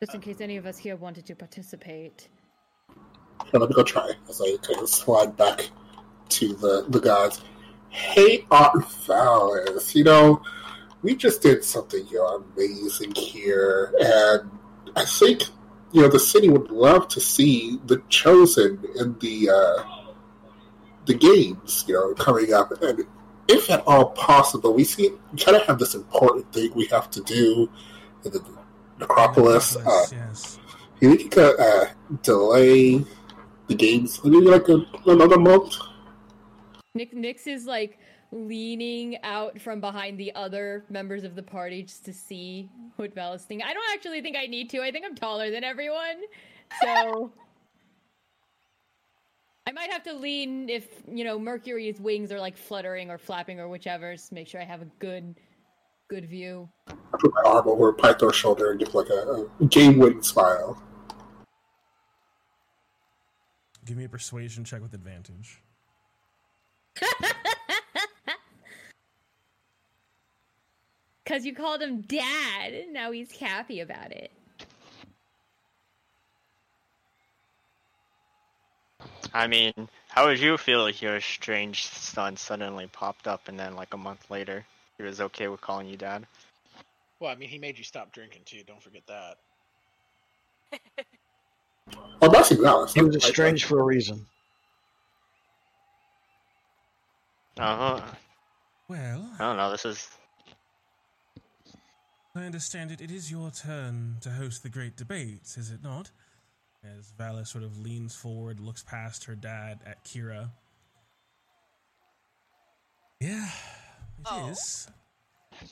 Just 0.00 0.14
in 0.14 0.20
case 0.20 0.40
any 0.40 0.56
of 0.56 0.66
us 0.66 0.78
here 0.78 0.96
wanted 0.96 1.26
to 1.26 1.36
participate. 1.36 2.28
Here, 3.50 3.60
let 3.60 3.68
me 3.68 3.74
go 3.74 3.84
try 3.84 4.10
as 4.28 4.40
I 4.40 4.56
kind 4.62 4.80
of 4.80 4.88
slide 4.88 5.36
back 5.36 5.68
to 6.30 6.54
the, 6.54 6.86
the 6.88 7.00
gods. 7.00 7.40
Hey, 7.90 8.44
Art 8.50 8.74
Valis, 8.74 9.94
you 9.94 10.02
know, 10.02 10.42
we 11.02 11.14
just 11.14 11.40
did 11.40 11.62
something 11.62 12.04
you 12.08 12.18
know, 12.18 12.44
amazing 12.56 13.14
here, 13.14 13.94
and 14.00 14.50
I 14.96 15.04
think 15.04 15.42
you 15.92 16.02
know 16.02 16.08
the 16.08 16.18
city 16.18 16.48
would 16.48 16.70
love 16.70 17.08
to 17.08 17.20
see 17.20 17.78
the 17.86 18.02
chosen 18.08 18.84
in 18.96 19.18
the 19.18 19.50
uh, 19.50 19.98
the 21.06 21.14
games, 21.14 21.84
you 21.88 21.94
know, 21.94 22.14
coming 22.14 22.52
up, 22.52 22.70
and 22.82 23.04
if 23.48 23.70
at 23.70 23.82
all 23.86 24.10
possible, 24.10 24.74
we 24.74 24.84
see 24.84 25.10
we 25.32 25.38
kind 25.38 25.56
of 25.56 25.66
have 25.66 25.78
this 25.78 25.94
important 25.94 26.52
thing 26.52 26.70
we 26.74 26.86
have 26.86 27.10
to 27.10 27.22
do 27.22 27.70
in 28.24 28.32
the 28.32 28.44
necropolis. 28.98 29.76
Uh, 29.76 30.04
yes. 30.12 30.58
you 31.00 31.08
think 31.10 31.22
you 31.22 31.28
could 31.30 31.58
uh, 31.58 31.86
delay 32.22 33.04
the 33.68 33.74
games 33.74 34.22
maybe 34.24 34.46
like 34.46 34.68
a, 34.68 34.84
another 35.06 35.38
month? 35.38 35.76
Nick 36.94 37.14
Nyx 37.14 37.46
is 37.46 37.64
like 37.64 37.98
leaning 38.30 39.16
out 39.22 39.60
from 39.60 39.80
behind 39.80 40.18
the 40.18 40.34
other 40.34 40.84
members 40.90 41.24
of 41.24 41.34
the 41.34 41.42
party 41.42 41.82
just 41.82 42.04
to 42.04 42.12
see 42.12 42.68
what 42.96 43.14
Valis 43.14 43.42
thinking. 43.42 43.66
I 43.66 43.72
don't 43.72 43.90
actually 43.94 44.20
think 44.20 44.36
I 44.36 44.46
need 44.46 44.70
to. 44.70 44.82
I 44.82 44.90
think 44.90 45.04
I'm 45.06 45.14
taller 45.14 45.50
than 45.50 45.64
everyone. 45.64 46.22
So 46.82 47.32
I 49.66 49.72
might 49.72 49.90
have 49.90 50.02
to 50.04 50.12
lean 50.12 50.68
if, 50.68 50.86
you 51.10 51.24
know, 51.24 51.38
Mercury's 51.38 52.00
wings 52.00 52.30
are 52.32 52.40
like 52.40 52.56
fluttering 52.56 53.10
or 53.10 53.18
flapping 53.18 53.60
or 53.60 53.68
whichever, 53.68 54.12
just 54.12 54.28
to 54.28 54.34
make 54.34 54.48
sure 54.48 54.60
I 54.60 54.64
have 54.64 54.82
a 54.82 54.88
good 54.98 55.34
good 56.08 56.28
view. 56.28 56.68
I 56.88 56.94
put 57.18 57.32
my 57.34 57.50
arm 57.50 57.68
over 57.68 57.92
Pythor's 57.92 58.34
shoulder 58.34 58.70
and 58.70 58.80
give 58.80 58.94
like 58.94 59.10
a, 59.10 59.46
a 59.60 59.66
game-winning 59.66 60.22
smile. 60.22 60.82
Give 63.84 63.96
me 63.96 64.04
a 64.04 64.08
persuasion 64.08 64.64
check 64.64 64.80
with 64.80 64.94
advantage. 64.94 65.62
Because 71.28 71.44
you 71.44 71.54
called 71.54 71.82
him 71.82 72.00
dad. 72.00 72.86
Now 72.90 73.12
he's 73.12 73.30
happy 73.32 73.80
about 73.80 74.12
it. 74.12 74.32
I 79.34 79.46
mean, 79.46 79.74
how 80.08 80.24
would 80.24 80.40
you 80.40 80.56
feel 80.56 80.86
if 80.86 81.02
your 81.02 81.20
strange 81.20 81.84
son 81.84 82.38
suddenly 82.38 82.86
popped 82.86 83.28
up 83.28 83.48
and 83.48 83.60
then, 83.60 83.76
like, 83.76 83.92
a 83.92 83.98
month 83.98 84.30
later, 84.30 84.64
he 84.96 85.02
was 85.02 85.20
okay 85.20 85.48
with 85.48 85.60
calling 85.60 85.86
you 85.86 85.98
dad? 85.98 86.26
Well, 87.20 87.30
I 87.30 87.34
mean, 87.34 87.50
he 87.50 87.58
made 87.58 87.76
you 87.76 87.84
stop 87.84 88.10
drinking 88.10 88.42
too. 88.46 88.62
Don't 88.66 88.82
forget 88.82 89.02
that. 89.06 89.36
Oh, 92.20 92.28
that's 92.28 92.50
Dallas. 92.50 92.92
He 92.92 93.00
was 93.00 93.16
estranged 93.16 93.64
for 93.64 93.80
a 93.80 93.82
reason. 93.82 94.26
Uh 97.56 97.76
huh. 97.76 98.06
Well, 98.88 99.30
I 99.38 99.38
don't 99.38 99.56
know. 99.56 99.70
This 99.70 99.86
is 99.86 100.08
I 102.38 102.44
understand 102.46 102.92
it. 102.92 103.00
It 103.00 103.10
is 103.10 103.30
your 103.30 103.50
turn 103.50 104.18
to 104.20 104.30
host 104.30 104.62
the 104.62 104.68
great 104.68 104.96
debates, 104.96 105.58
is 105.58 105.72
it 105.72 105.82
not? 105.82 106.10
As 106.84 107.12
Vala 107.18 107.44
sort 107.44 107.64
of 107.64 107.78
leans 107.78 108.14
forward, 108.14 108.60
looks 108.60 108.82
past 108.82 109.24
her 109.24 109.34
dad 109.34 109.80
at 109.84 110.04
Kira. 110.04 110.50
Yeah, 113.20 113.48
it 114.20 114.26
oh. 114.30 114.50
is. 114.50 114.86
Oh. 115.52 115.66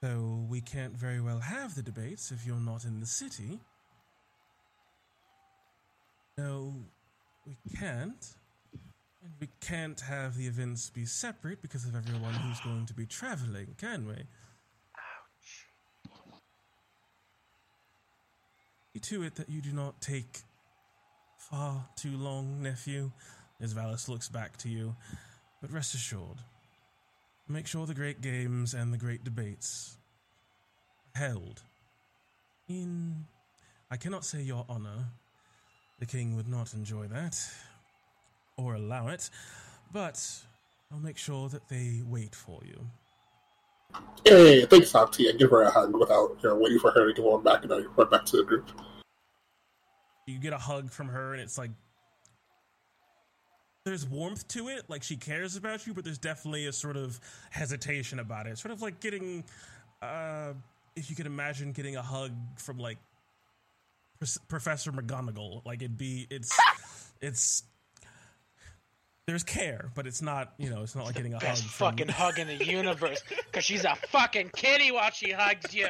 Though 0.00 0.46
we 0.48 0.60
can't 0.60 0.96
very 0.96 1.20
well 1.20 1.40
have 1.40 1.74
the 1.74 1.82
debates 1.82 2.30
if 2.30 2.46
you're 2.46 2.56
not 2.56 2.84
in 2.84 3.00
the 3.00 3.06
city. 3.06 3.58
No, 6.38 6.72
we 7.44 7.56
can't. 7.76 8.34
And 9.22 9.32
we 9.40 9.48
can't 9.60 10.00
have 10.00 10.36
the 10.36 10.46
events 10.46 10.88
be 10.88 11.04
separate 11.04 11.60
because 11.60 11.84
of 11.84 11.96
everyone 11.96 12.32
who's 12.32 12.60
going 12.60 12.86
to 12.86 12.94
be 12.94 13.06
traveling, 13.06 13.74
can 13.76 14.06
we? 14.06 14.14
To 18.98 19.22
it 19.22 19.36
that 19.36 19.48
you 19.48 19.62
do 19.62 19.72
not 19.72 20.00
take 20.00 20.40
far 21.36 21.86
too 21.96 22.16
long, 22.16 22.62
nephew, 22.62 23.12
as 23.60 23.72
Valis 23.72 24.08
looks 24.08 24.28
back 24.28 24.56
to 24.58 24.68
you. 24.68 24.96
But 25.60 25.70
rest 25.72 25.94
assured, 25.94 26.38
make 27.48 27.66
sure 27.66 27.86
the 27.86 27.94
great 27.94 28.20
games 28.20 28.74
and 28.74 28.92
the 28.92 28.98
great 28.98 29.22
debates 29.22 29.96
are 31.14 31.20
held 31.20 31.62
in. 32.68 33.26
I 33.90 33.96
cannot 33.96 34.24
say 34.24 34.42
your 34.42 34.64
honor. 34.68 35.06
The 35.98 36.06
king 36.06 36.34
would 36.36 36.48
not 36.48 36.72
enjoy 36.72 37.08
that, 37.08 37.38
or 38.56 38.74
allow 38.74 39.08
it, 39.08 39.28
but 39.92 40.18
I'll 40.90 40.98
make 40.98 41.18
sure 41.18 41.50
that 41.50 41.68
they 41.68 42.00
wait 42.06 42.34
for 42.34 42.60
you. 42.64 42.86
Hey, 44.24 44.64
thanks, 44.66 44.94
Auntie, 44.94 45.28
and 45.28 45.38
give 45.38 45.50
her 45.50 45.62
a 45.62 45.70
hug 45.70 45.96
without 45.96 46.36
you 46.42 46.48
know, 46.48 46.56
waiting 46.56 46.78
for 46.78 46.90
her 46.92 47.12
to 47.12 47.20
go 47.20 47.34
on 47.34 47.42
back 47.42 47.62
and 47.64 47.72
I 47.72 47.78
run 47.96 48.10
back 48.10 48.24
to 48.26 48.36
the 48.36 48.44
group. 48.44 48.70
You 50.26 50.38
get 50.38 50.52
a 50.52 50.58
hug 50.58 50.90
from 50.90 51.08
her, 51.08 51.32
and 51.32 51.42
it's 51.42 51.58
like 51.58 51.70
there's 53.84 54.06
warmth 54.06 54.46
to 54.48 54.68
it, 54.68 54.84
like 54.88 55.02
she 55.02 55.16
cares 55.16 55.56
about 55.56 55.86
you, 55.86 55.94
but 55.94 56.04
there's 56.04 56.18
definitely 56.18 56.66
a 56.66 56.72
sort 56.72 56.96
of 56.96 57.18
hesitation 57.50 58.18
about 58.18 58.46
it. 58.46 58.58
Sort 58.58 58.72
of 58.72 58.82
like 58.82 59.00
getting, 59.00 59.42
uh, 60.02 60.52
if 60.94 61.08
you 61.10 61.16
could 61.16 61.26
imagine 61.26 61.72
getting 61.72 61.96
a 61.96 62.02
hug 62.02 62.32
from 62.56 62.78
like 62.78 62.98
Professor 64.48 64.92
McGonagall, 64.92 65.64
like 65.64 65.82
it'd 65.82 65.98
be, 65.98 66.26
it's, 66.30 66.56
it's. 67.20 67.64
There's 69.30 69.44
care, 69.44 69.92
but 69.94 70.08
it's 70.08 70.20
not, 70.22 70.54
you 70.58 70.70
know, 70.70 70.82
it's 70.82 70.96
not 70.96 71.04
like 71.06 71.14
getting 71.14 71.34
a 71.34 71.36
hug. 71.36 71.42
Best 71.44 71.62
from- 71.62 71.92
fucking 71.92 72.08
hug 72.08 72.40
in 72.40 72.48
the 72.48 72.64
universe, 72.64 73.22
because 73.46 73.64
she's 73.64 73.84
a 73.84 73.94
fucking 73.94 74.50
kitty 74.56 74.90
while 74.90 75.12
she 75.12 75.30
hugs 75.30 75.72
you. 75.72 75.86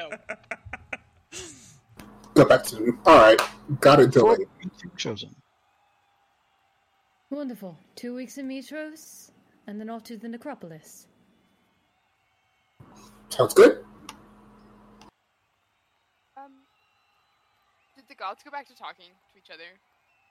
Go 2.34 2.44
back 2.44 2.64
to 2.64 2.76
him. 2.76 2.98
Alright, 3.06 3.40
got 3.80 3.98
it, 3.98 4.10
Dylan. 4.10 4.44
Chosen. 4.98 5.34
Wonderful. 7.30 7.78
Two 7.96 8.14
weeks 8.14 8.36
in 8.36 8.46
Mytros, 8.46 9.30
and 9.66 9.80
then 9.80 9.88
off 9.88 10.04
to 10.04 10.18
the 10.18 10.28
necropolis. 10.28 11.06
Sounds 13.30 13.54
good. 13.54 13.82
Um, 16.36 16.52
did 17.96 18.04
the 18.06 18.14
gods 18.16 18.42
go 18.44 18.50
back 18.50 18.68
to 18.68 18.74
talking 18.74 19.06
to 19.32 19.38
each 19.38 19.48
other? 19.50 19.64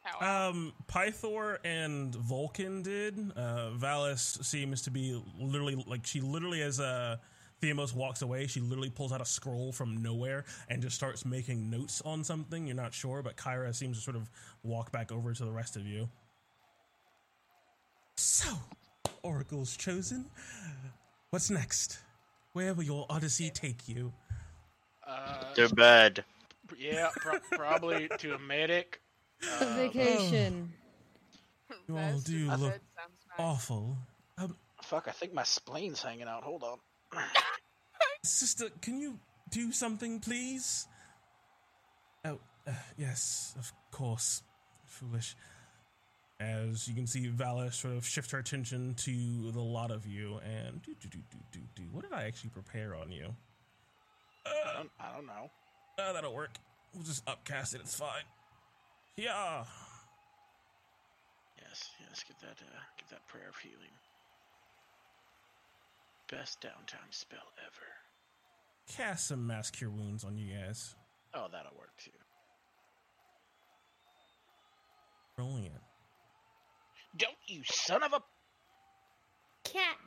How? 0.04 0.50
Um, 0.50 0.74
Pythor 0.88 1.58
and 1.64 2.16
Vulcan 2.16 2.82
did. 2.82 3.18
Uh, 3.36 3.72
Valis 3.78 4.44
seems 4.44 4.82
to 4.84 4.92
be 4.92 5.22
literally 5.40 5.84
like 5.88 6.06
she 6.06 6.22
literally 6.22 6.62
as 6.62 6.80
uh, 6.80 7.18
Theamos 7.62 7.94
walks 7.94 8.22
away, 8.22 8.48
she 8.48 8.62
literally 8.62 8.90
pulls 8.90 9.12
out 9.12 9.22
a 9.22 9.26
scroll 9.26 9.72
from 9.72 10.02
nowhere 10.02 10.46
and 10.70 10.82
just 10.82 10.96
starts 10.96 11.26
making 11.26 11.70
notes 11.70 12.02
on 12.06 12.24
something. 12.24 12.68
You're 12.68 12.76
not 12.76 12.94
sure, 12.94 13.22
but 13.22 13.36
Kira 13.36 13.76
seems 13.76 13.98
to 13.98 14.04
sort 14.04 14.16
of 14.16 14.30
walk 14.64 14.92
back 14.92 15.12
over 15.12 15.34
to 15.34 15.46
the 15.46 15.52
rest 15.52 15.76
of 15.76 15.86
you. 15.86 16.10
So, 18.16 18.48
Oracle's 19.24 19.76
chosen. 19.76 20.26
What's 21.32 21.50
next? 21.50 22.00
Where 22.54 22.74
will 22.74 22.84
your 22.84 23.06
odyssey 23.10 23.50
take 23.50 23.88
you? 23.88 24.14
Uh, 25.06 25.54
to 25.54 25.74
bed. 25.74 26.24
yeah, 26.78 27.10
pro- 27.16 27.40
probably 27.52 28.10
to 28.20 28.36
a 28.36 28.40
medic. 28.40 29.02
A 29.44 29.66
Uh, 29.66 29.74
vacation. 29.76 30.74
You 31.88 31.98
all 31.98 32.20
do 32.20 32.52
in 32.52 32.60
look 32.60 32.72
nice. 32.72 32.80
awful. 33.38 33.98
Um, 34.38 34.56
fuck, 34.84 35.08
I 35.08 35.12
think 35.12 35.34
my 35.34 35.44
spleen's 35.44 36.02
hanging 36.02 36.28
out. 36.28 36.44
Hold 36.44 36.64
on. 36.64 36.80
Sister, 38.24 38.70
can 38.82 39.00
you 39.00 39.20
do 39.50 39.72
something, 39.72 40.20
please? 40.20 40.88
Oh, 42.26 42.40
uh, 42.68 42.72
yes, 42.98 43.56
of 43.58 43.72
course. 43.92 44.44
Foolish. 44.86 45.36
As 46.40 46.88
you 46.88 46.96
can 46.96 47.06
see, 47.08 47.28
Valis 47.28 47.74
sort 47.76 47.96
of 47.96 48.06
shift 48.06 48.32
her 48.32 48.40
attention 48.40 48.94
to 48.96 49.52
the 49.52 49.60
lot 49.62 49.92
of 49.92 50.06
you 50.06 50.40
and 50.44 50.82
do 50.82 50.94
do 51.02 51.10
do 51.10 51.20
do 51.32 51.38
do 51.52 51.60
do. 51.76 51.84
What 51.92 52.04
did 52.04 52.14
I 52.14 52.24
actually 52.24 52.52
prepare 52.52 52.96
on 52.96 53.12
you? 53.12 53.36
I 54.46 54.74
don't, 54.78 54.90
I 55.00 55.14
don't 55.14 55.26
know. 55.28 55.52
Uh, 55.98 56.14
that'll 56.14 56.34
work. 56.34 56.58
We'll 56.94 57.04
just 57.04 57.28
upcast 57.28 57.76
it. 57.76 57.82
It's 57.82 57.96
fine. 57.96 58.24
Yeah. 59.20 59.66
Yes, 61.62 61.90
yes, 62.00 62.24
get 62.26 62.40
that, 62.40 62.58
uh, 62.64 62.80
get 62.98 63.10
that 63.10 63.28
prayer 63.28 63.50
of 63.50 63.58
healing. 63.58 63.92
Best 66.32 66.62
downtime 66.62 67.12
spell 67.12 67.52
ever. 67.60 68.96
Cast 68.96 69.28
some 69.28 69.46
mass 69.46 69.72
cure 69.72 69.90
wounds 69.90 70.24
on 70.24 70.38
you 70.38 70.54
guys. 70.56 70.96
Oh, 71.34 71.48
that'll 71.52 71.78
work 71.78 71.92
too. 71.98 72.12
Brilliant. 75.36 75.82
Don't 77.18 77.36
you 77.48 77.62
son 77.66 78.04
of 78.04 78.14
a 78.14 78.22
Cat. 79.66 79.98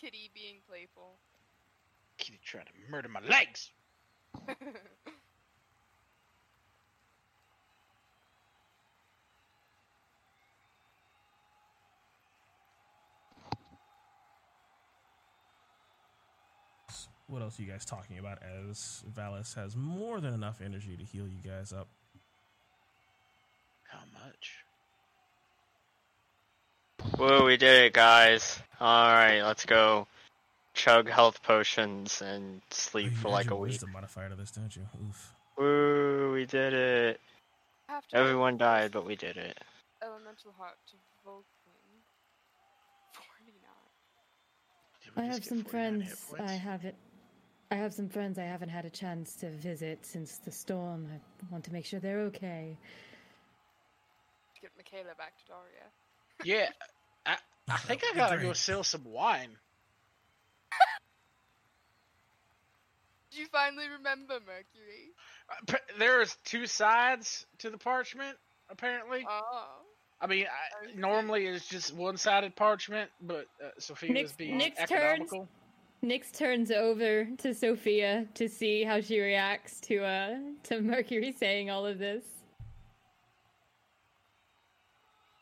Kitty 0.00 0.30
being 0.32 0.58
playful. 0.68 1.18
kitty 2.18 2.38
trying 2.44 2.66
to 2.66 2.72
murder 2.88 3.08
my 3.08 3.20
legs? 3.28 3.72
What 17.28 17.42
else 17.42 17.58
are 17.58 17.62
you 17.62 17.70
guys 17.70 17.84
talking 17.84 18.18
about? 18.18 18.38
As 18.42 19.04
Valis 19.14 19.54
has 19.54 19.76
more 19.76 20.20
than 20.20 20.32
enough 20.32 20.60
energy 20.64 20.96
to 20.96 21.04
heal 21.04 21.26
you 21.28 21.38
guys 21.48 21.72
up. 21.72 21.88
How 23.88 24.00
much? 24.24 24.64
Woo, 27.18 27.44
we 27.44 27.56
did 27.56 27.84
it, 27.84 27.92
guys. 27.92 28.60
Alright, 28.80 29.42
let's 29.42 29.66
go 29.66 30.06
chug 30.74 31.08
health 31.08 31.42
potions 31.42 32.22
and 32.22 32.60
Oh, 32.62 32.66
sleep 32.70 33.10
you 33.10 33.16
for 33.16 33.28
like 33.28 33.50
a 33.50 33.56
week. 33.56 33.72
wisdom 33.72 33.92
modifier 33.92 34.28
to 34.30 34.34
this, 34.34 34.50
don't 34.50 34.74
you? 34.74 34.82
Oof. 35.08 35.34
Woo, 35.58 36.32
we 36.32 36.46
did 36.46 36.72
it. 36.72 37.20
Have 37.88 38.06
to 38.08 38.16
Everyone 38.16 38.56
died, 38.56 38.92
but 38.92 39.04
we 39.04 39.16
did 39.16 39.36
it. 39.36 39.58
elemental 40.02 40.52
heart 40.56 40.76
to 40.90 40.96
Vulcan. 41.24 41.44
Forty-nine. 43.12 45.16
I 45.16 45.24
have 45.32 45.44
some 45.44 45.64
friends 45.64 46.32
I 46.38 46.52
haven't. 46.52 46.94
I 47.70 47.76
have 47.76 47.92
some 47.92 48.08
friends 48.08 48.38
I 48.38 48.44
haven't 48.44 48.70
had 48.70 48.84
a 48.86 48.90
chance 48.90 49.34
to 49.36 49.50
visit 49.50 50.04
since 50.06 50.38
the 50.38 50.50
storm. 50.50 51.06
I 51.12 51.18
want 51.50 51.64
to 51.64 51.72
make 51.72 51.84
sure 51.84 52.00
they're 52.00 52.22
okay. 52.22 52.78
Get 54.60 54.70
Michaela 54.76 55.14
back 55.16 55.34
to 55.38 55.44
Daria. 55.46 55.86
Yeah, 56.44 56.70
I, 57.26 57.36
I 57.70 57.76
think 57.78 58.02
I 58.10 58.14
gotta 58.16 58.38
go 58.38 58.52
sell 58.54 58.82
some 58.82 59.04
wine. 59.04 59.50
Did 63.30 63.40
you 63.40 63.46
finally 63.52 63.84
remember 63.98 64.34
Mercury? 64.40 65.12
Uh, 65.50 65.76
There's 65.98 66.36
two 66.44 66.66
sides 66.66 67.46
to 67.58 67.70
the 67.70 67.78
parchment, 67.78 68.36
apparently. 68.70 69.26
Oh. 69.28 69.66
I 70.20 70.26
mean, 70.26 70.46
I, 70.46 70.98
normally 70.98 71.46
it's 71.46 71.68
just 71.68 71.94
one-sided 71.94 72.56
parchment, 72.56 73.08
but 73.20 73.46
uh, 73.62 73.68
Sophia 73.78 74.10
Nick's- 74.10 74.30
was 74.30 74.36
being 74.36 74.58
Nyx 74.58 74.88
turns. 74.88 75.30
Economical. 76.02 76.26
Nyx 76.26 76.38
turns 76.38 76.70
over 76.70 77.28
to 77.38 77.54
Sophia 77.54 78.26
to 78.34 78.48
see 78.48 78.84
how 78.84 79.00
she 79.00 79.20
reacts 79.20 79.80
to 79.82 80.04
uh 80.04 80.36
to 80.64 80.80
Mercury 80.80 81.32
saying 81.32 81.70
all 81.70 81.86
of 81.86 81.98
this. 81.98 82.24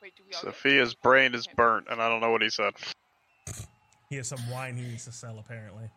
Wait, 0.03 0.15
do 0.17 0.23
we 0.27 0.35
all 0.35 0.43
get- 0.43 0.55
Sophia's 0.55 0.95
brain 0.95 1.35
is 1.35 1.47
burnt, 1.57 1.87
and 1.91 2.01
I 2.01 2.09
don't 2.09 2.21
know 2.21 2.31
what 2.31 2.43
he 2.43 2.51
said. 2.51 2.75
He 4.09 4.17
has 4.17 4.29
some 4.29 4.51
wine 4.51 4.77
he 4.77 4.85
needs 4.85 5.05
to 5.07 5.13
sell, 5.13 5.39
apparently. 5.39 5.91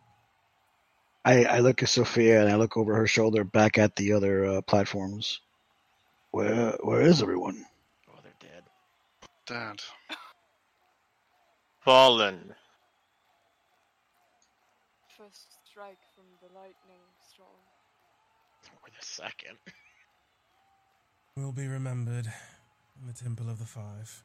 I, 1.24 1.44
I 1.44 1.58
look 1.60 1.82
at 1.82 1.88
Sophia 1.90 2.40
and 2.40 2.50
I 2.50 2.56
look 2.56 2.76
over 2.76 2.94
her 2.96 3.06
shoulder 3.06 3.44
back 3.44 3.78
at 3.78 3.94
the 3.94 4.14
other 4.14 4.44
uh, 4.46 4.62
platforms. 4.62 5.40
Where 6.32 6.76
where 6.82 7.02
is 7.02 7.22
everyone? 7.22 7.64
Oh, 8.08 8.18
they're 8.22 8.32
dead. 8.40 8.62
Dad. 9.46 9.82
Fallen. 11.84 12.54
First 15.18 15.58
strike 15.68 15.98
from 16.14 16.24
the 16.40 16.54
lightning 16.54 17.04
storm. 17.28 17.48
Wait 18.82 18.92
a 18.98 19.04
second. 19.20 19.58
Will 21.36 21.52
be 21.52 21.66
remembered 21.68 22.26
in 23.00 23.06
the 23.06 23.12
Temple 23.12 23.48
of 23.50 23.58
the 23.58 23.64
Five. 23.66 24.22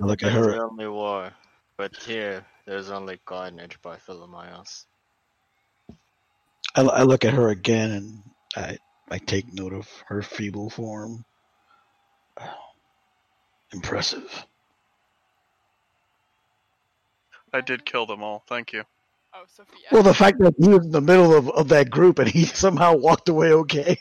I 0.00 0.06
look 0.06 0.22
at 0.22 0.32
There's 0.32 0.36
her. 0.36 0.60
only 0.62 0.88
war, 0.88 1.32
but 1.76 1.96
here 1.96 2.44
there's 2.66 2.90
only 2.90 3.18
carnage 3.26 3.80
by 3.82 3.96
Philomios. 3.96 4.86
I, 6.76 6.82
I 6.82 7.02
look 7.02 7.24
at 7.24 7.34
her 7.34 7.48
again 7.48 7.90
and 7.90 8.22
I 8.56 8.78
I 9.10 9.18
take 9.18 9.52
note 9.52 9.72
of 9.72 9.88
her 10.08 10.22
feeble 10.22 10.70
form. 10.70 11.24
Impressive. 13.72 14.46
I 17.52 17.60
did 17.60 17.84
kill 17.84 18.06
them 18.06 18.22
all. 18.22 18.44
Thank 18.48 18.72
you. 18.72 18.84
Oh, 19.32 19.44
Sophia. 19.46 19.86
Well, 19.92 20.02
the 20.02 20.14
fact 20.14 20.38
that 20.40 20.54
he 20.58 20.68
was 20.68 20.84
in 20.84 20.92
the 20.92 21.00
middle 21.00 21.34
of, 21.34 21.48
of 21.50 21.68
that 21.68 21.90
group 21.90 22.18
and 22.18 22.28
he 22.28 22.44
somehow 22.64 22.96
walked 22.96 23.28
away 23.28 23.52
okay. 23.52 23.96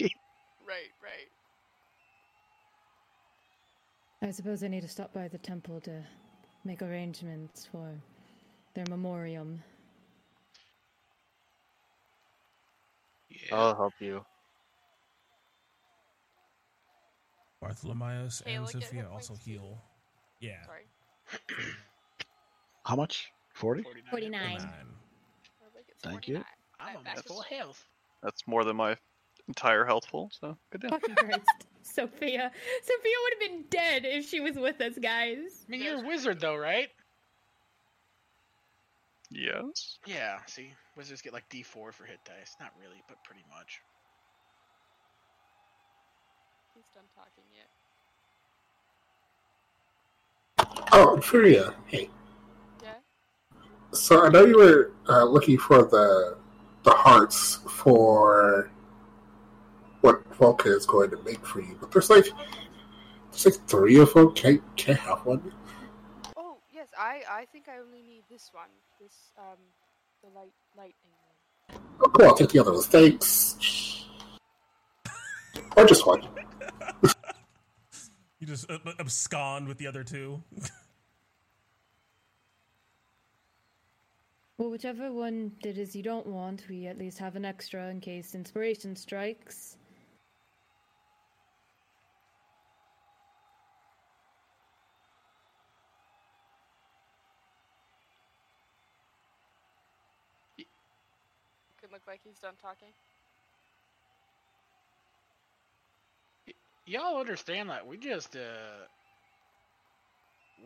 Right, 0.68 0.92
right. 1.04 1.30
I 4.22 4.32
suppose 4.32 4.64
I 4.64 4.68
need 4.68 4.82
to 4.82 4.88
stop 4.88 5.14
by 5.14 5.28
the 5.28 5.38
temple 5.38 5.82
to 5.82 6.02
make 6.66 6.82
arrangements 6.82 7.68
for 7.72 7.94
their 8.74 8.86
memoriam. 8.90 9.62
Yeah. 13.30 13.56
I'll 13.56 13.76
help 13.76 13.94
you. 14.00 14.26
Bartholomew 17.62 18.30
and 18.46 18.68
Sophia 18.68 19.08
also 19.12 19.36
heal. 19.36 19.78
Yeah. 20.40 20.64
Sorry. 20.66 20.86
How 22.86 22.96
much? 22.96 23.32
40? 23.54 23.84
49. 23.84 24.12
49. 24.12 24.70
Thank 26.02 26.28
you. 26.28 26.38
I'm 26.38 26.44
That- 26.44 26.98
almost 26.98 27.06
that's 27.16 27.22
full 27.28 27.42
health. 27.42 27.86
That's 28.24 28.46
more 28.48 28.64
than 28.64 28.76
my 28.76 28.98
entire 29.48 29.86
health 29.86 30.06
full, 30.06 30.30
so 30.40 30.58
good 30.72 30.82
deal. 30.82 30.90
Fucking 30.92 31.16
Christ. 31.16 31.46
Sophia. 31.82 32.52
Sophia 32.84 33.14
would 33.24 33.34
have 33.34 33.40
been 33.52 33.64
dead 33.70 34.06
if 34.06 34.28
she 34.28 34.40
was 34.40 34.56
with 34.56 34.80
us, 34.82 34.98
guys. 35.02 35.66
I 35.68 35.72
mean, 35.72 35.82
you're 35.82 36.04
a 36.04 36.08
wizard 36.08 36.40
though, 36.40 36.56
right? 36.56 36.90
Yes. 39.32 40.00
Yeah. 40.06 40.40
See, 40.48 40.74
wizards 40.98 41.22
get 41.22 41.34
like 41.34 41.48
D4 41.50 41.94
for 41.94 42.06
hit 42.06 42.20
dice. 42.26 42.56
Not 42.60 42.72
really, 42.82 43.02
but 43.08 43.24
pretty 43.24 43.44
much. 43.50 43.82
He's 46.76 46.86
done 46.94 47.04
talking 47.16 47.44
yet. 47.56 47.68
Oh, 50.92 51.20
Furia. 51.22 51.74
Hey. 51.88 52.10
Yeah? 53.92 53.98
So 53.98 54.26
I 54.26 54.30
know 54.30 54.46
you 54.46 54.58
were 54.58 54.92
uh, 55.08 55.24
looking 55.26 55.58
for 55.58 55.84
the 55.84 56.38
the 56.84 56.92
hearts 56.92 57.60
for 57.68 58.72
what 60.02 60.24
Vulcan 60.36 60.72
is 60.72 60.86
going 60.86 61.10
to 61.12 61.22
make 61.24 61.46
for 61.46 61.62
you, 61.62 61.78
but 61.80 61.92
there's 61.92 62.10
like 62.10 62.26
there's 63.32 63.46
like 63.46 63.68
three 63.68 64.00
of 64.00 64.14
them. 64.14 64.34
Can't 64.34 64.62
can't 64.76 65.00
have 65.00 65.26
one. 65.26 65.52
Oh, 66.38 66.58
yes, 66.74 66.88
I 66.98 67.22
I 67.30 67.46
think 67.52 67.68
I 67.68 67.80
only 67.80 68.02
need 68.02 68.24
this 68.30 68.50
one. 68.54 68.70
This, 69.02 69.14
um, 69.38 69.58
the 70.24 70.30
light 70.38 70.54
lightning 70.78 71.12
one. 71.12 71.82
Oh, 72.02 72.10
cool. 72.10 72.28
I'll 72.28 72.36
take 72.36 72.50
the 72.50 72.60
other 72.60 72.72
ones. 72.72 72.88
Thanks. 72.88 74.06
Or 75.76 75.86
just 75.86 76.06
one. 76.06 76.22
You 78.40 78.48
just 78.48 78.72
uh, 78.72 78.78
abscond 78.98 79.68
with 79.68 79.78
the 79.78 79.88
other 79.88 80.06
two. 80.06 80.42
Well, 84.60 84.72
whichever 84.72 85.10
one 85.14 85.54
it 85.64 85.78
is 85.78 85.96
you 85.96 86.04
don't 86.04 86.28
want, 86.28 86.66
we 86.70 86.86
at 86.88 86.98
least 86.98 87.18
have 87.20 87.38
an 87.38 87.46
extra 87.46 87.88
in 87.88 88.02
case 88.02 88.36
inspiration 88.36 88.94
strikes. 88.98 89.78
Could 101.80 101.94
look 101.94 102.02
like 102.06 102.20
he's 102.26 102.40
done 102.40 102.56
talking. 102.62 102.90
Y'all 106.86 107.22
understand 107.22 107.70
that 107.70 107.88
we 107.88 107.96
just 107.96 108.36
uh 108.36 108.88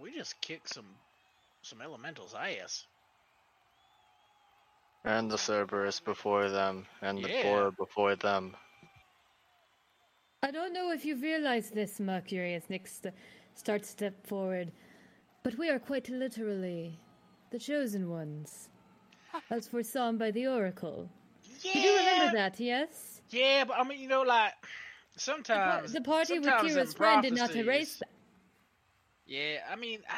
we 0.01 0.11
just 0.11 0.41
kicked 0.41 0.73
some 0.73 0.88
some 1.61 1.80
elementals 1.80 2.33
ass. 2.33 2.88
And 5.06 5.30
the 5.30 5.38
Cerberus 5.38 5.99
before 5.99 6.49
them, 6.49 6.85
and 7.01 7.23
the 7.23 7.30
Yeah. 7.30 7.43
Boar 7.43 7.72
before 7.72 8.15
them. 8.15 8.56
I 10.41 10.51
don't 10.51 10.73
know 10.73 10.91
if 10.91 11.06
you 11.06 11.15
realize 11.15 11.69
this, 11.72 11.99
Mercury, 11.99 12.53
as 12.53 12.65
Nyx 12.67 12.88
st- 13.01 13.14
starts 13.56 13.88
to 13.90 13.91
step 13.91 14.25
forward, 14.27 14.72
but 15.43 15.57
we 15.57 15.69
are 15.69 15.80
quite 15.80 16.09
literally 16.09 16.99
the 17.51 17.59
chosen 17.59 18.09
ones, 18.09 18.69
as 19.49 19.67
foreseen 19.67 20.17
by 20.17 20.32
the 20.32 20.48
Oracle. 20.48 21.09
Yeah. 21.61 21.72
You 21.75 21.82
do 21.82 21.98
remember 21.98 22.38
that, 22.38 22.59
yes? 22.59 23.22
Yeah, 23.30 23.64
but 23.65 23.77
I 23.77 23.83
mean, 23.83 23.99
you 23.99 24.07
know, 24.07 24.22
like 24.23 24.53
The, 25.14 25.19
sometimes 25.19 25.91
par- 25.91 25.99
the 25.99 26.01
party 26.01 26.40
with 26.40 26.45
sometimes 26.45 26.73
Kira's 26.75 26.93
friend 26.93 27.22
did 27.23 27.33
not 27.35 27.56
erase 27.56 27.98
that. 27.99 28.09
Yeah, 29.25 29.59
I 29.69 29.75
mean, 29.75 29.99
I, 30.09 30.15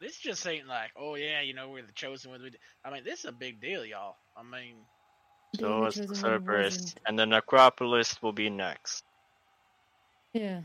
this 0.00 0.18
just 0.18 0.46
ain't 0.46 0.66
like, 0.66 0.90
oh 0.96 1.14
yeah, 1.14 1.40
you 1.42 1.54
know, 1.54 1.68
we're 1.68 1.82
the 1.82 1.92
chosen 1.92 2.30
ones. 2.30 2.42
We 2.42 2.50
d- 2.50 2.58
I 2.84 2.90
mean, 2.90 3.04
this 3.04 3.20
is 3.20 3.24
a 3.26 3.32
big 3.32 3.60
deal, 3.60 3.84
y'all. 3.84 4.16
I 4.36 4.42
mean, 4.42 4.76
So 5.56 5.66
Being 5.66 5.80
the 5.82 5.88
is 5.88 5.96
the 5.96 6.14
Cerberus, 6.14 6.94
and 7.06 7.18
the 7.18 7.26
Necropolis 7.26 8.20
will 8.22 8.32
be 8.32 8.48
next. 8.50 9.04
Yeah. 10.32 10.60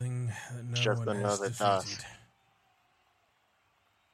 Thing 0.00 0.26
that 0.26 0.64
no 0.64 0.74
Just 0.74 1.06
one 1.06 1.16
another 1.16 1.48
defeated. 1.48 1.58
task. 1.58 2.04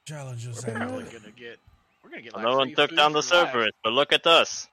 Challenges 0.05 0.63
we're 0.65 0.73
probably 0.73 1.03
good. 1.03 1.21
gonna 1.21 1.31
get, 1.31 1.59
we're 2.03 2.09
gonna 2.09 2.21
get. 2.21 2.33
Like, 2.33 2.43
no 2.43 2.57
one 2.57 2.73
took 2.75 2.95
down 2.95 3.13
the 3.13 3.21
for 3.21 3.35
life. 3.35 3.51
Cerberus, 3.51 3.71
but 3.83 3.93
look 3.93 4.13
at 4.13 4.27
us. 4.27 4.67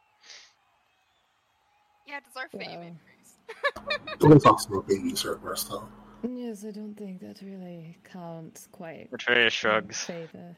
Yeah, 2.07 2.21
does 2.21 2.37
our 2.37 2.49
fame 2.49 2.81
Wow. 2.81 2.87
increase? 2.87 4.21
It 4.21 4.27
was 4.27 4.45
also 4.45 4.75
a 4.75 4.83
baby 4.83 5.15
Cerberus, 5.15 5.65
though. 5.65 5.89
Yes, 6.27 6.65
I 6.67 6.71
don't 6.71 6.95
think 6.95 7.21
that 7.21 7.41
really 7.43 7.99
counts 8.11 8.67
quite. 8.73 9.09
Atreus 9.13 9.53
shrugs. 9.53 10.03
Favor. 10.05 10.57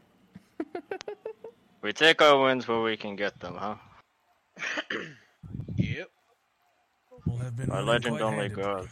We 1.82 1.92
take 1.92 2.20
our 2.22 2.42
wins 2.42 2.66
where 2.66 2.80
we 2.80 2.96
can 2.96 3.14
get 3.14 3.38
them, 3.38 3.54
huh? 3.56 3.76
Yep. 5.76 6.08
Will 7.26 7.36
have 7.36 7.56
been 7.56 7.70
Our 7.70 7.82
legend 7.82 8.20
only 8.20 8.48
handedly. 8.48 8.62
grows. 8.64 8.88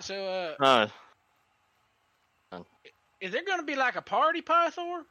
So, 0.00 0.54
uh, 0.60 0.88
Uh, 2.52 2.60
is 3.20 3.32
there 3.32 3.44
gonna 3.44 3.64
be 3.64 3.74
like 3.76 3.96
a 3.96 4.02
party, 4.02 4.40
Pythor? 4.40 5.02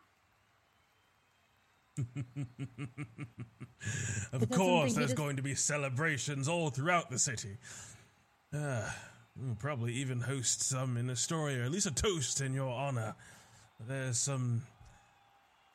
of 4.32 4.50
course, 4.50 4.95
there's 4.95 5.09
does- 5.09 5.17
going 5.17 5.35
to 5.35 5.43
be 5.43 5.53
celebrations 5.53 6.48
all 6.48 6.69
throughout 6.72 7.11
the 7.11 7.19
city. 7.19 7.58
Uh, 8.54 8.88
we'll 9.36 9.56
probably 9.56 9.94
even 9.94 10.20
host 10.22 10.62
some 10.62 10.96
in 10.98 11.10
Astoria, 11.10 11.62
or 11.62 11.64
at 11.64 11.72
least 11.72 11.88
a 11.88 11.92
toast 11.92 12.40
in 12.40 12.54
your 12.54 12.72
honor. 12.72 13.16
There's 13.80 14.18
some 14.18 14.64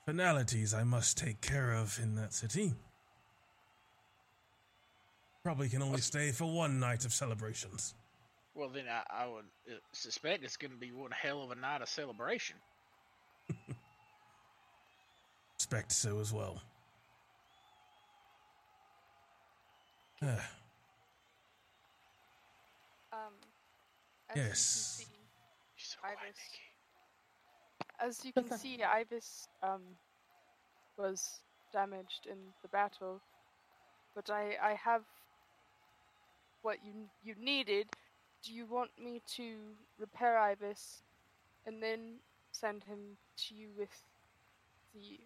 finalities 0.07 0.73
I 0.73 0.85
must 0.85 1.19
take 1.19 1.41
care 1.41 1.73
of 1.73 1.99
in 2.01 2.15
that 2.15 2.33
city. 2.33 2.75
Probably 5.43 5.69
can 5.69 5.83
only 5.83 6.01
stay 6.01 6.31
for 6.31 6.45
one 6.45 6.79
night 6.79 7.05
of 7.05 7.13
celebrations. 7.13 7.95
Well, 8.55 8.69
then 8.69 8.85
I, 8.91 9.25
I 9.25 9.27
would 9.27 9.45
uh, 9.69 9.77
suspect 9.93 10.45
it's 10.45 10.57
gonna 10.57 10.77
be 10.77 10.93
one 10.93 11.11
hell 11.11 11.43
of 11.43 11.51
a 11.51 11.55
night 11.55 11.83
of 11.83 11.89
celebration. 11.89 12.57
Expect 15.57 15.93
so 15.93 16.21
as 16.21 16.33
well. 16.33 16.63
Um, 23.13 23.35
as 24.31 24.37
Yes. 24.37 25.01
you 25.01 25.07
can 25.07 25.07
see, 25.07 25.99
Ibis. 26.05 26.39
As 28.01 28.25
you 28.25 28.33
can 28.33 28.51
see, 28.51 28.83
Ibis 28.83 29.49
um 29.63 29.83
was 30.97 31.41
damaged 31.73 32.27
in 32.31 32.39
the 32.63 32.69
battle, 32.69 33.21
but 34.15 34.31
I 34.31 34.57
I 34.63 34.75
have 34.75 35.05
what 36.63 36.79
you 36.85 36.93
you 37.23 37.35
needed. 37.41 37.89
Do 38.45 38.53
you 38.53 38.67
want 38.67 38.91
me 39.03 39.21
to 39.37 39.57
repair 39.99 40.39
Ibis 40.39 41.03
and 41.67 41.83
then 41.83 42.21
send 42.53 42.85
him 42.85 43.17
to 43.49 43.55
you 43.55 43.69
with 43.77 43.91
the 44.95 45.19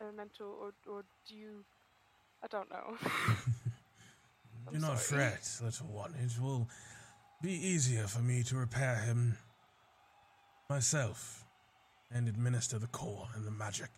elemental, 0.00 0.46
or 0.60 0.72
or 0.92 1.02
do 1.28 1.36
you? 1.36 1.64
I 2.42 2.46
don't 2.48 2.70
know. 2.70 2.96
Do 4.70 4.76
I'm 4.76 4.80
not 4.80 4.98
sorry. 4.98 5.22
fret, 5.22 5.60
little 5.62 5.86
one. 5.88 6.14
It 6.22 6.40
will 6.40 6.68
be 7.42 7.52
easier 7.52 8.06
for 8.06 8.20
me 8.20 8.42
to 8.44 8.56
repair 8.56 8.96
him 8.96 9.36
myself 10.68 11.44
and 12.12 12.28
administer 12.28 12.78
the 12.78 12.86
core 12.88 13.28
and 13.34 13.46
the 13.46 13.50
magic. 13.50 13.90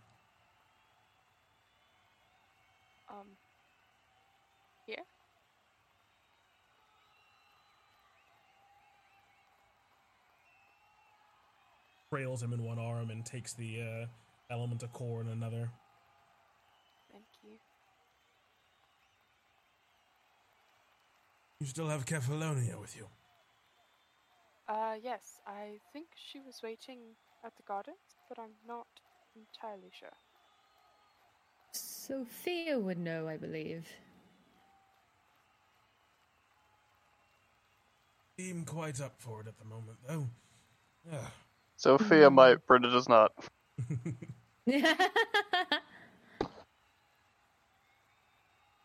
um. 3.10 3.26
Here. 4.86 4.96
Trails 12.10 12.42
him 12.42 12.52
in 12.52 12.64
one 12.64 12.78
arm 12.78 13.10
and 13.10 13.24
takes 13.24 13.52
the 13.52 13.80
uh, 13.80 14.06
element 14.52 14.82
of 14.82 14.92
core 14.92 15.20
in 15.20 15.28
another. 15.28 15.70
Thank 17.12 17.24
you. 17.44 17.50
You 21.60 21.66
still 21.66 21.88
have 21.88 22.04
Kefalonia 22.04 22.80
with 22.80 22.96
you. 22.96 23.06
Uh, 24.70 24.94
yes, 25.02 25.40
I 25.49 25.81
think 25.92 26.07
she 26.15 26.39
was 26.39 26.60
waiting 26.62 26.99
at 27.44 27.57
the 27.57 27.65
gardens, 27.66 27.97
but 28.28 28.39
I'm 28.39 28.52
not 28.68 28.86
entirely 29.34 29.90
sure. 29.99 30.08
Sophia 31.73 32.78
would 32.78 32.99
know, 32.99 33.26
I 33.26 33.36
believe. 33.36 33.89
Seem 38.39 38.65
quite 38.65 39.00
up 39.00 39.15
for 39.18 39.40
it 39.40 39.49
at 39.49 39.58
the 39.58 39.65
moment, 39.65 39.99
though. 40.07 40.28
Sophia 41.76 42.31
might, 42.31 42.65
Brenda 42.65 42.92
does 42.92 43.08
not. 43.08 43.32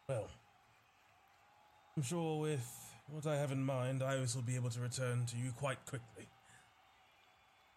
well, 0.10 0.32
I'm 1.96 2.02
sure 2.02 2.40
with 2.40 2.85
what 3.08 3.26
I 3.28 3.38
have 3.38 3.52
in 3.52 3.64
mind, 3.64 4.04
Ibis 4.04 4.36
will 4.36 4.42
be 4.42 4.56
able 4.56 4.70
to 4.70 4.80
return 4.80 5.26
to 5.28 5.38
you 5.38 5.52
quite 5.52 5.86
quickly. 5.86 6.28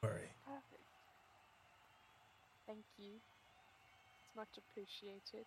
Worry. 0.03 0.31
Perfect. 0.45 0.83
Thank 2.67 2.85
you. 2.99 3.13
It's 4.25 4.37
much 4.37 4.49
appreciated. 4.57 5.47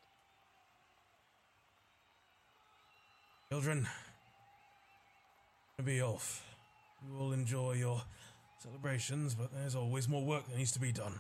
Children, 3.49 3.87
to 5.77 5.83
be 5.83 6.01
off. 6.01 6.45
You 7.05 7.17
will 7.17 7.33
enjoy 7.33 7.73
your 7.73 8.01
celebrations, 8.59 9.33
but 9.33 9.51
there's 9.53 9.75
always 9.75 10.07
more 10.07 10.23
work 10.23 10.47
that 10.47 10.57
needs 10.57 10.71
to 10.73 10.79
be 10.79 10.91
done. 10.91 11.19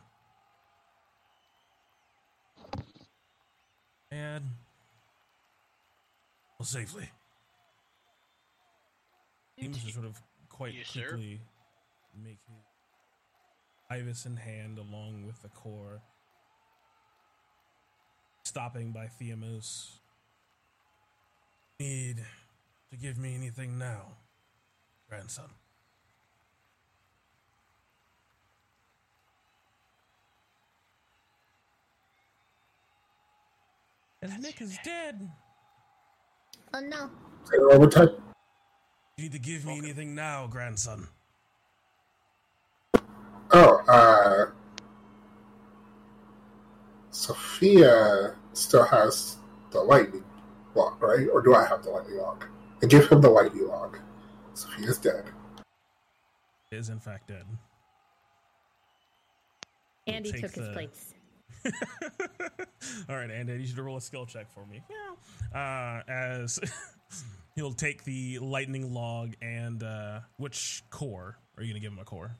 And 4.11 4.45
well, 6.59 6.65
safely. 6.65 7.09
Seems 9.61 9.83
to 9.83 9.91
sort 9.91 10.05
of 10.07 10.19
quite 10.49 10.73
Yes, 10.73 10.87
sir. 10.87 11.09
quickly 11.09 11.39
make 12.15 12.39
his 12.47 12.65
Ibis 13.91 14.25
in 14.25 14.37
hand 14.37 14.79
along 14.79 15.27
with 15.27 15.39
the 15.43 15.49
core. 15.49 16.01
Stopping 18.43 18.91
by 18.91 19.05
Theamos. 19.07 19.99
Need 21.79 22.25
to 22.89 22.97
give 22.97 23.19
me 23.19 23.35
anything 23.35 23.77
now, 23.77 24.17
grandson. 25.07 25.51
And 34.21 34.39
Nick 34.41 34.61
is 34.61 34.77
dead. 34.83 35.29
Oh 36.73 36.79
no. 36.79 37.09
Say 37.45 37.57
it 37.57 37.67
one 37.67 37.77
more 37.77 37.89
time. 37.89 38.09
You 39.21 39.29
need 39.29 39.33
to 39.33 39.39
give 39.39 39.65
me 39.65 39.77
anything 39.77 40.15
now, 40.15 40.47
grandson. 40.47 41.07
Oh, 43.51 43.83
uh. 43.87 44.47
Sophia 47.11 48.33
still 48.53 48.83
has 48.83 49.37
the 49.69 49.79
lightning 49.79 50.23
lock, 50.73 50.99
right? 51.03 51.27
Or 51.31 51.43
do 51.43 51.53
I 51.53 51.67
have 51.67 51.83
the 51.83 51.91
lightning 51.91 52.17
lock? 52.17 52.49
I 52.81 52.87
give 52.87 53.09
him 53.09 53.21
the 53.21 53.29
lightning 53.29 53.67
lock. 53.67 53.99
Sophia's 54.55 54.97
dead. 54.97 55.25
Is 56.71 56.89
in 56.89 56.99
fact 56.99 57.27
dead. 57.27 57.45
Andy 60.07 60.31
take 60.31 60.41
took 60.41 60.55
his 60.55 60.65
the- 60.65 60.73
place. 60.73 61.13
All 63.07 63.17
right, 63.17 63.29
Andy, 63.29 63.53
you 63.53 63.67
should 63.67 63.77
roll 63.77 63.97
a 63.97 64.01
skill 64.01 64.25
check 64.25 64.51
for 64.51 64.65
me. 64.65 64.81
Yeah. 64.89 65.59
Uh, 65.59 66.11
as 66.11 66.59
he'll 67.55 67.73
take 67.73 68.03
the 68.03 68.39
lightning 68.39 68.93
log 68.93 69.33
and 69.41 69.83
uh, 69.83 70.19
which 70.37 70.83
core 70.89 71.37
are 71.57 71.63
you 71.63 71.73
going 71.73 71.81
to 71.81 71.85
give 71.85 71.93
him 71.93 71.99
a 71.99 72.05
core? 72.05 72.37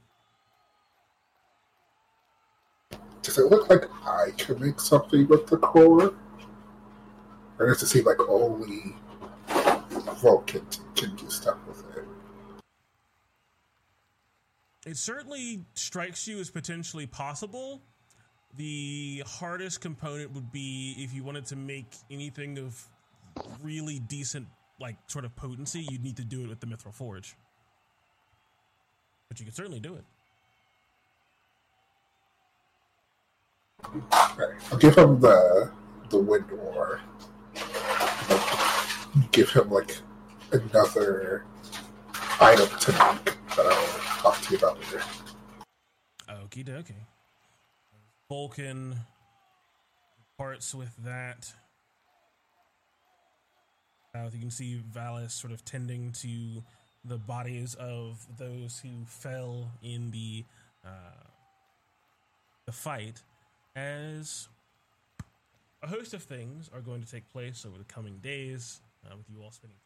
Does 3.22 3.38
it 3.38 3.46
look 3.46 3.70
like 3.70 3.84
I 4.04 4.32
can 4.38 4.60
make 4.60 4.80
something 4.80 5.28
with 5.28 5.48
the 5.48 5.58
core? 5.58 6.14
Or 7.60 7.68
does 7.68 7.84
it 7.84 7.88
seem 7.88 8.06
like 8.06 8.20
only 8.28 8.96
Vulcan 10.22 10.66
can 10.96 11.16
do 11.16 11.30
stuff 11.30 11.58
with 11.68 11.84
it? 11.96 12.06
It 14.88 14.98
certainly 14.98 15.66
strikes 15.76 16.28
you 16.28 16.40
as 16.40 16.50
potentially 16.50 17.06
possible. 17.06 17.84
The 18.58 19.24
hardest 19.28 19.80
component 19.82 20.34
would 20.34 20.52
be 20.52 20.96
if 20.98 21.14
you 21.14 21.24
wanted 21.24 21.46
to 21.48 21.56
make 21.56 21.96
anything 22.10 22.58
of 22.58 22.90
really 23.62 24.00
decent, 24.00 24.48
like 24.82 24.98
sort 25.08 25.24
of 25.24 25.36
potency, 25.36 25.86
you'd 25.90 26.04
need 26.04 26.18
to 26.18 26.26
do 26.26 26.42
it 26.44 26.50
with 26.50 26.60
the 26.60 26.68
Mithril 26.68 26.94
Forge. 26.94 27.36
But 29.30 29.40
you 29.40 29.46
could 29.46 29.56
certainly 29.56 29.80
do 29.80 29.96
it. 29.96 30.04
Right. 34.38 34.56
I'll 34.72 34.78
give 34.78 34.98
him 34.98 35.20
the 35.20 35.72
the 36.10 36.18
wind 36.18 36.52
war. 36.52 37.00
Give 39.32 39.50
him 39.50 39.70
like 39.70 39.98
another 40.52 41.46
item 42.40 42.68
to 42.80 42.92
make 42.92 43.38
that 43.56 43.66
I'll 43.66 44.22
talk 44.22 44.42
to 44.42 44.52
you 44.52 44.58
about 44.58 44.80
later. 44.80 45.02
Okie 46.30 46.66
dokie. 46.66 47.06
Vulcan 48.30 48.96
parts 50.38 50.74
with 50.76 50.96
that. 51.04 51.54
South, 54.14 54.34
you 54.34 54.42
can 54.42 54.52
see 54.52 54.82
Valis 54.94 55.32
sort 55.32 55.54
of 55.54 55.64
tending 55.64 56.12
to 56.14 56.64
the 57.06 57.18
bodies 57.18 57.76
of 57.76 58.26
those 58.38 58.80
who 58.84 59.06
fell 59.06 59.72
in 59.82 60.12
the 60.12 60.44
uh, 60.86 60.90
the 62.66 62.72
fight, 62.72 63.22
as 63.76 64.50
a 65.82 65.88
host 65.88 66.14
of 66.14 66.24
things 66.24 66.70
are 66.74 66.82
going 66.82 67.02
to 67.02 67.10
take 67.10 67.30
place 67.32 67.66
over 67.66 67.78
the 67.78 67.86
coming 67.86 68.18
days, 68.22 68.82
uh, 69.06 69.16
with 69.16 69.26
you 69.30 69.42
all 69.42 69.52
spending 69.52 69.78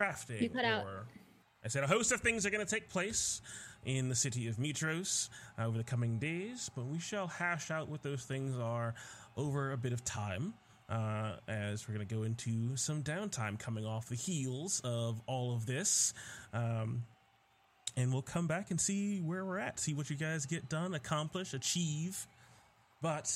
crafting 0.00 0.40
You 0.40 0.50
cut 0.50 0.64
or 0.64 0.68
out. 0.68 0.86
I 1.64 1.68
said 1.68 1.84
a 1.84 1.86
host 1.86 2.12
of 2.12 2.20
things 2.20 2.44
are 2.44 2.50
going 2.50 2.64
to 2.64 2.70
take 2.70 2.88
place 2.88 3.40
in 3.84 4.08
the 4.08 4.14
city 4.14 4.48
of 4.48 4.56
Mytros 4.56 5.28
uh, 5.58 5.66
over 5.66 5.78
the 5.78 5.84
coming 5.84 6.18
days, 6.18 6.70
but 6.74 6.86
we 6.86 6.98
shall 6.98 7.28
hash 7.28 7.70
out 7.70 7.88
what 7.88 8.02
those 8.02 8.24
things 8.24 8.58
are 8.58 8.94
over 9.36 9.72
a 9.72 9.76
bit 9.76 9.92
of 9.92 10.04
time. 10.04 10.54
Uh, 10.92 11.36
as 11.48 11.88
we're 11.88 11.94
going 11.94 12.06
to 12.06 12.14
go 12.14 12.22
into 12.22 12.76
some 12.76 13.02
downtime 13.02 13.58
coming 13.58 13.86
off 13.86 14.10
the 14.10 14.14
heels 14.14 14.82
of 14.84 15.22
all 15.26 15.54
of 15.54 15.64
this. 15.64 16.12
Um, 16.52 17.04
and 17.96 18.12
we'll 18.12 18.20
come 18.20 18.46
back 18.46 18.70
and 18.70 18.78
see 18.78 19.20
where 19.20 19.42
we're 19.42 19.58
at, 19.58 19.80
see 19.80 19.94
what 19.94 20.10
you 20.10 20.16
guys 20.16 20.44
get 20.44 20.68
done, 20.68 20.92
accomplish, 20.92 21.54
achieve. 21.54 22.26
But 23.00 23.34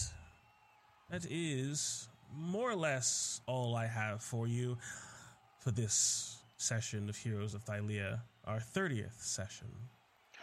that 1.11 1.27
is 1.31 2.09
more 2.37 2.71
or 2.71 2.77
less 2.77 3.41
all 3.47 3.75
I 3.75 3.87
have 3.87 4.21
for 4.21 4.47
you 4.47 4.77
for 5.61 5.71
this 5.71 6.37
session 6.59 7.09
of 7.09 7.17
Heroes 7.17 7.55
of 7.55 7.65
Thylea, 7.65 8.21
our 8.45 8.59
30th 8.59 9.19
session. 9.21 9.69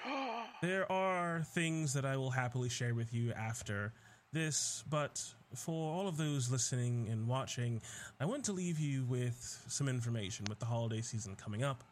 There 0.61 0.89
are 0.89 1.43
things 1.53 1.93
that 1.93 2.05
I 2.05 2.15
will 2.15 2.29
happily 2.29 2.69
share 2.69 2.95
with 2.95 3.13
you 3.13 3.33
after 3.33 3.91
this, 4.33 4.83
but 4.89 5.23
for 5.55 5.93
all 5.93 6.07
of 6.07 6.17
those 6.17 6.51
listening 6.51 7.07
and 7.09 7.27
watching, 7.27 7.81
I 8.19 8.25
want 8.25 8.45
to 8.45 8.51
leave 8.51 8.79
you 8.79 9.05
with 9.05 9.63
some 9.67 9.87
information 9.87 10.45
with 10.49 10.59
the 10.59 10.65
holiday 10.65 11.01
season 11.01 11.35
coming 11.35 11.63
up. 11.63 11.83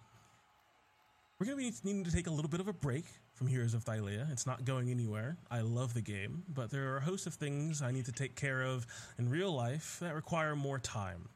we're 1.39 1.45
going 1.45 1.57
to 1.57 1.63
be 1.63 1.77
needing 1.83 2.03
to 2.03 2.11
take 2.11 2.27
a 2.27 2.31
little 2.31 2.49
bit 2.49 2.59
of 2.59 2.67
a 2.67 2.73
break 2.73 3.05
from 3.33 3.47
Heroes 3.47 3.73
of 3.73 3.83
Thylea. 3.83 4.31
It's 4.31 4.45
not 4.45 4.65
going 4.65 4.89
anywhere. 4.89 5.37
I 5.49 5.61
love 5.61 5.93
the 5.93 6.01
game, 6.01 6.43
but 6.47 6.69
there 6.69 6.93
are 6.93 6.97
a 6.97 7.01
host 7.01 7.25
of 7.25 7.33
things 7.33 7.81
I 7.81 7.91
need 7.91 8.05
to 8.05 8.11
take 8.11 8.35
care 8.35 8.61
of 8.61 8.85
in 9.17 9.29
real 9.29 9.51
life 9.51 9.97
that 10.01 10.13
require 10.13 10.55
more 10.55 10.77
time. 10.77 11.29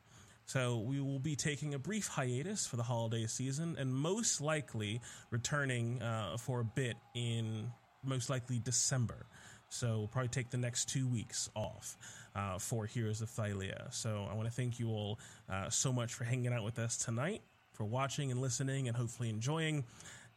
So 0.46 0.78
we 0.78 1.02
will 1.02 1.18
be 1.18 1.36
taking 1.36 1.74
a 1.74 1.80
brief 1.80 2.08
hiatus 2.08 2.68
for 2.68 2.76
the 2.76 2.84
holiday 2.84 3.26
season 3.26 3.76
and 3.80 3.94
most 3.94 4.42
likely 4.42 5.02
returning 5.32 6.02
uh, 6.04 6.38
for 6.38 6.60
a 6.60 6.64
bit 6.64 6.98
in 7.16 7.72
most 8.04 8.30
likely 8.30 8.60
December. 8.60 9.26
So 9.70 9.98
we'll 10.00 10.08
probably 10.08 10.30
take 10.30 10.50
the 10.50 10.58
next 10.58 10.90
two 10.90 11.08
weeks 11.08 11.50
off 11.56 11.98
uh, 12.36 12.58
for 12.60 12.86
Heroes 12.86 13.22
of 13.22 13.30
Thylea. 13.30 13.94
So 13.94 14.28
I 14.30 14.34
want 14.34 14.48
to 14.48 14.54
thank 14.54 14.80
you 14.80 14.90
all 14.90 15.20
uh, 15.50 15.70
so 15.70 15.92
much 15.92 16.14
for 16.14 16.24
hanging 16.24 16.54
out 16.54 16.64
with 16.64 16.80
us 16.80 16.98
tonight, 16.98 17.42
for 17.74 17.84
watching 17.84 18.32
and 18.32 18.42
listening, 18.42 18.88
and 18.88 18.96
hopefully 18.96 19.30
enjoying. 19.30 19.84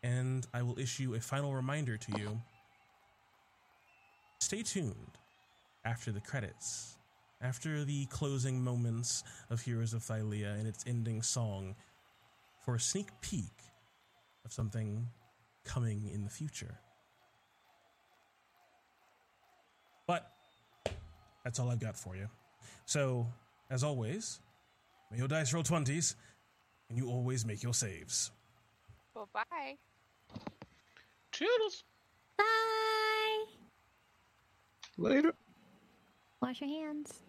And 0.03 0.47
I 0.53 0.63
will 0.63 0.79
issue 0.79 1.15
a 1.15 1.21
final 1.21 1.55
reminder 1.55 1.97
to 1.97 2.19
you. 2.19 2.41
Stay 4.41 4.63
tuned 4.63 5.19
after 5.85 6.11
the 6.11 6.21
credits 6.21 6.99
after 7.41 7.85
the 7.85 8.07
closing 8.07 8.63
moments 8.63 9.23
of 9.51 9.61
Heroes 9.61 9.95
of 9.95 10.03
Thylea 10.03 10.59
and 10.59 10.67
its 10.67 10.85
ending 10.87 11.23
song 11.23 11.77
for 12.65 12.75
a 12.75 12.81
sneak 12.81 13.09
peek 13.21 13.63
of 14.45 14.53
something 14.53 15.07
coming 15.65 16.11
in 16.13 16.25
the 16.25 16.31
future. 16.31 16.79
But 20.07 20.31
that's 21.49 21.59
all 21.59 21.71
I've 21.71 21.79
got 21.79 21.97
for 21.97 22.15
you. 22.15 22.29
So, 22.85 23.27
as 23.71 23.83
always, 23.83 24.39
may 25.11 25.17
your 25.17 25.29
dice 25.29 25.55
roll 25.55 25.63
20s 25.63 26.15
and 26.91 26.99
you 26.99 27.09
always 27.09 27.47
make 27.47 27.63
your 27.63 27.73
saves. 27.73 28.31
Well, 29.15 29.31
bye. 29.33 29.79
Toodles. 31.33 31.85
Bye. 32.37 33.45
Later. 34.99 35.33
Wash 36.43 36.61
your 36.61 36.69
hands. 36.69 37.23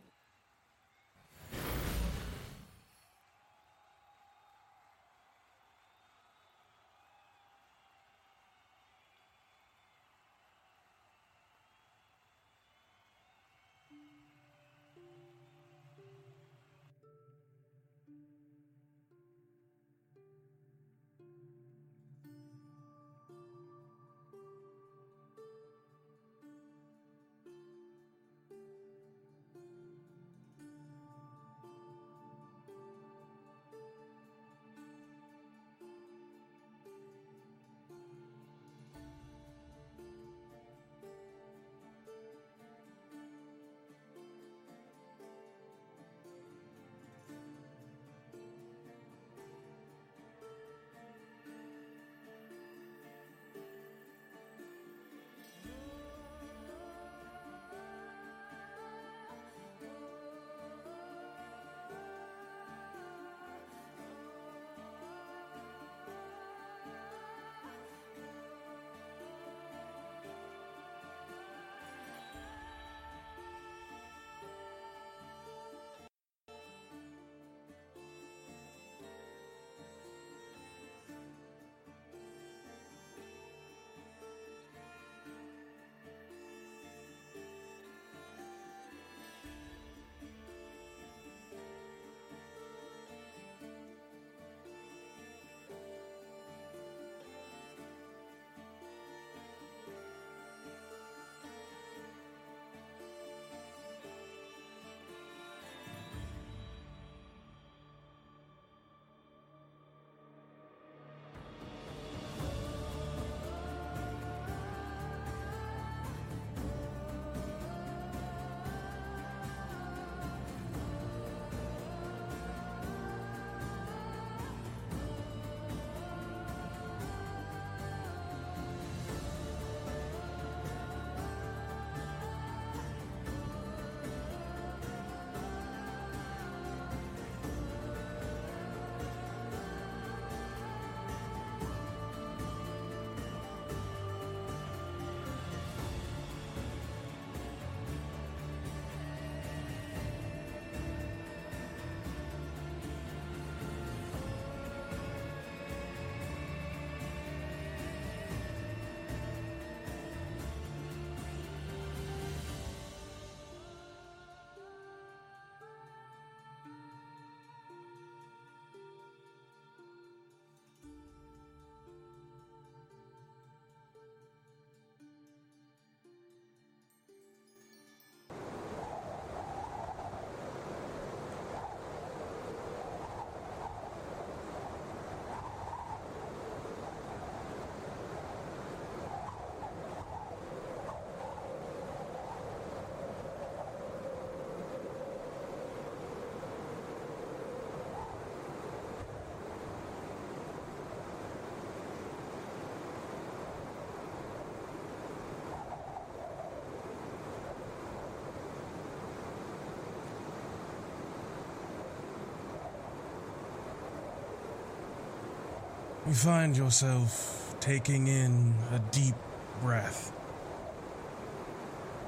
You 216.09 216.15
find 216.15 216.57
yourself 216.57 217.55
taking 217.59 218.07
in 218.07 218.55
a 218.71 218.79
deep 218.91 219.13
breath. 219.61 220.11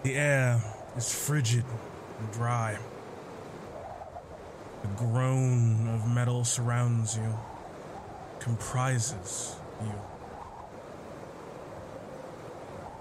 The 0.02 0.16
air 0.16 0.60
is 0.98 1.14
frigid 1.14 1.64
and 2.20 2.32
dry. 2.32 2.80
The 4.82 4.88
groan 4.98 5.88
of 5.90 6.10
metal 6.16 6.44
surrounds 6.44 7.16
you, 7.16 7.38
comprises 8.40 9.56
you. 9.84 9.94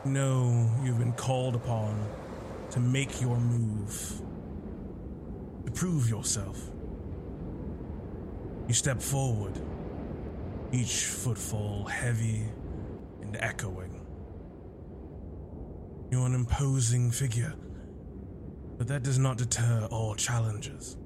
know 0.05 0.71
you've 0.85 0.99
been 0.99 1.15
called 1.15 1.55
upon 1.55 1.99
to 2.73 2.79
make 2.79 3.23
your 3.23 3.39
move, 3.39 4.21
to 5.65 5.73
prove 5.73 6.11
yourself. 6.11 6.61
You 8.69 8.75
step 8.75 9.01
forward, 9.01 9.59
each 10.73 11.05
footfall 11.05 11.85
heavy 11.85 12.45
and 13.23 13.37
echoing. 13.41 14.07
You're 16.11 16.27
an 16.27 16.35
imposing 16.35 17.11
figure, 17.11 17.55
but 18.79 18.87
that 18.89 19.03
does 19.03 19.19
not 19.19 19.39
deter 19.39 19.87
all 19.91 20.15
challengers. 20.15 20.97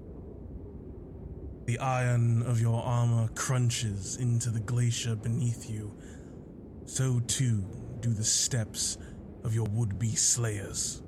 The 1.67 1.79
iron 1.79 2.43
of 2.43 2.61
your 2.61 2.83
armor 2.83 3.29
crunches 3.35 4.17
into 4.17 4.51
the 4.51 4.61
glacier 4.61 5.17
beneath 5.17 5.71
you. 5.71 5.97
So 6.85 7.21
too 7.27 7.65
do 8.01 8.13
the 8.13 8.25
steps 8.25 8.99
of 9.45 9.55
your 9.55 9.67
would 9.71 9.99
be 9.99 10.15
slayers. 10.15 11.03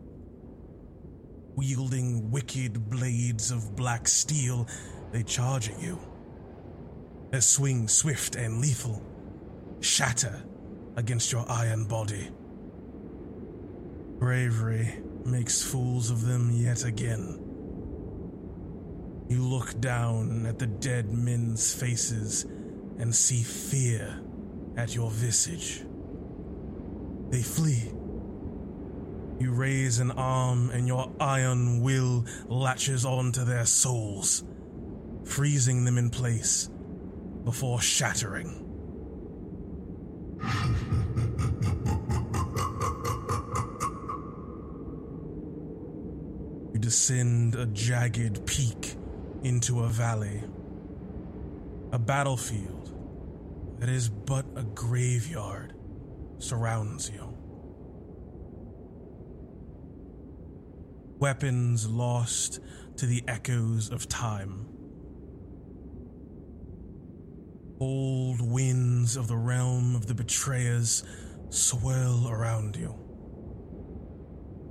Wielding 1.57 2.31
wicked 2.31 2.89
blades 2.89 3.51
of 3.51 3.77
black 3.77 4.09
steel, 4.09 4.67
they 5.13 5.23
charge 5.23 5.71
at 5.71 5.81
you. 5.81 5.99
Their 7.31 7.41
swing 7.41 7.89
swift 7.89 8.37
and 8.37 8.61
lethal, 8.61 9.03
shatter 9.81 10.45
against 10.97 11.33
your 11.33 11.45
iron 11.49 11.85
body. 11.85 12.31
Bravery 14.19 15.03
makes 15.25 15.63
fools 15.63 16.11
of 16.11 16.25
them 16.25 16.51
yet 16.53 16.85
again. 16.85 17.43
You 19.29 19.43
look 19.43 19.81
down 19.81 20.47
at 20.47 20.59
the 20.59 20.69
dead 20.69 21.13
men's 21.13 21.75
faces 21.75 22.45
and 22.45 23.15
see 23.15 23.43
fear 23.43 24.21
at 24.77 24.95
your 24.95 25.11
visage. 25.11 25.85
They 27.31 27.43
flee. 27.43 27.93
You 29.41 29.53
raise 29.53 29.99
an 29.99 30.13
arm 30.13 30.71
and 30.71 30.87
your 30.87 31.13
iron 31.19 31.83
will 31.83 32.25
latches 32.47 33.05
onto 33.05 33.45
their 33.45 33.67
souls, 33.67 34.45
freezing 35.25 35.85
them 35.85 35.99
in 35.99 36.09
place 36.09 36.71
before 37.47 37.81
shattering. 37.81 38.63
You 46.73 46.81
descend 46.81 47.55
a 47.55 47.65
jagged 47.65 48.45
peak 48.45 48.97
into 49.43 49.81
a 49.81 49.89
valley, 49.89 50.43
a 51.91 51.99
battlefield 51.99 52.93
that 53.81 53.89
is 53.89 54.11
but 54.11 54.45
a 54.57 54.63
graveyard 54.63 55.73
surrounds 56.39 57.09
you. 57.09 57.35
Weapons 61.19 61.89
lost 61.89 62.61
to 62.97 63.07
the 63.07 63.25
echoes 63.27 63.89
of 63.89 64.07
time. 64.07 64.67
Old 67.79 68.41
winds 68.41 69.17
of 69.17 69.29
the 69.29 69.37
realm 69.37 69.95
of 69.95 70.07
the 70.07 70.15
betrayers 70.15 71.05
swirl 71.51 72.27
around 72.31 72.75
you. 72.75 72.95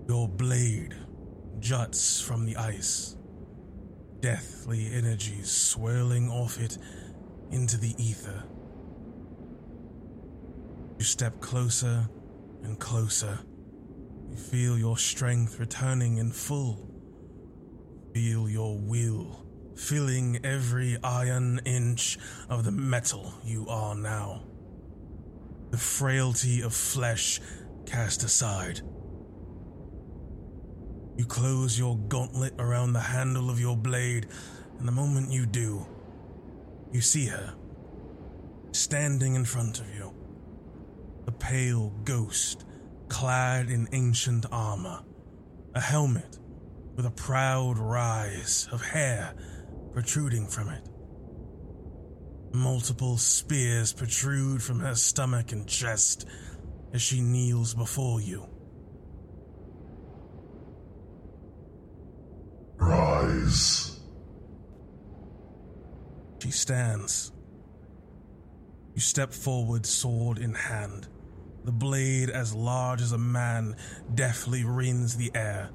Your 0.08 0.28
blade 0.28 0.96
juts 1.60 2.20
from 2.20 2.46
the 2.46 2.56
ice, 2.58 3.16
deathly 4.22 4.90
energies 4.92 5.52
swirling 5.52 6.30
off 6.30 6.60
it 6.60 6.80
into 7.52 7.78
the 7.78 7.94
ether. 8.04 8.44
You 10.98 11.06
step 11.06 11.40
closer 11.42 12.10
and 12.64 12.80
closer. 12.80 13.38
You 14.32 14.38
feel 14.38 14.80
your 14.80 14.98
strength 14.98 15.60
returning 15.60 16.18
in 16.18 16.32
full. 16.32 16.90
Feel 18.16 18.50
your 18.50 18.80
will 18.80 19.45
filling 19.76 20.40
every 20.44 20.98
iron 21.04 21.60
inch 21.66 22.18
of 22.50 22.64
the 22.64 22.72
metal 22.72 23.34
you 23.44 23.68
are 23.68 23.96
now. 23.96 24.44
The 25.72 25.78
frailty 25.78 26.62
of 26.62 26.74
flesh 26.74 27.42
cast 27.86 28.24
aside. 28.24 28.82
You 31.18 31.26
close 31.26 31.78
your 31.78 31.98
gauntlet 31.98 32.54
around 32.60 32.94
the 32.94 33.00
handle 33.00 33.50
of 33.50 33.60
your 33.60 33.78
blade, 33.78 34.28
and 34.80 34.88
the 34.88 34.92
moment 34.92 35.32
you 35.32 35.46
do, 35.46 35.86
you 36.92 37.02
see 37.02 37.28
her 37.28 37.56
standing 38.72 39.36
in 39.36 39.46
front 39.46 39.80
of 39.80 39.94
you. 39.96 40.14
A 41.28 41.32
pale 41.32 41.90
ghost 42.04 42.66
clad 43.08 43.70
in 43.70 43.88
ancient 43.94 44.46
armor, 44.52 45.02
a 45.74 45.80
helmet 45.80 46.38
with 46.96 47.06
a 47.06 47.12
proud 47.12 47.78
rise 47.78 48.68
of 48.72 48.82
hair 48.82 49.34
protruding 49.96 50.46
from 50.46 50.68
it. 50.68 50.84
Multiple 52.52 53.16
spears 53.16 53.94
protrude 53.94 54.62
from 54.62 54.78
her 54.82 54.94
stomach 54.94 55.54
and 55.54 55.66
chest 55.66 56.28
as 56.92 57.02
she 57.02 57.22
kneels 57.22 57.74
before 57.74 58.20
you. 58.20 58.46
Rise. 62.76 64.02
She 66.40 66.52
stands. 66.52 67.32
You 68.96 69.00
step 69.00 69.32
forward, 69.32 69.86
sword 69.86 70.40
in 70.40 70.54
hand. 70.54 71.08
The 71.64 71.72
blade, 71.72 72.30
as 72.30 72.54
large 72.54 73.02
as 73.02 73.14
a 73.14 73.18
man, 73.18 73.78
deftly 74.14 74.66
rends 74.66 75.16
the 75.16 75.32
air, 75.34 75.70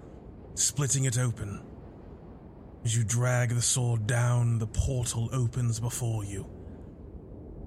splitting 0.56 1.04
it 1.04 1.18
open. 1.18 1.69
As 2.82 2.96
you 2.96 3.04
drag 3.04 3.50
the 3.50 3.60
sword 3.60 4.06
down, 4.06 4.58
the 4.58 4.66
portal 4.66 5.28
opens 5.32 5.78
before 5.78 6.24
you. 6.24 6.48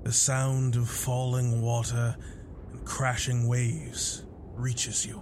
The 0.04 0.12
sound 0.12 0.76
of 0.76 0.90
falling 0.90 1.62
water 1.62 2.18
and 2.72 2.84
crashing 2.84 3.48
waves 3.48 4.26
reaches 4.56 5.06
you. 5.06 5.22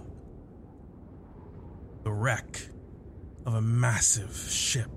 The 2.04 2.10
wreck 2.10 2.60
of 3.44 3.54
a 3.54 3.62
massive 3.62 4.34
ship 4.34 4.90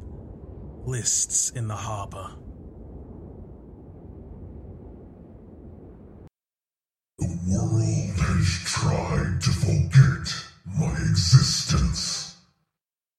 lists 0.86 1.50
in 1.52 1.68
the 1.68 1.76
harbor. 1.76 2.32
The 7.20 7.40
world 7.50 8.18
has 8.18 8.60
tried 8.66 9.42
to 9.42 9.52
forget 9.52 10.34
my 10.80 10.92
existence. 10.94 12.25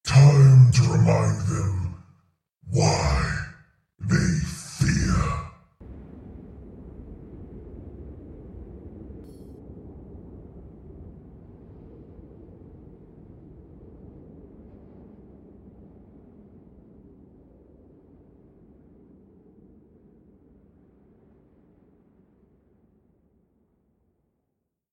Time 0.06 0.70
to 0.70 0.82
remind 0.82 1.40
them 1.48 1.96
why 2.70 3.46
they 3.98 4.38
fear. 4.46 5.35